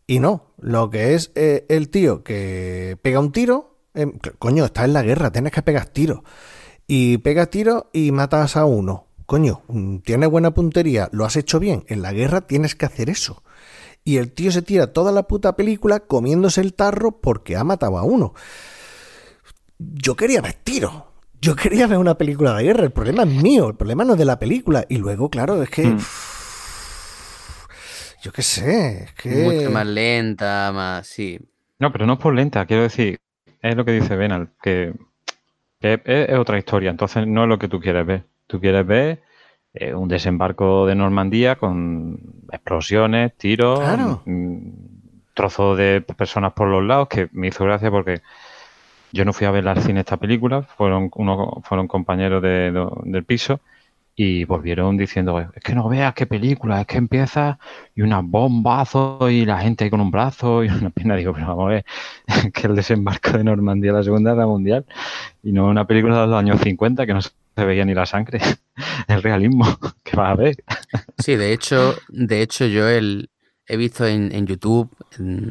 y 0.06 0.20
no, 0.20 0.53
lo 0.57 0.90
que 0.90 1.14
es 1.14 1.32
eh, 1.36 1.66
el 1.70 1.90
tío 1.90 2.24
que 2.24 2.98
pega 3.02 3.20
un 3.20 3.32
tiro, 3.32 3.78
eh, 3.94 4.11
coño, 4.38 4.66
está 4.66 4.84
en 4.86 4.94
la 4.94 5.03
guerra, 5.03 5.32
tienes 5.32 5.52
que 5.52 5.61
pegar 5.61 5.86
tiros. 5.86 6.22
Y 6.88 7.20
pegas 7.20 7.52
tiros 7.52 7.84
y 7.94 8.11
matas 8.11 8.57
a 8.57 8.66
uno. 8.66 9.06
Coño, 9.28 9.61
mm, 9.68 9.98
tienes 9.98 10.28
buena 10.30 10.56
puntería, 10.56 11.07
lo 11.11 11.26
has 11.26 11.36
hecho 11.36 11.60
bien. 11.60 11.86
En 11.88 12.02
la 12.02 12.14
guerra 12.14 12.41
tienes 12.41 12.74
que 12.74 12.88
hacer 12.88 13.11
eso. 13.11 13.44
Y 14.03 14.18
el 14.18 14.32
tío 14.32 14.52
se 14.52 14.64
tira 14.64 14.91
toda 14.94 15.11
la 15.11 15.28
puta 15.28 15.56
película 15.56 15.99
comiéndose 15.99 16.61
el 16.61 16.74
tarro 16.74 17.22
porque 17.22 17.56
ha 17.56 17.64
matado 17.64 17.99
a 17.99 18.03
uno. 18.03 18.34
Yo 19.78 20.16
quería 20.16 20.41
ver 20.41 20.53
tiros. 20.53 21.03
Yo 21.41 21.56
quería 21.56 21.88
ver 21.88 21.98
una 21.98 22.16
película 22.16 22.53
de 22.56 22.64
guerra. 22.64 22.84
El 22.84 22.91
problema 22.91 23.24
es 23.24 23.30
mío, 23.30 23.70
el 23.70 23.76
problema 23.76 24.03
no 24.03 24.14
es 24.14 24.20
de 24.20 24.26
la 24.26 24.40
película. 24.40 24.86
Y 24.90 24.98
luego, 24.98 25.30
claro, 25.30 25.61
es 25.64 25.70
que. 25.70 25.86
Mm. 25.88 25.99
Yo 28.22 28.32
qué 28.34 28.41
sé, 28.41 29.03
es 29.03 29.14
que. 29.14 29.30
Mucho 29.30 29.72
más 29.72 29.86
lenta, 29.86 30.72
más. 30.74 31.07
Sí. 31.07 31.40
No, 31.80 31.91
pero 31.91 32.06
no 32.06 32.14
es 32.14 32.20
por 32.20 32.34
lenta, 32.36 32.66
quiero 32.66 32.84
decir, 32.84 33.18
es 33.61 33.76
lo 33.76 33.86
que 33.86 33.94
dice 33.94 34.18
Benal, 34.18 34.49
que, 34.61 34.94
que 35.80 35.94
es, 35.94 36.02
es 36.30 36.38
otra 36.38 36.57
historia, 36.57 36.90
entonces 36.91 37.26
no 37.26 37.44
es 37.44 37.49
lo 37.49 37.57
que 37.57 37.70
tú 37.70 37.80
quieres 37.80 38.06
ver. 38.06 38.24
Tú 38.48 38.60
quieres 38.60 38.86
ver 38.86 39.22
eh, 39.74 39.94
un 39.94 40.10
desembarco 40.10 40.86
de 40.86 40.95
Normandía 40.95 41.56
con 41.56 42.20
explosiones, 42.52 43.34
tiros, 43.38 43.80
Claro. 43.80 44.22
mm, 44.26 44.70
trozos 45.34 45.78
de 45.78 46.02
personas 46.02 46.52
por 46.52 46.68
los 46.68 46.84
lados, 46.84 47.07
que 47.07 47.30
me 47.32 47.48
hizo 47.48 47.64
gracia 47.64 47.90
porque 47.90 48.22
yo 49.11 49.26
no 49.26 49.34
fui 49.34 49.48
a 49.48 49.52
ver 49.52 49.68
al 49.68 49.81
cine 49.81 50.02
esta 50.02 50.18
película, 50.18 50.61
fueron 50.64 51.10
unos, 51.15 51.64
fueron 51.64 51.88
compañeros 51.88 52.41
de- 52.41 52.72
de- 52.72 52.88
del 53.06 53.23
piso 53.26 53.60
y 54.15 54.44
volvieron 54.45 54.98
diciendo, 54.98 55.40
es 55.40 55.64
que 55.64 55.73
no 55.76 55.88
veas 55.90 56.14
qué 56.14 56.26
película, 56.26 56.81
es 56.81 56.88
que 56.88 56.98
empieza 56.98 57.57
y 57.95 58.02
unas 58.02 58.23
bombazos 58.26 59.31
y 59.31 59.45
la 59.45 59.60
gente 59.60 59.86
ahí 59.86 59.90
con 59.90 60.02
un 60.02 60.11
brazo 60.11 60.64
y 60.64 60.68
una 60.69 60.90
pena. 60.90 61.15
Digo, 61.15 61.34
pero 61.34 61.48
vamos 61.48 61.68
a 61.68 61.69
ver, 61.69 61.86
que 62.53 62.68
el 62.68 62.76
desembarco 62.76 63.31
de 63.38 63.44
Normandía, 63.45 63.94
la 63.94 64.03
Segunda 64.03 64.34
Guerra 64.34 64.48
Mundial, 64.48 64.86
y 65.44 65.52
no 65.53 65.68
una 65.68 65.86
película 65.88 66.22
de 66.22 66.27
los 66.27 66.38
años 66.40 66.60
50 66.61 67.06
que 67.06 67.14
no 67.14 67.22
se 67.22 67.31
veía 67.57 67.86
ni 67.86 67.94
la 67.94 68.06
sangre, 68.06 68.40
el 69.07 69.23
realismo 69.23 69.65
que 70.03 70.18
va 70.18 70.31
a 70.31 70.36
ver. 70.36 70.56
Sí, 71.19 71.36
de 71.36 71.53
hecho, 71.53 71.95
de 72.10 72.41
hecho 72.41 72.65
yo 72.65 72.88
el, 72.88 73.30
he 73.69 73.77
visto 73.77 74.05
en, 74.07 74.33
en 74.33 74.47
YouTube, 74.47 74.89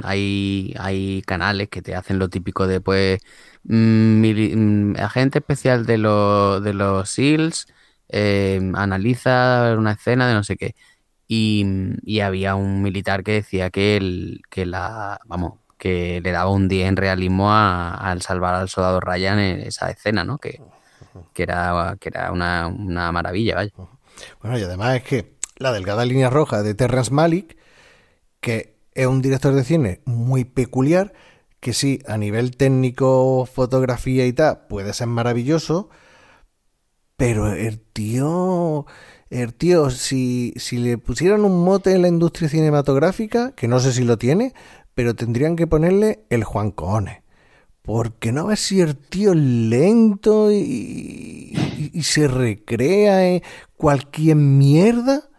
hay, 0.05 0.75
hay 0.79 1.23
canales 1.23 1.69
que 1.69 1.83
te 1.83 1.95
hacen 1.95 2.19
lo 2.19 2.29
típico 2.29 2.67
de, 2.67 2.81
pues, 2.81 3.21
mm, 3.65 4.93
mm, 4.95 4.97
agente 4.99 5.39
especial 5.39 5.87
de, 5.87 5.99
los 5.99 6.63
de 6.63 6.75
los 6.75 7.09
SEALs 7.11 7.67
eh, 8.09 8.61
analiza 8.75 9.75
una 9.79 9.93
escena 9.93 10.29
de 10.29 10.35
no 10.35 10.45
sé 10.45 10.57
qué. 10.57 10.75
Y, 11.29 11.65
y 12.03 12.21
había 12.21 12.55
un 12.57 12.83
militar 12.83 13.23
que 13.23 13.33
decía 13.33 13.71
que, 13.71 13.97
el, 13.97 14.41
que 14.51 14.67
la, 14.67 15.21
vamos, 15.27 15.55
que 15.79 16.21
le 16.23 16.33
daba 16.33 16.51
un 16.51 16.69
10 16.69 16.89
en 16.89 16.97
realismo 16.97 17.53
al 17.53 18.23
salvar 18.23 18.55
al 18.55 18.69
soldado 18.69 19.01
Ryan 19.01 19.39
en 19.39 19.61
esa 19.61 19.91
escena, 19.91 20.25
¿no? 20.25 20.39
Que, 20.39 20.61
que 21.35 21.43
era, 21.45 21.97
que 22.01 22.09
era 22.09 22.33
una, 22.33 22.67
una 22.67 23.13
maravilla, 23.13 23.57
vaya. 23.57 23.73
Bueno, 24.43 24.59
y 24.59 24.63
además 24.63 24.97
es 24.97 25.03
que 25.05 25.35
la 25.57 25.73
delgada 25.73 26.05
línea 26.05 26.31
roja 26.31 26.63
de 26.63 26.75
Terrence 26.75 27.13
Malick, 27.13 27.58
que 28.41 28.79
es 28.95 29.07
un 29.07 29.23
director 29.23 29.55
de 29.55 29.65
cine 29.65 30.01
muy 30.07 30.45
peculiar, 30.45 31.13
que 31.61 31.73
sí, 31.73 32.01
a 32.07 32.19
nivel 32.19 32.57
técnico, 32.57 33.47
fotografía 33.47 34.27
y 34.27 34.33
tal, 34.33 34.67
puede 34.69 34.93
ser 34.93 35.09
maravilloso, 35.09 35.91
pero 37.17 37.53
el 37.53 37.81
tío, 37.81 38.87
el 39.31 39.55
tío, 39.55 39.91
si, 39.91 40.53
si 40.57 40.79
le 40.79 40.99
pusieran 40.99 41.45
un 41.45 41.65
mote 41.65 41.93
en 41.95 42.03
la 42.03 42.09
industria 42.09 42.49
cinematográfica, 42.49 43.53
que 43.53 43.67
no 43.69 43.81
sé 43.81 43.93
si 43.93 44.05
lo 44.05 44.19
tiene, 44.19 44.55
pero 44.95 45.15
tendrían 45.15 45.57
que 45.57 45.67
ponerle 45.67 46.25
el 46.31 46.45
Juan 46.45 46.71
Cojones. 46.71 47.23
Porque 47.83 48.33
no 48.33 48.47
ves 48.49 48.61
si 48.61 48.81
el 48.81 48.97
tío 48.97 49.33
es 49.33 49.39
lento 49.39 50.53
y, 50.53 50.57
y- 50.59 51.91
y 51.95 52.03
se 52.05 52.29
recrea 52.29 53.29
en 53.29 53.43
cualquier 53.77 54.37
mierda. 54.37 55.31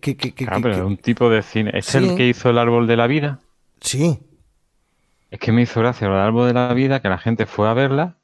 Que, 0.00 0.16
que, 0.16 0.16
que, 0.16 0.32
que- 0.32 0.46
pero 0.62 0.74
es 0.74 0.80
un 0.80 0.96
tipo 0.96 1.28
de 1.30 1.42
cine. 1.42 1.70
¿Es 1.74 1.86
Sí. 1.86 1.98
el 1.98 2.16
que 2.16 2.26
hizo 2.28 2.50
el 2.50 2.58
árbol 2.58 2.86
de 2.86 2.96
la 2.96 3.06
vida? 3.06 3.38
Sí, 3.80 4.18
Es 5.30 5.40
que 5.40 5.52
me 5.52 5.62
hizo 5.62 5.80
gracia 5.80 6.06
el 6.06 6.12
árbol 6.14 6.46
de 6.48 6.54
la 6.54 6.72
vida 6.74 7.00
que 7.00 7.08
la 7.08 7.18
gente 7.18 7.46
fue 7.46 7.68
a 7.68 7.74
verla 7.74 8.16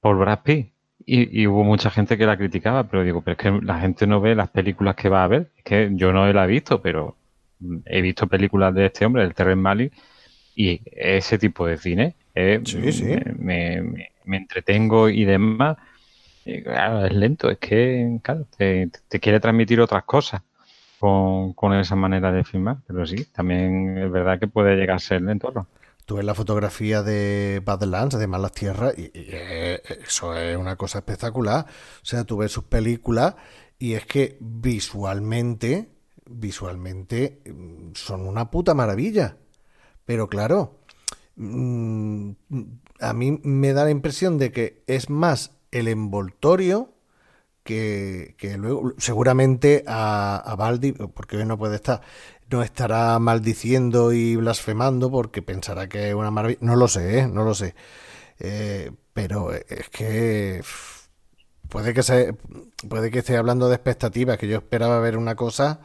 por 0.00 0.16
Brad 0.18 0.40
Pitt. 0.44 0.72
Y, 1.06 1.42
y 1.42 1.46
hubo 1.46 1.64
mucha 1.64 1.90
gente 1.90 2.16
que 2.16 2.26
la 2.26 2.36
criticaba, 2.36 2.84
pero 2.84 3.02
digo, 3.02 3.20
pero 3.22 3.32
es 3.32 3.38
que 3.38 3.50
la 3.66 3.80
gente 3.80 4.06
no 4.06 4.20
ve 4.20 4.34
las 4.34 4.48
películas 4.50 4.94
que 4.96 5.08
va 5.08 5.24
a 5.24 5.28
ver. 5.28 5.50
Es 5.58 5.64
que 5.64 5.90
yo 5.92 6.12
no 6.12 6.30
la 6.32 6.44
he 6.44 6.48
visto, 6.48 6.80
pero 6.82 7.16
he 7.86 8.00
visto 8.02 8.26
películas 8.26 8.74
de 8.74 8.86
este 8.86 9.04
hombre, 9.06 9.22
del 9.22 9.34
Terrence 9.34 9.60
Malick, 9.60 9.92
y 10.56 10.80
ese 10.92 11.38
tipo 11.38 11.66
de 11.66 11.78
cine 11.78 12.14
eh, 12.34 12.60
Sí, 12.64 12.92
sí. 12.92 13.04
Me, 13.38 13.82
me- 13.82 14.10
me 14.24 14.36
entretengo 14.38 15.08
y 15.08 15.24
demás. 15.24 15.76
Y, 16.44 16.62
claro, 16.62 17.04
es 17.06 17.12
lento, 17.14 17.50
es 17.50 17.58
que 17.58 18.18
claro, 18.22 18.46
te, 18.56 18.90
te 19.08 19.20
quiere 19.20 19.40
transmitir 19.40 19.80
otras 19.80 20.04
cosas 20.04 20.42
con, 21.54 21.74
esa 21.74 21.96
manera 21.96 22.32
de 22.32 22.44
filmar, 22.44 22.78
pero 22.86 23.04
sí, 23.06 23.26
también 23.26 23.98
es 23.98 24.10
verdad 24.10 24.38
que 24.38 24.46
puede 24.46 24.76
llegar 24.76 24.96
a 24.96 24.98
ser 24.98 25.20
lento. 25.22 25.52
¿no? 25.54 25.66
tú 26.06 26.16
ves 26.16 26.24
la 26.24 26.34
fotografía 26.34 27.02
de 27.02 27.62
Badlands, 27.64 28.18
de 28.18 28.26
Malas 28.26 28.52
Tierras, 28.52 28.94
y, 28.96 29.02
y, 29.02 29.10
eh, 29.14 29.82
eso 30.06 30.34
es 30.34 30.56
una 30.56 30.76
cosa 30.76 30.98
espectacular. 30.98 31.66
O 32.02 32.04
sea, 32.04 32.24
tú 32.24 32.38
ves 32.38 32.52
sus 32.52 32.64
películas 32.64 33.34
y 33.78 33.94
es 33.94 34.06
que 34.06 34.38
visualmente, 34.40 35.90
visualmente 36.26 37.42
mm, 37.44 37.92
son 37.94 38.26
una 38.26 38.50
puta 38.50 38.72
maravilla. 38.74 39.36
Pero 40.06 40.28
claro, 40.28 40.80
mm, 41.36 42.30
a 43.00 43.12
mí 43.12 43.40
me 43.42 43.72
da 43.74 43.84
la 43.84 43.90
impresión 43.90 44.38
de 44.38 44.52
que 44.52 44.82
es 44.86 45.10
más 45.10 45.52
el 45.70 45.88
envoltorio 45.88 46.93
que, 47.64 48.36
luego 48.58 48.92
seguramente 48.98 49.84
a, 49.86 50.36
a 50.36 50.54
Baldi, 50.56 50.92
porque 50.92 51.38
hoy 51.38 51.46
no 51.46 51.58
puede 51.58 51.76
estar, 51.76 52.02
no 52.50 52.62
estará 52.62 53.18
maldiciendo 53.18 54.12
y 54.12 54.36
blasfemando 54.36 55.10
porque 55.10 55.42
pensará 55.42 55.88
que 55.88 56.10
es 56.10 56.14
una 56.14 56.30
maravilla. 56.30 56.60
No 56.62 56.76
lo 56.76 56.88
sé, 56.88 57.20
¿eh? 57.20 57.28
no 57.28 57.44
lo 57.44 57.54
sé. 57.54 57.74
Eh, 58.38 58.92
pero 59.12 59.52
es 59.52 59.88
que 59.90 60.62
puede 61.68 61.94
que 61.94 62.34
puede 62.88 63.10
que 63.10 63.20
esté 63.20 63.36
hablando 63.36 63.68
de 63.68 63.76
expectativas, 63.76 64.38
que 64.38 64.48
yo 64.48 64.58
esperaba 64.58 65.00
ver 65.00 65.16
una 65.16 65.34
cosa 65.36 65.80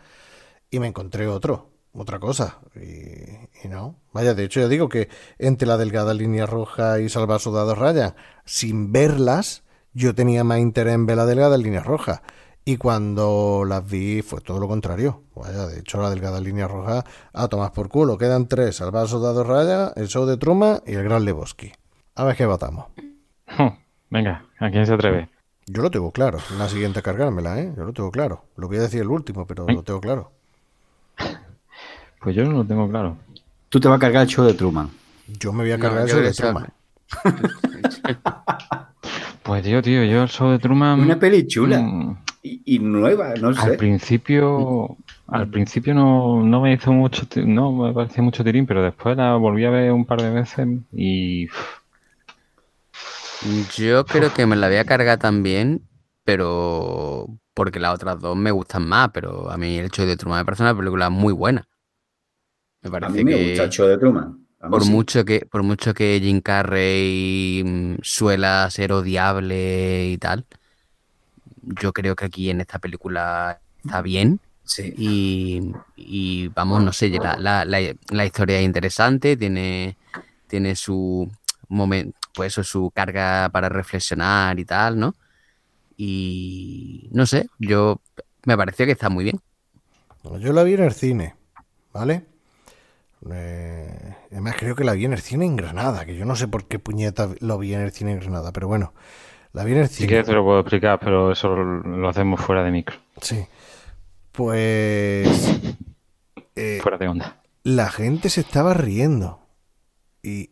y 0.71 0.79
me 0.79 0.87
encontré 0.87 1.27
otro, 1.27 1.69
otra 1.93 2.19
cosa. 2.19 2.59
Y, 2.75 3.67
no. 3.67 3.95
Vaya, 4.13 4.33
de 4.33 4.43
hecho, 4.45 4.59
yo 4.61 4.69
digo 4.69 4.89
que 4.89 5.09
entre 5.37 5.67
la 5.67 5.77
delgada 5.77 6.13
línea 6.13 6.45
roja 6.45 6.99
y 6.99 7.09
Salvar 7.09 7.39
Soldado 7.39 7.75
Ryan, 7.75 8.15
sin 8.45 8.91
verlas, 8.91 9.63
yo 9.99 10.15
tenía 10.15 10.43
más 10.43 10.59
interés 10.59 10.95
en 10.95 11.05
ver 11.05 11.17
la 11.17 11.25
delgada 11.25 11.57
línea 11.57 11.83
roja. 11.83 12.21
Y 12.65 12.77
cuando 12.77 13.63
las 13.67 13.89
vi 13.89 14.21
fue 14.21 14.41
todo 14.41 14.59
lo 14.59 14.67
contrario. 14.67 15.23
Vaya, 15.35 15.65
de 15.67 15.79
hecho, 15.79 16.01
la 16.01 16.09
delgada 16.09 16.39
línea 16.39 16.67
roja 16.67 17.03
a 17.33 17.47
tomar 17.47 17.73
por 17.73 17.89
culo. 17.89 18.17
Quedan 18.17 18.47
tres: 18.47 18.77
Salvar 18.77 19.07
Soldado 19.07 19.43
Ryan, 19.43 19.91
el 19.95 20.07
show 20.07 20.25
de 20.25 20.37
Truman 20.37 20.81
y 20.85 20.93
el 20.93 21.03
Gran 21.03 21.25
Lebowski. 21.25 21.71
A 22.15 22.23
ver 22.23 22.35
qué 22.35 22.45
votamos. 22.45 22.85
Venga, 24.09 24.45
¿a 24.59 24.69
quién 24.69 24.85
se 24.85 24.93
atreve? 24.93 25.29
Yo 25.65 25.81
lo 25.81 25.91
tengo 25.91 26.11
claro. 26.11 26.39
La 26.57 26.69
siguiente 26.69 26.99
a 26.99 27.01
cargármela, 27.01 27.59
¿eh? 27.59 27.73
Yo 27.75 27.83
lo 27.83 27.93
tengo 27.93 28.11
claro. 28.11 28.45
Lo 28.55 28.67
voy 28.67 28.77
a 28.77 28.81
decir 28.81 29.01
el 29.01 29.09
último, 29.09 29.45
pero 29.45 29.65
lo 29.67 29.83
tengo 29.83 29.99
claro. 30.01 30.31
Pues 32.21 32.35
yo 32.35 32.43
no 32.45 32.51
lo 32.51 32.65
tengo 32.65 32.87
claro. 32.89 33.17
Tú 33.69 33.79
te 33.79 33.87
vas 33.87 33.97
a 33.97 33.99
cargar 33.99 34.23
el 34.23 34.29
show 34.29 34.45
de 34.45 34.53
Truman. 34.53 34.89
Yo 35.27 35.53
me 35.53 35.63
voy 35.63 35.71
a 35.71 35.77
No, 35.77 35.83
cargar 35.83 36.07
yo 36.07 36.19
eso 36.19 36.21
de 36.21 36.33
Truman. 36.33 36.73
Pues 39.49 39.63
tío, 39.63 39.81
tío, 39.81 40.03
yo 40.03 40.21
el 40.21 40.29
show 40.29 40.51
de 40.51 40.59
Truman. 40.59 40.99
Una 40.99 41.17
peli 41.19 41.47
chula 41.47 41.79
mm, 41.81 42.17
y, 42.43 42.61
y 42.75 42.79
nueva, 42.79 43.33
no 43.41 43.47
al 43.47 43.55
sé. 43.55 43.77
principio, 43.77 44.95
al 45.25 45.49
principio 45.49 45.95
no, 45.95 46.43
no 46.43 46.61
me 46.61 46.73
hizo 46.73 46.93
mucho, 46.93 47.23
no 47.45 47.71
me 47.71 47.91
parecía 47.91 48.21
mucho 48.23 48.43
tirín, 48.43 48.67
pero 48.67 48.83
después 48.83 49.17
la 49.17 49.35
volví 49.37 49.65
a 49.65 49.71
ver 49.71 49.91
un 49.91 50.05
par 50.05 50.21
de 50.21 50.29
veces 50.29 50.67
y 50.93 51.47
Yo 53.75 54.05
creo 54.05 54.33
que 54.33 54.45
me 54.45 54.55
la 54.55 54.67
voy 54.67 54.77
a 54.77 54.85
cargar 54.85 55.17
también, 55.17 55.87
pero 56.23 57.27
porque 57.53 57.79
las 57.79 57.95
otras 57.95 58.19
dos 58.19 58.35
me 58.37 58.51
gustan 58.51 58.87
más, 58.87 59.09
pero 59.13 59.49
a 59.49 59.57
mí 59.57 59.77
el 59.77 59.89
show 59.89 60.05
de 60.05 60.17
Truman 60.17 60.39
me 60.39 60.45
parece 60.45 60.63
una 60.63 60.75
película 60.77 61.09
muy 61.09 61.33
buena. 61.33 61.67
Me 62.81 62.89
A 62.89 62.91
parece 62.91 63.09
mí 63.09 63.23
me 63.23 63.31
que 63.31 63.43
gusta 63.49 63.63
el 63.63 63.69
show 63.69 63.87
de 63.87 63.97
Truman. 63.97 64.45
Por 64.67 64.83
sí. 64.83 64.91
mucho 64.91 65.23
que 65.23 65.45
por 65.45 65.63
mucho 65.63 65.93
que 65.93 66.19
Jim 66.21 66.41
Carrey 66.41 67.63
mm, 67.65 67.95
suela 68.01 68.69
ser 68.69 68.91
odiable 68.91 70.09
y 70.09 70.17
tal, 70.17 70.45
yo 71.61 71.93
creo 71.93 72.15
que 72.15 72.25
aquí 72.25 72.49
en 72.49 72.61
esta 72.61 72.79
película 72.79 73.61
está 73.83 74.01
bien. 74.01 74.39
Sí. 74.63 74.93
Y, 74.97 75.71
y, 75.95 76.47
vamos, 76.49 76.83
no 76.83 76.93
sé, 76.93 77.09
la, 77.09 77.37
la, 77.37 77.65
la, 77.65 77.79
la 78.11 78.25
historia 78.25 78.59
es 78.59 78.65
interesante, 78.65 79.35
tiene, 79.35 79.97
tiene 80.45 80.75
su 80.75 81.27
momento, 81.69 82.19
pues 82.35 82.53
eso, 82.53 82.63
su 82.63 82.91
carga 82.91 83.49
para 83.49 83.67
reflexionar 83.67 84.59
y 84.59 84.65
tal, 84.65 84.99
¿no? 84.99 85.15
Y 85.97 87.09
no 87.11 87.25
sé, 87.25 87.47
yo 87.57 87.99
me 88.45 88.55
pareció 88.55 88.85
que 88.85 88.91
está 88.91 89.09
muy 89.09 89.23
bien. 89.23 89.39
Yo 90.39 90.53
la 90.53 90.63
vi 90.63 90.73
en 90.73 90.83
el 90.83 90.93
cine, 90.93 91.35
¿vale? 91.91 92.25
Eh, 93.31 94.15
además 94.31 94.55
creo 94.57 94.75
que 94.75 94.83
la 94.83 94.93
vi 94.93 95.05
en 95.05 95.13
el 95.13 95.19
cine 95.21 95.45
en 95.45 95.55
Granada, 95.57 96.05
que 96.05 96.15
yo 96.15 96.25
no 96.25 96.35
sé 96.35 96.47
por 96.47 96.65
qué 96.67 96.79
puñeta 96.79 97.29
lo 97.39 97.57
vi 97.57 97.73
en 97.73 97.81
el 97.81 97.91
cine 97.91 98.13
en 98.13 98.19
Granada, 98.19 98.51
pero 98.53 98.67
bueno, 98.67 98.93
la 99.51 99.63
vi 99.65 99.73
en 99.73 99.79
el 99.79 99.89
cine. 99.89 100.07
que 100.07 100.23
te 100.23 100.31
lo 100.33 100.43
puedo 100.43 100.59
explicar, 100.61 100.99
pero 100.99 101.31
eso 101.31 101.49
lo, 101.55 101.65
lo 101.81 102.09
hacemos 102.09 102.39
fuera 102.41 102.63
de 102.63 102.71
micro, 102.71 102.97
Sí. 103.21 103.45
Pues 104.31 105.27
eh, 106.55 106.79
fuera 106.81 106.97
de 106.97 107.07
onda. 107.07 107.41
la 107.63 107.89
gente 107.91 108.29
se 108.29 108.41
estaba 108.41 108.73
riendo. 108.73 109.39
Y, 110.23 110.51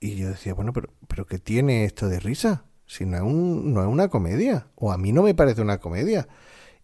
y 0.00 0.16
yo 0.16 0.28
decía, 0.28 0.54
bueno, 0.54 0.72
pero, 0.72 0.90
pero 1.08 1.26
¿qué 1.26 1.38
tiene 1.38 1.84
esto 1.84 2.08
de 2.08 2.20
risa? 2.20 2.64
Si 2.86 3.06
no 3.06 3.16
es, 3.16 3.22
un, 3.22 3.72
no 3.72 3.80
es 3.82 3.86
una 3.88 4.08
comedia. 4.08 4.66
O 4.74 4.92
a 4.92 4.98
mí 4.98 5.12
no 5.12 5.22
me 5.22 5.34
parece 5.34 5.62
una 5.62 5.78
comedia. 5.78 6.28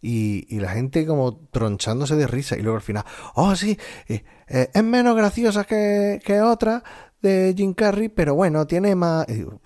Y, 0.00 0.46
y 0.48 0.60
la 0.60 0.70
gente 0.70 1.05
como 1.06 1.36
tronchándose 1.50 2.16
de 2.16 2.26
risa. 2.26 2.56
Y 2.56 2.62
luego 2.62 2.76
al 2.76 2.82
final, 2.82 3.05
oh 3.34 3.55
sí, 3.56 3.78
eh, 4.09 4.24
eh, 4.48 4.68
es 4.72 4.84
menos 4.84 5.16
graciosa 5.16 5.64
que, 5.64 6.20
que 6.24 6.40
otra 6.40 6.82
de 7.22 7.54
Jim 7.56 7.74
Carrey, 7.74 8.08
pero 8.08 8.34
bueno, 8.34 8.66
tiene 8.66 8.94
más... 8.94 9.28
y 9.28 9.34
digo, 9.34 9.60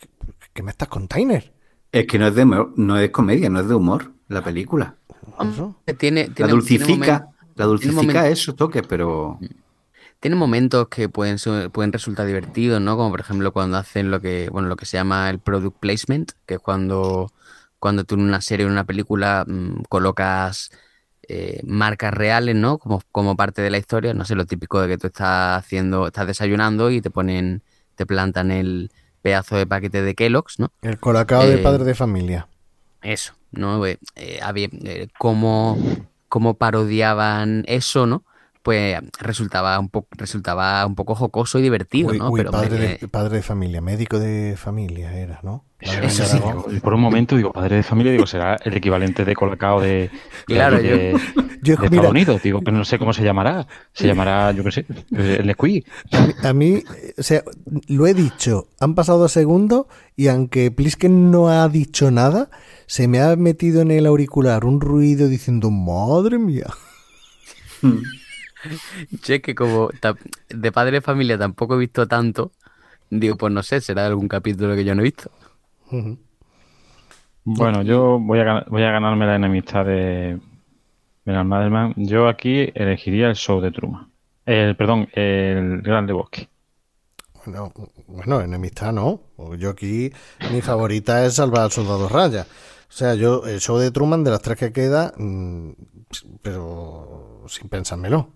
¿Qué, 0.00 0.08
qué 0.52 0.62
me 0.62 0.70
estás 0.70 0.88
container? 0.88 1.52
Es 1.92 2.06
que 2.06 2.18
no 2.18 2.26
es 2.26 2.34
de 2.34 2.44
humor- 2.44 2.72
no 2.76 2.98
es 2.98 3.10
comedia, 3.10 3.48
no 3.50 3.60
es 3.60 3.68
de 3.68 3.74
humor 3.74 4.12
la 4.28 4.42
película. 4.42 4.96
Eso. 5.40 5.76
Tiene, 5.98 6.28
La 6.28 6.34
tiene- 6.34 6.50
dulcifica, 6.52 6.86
tiene 6.86 7.06
momen- 7.06 7.28
la 7.56 7.64
dulcifica 7.66 8.28
esos 8.28 8.56
toques, 8.56 8.82
pero 8.88 9.38
Tiene 10.20 10.36
momentos 10.36 10.88
que 10.88 11.08
pueden, 11.08 11.38
ser- 11.38 11.70
pueden 11.70 11.92
resultar 11.92 12.26
divertidos, 12.26 12.80
¿no? 12.80 12.96
Como 12.96 13.10
por 13.10 13.20
ejemplo 13.20 13.52
cuando 13.52 13.76
hacen 13.76 14.10
lo 14.10 14.20
que, 14.20 14.48
bueno, 14.50 14.68
lo 14.68 14.76
que 14.76 14.86
se 14.86 14.96
llama 14.96 15.28
el 15.30 15.38
product 15.38 15.78
placement, 15.78 16.32
que 16.46 16.54
es 16.54 16.60
cuando 16.60 17.30
cuando 17.78 18.04
tú 18.04 18.14
en 18.14 18.22
una 18.22 18.40
serie 18.40 18.64
o 18.64 18.68
en 18.68 18.72
una 18.72 18.84
película 18.84 19.44
mm, 19.46 19.82
colocas 19.90 20.70
eh, 21.28 21.60
marcas 21.64 22.12
reales, 22.14 22.54
¿no? 22.56 22.78
Como, 22.78 23.02
como 23.12 23.36
parte 23.36 23.62
de 23.62 23.70
la 23.70 23.78
historia, 23.78 24.14
no 24.14 24.24
sé, 24.24 24.34
lo 24.34 24.46
típico 24.46 24.80
de 24.80 24.88
que 24.88 24.98
tú 24.98 25.06
estás 25.08 25.58
haciendo, 25.58 26.06
estás 26.06 26.26
desayunando 26.26 26.90
y 26.90 27.00
te 27.00 27.10
ponen, 27.10 27.62
te 27.96 28.06
plantan 28.06 28.50
el 28.50 28.90
pedazo 29.22 29.56
de 29.56 29.66
paquete 29.66 30.02
de 30.02 30.14
Kellogg's, 30.14 30.58
¿no? 30.58 30.70
El 30.82 30.98
colacao 30.98 31.48
de 31.48 31.54
Eh, 31.54 31.58
padre 31.58 31.84
de 31.84 31.94
familia. 31.94 32.48
Eso, 33.02 33.34
¿no? 33.52 33.84
Eh, 33.86 33.98
eh, 34.16 34.40
había, 34.42 34.68
eh, 34.72 35.08
cómo, 35.18 35.78
cómo 36.28 36.54
parodiaban 36.54 37.64
eso, 37.66 38.06
¿no? 38.06 38.24
Pues 38.64 38.98
resultaba 39.20 39.78
un 39.78 39.90
poco, 39.90 40.08
resultaba 40.12 40.86
un 40.86 40.94
poco 40.94 41.14
jocoso 41.14 41.58
y 41.58 41.62
divertido, 41.62 42.12
Uy, 42.12 42.18
¿no? 42.18 42.30
uy, 42.30 42.40
Pero 42.40 42.50
padre, 42.50 42.78
me- 42.78 42.96
de, 42.96 43.08
padre 43.08 43.36
de 43.36 43.42
familia, 43.42 43.82
médico 43.82 44.18
de 44.18 44.56
familia 44.56 45.12
era, 45.18 45.40
¿no? 45.42 45.66
Eso 45.80 46.24
sí. 46.24 46.40
Por 46.80 46.94
un 46.94 47.00
momento 47.02 47.36
digo, 47.36 47.52
padre 47.52 47.76
de 47.76 47.82
familia, 47.82 48.12
digo, 48.12 48.26
será 48.26 48.56
el 48.64 48.74
equivalente 48.74 49.26
de 49.26 49.34
Colacao 49.34 49.82
de, 49.82 50.10
Claro, 50.46 50.80
yo- 50.80 50.96
de, 50.96 51.12
Yo, 51.60 51.76
de 51.76 51.82
mira, 51.82 51.84
Estados 51.96 52.10
Unidos. 52.10 52.42
Digo, 52.42 52.60
pero 52.64 52.74
no 52.74 52.86
sé 52.86 52.98
cómo 52.98 53.12
se 53.12 53.22
llamará. 53.22 53.66
Se 53.92 54.06
llamará, 54.06 54.50
yo 54.52 54.64
qué 54.64 54.70
sé, 54.72 54.86
el 55.12 55.46
Nesquik. 55.46 55.86
a 56.12 56.20
mí, 56.22 56.32
a 56.42 56.52
mí, 56.54 56.72
eh, 56.96 57.14
o 57.18 57.22
sea, 57.22 57.42
lo 57.88 58.06
he 58.06 58.14
dicho, 58.14 58.68
han 58.80 58.94
pasado 58.94 59.18
dos 59.18 59.32
segundos 59.32 59.84
y 60.16 60.28
aunque 60.28 60.70
Plisken 60.70 61.30
no 61.30 61.50
ha 61.50 61.68
dicho 61.68 62.10
nada, 62.10 62.48
se 62.86 63.08
me 63.08 63.20
ha 63.20 63.36
metido 63.36 63.82
en 63.82 63.90
el 63.90 64.06
auricular 64.06 64.64
un 64.64 64.80
ruido 64.80 65.28
diciendo, 65.28 65.70
madre 65.70 66.38
mía. 66.38 66.68
Che, 69.22 69.40
que 69.40 69.54
como 69.54 69.90
de 70.48 70.72
padre 70.72 70.92
de 70.92 71.00
familia 71.00 71.38
tampoco 71.38 71.74
he 71.74 71.78
visto 71.78 72.06
tanto, 72.06 72.52
digo, 73.10 73.36
pues 73.36 73.52
no 73.52 73.62
sé, 73.62 73.80
será 73.80 74.06
algún 74.06 74.28
capítulo 74.28 74.74
que 74.74 74.84
yo 74.84 74.94
no 74.94 75.00
he 75.02 75.04
visto. 75.04 75.30
Bueno, 77.44 77.82
yo 77.82 78.18
voy 78.18 78.40
a, 78.40 78.64
voy 78.68 78.82
a 78.82 78.90
ganarme 78.90 79.26
la 79.26 79.36
enemistad 79.36 79.84
de 79.84 80.38
Bernard 81.24 81.46
Madelman. 81.46 81.94
Yo 81.96 82.28
aquí 82.28 82.70
elegiría 82.74 83.28
el 83.28 83.34
show 83.34 83.60
de 83.60 83.70
Truman. 83.70 84.10
El, 84.46 84.76
perdón, 84.76 85.08
el 85.12 85.82
Gran 85.82 86.06
Lebowski. 86.06 86.48
Bueno, 87.44 87.72
bueno, 88.06 88.40
enemistad 88.40 88.92
no. 88.92 89.20
Yo 89.58 89.70
aquí, 89.70 90.10
mi 90.50 90.62
favorita 90.62 91.24
es 91.26 91.34
Salvar 91.34 91.64
al 91.64 91.70
Soldado 91.70 92.08
Raya. 92.08 92.46
O 92.88 92.92
sea, 92.96 93.14
yo, 93.14 93.44
el 93.46 93.60
show 93.60 93.76
de 93.78 93.90
Truman, 93.90 94.24
de 94.24 94.30
las 94.30 94.40
tres 94.40 94.56
que 94.56 94.72
queda, 94.72 95.12
mm, 95.16 95.70
pero 96.42 97.42
sin 97.48 97.68
pensármelo. 97.68 98.28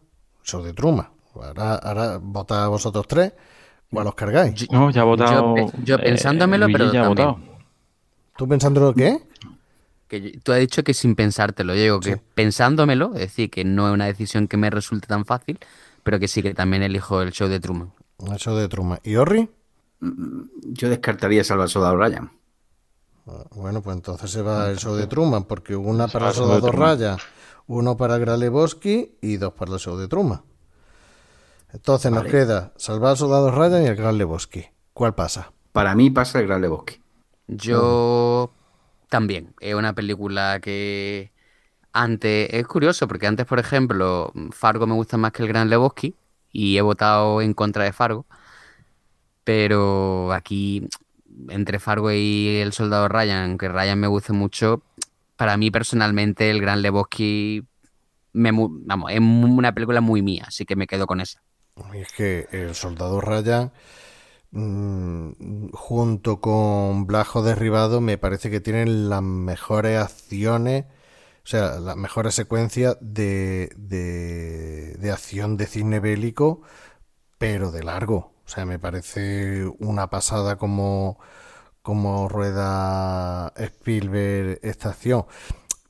Show 0.48 0.62
de 0.62 0.72
Truman. 0.72 1.06
Ahora, 1.34 1.74
ahora 1.76 2.18
votad 2.20 2.68
vosotros 2.70 3.06
tres, 3.06 3.32
¿cuál 3.92 4.06
os 4.06 4.14
cargáis? 4.14 4.66
No, 4.70 4.90
ya 4.90 5.02
ha 5.02 5.04
votado. 5.04 5.54
yo 5.84 5.96
eh, 5.96 5.98
pensándomelo, 5.98 6.66
pero 6.72 6.90
ya 6.90 7.00
ha 7.02 7.04
también. 7.04 7.28
votado. 7.28 7.48
¿Tú 8.36 8.48
pensándolo 8.48 8.94
qué? 8.94 9.18
Que 10.08 10.20
yo- 10.22 10.40
tú 10.42 10.52
has 10.52 10.60
dicho 10.60 10.82
que 10.82 10.94
sin 10.94 11.14
pensártelo, 11.14 11.74
yo 11.74 11.82
digo 11.82 12.00
que 12.00 12.16
pensándomelo, 12.16 13.12
es 13.14 13.20
decir, 13.20 13.50
que 13.50 13.62
no 13.64 13.88
es 13.88 13.92
una 13.94 14.06
decisión 14.06 14.48
que 14.48 14.56
me 14.56 14.70
resulte 14.70 15.06
tan 15.06 15.26
fácil, 15.26 15.58
pero 16.02 16.18
que 16.18 16.28
sí 16.28 16.42
que 16.42 16.54
también 16.54 16.82
elijo 16.82 17.20
el 17.20 17.30
show 17.32 17.46
de 17.48 17.60
Truman. 17.60 17.92
El 18.26 18.38
show 18.38 18.56
de 18.56 18.68
Truman. 18.68 18.98
¿Y 19.04 19.16
Orri? 19.16 19.50
Yo 20.00 20.88
descartaría 20.88 21.44
Salva 21.44 21.64
al 21.64 21.68
Soldado 21.68 21.96
Ryan. 21.96 22.30
Bueno, 23.54 23.82
pues 23.82 23.94
entonces 23.96 24.30
se 24.30 24.40
va 24.40 24.70
el 24.70 24.78
show 24.78 24.94
de 24.94 25.06
Truman, 25.06 25.44
porque 25.44 25.76
una 25.76 26.06
Se 26.08 26.12
para 26.18 26.32
Soldado 26.32 26.60
Truman. 26.70 26.98
Uno 27.68 27.98
para 27.98 28.16
Graleboski 28.16 29.18
y 29.20 29.36
dos 29.36 29.52
para 29.52 29.74
el 29.74 29.78
show 29.78 29.96
de 29.96 30.08
Truman. 30.08 30.42
Entonces 31.72 32.10
nos 32.10 32.24
queda 32.24 32.72
Salvar 32.76 33.10
al 33.10 33.16
Soldado 33.18 33.50
Ryan 33.50 33.82
y 33.82 33.86
el 33.86 33.94
Gran 33.94 34.16
Lebowski. 34.16 34.64
¿Cuál 34.94 35.14
pasa? 35.14 35.52
Para 35.72 35.94
mí 35.94 36.08
pasa 36.08 36.40
el 36.40 36.46
Gran 36.46 36.62
Lebowski. 36.62 37.00
Yo 37.46 38.50
también, 39.10 39.54
es 39.60 39.74
una 39.74 39.94
película 39.94 40.60
que 40.60 41.30
antes, 41.92 42.48
es 42.52 42.66
curioso, 42.66 43.06
porque 43.06 43.26
antes, 43.26 43.44
por 43.44 43.58
ejemplo, 43.58 44.32
Fargo 44.50 44.86
me 44.86 44.94
gusta 44.94 45.18
más 45.18 45.32
que 45.32 45.42
el 45.42 45.48
Gran 45.48 45.68
Lebowski 45.68 46.14
y 46.50 46.78
he 46.78 46.80
votado 46.82 47.42
en 47.42 47.52
contra 47.52 47.84
de 47.84 47.92
Fargo, 47.92 48.24
pero 49.44 50.32
aquí, 50.32 50.88
entre 51.48 51.78
Fargo 51.78 52.10
y 52.12 52.60
el 52.62 52.72
Soldado 52.72 53.08
Ryan, 53.08 53.50
aunque 53.50 53.68
Ryan 53.68 54.00
me 54.00 54.06
guste 54.06 54.32
mucho, 54.32 54.82
para 55.38 55.56
mí 55.56 55.70
personalmente 55.70 56.50
el 56.50 56.60
Gran 56.60 56.82
Lebowski 56.82 57.64
me, 58.32 58.50
vamos, 58.52 59.12
es 59.12 59.20
una 59.20 59.72
película 59.72 60.00
muy 60.00 60.20
mía, 60.20 60.44
así 60.48 60.66
que 60.66 60.74
me 60.74 60.88
quedo 60.88 61.06
con 61.06 61.20
esa. 61.20 61.42
Es 61.94 62.12
que 62.12 62.48
el 62.50 62.74
Soldado 62.74 63.20
Ryan, 63.20 63.72
mm, 64.50 65.68
junto 65.72 66.40
con 66.40 67.06
Blajo 67.06 67.42
Derribado, 67.42 68.00
me 68.00 68.18
parece 68.18 68.50
que 68.50 68.60
tienen 68.60 69.08
las 69.08 69.22
mejores 69.22 70.00
acciones, 70.00 70.86
o 71.44 71.46
sea, 71.46 71.78
las 71.78 71.96
mejores 71.96 72.34
secuencias 72.34 72.96
de, 73.00 73.70
de, 73.76 74.96
de 74.98 75.12
acción 75.12 75.56
de 75.56 75.66
cine 75.68 76.00
bélico, 76.00 76.62
pero 77.38 77.70
de 77.70 77.84
largo. 77.84 78.34
O 78.44 78.48
sea, 78.48 78.66
me 78.66 78.80
parece 78.80 79.66
una 79.78 80.10
pasada 80.10 80.56
como, 80.56 81.20
como 81.88 82.28
rueda 82.28 83.50
Spielberg 83.56 84.60
esta 84.62 84.90
acción. 84.90 85.24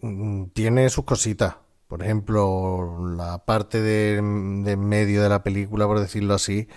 Mm, 0.01 0.45
Tiene 0.53 0.89
sus 0.91 1.05
cositas. 1.05 1.57
Por 1.89 2.05
ejemplo, 2.05 3.15
la 3.17 3.45
parte 3.45 3.81
de, 3.81 4.17
de 4.65 4.77
medio 4.77 5.23
de 5.25 5.29
la 5.29 5.43
película, 5.43 5.87
por 5.89 5.99
decirlo 5.99 6.35
así, 6.35 6.69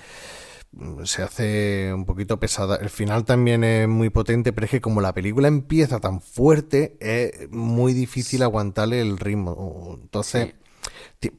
mm, 0.72 1.03
se 1.06 1.23
hace 1.23 1.93
un 1.93 2.06
poquito 2.06 2.39
pesada. 2.39 2.77
El 2.77 2.89
final 2.89 3.26
también 3.26 3.64
es 3.64 3.88
muy 3.88 4.10
potente, 4.10 4.53
pero 4.53 4.65
es 4.65 4.72
que 4.72 4.81
como 4.81 5.02
la 5.02 5.14
película 5.14 5.48
empieza 5.49 5.99
tan 5.99 6.22
fuerte, 6.22 6.98
es 6.99 7.49
muy 7.52 7.93
difícil 7.93 8.43
aguantarle 8.43 9.02
el 9.02 9.19
ritmo. 9.19 9.99
Entonces, 10.02 10.56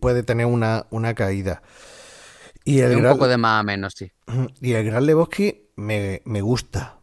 puede 0.00 0.22
tener 0.22 0.46
una, 0.46 0.86
una 0.90 1.14
caída. 1.14 1.62
Y 2.64 2.80
el 2.80 2.96
un 2.96 3.02
gran- 3.02 3.14
poco 3.14 3.28
de 3.28 3.38
más 3.38 3.60
a 3.60 3.62
menos, 3.64 3.94
sí. 3.96 4.12
y 4.60 4.72
el 4.74 4.84
Gran 4.86 5.06
Lebowski 5.06 5.70
me, 5.76 6.22
me 6.24 6.40
gusta, 6.42 7.00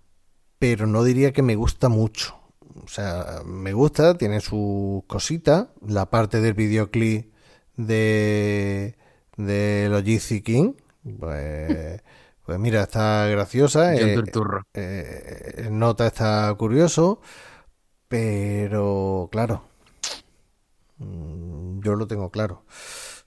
pero 0.60 0.86
no 0.88 1.03
diría 1.03 1.31
que 1.31 1.41
me 1.41 1.56
gusta 1.56 1.90
mucho. 1.90 2.36
O 2.84 2.88
sea, 2.88 3.41
me 3.45 3.73
gusta, 3.73 4.18
tiene 4.18 4.40
sus 4.41 5.03
cositas. 5.07 5.68
La 5.86 6.10
parte 6.10 6.41
del 6.41 6.53
videoclip 6.53 7.34
de, 7.76 8.95
de 9.38 9.88
Logistics 9.90 10.44
King, 10.45 10.73
pues, 11.19 12.02
pues 12.45 12.60
mira, 12.60 12.84
está 12.84 13.27
graciosa. 13.27 13.95
Eh, 13.95 14.22
eh, 14.73 15.53
el 15.57 15.77
nota 15.80 16.06
está 16.07 16.53
curioso, 16.57 17.22
pero 18.07 19.30
claro, 19.31 19.64
mm, 20.98 21.81
yo 21.81 21.95
lo 21.95 22.07
tengo 22.07 22.30
claro. 22.30 22.65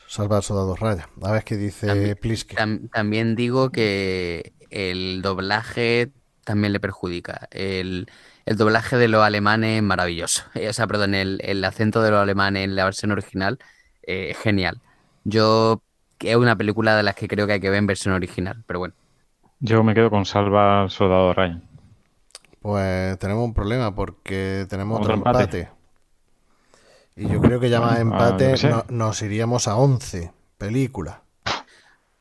Salvar 0.06 0.42
Soldado 0.42 0.76
Raya. 0.76 1.08
A 1.22 1.32
ver 1.32 1.44
qué 1.44 1.56
dice 1.56 1.86
También- 1.86 2.18
Pliske. 2.20 2.56
Tam- 2.56 2.90
también 2.90 3.34
digo 3.34 3.70
que 3.70 4.52
el 4.70 5.22
doblaje 5.22 6.10
también 6.44 6.72
le 6.72 6.80
perjudica. 6.80 7.48
El, 7.50 8.08
el 8.46 8.56
doblaje 8.56 8.96
de 8.96 9.08
los 9.08 9.22
alemanes 9.24 9.78
es 9.78 9.82
maravilloso. 9.82 10.44
Eh, 10.54 10.68
O 10.70 10.72
sea, 10.72 10.86
perdón, 10.86 11.14
el, 11.14 11.40
el 11.44 11.64
acento 11.64 12.02
de 12.02 12.10
los 12.10 12.20
alemanes 12.22 12.64
en 12.64 12.76
la 12.76 12.84
versión 12.84 13.10
original 13.12 13.58
eh, 14.02 14.30
es 14.30 14.38
genial. 14.38 14.80
Yo 15.24 15.82
es 16.20 16.36
una 16.36 16.56
película 16.56 16.96
de 16.96 17.02
las 17.02 17.14
que 17.16 17.28
creo 17.28 17.46
que 17.46 17.54
hay 17.54 17.60
que 17.60 17.70
ver 17.70 17.78
en 17.78 17.86
versión 17.86 18.14
original, 18.14 18.62
pero 18.66 18.78
bueno. 18.80 18.94
Yo 19.60 19.82
me 19.82 19.94
quedo 19.94 20.10
con 20.10 20.26
Salva 20.26 20.82
al 20.82 20.90
Soldado 20.90 21.32
Ryan. 21.32 21.62
Pues 22.60 23.18
tenemos 23.18 23.44
un 23.44 23.54
problema 23.54 23.94
porque 23.94 24.66
tenemos 24.70 24.98
otro, 24.98 25.12
Otro 25.12 25.14
empate. 25.14 25.60
empate. 25.60 25.70
Y 27.16 27.28
yo 27.28 27.40
creo 27.40 27.60
que 27.60 27.70
ya 27.70 27.80
más 27.80 27.98
Ah, 27.98 28.00
empate 28.00 28.58
no- 28.58 28.84
nos 28.88 29.22
iríamos 29.22 29.68
a 29.68 29.76
11 29.76 30.32
películas. 30.58 31.18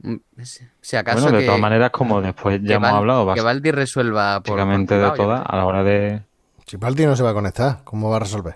Mm, 0.04 0.16
Si 0.42 0.64
si 0.82 0.96
acaso 0.98 1.22
Bueno, 1.22 1.38
de 1.38 1.44
que, 1.44 1.48
todas 1.48 1.62
maneras, 1.62 1.92
como 1.92 2.22
después 2.22 2.60
ya 2.64 2.76
hemos 2.76 2.90
Val- 2.90 2.98
hablado 3.00 3.34
que 3.34 3.42
Valdi 3.42 3.72
resuelva 3.72 4.42
por, 4.42 4.44
por 4.44 4.58
básicamente 4.58 4.96
de 4.98 5.12
todas, 5.12 5.44
a 5.46 5.56
la 5.56 5.66
hora 5.66 5.84
de... 5.84 6.22
Si 6.66 6.78
Palti 6.78 7.06
no 7.06 7.16
se 7.16 7.24
va 7.24 7.32
a 7.32 7.34
conectar, 7.34 7.80
¿cómo 7.84 8.10
va 8.10 8.18
a 8.18 8.20
resolver? 8.20 8.56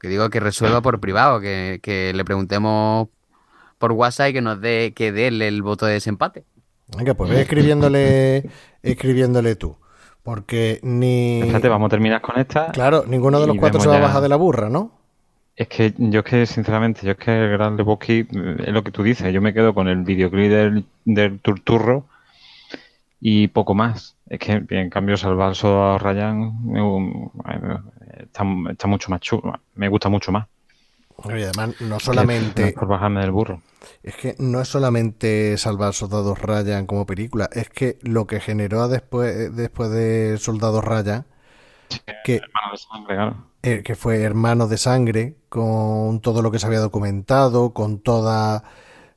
Que 0.00 0.08
digo 0.08 0.28
que 0.30 0.40
resuelva 0.40 0.80
por 0.82 1.00
privado, 1.00 1.40
que, 1.40 1.80
que 1.82 2.12
le 2.14 2.24
preguntemos 2.24 3.08
por 3.78 3.92
WhatsApp 3.92 4.30
y 4.30 4.32
que 4.34 4.40
nos 4.40 4.60
dé, 4.60 4.92
que 4.94 5.12
dé 5.12 5.28
el, 5.28 5.62
voto 5.62 5.86
de 5.86 5.94
desempate. 5.94 6.44
Venga, 6.96 7.14
pues 7.14 7.30
ve 7.30 7.40
escribiéndole, 7.42 8.50
escribiéndole 8.82 9.56
tú. 9.56 9.76
Porque 10.22 10.80
ni. 10.82 11.40
Espérate, 11.40 11.68
vamos 11.68 11.86
a 11.86 11.90
terminar 11.90 12.20
con 12.22 12.38
esta. 12.38 12.70
Claro, 12.72 13.04
ninguno 13.06 13.40
de 13.40 13.46
los 13.46 13.56
cuatro 13.58 13.80
se 13.80 13.88
va 13.88 13.96
a 13.96 14.00
bajar 14.00 14.22
de 14.22 14.28
la 14.28 14.36
burra, 14.36 14.70
¿no? 14.70 14.92
Es 15.56 15.68
que 15.68 15.94
yo 15.98 16.20
es 16.20 16.26
que, 16.26 16.46
sinceramente, 16.46 17.06
yo 17.06 17.12
es 17.12 17.18
que 17.18 17.30
el 17.44 17.50
Gran 17.52 17.76
Lebowski 17.76 18.20
eh, 18.30 18.56
es 18.66 18.72
lo 18.72 18.82
que 18.82 18.90
tú 18.92 19.02
dices. 19.02 19.32
Yo 19.32 19.40
me 19.40 19.54
quedo 19.54 19.74
con 19.74 19.88
el 19.88 20.02
videoclip 20.04 20.50
del, 20.50 20.86
del 21.04 21.40
Turturro 21.40 22.08
y 23.20 23.48
poco 23.48 23.74
más. 23.74 24.16
Es 24.28 24.38
que, 24.40 24.64
en 24.68 24.90
cambio, 24.90 25.16
Salvar 25.16 25.48
al 25.48 25.54
Soldado 25.56 25.98
Ryan 25.98 26.52
eh, 26.76 27.78
está, 28.24 28.44
está 28.70 28.86
mucho 28.88 29.10
más 29.10 29.20
chulo. 29.20 29.60
Me 29.74 29.88
gusta 29.88 30.08
mucho 30.08 30.32
más. 30.32 30.46
Y 31.28 31.42
además, 31.42 31.70
no 31.80 31.98
No 31.98 31.98
es 31.98 32.02
solamente. 32.02 32.72
por 32.72 32.88
bajarme 32.88 33.20
del 33.20 33.30
burro. 33.30 33.62
Es 34.02 34.16
que 34.16 34.36
no 34.38 34.60
es 34.60 34.68
solamente 34.68 35.56
Salvar 35.58 35.94
Soldados 35.94 36.40
Ryan 36.40 36.86
como 36.86 37.06
película, 37.06 37.48
es 37.52 37.68
que 37.70 37.98
lo 38.02 38.26
que 38.26 38.40
generó 38.40 38.88
después, 38.88 39.54
después 39.56 39.90
de 39.90 40.38
Soldados 40.38 40.84
Ryan 40.84 41.26
que, 42.22 42.36
Hermano 42.36 42.72
de 42.72 42.78
sangre, 42.78 43.14
claro. 43.14 43.50
eh, 43.62 43.82
que 43.84 43.94
fue 43.94 44.22
Hermanos 44.22 44.70
de 44.70 44.78
Sangre, 44.78 45.36
con 45.54 46.20
todo 46.20 46.42
lo 46.42 46.50
que 46.50 46.58
se 46.58 46.66
había 46.66 46.80
documentado, 46.80 47.72
con 47.72 48.00
toda, 48.00 48.64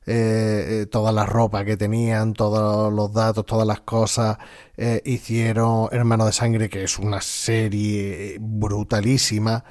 eh, 0.06 0.82
eh, 0.82 0.86
toda 0.86 1.10
la 1.12 1.26
ropa 1.26 1.64
que 1.64 1.76
tenían, 1.76 2.32
todos 2.34 2.92
los 2.92 3.12
datos, 3.12 3.44
todas 3.46 3.66
las 3.66 3.80
cosas. 3.80 4.38
eh, 4.76 5.02
hicieron 5.04 5.88
Hermanos 5.92 6.26
de 6.26 6.32
Sangre, 6.32 6.68
que 6.70 6.84
es 6.84 6.98
una 6.98 7.20
serie 7.20 8.36
brutalísima. 8.40 9.64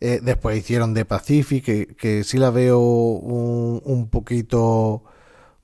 Después 0.00 0.58
hicieron 0.58 0.94
The 0.94 1.04
Pacific, 1.04 1.64
que, 1.64 1.86
que 1.96 2.24
sí 2.24 2.36
la 2.38 2.50
veo 2.50 2.80
un, 2.80 3.80
un 3.84 4.08
poquito 4.10 5.04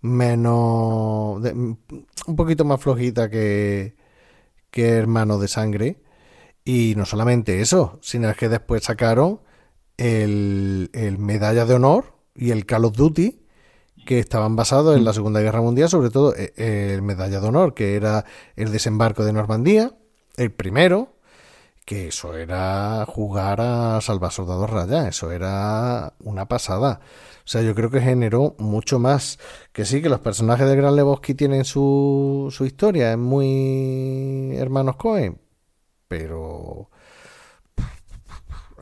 menos, 0.00 1.42
de- 1.42 1.52
un 1.52 2.36
poquito 2.36 2.64
más 2.64 2.80
flojita 2.80 3.30
que, 3.30 3.96
que 4.70 4.88
Hermanos 4.90 5.40
de 5.40 5.48
Sangre. 5.48 6.02
Y 6.64 6.94
no 6.96 7.06
solamente 7.06 7.60
eso, 7.62 7.98
sino 8.02 8.34
que 8.34 8.48
después 8.48 8.84
sacaron 8.84 9.40
el, 9.98 11.16
Medalla 11.18 11.66
de 11.66 11.74
Honor 11.74 12.14
y 12.34 12.52
el 12.52 12.64
Call 12.64 12.86
of 12.86 12.96
Duty, 12.96 13.44
que 14.06 14.18
estaban 14.18 14.56
basados 14.56 14.96
en 14.96 15.04
la 15.04 15.12
Segunda 15.12 15.40
Guerra 15.40 15.60
Mundial, 15.60 15.90
sobre 15.90 16.10
todo 16.10 16.34
eh, 16.34 16.54
el 16.56 17.02
Medalla 17.02 17.40
de 17.40 17.48
Honor, 17.48 17.74
que 17.74 17.94
era 17.96 18.24
el 18.56 18.72
desembarco 18.72 19.24
de 19.24 19.32
Normandía, 19.32 19.92
el 20.36 20.52
primero, 20.52 21.16
que 21.84 22.08
eso 22.08 22.36
era 22.36 23.04
jugar 23.06 23.60
a 23.60 24.00
salvar 24.00 24.30
soldados 24.30 24.70
raya, 24.70 25.08
eso 25.08 25.32
era 25.32 26.14
una 26.20 26.46
pasada. 26.46 27.00
O 27.38 27.48
sea, 27.50 27.62
yo 27.62 27.74
creo 27.74 27.90
que 27.90 28.00
generó 28.00 28.54
mucho 28.58 28.98
más. 28.98 29.38
Que 29.72 29.86
sí, 29.86 30.02
que 30.02 30.10
los 30.10 30.20
personajes 30.20 30.68
de 30.68 30.76
Gran 30.76 30.96
Lebowski 30.96 31.34
tienen 31.34 31.64
su, 31.64 32.48
su 32.50 32.66
historia, 32.66 33.12
es 33.12 33.18
muy 33.18 34.54
hermanos 34.58 34.96
Cohen, 34.96 35.40
pero 36.08 36.90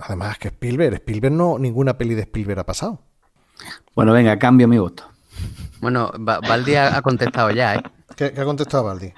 además 0.01 0.39
que 0.39 0.49
Spielberg, 0.49 0.95
Spielberg 0.97 1.35
no, 1.35 1.59
ninguna 1.59 1.97
peli 1.99 2.15
de 2.15 2.23
Spielberg 2.23 2.61
ha 2.61 2.67
pasado. 2.67 3.01
Bueno, 3.95 4.13
venga, 4.13 4.39
cambio 4.39 4.69
mi 4.69 4.79
voto. 4.79 5.05
Bueno, 5.81 6.11
Ba- 6.19 6.41
Baldi 6.41 6.75
ha, 6.77 6.97
ha 6.97 7.03
contestado 7.03 7.51
ya, 7.51 7.77
¿eh? 7.77 7.83
¿Qué, 8.17 8.33
qué 8.33 8.41
ha 8.41 8.45
contestado 8.45 8.85
Baldi? 8.85 9.13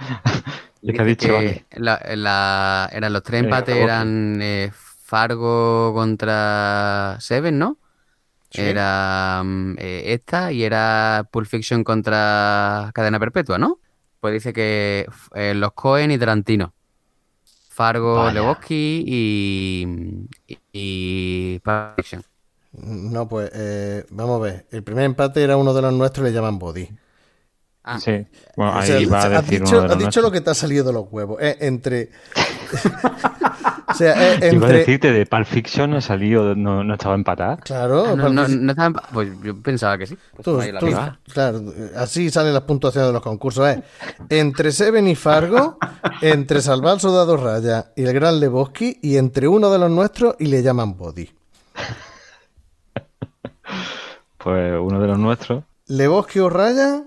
¿Y 0.83 0.93
qué 0.93 1.01
ha 1.01 1.05
dicho? 1.05 1.29
que 1.29 1.33
Vale. 1.33 1.67
la- 1.73 2.01
la- 2.17 2.89
eran 2.93 3.13
los 3.13 3.23
tres 3.23 3.45
empates 3.45 3.77
eran 3.77 4.39
eh, 4.41 4.71
Fargo 4.73 5.93
contra 5.95 7.17
Seven, 7.21 7.59
¿no? 7.59 7.79
Sí. 8.51 8.63
Era 8.63 9.43
mm, 9.45 9.75
eh, 9.79 10.03
esta 10.15 10.53
y 10.53 10.63
era 10.65 11.29
Pulp 11.31 11.47
Fiction 11.47 11.85
contra 11.85 12.91
Cadena 12.95 13.19
Perpetua, 13.21 13.59
¿no? 13.59 13.79
Pues 14.21 14.35
dice 14.35 14.53
que 14.53 15.07
eh, 15.35 15.55
los 15.55 15.73
Cohen 15.73 16.11
y 16.11 16.19
Tarantino. 16.19 16.73
Fargo, 17.79 18.17
Vaya. 18.17 18.33
Lebowski 18.33 19.05
y, 19.07 19.87
y, 20.49 20.59
y. 20.73 21.63
No, 22.73 23.29
pues 23.29 23.53
eh, 23.55 24.05
vamos 24.11 24.41
a 24.41 24.43
ver. 24.43 24.67
El 24.73 24.83
primer 24.83 25.05
empate 25.05 25.45
era 25.45 25.57
uno 25.57 25.73
de 25.73 25.83
los 25.83 25.93
nuestros, 25.93 26.27
le 26.27 26.33
llaman 26.33 26.59
Body. 26.59 26.89
Ah, 27.85 28.01
Sí, 28.01 28.27
bueno, 28.57 28.73
O 28.73 28.75
ahí 28.75 28.87
sea, 28.89 29.09
va 29.09 29.23
a 29.23 29.39
has 29.39 29.45
decir 29.45 29.61
dicho, 29.61 29.79
uno 29.79 29.87
de 29.89 29.95
has 29.95 29.99
dicho 30.01 30.21
lo 30.23 30.33
que 30.33 30.41
te 30.41 30.51
ha 30.51 30.55
salido 30.55 30.85
de 30.85 30.93
los 30.93 31.05
huevos. 31.09 31.39
Eh, 31.41 31.57
entre. 31.61 32.11
sea, 33.99 34.35
eh, 34.37 34.51
Iba 34.55 34.67
a 34.69 34.73
decirte, 34.73 35.13
de 35.13 35.27
Pulp 35.27 35.47
Fiction 35.47 35.91
no 35.91 35.97
ha 35.99 36.01
salido, 36.01 36.55
no, 36.55 36.83
no 36.85 36.95
estaba 36.95 37.15
empatada. 37.15 37.57
Claro, 37.59 38.07
Ah, 38.07 38.15
no, 38.17 38.29
no, 38.31 38.71
estaban- 38.73 38.95
pues 39.13 39.29
yo 39.43 39.61
pensaba 39.61 39.99
que 39.99 40.07
sí. 40.07 40.17
Pues 40.35 40.45
Tú- 40.45 40.61
ahí 40.61 40.73
la 40.73 40.81
tú- 40.81 40.87
pista. 40.87 41.19
claro, 41.33 41.63
así 41.97 42.31
salen 42.31 42.55
las 42.55 42.63
puntuaciones 42.63 43.09
de 43.09 43.13
los 43.13 43.23
concursos. 43.23 43.69
¿eh? 43.69 43.83
Entre 44.31 44.73
Seven 44.73 45.07
y 45.09 45.15
Fargo, 45.15 45.79
entre 46.23 46.61
Salvar 46.63 46.93
al 46.95 47.01
Soldado 47.01 47.37
Raya 47.37 47.93
y 47.97 48.05
el 48.05 48.13
Gran 48.15 48.41
Lebowski, 48.41 48.99
y 49.03 49.17
entre 49.17 49.49
uno 49.49 49.71
de 49.71 49.79
los 49.79 49.91
nuestros 49.91 50.35
y 50.39 50.47
le 50.47 50.63
llaman 50.63 50.97
Body. 50.97 51.29
Pues 54.39 54.73
uno 54.81 55.01
de 55.01 55.07
los 55.09 55.19
nuestros. 55.19 55.65
Lebowski 55.87 56.39
o 56.39 56.49
Raya 56.49 57.05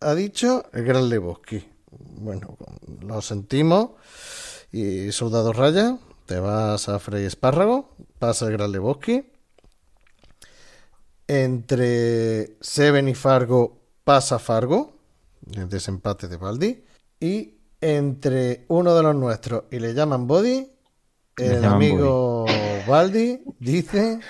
ha 0.00 0.14
dicho 0.14 0.64
el 0.72 0.84
Gran 0.84 1.08
Lebowski. 1.08 1.64
Bueno, 1.90 2.56
lo 3.00 3.20
sentimos. 3.20 3.90
Y 4.72 5.12
Soldado 5.12 5.52
Raya, 5.52 5.96
te 6.26 6.40
vas 6.40 6.88
a 6.88 6.98
Frey 6.98 7.24
Espárrago, 7.24 7.94
pasa 8.18 8.46
el 8.46 8.52
Gran 8.52 8.72
Lebowski. 8.72 9.32
Entre 11.28 12.56
Seven 12.60 13.08
y 13.08 13.14
Fargo 13.14 13.80
pasa 14.04 14.38
Fargo, 14.38 14.98
el 15.52 15.68
desempate 15.68 16.28
de 16.28 16.36
Baldi. 16.36 16.84
Y 17.20 17.54
entre 17.80 18.64
uno 18.68 18.94
de 18.94 19.02
los 19.02 19.14
nuestros 19.14 19.64
y 19.70 19.78
le 19.78 19.94
llaman 19.94 20.26
Body, 20.26 20.70
el 21.36 21.62
llaman 21.62 21.74
amigo 21.74 22.46
Baldi 22.86 23.42
dice, 23.58 24.20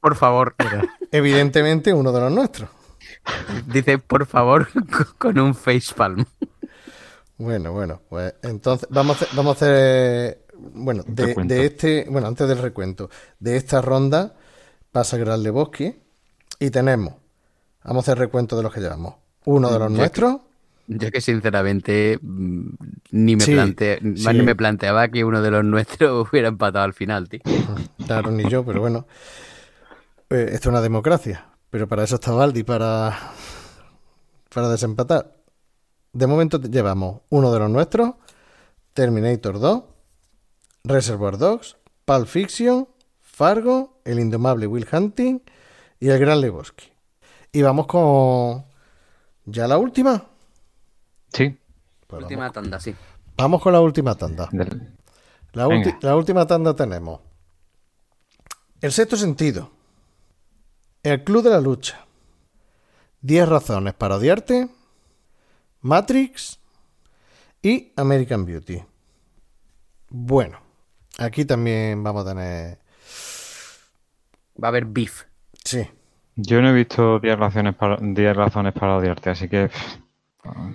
Por 0.00 0.16
favor. 0.16 0.54
evidentemente, 1.10 1.92
uno 1.92 2.12
de 2.12 2.20
los 2.20 2.32
nuestros. 2.32 2.70
Dice, 3.66 3.98
por 3.98 4.26
favor, 4.26 4.68
con 5.18 5.38
un 5.38 5.54
facepalm. 5.54 6.24
Bueno, 7.36 7.72
bueno, 7.72 8.02
pues 8.08 8.34
entonces 8.42 8.88
vamos 8.90 9.16
a 9.16 9.24
hacer, 9.24 9.36
vamos 9.36 9.62
a 9.62 9.64
hacer 9.64 10.47
bueno, 10.58 11.02
de, 11.06 11.64
este, 11.66 12.06
bueno, 12.10 12.26
antes 12.26 12.48
del 12.48 12.58
recuento, 12.58 13.10
de 13.38 13.56
esta 13.56 13.80
ronda 13.80 14.34
pasa 14.92 15.16
Gran 15.16 15.42
Lebowski 15.42 15.94
y 16.58 16.70
tenemos, 16.70 17.14
vamos 17.84 18.08
a 18.08 18.12
hacer 18.12 18.18
recuento 18.18 18.56
de 18.56 18.62
los 18.62 18.72
que 18.72 18.80
llevamos. 18.80 19.14
Uno 19.44 19.70
de 19.72 19.78
los 19.78 19.90
nuestros, 19.90 20.36
Yo 20.88 21.10
que 21.10 21.20
sinceramente 21.20 22.18
mm, 22.20 22.68
ni 23.12 23.36
me 23.36 23.42
Sí, 23.44 23.52
plante- 23.52 23.98
más 24.02 24.34
ni 24.34 24.42
me 24.42 24.56
planteaba 24.56 25.08
que 25.08 25.24
uno 25.24 25.40
de 25.42 25.50
los 25.50 25.64
nuestros 25.64 26.28
hubiera 26.32 26.48
empatado 26.48 26.84
al 26.84 26.94
final, 26.94 27.28
tío. 27.28 27.40
claro, 28.06 28.30
ni 28.30 28.48
yo, 28.50 28.64
pero 28.64 28.80
bueno, 28.80 29.06
eh, 30.30 30.46
esto 30.52 30.68
es 30.68 30.72
una 30.72 30.80
democracia, 30.80 31.46
pero 31.70 31.86
para 31.88 32.04
eso 32.04 32.16
está 32.16 32.32
Baldi, 32.32 32.62
para, 32.64 33.16
para 34.54 34.68
desempatar. 34.68 35.34
De 36.12 36.26
momento 36.26 36.60
llevamos 36.60 37.20
uno 37.30 37.52
de 37.52 37.58
los 37.60 37.70
nuestros, 37.70 38.14
Terminator 38.94 39.60
2, 39.60 39.82
Reservoir 40.88 41.36
Dogs, 41.38 41.76
Pulp 42.04 42.26
Fiction, 42.26 42.88
Fargo, 43.20 44.00
El 44.04 44.18
Indomable 44.20 44.66
Will 44.66 44.86
Hunting 44.90 45.40
y 46.00 46.08
El 46.08 46.18
Gran 46.18 46.40
Lebowski. 46.40 46.90
Y 47.52 47.62
vamos 47.62 47.86
con 47.86 48.64
ya 49.44 49.66
la 49.68 49.78
última. 49.78 50.24
Sí. 51.32 51.56
Pues 52.06 52.22
Última 52.22 52.40
vamos, 52.42 52.54
tanda, 52.54 52.80
sí. 52.80 52.94
vamos 53.36 53.60
con 53.62 53.72
la 53.72 53.80
última 53.80 54.14
tanda. 54.14 54.48
La, 55.52 55.66
ulti- 55.66 55.98
la 56.02 56.16
última 56.16 56.46
tanda 56.46 56.74
tenemos 56.74 57.20
El 58.80 58.92
sexto 58.92 59.16
sentido, 59.16 59.70
El 61.02 61.22
Club 61.24 61.42
de 61.42 61.50
la 61.50 61.60
Lucha, 61.60 62.06
10 63.20 63.48
razones 63.48 63.92
para 63.94 64.16
odiarte, 64.16 64.68
Matrix 65.82 66.58
y 67.62 67.92
American 67.96 68.44
Beauty. 68.46 68.82
Bueno, 70.08 70.60
aquí 71.18 71.44
también 71.44 72.02
vamos 72.02 72.26
a 72.26 72.30
tener... 72.30 72.78
Va 74.64 74.68
a 74.68 74.72
haber 74.72 74.84
beef. 74.98 75.22
Sí, 75.64 75.88
Yo 76.36 76.62
no 76.62 76.70
he 76.70 76.72
visto 76.72 77.18
10 77.18 77.38
razones 77.38 77.74
para, 77.74 77.96
10 78.00 78.34
razones 78.36 78.72
para 78.72 78.96
odiarte, 78.96 79.30
así 79.30 79.48
que 79.48 79.68
pff, 79.68 79.96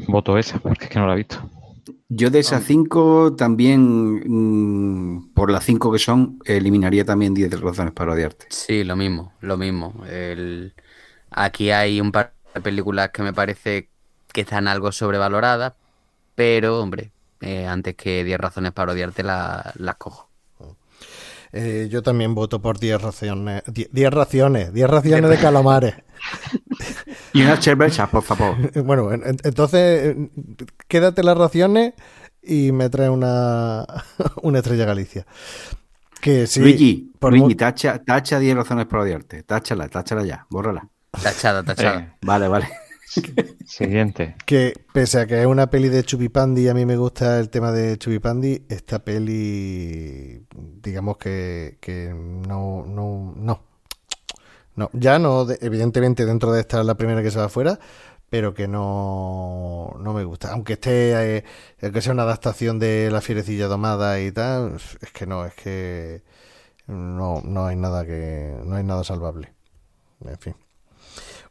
voto 0.07 0.37
esa, 0.37 0.59
porque 0.59 0.85
es 0.85 0.89
que 0.89 0.99
no 0.99 1.07
la 1.07 1.13
he 1.13 1.17
visto. 1.17 1.37
Yo 2.09 2.29
de 2.29 2.39
esas 2.39 2.63
cinco 2.63 3.35
también, 3.35 3.81
mm, 4.25 5.33
por 5.33 5.51
las 5.51 5.63
cinco 5.65 5.91
que 5.91 5.99
son, 5.99 6.39
eliminaría 6.45 7.05
también 7.05 7.33
10 7.33 7.59
razones 7.59 7.93
para 7.93 8.13
odiarte. 8.13 8.45
Sí, 8.49 8.83
lo 8.83 8.95
mismo, 8.95 9.33
lo 9.41 9.57
mismo. 9.57 10.03
El- 10.07 10.73
Aquí 11.31 11.71
hay 11.71 12.01
un 12.01 12.11
par 12.11 12.35
de 12.55 12.61
películas 12.61 13.11
que 13.11 13.23
me 13.23 13.33
parece 13.33 13.91
que 14.33 14.41
están 14.41 14.67
algo 14.67 14.91
sobrevaloradas, 14.91 15.75
pero, 16.35 16.79
hombre, 16.81 17.13
eh, 17.41 17.67
antes 17.67 17.95
que 17.95 18.23
10 18.25 18.39
razones 18.39 18.73
para 18.73 18.93
odiarte 18.93 19.23
la- 19.23 19.73
las 19.77 19.97
cojo. 19.97 20.32
Eh, 21.53 21.87
yo 21.89 22.01
también 22.01 22.35
voto 22.35 22.61
por 22.61 22.79
10 22.79 23.01
raciones, 23.01 23.63
10 23.67 23.89
10 23.91 24.11
raciones, 24.11 24.73
10 24.73 24.89
raciones 24.89 25.29
de 25.29 25.37
calamares. 25.37 25.95
Y 27.33 27.41
una 27.41 27.59
cerveza, 27.61 28.07
por 28.07 28.23
favor. 28.23 28.55
Bueno, 28.83 29.11
en- 29.11 29.25
en- 29.25 29.37
entonces 29.43 30.15
quédate 30.87 31.23
las 31.23 31.37
raciones 31.37 31.93
y 32.41 32.71
me 32.71 32.89
trae 32.89 33.09
una, 33.09 33.85
una 34.43 34.59
estrella 34.59 34.85
Galicia. 34.85 35.25
Que 36.21 36.47
sí, 36.47 36.59
Luigi, 36.61 37.11
por 37.19 37.31
Luigi, 37.35 37.55
tacha, 37.55 37.99
tacha 38.03 38.39
10 38.39 38.55
razones 38.55 38.85
para 38.85 39.03
odiarte. 39.03 39.43
Táchala, 39.43 39.89
táchala 39.89 40.23
ya, 40.23 40.45
bórrala. 40.49 40.87
Tachada, 41.21 41.63
tachada. 41.63 41.99
Eh, 41.99 42.13
Vale, 42.21 42.47
vale. 42.47 42.69
Siguiente. 43.65 44.35
que 44.45 44.73
pese 44.93 45.19
a 45.21 45.27
que 45.27 45.39
es 45.41 45.45
una 45.45 45.67
peli 45.69 45.89
de 45.89 46.03
Chupipandi 46.03 46.63
y 46.63 46.67
a 46.67 46.73
mí 46.73 46.85
me 46.85 46.97
gusta 46.97 47.39
el 47.39 47.49
tema 47.49 47.71
de 47.71 47.97
Chupipandi, 47.97 48.65
esta 48.69 48.99
peli 49.03 50.45
digamos 50.81 51.17
que, 51.17 51.77
que 51.81 52.13
no, 52.13 52.85
no, 52.85 53.33
no. 53.35 53.61
No, 54.75 54.89
ya 54.93 55.19
no, 55.19 55.45
de- 55.45 55.59
evidentemente 55.61 56.25
dentro 56.25 56.51
de 56.51 56.61
esta 56.61 56.79
es 56.79 56.85
la 56.85 56.95
primera 56.95 57.21
que 57.21 57.29
se 57.29 57.37
va 57.37 57.45
afuera, 57.45 57.79
pero 58.29 58.55
que 58.55 58.67
no, 58.67 59.95
no 59.99 60.13
me 60.13 60.23
gusta. 60.23 60.51
Aunque 60.51 60.73
esté, 60.73 61.37
eh, 61.37 61.43
aunque 61.81 62.01
sea 62.01 62.13
una 62.13 62.23
adaptación 62.23 62.79
de 62.79 63.09
La 63.11 63.21
Fierecilla 63.21 63.67
Domada 63.67 64.19
y 64.19 64.31
tal, 64.31 64.75
es 65.01 65.11
que 65.11 65.27
no, 65.27 65.45
es 65.45 65.53
que 65.53 66.23
no, 66.87 67.41
no 67.45 67.65
hay 67.67 67.75
nada 67.75 68.05
que, 68.05 68.55
no 68.65 68.75
hay 68.75 68.83
nada 68.83 69.03
salvable. 69.03 69.53
En 70.25 70.39
fin. 70.39 70.55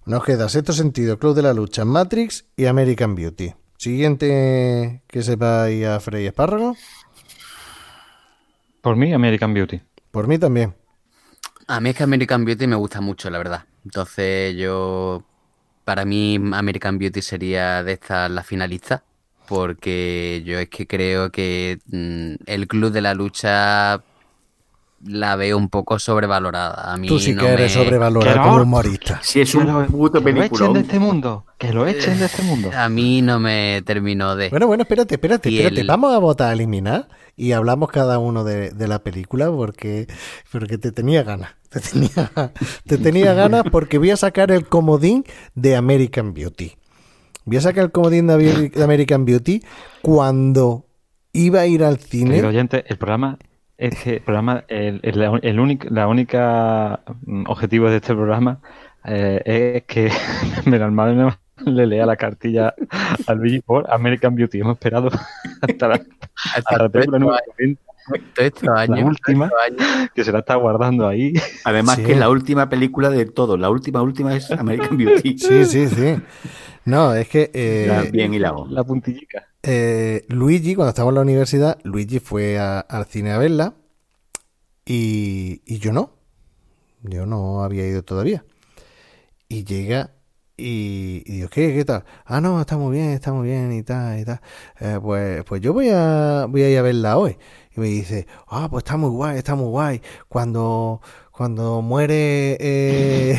Nos 0.04 0.24
queda 0.24 0.48
sexto 0.48 0.72
sentido, 0.72 1.16
Club 1.16 1.36
de 1.36 1.42
la 1.42 1.54
Lucha, 1.54 1.84
Matrix 1.84 2.44
y 2.56 2.66
American 2.66 3.14
Beauty. 3.14 3.54
Siguiente 3.76 5.02
que 5.06 5.22
sepa 5.22 5.70
ir 5.70 5.86
a 5.86 6.00
Frey 6.00 6.26
Espárrago. 6.26 6.76
Por 8.80 8.96
mí, 8.96 9.12
American 9.12 9.54
Beauty. 9.54 9.80
Por 10.10 10.26
mí 10.26 10.38
también. 10.38 10.74
A 11.68 11.80
mí 11.80 11.90
es 11.90 11.96
que 11.96 12.02
American 12.02 12.44
Beauty 12.44 12.66
me 12.66 12.74
gusta 12.74 13.00
mucho, 13.00 13.30
la 13.30 13.38
verdad. 13.38 13.64
Entonces 13.84 14.56
yo, 14.56 15.22
para 15.84 16.04
mí 16.04 16.34
American 16.34 16.98
Beauty 16.98 17.22
sería 17.22 17.84
de 17.84 17.92
estas 17.92 18.28
la 18.28 18.42
finalista, 18.42 19.04
porque 19.46 20.42
yo 20.44 20.58
es 20.58 20.68
que 20.68 20.88
creo 20.88 21.30
que 21.30 21.78
mm, 21.86 22.42
el 22.46 22.66
Club 22.66 22.90
de 22.90 23.02
la 23.02 23.14
Lucha 23.14 24.02
la 25.04 25.34
veo 25.36 25.56
un 25.58 25.68
poco 25.68 25.98
sobrevalorada. 25.98 26.92
A 26.92 26.96
mí 26.96 27.08
Tú 27.08 27.18
sí 27.18 27.32
no 27.34 27.42
que 27.42 27.48
eres 27.48 27.76
me- 27.76 27.82
sobrevalorado 27.84 28.32
Que 28.34 28.38
no. 28.38 28.44
como 28.50 28.62
humorista. 28.62 29.20
Si 29.22 29.40
es 29.40 29.54
un 29.54 29.66
lo- 29.66 29.86
puto 29.86 30.22
que 30.22 30.32
lo 30.32 30.42
echen 30.42 30.50
película. 30.50 30.72
de 30.74 30.80
este 30.80 30.98
mundo. 30.98 31.46
Que 31.58 31.72
lo 31.72 31.86
echen 31.86 32.18
de 32.18 32.26
este 32.26 32.42
mundo. 32.42 32.70
A 32.76 32.88
mí 32.88 33.20
no 33.22 33.40
me 33.40 33.82
terminó 33.84 34.36
de... 34.36 34.48
Bueno, 34.50 34.66
bueno, 34.66 34.82
espérate, 34.82 35.14
espérate, 35.16 35.48
espérate. 35.48 35.80
el- 35.80 35.86
Vamos 35.86 36.14
a 36.14 36.18
votar 36.18 36.50
a 36.50 36.52
eliminar 36.52 37.08
y 37.36 37.52
hablamos 37.52 37.90
cada 37.90 38.18
uno 38.18 38.44
de, 38.44 38.70
de 38.70 38.88
la 38.88 39.00
película 39.00 39.50
porque, 39.50 40.06
porque 40.52 40.78
te 40.78 40.92
tenía 40.92 41.22
ganas. 41.22 41.50
Te 41.68 41.80
tenía, 41.80 42.30
te 42.86 42.98
tenía 42.98 43.32
ganas 43.34 43.64
porque 43.72 43.98
voy 43.98 44.10
a 44.10 44.16
sacar 44.16 44.50
el 44.52 44.66
comodín 44.66 45.24
de 45.54 45.74
American 45.76 46.34
Beauty. 46.34 46.72
Voy 47.44 47.56
a 47.56 47.60
sacar 47.60 47.84
el 47.84 47.90
comodín 47.90 48.26
de 48.28 48.34
Ameri- 48.34 48.70
de 48.72 48.84
American 48.84 49.24
Beauty 49.24 49.62
cuando 50.00 50.86
iba 51.32 51.60
a 51.60 51.66
ir 51.66 51.82
al 51.82 51.98
Querido 51.98 52.26
cine. 52.34 52.42
oyente, 52.46 52.84
el 52.86 52.98
programa, 52.98 53.38
este 53.78 54.20
programa, 54.20 54.64
el, 54.68 55.00
el, 55.42 55.60
único, 55.60 55.88
la 55.90 56.06
única 56.08 57.00
mm, 57.26 57.44
objetivo 57.48 57.90
de 57.90 57.96
este 57.96 58.14
programa 58.14 58.60
eh, 59.04 59.42
es 59.76 59.82
que 59.84 60.10
Benalmádena 60.66 61.38
le 61.66 61.86
lea 61.86 62.06
la 62.06 62.16
cartilla 62.16 62.74
a 63.26 63.34
Luigi 63.34 63.60
por 63.60 63.90
American 63.92 64.34
Beauty. 64.34 64.60
Hemos 64.60 64.74
esperado 64.74 65.08
hasta 65.60 65.88
la, 65.88 66.00
hasta 66.54 66.78
la 66.78 66.88
película 66.88 67.18
número 67.18 67.38
40, 67.56 67.80
Todos 68.34 68.46
estos 68.46 68.68
años, 68.68 68.98
todos 68.98 69.10
última. 69.10 69.50
años. 69.66 70.10
que 70.14 70.24
se 70.24 70.32
la 70.32 70.40
está 70.40 70.54
guardando 70.56 71.06
ahí. 71.08 71.32
Además 71.64 71.96
Sí. 71.96 72.04
que 72.04 72.12
es 72.12 72.18
la 72.18 72.30
última 72.30 72.68
película 72.68 73.10
de 73.10 73.26
todo. 73.26 73.56
La 73.56 73.70
última, 73.70 74.02
última 74.02 74.34
es 74.36 74.50
American 74.50 74.96
Beauty. 74.96 75.38
Sí, 75.38 75.64
sí, 75.64 75.88
sí. 75.88 76.16
No, 76.84 77.14
es 77.14 77.28
que 77.28 77.50
eh, 77.54 77.86
La- 77.88 78.02
bien 78.10 78.34
hilado. 78.34 78.66
La 78.68 78.82
puntillica. 78.84 79.46
Eh, 79.62 80.24
Luigi, 80.28 80.74
cuando 80.74 80.90
estábamos 80.90 81.12
en 81.12 81.16
la 81.16 81.20
universidad, 81.22 81.78
Luigi 81.84 82.18
fue 82.20 82.58
a- 82.58 82.80
al 82.80 83.06
cine 83.06 83.32
a 83.32 83.38
verla 83.38 83.74
y, 84.84 85.62
y 85.66 85.78
yo 85.78 85.92
no. 85.92 86.10
Yo 87.02 87.26
no 87.26 87.62
había 87.64 87.86
ido 87.86 88.02
todavía. 88.02 88.44
Y 89.48 89.64
llega 89.64 90.12
y, 90.56 91.22
y 91.26 91.32
digo, 91.36 91.48
¿qué, 91.48 91.74
qué 91.74 91.84
tal? 91.84 92.04
Ah, 92.24 92.40
no, 92.40 92.60
está 92.60 92.76
muy 92.76 92.96
bien, 92.96 93.10
está 93.10 93.32
muy 93.32 93.48
bien 93.48 93.72
y 93.72 93.82
tal, 93.82 94.20
y 94.20 94.24
tal. 94.24 94.40
Eh, 94.80 94.98
pues, 95.02 95.44
pues 95.44 95.60
yo 95.60 95.72
voy 95.72 95.88
a, 95.90 96.46
voy 96.48 96.62
a 96.62 96.70
ir 96.70 96.78
a 96.78 96.82
verla 96.82 97.18
hoy. 97.18 97.36
Y 97.76 97.80
me 97.80 97.86
dice, 97.88 98.26
ah, 98.48 98.68
pues 98.70 98.82
está 98.84 98.96
muy 98.96 99.10
guay, 99.10 99.38
está 99.38 99.54
muy 99.54 99.68
guay. 99.68 100.00
Cuando, 100.28 101.00
cuando 101.32 101.82
muere, 101.82 102.56
eh, 102.60 103.38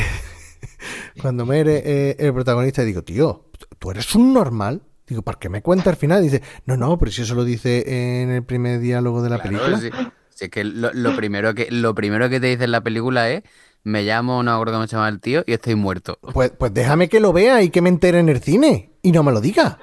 cuando 1.21 1.45
muere 1.45 1.81
eh, 1.85 2.15
el 2.19 2.33
protagonista, 2.33 2.83
digo, 2.83 3.03
tío, 3.03 3.49
¿tú 3.79 3.91
eres 3.91 4.13
un 4.15 4.33
normal? 4.33 4.81
Digo, 5.07 5.21
¿para 5.21 5.37
qué 5.39 5.49
me 5.49 5.61
cuenta 5.61 5.89
al 5.89 5.95
final? 5.97 6.21
Dice, 6.23 6.41
no, 6.65 6.77
no, 6.77 6.97
pero 6.97 7.11
si 7.11 7.21
eso 7.23 7.35
lo 7.35 7.43
dice 7.43 8.21
en 8.21 8.31
el 8.31 8.43
primer 8.43 8.79
diálogo 8.79 9.21
de 9.21 9.29
la 9.29 9.39
Claro, 9.39 9.59
película. 9.59 9.79
sí. 9.79 9.89
Si 10.29 10.45
es 10.45 10.51
que 10.51 10.63
lo, 10.63 10.91
lo 10.93 11.15
primero 11.15 11.53
que 11.53 11.69
lo 11.69 11.93
primero 11.93 12.29
que 12.29 12.39
te 12.39 12.47
dice 12.47 12.63
en 12.63 12.71
la 12.71 12.81
película 12.81 13.29
es 13.29 13.43
me 13.83 14.03
llamo, 14.03 14.41
no 14.43 14.51
me 14.51 14.55
acuerdo 14.55 14.73
cómo 14.75 14.87
se 14.87 14.95
llama 14.95 15.09
el 15.09 15.19
tío, 15.19 15.43
y 15.45 15.53
estoy 15.53 15.75
muerto. 15.75 16.17
Pues, 16.33 16.51
pues 16.57 16.73
déjame 16.73 17.09
que 17.09 17.19
lo 17.19 17.33
vea 17.33 17.61
y 17.61 17.69
que 17.69 17.81
me 17.81 17.89
entere 17.89 18.19
en 18.19 18.29
el 18.29 18.41
cine. 18.41 18.91
Y 19.01 19.11
no 19.11 19.23
me 19.23 19.31
lo 19.33 19.41
diga. 19.41 19.77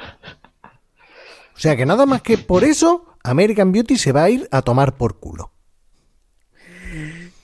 O 1.55 1.59
sea 1.60 1.76
que 1.76 1.84
nada 1.84 2.06
más 2.06 2.22
que 2.22 2.38
por 2.38 2.64
eso, 2.64 3.05
American 3.22 3.70
Beauty 3.72 3.98
se 3.98 4.12
va 4.12 4.22
a 4.24 4.30
ir 4.30 4.48
a 4.51 4.62
tomar 4.62 4.94
por 4.97 5.20
culo. 5.20 5.52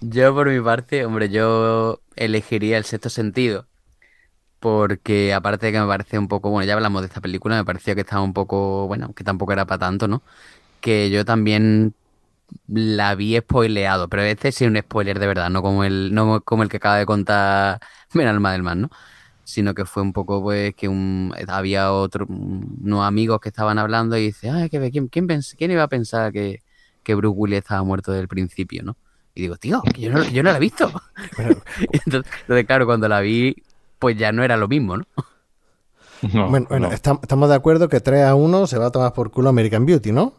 Yo 0.01 0.35
por 0.35 0.49
mi 0.51 0.61
parte, 0.61 1.05
hombre, 1.05 1.29
yo 1.29 2.01
elegiría 2.17 2.79
el 2.79 2.85
sexto 2.85 3.11
sentido. 3.11 3.67
Porque 4.59 5.35
aparte 5.35 5.67
de 5.67 5.73
que 5.73 5.81
me 5.81 5.87
parece 5.87 6.19
un 6.19 6.29
poco, 6.29 6.51
bueno, 6.51 6.67
ya 6.67 6.75
hablamos 6.75 7.03
de 7.03 7.09
esta 7.09 7.21
película, 7.21 7.57
me 7.57 7.65
pareció 7.65 7.95
que 7.95 8.01
estaba 8.03 8.23
un 8.23 8.33
poco, 8.33 8.87
bueno, 8.87 9.13
que 9.15 9.25
tampoco 9.25 9.53
era 9.53 9.67
para 9.67 9.79
tanto, 9.81 10.09
¿no? 10.09 10.23
Que 10.81 11.11
yo 11.11 11.25
también 11.25 11.95
la 12.69 13.15
vi 13.15 13.37
spoileado, 13.39 14.09
pero 14.09 14.23
este 14.23 14.53
sí 14.53 14.65
es 14.65 14.71
un 14.71 14.79
spoiler 14.79 15.19
de 15.19 15.27
verdad, 15.27 15.51
no 15.51 15.63
como 15.63 15.85
el, 15.85 16.15
no 16.15 16.41
como 16.43 16.63
el 16.63 16.69
que 16.69 16.79
acaba 16.79 16.99
de 16.99 17.07
contar 17.07 17.81
Ben 18.15 18.29
Alma 18.29 18.53
del 18.53 18.63
Mar, 18.63 18.77
¿no? 18.77 18.91
Sino 19.45 19.75
que 19.75 19.85
fue 19.87 20.03
un 20.03 20.13
poco, 20.13 20.43
pues, 20.43 20.75
que 20.75 20.89
un, 20.89 21.33
había 21.49 21.93
otro, 21.93 22.27
unos 22.29 23.05
amigos 23.07 23.41
que 23.41 23.49
estaban 23.51 23.79
hablando 23.79 24.17
y 24.19 24.27
dice, 24.27 24.51
ay, 24.51 24.69
que 24.71 24.91
¿quién, 24.91 25.09
quién, 25.09 25.29
pens- 25.29 25.55
quién 25.57 25.71
iba 25.71 25.85
a 25.85 25.89
pensar 25.89 26.33
que, 26.33 26.63
que 27.05 27.15
Bruce 27.15 27.35
Willis 27.39 27.59
estaba 27.61 27.83
muerto 27.85 28.13
desde 28.13 28.23
el 28.23 28.29
principio, 28.29 28.83
¿no? 28.83 28.97
Y 29.35 29.43
digo, 29.43 29.57
tío, 29.57 29.89
que 29.93 30.03
yo 30.03 30.11
no, 30.11 30.25
yo 30.25 30.43
no 30.43 30.51
la 30.51 30.57
he 30.59 30.61
visto. 30.61 30.93
Entonces, 31.93 32.67
claro, 32.67 32.87
cuando 32.87 33.09
la 33.09 33.21
vi, 33.21 33.55
pues 33.99 34.17
ya 34.17 34.33
no 34.33 34.43
era 34.45 34.57
lo 34.57 34.69
mismo, 34.69 34.97
¿no? 34.99 35.05
No, 36.33 36.49
bueno, 36.49 36.67
bueno, 36.71 36.89
no. 36.89 36.95
estam- 36.95 37.19
estamos 37.21 37.51
de 37.51 37.55
acuerdo 37.55 37.91
que 37.91 38.01
3 38.01 38.25
a 38.25 38.35
1 38.35 38.67
se 38.67 38.79
va 38.79 38.87
a 38.87 38.91
tomar 38.91 39.13
por 39.13 39.31
culo 39.31 39.51
American 39.51 39.85
Beauty, 39.85 40.13
¿no? 40.13 40.33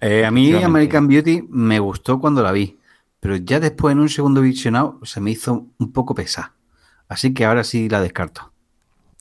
Eh, 0.00 0.24
a 0.26 0.30
mí. 0.30 0.52
American 0.62 1.08
Beauty 1.08 1.44
me 1.48 1.78
gustó 1.80 2.20
cuando 2.20 2.42
la 2.42 2.52
vi, 2.52 2.78
pero 3.20 3.36
ya 3.36 3.58
después 3.58 3.92
en 3.92 4.00
un 4.00 4.08
segundo 4.10 4.42
visionado 4.42 5.00
se 5.04 5.20
me 5.20 5.30
hizo 5.30 5.66
un 5.78 5.92
poco 5.92 6.14
pesada. 6.14 6.52
Así 7.08 7.32
que 7.32 7.46
ahora 7.46 7.64
sí 7.64 7.88
la 7.88 8.02
descarto. 8.02 8.52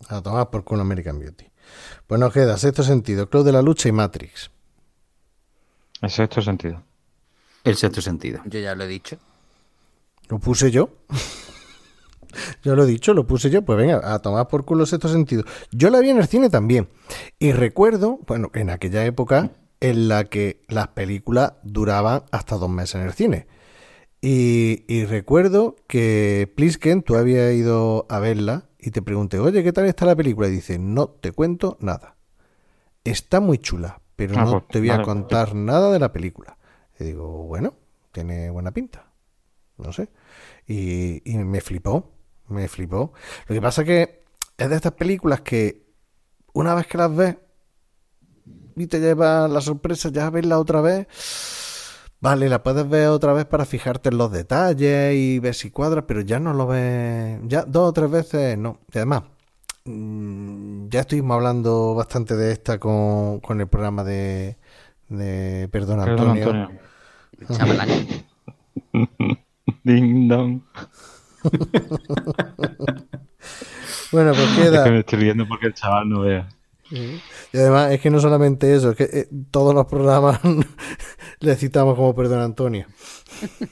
A 0.10 0.22
tomar 0.22 0.50
por 0.50 0.66
culo 0.66 0.82
American 0.82 1.18
Beauty. 1.20 1.46
Pues 2.06 2.20
nos 2.20 2.34
queda 2.34 2.58
sexto 2.58 2.84
sentido, 2.84 3.30
Club 3.30 3.46
de 3.46 3.54
la 3.54 3.62
Lucha 3.62 3.88
y 3.88 3.94
Matrix. 3.94 4.52
En 6.02 6.10
sexto 6.10 6.42
sentido. 6.42 6.84
El 7.64 7.78
sexto 7.78 8.02
sentido. 8.02 8.42
Yo 8.46 8.60
ya 8.60 8.76
lo 8.76 8.84
he 8.84 8.88
dicho. 8.88 9.18
Lo 10.28 10.38
puse 10.38 10.70
yo. 10.70 10.90
yo 12.64 12.76
lo 12.76 12.84
he 12.84 12.88
dicho, 12.88 13.14
lo 13.14 13.26
puse 13.28 13.50
yo. 13.50 13.64
Pues 13.64 13.78
venga, 13.78 14.14
a 14.14 14.20
tomar 14.20 14.48
por 14.48 14.66
culo 14.66 14.86
sexto 14.86 15.08
sentido. 15.10 15.44
Yo 15.72 15.90
la 15.90 16.00
vi 16.00 16.10
en 16.10 16.18
el 16.18 16.28
cine 16.28 16.50
también. 16.50 16.90
Y 17.40 17.52
recuerdo, 17.52 18.20
bueno, 18.28 18.52
en 18.54 18.70
aquella 18.70 19.06
época 19.06 19.52
en 19.80 20.08
la 20.08 20.24
que 20.26 20.62
las 20.68 20.88
películas 20.90 21.54
duraban 21.64 22.24
hasta 22.32 22.56
dos 22.58 22.70
meses 22.70 22.96
en 22.96 23.02
el 23.02 23.14
cine. 23.14 23.48
Y, 24.22 24.84
y 24.88 25.06
recuerdo 25.06 25.76
que 25.88 26.52
Plisken, 26.56 27.04
tú 27.04 27.16
habías 27.16 27.54
ido 27.54 28.08
a 28.10 28.20
verla 28.20 28.70
y 28.80 28.92
te 28.92 29.02
pregunté, 29.02 29.40
oye, 29.40 29.64
¿qué 29.64 29.72
tal 29.74 29.86
está 29.86 30.06
la 30.06 30.16
película? 30.16 30.48
Y 30.48 30.52
dice, 30.52 30.80
no 30.80 31.08
te 31.10 31.32
cuento 31.32 31.78
nada. 31.82 32.16
Está 33.04 33.40
muy 33.40 33.60
chula, 33.60 34.02
pero 34.16 34.34
Ah, 34.38 34.46
no 34.46 34.52
pues, 34.52 34.64
te 34.70 34.80
voy 34.80 34.90
a 34.90 34.94
vale. 34.94 35.06
contar 35.06 35.54
nada 35.56 35.92
de 35.92 36.00
la 36.00 36.12
película. 36.12 36.58
Y 37.00 37.04
digo, 37.06 37.44
bueno, 37.44 37.76
tiene 38.12 38.50
buena 38.50 38.72
pinta. 38.72 39.12
No 39.78 39.94
sé. 39.94 40.10
Y, 40.66 41.22
y 41.32 41.38
me 41.38 41.62
flipó, 41.62 42.12
me 42.50 42.68
flipó. 42.68 43.14
Lo 43.48 43.56
que 43.56 43.62
pasa 43.62 43.84
que 43.84 44.24
es 44.58 44.70
de 44.70 44.76
estas 44.76 44.94
películas 44.94 45.42
que 45.42 45.86
una 46.54 46.74
vez 46.74 46.88
que 46.88 46.98
las 46.98 47.16
ves 47.16 47.38
y 48.76 48.88
te 48.88 49.00
lleva 49.00 49.48
la 49.48 49.62
sorpresa 49.62 50.10
ya 50.10 50.30
verla 50.30 50.60
otra 50.60 50.82
vez, 50.82 51.08
vale, 52.20 52.50
la 52.50 52.64
puedes 52.64 52.88
ver 52.88 53.08
otra 53.10 53.34
vez 53.34 53.46
para 53.46 53.66
fijarte 53.66 54.10
en 54.10 54.18
los 54.18 54.32
detalles 54.32 55.16
y 55.16 55.40
ver 55.40 55.56
si 55.56 55.72
cuadra, 55.72 56.06
pero 56.06 56.22
ya 56.22 56.40
no 56.40 56.54
lo 56.54 56.68
ves, 56.68 57.40
ya 57.44 57.64
dos 57.64 57.90
o 57.90 57.94
tres 57.94 58.10
veces 58.10 58.58
no. 58.58 58.80
Y 58.94 58.98
además, 58.98 59.24
mm, 59.86 60.90
ya 60.90 61.02
estuvimos 61.02 61.36
hablando 61.36 61.96
bastante 61.96 62.36
de 62.36 62.52
esta 62.52 62.80
con, 62.80 63.40
con 63.40 63.62
el 63.62 63.68
programa 63.68 64.04
de, 64.04 64.58
de 65.10 65.70
Perdón 65.72 66.04
Perdón, 66.04 66.30
Antonio. 66.38 66.72
Ding 69.84 70.28
dong. 70.28 70.62
Bueno, 74.12 74.32
pues 74.32 74.44
Es 74.50 74.56
que 74.56 74.62
queda. 74.64 74.86
me 74.90 75.00
estoy 75.00 75.20
riendo 75.20 75.46
porque 75.48 75.68
el 75.68 75.74
chaval 75.74 76.08
no 76.10 76.22
vea. 76.22 76.48
Y 76.90 77.20
además 77.58 77.92
es 77.92 78.00
que 78.00 78.10
no 78.10 78.20
solamente 78.22 78.74
eso, 78.74 78.92
es 78.92 78.96
que 78.98 79.04
eh, 79.04 79.28
todos 79.52 79.76
los 79.76 79.86
programas 79.86 80.40
le 81.42 81.56
citamos 81.58 81.96
como 81.96 82.16
Perdón 82.16 82.40
Antonio. 82.40 82.86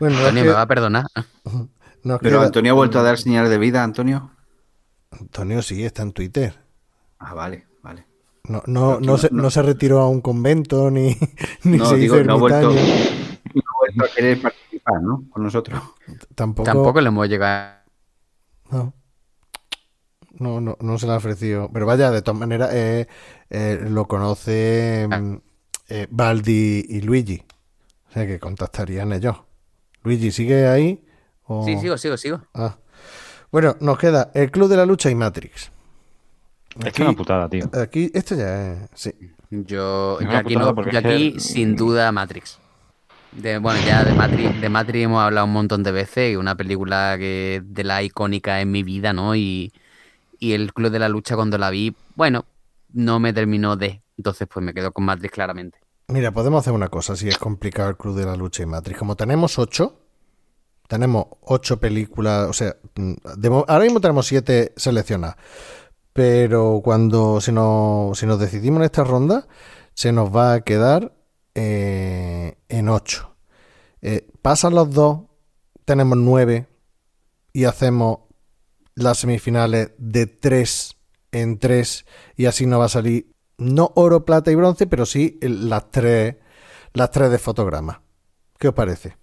bueno, 0.00 0.16
nos 0.16 0.24
Antonio 0.28 0.42
me 0.44 0.48
queda- 0.48 0.54
va 0.54 0.62
a 0.62 0.66
perdonar. 0.66 1.04
nos 2.04 2.20
Pero 2.20 2.38
queda- 2.38 2.46
Antonio 2.46 2.72
ha 2.72 2.76
vuelto 2.76 2.98
a 2.98 3.02
dar 3.02 3.18
señales 3.18 3.50
de 3.50 3.58
vida, 3.58 3.82
Antonio. 3.82 4.30
Antonio 5.10 5.62
sí, 5.62 5.84
está 5.84 6.02
en 6.02 6.12
Twitter. 6.12 6.54
Ah, 7.18 7.34
vale, 7.34 7.66
vale. 7.82 8.06
No, 8.48 8.62
no, 8.66 8.94
no, 8.94 9.00
no- 9.00 9.18
se, 9.18 9.28
no- 9.30 9.42
no 9.42 9.50
se 9.50 9.62
retiró 9.62 10.00
a 10.00 10.08
un 10.08 10.20
convento 10.20 10.90
ni, 10.90 11.16
ni 11.64 11.78
No, 11.78 11.86
se 11.86 11.96
digo, 11.96 12.16
hizo 12.16 12.24
no 12.24 12.34
ha 12.34 12.36
vuelto, 12.36 12.70
no 12.72 12.76
ha 12.78 13.78
vuelto 13.80 14.04
a 14.04 14.08
querer 14.14 14.40
participar 14.40 14.71
flipar, 14.84 15.02
¿no? 15.02 15.24
Con 15.30 15.42
nosotros. 15.42 15.80
Tampoco, 16.34 16.64
Tampoco 16.64 17.00
le 17.00 17.08
hemos 17.08 17.28
llegado. 17.28 17.76
No. 18.70 18.92
No, 20.38 20.60
no, 20.60 20.76
no 20.80 20.98
se 20.98 21.06
le 21.06 21.12
ha 21.12 21.16
ofrecido. 21.16 21.68
Pero 21.72 21.86
vaya, 21.86 22.10
de 22.10 22.22
todas 22.22 22.40
maneras, 22.40 22.70
eh, 22.72 23.06
eh, 23.50 23.78
lo 23.88 24.06
conoce 24.08 25.06
mm, 25.08 25.34
eh, 25.88 26.06
Baldi 26.10 26.84
y 26.88 27.00
Luigi. 27.02 27.42
O 28.08 28.12
sea 28.12 28.26
que 28.26 28.38
contactarían 28.40 29.12
ellos. 29.12 29.36
Luigi, 30.02 30.32
¿sigue 30.32 30.66
ahí? 30.66 31.04
O- 31.44 31.64
Sí, 31.64 31.76
sigo, 31.78 31.96
sigo, 31.98 32.16
sigo. 32.16 32.40
Ah. 32.54 32.76
Bueno, 33.50 33.76
nos 33.80 33.98
queda 33.98 34.30
el 34.34 34.50
Club 34.50 34.68
de 34.68 34.78
la 34.78 34.86
Lucha 34.86 35.10
y 35.10 35.14
Matrix. 35.14 35.70
Es 36.78 36.92
que 36.94 37.02
es 37.02 37.08
una 37.08 37.12
putada, 37.16 37.48
tío. 37.50 37.68
Aquí, 37.74 38.10
esto 38.14 38.34
ya 38.34 38.72
es. 38.72 38.90
Sí. 38.94 39.12
Yo, 39.50 40.18
Es 40.18 40.24
yo 40.24 40.30
una 40.30 40.38
aquí, 40.38 40.56
no, 40.56 40.90
yo 40.90 40.98
aquí 40.98 41.38
sin 41.38 41.76
duda 41.76 42.10
Matrix. 42.10 42.58
De, 43.32 43.58
bueno, 43.58 43.80
ya 43.86 44.04
de 44.04 44.12
Matrix, 44.12 44.60
de 44.60 44.68
Matrix 44.68 45.04
hemos 45.04 45.22
hablado 45.22 45.46
un 45.46 45.52
montón 45.52 45.82
de 45.82 45.90
veces 45.90 46.36
una 46.36 46.54
película 46.54 47.16
que 47.18 47.62
de 47.64 47.84
la 47.84 48.02
icónica 48.02 48.60
en 48.60 48.70
mi 48.70 48.82
vida, 48.82 49.12
¿no? 49.12 49.34
Y, 49.34 49.72
y 50.38 50.52
el 50.52 50.74
Club 50.74 50.90
de 50.90 50.98
la 50.98 51.08
Lucha 51.08 51.34
cuando 51.34 51.56
la 51.56 51.70
vi, 51.70 51.96
bueno, 52.14 52.44
no 52.92 53.20
me 53.20 53.32
terminó 53.32 53.76
de. 53.76 54.02
Entonces 54.18 54.46
pues 54.52 54.64
me 54.64 54.74
quedo 54.74 54.92
con 54.92 55.04
Matrix 55.04 55.32
claramente. 55.32 55.78
Mira, 56.08 56.30
podemos 56.30 56.60
hacer 56.60 56.74
una 56.74 56.88
cosa 56.88 57.16
si 57.16 57.28
es 57.28 57.38
complicado 57.38 57.88
el 57.88 57.96
Club 57.96 58.16
de 58.16 58.26
la 58.26 58.36
Lucha 58.36 58.62
y 58.62 58.66
Matrix. 58.66 58.98
Como 58.98 59.16
tenemos 59.16 59.58
ocho, 59.58 60.00
tenemos 60.86 61.26
ocho 61.42 61.80
películas, 61.80 62.48
o 62.50 62.52
sea, 62.52 62.76
mm, 62.96 63.14
de 63.36 63.48
ahora 63.48 63.80
mismo 63.80 64.00
tenemos 64.00 64.26
siete 64.26 64.74
seleccionadas. 64.76 65.36
Pero 66.12 66.82
cuando 66.84 67.40
si 67.40 67.50
nos, 67.50 68.18
si 68.18 68.26
nos 68.26 68.38
decidimos 68.38 68.80
en 68.80 68.84
esta 68.84 69.04
ronda, 69.04 69.46
se 69.94 70.12
nos 70.12 70.34
va 70.34 70.52
a 70.52 70.60
quedar 70.60 71.12
eh, 71.54 72.56
en 72.68 72.88
ocho. 72.88 73.36
Eh, 74.00 74.26
pasan 74.42 74.74
los 74.74 74.90
dos, 74.90 75.20
tenemos 75.84 76.18
nueve 76.18 76.66
y 77.52 77.64
hacemos 77.64 78.20
las 78.94 79.18
semifinales 79.18 79.92
de 79.98 80.26
tres 80.26 80.96
en 81.30 81.58
tres 81.58 82.04
y 82.36 82.46
así 82.46 82.66
nos 82.66 82.80
va 82.80 82.86
a 82.86 82.90
salir 82.90 83.32
no 83.58 83.92
oro, 83.94 84.24
plata 84.24 84.50
y 84.50 84.54
bronce, 84.54 84.86
pero 84.86 85.06
sí 85.06 85.38
las 85.40 85.90
tres 85.90 86.36
las 86.94 87.10
tres 87.10 87.30
de 87.30 87.38
fotograma. 87.38 88.02
¿Qué 88.58 88.68
os 88.68 88.74
parece? 88.74 89.16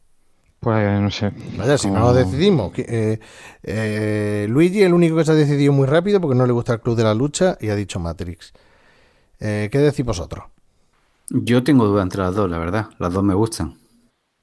Pues 0.60 1.02
no 1.02 1.10
sé. 1.10 1.32
Vaya, 1.58 1.78
si 1.78 1.90
no 1.90 2.00
lo 2.00 2.14
decidimos. 2.14 2.74
eh, 2.78 3.20
eh, 3.64 4.48
Luigi, 4.50 4.84
el 4.84 4.94
único 4.94 5.16
que 5.16 5.24
se 5.24 5.32
ha 5.32 5.36
decidido 5.36 5.72
muy 5.72 5.88
rápido 5.88 6.20
porque 6.20 6.36
no 6.36 6.46
le 6.46 6.52
gusta 6.52 6.74
el 6.74 6.82
club 6.82 6.98
de 6.98 7.04
la 7.04 7.14
lucha 7.14 7.58
y 7.62 7.70
ha 7.70 7.76
dicho 7.76 8.00
Matrix. 8.00 8.54
Eh, 9.40 9.70
¿Qué 9.72 9.80
decís 9.80 10.06
vosotros? 10.06 10.46
Yo 11.30 11.64
tengo 11.64 11.86
duda 11.86 12.02
entre 12.04 12.22
las 12.22 12.36
dos, 12.36 12.50
la 12.50 12.58
verdad. 12.58 12.90
Las 12.98 13.14
dos 13.14 13.24
me 13.24 13.34
gustan. 13.34 13.78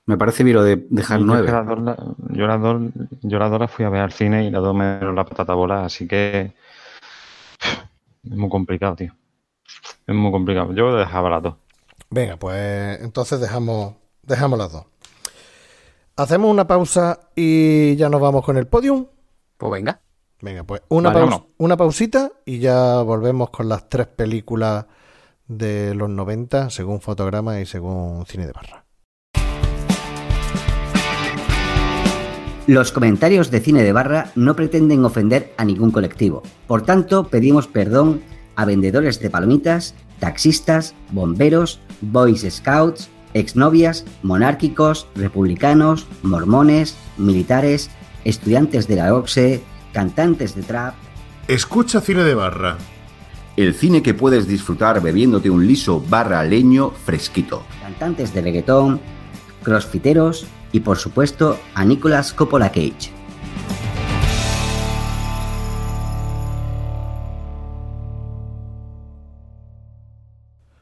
Me 0.06 0.16
parece 0.16 0.44
bien 0.44 0.56
lo 0.56 0.62
de 0.62 0.86
dejar 0.90 1.20
nueve. 1.20 1.46
que 1.46 1.52
las 1.52 1.66
dos 1.66 1.80
la- 1.80 1.96
yo 2.30 2.46
las 2.46 2.60
dos, 2.60 2.82
yo 3.22 3.38
las 3.40 3.50
dos 3.50 3.60
las 3.60 3.70
fui 3.70 3.84
a 3.84 3.88
ver 3.88 4.02
al 4.02 4.12
cine 4.12 4.44
y 4.46 4.50
las 4.50 4.62
dos 4.62 4.74
me 4.74 4.98
dieron 4.98 5.16
la 5.16 5.24
patata 5.24 5.52
bola, 5.54 5.84
así 5.84 6.06
que 6.06 6.54
es 8.24 8.36
muy 8.36 8.48
complicado, 8.48 8.94
tío. 8.96 9.12
Es 10.06 10.14
muy 10.14 10.30
complicado. 10.30 10.72
Yo 10.74 10.94
dejaba 10.96 11.30
las 11.30 11.42
dos. 11.42 11.54
Venga, 12.10 12.36
pues 12.36 13.00
entonces 13.02 13.40
dejamos, 13.40 13.94
dejamos 14.22 14.58
las 14.58 14.72
dos. 14.72 14.84
Hacemos 16.16 16.50
una 16.50 16.66
pausa 16.66 17.18
y 17.34 17.96
ya 17.96 18.08
nos 18.08 18.20
vamos 18.20 18.44
con 18.44 18.56
el 18.56 18.66
podium. 18.68 19.06
Pues 19.56 19.72
venga. 19.72 20.00
Venga, 20.40 20.62
pues 20.64 20.82
una, 20.88 21.08
Vale, 21.08 21.20
paus- 21.20 21.30
vámonos. 21.30 21.54
una 21.58 21.76
pausita 21.76 22.30
y 22.44 22.58
ya 22.60 23.00
volvemos 23.02 23.50
con 23.50 23.68
las 23.68 23.88
tres 23.88 24.06
películas 24.06 24.86
de 25.48 25.94
los 25.94 26.08
90 26.08 26.70
según 26.70 27.00
fotograma 27.00 27.60
y 27.60 27.66
según 27.66 28.24
cine 28.26 28.46
de 28.46 28.52
barra. 28.52 28.84
Los 32.66 32.90
comentarios 32.90 33.50
de 33.52 33.60
cine 33.60 33.84
de 33.84 33.92
barra 33.92 34.32
no 34.34 34.56
pretenden 34.56 35.04
ofender 35.04 35.54
a 35.56 35.64
ningún 35.64 35.92
colectivo. 35.92 36.42
Por 36.66 36.82
tanto, 36.82 37.28
pedimos 37.28 37.68
perdón 37.68 38.22
a 38.56 38.64
vendedores 38.64 39.20
de 39.20 39.30
palomitas, 39.30 39.94
taxistas, 40.18 40.94
bomberos, 41.12 41.78
boys 42.00 42.44
scouts, 42.50 43.08
exnovias, 43.34 44.04
monárquicos, 44.22 45.06
republicanos, 45.14 46.08
mormones, 46.22 46.96
militares, 47.18 47.88
estudiantes 48.24 48.88
de 48.88 48.96
la 48.96 49.14
OXE, 49.14 49.62
cantantes 49.92 50.56
de 50.56 50.62
trap, 50.62 50.94
Escucha 51.48 52.00
cine 52.00 52.24
de 52.24 52.34
barra. 52.34 52.76
El 53.56 53.74
cine 53.74 54.02
que 54.02 54.12
puedes 54.14 54.46
disfrutar 54.46 55.00
bebiéndote 55.00 55.48
un 55.48 55.66
liso 55.66 56.00
barra 56.08 56.44
leño 56.44 56.90
fresquito. 56.90 57.64
cantantes 57.80 58.34
de 58.34 58.42
reggaetón, 58.42 59.00
crossfiteros 59.62 60.46
y 60.72 60.80
por 60.80 60.98
supuesto 60.98 61.58
a 61.74 61.84
Nicolas 61.84 62.32
Coppola 62.34 62.68
Cage. 62.70 63.12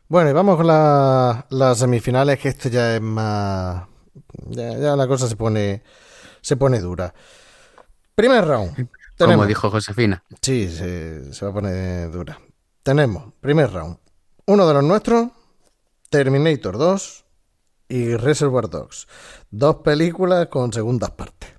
Bueno, 0.09 0.31
y 0.31 0.33
vamos 0.33 0.57
con 0.57 0.67
la- 0.67 1.47
las 1.51 1.79
semifinales, 1.79 2.39
que 2.39 2.49
esto 2.51 2.69
ya 2.69 2.97
es 2.97 3.01
más... 3.01 3.85
Ya, 4.49 4.77
ya 4.79 4.97
la 4.97 5.07
cosa 5.09 5.27
se 5.29 5.37
pone, 5.37 5.83
se 6.41 6.57
pone 6.57 6.79
dura. 6.81 7.15
Primer 8.15 8.45
round. 8.47 8.89
Como 9.19 9.47
dijo 9.47 9.71
Josefina. 9.71 10.23
Sí, 10.43 10.69
se, 10.69 11.33
se 11.33 11.45
va 11.45 11.51
a 11.51 11.55
poner 11.55 12.11
dura. 12.11 12.39
Tenemos, 12.85 13.33
primer 13.41 13.73
round, 13.73 13.97
uno 14.45 14.69
de 14.69 14.75
los 14.75 14.85
nuestros, 14.85 15.29
Terminator 16.11 16.77
2 16.77 17.25
y 17.89 18.15
Reservoir 18.15 18.69
Dogs. 18.69 19.09
Dos 19.51 19.77
películas 19.77 20.49
con 20.49 20.71
segundas 20.71 21.11
partes. 21.13 21.51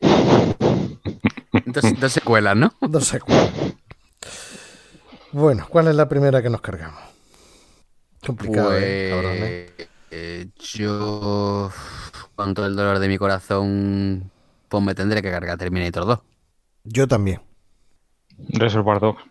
Dos, 1.66 2.00
dos 2.00 2.12
secuelas, 2.12 2.56
¿no? 2.56 2.72
Dos 2.88 3.04
secuelas. 3.04 3.50
Bueno, 5.32 5.66
¿cuál 5.68 5.88
es 5.88 5.94
la 5.94 6.08
primera 6.08 6.40
que 6.40 6.48
nos 6.48 6.62
cargamos? 6.62 7.02
Complicado, 8.24 8.70
¿eh? 8.78 9.10
Cabrón, 9.10 9.32
¿eh? 9.36 9.72
Pues, 9.76 9.88
eh, 10.10 10.48
yo, 10.58 11.70
con 12.34 12.54
todo 12.54 12.64
el 12.64 12.74
dolor 12.74 12.98
de 12.98 13.08
mi 13.08 13.18
corazón, 13.18 14.30
pues 14.70 14.82
me 14.82 14.94
tendré 14.94 15.20
que 15.20 15.30
cargar 15.30 15.58
Terminator 15.58 16.06
2. 16.06 16.18
Yo 16.84 17.06
también. 17.06 17.47
Reservoir 18.48 19.00
Dogs. 19.00 19.22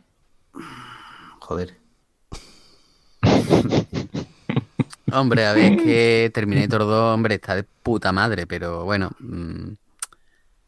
Joder. 1.40 1.78
Hombre, 5.14 5.46
a 5.46 5.54
ver, 5.54 5.74
es 5.74 5.82
que 5.82 6.32
Terminator 6.34 6.82
2, 6.82 7.14
hombre, 7.14 7.36
está 7.36 7.56
de 7.56 7.64
puta 7.64 8.12
madre, 8.12 8.46
pero 8.46 8.84
bueno, 8.84 9.12
mm, 9.20 9.72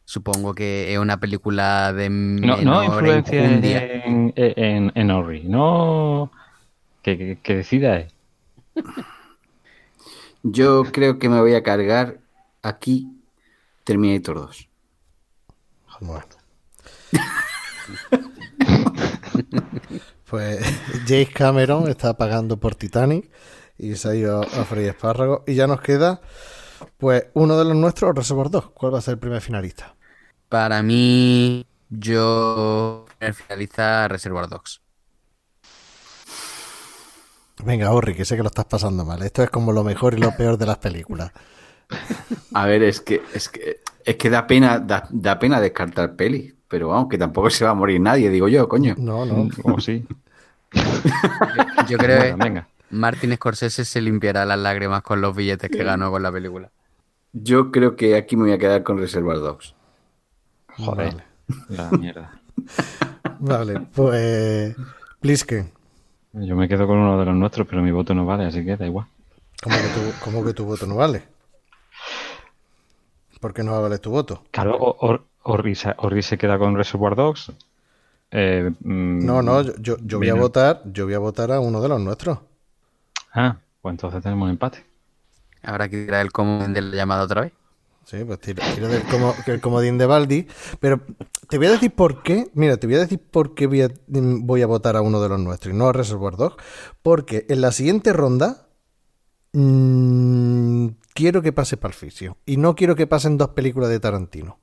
supongo 0.06 0.54
que 0.54 0.92
es 0.92 0.98
una 0.98 1.20
película 1.20 1.92
de 1.92 2.08
No, 2.08 2.56
menor 2.56 2.64
no 2.64 2.84
influencia 2.84 3.44
en, 3.44 4.32
en, 4.34 4.92
en 4.94 5.10
Ori. 5.10 5.42
No. 5.44 6.32
Que, 7.02 7.18
que, 7.18 7.38
que 7.42 7.56
decida. 7.56 8.06
Yo 10.42 10.84
creo 10.90 11.18
que 11.18 11.28
me 11.28 11.40
voy 11.40 11.54
a 11.54 11.62
cargar 11.62 12.18
aquí 12.62 13.08
Terminator 13.84 14.36
2. 14.36 14.68
Bueno. 16.00 16.24
Pues 20.28 20.60
James 21.06 21.30
Cameron 21.30 21.88
está 21.88 22.16
pagando 22.16 22.58
por 22.58 22.74
Titanic 22.74 23.30
y 23.78 23.96
se 23.96 24.08
ha 24.08 24.14
ido 24.14 24.42
a 24.42 24.64
freír 24.64 24.88
espárragos. 24.88 25.42
Y 25.46 25.54
ya 25.54 25.66
nos 25.66 25.80
queda, 25.80 26.20
pues, 26.98 27.26
uno 27.34 27.58
de 27.58 27.64
los 27.64 27.76
nuestros, 27.76 28.14
Reservoir 28.14 28.50
2. 28.50 28.70
¿Cuál 28.70 28.94
va 28.94 28.98
a 28.98 29.02
ser 29.02 29.12
el 29.14 29.18
primer 29.18 29.40
finalista? 29.40 29.96
Para 30.48 30.82
mí, 30.82 31.66
yo 31.88 33.06
finaliza 33.32 34.08
Reservoir 34.08 34.48
Dogs. 34.48 34.80
Venga, 37.64 37.92
Orri, 37.92 38.14
que 38.14 38.24
sé 38.24 38.36
que 38.36 38.42
lo 38.42 38.48
estás 38.48 38.64
pasando 38.64 39.04
mal. 39.04 39.22
Esto 39.22 39.42
es 39.42 39.50
como 39.50 39.72
lo 39.72 39.84
mejor 39.84 40.14
y 40.14 40.18
lo 40.18 40.32
peor 40.36 40.56
de 40.56 40.66
las 40.66 40.78
películas. 40.78 41.32
A 42.54 42.66
ver, 42.66 42.82
es 42.82 43.00
que 43.00 43.22
es 43.34 43.48
que, 43.48 43.80
es 44.04 44.16
que 44.16 44.30
da 44.30 44.46
pena 44.46 44.78
da, 44.78 45.06
da 45.10 45.38
pena 45.38 45.60
descartar 45.60 46.16
peli, 46.16 46.56
pero 46.70 46.88
vamos, 46.88 47.08
que 47.10 47.18
tampoco 47.18 47.50
se 47.50 47.64
va 47.64 47.72
a 47.72 47.74
morir 47.74 48.00
nadie, 48.00 48.30
digo 48.30 48.48
yo, 48.48 48.68
coño. 48.68 48.94
No, 48.96 49.26
no. 49.26 49.48
O 49.64 49.80
sí. 49.80 50.06
Yo 51.88 51.98
creo 51.98 52.18
Bueno, 52.18 52.36
que 52.38 52.44
venga. 52.44 52.68
Martin 52.90 53.34
Scorsese 53.34 53.84
se 53.84 54.00
limpiará 54.00 54.46
las 54.46 54.58
lágrimas 54.58 55.02
con 55.02 55.20
los 55.20 55.34
billetes 55.34 55.68
que 55.70 55.82
ganó 55.84 56.10
con 56.10 56.22
la 56.22 56.30
película. 56.32 56.70
Yo 57.32 57.70
creo 57.70 57.96
que 57.96 58.16
aquí 58.16 58.36
me 58.36 58.44
voy 58.44 58.52
a 58.52 58.58
quedar 58.58 58.82
con 58.84 58.98
Reservoir 58.98 59.38
Dogs. 59.38 59.74
Joder. 60.78 61.24
La 61.68 61.90
mierda. 61.90 62.40
Vale, 63.40 63.80
pues. 63.94 64.76
Plisken, 65.20 65.70
Yo 66.32 66.56
me 66.56 66.68
quedo 66.68 66.86
con 66.86 66.98
uno 66.98 67.18
de 67.18 67.26
los 67.26 67.34
nuestros, 67.34 67.66
pero 67.66 67.82
mi 67.82 67.90
voto 67.90 68.14
no 68.14 68.24
vale, 68.24 68.44
así 68.46 68.64
que 68.64 68.76
da 68.76 68.86
igual. 68.86 69.06
¿cómo 69.62 69.76
que, 69.76 69.88
tu, 69.88 70.24
cómo 70.24 70.44
que 70.44 70.54
tu 70.54 70.64
voto 70.64 70.86
no 70.86 70.96
vale? 70.96 71.22
¿Por 73.40 73.52
qué 73.54 73.62
no 73.62 73.72
va 73.72 73.78
a 73.78 73.82
valer 73.82 73.98
tu 73.98 74.10
voto? 74.10 74.42
Claro, 74.50 74.76
o- 74.76 74.96
o- 75.12 75.20
Orri 75.42 75.74
se, 75.74 76.38
queda 76.38 76.58
con 76.58 76.76
Reservoir 76.76 77.14
Dogs. 77.16 77.52
Eh, 78.30 78.70
mm, 78.80 79.24
No, 79.24 79.42
no, 79.42 79.62
yo, 79.62 79.72
yo, 79.78 79.96
yo 80.02 80.18
voy 80.18 80.28
a 80.28 80.34
votar, 80.34 80.82
yo 80.92 81.04
voy 81.06 81.14
a 81.14 81.18
votar 81.18 81.50
a 81.52 81.60
uno 81.60 81.80
de 81.80 81.88
los 81.88 82.00
nuestros. 82.00 82.38
Ah, 83.32 83.56
pues 83.80 83.92
entonces 83.92 84.22
tenemos 84.22 84.50
empate. 84.50 84.84
Habrá 85.62 85.88
que 85.88 86.04
tirar 86.04 86.22
el 86.22 86.32
comodín 86.32 86.72
de 86.72 86.82
la 86.82 86.96
llamada 86.96 87.24
otra 87.24 87.42
vez. 87.42 87.52
Sí, 88.04 88.24
pues 88.24 88.40
tiro, 88.40 88.62
tiro 88.74 88.88
del 88.88 89.02
como- 89.04 89.34
el 89.46 89.60
comodín 89.60 89.98
de 89.98 90.06
Baldi. 90.06 90.46
Pero 90.80 91.00
te 91.48 91.58
voy 91.58 91.68
a 91.68 91.70
decir 91.72 91.92
por 91.92 92.22
qué. 92.22 92.50
Mira, 92.54 92.76
te 92.76 92.86
voy 92.86 92.96
a 92.96 93.00
decir 93.00 93.20
por 93.20 93.54
qué 93.54 93.66
voy 93.66 93.82
a, 93.82 93.88
voy 94.08 94.62
a 94.62 94.66
votar 94.66 94.96
a 94.96 95.02
uno 95.02 95.20
de 95.20 95.28
los 95.28 95.38
nuestros 95.38 95.74
y 95.74 95.76
no 95.78 95.88
a 95.88 95.92
Reservoir 95.92 96.36
Dogs. 96.36 96.56
Porque 97.02 97.46
en 97.48 97.60
la 97.60 97.72
siguiente 97.72 98.12
ronda 98.12 98.66
mm, 99.52 100.86
quiero 101.14 101.42
que 101.42 101.52
pase 101.52 101.76
Pulp 101.76 101.94
Fiction. 101.94 102.34
Y 102.46 102.56
no 102.56 102.74
quiero 102.74 102.96
que 102.96 103.06
pasen 103.06 103.38
dos 103.38 103.50
películas 103.50 103.90
de 103.90 104.00
Tarantino. 104.00 104.58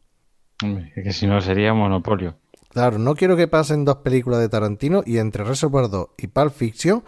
Que 0.60 1.14
si 1.14 1.28
no 1.28 1.40
sería 1.42 1.74
monopolio. 1.74 2.36
Claro, 2.70 2.98
no 2.98 3.16
quiero 3.16 3.36
que 3.36 3.48
pasen 3.48 3.86
dos 3.86 3.98
películas 3.98 4.40
de 4.40 4.50
Tarantino 4.50 5.04
y 5.06 5.18
entre 5.18 5.44
Reservoir 5.44 5.90
Dogs 5.90 6.14
y 6.18 6.28
Pulp 6.28 6.54
Fiction 6.54 7.04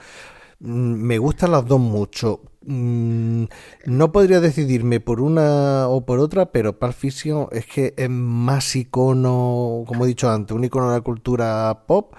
mm, 0.59 0.93
me 0.93 1.17
gustan 1.17 1.51
las 1.51 1.65
dos 1.65 1.79
mucho. 1.79 2.41
Mm, 2.65 3.45
No 3.85 4.11
podría 4.11 4.39
decidirme 4.39 4.99
por 4.99 5.21
una 5.21 5.87
o 5.87 6.05
por 6.05 6.19
otra, 6.19 6.51
pero 6.51 6.77
Pulp 6.79 6.93
Fiction 6.93 7.47
es 7.51 7.65
que 7.65 7.93
es 7.97 8.09
más 8.09 8.75
icono, 8.75 9.83
como 9.87 10.05
he 10.05 10.07
dicho 10.07 10.29
antes, 10.29 10.55
un 10.55 10.63
icono 10.63 10.89
de 10.91 10.97
la 10.97 11.01
cultura 11.01 11.83
pop. 11.87 12.13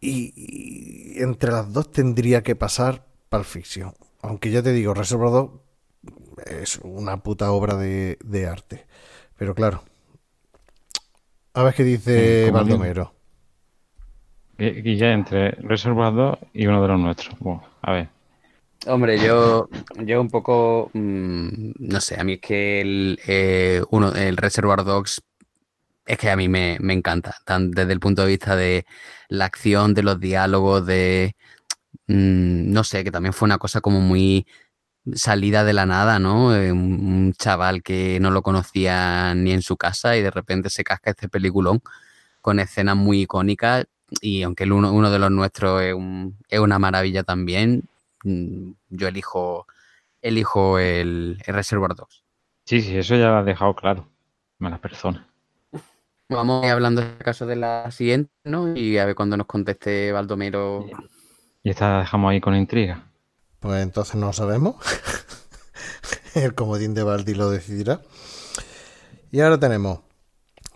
Y, 0.00 1.20
entre 1.22 1.52
las 1.52 1.72
dos 1.72 1.90
tendría 1.90 2.42
que 2.42 2.56
pasar 2.56 3.06
Pulp 3.28 3.44
Fiction. 3.44 3.92
Aunque 4.22 4.50
ya 4.50 4.62
te 4.62 4.72
digo, 4.72 4.94
Reservoir 4.94 5.30
Dogs 5.30 5.60
es 6.46 6.78
una 6.82 7.22
puta 7.22 7.52
obra 7.52 7.76
de 7.76 8.46
arte. 8.50 8.86
Pero 9.36 9.54
claro. 9.54 9.82
A 11.54 11.62
ver 11.62 11.74
qué 11.74 11.84
dice 11.84 12.46
Eh. 12.46 12.50
Baldomero. 12.50 13.14
Y, 14.58 14.96
ya 14.96 15.12
entre 15.12 15.50
Reservoir 15.52 16.14
2 16.14 16.38
y 16.54 16.66
uno 16.66 16.82
de 16.82 16.88
los 16.88 17.00
nuestros. 17.00 17.36
Bueno, 17.40 17.64
a 17.82 17.92
ver. 17.92 18.08
Hombre, 18.86 19.18
yo, 19.18 19.68
yo 19.98 20.20
un 20.20 20.28
poco, 20.28 20.90
mm, 20.92 21.72
no 21.78 22.00
sé, 22.00 22.20
a 22.20 22.24
mí 22.24 22.34
es 22.34 22.40
que 22.40 22.80
el, 22.80 23.20
eh, 23.26 23.82
uno, 23.90 24.12
el 24.12 24.36
Reservoir 24.36 24.84
Dogs 24.84 25.22
es 26.06 26.18
que 26.18 26.30
a 26.30 26.36
mí 26.36 26.48
me, 26.48 26.78
me 26.80 26.92
encanta, 26.92 27.36
tan 27.44 27.70
desde 27.70 27.92
el 27.92 28.00
punto 28.00 28.22
de 28.22 28.28
vista 28.28 28.56
de 28.56 28.84
la 29.28 29.44
acción, 29.46 29.94
de 29.94 30.02
los 30.02 30.18
diálogos, 30.20 30.84
de, 30.86 31.36
mm, 32.08 32.72
no 32.72 32.84
sé, 32.84 33.04
que 33.04 33.10
también 33.12 33.32
fue 33.32 33.46
una 33.46 33.58
cosa 33.58 33.80
como 33.80 34.00
muy 34.00 34.46
salida 35.14 35.64
de 35.64 35.72
la 35.72 35.86
nada, 35.86 36.18
¿no? 36.18 36.54
Eh, 36.54 36.72
Un, 36.72 37.32
chaval 37.38 37.82
que 37.82 38.18
no 38.20 38.30
lo 38.30 38.42
conocía 38.42 39.34
ni 39.34 39.52
en 39.52 39.62
su 39.62 39.76
casa 39.76 40.16
y 40.16 40.22
de 40.22 40.30
repente 40.30 40.70
se 40.70 40.84
casca 40.84 41.10
este 41.10 41.28
peliculón 41.28 41.80
con 42.40 42.60
escenas 42.60 42.96
muy 42.96 43.22
icónicas 43.22 43.86
y 44.20 44.42
aunque 44.42 44.64
el 44.64 44.72
uno, 44.72 44.92
uno 44.92 45.10
de 45.10 45.18
los 45.18 45.30
nuestros 45.30 45.82
es, 45.82 45.94
un- 45.94 46.36
es 46.48 46.60
una 46.60 46.78
maravilla 46.78 47.22
también, 47.24 47.84
mm, 48.24 48.72
yo 48.90 49.08
elijo, 49.08 49.66
elijo 50.22 50.78
el, 50.78 51.42
el 51.46 51.54
Reservoir 51.54 51.94
Dogs. 51.94 52.22
Sí, 52.66 52.80
sí, 52.80 52.96
eso 52.96 53.16
ya 53.16 53.28
lo 53.28 53.36
has 53.38 53.46
dejado 53.46 53.74
claro. 53.74 54.08
Mala 54.58 54.78
persona. 54.80 55.26
Vamos 56.28 56.64
hablando 56.64 57.02
en 57.02 57.16
caso 57.18 57.46
de 57.46 57.56
la 57.56 57.90
siguiente, 57.90 58.30
¿no? 58.44 58.74
Y 58.74 58.96
a 58.98 59.04
ver 59.04 59.14
cuando 59.14 59.36
nos 59.36 59.46
conteste 59.46 60.12
Baldomero. 60.12 60.86
Y 61.62 61.70
esta 61.70 61.90
la 61.92 61.98
dejamos 62.00 62.30
ahí 62.30 62.40
con 62.40 62.54
intriga. 62.54 63.04
Pues 63.62 63.82
entonces 63.82 64.16
no 64.16 64.32
sabemos. 64.32 64.76
El 66.34 66.54
comodín 66.54 66.94
de 66.94 67.02
Baldi 67.04 67.34
lo 67.34 67.48
decidirá. 67.48 68.02
Y 69.30 69.40
ahora 69.40 69.58
tenemos 69.58 70.00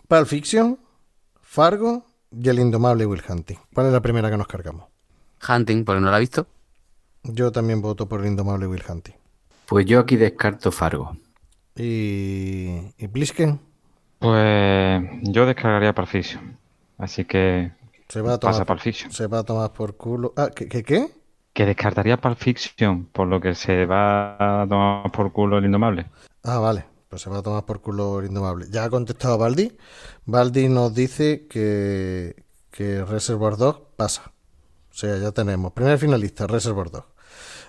Pulp 0.07 0.25
Fiction, 0.25 0.79
Fargo 1.41 2.05
y 2.31 2.47
el 2.49 2.59
indomable 2.59 3.05
Will 3.05 3.21
Hunting. 3.27 3.57
¿Cuál 3.73 3.87
es 3.87 3.93
la 3.93 4.01
primera 4.01 4.31
que 4.31 4.37
nos 4.37 4.47
cargamos? 4.47 4.85
Hunting, 5.47 5.83
porque 5.83 6.01
no 6.01 6.09
la 6.09 6.15
ha 6.17 6.19
visto. 6.19 6.47
Yo 7.23 7.51
también 7.51 7.81
voto 7.81 8.07
por 8.07 8.21
el 8.21 8.27
indomable 8.27 8.67
Will 8.67 8.83
Hunting. 8.87 9.15
Pues 9.67 9.85
yo 9.85 9.99
aquí 9.99 10.15
descarto 10.15 10.71
Fargo. 10.71 11.17
¿Y, 11.75 12.93
y 12.97 13.07
Plisken? 13.11 13.59
Pues 14.19 15.03
yo 15.23 15.45
descargaría 15.45 15.93
Pulp 15.93 16.07
Fiction. 16.07 16.57
Así 16.97 17.25
que 17.25 17.71
Se 18.09 18.21
va 18.21 18.35
a 18.35 18.39
pasa 18.39 18.59
tomar, 18.63 18.67
Pulp 18.67 18.79
Fiction. 18.79 19.11
se 19.11 19.27
va 19.27 19.39
a 19.39 19.43
tomar 19.43 19.73
por 19.73 19.97
culo. 19.97 20.33
Ah, 20.37 20.49
¿qué, 20.55 20.67
qué, 20.67 20.83
qué? 20.83 21.11
Que 21.57 21.65
descartaría 21.65 22.17
Pulp 22.17 22.37
Fiction, 22.37 23.05
por 23.05 23.27
lo 23.27 23.41
que 23.41 23.55
se 23.55 23.87
va 23.87 24.61
a 24.61 24.67
tomar 24.67 25.11
por 25.11 25.31
culo 25.31 25.57
el 25.57 25.65
indomable. 25.65 26.05
Ah, 26.43 26.59
vale. 26.59 26.85
Pues 27.09 27.23
se 27.23 27.31
va 27.31 27.39
a 27.39 27.41
tomar 27.41 27.65
por 27.65 27.81
culo 27.81 28.19
el 28.19 28.27
indomable. 28.27 28.67
Ya 28.69 28.83
ha 28.83 28.91
contestado 28.91 29.39
Baldi. 29.39 29.75
Baldi 30.27 30.69
nos 30.69 30.93
dice 30.93 31.47
que, 31.47 32.43
que 32.69 33.03
Reservoir 33.03 33.57
Dogs 33.57 33.79
pasa. 33.95 34.33
O 34.91 34.93
sea, 34.93 35.17
ya 35.17 35.31
tenemos. 35.31 35.73
Primer 35.73 35.97
finalista, 35.97 36.45
Reservoir 36.45 36.91
Dogs. 36.91 37.07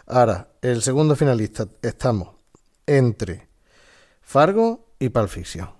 Ahora, 0.06 0.48
el 0.60 0.82
segundo 0.82 1.16
finalista, 1.16 1.66
estamos 1.80 2.28
entre 2.86 3.48
Fargo 4.20 4.92
y 4.98 5.08
Pulp 5.08 5.30
Fiction. 5.30 5.70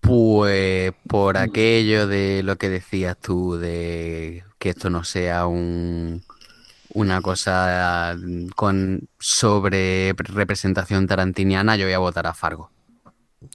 Pues 0.00 0.94
por 1.06 1.36
aquello 1.36 2.06
de 2.06 2.42
lo 2.42 2.56
que 2.56 2.70
decías 2.70 3.18
tú, 3.18 3.58
de 3.58 4.44
que 4.58 4.70
esto 4.70 4.88
no 4.88 5.04
sea 5.04 5.46
un, 5.46 6.24
una 6.94 7.20
cosa 7.20 8.16
con 8.56 9.08
sobre 9.18 10.12
representación 10.16 11.06
tarantiniana, 11.06 11.76
yo 11.76 11.86
voy 11.86 11.94
a 11.94 11.98
votar 11.98 12.26
a 12.26 12.34
Fargo. 12.34 12.70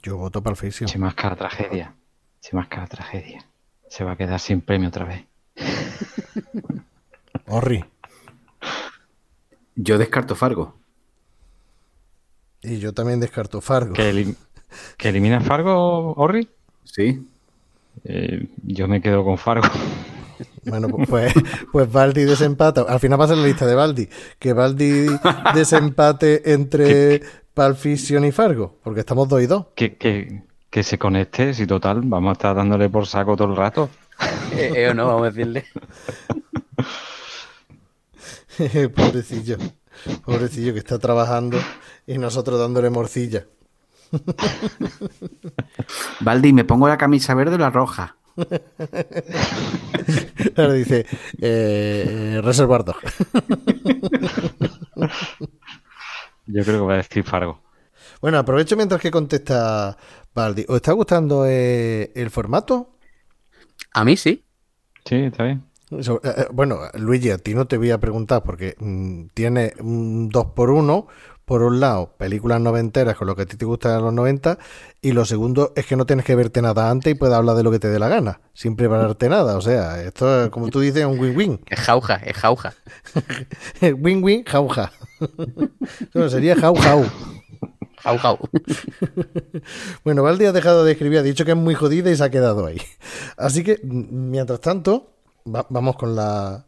Yo 0.02 0.16
voto 0.16 0.42
Pulp 0.42 0.56
Fiction. 0.56 0.88
Se 0.88 0.98
mascara 0.98 1.36
tragedia. 1.36 1.94
Se 2.40 2.56
mascara 2.56 2.86
tragedia. 2.86 3.46
Se 3.88 4.04
va 4.04 4.12
a 4.12 4.16
quedar 4.16 4.40
sin 4.40 4.60
premio 4.60 4.88
otra 4.88 5.04
vez. 5.04 5.24
Orri. 7.46 7.84
Yo 9.74 9.98
descarto 9.98 10.34
Fargo. 10.34 10.74
Y 12.62 12.78
yo 12.78 12.92
también 12.92 13.20
descarto 13.20 13.60
Fargo. 13.60 13.92
¿Que, 13.92 14.10
elim- 14.10 14.36
que 14.96 15.08
elimina 15.10 15.40
Fargo, 15.40 16.14
Orri? 16.14 16.48
Sí. 16.84 17.24
Eh, 18.04 18.48
yo 18.64 18.88
me 18.88 19.00
quedo 19.00 19.24
con 19.24 19.38
Fargo. 19.38 19.68
Bueno, 20.64 20.88
pu- 20.88 21.06
pues, 21.06 21.32
pues 21.72 21.90
Baldi 21.92 22.24
desempata. 22.24 22.82
Al 22.88 23.00
final 23.00 23.20
va 23.20 23.24
a 23.24 23.28
ser 23.28 23.36
la 23.38 23.46
lista 23.46 23.66
de 23.66 23.74
Baldi. 23.74 24.08
Que 24.38 24.52
Baldi 24.52 25.06
desempate 25.54 26.52
entre 26.52 27.20
Pulp 27.54 27.76
Fiction 27.76 28.24
y 28.24 28.32
Fargo. 28.32 28.78
Porque 28.82 29.00
estamos 29.00 29.28
2 29.28 29.42
y 29.42 29.46
2. 29.46 29.66
Que, 29.74 29.96
que, 29.96 30.42
que 30.70 30.82
se 30.82 30.98
conecte, 30.98 31.54
si 31.54 31.66
total, 31.66 32.02
vamos 32.04 32.30
a 32.30 32.32
estar 32.32 32.54
dándole 32.56 32.88
por 32.90 33.06
saco 33.06 33.36
todo 33.36 33.48
el 33.50 33.56
rato. 33.56 33.88
Eh, 34.52 34.72
eh, 34.74 34.88
o 34.90 34.94
no, 34.94 35.06
vamos 35.06 35.22
a 35.22 35.30
decirle. 35.30 35.64
Pobrecillo. 38.94 39.56
Pobrecillo 40.24 40.72
que 40.72 40.78
está 40.78 40.98
trabajando 40.98 41.58
y 42.06 42.18
nosotros 42.18 42.58
dándole 42.60 42.90
morcilla. 42.90 43.46
Baldi, 46.20 46.52
me 46.52 46.64
pongo 46.64 46.88
la 46.88 46.96
camisa 46.96 47.34
verde 47.34 47.56
o 47.56 47.58
la 47.58 47.70
roja. 47.70 48.16
Ahora 50.56 50.72
dice 50.74 51.06
eh, 51.40 52.34
eh, 52.36 52.40
Reservoir. 52.42 52.84
Yo 56.46 56.62
creo 56.64 56.80
que 56.80 56.86
va 56.86 56.94
a 56.94 56.98
decir 56.98 57.24
Fargo. 57.24 57.60
Bueno, 58.20 58.38
aprovecho 58.38 58.76
mientras 58.76 59.00
que 59.00 59.10
contesta 59.10 59.96
Baldi. 60.34 60.64
¿Os 60.68 60.76
está 60.76 60.92
gustando 60.92 61.44
eh, 61.46 62.12
el 62.14 62.30
formato? 62.30 62.98
A 63.92 64.04
mí 64.04 64.16
sí. 64.16 64.44
Sí, 65.04 65.16
está 65.16 65.44
bien. 65.44 65.64
So- 66.00 66.20
eh, 66.24 66.34
eh, 66.36 66.46
bueno, 66.52 66.78
Luigi, 66.94 67.30
a 67.30 67.38
ti 67.38 67.54
no 67.54 67.66
te 67.66 67.76
voy 67.78 67.90
a 67.90 68.00
preguntar 68.00 68.42
porque 68.42 68.74
mm, 68.78 69.26
tiene 69.34 69.72
un 69.80 70.28
2 70.28 70.46
por 70.54 70.70
1 70.70 71.06
Por 71.46 71.62
un 71.62 71.78
lado, 71.78 72.12
películas 72.18 72.60
noventeras 72.60 73.16
con 73.16 73.28
lo 73.28 73.36
que 73.36 73.42
a 73.42 73.46
ti 73.46 73.56
te 73.56 73.64
gusta 73.64 73.94
de 73.94 74.00
los 74.02 74.12
90. 74.12 74.58
Y 75.00 75.12
lo 75.12 75.24
segundo 75.24 75.72
es 75.76 75.86
que 75.86 75.94
no 75.96 76.04
tienes 76.04 76.24
que 76.26 76.34
verte 76.34 76.60
nada 76.60 76.90
antes 76.90 77.12
y 77.12 77.14
puedes 77.14 77.34
hablar 77.36 77.54
de 77.56 77.62
lo 77.62 77.70
que 77.70 77.78
te 77.78 77.88
dé 77.88 78.00
la 78.00 78.08
gana, 78.08 78.40
sin 78.52 78.74
prepararte 78.74 79.28
nada. 79.28 79.56
O 79.56 79.60
sea, 79.60 80.02
esto 80.02 80.42
es, 80.44 80.50
como 80.50 80.68
tú 80.70 80.80
dices, 80.80 81.04
un 81.06 81.18
win-win. 81.20 81.60
Es 81.70 81.78
jauja, 81.80 82.16
es 82.16 82.36
jauja. 82.36 82.74
Win-win, 83.80 84.44
jauja. 84.44 84.92
Bueno, 86.12 86.28
sería 86.28 86.56
jau-jau. 86.56 87.04
Jau, 88.02 88.18
jau. 88.18 88.38
Bueno, 90.04 90.22
Valdi 90.22 90.44
ha 90.46 90.52
dejado 90.52 90.84
de 90.84 90.92
escribir, 90.92 91.18
ha 91.18 91.22
dicho 91.22 91.44
que 91.44 91.52
es 91.52 91.56
muy 91.56 91.74
jodida 91.74 92.10
y 92.10 92.16
se 92.16 92.24
ha 92.24 92.30
quedado 92.30 92.66
ahí. 92.66 92.80
Así 93.36 93.62
que, 93.64 93.80
mientras 93.84 94.60
tanto, 94.60 95.12
va- 95.46 95.66
vamos 95.70 95.96
con 95.96 96.14
la, 96.16 96.64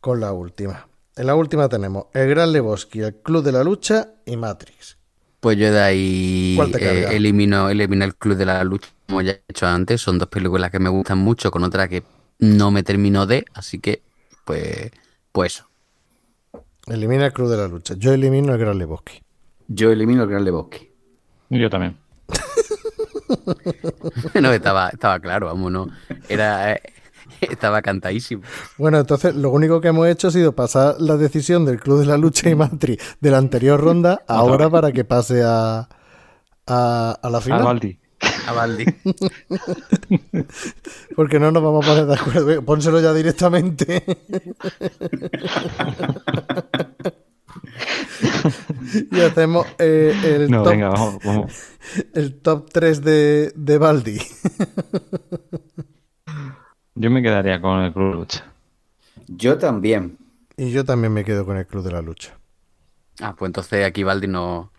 con 0.00 0.20
la 0.20 0.32
última. 0.32 0.86
En 1.16 1.28
la 1.28 1.36
última 1.36 1.68
tenemos 1.68 2.06
El 2.12 2.28
Gran 2.28 2.52
Lebowski, 2.52 3.00
El 3.00 3.14
Club 3.14 3.44
de 3.44 3.52
la 3.52 3.62
Lucha 3.62 4.08
y 4.26 4.36
Matrix. 4.36 4.98
Pues 5.38 5.56
yo 5.56 5.72
de 5.72 5.80
ahí 5.80 6.58
eh, 6.80 7.08
elimino, 7.12 7.70
elimino 7.70 8.04
el 8.04 8.16
Club 8.16 8.36
de 8.36 8.46
la 8.46 8.64
Lucha, 8.64 8.88
como 9.06 9.22
ya 9.22 9.32
he 9.32 9.42
hecho 9.48 9.66
antes. 9.66 10.00
Son 10.00 10.18
dos 10.18 10.28
películas 10.28 10.72
que 10.72 10.80
me 10.80 10.88
gustan 10.88 11.18
mucho, 11.18 11.52
con 11.52 11.62
otra 11.62 11.86
que 11.86 12.02
no 12.40 12.72
me 12.72 12.82
termino 12.82 13.26
de, 13.26 13.44
así 13.54 13.78
que, 13.78 14.02
pues, 14.44 14.90
pues 15.30 15.54
eso. 15.54 15.68
Elimina 16.86 17.26
El 17.26 17.32
Club 17.32 17.48
de 17.48 17.58
la 17.58 17.68
Lucha. 17.68 17.94
Yo 17.96 18.12
elimino 18.12 18.52
El 18.52 18.58
Gran 18.58 18.76
Lebowski. 18.76 19.22
Yo 19.68 19.92
elimino 19.92 20.24
el 20.24 20.28
Gran 20.28 20.44
Lebowski. 20.44 20.90
Yo 21.50 21.70
también. 21.70 21.96
no, 24.40 24.52
estaba, 24.52 24.88
estaba 24.88 25.20
claro, 25.20 25.46
vamos, 25.46 25.70
no. 25.70 25.86
Era, 26.28 26.72
eh, 26.72 26.82
Estaba 27.50 27.82
cantadísimo. 27.82 28.42
Bueno, 28.78 28.98
entonces 28.98 29.34
lo 29.34 29.50
único 29.50 29.80
que 29.80 29.88
hemos 29.88 30.06
hecho 30.08 30.28
ha 30.28 30.30
sido 30.30 30.52
pasar 30.54 30.96
la 31.00 31.16
decisión 31.16 31.64
del 31.64 31.80
Club 31.80 32.00
de 32.00 32.06
la 32.06 32.16
Lucha 32.18 32.48
y 32.50 32.54
Matri 32.54 32.98
de 33.20 33.30
la 33.30 33.38
anterior 33.38 33.80
ronda 33.80 34.22
ahora 34.28 34.68
para 34.70 34.92
que 34.92 35.04
pase 35.04 35.42
a, 35.44 35.88
a, 36.66 37.18
a 37.22 37.30
la 37.30 37.38
A 37.38 37.40
final. 37.40 37.62
Baldi. 37.64 37.98
A 38.46 38.52
Baldi. 38.52 38.84
Porque 41.16 41.38
no 41.38 41.50
nos 41.50 41.62
vamos 41.62 41.84
a 41.84 41.88
poner 41.88 42.06
de 42.06 42.14
acuerdo. 42.14 42.62
Pónselo 42.62 43.00
ya 43.00 43.12
directamente. 43.12 44.02
y 49.10 49.20
hacemos 49.20 49.66
eh, 49.78 50.14
el, 50.24 50.50
No, 50.50 50.62
top, 50.62 50.72
venga, 50.72 50.88
vamos. 50.90 51.18
vamos. 51.24 51.52
el 52.14 52.34
top 52.40 52.68
3 52.72 53.02
de, 53.02 53.52
de 53.54 53.78
Baldi. 53.78 54.18
Yo 56.96 57.10
me 57.10 57.22
quedaría 57.22 57.60
con 57.60 57.80
el 57.82 57.92
Club 57.92 58.14
Lucha. 58.14 58.44
Yo 59.28 59.58
también. 59.58 60.18
Y 60.56 60.70
yo 60.70 60.84
también 60.84 61.12
me 61.12 61.24
quedo 61.24 61.44
con 61.44 61.56
el 61.56 61.66
Club 61.66 61.84
de 61.84 61.92
la 61.92 62.02
Lucha. 62.02 62.38
Ah, 63.20 63.34
pues 63.36 63.48
entonces 63.48 63.84
aquí 63.84 64.02
Baldi 64.02 64.26
no, 64.26 64.72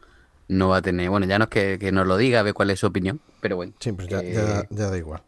no 0.48 0.70
va 0.70 0.78
a 0.78 0.82
tener. 0.82 1.10
Bueno, 1.10 1.26
ya 1.26 1.38
no 1.40 1.46
es 1.46 1.50
que, 1.50 1.78
que 1.80 1.92
nos 1.92 2.08
lo 2.08 2.18
diga, 2.18 2.40
a 2.40 2.44
ver 2.44 2.54
cuál 2.54 2.70
es 2.72 2.80
su 2.80 2.88
opinión, 2.88 3.22
pero 3.42 3.56
bueno. 3.56 3.74
Sí, 3.80 3.92
pues 3.92 4.08
ya, 4.08 4.20
eh, 4.20 4.34
ya, 4.34 4.68
ya 4.70 4.90
da 4.90 4.98
igual. 4.98 5.24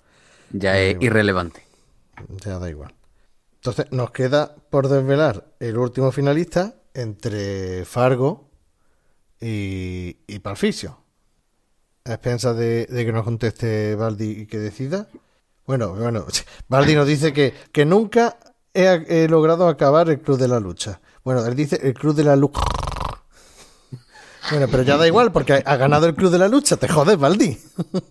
ya 0.49 0.79
es 0.79 0.97
irrelevante. 0.99 1.63
Ya 2.45 2.59
da 2.59 2.69
igual. 2.69 2.93
Entonces 3.55 3.91
nos 3.91 4.11
queda 4.11 4.55
por 4.69 4.87
desvelar 4.87 5.45
el 5.59 5.77
último 5.77 6.11
finalista 6.11 6.75
entre 6.93 7.85
Fargo 7.85 8.49
y, 9.39 10.17
y 10.27 10.39
Pulp 10.39 10.57
Fiction. 10.57 10.95
A 12.05 12.13
expensas 12.13 12.55
de, 12.57 12.85
de 12.85 13.05
que 13.05 13.11
nos 13.11 13.23
conteste 13.23 13.95
Baldi 13.95 14.31
y 14.41 14.45
que 14.47 14.57
decida. 14.57 15.07
Bueno, 15.67 15.93
bueno, 15.93 16.25
Baldi 16.67 16.95
nos 16.95 17.05
dice 17.05 17.31
que, 17.33 17.53
que 17.71 17.85
nunca 17.85 18.37
he, 18.73 19.05
he 19.07 19.27
logrado 19.27 19.67
acabar 19.67 20.09
el 20.09 20.19
Club 20.19 20.39
de 20.39 20.47
la 20.47 20.59
Lucha. 20.59 20.99
Bueno, 21.23 21.45
él 21.45 21.55
dice 21.55 21.79
el 21.83 21.93
Club 21.93 22.15
de 22.15 22.23
la 22.23 22.35
Lucha. 22.35 22.61
Bueno, 24.49 24.67
pero 24.71 24.81
ya 24.83 24.95
da 24.95 25.05
igual 25.05 25.33
porque 25.33 25.61
ha 25.65 25.75
ganado 25.75 26.05
el 26.05 26.15
Club 26.15 26.31
de 26.31 26.37
la 26.37 26.47
Lucha. 26.47 26.77
Te 26.77 26.87
jodes, 26.87 27.17
Baldi. 27.17 27.57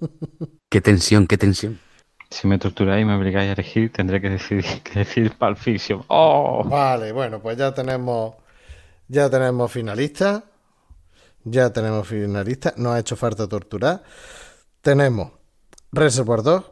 Qué 0.68 0.82
tensión, 0.82 1.26
qué 1.26 1.38
tensión. 1.38 1.80
Si 2.28 2.46
me 2.46 2.58
torturáis 2.58 3.02
y 3.02 3.06
me 3.06 3.16
obligáis 3.16 3.48
a 3.48 3.52
elegir, 3.54 3.90
tendré 3.90 4.20
que 4.20 4.28
decidir, 4.28 4.82
que 4.82 4.98
decir 4.98 5.32
Pulp 5.38 5.56
Fiction. 5.56 6.04
¡Oh! 6.08 6.62
Vale, 6.64 7.12
bueno, 7.12 7.40
pues 7.40 7.56
ya 7.56 7.72
tenemos 7.72 8.34
ya 9.08 9.30
tenemos 9.30 9.70
finalistas. 9.70 10.42
Ya 11.44 11.72
tenemos 11.72 12.06
finalistas. 12.08 12.76
No 12.76 12.92
ha 12.92 12.98
hecho 12.98 13.16
falta 13.16 13.48
torturar. 13.48 14.02
Tenemos 14.80 15.32
Reservoir 15.92 16.42
Dogs, 16.42 16.66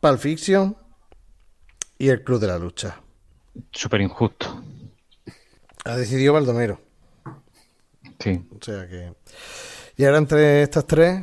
Pulp 0.00 0.18
Fiction 0.18 0.76
y 1.98 2.08
el 2.08 2.22
Club 2.22 2.40
de 2.40 2.46
la 2.46 2.58
Lucha. 2.58 3.00
Súper 3.72 4.00
injusto. 4.00 4.62
Ha 5.84 5.96
decidido 5.96 6.32
Baldomero. 6.32 6.80
Sí. 8.18 8.44
O 8.50 8.62
sea 8.62 8.88
que. 8.88 9.12
Y 9.96 10.04
ahora 10.04 10.18
entre 10.18 10.62
estas 10.62 10.86
tres, 10.86 11.22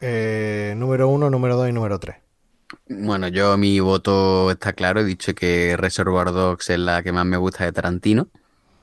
eh, 0.00 0.74
número 0.76 1.08
uno, 1.08 1.30
número 1.30 1.56
dos 1.56 1.68
y 1.68 1.72
número 1.72 1.98
tres. 1.98 2.16
Bueno, 2.88 3.28
yo 3.28 3.56
mi 3.56 3.80
voto 3.80 4.50
está 4.50 4.72
claro. 4.72 5.00
He 5.00 5.04
dicho 5.04 5.34
que 5.34 5.76
Reservoir 5.76 6.32
Dogs 6.32 6.70
es 6.70 6.78
la 6.78 7.02
que 7.02 7.12
más 7.12 7.24
me 7.24 7.36
gusta 7.36 7.64
de 7.64 7.72
Tarantino 7.72 8.28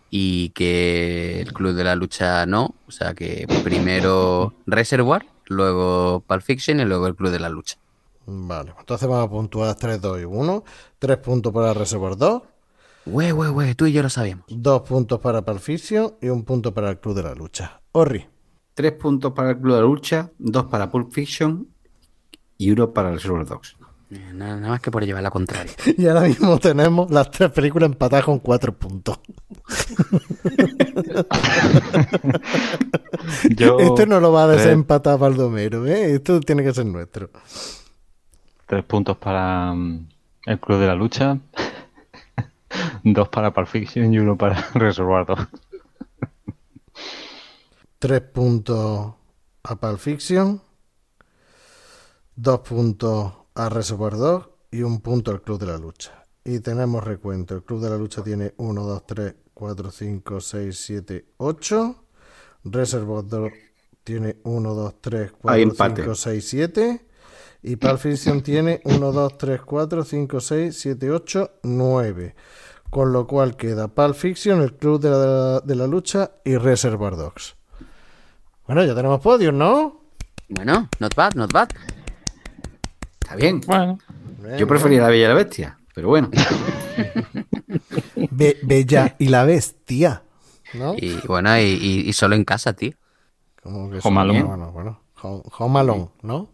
y 0.10 0.50
que 0.50 1.42
el 1.42 1.54
Club 1.54 1.74
de 1.74 1.84
la 1.84 1.96
Lucha 1.96 2.46
no. 2.46 2.76
O 2.88 2.92
sea 2.92 3.14
que 3.14 3.48
primero 3.64 4.56
Reservoir, 4.66 5.28
luego 5.46 6.24
Pulp 6.26 6.42
Fiction 6.42 6.80
y 6.80 6.86
luego 6.86 7.08
el 7.08 7.16
Club 7.16 7.32
de 7.32 7.40
la 7.40 7.50
Lucha. 7.50 7.78
Vale, 8.28 8.74
entonces 8.80 9.08
vamos 9.08 9.28
a 9.28 9.30
puntuar 9.30 9.76
3, 9.76 10.02
2 10.02 10.22
y 10.22 10.26
1. 10.26 10.64
3 11.00 11.18
puntos 11.18 11.54
para 11.54 11.74
Reservoir 11.74 12.16
Dogs, 12.18 12.48
Güey, 13.08 13.30
güey, 13.32 13.52
güey, 13.52 13.76
tú 13.76 13.86
y 13.86 13.92
yo 13.92 14.02
lo 14.02 14.10
sabíamos. 14.10 14.46
2 14.50 14.82
puntos 14.82 15.20
para 15.20 15.44
Pulp 15.44 15.60
Fiction 15.60 16.16
y 16.22 16.30
un 16.30 16.44
punto 16.44 16.74
para 16.74 16.90
el 16.90 17.00
Club 17.00 17.16
de 17.16 17.24
la 17.24 17.36
Lucha. 17.36 17.82
Orri. 17.92 18.28
Tres 18.74 18.94
puntos 18.94 19.32
para 19.34 19.52
el 19.52 19.58
Club 19.58 19.74
de 19.76 19.80
la 19.80 19.86
Lucha, 19.86 20.32
dos 20.38 20.66
para 20.66 20.92
Pulp 20.92 21.14
Fiction 21.14 21.68
y 22.58 22.72
uno 22.72 22.92
para 22.92 23.10
el 23.10 23.16
Reservoir 23.16 23.46
Dogs. 23.46 23.78
Eh, 24.12 24.32
Nada, 24.34 24.56
nada 24.58 24.70
más 24.70 24.82
que 24.82 24.92
por 24.92 25.06
llevar 25.06 25.24
la 25.24 25.32
contraria. 25.32 25.72
Y 25.98 26.08
ahora 26.08 26.22
mismo 26.22 26.58
tenemos 26.60 27.10
las 27.10 27.32
tres 27.32 27.52
películas 27.52 27.90
empatadas 27.92 28.26
con 28.26 28.40
4 28.40 28.78
puntos. 28.78 29.20
Yo, 33.56 33.80
Esto 33.80 34.06
no 34.06 34.20
lo 34.20 34.32
va 34.32 34.44
a 34.44 34.48
desempatar 34.48 35.18
Baldomero, 35.18 35.86
¿eh? 35.88 36.16
Esto 36.16 36.40
tiene 36.40 36.64
que 36.64 36.74
ser 36.74 36.86
nuestro. 36.86 37.30
Tres 38.66 38.84
puntos 38.84 39.18
para 39.18 39.74
mm, 39.74 40.08
el 40.46 40.60
Club 40.60 40.80
de 40.80 40.88
la 40.88 40.96
Lucha. 40.96 41.38
Dos 43.04 43.30
para 43.30 43.54
Pulp 43.54 43.68
Fiction 43.68 44.14
y 44.14 44.20
uno 44.20 44.38
para 44.38 44.70
Reservoir 44.74 45.26
Dogs. 45.26 45.48
3 48.00 48.22
puntos 48.22 49.14
a 49.64 49.76
Pulp 49.78 49.98
Fiction, 49.98 50.62
2 52.36 52.60
puntos 52.60 53.34
a 53.56 53.70
Reservoir 53.70 54.16
Dogs 54.16 54.50
y 54.70 54.84
un 54.84 55.02
punto 55.02 55.32
al 55.32 55.42
Club 55.42 55.60
de 55.60 55.66
la 55.66 55.78
Lucha. 55.78 56.26
Y 56.44 56.60
tenemos 56.60 57.04
recuento. 57.04 57.56
El 57.56 57.64
Club 57.64 57.82
de 57.82 57.90
la 57.90 57.98
Lucha 57.98 58.24
tiene 58.24 58.54
1, 58.58 58.84
2, 58.84 59.08
3, 59.08 59.36
4, 59.54 59.92
5, 59.92 60.40
6, 60.40 60.78
7, 60.78 61.26
8. 61.38 61.96
Reservoir 62.66 63.26
Dogs 63.26 63.58
tiene 64.04 64.38
1, 64.44 64.74
2, 64.76 65.02
3, 65.02 65.32
4, 65.42 65.62
empate. 65.62 66.02
5, 66.04 66.16
6, 66.16 66.48
7. 66.48 67.06
Y 67.68 67.78
Pulp 67.78 67.98
Fiction 67.98 68.42
tiene 68.44 68.80
1, 68.84 69.12
2, 69.12 69.38
3, 69.40 69.62
4, 69.62 70.04
5, 70.04 70.40
6, 70.40 70.78
7, 70.80 71.10
8, 71.12 71.52
9. 71.64 72.36
Con 72.92 73.12
lo 73.12 73.26
cual 73.26 73.56
queda 73.58 73.88
Pulp 73.88 74.14
Fiction, 74.16 74.62
el 74.62 74.74
Club 74.76 75.02
de 75.02 75.10
la, 75.10 75.60
de 75.62 75.76
la 75.76 75.88
Lucha 75.88 76.32
y 76.44 76.58
Reservoir 76.58 77.16
Dogs. 77.16 77.56
Bueno, 78.68 78.84
ya 78.86 78.94
tenemos 78.94 79.20
podios, 79.20 79.52
¿no? 79.54 80.02
Bueno, 80.48 80.90
not 81.00 81.16
bad, 81.16 81.34
not 81.34 81.52
bad. 81.52 81.70
Está 83.22 83.36
bien. 83.36 83.62
Bueno, 83.66 83.98
Yo 84.60 84.68
prefería 84.68 85.02
la 85.02 85.08
Bella 85.10 85.26
y 85.26 85.28
la 85.30 85.34
Bestia, 85.34 85.80
pero 85.96 86.10
bueno. 86.10 86.30
Be- 88.32 88.58
Bella 88.64 89.16
y 89.18 89.28
la 89.30 89.44
Bestia. 89.44 90.22
¿No? 90.74 90.94
Y 90.96 91.16
bueno, 91.28 91.58
y, 91.58 91.62
y- 91.64 92.10
y 92.10 92.14
solo 92.14 92.36
en 92.36 92.44
casa, 92.46 92.74
tío. 92.74 92.92
Como 93.64 93.90
que 93.90 94.00
Home 94.04 94.22
Alone. 94.22 94.44
Bueno, 94.44 94.72
bueno. 94.72 95.02
Home, 95.24 95.42
Home 95.58 95.80
Alone, 95.80 96.10
¿no? 96.22 96.50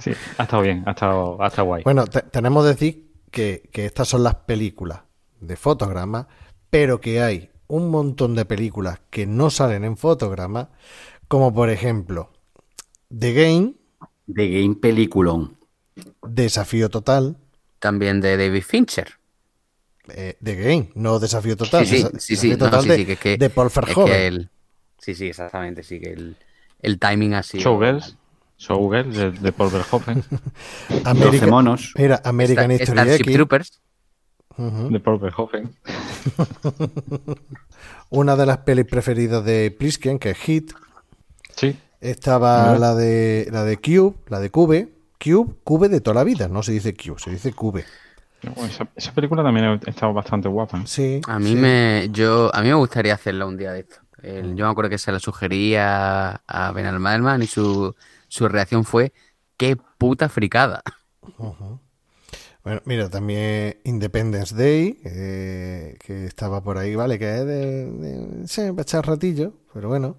Sí, 0.00 0.12
ha 0.38 0.42
estado 0.44 0.62
bien, 0.62 0.82
ha 0.86 0.90
estado, 0.92 1.40
ha 1.42 1.46
estado 1.46 1.66
guay. 1.66 1.82
Bueno, 1.84 2.06
te- 2.06 2.22
tenemos 2.22 2.64
que 2.64 2.68
decir 2.68 3.12
que, 3.30 3.68
que 3.72 3.86
estas 3.86 4.08
son 4.08 4.22
las 4.22 4.34
películas 4.34 5.00
de 5.40 5.56
fotogramas, 5.56 6.26
pero 6.70 7.00
que 7.00 7.20
hay 7.22 7.50
un 7.68 7.90
montón 7.90 8.34
de 8.34 8.44
películas 8.44 9.00
que 9.10 9.26
no 9.26 9.50
salen 9.50 9.84
en 9.84 9.96
fotogramas, 9.96 10.68
como 11.28 11.52
por 11.54 11.70
ejemplo 11.70 12.30
The 13.16 13.32
Game, 13.32 13.74
De 14.26 14.48
Game 14.50 14.74
Peliculón. 14.76 15.56
Desafío 16.26 16.88
Total, 16.90 17.36
También 17.78 18.20
de 18.20 18.36
David 18.36 18.62
Fincher. 18.62 19.12
eh, 20.08 20.36
The 20.42 20.54
Game, 20.56 20.90
no 20.94 21.18
Desafío 21.18 21.56
Total. 21.56 21.86
sí, 21.86 21.96
sí, 21.98 22.02
Desa- 22.04 22.18
sí, 22.18 22.36
sí, 22.36 22.48
Desafío 22.48 22.56
no, 22.58 22.64
no, 22.64 22.70
Total 22.70 22.82
sí, 22.82 22.88
de, 22.88 22.96
sí, 22.96 23.06
que 23.06 23.12
es 23.12 23.18
que, 23.20 23.36
de 23.38 23.50
Paul 23.50 23.68
es 23.68 23.72
que 23.74 23.80
Verhoeven. 23.80 24.20
el- 24.34 24.50
Sí, 24.98 25.14
sí, 25.14 25.26
exactamente, 25.28 25.82
sí, 25.82 26.00
que 26.00 26.12
el, 26.14 26.36
el 26.84 26.98
timing 26.98 27.34
ha 27.34 27.42
sido... 27.42 27.62
Showgirls, 27.64 28.16
Showgirls 28.58 29.16
de, 29.16 29.30
de 29.32 29.52
Paul 29.52 29.70
Verhoeven, 29.70 30.22
American- 31.04 31.20
12 31.32 31.46
monos. 31.48 31.92
Mira, 31.96 32.20
American 32.24 32.70
Star- 32.70 32.80
History 32.82 32.98
Starship 33.00 33.22
X. 33.24 33.34
Troopers. 33.34 33.80
De 34.56 35.00
Paul 35.00 35.18
Verhoeven. 35.18 35.74
Una 38.10 38.36
de 38.36 38.46
las 38.46 38.58
pelis 38.58 38.86
preferidas 38.86 39.44
de 39.44 39.74
Plisken, 39.76 40.18
que 40.18 40.30
es 40.30 40.38
Hit. 40.38 40.72
Sí, 41.56 41.76
Estaba 42.00 42.78
la 42.78 42.94
de 42.94 43.48
la 43.50 43.64
de 43.64 43.78
Cube, 43.78 44.14
la 44.28 44.38
de 44.40 44.50
Cube. 44.50 44.88
Cube, 45.22 45.54
Cube 45.64 45.88
de 45.88 46.00
toda 46.00 46.14
la 46.14 46.24
vida. 46.24 46.48
No 46.48 46.62
se 46.62 46.72
dice 46.72 46.94
Cube, 46.94 47.18
se 47.18 47.30
dice 47.30 47.52
Cube. 47.52 47.84
Esa, 48.68 48.86
esa 48.94 49.12
película 49.14 49.42
también 49.42 49.64
ha 49.66 49.74
estado 49.86 50.12
bastante 50.12 50.48
guapa. 50.48 50.78
¿eh? 50.78 50.82
Sí. 50.84 51.20
A 51.26 51.38
mí 51.38 51.50
sí. 51.50 51.56
me 51.56 52.08
yo 52.12 52.54
a 52.54 52.60
mí 52.60 52.68
me 52.68 52.74
gustaría 52.74 53.14
hacerla 53.14 53.46
un 53.46 53.56
día 53.56 53.72
de 53.72 53.80
esto. 53.80 53.96
El- 54.24 54.56
yo 54.56 54.64
me 54.66 54.70
acuerdo 54.72 54.90
que 54.90 54.98
se 54.98 55.12
la 55.12 55.18
sugería 55.20 56.42
a 56.46 56.72
Ben 56.72 56.86
Almadelman 56.86 57.42
y 57.42 57.46
su, 57.46 57.94
su 58.28 58.48
reacción 58.48 58.84
fue 58.84 59.12
qué 59.56 59.76
puta 59.98 60.28
fricada. 60.28 60.82
Bueno, 62.62 62.80
mira, 62.86 63.10
también 63.10 63.78
Independence 63.84 64.54
Day, 64.54 64.98
eh, 65.04 65.96
que 66.00 66.24
estaba 66.24 66.62
por 66.62 66.78
ahí, 66.78 66.94
vale, 66.94 67.18
que 67.18 67.34
es 67.38 67.44
de, 67.46 67.86
de- 67.92 68.48
sí, 68.48 68.62
para 68.70 68.82
echar 68.82 69.06
ratillo, 69.06 69.52
pero 69.72 69.88
bueno. 69.88 70.16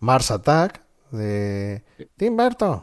Mars 0.00 0.30
Attack, 0.32 0.82
de 1.12 1.84
Tim 2.16 2.36
Burton. 2.36 2.82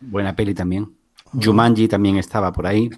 Buena 0.00 0.34
peli 0.34 0.54
también. 0.54 0.96
Jumanji 1.32 1.86
también 1.88 2.16
estaba 2.16 2.50
por 2.52 2.66
ahí. 2.66 2.88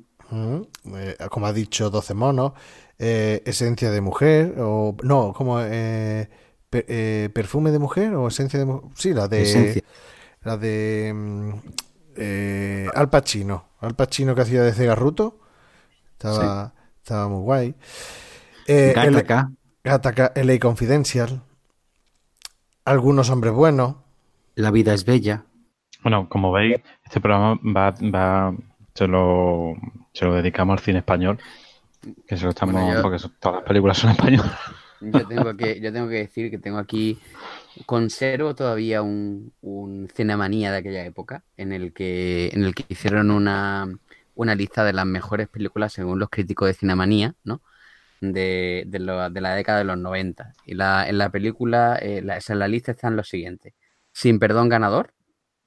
Eh, 0.94 1.16
como 1.30 1.46
ha 1.46 1.52
dicho, 1.52 1.90
12 1.90 2.14
monos. 2.14 2.52
eh, 3.00 3.42
esencia 3.46 3.90
de 3.92 4.00
mujer, 4.00 4.54
o 4.58 4.96
no, 5.04 5.32
como 5.32 5.60
eh, 5.62 6.28
per- 6.70 6.84
eh, 6.88 7.30
perfume 7.32 7.70
de 7.70 7.78
mujer 7.78 8.14
o 8.14 8.28
esencia 8.28 8.58
de 8.58 8.64
mujer. 8.66 8.90
Sí, 8.94 9.12
la 9.14 9.28
de. 9.28 9.42
Esencia. 9.42 9.82
La 10.42 10.56
de. 10.56 11.12
mm, 11.14 11.50
eh, 12.16 12.88
Al 12.94 13.08
Pacino. 13.10 13.64
Al 13.80 13.94
Pacino 13.94 14.34
que 14.34 14.42
hacía 14.42 14.62
de 14.62 14.72
Cegarruto. 14.72 15.40
Estaba, 16.12 16.74
estaba 16.96 17.28
muy 17.28 17.42
guay. 17.42 17.74
Eh, 18.66 18.92
el- 18.96 19.12
Gattaca. 19.14 19.50
Gattaca, 19.84 20.32
LA 20.34 20.58
Confidential. 20.58 21.42
Algunos 22.84 23.30
hombres 23.30 23.52
buenos. 23.52 23.96
La 24.54 24.70
vida 24.70 24.92
es 24.94 25.04
bella. 25.04 25.44
Bueno, 26.02 26.28
como 26.28 26.50
veis, 26.52 26.76
este 27.04 27.20
programa 27.20 27.58
va, 27.64 27.90
va 28.12 28.54
se 28.94 29.06
lo, 29.06 29.74
se 30.12 30.24
lo 30.24 30.34
dedicamos 30.34 30.78
al 30.78 30.84
cine 30.84 30.98
español, 30.98 31.38
que 32.26 32.36
se 32.36 32.44
lo 32.44 32.50
estamos, 32.50 32.74
Bueno, 32.74 32.94
yo- 32.96 33.02
porque 33.02 33.18
son- 33.18 33.34
todas 33.38 33.56
las 33.60 33.64
películas 33.68 33.98
son 33.98 34.10
españolas. 34.10 34.50
Yo 35.00 35.26
tengo 35.28 35.56
que, 35.56 35.80
yo 35.80 35.92
tengo 35.92 36.08
que 36.08 36.16
decir 36.16 36.50
que 36.50 36.58
tengo 36.58 36.78
aquí, 36.78 37.20
conservo 37.86 38.54
todavía 38.54 39.02
un, 39.02 39.54
un 39.60 40.08
Cinemanía 40.14 40.72
de 40.72 40.78
aquella 40.78 41.04
época, 41.04 41.44
en 41.56 41.72
el 41.72 41.92
que, 41.92 42.48
en 42.52 42.64
el 42.64 42.74
que 42.74 42.84
hicieron 42.88 43.30
una, 43.30 43.86
una 44.34 44.54
lista 44.56 44.84
de 44.84 44.92
las 44.94 45.06
mejores 45.06 45.48
películas 45.48 45.92
según 45.92 46.18
los 46.18 46.30
críticos 46.30 46.68
de 46.68 46.74
Cinemanía, 46.74 47.34
¿no? 47.44 47.62
De, 48.20 48.84
de, 48.88 48.98
lo- 49.00 49.30
de 49.30 49.40
la 49.40 49.54
década 49.54 49.78
de 49.78 49.84
los 49.84 49.98
90. 49.98 50.54
Y 50.66 50.74
la, 50.74 51.08
en 51.08 51.18
la 51.18 51.30
película, 51.30 51.96
eh, 52.00 52.22
la, 52.22 52.38
en 52.46 52.58
la 52.58 52.68
lista 52.68 52.92
están 52.92 53.16
los 53.16 53.28
siguientes. 53.28 53.74
Sin 54.12 54.38
perdón 54.40 54.68
ganador, 54.68 55.14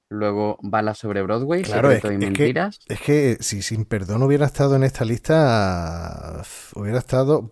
luego 0.10 0.58
Balas 0.64 1.00
sobre 1.00 1.22
Broadway, 1.24 1.64
Claro, 1.64 1.92
es, 1.92 2.04
y 2.10 2.18
es 2.20 2.32
que, 2.32 2.52
Mentiras. 2.52 2.82
es 2.88 3.02
que 3.02 3.38
si 3.42 3.62
sin 3.62 3.86
perdón 3.86 4.24
hubiera 4.24 4.46
estado 4.48 4.76
en 4.76 4.84
esta 4.84 5.06
lista, 5.06 6.42
hubiera 6.76 6.98
estado, 7.00 7.52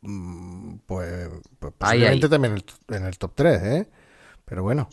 pues, 0.00 1.28
pues 1.58 1.72
Ahí, 1.80 1.98
posiblemente 2.00 2.26
ahí. 2.26 2.30
también 2.30 2.52
en 2.54 2.58
el, 2.58 2.96
en 2.96 3.04
el 3.06 3.18
top 3.18 3.32
3, 3.34 3.62
¿eh? 3.62 3.90
Pero 4.44 4.62
bueno, 4.62 4.88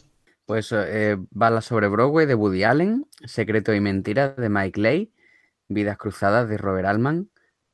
Pues 0.45 0.71
eh, 0.71 1.17
Balas 1.31 1.65
sobre 1.65 1.87
Broadway 1.87 2.25
de 2.25 2.35
Woody 2.35 2.63
Allen, 2.63 3.07
Secreto 3.25 3.73
y 3.73 3.79
Mentiras 3.79 4.35
de 4.35 4.49
Mike 4.49 4.79
Leigh, 4.79 5.11
Vidas 5.69 5.97
Cruzadas 5.97 6.47
de 6.49 6.57
Robert 6.57 6.87
Altman, 6.87 7.29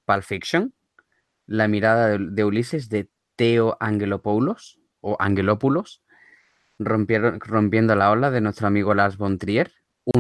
Pulp 0.06 0.24
Fiction, 0.24 0.74
La 1.48 1.68
mirada 1.68 2.08
de, 2.10 2.18
de 2.32 2.43
Ulises 2.45 2.88
de 2.90 3.10
Theo 3.35 3.76
Angelopoulos 3.80 4.80
o 5.01 5.18
Angelopoulos, 5.19 6.03
Rompieron- 6.80 7.40
Rompiendo 7.40 7.95
la 7.95 8.11
ola 8.11 8.32
de 8.32 8.42
nuestro 8.42 8.68
amigo 8.68 8.93
Lars 8.93 9.18
von 9.18 9.38
Trier, 9.38 9.72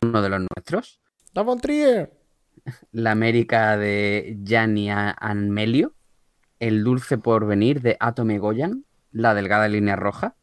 uno 0.03 0.21
de 0.21 0.29
los 0.29 0.41
nuestros, 0.55 0.99
¡La 1.33 1.43
von 1.43 1.59
Trier! 1.61 2.11
La 2.91 3.11
América 3.11 3.77
de 3.77 4.37
Gianni 4.43 4.89
Anmelio, 4.91 5.93
El 6.61 6.83
dulce 6.83 7.17
porvenir 7.17 7.81
de 7.81 7.97
Atome 7.99 8.37
Goyan, 8.37 8.85
La 9.11 9.33
delgada 9.33 9.67
línea 9.67 9.95
roja, 9.95 10.35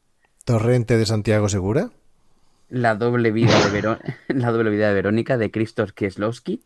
Torrente 0.44 0.96
de 0.98 1.06
Santiago 1.06 1.48
Segura. 1.48 1.90
La 2.68 2.94
doble 2.96 3.30
vida 3.30 3.52
de, 3.64 3.70
Vero- 3.70 3.98
la 4.28 4.50
doble 4.50 4.70
vida 4.70 4.88
de 4.88 4.94
Verónica 4.94 5.38
de 5.38 5.50
Krzysztof 5.50 5.92
Kieslowski. 5.92 6.62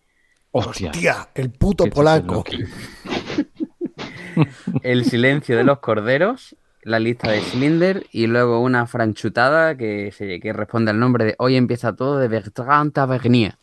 Hostia. 0.53 1.29
El 1.35 1.51
puto 1.51 1.85
polaco. 1.87 2.45
El 4.83 5.05
silencio 5.05 5.57
de 5.57 5.65
los 5.65 5.79
corderos. 5.81 6.57
La 6.83 6.99
lista 6.99 7.31
de 7.31 7.41
Schindler. 7.41 8.07
Y 8.11 8.27
luego 8.27 8.61
una 8.61 8.87
franchutada 8.87 9.77
que, 9.77 10.13
se, 10.13 10.41
que 10.41 10.53
responde 10.53 10.91
al 10.91 10.99
nombre 10.99 11.25
de 11.25 11.35
Hoy 11.39 11.57
empieza 11.57 11.95
todo 11.95 12.19
de 12.19 12.29
Bertrand 12.29 12.93
Tavernier. 12.93 13.55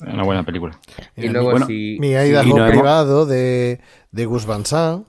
Una 0.00 0.24
buena 0.24 0.42
película. 0.42 0.78
Y 1.16 1.28
luego 1.28 1.50
Bueno, 1.52 1.66
si... 1.66 1.96
Mi 2.00 2.08
si- 2.08 2.14
hemos- 2.34 2.70
privado 2.70 3.24
de, 3.26 3.80
de 4.12 4.26
Gus 4.26 4.46
Van 4.46 4.64
Sant. 4.64 5.06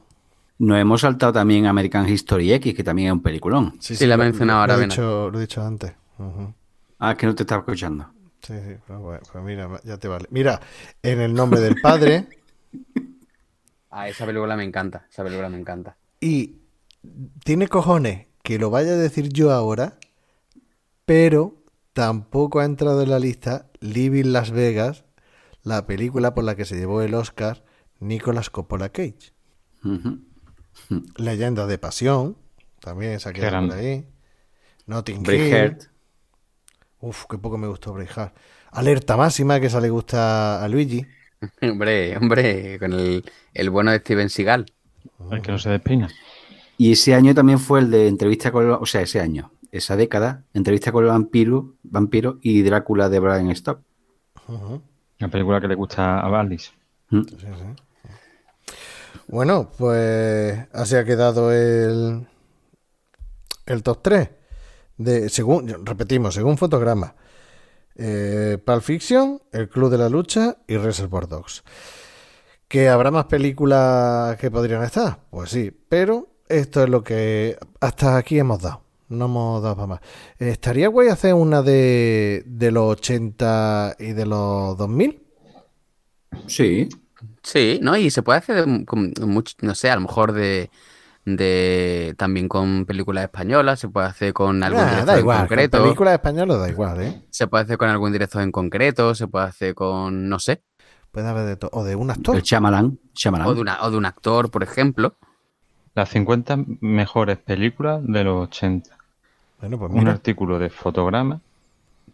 Nos 0.60 0.78
hemos 0.80 1.02
saltado 1.02 1.34
también 1.34 1.66
American 1.66 2.08
History 2.08 2.54
X, 2.54 2.74
que 2.74 2.84
también 2.84 3.08
es 3.10 3.14
un 3.14 3.22
peliculón. 3.22 3.76
Sí, 3.80 3.96
la 4.08 4.16
he 4.16 4.18
lo- 4.18 4.24
mencionado 4.24 4.60
ahora, 4.62 4.78
Lo 4.78 4.82
he 4.84 4.86
dicho, 4.88 5.30
lo 5.30 5.38
he 5.38 5.42
dicho 5.42 5.62
antes. 5.64 5.94
Ah, 7.00 7.16
que 7.16 7.26
no 7.26 7.36
te 7.36 7.44
estaba 7.44 7.60
escuchando. 7.60 8.08
Sí, 8.42 8.54
sí, 8.66 8.76
pues, 8.88 9.00
bueno, 9.00 9.22
pues 9.32 9.44
mira, 9.44 9.70
ya 9.84 9.98
te 9.98 10.08
vale. 10.08 10.28
Mira, 10.32 10.60
en 11.02 11.22
el 11.22 11.34
nombre 11.34 11.60
del 11.62 11.80
padre 11.82 12.28
Ah, 13.90 14.08
esa 14.10 14.26
película 14.26 14.56
me 14.56 14.64
encanta. 14.64 15.06
Esa 15.10 15.24
película 15.24 15.50
me 15.50 15.60
encanta. 15.60 15.98
y 16.20 16.56
tiene 17.44 17.68
cojones 17.68 18.28
que 18.42 18.58
lo 18.58 18.70
vaya 18.70 18.92
a 18.94 18.96
decir 18.98 19.30
yo 19.30 19.52
ahora, 19.52 19.98
pero 21.06 21.56
tampoco 21.94 22.60
ha 22.60 22.66
entrado 22.66 23.02
en 23.04 23.10
la 23.10 23.20
lista 23.20 23.68
Living 23.82 24.32
Las 24.32 24.52
Vegas, 24.52 25.04
la 25.64 25.86
película 25.86 26.34
por 26.34 26.44
la 26.44 26.56
que 26.56 26.66
se 26.66 26.76
llevó 26.78 27.02
el 27.02 27.14
Oscar 27.14 27.64
Nicolas 28.04 28.50
Coppola 28.50 28.90
Cage. 28.90 29.34
Leyenda 31.18 31.68
de 31.68 31.78
Pasión, 31.78 32.38
también 32.80 33.20
se 33.20 33.30
ha 33.30 33.34
quedado 33.34 33.68
por 33.68 33.78
ahí. 33.78 34.06
Notting 34.86 35.26
Hill. 35.26 35.78
Uf, 37.00 37.26
qué 37.30 37.38
poco 37.38 37.58
me 37.58 37.68
gustó 37.68 37.94
Braveheart. 37.94 38.36
Alerta 38.72 39.18
máxima, 39.18 39.60
que 39.60 39.68
esa 39.68 39.82
le 39.82 39.90
gusta 39.90 40.64
a 40.64 40.68
Luigi. 40.68 41.06
Hombre, 41.62 42.16
hombre, 42.16 42.80
con 42.80 42.94
el, 42.94 43.24
el 43.54 43.70
bueno 43.70 43.92
de 43.92 44.00
Steven 44.00 44.30
Seagal. 44.30 44.66
El 45.30 45.42
que 45.42 45.52
no 45.52 45.60
se 45.60 45.70
despeina. 45.70 46.10
Y 46.78 46.94
ese 46.94 47.14
año 47.14 47.36
también 47.36 47.60
fue 47.60 47.82
el 47.82 47.92
de 47.92 48.08
entrevista 48.08 48.52
con 48.52 48.66
el, 48.66 48.72
o 48.72 48.86
sea, 48.86 49.02
ese 49.02 49.20
año, 49.20 49.52
esa 49.72 49.96
década, 49.98 50.44
entrevista 50.54 50.92
con 50.92 51.04
el 51.04 51.10
vampiro, 51.10 51.76
vampiro 51.84 52.40
y 52.42 52.62
Drácula 52.62 53.10
de 53.10 53.20
Brian 53.20 53.52
Stock. 53.52 53.82
La 55.20 55.28
película 55.28 55.62
que 55.62 55.68
le 55.68 55.76
gusta 55.76 56.20
a 56.20 56.30
Valdis. 56.30 56.74
Mm. 57.10 57.22
Sí, 57.24 57.38
sí. 57.40 57.84
Bueno, 59.28 59.72
pues 59.78 60.68
así 60.74 60.96
ha 60.96 61.06
quedado 61.06 61.52
el, 61.52 62.28
el 63.66 63.84
top 63.84 64.02
3. 64.02 64.30
De, 64.98 65.30
según, 65.30 65.86
repetimos, 65.86 66.36
según 66.36 66.58
fotograma. 66.58 67.16
Eh, 67.96 68.58
Pulp 68.64 68.82
Fiction, 68.82 69.42
El 69.52 69.70
Club 69.70 69.92
de 69.92 69.98
la 69.98 70.10
Lucha 70.10 70.58
y 70.68 70.78
Reservoir 70.78 71.28
Dogs. 71.28 71.64
¿Que 72.68 72.90
habrá 72.90 73.12
más 73.12 73.26
películas 73.26 74.38
que 74.38 74.50
podrían 74.50 74.84
estar? 74.84 75.20
Pues 75.30 75.52
sí, 75.52 75.72
pero 75.90 76.28
esto 76.50 76.84
es 76.84 76.90
lo 76.90 77.04
que 77.04 77.58
hasta 77.80 78.18
aquí 78.18 78.40
hemos 78.40 78.62
dado. 78.62 78.82
No 79.10 79.26
hemos 79.26 79.62
dado 79.62 79.76
para 79.76 79.88
más. 79.88 80.00
¿Estaría 80.40 80.88
guay 80.88 81.10
hacer 81.10 81.36
una 81.36 81.62
de, 81.62 82.44
de 82.48 82.72
los 82.72 82.94
80 82.94 83.98
y 84.00 84.14
de 84.14 84.26
los 84.26 84.76
2000? 84.78 85.24
Sí, 86.48 86.90
Sí, 87.44 87.80
¿no? 87.82 87.96
Y 87.98 88.10
se 88.10 88.24
puede 88.24 88.40
hacer 88.40 88.66
de- 88.66 88.86
con 88.86 89.14
mucho, 89.28 89.54
no 89.62 89.76
sé, 89.76 89.92
a 89.92 89.96
lo 89.96 90.02
mejor 90.02 90.32
de, 90.32 90.70
de 91.26 92.14
también 92.18 92.48
con 92.48 92.86
películas 92.86 93.26
españolas, 93.26 93.80
se 93.80 93.90
puede 93.90 94.08
hacer 94.08 94.34
con 94.34 94.64
algún 94.64 94.82
Nah, 94.82 94.90
director 94.90 95.08
da 95.08 95.14
en 95.14 95.20
igual, 95.20 95.38
con 95.40 95.48
concreto, 95.48 95.84
películas 95.84 96.14
españolas 96.14 96.60
da 96.60 96.70
igual, 96.70 97.02
¿eh? 97.02 97.22
se 97.30 97.48
puede 97.48 97.64
hacer 97.64 97.78
con 97.78 97.90
algún 97.90 98.12
director 98.12 98.42
en 98.42 98.52
concreto, 98.52 99.14
se 99.16 99.28
puede 99.28 99.46
hacer 99.46 99.76
con, 99.76 100.28
no 100.30 100.40
sé, 100.40 100.62
Puede 101.12 101.28
haber 101.28 101.46
de 101.46 101.56
todo. 101.58 101.70
O 101.74 101.84
de 101.84 101.96
un 101.96 102.10
actor. 102.10 102.36
el 102.36 102.42
Shyamalan, 102.42 102.98
Shyamalan. 103.14 103.48
o 103.48 103.54
de, 103.54 103.62
una, 103.62 103.84
o 103.84 103.92
de 103.92 103.98
un 103.98 104.06
actor, 104.08 104.50
por 104.50 104.64
ejemplo. 104.64 105.16
Las 105.94 106.10
50 106.10 106.58
mejores 106.82 107.38
películas 107.38 108.02
de 108.04 108.24
los 108.24 108.46
80. 108.48 108.98
Bueno, 109.62 109.78
pues 109.78 109.92
Un 109.92 110.00
mira. 110.00 110.12
artículo 110.14 110.58
de 110.58 110.72
fotograma, 110.72 111.40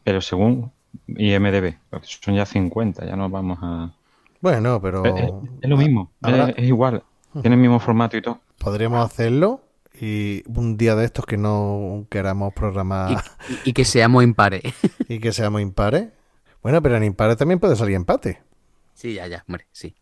pero 0.04 0.20
según 0.20 0.70
IMDB. 1.08 1.76
Son 2.02 2.36
ya 2.36 2.46
50, 2.46 3.06
ya 3.06 3.16
nos 3.16 3.32
vamos 3.32 3.60
a... 3.62 3.90
Bueno, 4.42 4.82
pero 4.82 5.04
Es, 5.06 5.24
es- 5.24 5.32
es 5.62 5.70
lo 5.70 5.78
mismo, 5.78 6.12
habrá- 6.22 6.50
es, 6.50 6.58
es 6.58 6.64
igual. 6.66 7.04
Tiene 7.42 7.56
el 7.56 7.62
mismo 7.62 7.80
formato 7.80 8.18
y 8.18 8.22
todo. 8.22 8.40
podríamos 8.58 9.06
hacerlo 9.06 9.62
y 10.02 10.44
un 10.48 10.78
día 10.78 10.96
de 10.96 11.06
estos 11.06 11.26
que 11.26 11.38
no 11.38 12.06
queramos 12.10 12.54
programar 12.54 13.12
Y, 13.50 13.54
y- 13.54 13.60
y 13.66 13.74
que 13.74 13.86
seamos 13.86 14.24
impares. 14.24 14.62
y, 15.10 15.20
que 15.20 15.32
seamos 15.34 15.62
impares. 15.62 16.08
Bueno, 16.64 16.82
pero 16.82 16.98
en 16.98 17.04
impares 17.04 17.38
también 17.38 17.60
puede 17.60 17.76
salir 17.76 17.96
empate. 17.96 18.42
Sí, 18.94 19.14
ya, 19.14 19.28
ya, 19.28 19.44
hombre, 19.48 19.66
sí. 19.72 19.96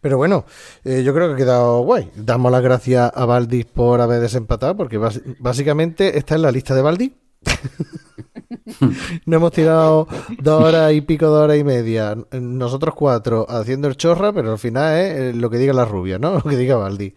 Pero 0.00 0.16
bueno, 0.16 0.44
eh, 0.84 1.02
yo 1.04 1.14
creo 1.14 1.28
que 1.28 1.34
ha 1.34 1.36
quedado 1.36 1.80
guay. 1.82 2.10
Damos 2.14 2.52
las 2.52 2.62
gracias 2.62 3.10
a 3.14 3.24
Valdis 3.24 3.64
por 3.64 4.00
haber 4.00 4.20
desempatado, 4.20 4.76
porque 4.76 4.98
básicamente 5.38 6.18
está 6.18 6.34
en 6.34 6.42
la 6.42 6.50
lista 6.52 6.74
de 6.74 6.82
Valdis. 6.82 7.12
Nos 9.26 9.36
hemos 9.36 9.52
tirado 9.52 10.08
dos 10.40 10.62
horas 10.62 10.92
y 10.92 11.00
pico, 11.00 11.26
dos 11.26 11.44
horas 11.44 11.58
y 11.58 11.64
media, 11.64 12.16
nosotros 12.32 12.94
cuatro 12.94 13.46
haciendo 13.48 13.88
el 13.88 13.96
chorra, 13.96 14.32
pero 14.32 14.52
al 14.52 14.58
final 14.58 14.96
es 14.96 15.12
eh, 15.12 15.32
lo 15.34 15.50
que 15.50 15.58
diga 15.58 15.72
la 15.72 15.84
rubia, 15.84 16.18
¿no? 16.18 16.32
Lo 16.34 16.42
que 16.42 16.56
diga 16.56 16.76
Valdi. 16.76 17.14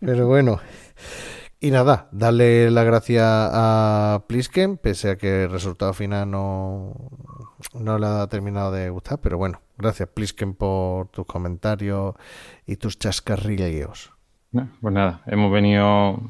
Pero 0.00 0.26
bueno. 0.26 0.60
Y 1.60 1.72
nada, 1.72 2.08
darle 2.12 2.70
las 2.70 2.84
gracias 2.84 3.24
a 3.26 4.22
Plisken, 4.28 4.76
pese 4.76 5.10
a 5.10 5.16
que 5.16 5.44
el 5.44 5.50
resultado 5.50 5.92
final 5.92 6.30
no, 6.30 6.94
no 7.74 7.98
le 7.98 8.06
ha 8.06 8.26
terminado 8.28 8.70
de 8.70 8.90
gustar, 8.90 9.18
pero 9.20 9.38
bueno, 9.38 9.60
gracias 9.76 10.08
Plisken 10.08 10.54
por 10.54 11.08
tus 11.08 11.26
comentarios 11.26 12.14
y 12.64 12.76
tus 12.76 12.96
chascarrillos. 13.00 14.12
No, 14.52 14.68
Pues 14.80 14.94
nada, 14.94 15.22
hemos 15.26 15.50
venido 15.50 16.20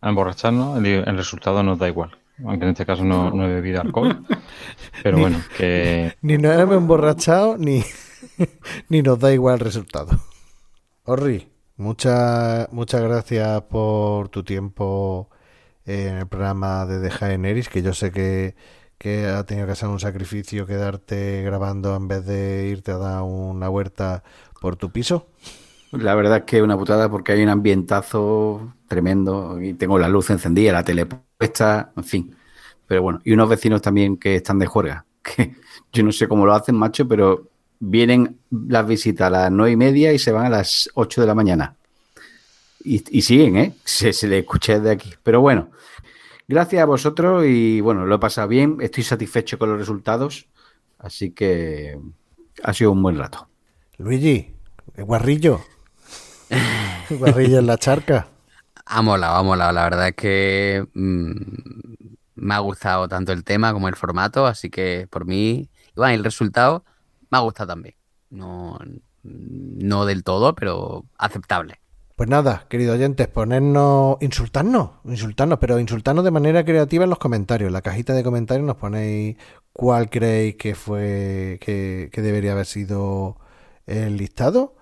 a 0.00 0.08
emborracharnos, 0.08 0.78
el, 0.78 0.86
el 0.86 1.16
resultado 1.18 1.62
nos 1.62 1.78
da 1.78 1.88
igual. 1.88 2.16
Aunque 2.44 2.64
en 2.64 2.70
este 2.70 2.86
caso 2.86 3.04
no, 3.04 3.30
no 3.30 3.46
he 3.46 3.54
bebido 3.54 3.80
alcohol. 3.80 4.24
Pero 5.02 5.18
bueno, 5.18 5.38
que 5.56 6.14
Ni 6.22 6.38
nos 6.38 6.58
hemos 6.58 6.76
emborrachado, 6.76 7.56
ni, 7.58 7.82
ni 8.88 9.02
nos 9.02 9.18
da 9.18 9.32
igual 9.32 9.54
el 9.54 9.60
resultado. 9.60 10.18
Orri, 11.04 11.48
muchas 11.76 12.72
muchas 12.72 13.02
gracias 13.02 13.62
por 13.62 14.28
tu 14.28 14.44
tiempo 14.44 15.30
en 15.84 16.18
el 16.18 16.26
programa 16.26 16.86
de 16.86 17.00
The 17.00 17.10
Jaenerys, 17.10 17.68
que 17.68 17.82
yo 17.82 17.94
sé 17.94 18.12
que, 18.12 18.54
que 18.98 19.26
ha 19.26 19.44
tenido 19.44 19.66
que 19.66 19.72
hacer 19.72 19.88
un 19.88 20.00
sacrificio 20.00 20.66
quedarte 20.66 21.42
grabando 21.42 21.96
en 21.96 22.08
vez 22.08 22.26
de 22.26 22.68
irte 22.68 22.92
a 22.92 22.98
dar 22.98 23.22
una 23.22 23.70
huerta 23.70 24.22
por 24.60 24.76
tu 24.76 24.90
piso? 24.90 25.28
La 25.92 26.14
verdad 26.14 26.38
es 26.38 26.44
que 26.44 26.58
es 26.58 26.62
una 26.62 26.76
putada 26.76 27.08
porque 27.08 27.32
hay 27.32 27.42
un 27.42 27.48
ambientazo 27.48 28.74
tremendo 28.88 29.60
y 29.60 29.72
tengo 29.74 29.98
la 29.98 30.08
luz 30.08 30.28
encendida, 30.30 30.72
la 30.72 30.84
tele 30.84 31.06
puesta, 31.38 31.92
en 31.96 32.04
fin. 32.04 32.36
Pero 32.86 33.02
bueno, 33.02 33.20
y 33.24 33.32
unos 33.32 33.48
vecinos 33.48 33.80
también 33.80 34.16
que 34.16 34.36
están 34.36 34.58
de 34.58 34.66
juerga, 34.66 35.06
que 35.22 35.54
yo 35.92 36.02
no 36.02 36.12
sé 36.12 36.28
cómo 36.28 36.44
lo 36.44 36.54
hacen, 36.54 36.74
macho, 36.74 37.06
pero 37.06 37.48
vienen 37.80 38.40
las 38.50 38.86
visitas 38.86 39.28
a 39.28 39.30
las 39.30 39.52
nueve 39.52 39.72
y 39.72 39.76
media 39.76 40.12
y 40.12 40.18
se 40.18 40.32
van 40.32 40.46
a 40.46 40.50
las 40.50 40.90
ocho 40.94 41.20
de 41.20 41.26
la 41.26 41.34
mañana. 41.34 41.76
Y, 42.84 43.04
y 43.16 43.22
siguen, 43.22 43.56
¿eh? 43.56 43.74
Se, 43.84 44.12
se 44.12 44.26
le 44.26 44.38
escucha 44.38 44.74
desde 44.78 44.90
aquí. 44.90 45.14
Pero 45.22 45.40
bueno, 45.40 45.70
gracias 46.48 46.82
a 46.82 46.86
vosotros 46.86 47.44
y 47.46 47.80
bueno, 47.80 48.04
lo 48.04 48.16
he 48.16 48.18
pasado 48.18 48.48
bien, 48.48 48.78
estoy 48.80 49.04
satisfecho 49.04 49.58
con 49.58 49.70
los 49.70 49.78
resultados, 49.78 50.48
así 50.98 51.30
que 51.30 51.98
ha 52.62 52.74
sido 52.74 52.92
un 52.92 53.02
buen 53.02 53.16
rato. 53.16 53.48
Luigi, 53.98 54.54
el 54.96 55.04
guarrillo. 55.04 55.60
El 57.10 57.18
guarrillo 57.18 57.58
en 57.58 57.66
la 57.66 57.78
charca. 57.78 58.28
Ha 58.90 59.02
molado, 59.02 59.36
ha 59.36 59.42
molado. 59.42 59.72
La 59.72 59.84
verdad 59.84 60.08
es 60.08 60.14
que 60.14 60.86
mm, 60.94 61.32
me 62.36 62.54
ha 62.54 62.58
gustado 62.60 63.08
tanto 63.08 63.32
el 63.32 63.44
tema 63.44 63.72
como 63.72 63.88
el 63.88 63.96
formato, 63.96 64.46
así 64.46 64.70
que 64.70 65.06
por 65.10 65.26
mí, 65.26 65.68
y 65.70 65.92
bueno, 65.96 66.14
el 66.14 66.24
resultado 66.24 66.84
me 67.30 67.38
ha 67.38 67.40
gustado 67.42 67.68
también. 67.68 67.94
No, 68.30 68.78
no 69.22 70.06
del 70.06 70.24
todo, 70.24 70.54
pero 70.54 71.04
aceptable. 71.18 71.80
Pues 72.16 72.28
nada, 72.28 72.66
queridos 72.68 72.96
oyentes, 72.96 73.28
ponernos, 73.28 74.16
insultarnos, 74.20 74.90
insultarnos, 75.04 75.58
pero 75.60 75.78
insultarnos 75.78 76.24
de 76.24 76.32
manera 76.32 76.64
creativa 76.64 77.04
en 77.04 77.10
los 77.10 77.18
comentarios. 77.20 77.68
En 77.68 77.74
la 77.74 77.82
cajita 77.82 78.12
de 78.12 78.24
comentarios 78.24 78.66
nos 78.66 78.76
ponéis 78.76 79.36
cuál 79.72 80.10
creéis 80.10 80.56
que 80.56 80.74
fue, 80.74 81.58
que, 81.60 82.10
que 82.12 82.22
debería 82.22 82.52
haber 82.52 82.66
sido 82.66 83.36
el 83.86 84.16
listado, 84.16 84.74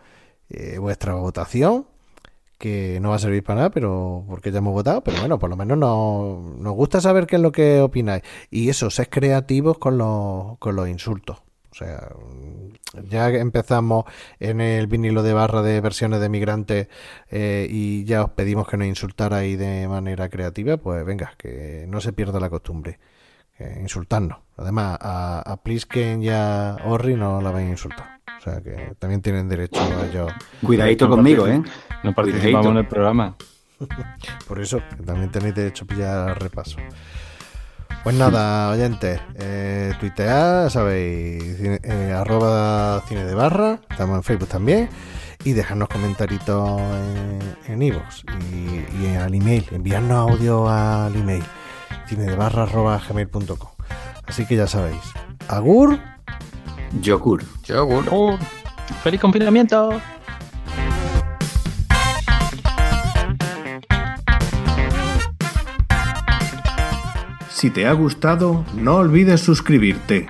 eh, 0.48 0.78
vuestra 0.78 1.14
votación, 1.14 1.86
que 2.58 2.98
no 3.00 3.10
va 3.10 3.16
a 3.16 3.18
servir 3.18 3.42
para 3.42 3.56
nada, 3.56 3.70
pero 3.70 4.24
porque 4.28 4.50
ya 4.52 4.58
hemos 4.58 4.72
votado, 4.72 5.02
pero 5.02 5.18
bueno, 5.20 5.38
por 5.38 5.50
lo 5.50 5.56
menos 5.56 5.78
nos, 5.78 6.58
nos 6.58 6.74
gusta 6.74 7.00
saber 7.00 7.26
qué 7.26 7.36
es 7.36 7.42
lo 7.42 7.52
que 7.52 7.80
opináis. 7.80 8.22
Y 8.50 8.68
eso, 8.68 8.90
sed 8.90 9.08
creativos 9.10 9.78
con 9.78 9.98
los, 9.98 10.58
con 10.58 10.76
los 10.76 10.88
insultos. 10.88 11.38
O 11.70 11.74
sea, 11.74 12.08
ya 13.10 13.28
empezamos 13.28 14.06
en 14.40 14.62
el 14.62 14.86
vinilo 14.86 15.22
de 15.22 15.34
barra 15.34 15.60
de 15.60 15.80
versiones 15.82 16.20
de 16.20 16.30
migrantes 16.30 16.88
eh, 17.30 17.66
y 17.70 18.04
ya 18.04 18.24
os 18.24 18.30
pedimos 18.30 18.66
que 18.66 18.78
nos 18.78 18.86
insultarais 18.86 19.58
de 19.58 19.86
manera 19.86 20.30
creativa, 20.30 20.78
pues 20.78 21.04
venga, 21.04 21.34
que 21.36 21.84
no 21.88 22.00
se 22.00 22.14
pierda 22.14 22.40
la 22.40 22.48
costumbre. 22.48 22.98
que 23.58 23.80
insultarnos. 23.80 24.38
Además, 24.56 24.98
a, 25.00 25.40
a 25.40 25.56
Plisken 25.62 26.22
y 26.22 26.30
a 26.30 26.78
Orri 26.86 27.14
no 27.16 27.40
la 27.42 27.50
vais 27.50 27.66
a 27.66 27.70
insultar. 27.70 28.15
O 28.46 28.50
sea, 28.50 28.60
que 28.60 28.94
también 29.00 29.20
tienen 29.22 29.48
derecho 29.48 29.80
a 29.82 30.06
ellos. 30.06 30.32
Cuidadito 30.62 31.08
conmigo, 31.08 31.48
¿eh? 31.48 31.60
No 32.04 32.14
participamos 32.14 32.42
Cuidadito. 32.66 32.70
en 32.70 32.76
el 32.76 32.86
programa. 32.86 33.34
Por 34.48 34.60
eso, 34.60 34.80
que 34.96 35.02
también 35.02 35.30
tenéis 35.32 35.54
derecho 35.54 35.84
a 35.84 35.88
pillar 35.88 36.40
repaso. 36.40 36.76
Pues 38.04 38.14
nada, 38.14 38.70
oyentes, 38.70 39.20
eh, 39.34 39.92
sabéis, 40.70 41.58
cine- 41.58 41.80
eh, 41.82 42.12
arroba 42.12 43.02
cine 43.08 43.24
de 43.24 43.34
barra, 43.34 43.80
estamos 43.90 44.16
en 44.18 44.22
Facebook 44.22 44.48
también, 44.48 44.88
y 45.42 45.52
dejarnos 45.54 45.88
comentaritos 45.88 46.80
en, 46.80 47.56
en 47.66 47.82
iVoox 47.82 48.22
y, 48.52 49.02
y 49.04 49.16
al 49.16 49.34
email, 49.34 49.66
enviarnos 49.72 50.30
audio 50.30 50.68
al 50.68 51.16
email, 51.16 51.42
cine 52.06 52.24
de 52.26 52.36
barra 52.36 52.62
arroba 52.62 53.00
gmail.com. 53.08 53.70
Así 54.24 54.46
que 54.46 54.54
ya 54.54 54.68
sabéis, 54.68 55.02
agur, 55.48 55.98
Yogur. 57.00 57.42
Yogur. 57.64 58.04
¡Oh! 58.10 58.38
¡Feliz 59.02 59.20
confinamiento! 59.20 60.00
Si 67.50 67.70
te 67.70 67.86
ha 67.86 67.92
gustado, 67.92 68.64
no 68.74 68.96
olvides 68.96 69.40
suscribirte. 69.40 70.26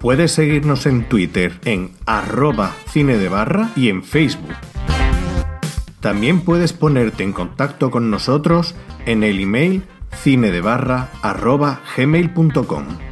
Puedes 0.00 0.32
seguirnos 0.32 0.86
en 0.86 1.08
Twitter 1.08 1.58
en 1.64 1.92
arroba 2.04 2.74
cine 2.88 3.16
de 3.16 3.28
barra 3.28 3.70
y 3.76 3.88
en 3.88 4.02
Facebook. 4.02 4.54
También 6.00 6.40
puedes 6.40 6.72
ponerte 6.72 7.24
en 7.24 7.32
contacto 7.32 7.90
con 7.90 8.10
nosotros 8.10 8.74
en 9.06 9.22
el 9.22 9.40
email 9.40 9.84
cinedebarra 10.22 11.10
arroba 11.22 11.80
gmail.com. 11.96 13.07